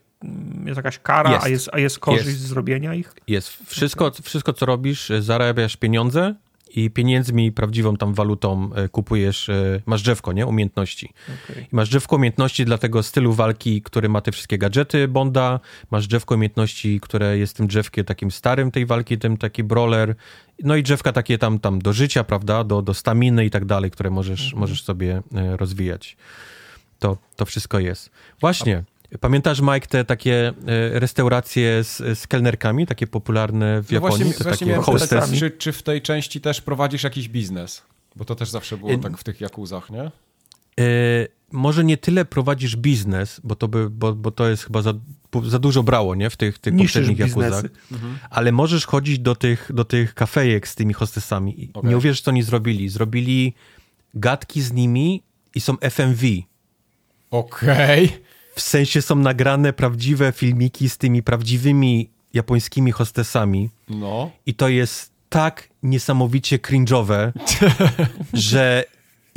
jest 0.65 0.77
jakaś 0.77 0.99
kara, 0.99 1.31
jest. 1.31 1.45
A, 1.45 1.49
jest, 1.49 1.69
a 1.73 1.79
jest 1.79 1.99
korzyść 1.99 2.25
jest. 2.25 2.39
z 2.39 2.47
zrobienia 2.47 2.93
ich? 2.93 3.13
Jest. 3.27 3.57
Wszystko, 3.65 4.11
wszystko, 4.23 4.53
co 4.53 4.65
robisz, 4.65 5.11
zarabiasz 5.19 5.77
pieniądze 5.77 6.35
i 6.69 6.89
pieniędzmi, 6.89 7.51
prawdziwą 7.51 7.97
tam 7.97 8.13
walutą 8.13 8.69
e, 8.75 8.89
kupujesz, 8.89 9.49
e, 9.49 9.81
masz 9.85 10.01
drzewko, 10.01 10.33
nie? 10.33 10.45
Umiejętności. 10.45 11.13
Okay. 11.43 11.65
I 11.71 11.75
masz 11.75 11.89
drzewko 11.89 12.15
umiejętności 12.15 12.65
dla 12.65 12.77
tego 12.77 13.03
stylu 13.03 13.33
walki, 13.33 13.81
który 13.81 14.09
ma 14.09 14.21
te 14.21 14.31
wszystkie 14.31 14.57
gadżety 14.57 15.07
Bonda, 15.07 15.59
masz 15.91 16.07
drzewko 16.07 16.35
umiejętności, 16.35 16.99
które 16.99 17.37
jest 17.37 17.57
tym 17.57 17.67
drzewkiem 17.67 18.05
takim 18.05 18.31
starym 18.31 18.71
tej 18.71 18.85
walki, 18.85 19.17
tym 19.17 19.37
taki 19.37 19.63
brawler, 19.63 20.15
no 20.63 20.75
i 20.75 20.83
drzewka 20.83 21.11
takie 21.11 21.37
tam, 21.37 21.59
tam 21.59 21.79
do 21.79 21.93
życia, 21.93 22.23
prawda, 22.23 22.63
do, 22.63 22.81
do 22.81 22.93
staminy 22.93 23.45
i 23.45 23.49
tak 23.49 23.65
dalej, 23.65 23.91
które 23.91 24.09
możesz, 24.09 24.43
mhm. 24.43 24.59
możesz 24.59 24.83
sobie 24.83 25.21
e, 25.35 25.57
rozwijać. 25.57 26.17
To, 26.99 27.17
to 27.35 27.45
wszystko 27.45 27.79
jest. 27.79 28.11
Właśnie. 28.41 28.83
Pamiętasz, 29.19 29.61
Mike, 29.61 29.87
te 29.87 30.05
takie 30.05 30.47
e, 30.47 30.99
restauracje 30.99 31.83
z, 31.83 32.19
z 32.19 32.27
kelnerkami, 32.27 32.87
takie 32.87 33.07
popularne 33.07 33.83
w 33.83 33.91
no 33.91 33.95
Japonii? 33.95 34.23
Właśnie, 34.23 34.43
właśnie 34.43 34.67
takie 34.67 34.81
hostess. 34.81 35.31
Czy, 35.39 35.51
czy 35.51 35.71
w 35.71 35.83
tej 35.83 36.01
części 36.01 36.41
też 36.41 36.61
prowadzisz 36.61 37.03
jakiś 37.03 37.29
biznes? 37.29 37.81
Bo 38.15 38.25
to 38.25 38.35
też 38.35 38.49
zawsze 38.49 38.77
było 38.77 38.91
e, 38.91 38.97
tak 38.97 39.17
w 39.17 39.23
tych 39.23 39.41
jakuzach, 39.41 39.89
nie? 39.89 40.01
E, 40.01 40.11
może 41.51 41.83
nie 41.83 41.97
tyle 41.97 42.25
prowadzisz 42.25 42.75
biznes, 42.75 43.41
bo 43.43 43.55
to, 43.55 43.67
by, 43.67 43.89
bo, 43.89 44.13
bo 44.13 44.31
to 44.31 44.49
jest 44.49 44.63
chyba 44.63 44.81
za, 44.81 44.93
za 45.43 45.59
dużo 45.59 45.83
brało, 45.83 46.15
nie? 46.15 46.29
W 46.29 46.37
tych, 46.37 46.59
tych 46.59 46.77
poprzednich 46.77 47.19
jakuzach. 47.19 47.63
Mhm. 47.91 48.17
Ale 48.29 48.51
możesz 48.51 48.85
chodzić 48.85 49.19
do 49.19 49.35
tych, 49.35 49.71
do 49.73 49.85
tych 49.85 50.13
kafejek 50.13 50.67
z 50.67 50.75
tymi 50.75 50.93
hostessami. 50.93 51.71
Okay. 51.73 51.89
Nie 51.89 51.97
uwierzysz, 51.97 52.21
co 52.21 52.31
oni 52.31 52.43
zrobili. 52.43 52.89
Zrobili 52.89 53.53
gadki 54.13 54.61
z 54.61 54.71
nimi 54.71 55.23
i 55.55 55.61
są 55.61 55.77
FMV. 55.77 56.27
Okej. 57.31 58.05
Okay. 58.05 58.28
W 58.59 58.61
sensie 58.61 59.01
są 59.01 59.15
nagrane 59.15 59.73
prawdziwe 59.73 60.31
filmiki 60.31 60.89
z 60.89 60.97
tymi 60.97 61.23
prawdziwymi 61.23 62.09
japońskimi 62.33 62.91
hostesami. 62.91 63.69
No. 63.89 64.31
I 64.45 64.53
to 64.53 64.69
jest 64.69 65.11
tak 65.29 65.69
niesamowicie 65.83 66.57
cringe'owe, 66.57 67.31
że 68.33 68.83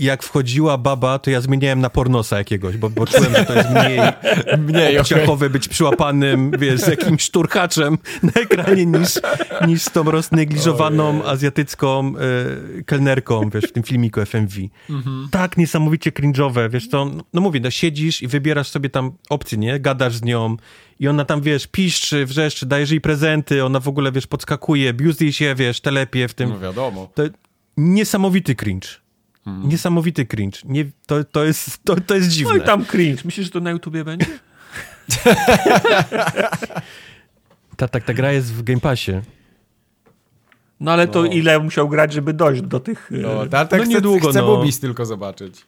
jak 0.02 0.22
wchodziła 0.22 0.78
baba, 0.78 1.18
to 1.18 1.30
ja 1.30 1.40
zmieniałem 1.40 1.80
na 1.80 1.90
pornosa 1.90 2.38
jakiegoś, 2.38 2.76
bo, 2.76 2.90
bo 2.90 3.06
czułem, 3.06 3.32
że 3.36 3.44
to 3.44 3.54
jest 3.54 3.70
mniej, 3.70 4.00
mniej 4.68 4.98
obciachowe 4.98 5.50
być 5.50 5.68
przyłapanym, 5.68 6.50
wiesz, 6.58 6.80
z 6.80 6.86
jakimś 6.86 7.22
szturchaczem 7.22 7.98
na 8.22 8.42
ekranie 8.42 8.86
niż, 8.86 9.20
niż 9.66 9.82
z 9.82 9.90
tą 9.90 10.02
roznegliżowaną 10.02 11.24
azjatycką 11.24 12.12
e, 12.78 12.82
kelnerką, 12.82 13.50
wiesz, 13.50 13.64
w 13.64 13.72
tym 13.72 13.82
filmiku 13.82 14.20
FMV. 14.26 14.56
Mhm. 14.90 15.28
Tak 15.30 15.56
niesamowicie 15.56 16.10
cringe'owe, 16.10 16.70
wiesz, 16.70 16.88
to, 16.88 17.10
no 17.32 17.40
mówię, 17.40 17.60
no 17.60 17.70
siedzisz 17.70 18.22
i 18.22 18.28
wybierasz 18.28 18.68
sobie 18.68 18.90
tam 18.90 19.12
opcję, 19.30 19.58
nie? 19.58 19.80
Gadasz 19.80 20.16
z 20.16 20.22
nią 20.22 20.56
i 21.00 21.08
ona 21.08 21.24
tam, 21.24 21.40
wiesz, 21.40 21.66
piszczy, 21.66 22.26
wrzeszczy, 22.26 22.66
dajesz 22.66 22.90
jej 22.90 23.00
prezenty, 23.00 23.64
ona 23.64 23.80
w 23.80 23.88
ogóle, 23.88 24.12
wiesz, 24.12 24.26
podskakuje, 24.26 24.92
biuzdi 24.94 25.32
się, 25.32 25.54
wiesz, 25.54 25.80
telepie 25.80 26.28
w 26.28 26.34
tym. 26.34 26.50
No 26.50 26.58
wiadomo. 26.58 27.08
To 27.14 27.22
niesamowity 27.76 28.54
cringe. 28.54 29.01
Hmm. 29.44 29.68
Niesamowity 29.68 30.26
cringe. 30.26 30.58
Nie, 30.64 30.84
to, 31.06 31.24
to, 31.24 31.44
jest, 31.44 31.84
to, 31.84 31.96
to 32.00 32.14
jest 32.14 32.28
dziwne. 32.28 32.54
No 32.54 32.62
i 32.62 32.66
tam 32.66 32.84
cringe. 32.84 33.22
Myślisz, 33.24 33.46
że 33.46 33.52
to 33.52 33.60
na 33.60 33.70
YouTubie 33.70 34.04
będzie? 34.04 34.26
ta, 37.76 37.88
ta, 37.88 38.00
ta 38.00 38.14
gra 38.14 38.32
jest 38.32 38.54
w 38.54 38.62
Game 38.62 38.80
Passie. 38.80 39.12
No 40.80 40.92
ale 40.92 41.08
to 41.08 41.22
no. 41.22 41.28
ile 41.28 41.58
musiał 41.58 41.88
grać, 41.88 42.12
żeby 42.12 42.32
dojść 42.32 42.62
do 42.62 42.80
tych... 42.80 43.10
No, 43.10 43.46
ta, 43.46 43.64
ta 43.64 43.76
no 43.76 43.84
niedługo, 43.84 44.30
chce 44.30 44.42
no. 44.42 44.64
tylko 44.80 45.06
zobaczyć. 45.06 45.66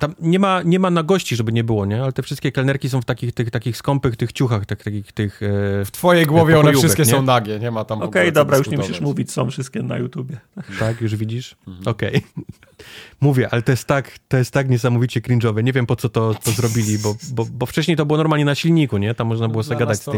Tam 0.00 0.14
nie 0.20 0.38
ma, 0.38 0.62
nie 0.62 0.78
ma 0.78 0.90
na 0.90 1.02
gości, 1.02 1.36
żeby 1.36 1.52
nie 1.52 1.64
było, 1.64 1.86
nie? 1.86 2.02
Ale 2.02 2.12
te 2.12 2.22
wszystkie 2.22 2.52
kelnerki 2.52 2.88
są 2.88 3.00
w 3.00 3.04
takich, 3.04 3.32
tych, 3.32 3.50
takich 3.50 3.76
skąpych 3.76 4.16
tych 4.16 4.32
ciuchach, 4.32 4.66
tak, 4.66 4.84
takich 4.84 5.12
tych... 5.12 5.42
E, 5.42 5.84
w 5.84 5.90
twojej 5.90 6.26
głowie 6.26 6.58
one 6.58 6.72
wszystkie 6.72 7.02
nie? 7.02 7.10
są 7.10 7.22
nagie, 7.22 7.58
nie 7.58 7.70
ma 7.70 7.84
tam 7.84 8.02
Okej, 8.02 8.22
okay, 8.22 8.32
dobra, 8.32 8.58
już 8.58 8.68
nie 8.68 8.76
musisz 8.76 9.00
mówić, 9.00 9.32
są 9.32 9.50
wszystkie 9.50 9.82
na 9.82 9.98
YouTubie. 9.98 10.36
Tak, 10.78 11.00
już 11.00 11.16
widzisz? 11.16 11.56
Mhm. 11.66 11.88
Okej. 11.88 12.16
Okay. 12.16 12.44
Mówię, 13.20 13.48
ale 13.50 13.62
to 13.62 13.72
jest 13.72 13.84
tak, 13.84 14.18
to 14.28 14.36
jest 14.36 14.50
tak 14.50 14.68
niesamowicie 14.68 15.20
cringe'owe. 15.20 15.64
Nie 15.64 15.72
wiem, 15.72 15.86
po 15.86 15.96
co 15.96 16.08
to, 16.08 16.34
to 16.34 16.50
zrobili, 16.50 16.98
bo, 16.98 17.16
bo, 17.32 17.44
bo 17.44 17.66
wcześniej 17.66 17.96
to 17.96 18.06
było 18.06 18.16
normalnie 18.16 18.44
na 18.44 18.54
silniku, 18.54 18.98
nie? 18.98 19.14
Tam 19.14 19.26
można 19.26 19.48
było 19.48 19.62
sobie 19.62 19.78
gadać 19.78 19.98
z 19.98 20.04
tymi... 20.04 20.16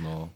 no 0.00 0.28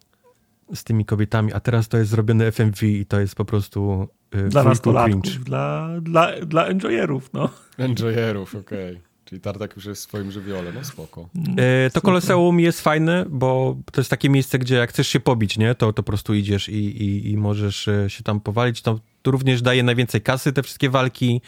z 0.74 0.84
tymi 0.84 1.04
kobietami, 1.04 1.52
a 1.52 1.60
teraz 1.60 1.88
to 1.88 1.98
jest 1.98 2.10
zrobione 2.10 2.52
FMV 2.52 2.86
i 2.86 3.06
to 3.06 3.20
jest 3.20 3.34
po 3.34 3.44
prostu 3.44 4.08
dla 4.48 4.64
nastolatków, 4.64 5.44
dla, 5.44 5.88
dla, 6.00 6.40
dla 6.40 6.66
enjoyerów, 6.66 7.32
no. 7.32 7.48
Enjoyerów, 7.78 8.54
okej. 8.54 8.96
Okay. 8.96 9.12
Czyli 9.32 9.40
Tartak 9.40 9.76
już 9.76 9.84
jest 9.84 10.02
w 10.02 10.08
swoim 10.08 10.32
żywiole, 10.32 10.72
no 10.74 10.84
spoko. 10.84 11.28
E, 11.58 11.90
to 11.90 12.00
Koloseum 12.00 12.60
jest 12.60 12.80
fajne, 12.80 13.26
bo 13.28 13.76
to 13.92 14.00
jest 14.00 14.10
takie 14.10 14.28
miejsce, 14.30 14.58
gdzie 14.58 14.74
jak 14.74 14.90
chcesz 14.90 15.08
się 15.08 15.20
pobić, 15.20 15.58
nie, 15.58 15.74
to, 15.74 15.92
to 15.92 16.02
po 16.02 16.02
prostu 16.02 16.34
idziesz 16.34 16.68
i, 16.68 16.74
i, 16.74 17.30
i 17.30 17.36
możesz 17.36 17.88
e, 17.88 18.10
się 18.10 18.24
tam 18.24 18.40
powalić. 18.40 18.82
To 19.22 19.24
tu 19.24 19.30
również 19.30 19.62
daje 19.62 19.82
najwięcej 19.82 20.20
kasy 20.20 20.52
te 20.52 20.62
wszystkie 20.62 20.90
walki. 20.90 21.40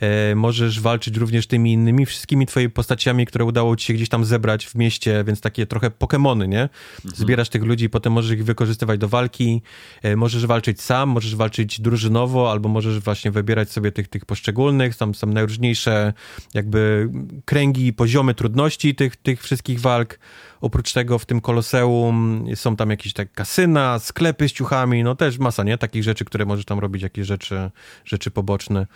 E, 0.00 0.34
możesz 0.34 0.80
walczyć 0.80 1.16
również 1.16 1.46
tymi 1.46 1.72
innymi 1.72 2.06
wszystkimi 2.06 2.46
twoimi 2.46 2.70
postaciami, 2.70 3.26
które 3.26 3.44
udało 3.44 3.76
ci 3.76 3.86
się 3.86 3.94
gdzieś 3.94 4.08
tam 4.08 4.24
zebrać 4.24 4.66
w 4.66 4.74
mieście, 4.74 5.24
więc 5.26 5.40
takie 5.40 5.66
trochę 5.66 5.90
Pokemony, 5.90 6.48
nie? 6.48 6.62
Mhm. 6.62 7.14
Zbierasz 7.14 7.48
tych 7.48 7.62
ludzi 7.62 7.90
potem 7.90 8.12
możesz 8.12 8.30
ich 8.30 8.44
wykorzystywać 8.44 9.00
do 9.00 9.08
walki. 9.08 9.62
E, 10.02 10.16
możesz 10.16 10.46
walczyć 10.46 10.82
sam, 10.82 11.08
możesz 11.08 11.36
walczyć 11.36 11.80
drużynowo, 11.80 12.50
albo 12.50 12.68
możesz 12.68 13.00
właśnie 13.00 13.30
wybierać 13.30 13.70
sobie 13.70 13.92
tych, 13.92 14.08
tych 14.08 14.24
poszczególnych. 14.24 14.96
Tam 14.96 15.14
są 15.14 15.26
najróżniejsze 15.26 16.12
jakby 16.54 17.08
kręgi, 17.44 17.92
poziomy 17.92 18.34
trudności 18.34 18.94
tych, 18.94 19.16
tych 19.16 19.42
wszystkich 19.42 19.80
walk. 19.80 20.18
Oprócz 20.62 20.92
tego 20.92 21.18
w 21.18 21.26
tym 21.26 21.40
koloseum 21.40 22.46
są 22.54 22.76
tam 22.76 22.90
jakieś 22.90 23.12
tak 23.12 23.32
kasyna, 23.32 23.98
sklepy 23.98 24.48
z 24.48 24.52
ciuchami, 24.52 25.04
no 25.04 25.14
też 25.14 25.38
masa, 25.38 25.62
nie? 25.64 25.78
Takich 25.78 26.02
rzeczy, 26.02 26.24
które 26.24 26.44
możesz 26.46 26.64
tam 26.64 26.78
robić, 26.78 27.02
jakieś 27.02 27.26
rzeczy, 27.26 27.70
rzeczy 28.04 28.30
poboczne. 28.30 28.86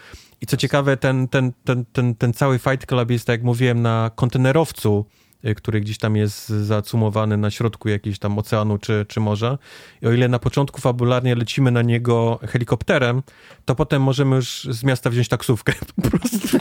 I 0.40 0.46
co 0.46 0.56
ciekawe, 0.56 0.96
ten, 0.96 1.28
ten, 1.28 1.52
ten, 1.64 1.84
ten, 1.92 2.14
ten 2.14 2.32
cały 2.32 2.58
Fight 2.58 2.86
Club 2.86 3.10
jest, 3.10 3.26
tak 3.26 3.34
jak 3.34 3.42
mówiłem, 3.42 3.82
na 3.82 4.10
kontenerowcu, 4.14 5.06
y, 5.44 5.54
który 5.54 5.80
gdzieś 5.80 5.98
tam 5.98 6.16
jest 6.16 6.48
zacumowany 6.48 7.36
na 7.36 7.50
środku 7.50 7.88
jakiegoś 7.88 8.18
tam 8.18 8.38
oceanu 8.38 8.78
czy, 8.78 9.06
czy 9.08 9.20
morza. 9.20 9.58
I 10.02 10.06
o 10.06 10.12
ile 10.12 10.28
na 10.28 10.38
początku 10.38 10.80
fabularnie 10.80 11.34
lecimy 11.34 11.70
na 11.70 11.82
niego 11.82 12.38
helikopterem, 12.42 13.22
to 13.64 13.74
potem 13.74 14.02
możemy 14.02 14.36
już 14.36 14.64
z 14.70 14.84
miasta 14.84 15.10
wziąć 15.10 15.28
taksówkę 15.28 15.72
po 16.02 16.10
prostu 16.10 16.58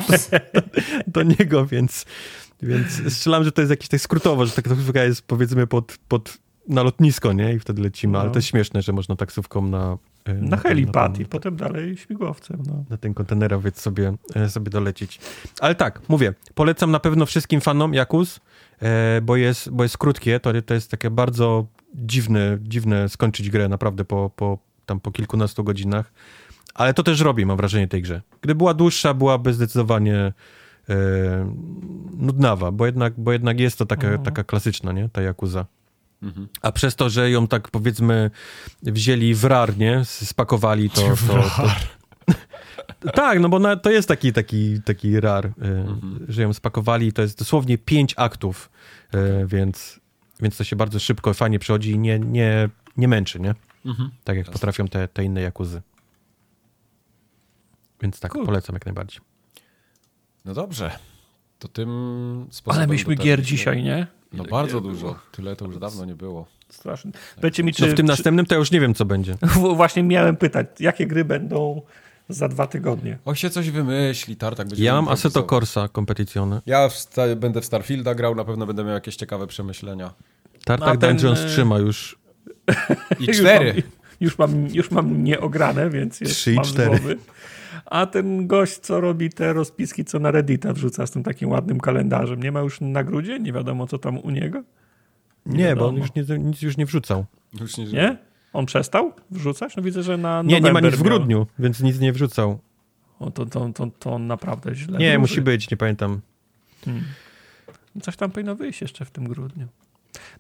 do, 0.54 0.62
do 1.08 1.24
niego, 1.24 1.66
więc 1.66 2.06
więc 2.62 3.14
strzelam, 3.14 3.44
że 3.44 3.52
to 3.52 3.62
jest 3.62 3.70
jakieś 3.70 3.88
tak 3.88 4.02
skrótowo, 4.02 4.46
że 4.46 4.52
ta 4.52 4.62
taksówka 4.62 5.04
jest 5.04 5.22
powiedzmy 5.22 5.68
pod, 5.68 5.98
pod 6.08 6.38
na 6.68 6.84
lotnisko, 6.84 7.34
nie? 7.34 7.54
I 7.54 7.60
wtedy 7.60 7.82
lecimy, 7.82 8.14
no. 8.14 8.20
ale 8.20 8.32
to 8.32 8.38
jest 8.38 8.48
śmieszne, 8.48 8.82
że 8.82 8.94
można 8.94 9.16
taksówką 9.16 9.62
na... 9.62 9.98
E, 10.26 10.34
na, 10.34 10.50
na 10.50 10.58
helipad 10.58 11.20
i 11.20 11.26
potem 11.26 11.56
dalej 11.56 11.98
śmigłowcem, 11.98 12.64
no. 12.68 12.84
Na 12.90 12.98
ten 12.98 13.14
kontenerowiec 13.14 13.82
sobie, 13.82 14.14
e, 14.36 14.50
sobie 14.50 14.70
dolecieć. 14.70 15.20
Ale 15.60 15.76
tak, 15.76 16.02
mówię, 16.10 16.34
polecam 16.56 16.92
na 16.92 17.00
pewno 17.00 17.26
wszystkim 17.26 17.62
fanom 17.62 17.94
Jakus, 17.94 18.40
e, 18.82 19.22
bo 19.22 19.36
jest, 19.36 19.70
bo 19.70 19.84
jest 19.84 19.98
krótkie, 19.98 20.40
to, 20.40 20.62
to 20.66 20.74
jest 20.74 20.92
takie 20.92 21.10
bardzo 21.10 21.66
dziwne, 21.96 22.58
dziwne 22.62 23.10
skończyć 23.10 23.50
grę 23.50 23.70
naprawdę 23.70 24.06
po, 24.06 24.32
po, 24.36 24.58
tam 24.86 25.00
po 25.00 25.12
kilkunastu 25.12 25.64
godzinach. 25.64 26.12
Ale 26.74 26.94
to 26.94 27.04
też 27.04 27.22
robi, 27.22 27.46
mam 27.46 27.58
wrażenie, 27.58 27.88
tej 27.88 28.02
grze. 28.02 28.22
Gdy 28.42 28.56
była 28.56 28.74
dłuższa, 28.74 29.14
byłaby 29.14 29.54
zdecydowanie 29.54 30.34
nudnawa, 32.18 32.72
bo 32.72 32.86
jednak, 32.86 33.14
bo 33.18 33.32
jednak 33.32 33.60
jest 33.60 33.78
to 33.78 33.86
taka, 33.86 34.08
mhm. 34.08 34.24
taka 34.24 34.44
klasyczna, 34.44 34.92
nie? 34.92 35.10
Ta 35.10 35.22
Jakuza. 35.22 35.66
Mhm. 36.24 36.48
A 36.62 36.72
przez 36.72 36.96
to, 36.96 37.10
że 37.10 37.32
ją 37.32 37.48
tak 37.48 37.72
powiedzmy 37.72 38.32
wzięli 38.84 39.34
w 39.34 39.44
rar, 39.44 39.78
nie? 39.78 40.06
Spakowali 40.06 40.90
to... 40.90 41.02
to, 41.02 41.16
to 41.28 41.70
Tak, 43.14 43.40
no 43.40 43.50
bo 43.50 43.60
na, 43.60 43.76
to 43.76 43.92
jest 43.92 44.08
taki, 44.08 44.34
taki, 44.34 44.82
taki 44.82 45.20
rar, 45.20 45.46
y, 45.46 45.52
że 46.28 46.42
ją 46.42 46.54
spakowali. 46.54 47.14
To 47.14 47.22
jest 47.22 47.40
dosłownie 47.40 47.78
pięć 47.78 48.14
aktów, 48.18 48.70
y, 49.16 49.48
więc, 49.48 50.00
więc 50.42 50.58
to 50.58 50.64
się 50.64 50.76
bardzo 50.76 51.00
szybko, 51.00 51.34
fajnie 51.34 51.60
przychodzi 51.60 51.92
i 51.92 52.00
nie, 52.00 52.20
nie, 52.20 52.70
nie 52.98 53.08
męczy, 53.08 53.40
nie? 53.40 53.56
Tak 54.24 54.38
jak 54.38 54.50
potrafią 54.50 54.88
te, 54.88 55.08
te 55.08 55.24
inne 55.24 55.42
jakuzy. 55.42 55.82
Więc 58.02 58.20
tak, 58.20 58.32
Cool. 58.32 58.46
polecam 58.46 58.74
jak 58.74 58.86
najbardziej. 58.86 59.22
No 60.46 60.54
dobrze. 60.54 60.92
To 61.60 61.68
tym 61.68 62.48
sposobem... 62.52 62.78
Ale 62.80 62.88
myśmy 62.88 63.16
gier 63.16 63.42
dzisiaj, 63.42 63.84
nie? 63.84 64.08
No 64.34 64.44
bardzo 64.44 64.82
dużo. 64.82 65.20
Tyle 65.32 65.56
to 65.56 65.66
już 65.66 65.78
dawno 65.78 66.06
nie 66.06 66.16
było. 66.16 66.46
Strasznie. 66.70 67.12
Powiedzcie 67.36 67.64
mi, 67.64 67.74
czy... 67.74 67.82
No 67.82 67.88
w 67.88 67.96
tym 67.96 68.06
czy... 68.06 68.12
następnym 68.12 68.46
to 68.46 68.56
ja 68.56 68.60
już 68.60 68.72
nie 68.72 68.80
wiem, 68.80 68.94
co 68.94 69.06
będzie. 69.06 69.36
Właśnie 69.76 70.04
miałem 70.04 70.36
pytać, 70.36 70.68
jakie 70.80 71.08
gry 71.08 71.26
będą 71.26 71.82
za 72.30 72.48
dwa 72.48 72.68
tygodnie? 72.68 73.18
O 73.26 73.36
się 73.36 73.50
coś 73.50 73.70
wymyśli, 73.70 74.36
Tartak 74.36 74.68
będzie 74.68 74.84
Ja 74.84 74.94
mam. 74.94 75.08
Assetto 75.08 75.44
Corsa 75.44 75.88
Competizione. 75.88 76.62
Ja 76.66 76.90
w 76.90 76.94
sta- 76.94 77.36
będę 77.36 77.62
w 77.62 77.66
Starfielda 77.66 78.16
grał, 78.16 78.36
na 78.36 78.46
pewno 78.46 78.66
będę 78.66 78.84
miał 78.84 78.94
jakieś 78.94 79.16
ciekawe 79.16 79.48
przemyślenia. 79.48 80.14
Tartak 80.66 80.98
ten, 81.00 81.10
Dungeons 81.10 81.40
y- 81.40 81.48
trzyma 81.48 81.78
już. 81.80 82.20
I 83.20 83.28
cztery. 83.28 83.84
Już 84.20 84.38
mam, 84.38 84.52
już 84.52 84.70
mam, 84.70 84.76
już 84.76 84.92
mam 84.92 85.24
nieograne, 85.24 85.90
więc 85.90 86.22
jest, 86.22 86.34
Trzy 86.34 86.52
i 86.52 86.56
mam 86.56 86.66
z 86.66 86.70
cztery. 86.74 86.90
głowy. 86.90 87.18
A 87.86 88.06
ten 88.06 88.48
gość, 88.48 88.80
co 88.80 89.02
robi 89.02 89.30
te 89.30 89.54
rozpiski, 89.54 90.06
co 90.06 90.20
na 90.20 90.32
Reddita 90.32 90.74
wrzuca 90.74 91.08
z 91.08 91.12
tym 91.12 91.24
takim 91.24 91.50
ładnym 91.50 91.80
kalendarzem, 91.80 92.44
nie 92.44 92.52
ma 92.52 92.60
już 92.60 92.82
na 92.82 93.04
grudzie? 93.04 93.40
Nie 93.40 93.54
wiadomo, 93.54 93.88
co 93.88 93.98
tam 93.98 94.18
u 94.18 94.30
niego? 94.30 94.64
Nie, 95.46 95.76
bo 95.76 95.88
on 95.88 95.96
już 95.96 96.14
nie, 96.16 96.24
nic 96.40 96.62
już 96.62 96.78
nie 96.78 96.86
wrzucał. 96.86 97.26
Już 97.62 97.78
nie, 97.78 97.86
Nie? 97.86 98.18
On 98.54 98.66
przestał 98.66 99.14
wrzucać? 99.32 99.76
No 99.76 99.84
widzę, 99.84 100.04
że 100.04 100.18
na 100.18 100.42
Nie, 100.42 100.62
nie 100.62 100.74
ma 100.74 100.80
nic 100.80 100.96
w 100.96 100.98
miał. 100.98 101.04
grudniu, 101.04 101.48
więc 101.60 101.80
nic 101.82 102.00
nie 102.00 102.14
wrzucał. 102.14 102.60
O, 103.20 103.32
to, 103.32 103.46
to, 103.46 103.70
to, 103.74 103.88
to 104.00 104.14
on 104.14 104.28
naprawdę 104.28 104.76
źle 104.76 104.98
Nie, 105.00 105.06
wróży. 105.10 105.20
musi 105.20 105.42
być, 105.42 105.72
nie 105.72 105.78
pamiętam. 105.78 106.22
Coś 108.02 108.16
tam 108.16 108.32
powinno 108.32 108.56
wyjść 108.56 108.82
jeszcze 108.82 109.06
w 109.06 109.12
tym 109.12 109.24
grudniu. 109.28 109.68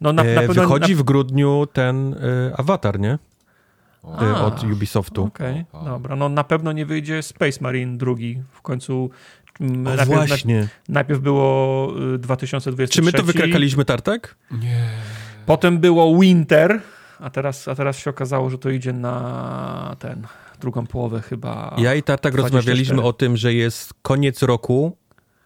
No 0.01 0.13
na, 0.13 0.23
na 0.23 0.29
E, 0.29 0.35
pewno... 0.35 0.53
wychodzi 0.61 0.93
na... 0.95 0.99
w 0.99 1.03
grudniu 1.03 1.67
ten 1.73 2.13
e, 2.13 2.17
awatar, 2.57 2.99
nie? 2.99 3.17
E, 4.21 4.35
A. 4.35 4.45
od 4.45 4.63
Ubisoftu. 4.63 5.23
Okej, 5.23 5.65
O, 5.73 5.79
o. 5.81 5.85
dobra. 5.85 6.15
No 6.15 6.29
na 6.29 6.43
pewno 6.43 6.71
nie 6.71 6.85
wyjdzie 6.85 7.21
Space 7.23 7.57
Marine 7.61 7.97
drugi. 7.97 8.41
W 8.51 8.61
końcu... 8.61 9.09
mm, 9.61 9.87
O 9.87 9.95
najpierw, 9.95 10.27
właśnie. 10.27 10.67
najpierw 10.89 11.19
było 11.19 11.91
y, 12.15 12.17
2023. 12.17 12.93
Czy 12.93 13.01
my 13.05 13.11
to 13.11 13.23
wykrakaliśmy, 13.23 13.85
Tartak? 13.85 14.35
Nie. 14.51 14.87
Potem 15.45 15.77
było 15.79 16.19
Winter, 16.19 16.81
a 17.19 17.29
teraz, 17.29 17.67
a 17.67 17.75
teraz 17.75 17.97
się 17.99 18.09
okazało, 18.09 18.49
że 18.49 18.57
to 18.57 18.69
idzie 18.69 18.93
na 18.93 19.95
ten, 19.99 20.27
drugą 20.59 20.87
połowę 20.87 21.21
chyba. 21.21 21.75
Ja 21.77 21.95
i 21.95 22.03
Tartak 22.03 22.33
24. 22.33 22.43
rozmawialiśmy 22.59 23.01
o 23.01 23.13
tym, 23.13 23.37
że 23.37 23.53
jest 23.53 23.93
koniec 24.01 24.41
roku 24.43 24.97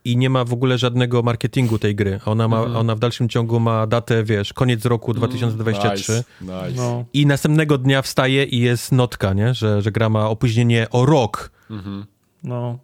i 0.05 0.17
nie 0.17 0.29
ma 0.29 0.45
w 0.45 0.53
ogóle 0.53 0.77
żadnego 0.77 1.21
marketingu 1.21 1.79
tej 1.79 1.95
gry. 1.95 2.19
Ona, 2.25 2.47
ma, 2.47 2.57
Mhm. 2.57 2.75
ona 2.77 2.95
w 2.95 2.99
dalszym 2.99 3.29
ciągu 3.29 3.59
ma 3.59 3.87
datę, 3.87 4.23
wiesz, 4.23 4.53
koniec 4.53 4.85
roku 4.85 5.13
2023. 5.13 6.23
Nice, 6.41 6.67
nice. 6.69 6.81
No, 6.81 7.05
I 7.13 7.25
następnego 7.25 7.77
dnia 7.77 8.01
wstaje 8.01 8.43
i 8.43 8.59
jest 8.59 8.91
notka, 8.91 9.33
nie? 9.33 9.53
Że, 9.53 9.81
że 9.81 9.91
gra 9.91 10.09
ma 10.09 10.29
opóźnienie 10.29 10.87
o 10.91 11.05
rok. 11.05 11.51
Mhm. 11.69 12.05
no, 12.43 12.79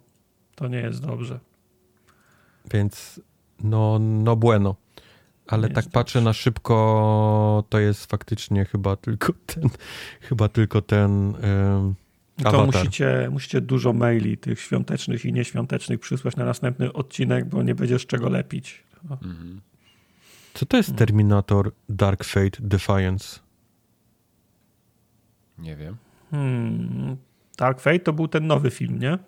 to 0.54 0.68
nie 0.68 0.78
jest 0.78 1.06
dobrze. 1.06 1.40
Więc 2.72 3.20
no, 3.64 3.98
no 4.00 4.36
bueno. 4.36 4.74
Ale 5.48 5.68
Nie 5.68 5.74
tak 5.74 5.84
patrzę 5.92 6.20
na 6.20 6.32
szybko, 6.32 7.64
to 7.68 7.78
jest 7.78 8.10
faktycznie 8.10 8.64
chyba 8.64 8.96
tylko 8.96 9.32
ten, 9.46 9.68
chyba 10.28 10.48
tylko 10.48 10.82
ten 10.82 11.34
To 12.42 12.66
musicie, 12.66 13.28
musicie 13.30 13.60
dużo 13.60 13.92
maili 13.92 14.38
tych 14.38 14.60
świątecznych 14.60 15.24
i 15.24 15.32
nieświątecznych 15.32 16.00
przysłać 16.00 16.36
na 16.36 16.44
następny 16.44 16.92
odcinek, 16.92 17.44
bo 17.44 17.62
nie 17.62 17.74
będziesz 17.74 18.02
z 18.02 18.06
czego 18.06 18.28
lepić. 18.28 18.84
Mhm. 19.10 19.60
Co 20.54 20.66
to 20.66 20.76
jest 20.76 20.96
Terminator 20.96 21.72
Dark 21.88 22.24
Fate 22.24 22.58
Defiance? 22.60 23.40
Nie 25.58 25.76
wiem. 25.76 25.96
Hmm. 26.30 27.16
Dark 27.58 27.80
Fate 27.80 27.98
to 27.98 28.12
był 28.12 28.28
ten 28.28 28.46
nowy 28.46 28.70
film, 28.70 28.98
nie? 28.98 29.18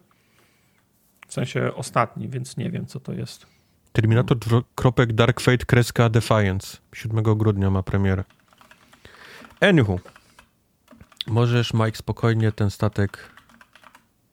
W 1.29 1.33
sensie 1.33 1.75
ostatni, 1.75 2.29
więc 2.29 2.57
nie 2.57 2.71
wiem, 2.71 2.87
co 2.87 3.01
to 3.01 3.13
jest. 3.13 3.47
Terminator 3.93 4.39
kropek 4.75 5.13
Dark 5.13 5.41
Fate 5.41 5.67
kreska 5.67 6.09
Defiance. 6.09 6.77
7 6.95 7.23
grudnia 7.23 7.71
ma 7.71 7.83
premierę. 7.83 8.25
Anywho. 9.61 9.99
Możesz, 11.29 11.75
Mike, 11.75 11.97
spokojnie 11.99 12.53
ten 12.53 12.71
statek... 12.71 13.19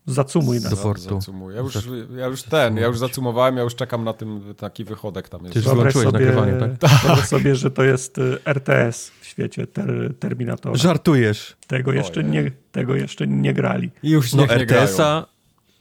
Zacumuj 0.08 0.62
Do 0.62 0.78
portu. 0.78 1.16
Zacumuję. 1.16 1.56
Ja 1.58 1.62
już, 1.64 1.76
ja 2.18 2.26
już 2.26 2.44
ten, 2.44 2.78
ja 2.78 2.88
już 2.88 2.98
zacumowałem, 2.98 3.58
ja 3.58 3.64
już 3.64 3.76
czekam 3.76 4.04
na 4.04 4.14
tym, 4.14 4.56
taki 4.58 4.84
wychodek 4.84 5.30
tam 5.30 5.42
jest. 5.42 5.54
Ty 5.54 5.60
już 5.60 5.66
Wyobraź 5.68 5.94
sobie, 5.94 6.06
nagrywanie, 6.12 6.54
tak? 6.54 6.92
wyobraź 6.92 7.28
sobie, 7.28 7.56
że 7.56 7.72
to 7.72 7.84
jest 7.84 8.18
y, 8.18 8.38
RTS 8.46 9.12
w 9.22 9.26
świecie 9.26 9.68
ter, 9.68 10.14
Terminatora. 10.20 10.76
Żartujesz. 10.76 11.56
Tego 11.68 11.94
jeszcze, 11.94 12.24
nie, 12.24 12.52
tego 12.72 12.96
jeszcze 12.96 13.28
nie 13.28 13.54
grali. 13.54 13.92
Już 14.04 14.34
No. 14.34 14.44
RTS-a, 14.44 15.26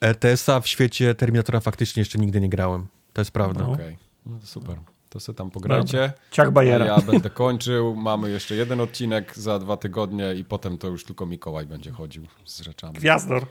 RTS-a 0.00 0.60
w 0.60 0.68
świecie 0.68 1.14
Terminatora 1.14 1.60
faktycznie 1.60 2.00
jeszcze 2.00 2.18
nigdy 2.18 2.40
nie 2.40 2.48
grałem. 2.48 2.86
To 3.12 3.20
jest 3.20 3.30
prawda. 3.30 3.60
No. 3.64 3.72
Okej, 3.72 3.96
no 4.26 4.38
to 4.38 4.46
super. 4.46 4.76
To 5.14 5.20
sobie 5.20 5.36
tam 5.36 5.50
pograjcie. 5.50 6.12
Ciach 6.30 6.50
Bajera. 6.52 6.86
ja 6.86 7.00
będę 7.00 7.30
kończył. 7.30 7.96
Mamy 7.96 8.30
jeszcze 8.30 8.54
jeden 8.54 8.80
odcinek 8.80 9.38
za 9.38 9.58
dwa 9.58 9.76
tygodnie 9.76 10.34
i 10.34 10.44
potem 10.44 10.78
to 10.78 10.88
już 10.88 11.04
tylko 11.04 11.26
Mikołaj 11.26 11.66
będzie 11.66 11.90
chodził 11.90 12.26
z 12.44 12.60
rzeczami. 12.60 12.94
Gwiazdor. 12.94 13.46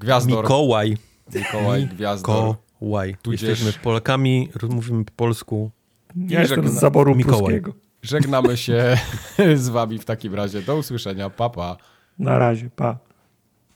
Gwiazdor, 0.00 0.42
Mikołaj. 0.44 0.96
Mikołaj, 1.34 1.86
Gwiazdor. 1.86 2.54
Mikołaj. 2.80 3.16
Tudzież- 3.22 3.48
Jesteśmy 3.48 3.82
Polakami, 3.82 4.48
mówimy 4.70 5.04
po 5.04 5.12
polsku. 5.16 5.70
Ja 6.16 6.40
jestem 6.40 6.68
z 6.68 6.72
zaboru 6.72 7.14
Mikołaj. 7.14 7.38
pruskiego. 7.38 7.72
Żegnamy 8.02 8.56
się 8.56 8.96
z 9.54 9.68
wami 9.68 9.98
w 9.98 10.04
takim 10.04 10.34
razie. 10.34 10.62
Do 10.62 10.76
usłyszenia. 10.76 11.30
Papa. 11.30 11.76
Pa. 11.76 11.76
Na 12.18 12.38
razie, 12.38 12.70
pa. 12.76 12.98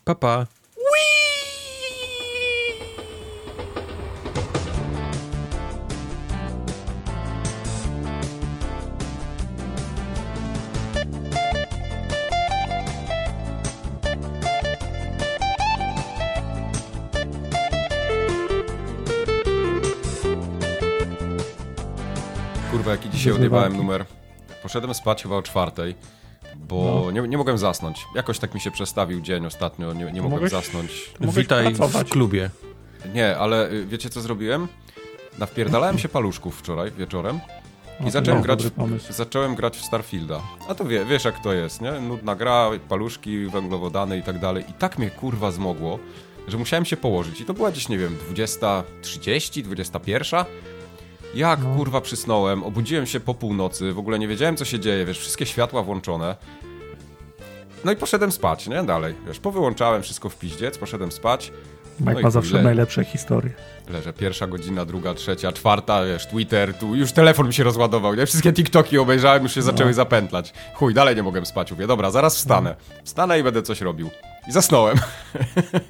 Pa, 0.05 0.15
pa. 0.15 0.47
Dzisiaj 23.21 23.33
odjebałem 23.33 23.77
numer. 23.77 24.05
Poszedłem 24.63 24.95
spać 24.95 25.23
chyba 25.23 25.37
o 25.37 25.43
czwartej, 25.43 25.95
bo 26.57 27.09
nie, 27.13 27.21
nie 27.21 27.39
mogłem 27.39 27.59
zasnąć. 27.59 28.07
Jakoś 28.15 28.39
tak 28.39 28.55
mi 28.55 28.61
się 28.61 28.71
przestawił 28.71 29.21
dzień 29.21 29.47
ostatnio, 29.47 29.93
nie, 29.93 30.05
nie 30.05 30.23
mogłem 30.23 30.31
mogłeś- 30.31 30.51
zasnąć. 30.51 31.11
Witaj 31.21 31.75
pracować. 31.75 32.07
w 32.07 32.11
klubie. 32.11 32.51
Nie, 33.15 33.37
ale 33.37 33.71
y, 33.71 33.87
wiecie 33.87 34.11
co 34.11 34.21
zrobiłem? 34.21 34.69
Nawpierdalałem 35.39 35.99
się 35.99 36.09
paluszków 36.09 36.59
wczoraj 36.59 36.93
wieczorem 36.93 37.41
i 38.01 38.05
to 38.05 38.11
zacząłem 38.11 38.39
jest 38.39 38.47
grać, 38.47 38.71
pomysł. 38.77 39.13
zacząłem 39.13 39.55
grać 39.55 39.77
w 39.77 39.85
Starfielda. 39.85 40.41
A 40.69 40.75
to 40.75 40.85
wie, 40.85 41.05
wiesz 41.05 41.25
jak 41.25 41.43
to 41.43 41.53
jest, 41.53 41.81
nie? 41.81 41.93
Nudna 41.93 42.37
gra, 42.37 42.71
paluszki, 42.89 43.47
węglowodany 43.47 44.19
i 44.19 44.23
tak 44.23 44.39
dalej. 44.39 44.65
I 44.69 44.73
tak 44.73 44.99
mnie 44.99 45.11
kurwa 45.11 45.51
zmogło, 45.51 45.99
że 46.49 46.59
musiałem 46.59 46.85
się 46.85 46.97
położyć. 46.97 47.41
I 47.41 47.45
to 47.45 47.55
była 47.55 47.71
gdzieś, 47.71 47.89
nie 47.89 47.99
wiem, 47.99 48.17
20.30, 48.35 49.63
21. 49.63 50.45
Jak 51.35 51.61
No. 51.65 51.75
kurwa 51.77 52.01
przysnąłem, 52.01 52.63
obudziłem 52.65 53.07
się 53.07 53.21
po 53.21 53.35
północy, 53.35 53.93
w 53.93 53.99
ogóle 53.99 54.19
nie 54.19 54.29
wiedziałem 54.29 54.57
co 54.57 54.65
się 54.65 54.81
dzieje, 54.81 55.05
wiesz, 55.05 55.19
wszystkie 55.19 55.47
światła 55.47 55.83
włączone. 55.83 56.37
No 57.85 57.93
i 57.93 57.97
poszedłem 57.97 58.33
spać, 58.33 58.67
nie? 58.69 58.83
Dalej, 58.83 59.15
wiesz, 59.27 59.39
powyłączałem 59.39 60.03
wszystko 60.03 60.29
w 60.29 60.37
piździec, 60.37 60.79
poszedłem 60.79 61.13
spać. 61.13 61.53
Mike 62.01 62.13
No 62.15 62.21
ma 62.21 62.31
zawsze 62.31 62.57
le- 62.57 62.63
najlepsze 62.63 63.05
historie. 63.05 63.51
Leżę 63.89 64.13
pierwsza 64.13 64.47
godzina, 64.47 64.85
druga, 64.85 65.15
trzecia, 65.15 65.53
czwarta, 65.53 66.05
wiesz, 66.05 66.27
Twitter, 66.27 66.75
tu 66.75 66.95
już 66.95 67.13
telefon 67.13 67.47
mi 67.47 67.55
się 67.55 67.65
rozładował, 67.65 68.15
nie? 68.15 68.27
Wszystkie 68.27 68.53
TikToki 68.53 68.99
obejrzałem, 68.99 69.43
już 69.43 69.55
się 69.55 69.63
zaczęły 69.63 69.95
zapętlać. 69.95 70.53
Chuj, 70.75 70.95
dalej 70.95 71.17
nie 71.17 71.23
mogłem 71.23 71.47
spać, 71.47 71.71
mówię, 71.71 71.87
dobra, 71.87 72.11
zaraz 72.11 72.37
wstanę. 72.37 72.75
Wstanę 73.05 73.41
i 73.41 73.43
będę 73.43 73.63
coś 73.63 73.81
robił. 73.81 74.11
I 74.51 74.53
zasnąłem. 74.53 74.97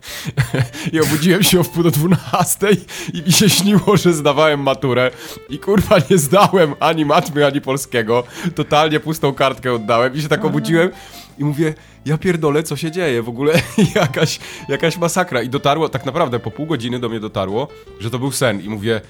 I 0.92 1.00
obudziłem 1.00 1.42
się 1.42 1.60
o 1.60 1.62
wpół 1.62 1.82
do 1.82 1.90
dwunastej 1.90 2.76
i 3.14 3.22
mi 3.22 3.32
się 3.32 3.50
śniło, 3.50 3.97
że 3.97 4.12
zdawałem 4.12 4.60
maturę 4.60 5.10
i 5.48 5.58
kurwa 5.58 5.97
nie 6.10 6.18
zdałem 6.18 6.74
ani 6.80 7.05
matmy, 7.05 7.47
ani 7.47 7.60
polskiego. 7.60 8.24
Totalnie 8.55 9.00
pustą 9.00 9.34
kartkę 9.34 9.72
oddałem 9.72 10.14
i 10.14 10.22
się 10.22 10.28
tak 10.28 10.44
obudziłem 10.44 10.90
i 11.39 11.44
mówię, 11.44 11.74
ja 12.06 12.18
pierdolę, 12.18 12.62
co 12.62 12.76
się 12.76 12.90
dzieje? 12.90 13.22
W 13.22 13.28
ogóle 13.28 13.52
jakaś, 13.94 14.39
jakaś 14.68 14.97
masakra. 14.97 15.42
I 15.42 15.48
dotarło, 15.48 15.89
tak 15.89 16.06
naprawdę 16.06 16.39
po 16.39 16.50
pół 16.50 16.66
godziny 16.66 16.98
do 16.98 17.08
mnie 17.08 17.20
dotarło, 17.20 17.68
że 18.00 18.10
to 18.10 18.18
był 18.18 18.32
sen. 18.32 18.60
I 18.60 18.68
mówię, 18.68 19.00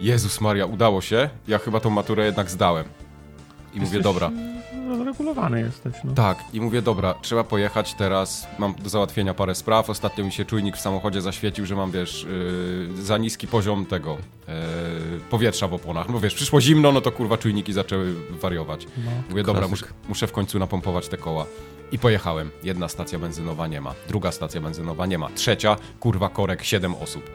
Jezus 0.00 0.40
Maria, 0.40 0.66
udało 0.66 1.00
się. 1.00 1.30
Ja 1.48 1.58
chyba 1.58 1.80
tą 1.80 1.90
maturę 1.90 2.26
jednak 2.26 2.50
zdałem. 2.50 2.84
I 3.74 3.80
mówię, 3.80 4.00
dobra. 4.00 4.30
Uregulowany 4.94 5.60
jesteś. 5.60 5.94
No. 6.04 6.12
Tak, 6.12 6.38
i 6.52 6.60
mówię, 6.60 6.82
dobra, 6.82 7.14
trzeba 7.22 7.44
pojechać 7.44 7.94
teraz, 7.94 8.46
mam 8.58 8.74
do 8.74 8.88
załatwienia 8.88 9.34
parę 9.34 9.54
spraw, 9.54 9.90
ostatnio 9.90 10.24
mi 10.24 10.32
się 10.32 10.44
czujnik 10.44 10.76
w 10.76 10.80
samochodzie 10.80 11.20
zaświecił, 11.20 11.66
że 11.66 11.76
mam, 11.76 11.90
wiesz, 11.90 12.26
yy, 12.96 13.02
za 13.02 13.18
niski 13.18 13.46
poziom 13.46 13.86
tego 13.86 14.16
yy, 14.48 14.54
powietrza 15.30 15.68
w 15.68 15.74
oponach. 15.74 16.08
No 16.08 16.20
wiesz, 16.20 16.34
przyszło 16.34 16.60
zimno, 16.60 16.92
no 16.92 17.00
to 17.00 17.12
kurwa 17.12 17.38
czujniki 17.38 17.72
zaczęły 17.72 18.14
wariować. 18.30 18.86
No. 19.04 19.10
Mówię, 19.30 19.42
dobra, 19.42 19.68
muszę 20.08 20.26
w 20.26 20.32
końcu 20.32 20.58
napompować 20.58 21.08
te 21.08 21.16
koła. 21.16 21.46
I 21.92 21.98
pojechałem. 21.98 22.50
Jedna 22.62 22.88
stacja 22.88 23.18
benzynowa 23.18 23.66
nie 23.66 23.80
ma, 23.80 23.94
druga 24.08 24.32
stacja 24.32 24.60
benzynowa 24.60 25.06
nie 25.06 25.18
ma, 25.18 25.28
trzecia, 25.34 25.76
kurwa 26.00 26.28
korek, 26.28 26.64
siedem 26.64 26.94
osób. 26.94 27.30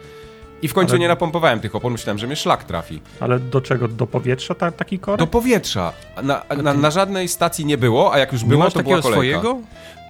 I 0.64 0.68
w 0.68 0.74
końcu 0.74 0.92
Ale- 0.92 1.00
nie 1.00 1.08
napompowałem 1.08 1.60
tych 1.60 1.76
opon, 1.76 1.92
myślałem, 1.92 2.18
że 2.20 2.28
mnie 2.28 2.36
szlak 2.36 2.64
trafi. 2.64 3.02
Ale 3.20 3.40
do 3.40 3.62
czego? 3.62 3.88
Do 3.88 4.08
powietrza 4.08 4.56
ta, 4.56 4.72
taki 4.72 5.00
korek? 5.00 5.20
Do 5.20 5.28
powietrza. 5.28 5.94
Na, 6.24 6.42
na, 6.64 6.74
na 6.74 6.92
żadnej 6.92 7.28
stacji 7.28 7.66
nie 7.66 7.78
było, 7.78 8.14
a 8.14 8.18
jak 8.20 8.34
już 8.34 8.44
było, 8.44 8.72
to 8.72 8.84
była 8.84 9.02
kolejka. 9.02 9.12
swojego? 9.12 9.58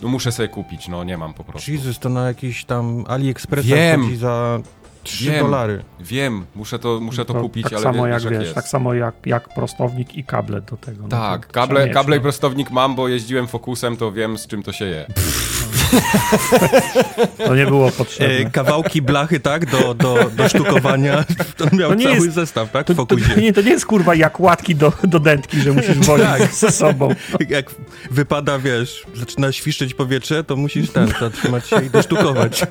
No 0.02 0.08
muszę 0.10 0.32
sobie 0.32 0.48
kupić, 0.50 0.88
no 0.88 1.04
nie 1.04 1.18
mam 1.18 1.34
po 1.34 1.44
prostu. 1.44 1.72
Jesus, 1.72 2.00
to 2.00 2.10
na 2.10 2.28
jakiś 2.28 2.66
tam 2.66 3.04
AliExpress 3.08 3.66
Wiem. 3.66 4.04
chodzi 4.04 4.18
za 4.18 4.60
3 5.04 5.26
Wiem. 5.26 5.46
dolary. 5.46 5.84
Wiem, 6.00 6.46
muszę 6.56 6.80
to, 6.80 7.00
muszę 7.00 7.26
to, 7.26 7.34
To 7.34 7.42
kupić, 7.42 7.64
tak 7.64 7.74
ale 7.74 7.82
samo 7.84 8.06
wiesz, 8.06 8.24
jak 8.24 8.34
wiesz, 8.34 8.42
jest. 8.44 8.56
tak 8.56 8.68
samo 8.68 8.94
jak, 8.94 9.16
jak 9.26 9.54
prostownik 9.54 10.16
i 10.16 10.24
kable 10.24 10.62
do 10.62 10.78
tego. 10.78 11.04
no 11.04 11.10
Tak, 11.10 11.46
to 11.48 11.54
kable, 11.54 11.68
trzeba 11.76 11.86
mieć, 11.86 11.94
kable 11.94 12.16
i 12.16 12.20
no. 12.20 12.24
prostownik 12.24 12.72
mam, 12.72 12.96
bo 12.96 13.08
jeździłem 13.08 13.48
Focusem, 13.48 13.98
to 13.98 14.12
wiem 14.12 14.38
z 14.38 14.48
czym 14.48 14.64
to 14.64 14.72
się 14.72 14.86
je. 14.86 15.06
To 17.48 17.56
nie 17.56 17.66
było 17.66 17.88
E, 17.88 17.92
potrzebne. 17.92 18.52
kawałki 18.52 19.02
blachy, 19.02 19.40
tak, 19.40 19.66
do, 19.72 19.94
do, 19.94 20.30
do 20.36 20.50
sztukowania. 20.50 21.24
To 21.58 21.76
miał 21.76 21.90
To 21.90 21.96
nie 21.96 22.04
cały 22.06 22.16
jest- 22.16 22.34
zestaw, 22.34 22.72
tak, 22.72 22.88
To, 22.88 22.94
w 22.94 22.98
to, 22.98 23.06
to, 23.06 23.16
nie, 23.42 23.54
to 23.54 23.62
nie 23.62 23.70
jest 23.72 23.86
kurwa 23.86 24.16
jak 24.16 24.40
łatki 24.40 24.76
do, 24.76 24.94
do 25.04 25.20
dętki, 25.20 25.62
że 25.62 25.72
musisz 25.72 25.98
wozić 26.08 26.26
Tak. 26.28 26.54
ze 26.54 26.72
sobą. 26.72 27.10
Jak 27.50 27.66
wypada, 28.12 28.60
wiesz, 28.60 29.04
zaczyna 29.16 29.52
świszczeć 29.52 29.94
powietrze, 29.94 30.44
to 30.44 30.56
musisz 30.56 30.90
ten, 30.90 31.14
zatrzymać 31.20 31.68
się 31.70 31.84
i 31.86 31.90
dosztukować. 31.90 32.62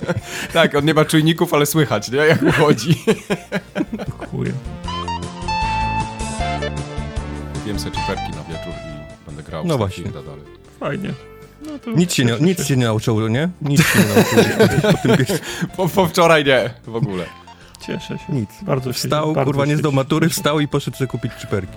Tak, 0.52 0.74
on 0.74 0.84
nie 0.84 0.94
ma 0.94 1.04
czujników, 1.04 1.54
ale 1.54 1.66
słychać, 1.66 2.10
nie? 2.10 2.18
Jak 2.18 2.42
uchodzi. 2.42 2.94
Chuj. 4.30 4.52
Kupiłem 7.54 7.78
sobie 7.78 7.90
czyperki 7.96 8.30
na 8.30 8.44
wieczór 8.44 8.72
i 8.72 9.26
będę 9.26 9.42
grał 9.42 9.64
No 9.66 9.78
właśnie. 9.78 10.04
Dalej. 10.04 10.42
Fajnie. 10.80 11.10
No 11.72 11.78
to 11.78 11.90
Nic 11.90 12.14
się 12.14 12.24
nie, 12.24 12.36
nic 12.40 12.66
się 12.66 12.76
nie 12.76 12.84
nauczyło, 12.84 13.28
nie? 13.28 13.48
Nic 13.62 13.86
się 13.86 13.98
nie 13.98 14.04
nauczyło. 14.14 15.16
Po 15.76 15.88
Po, 15.88 16.06
wczoraj 16.06 16.44
nie, 16.44 16.70
w 16.86 16.96
ogóle. 16.96 17.24
Cieszę 17.86 18.18
się. 18.18 18.32
Nic. 18.32 18.50
Bardzo 18.62 18.92
się 18.92 18.98
Wstał, 18.98 19.32
bardzo 19.32 19.44
kurwa, 19.44 19.66
nie 19.66 19.76
zdał 19.76 19.92
matury, 19.92 20.28
wstał 20.28 20.60
i 20.60 20.68
poszedł 20.68 20.96
sobie 20.96 21.08
kupić 21.08 21.32
czyperki. 21.40 21.76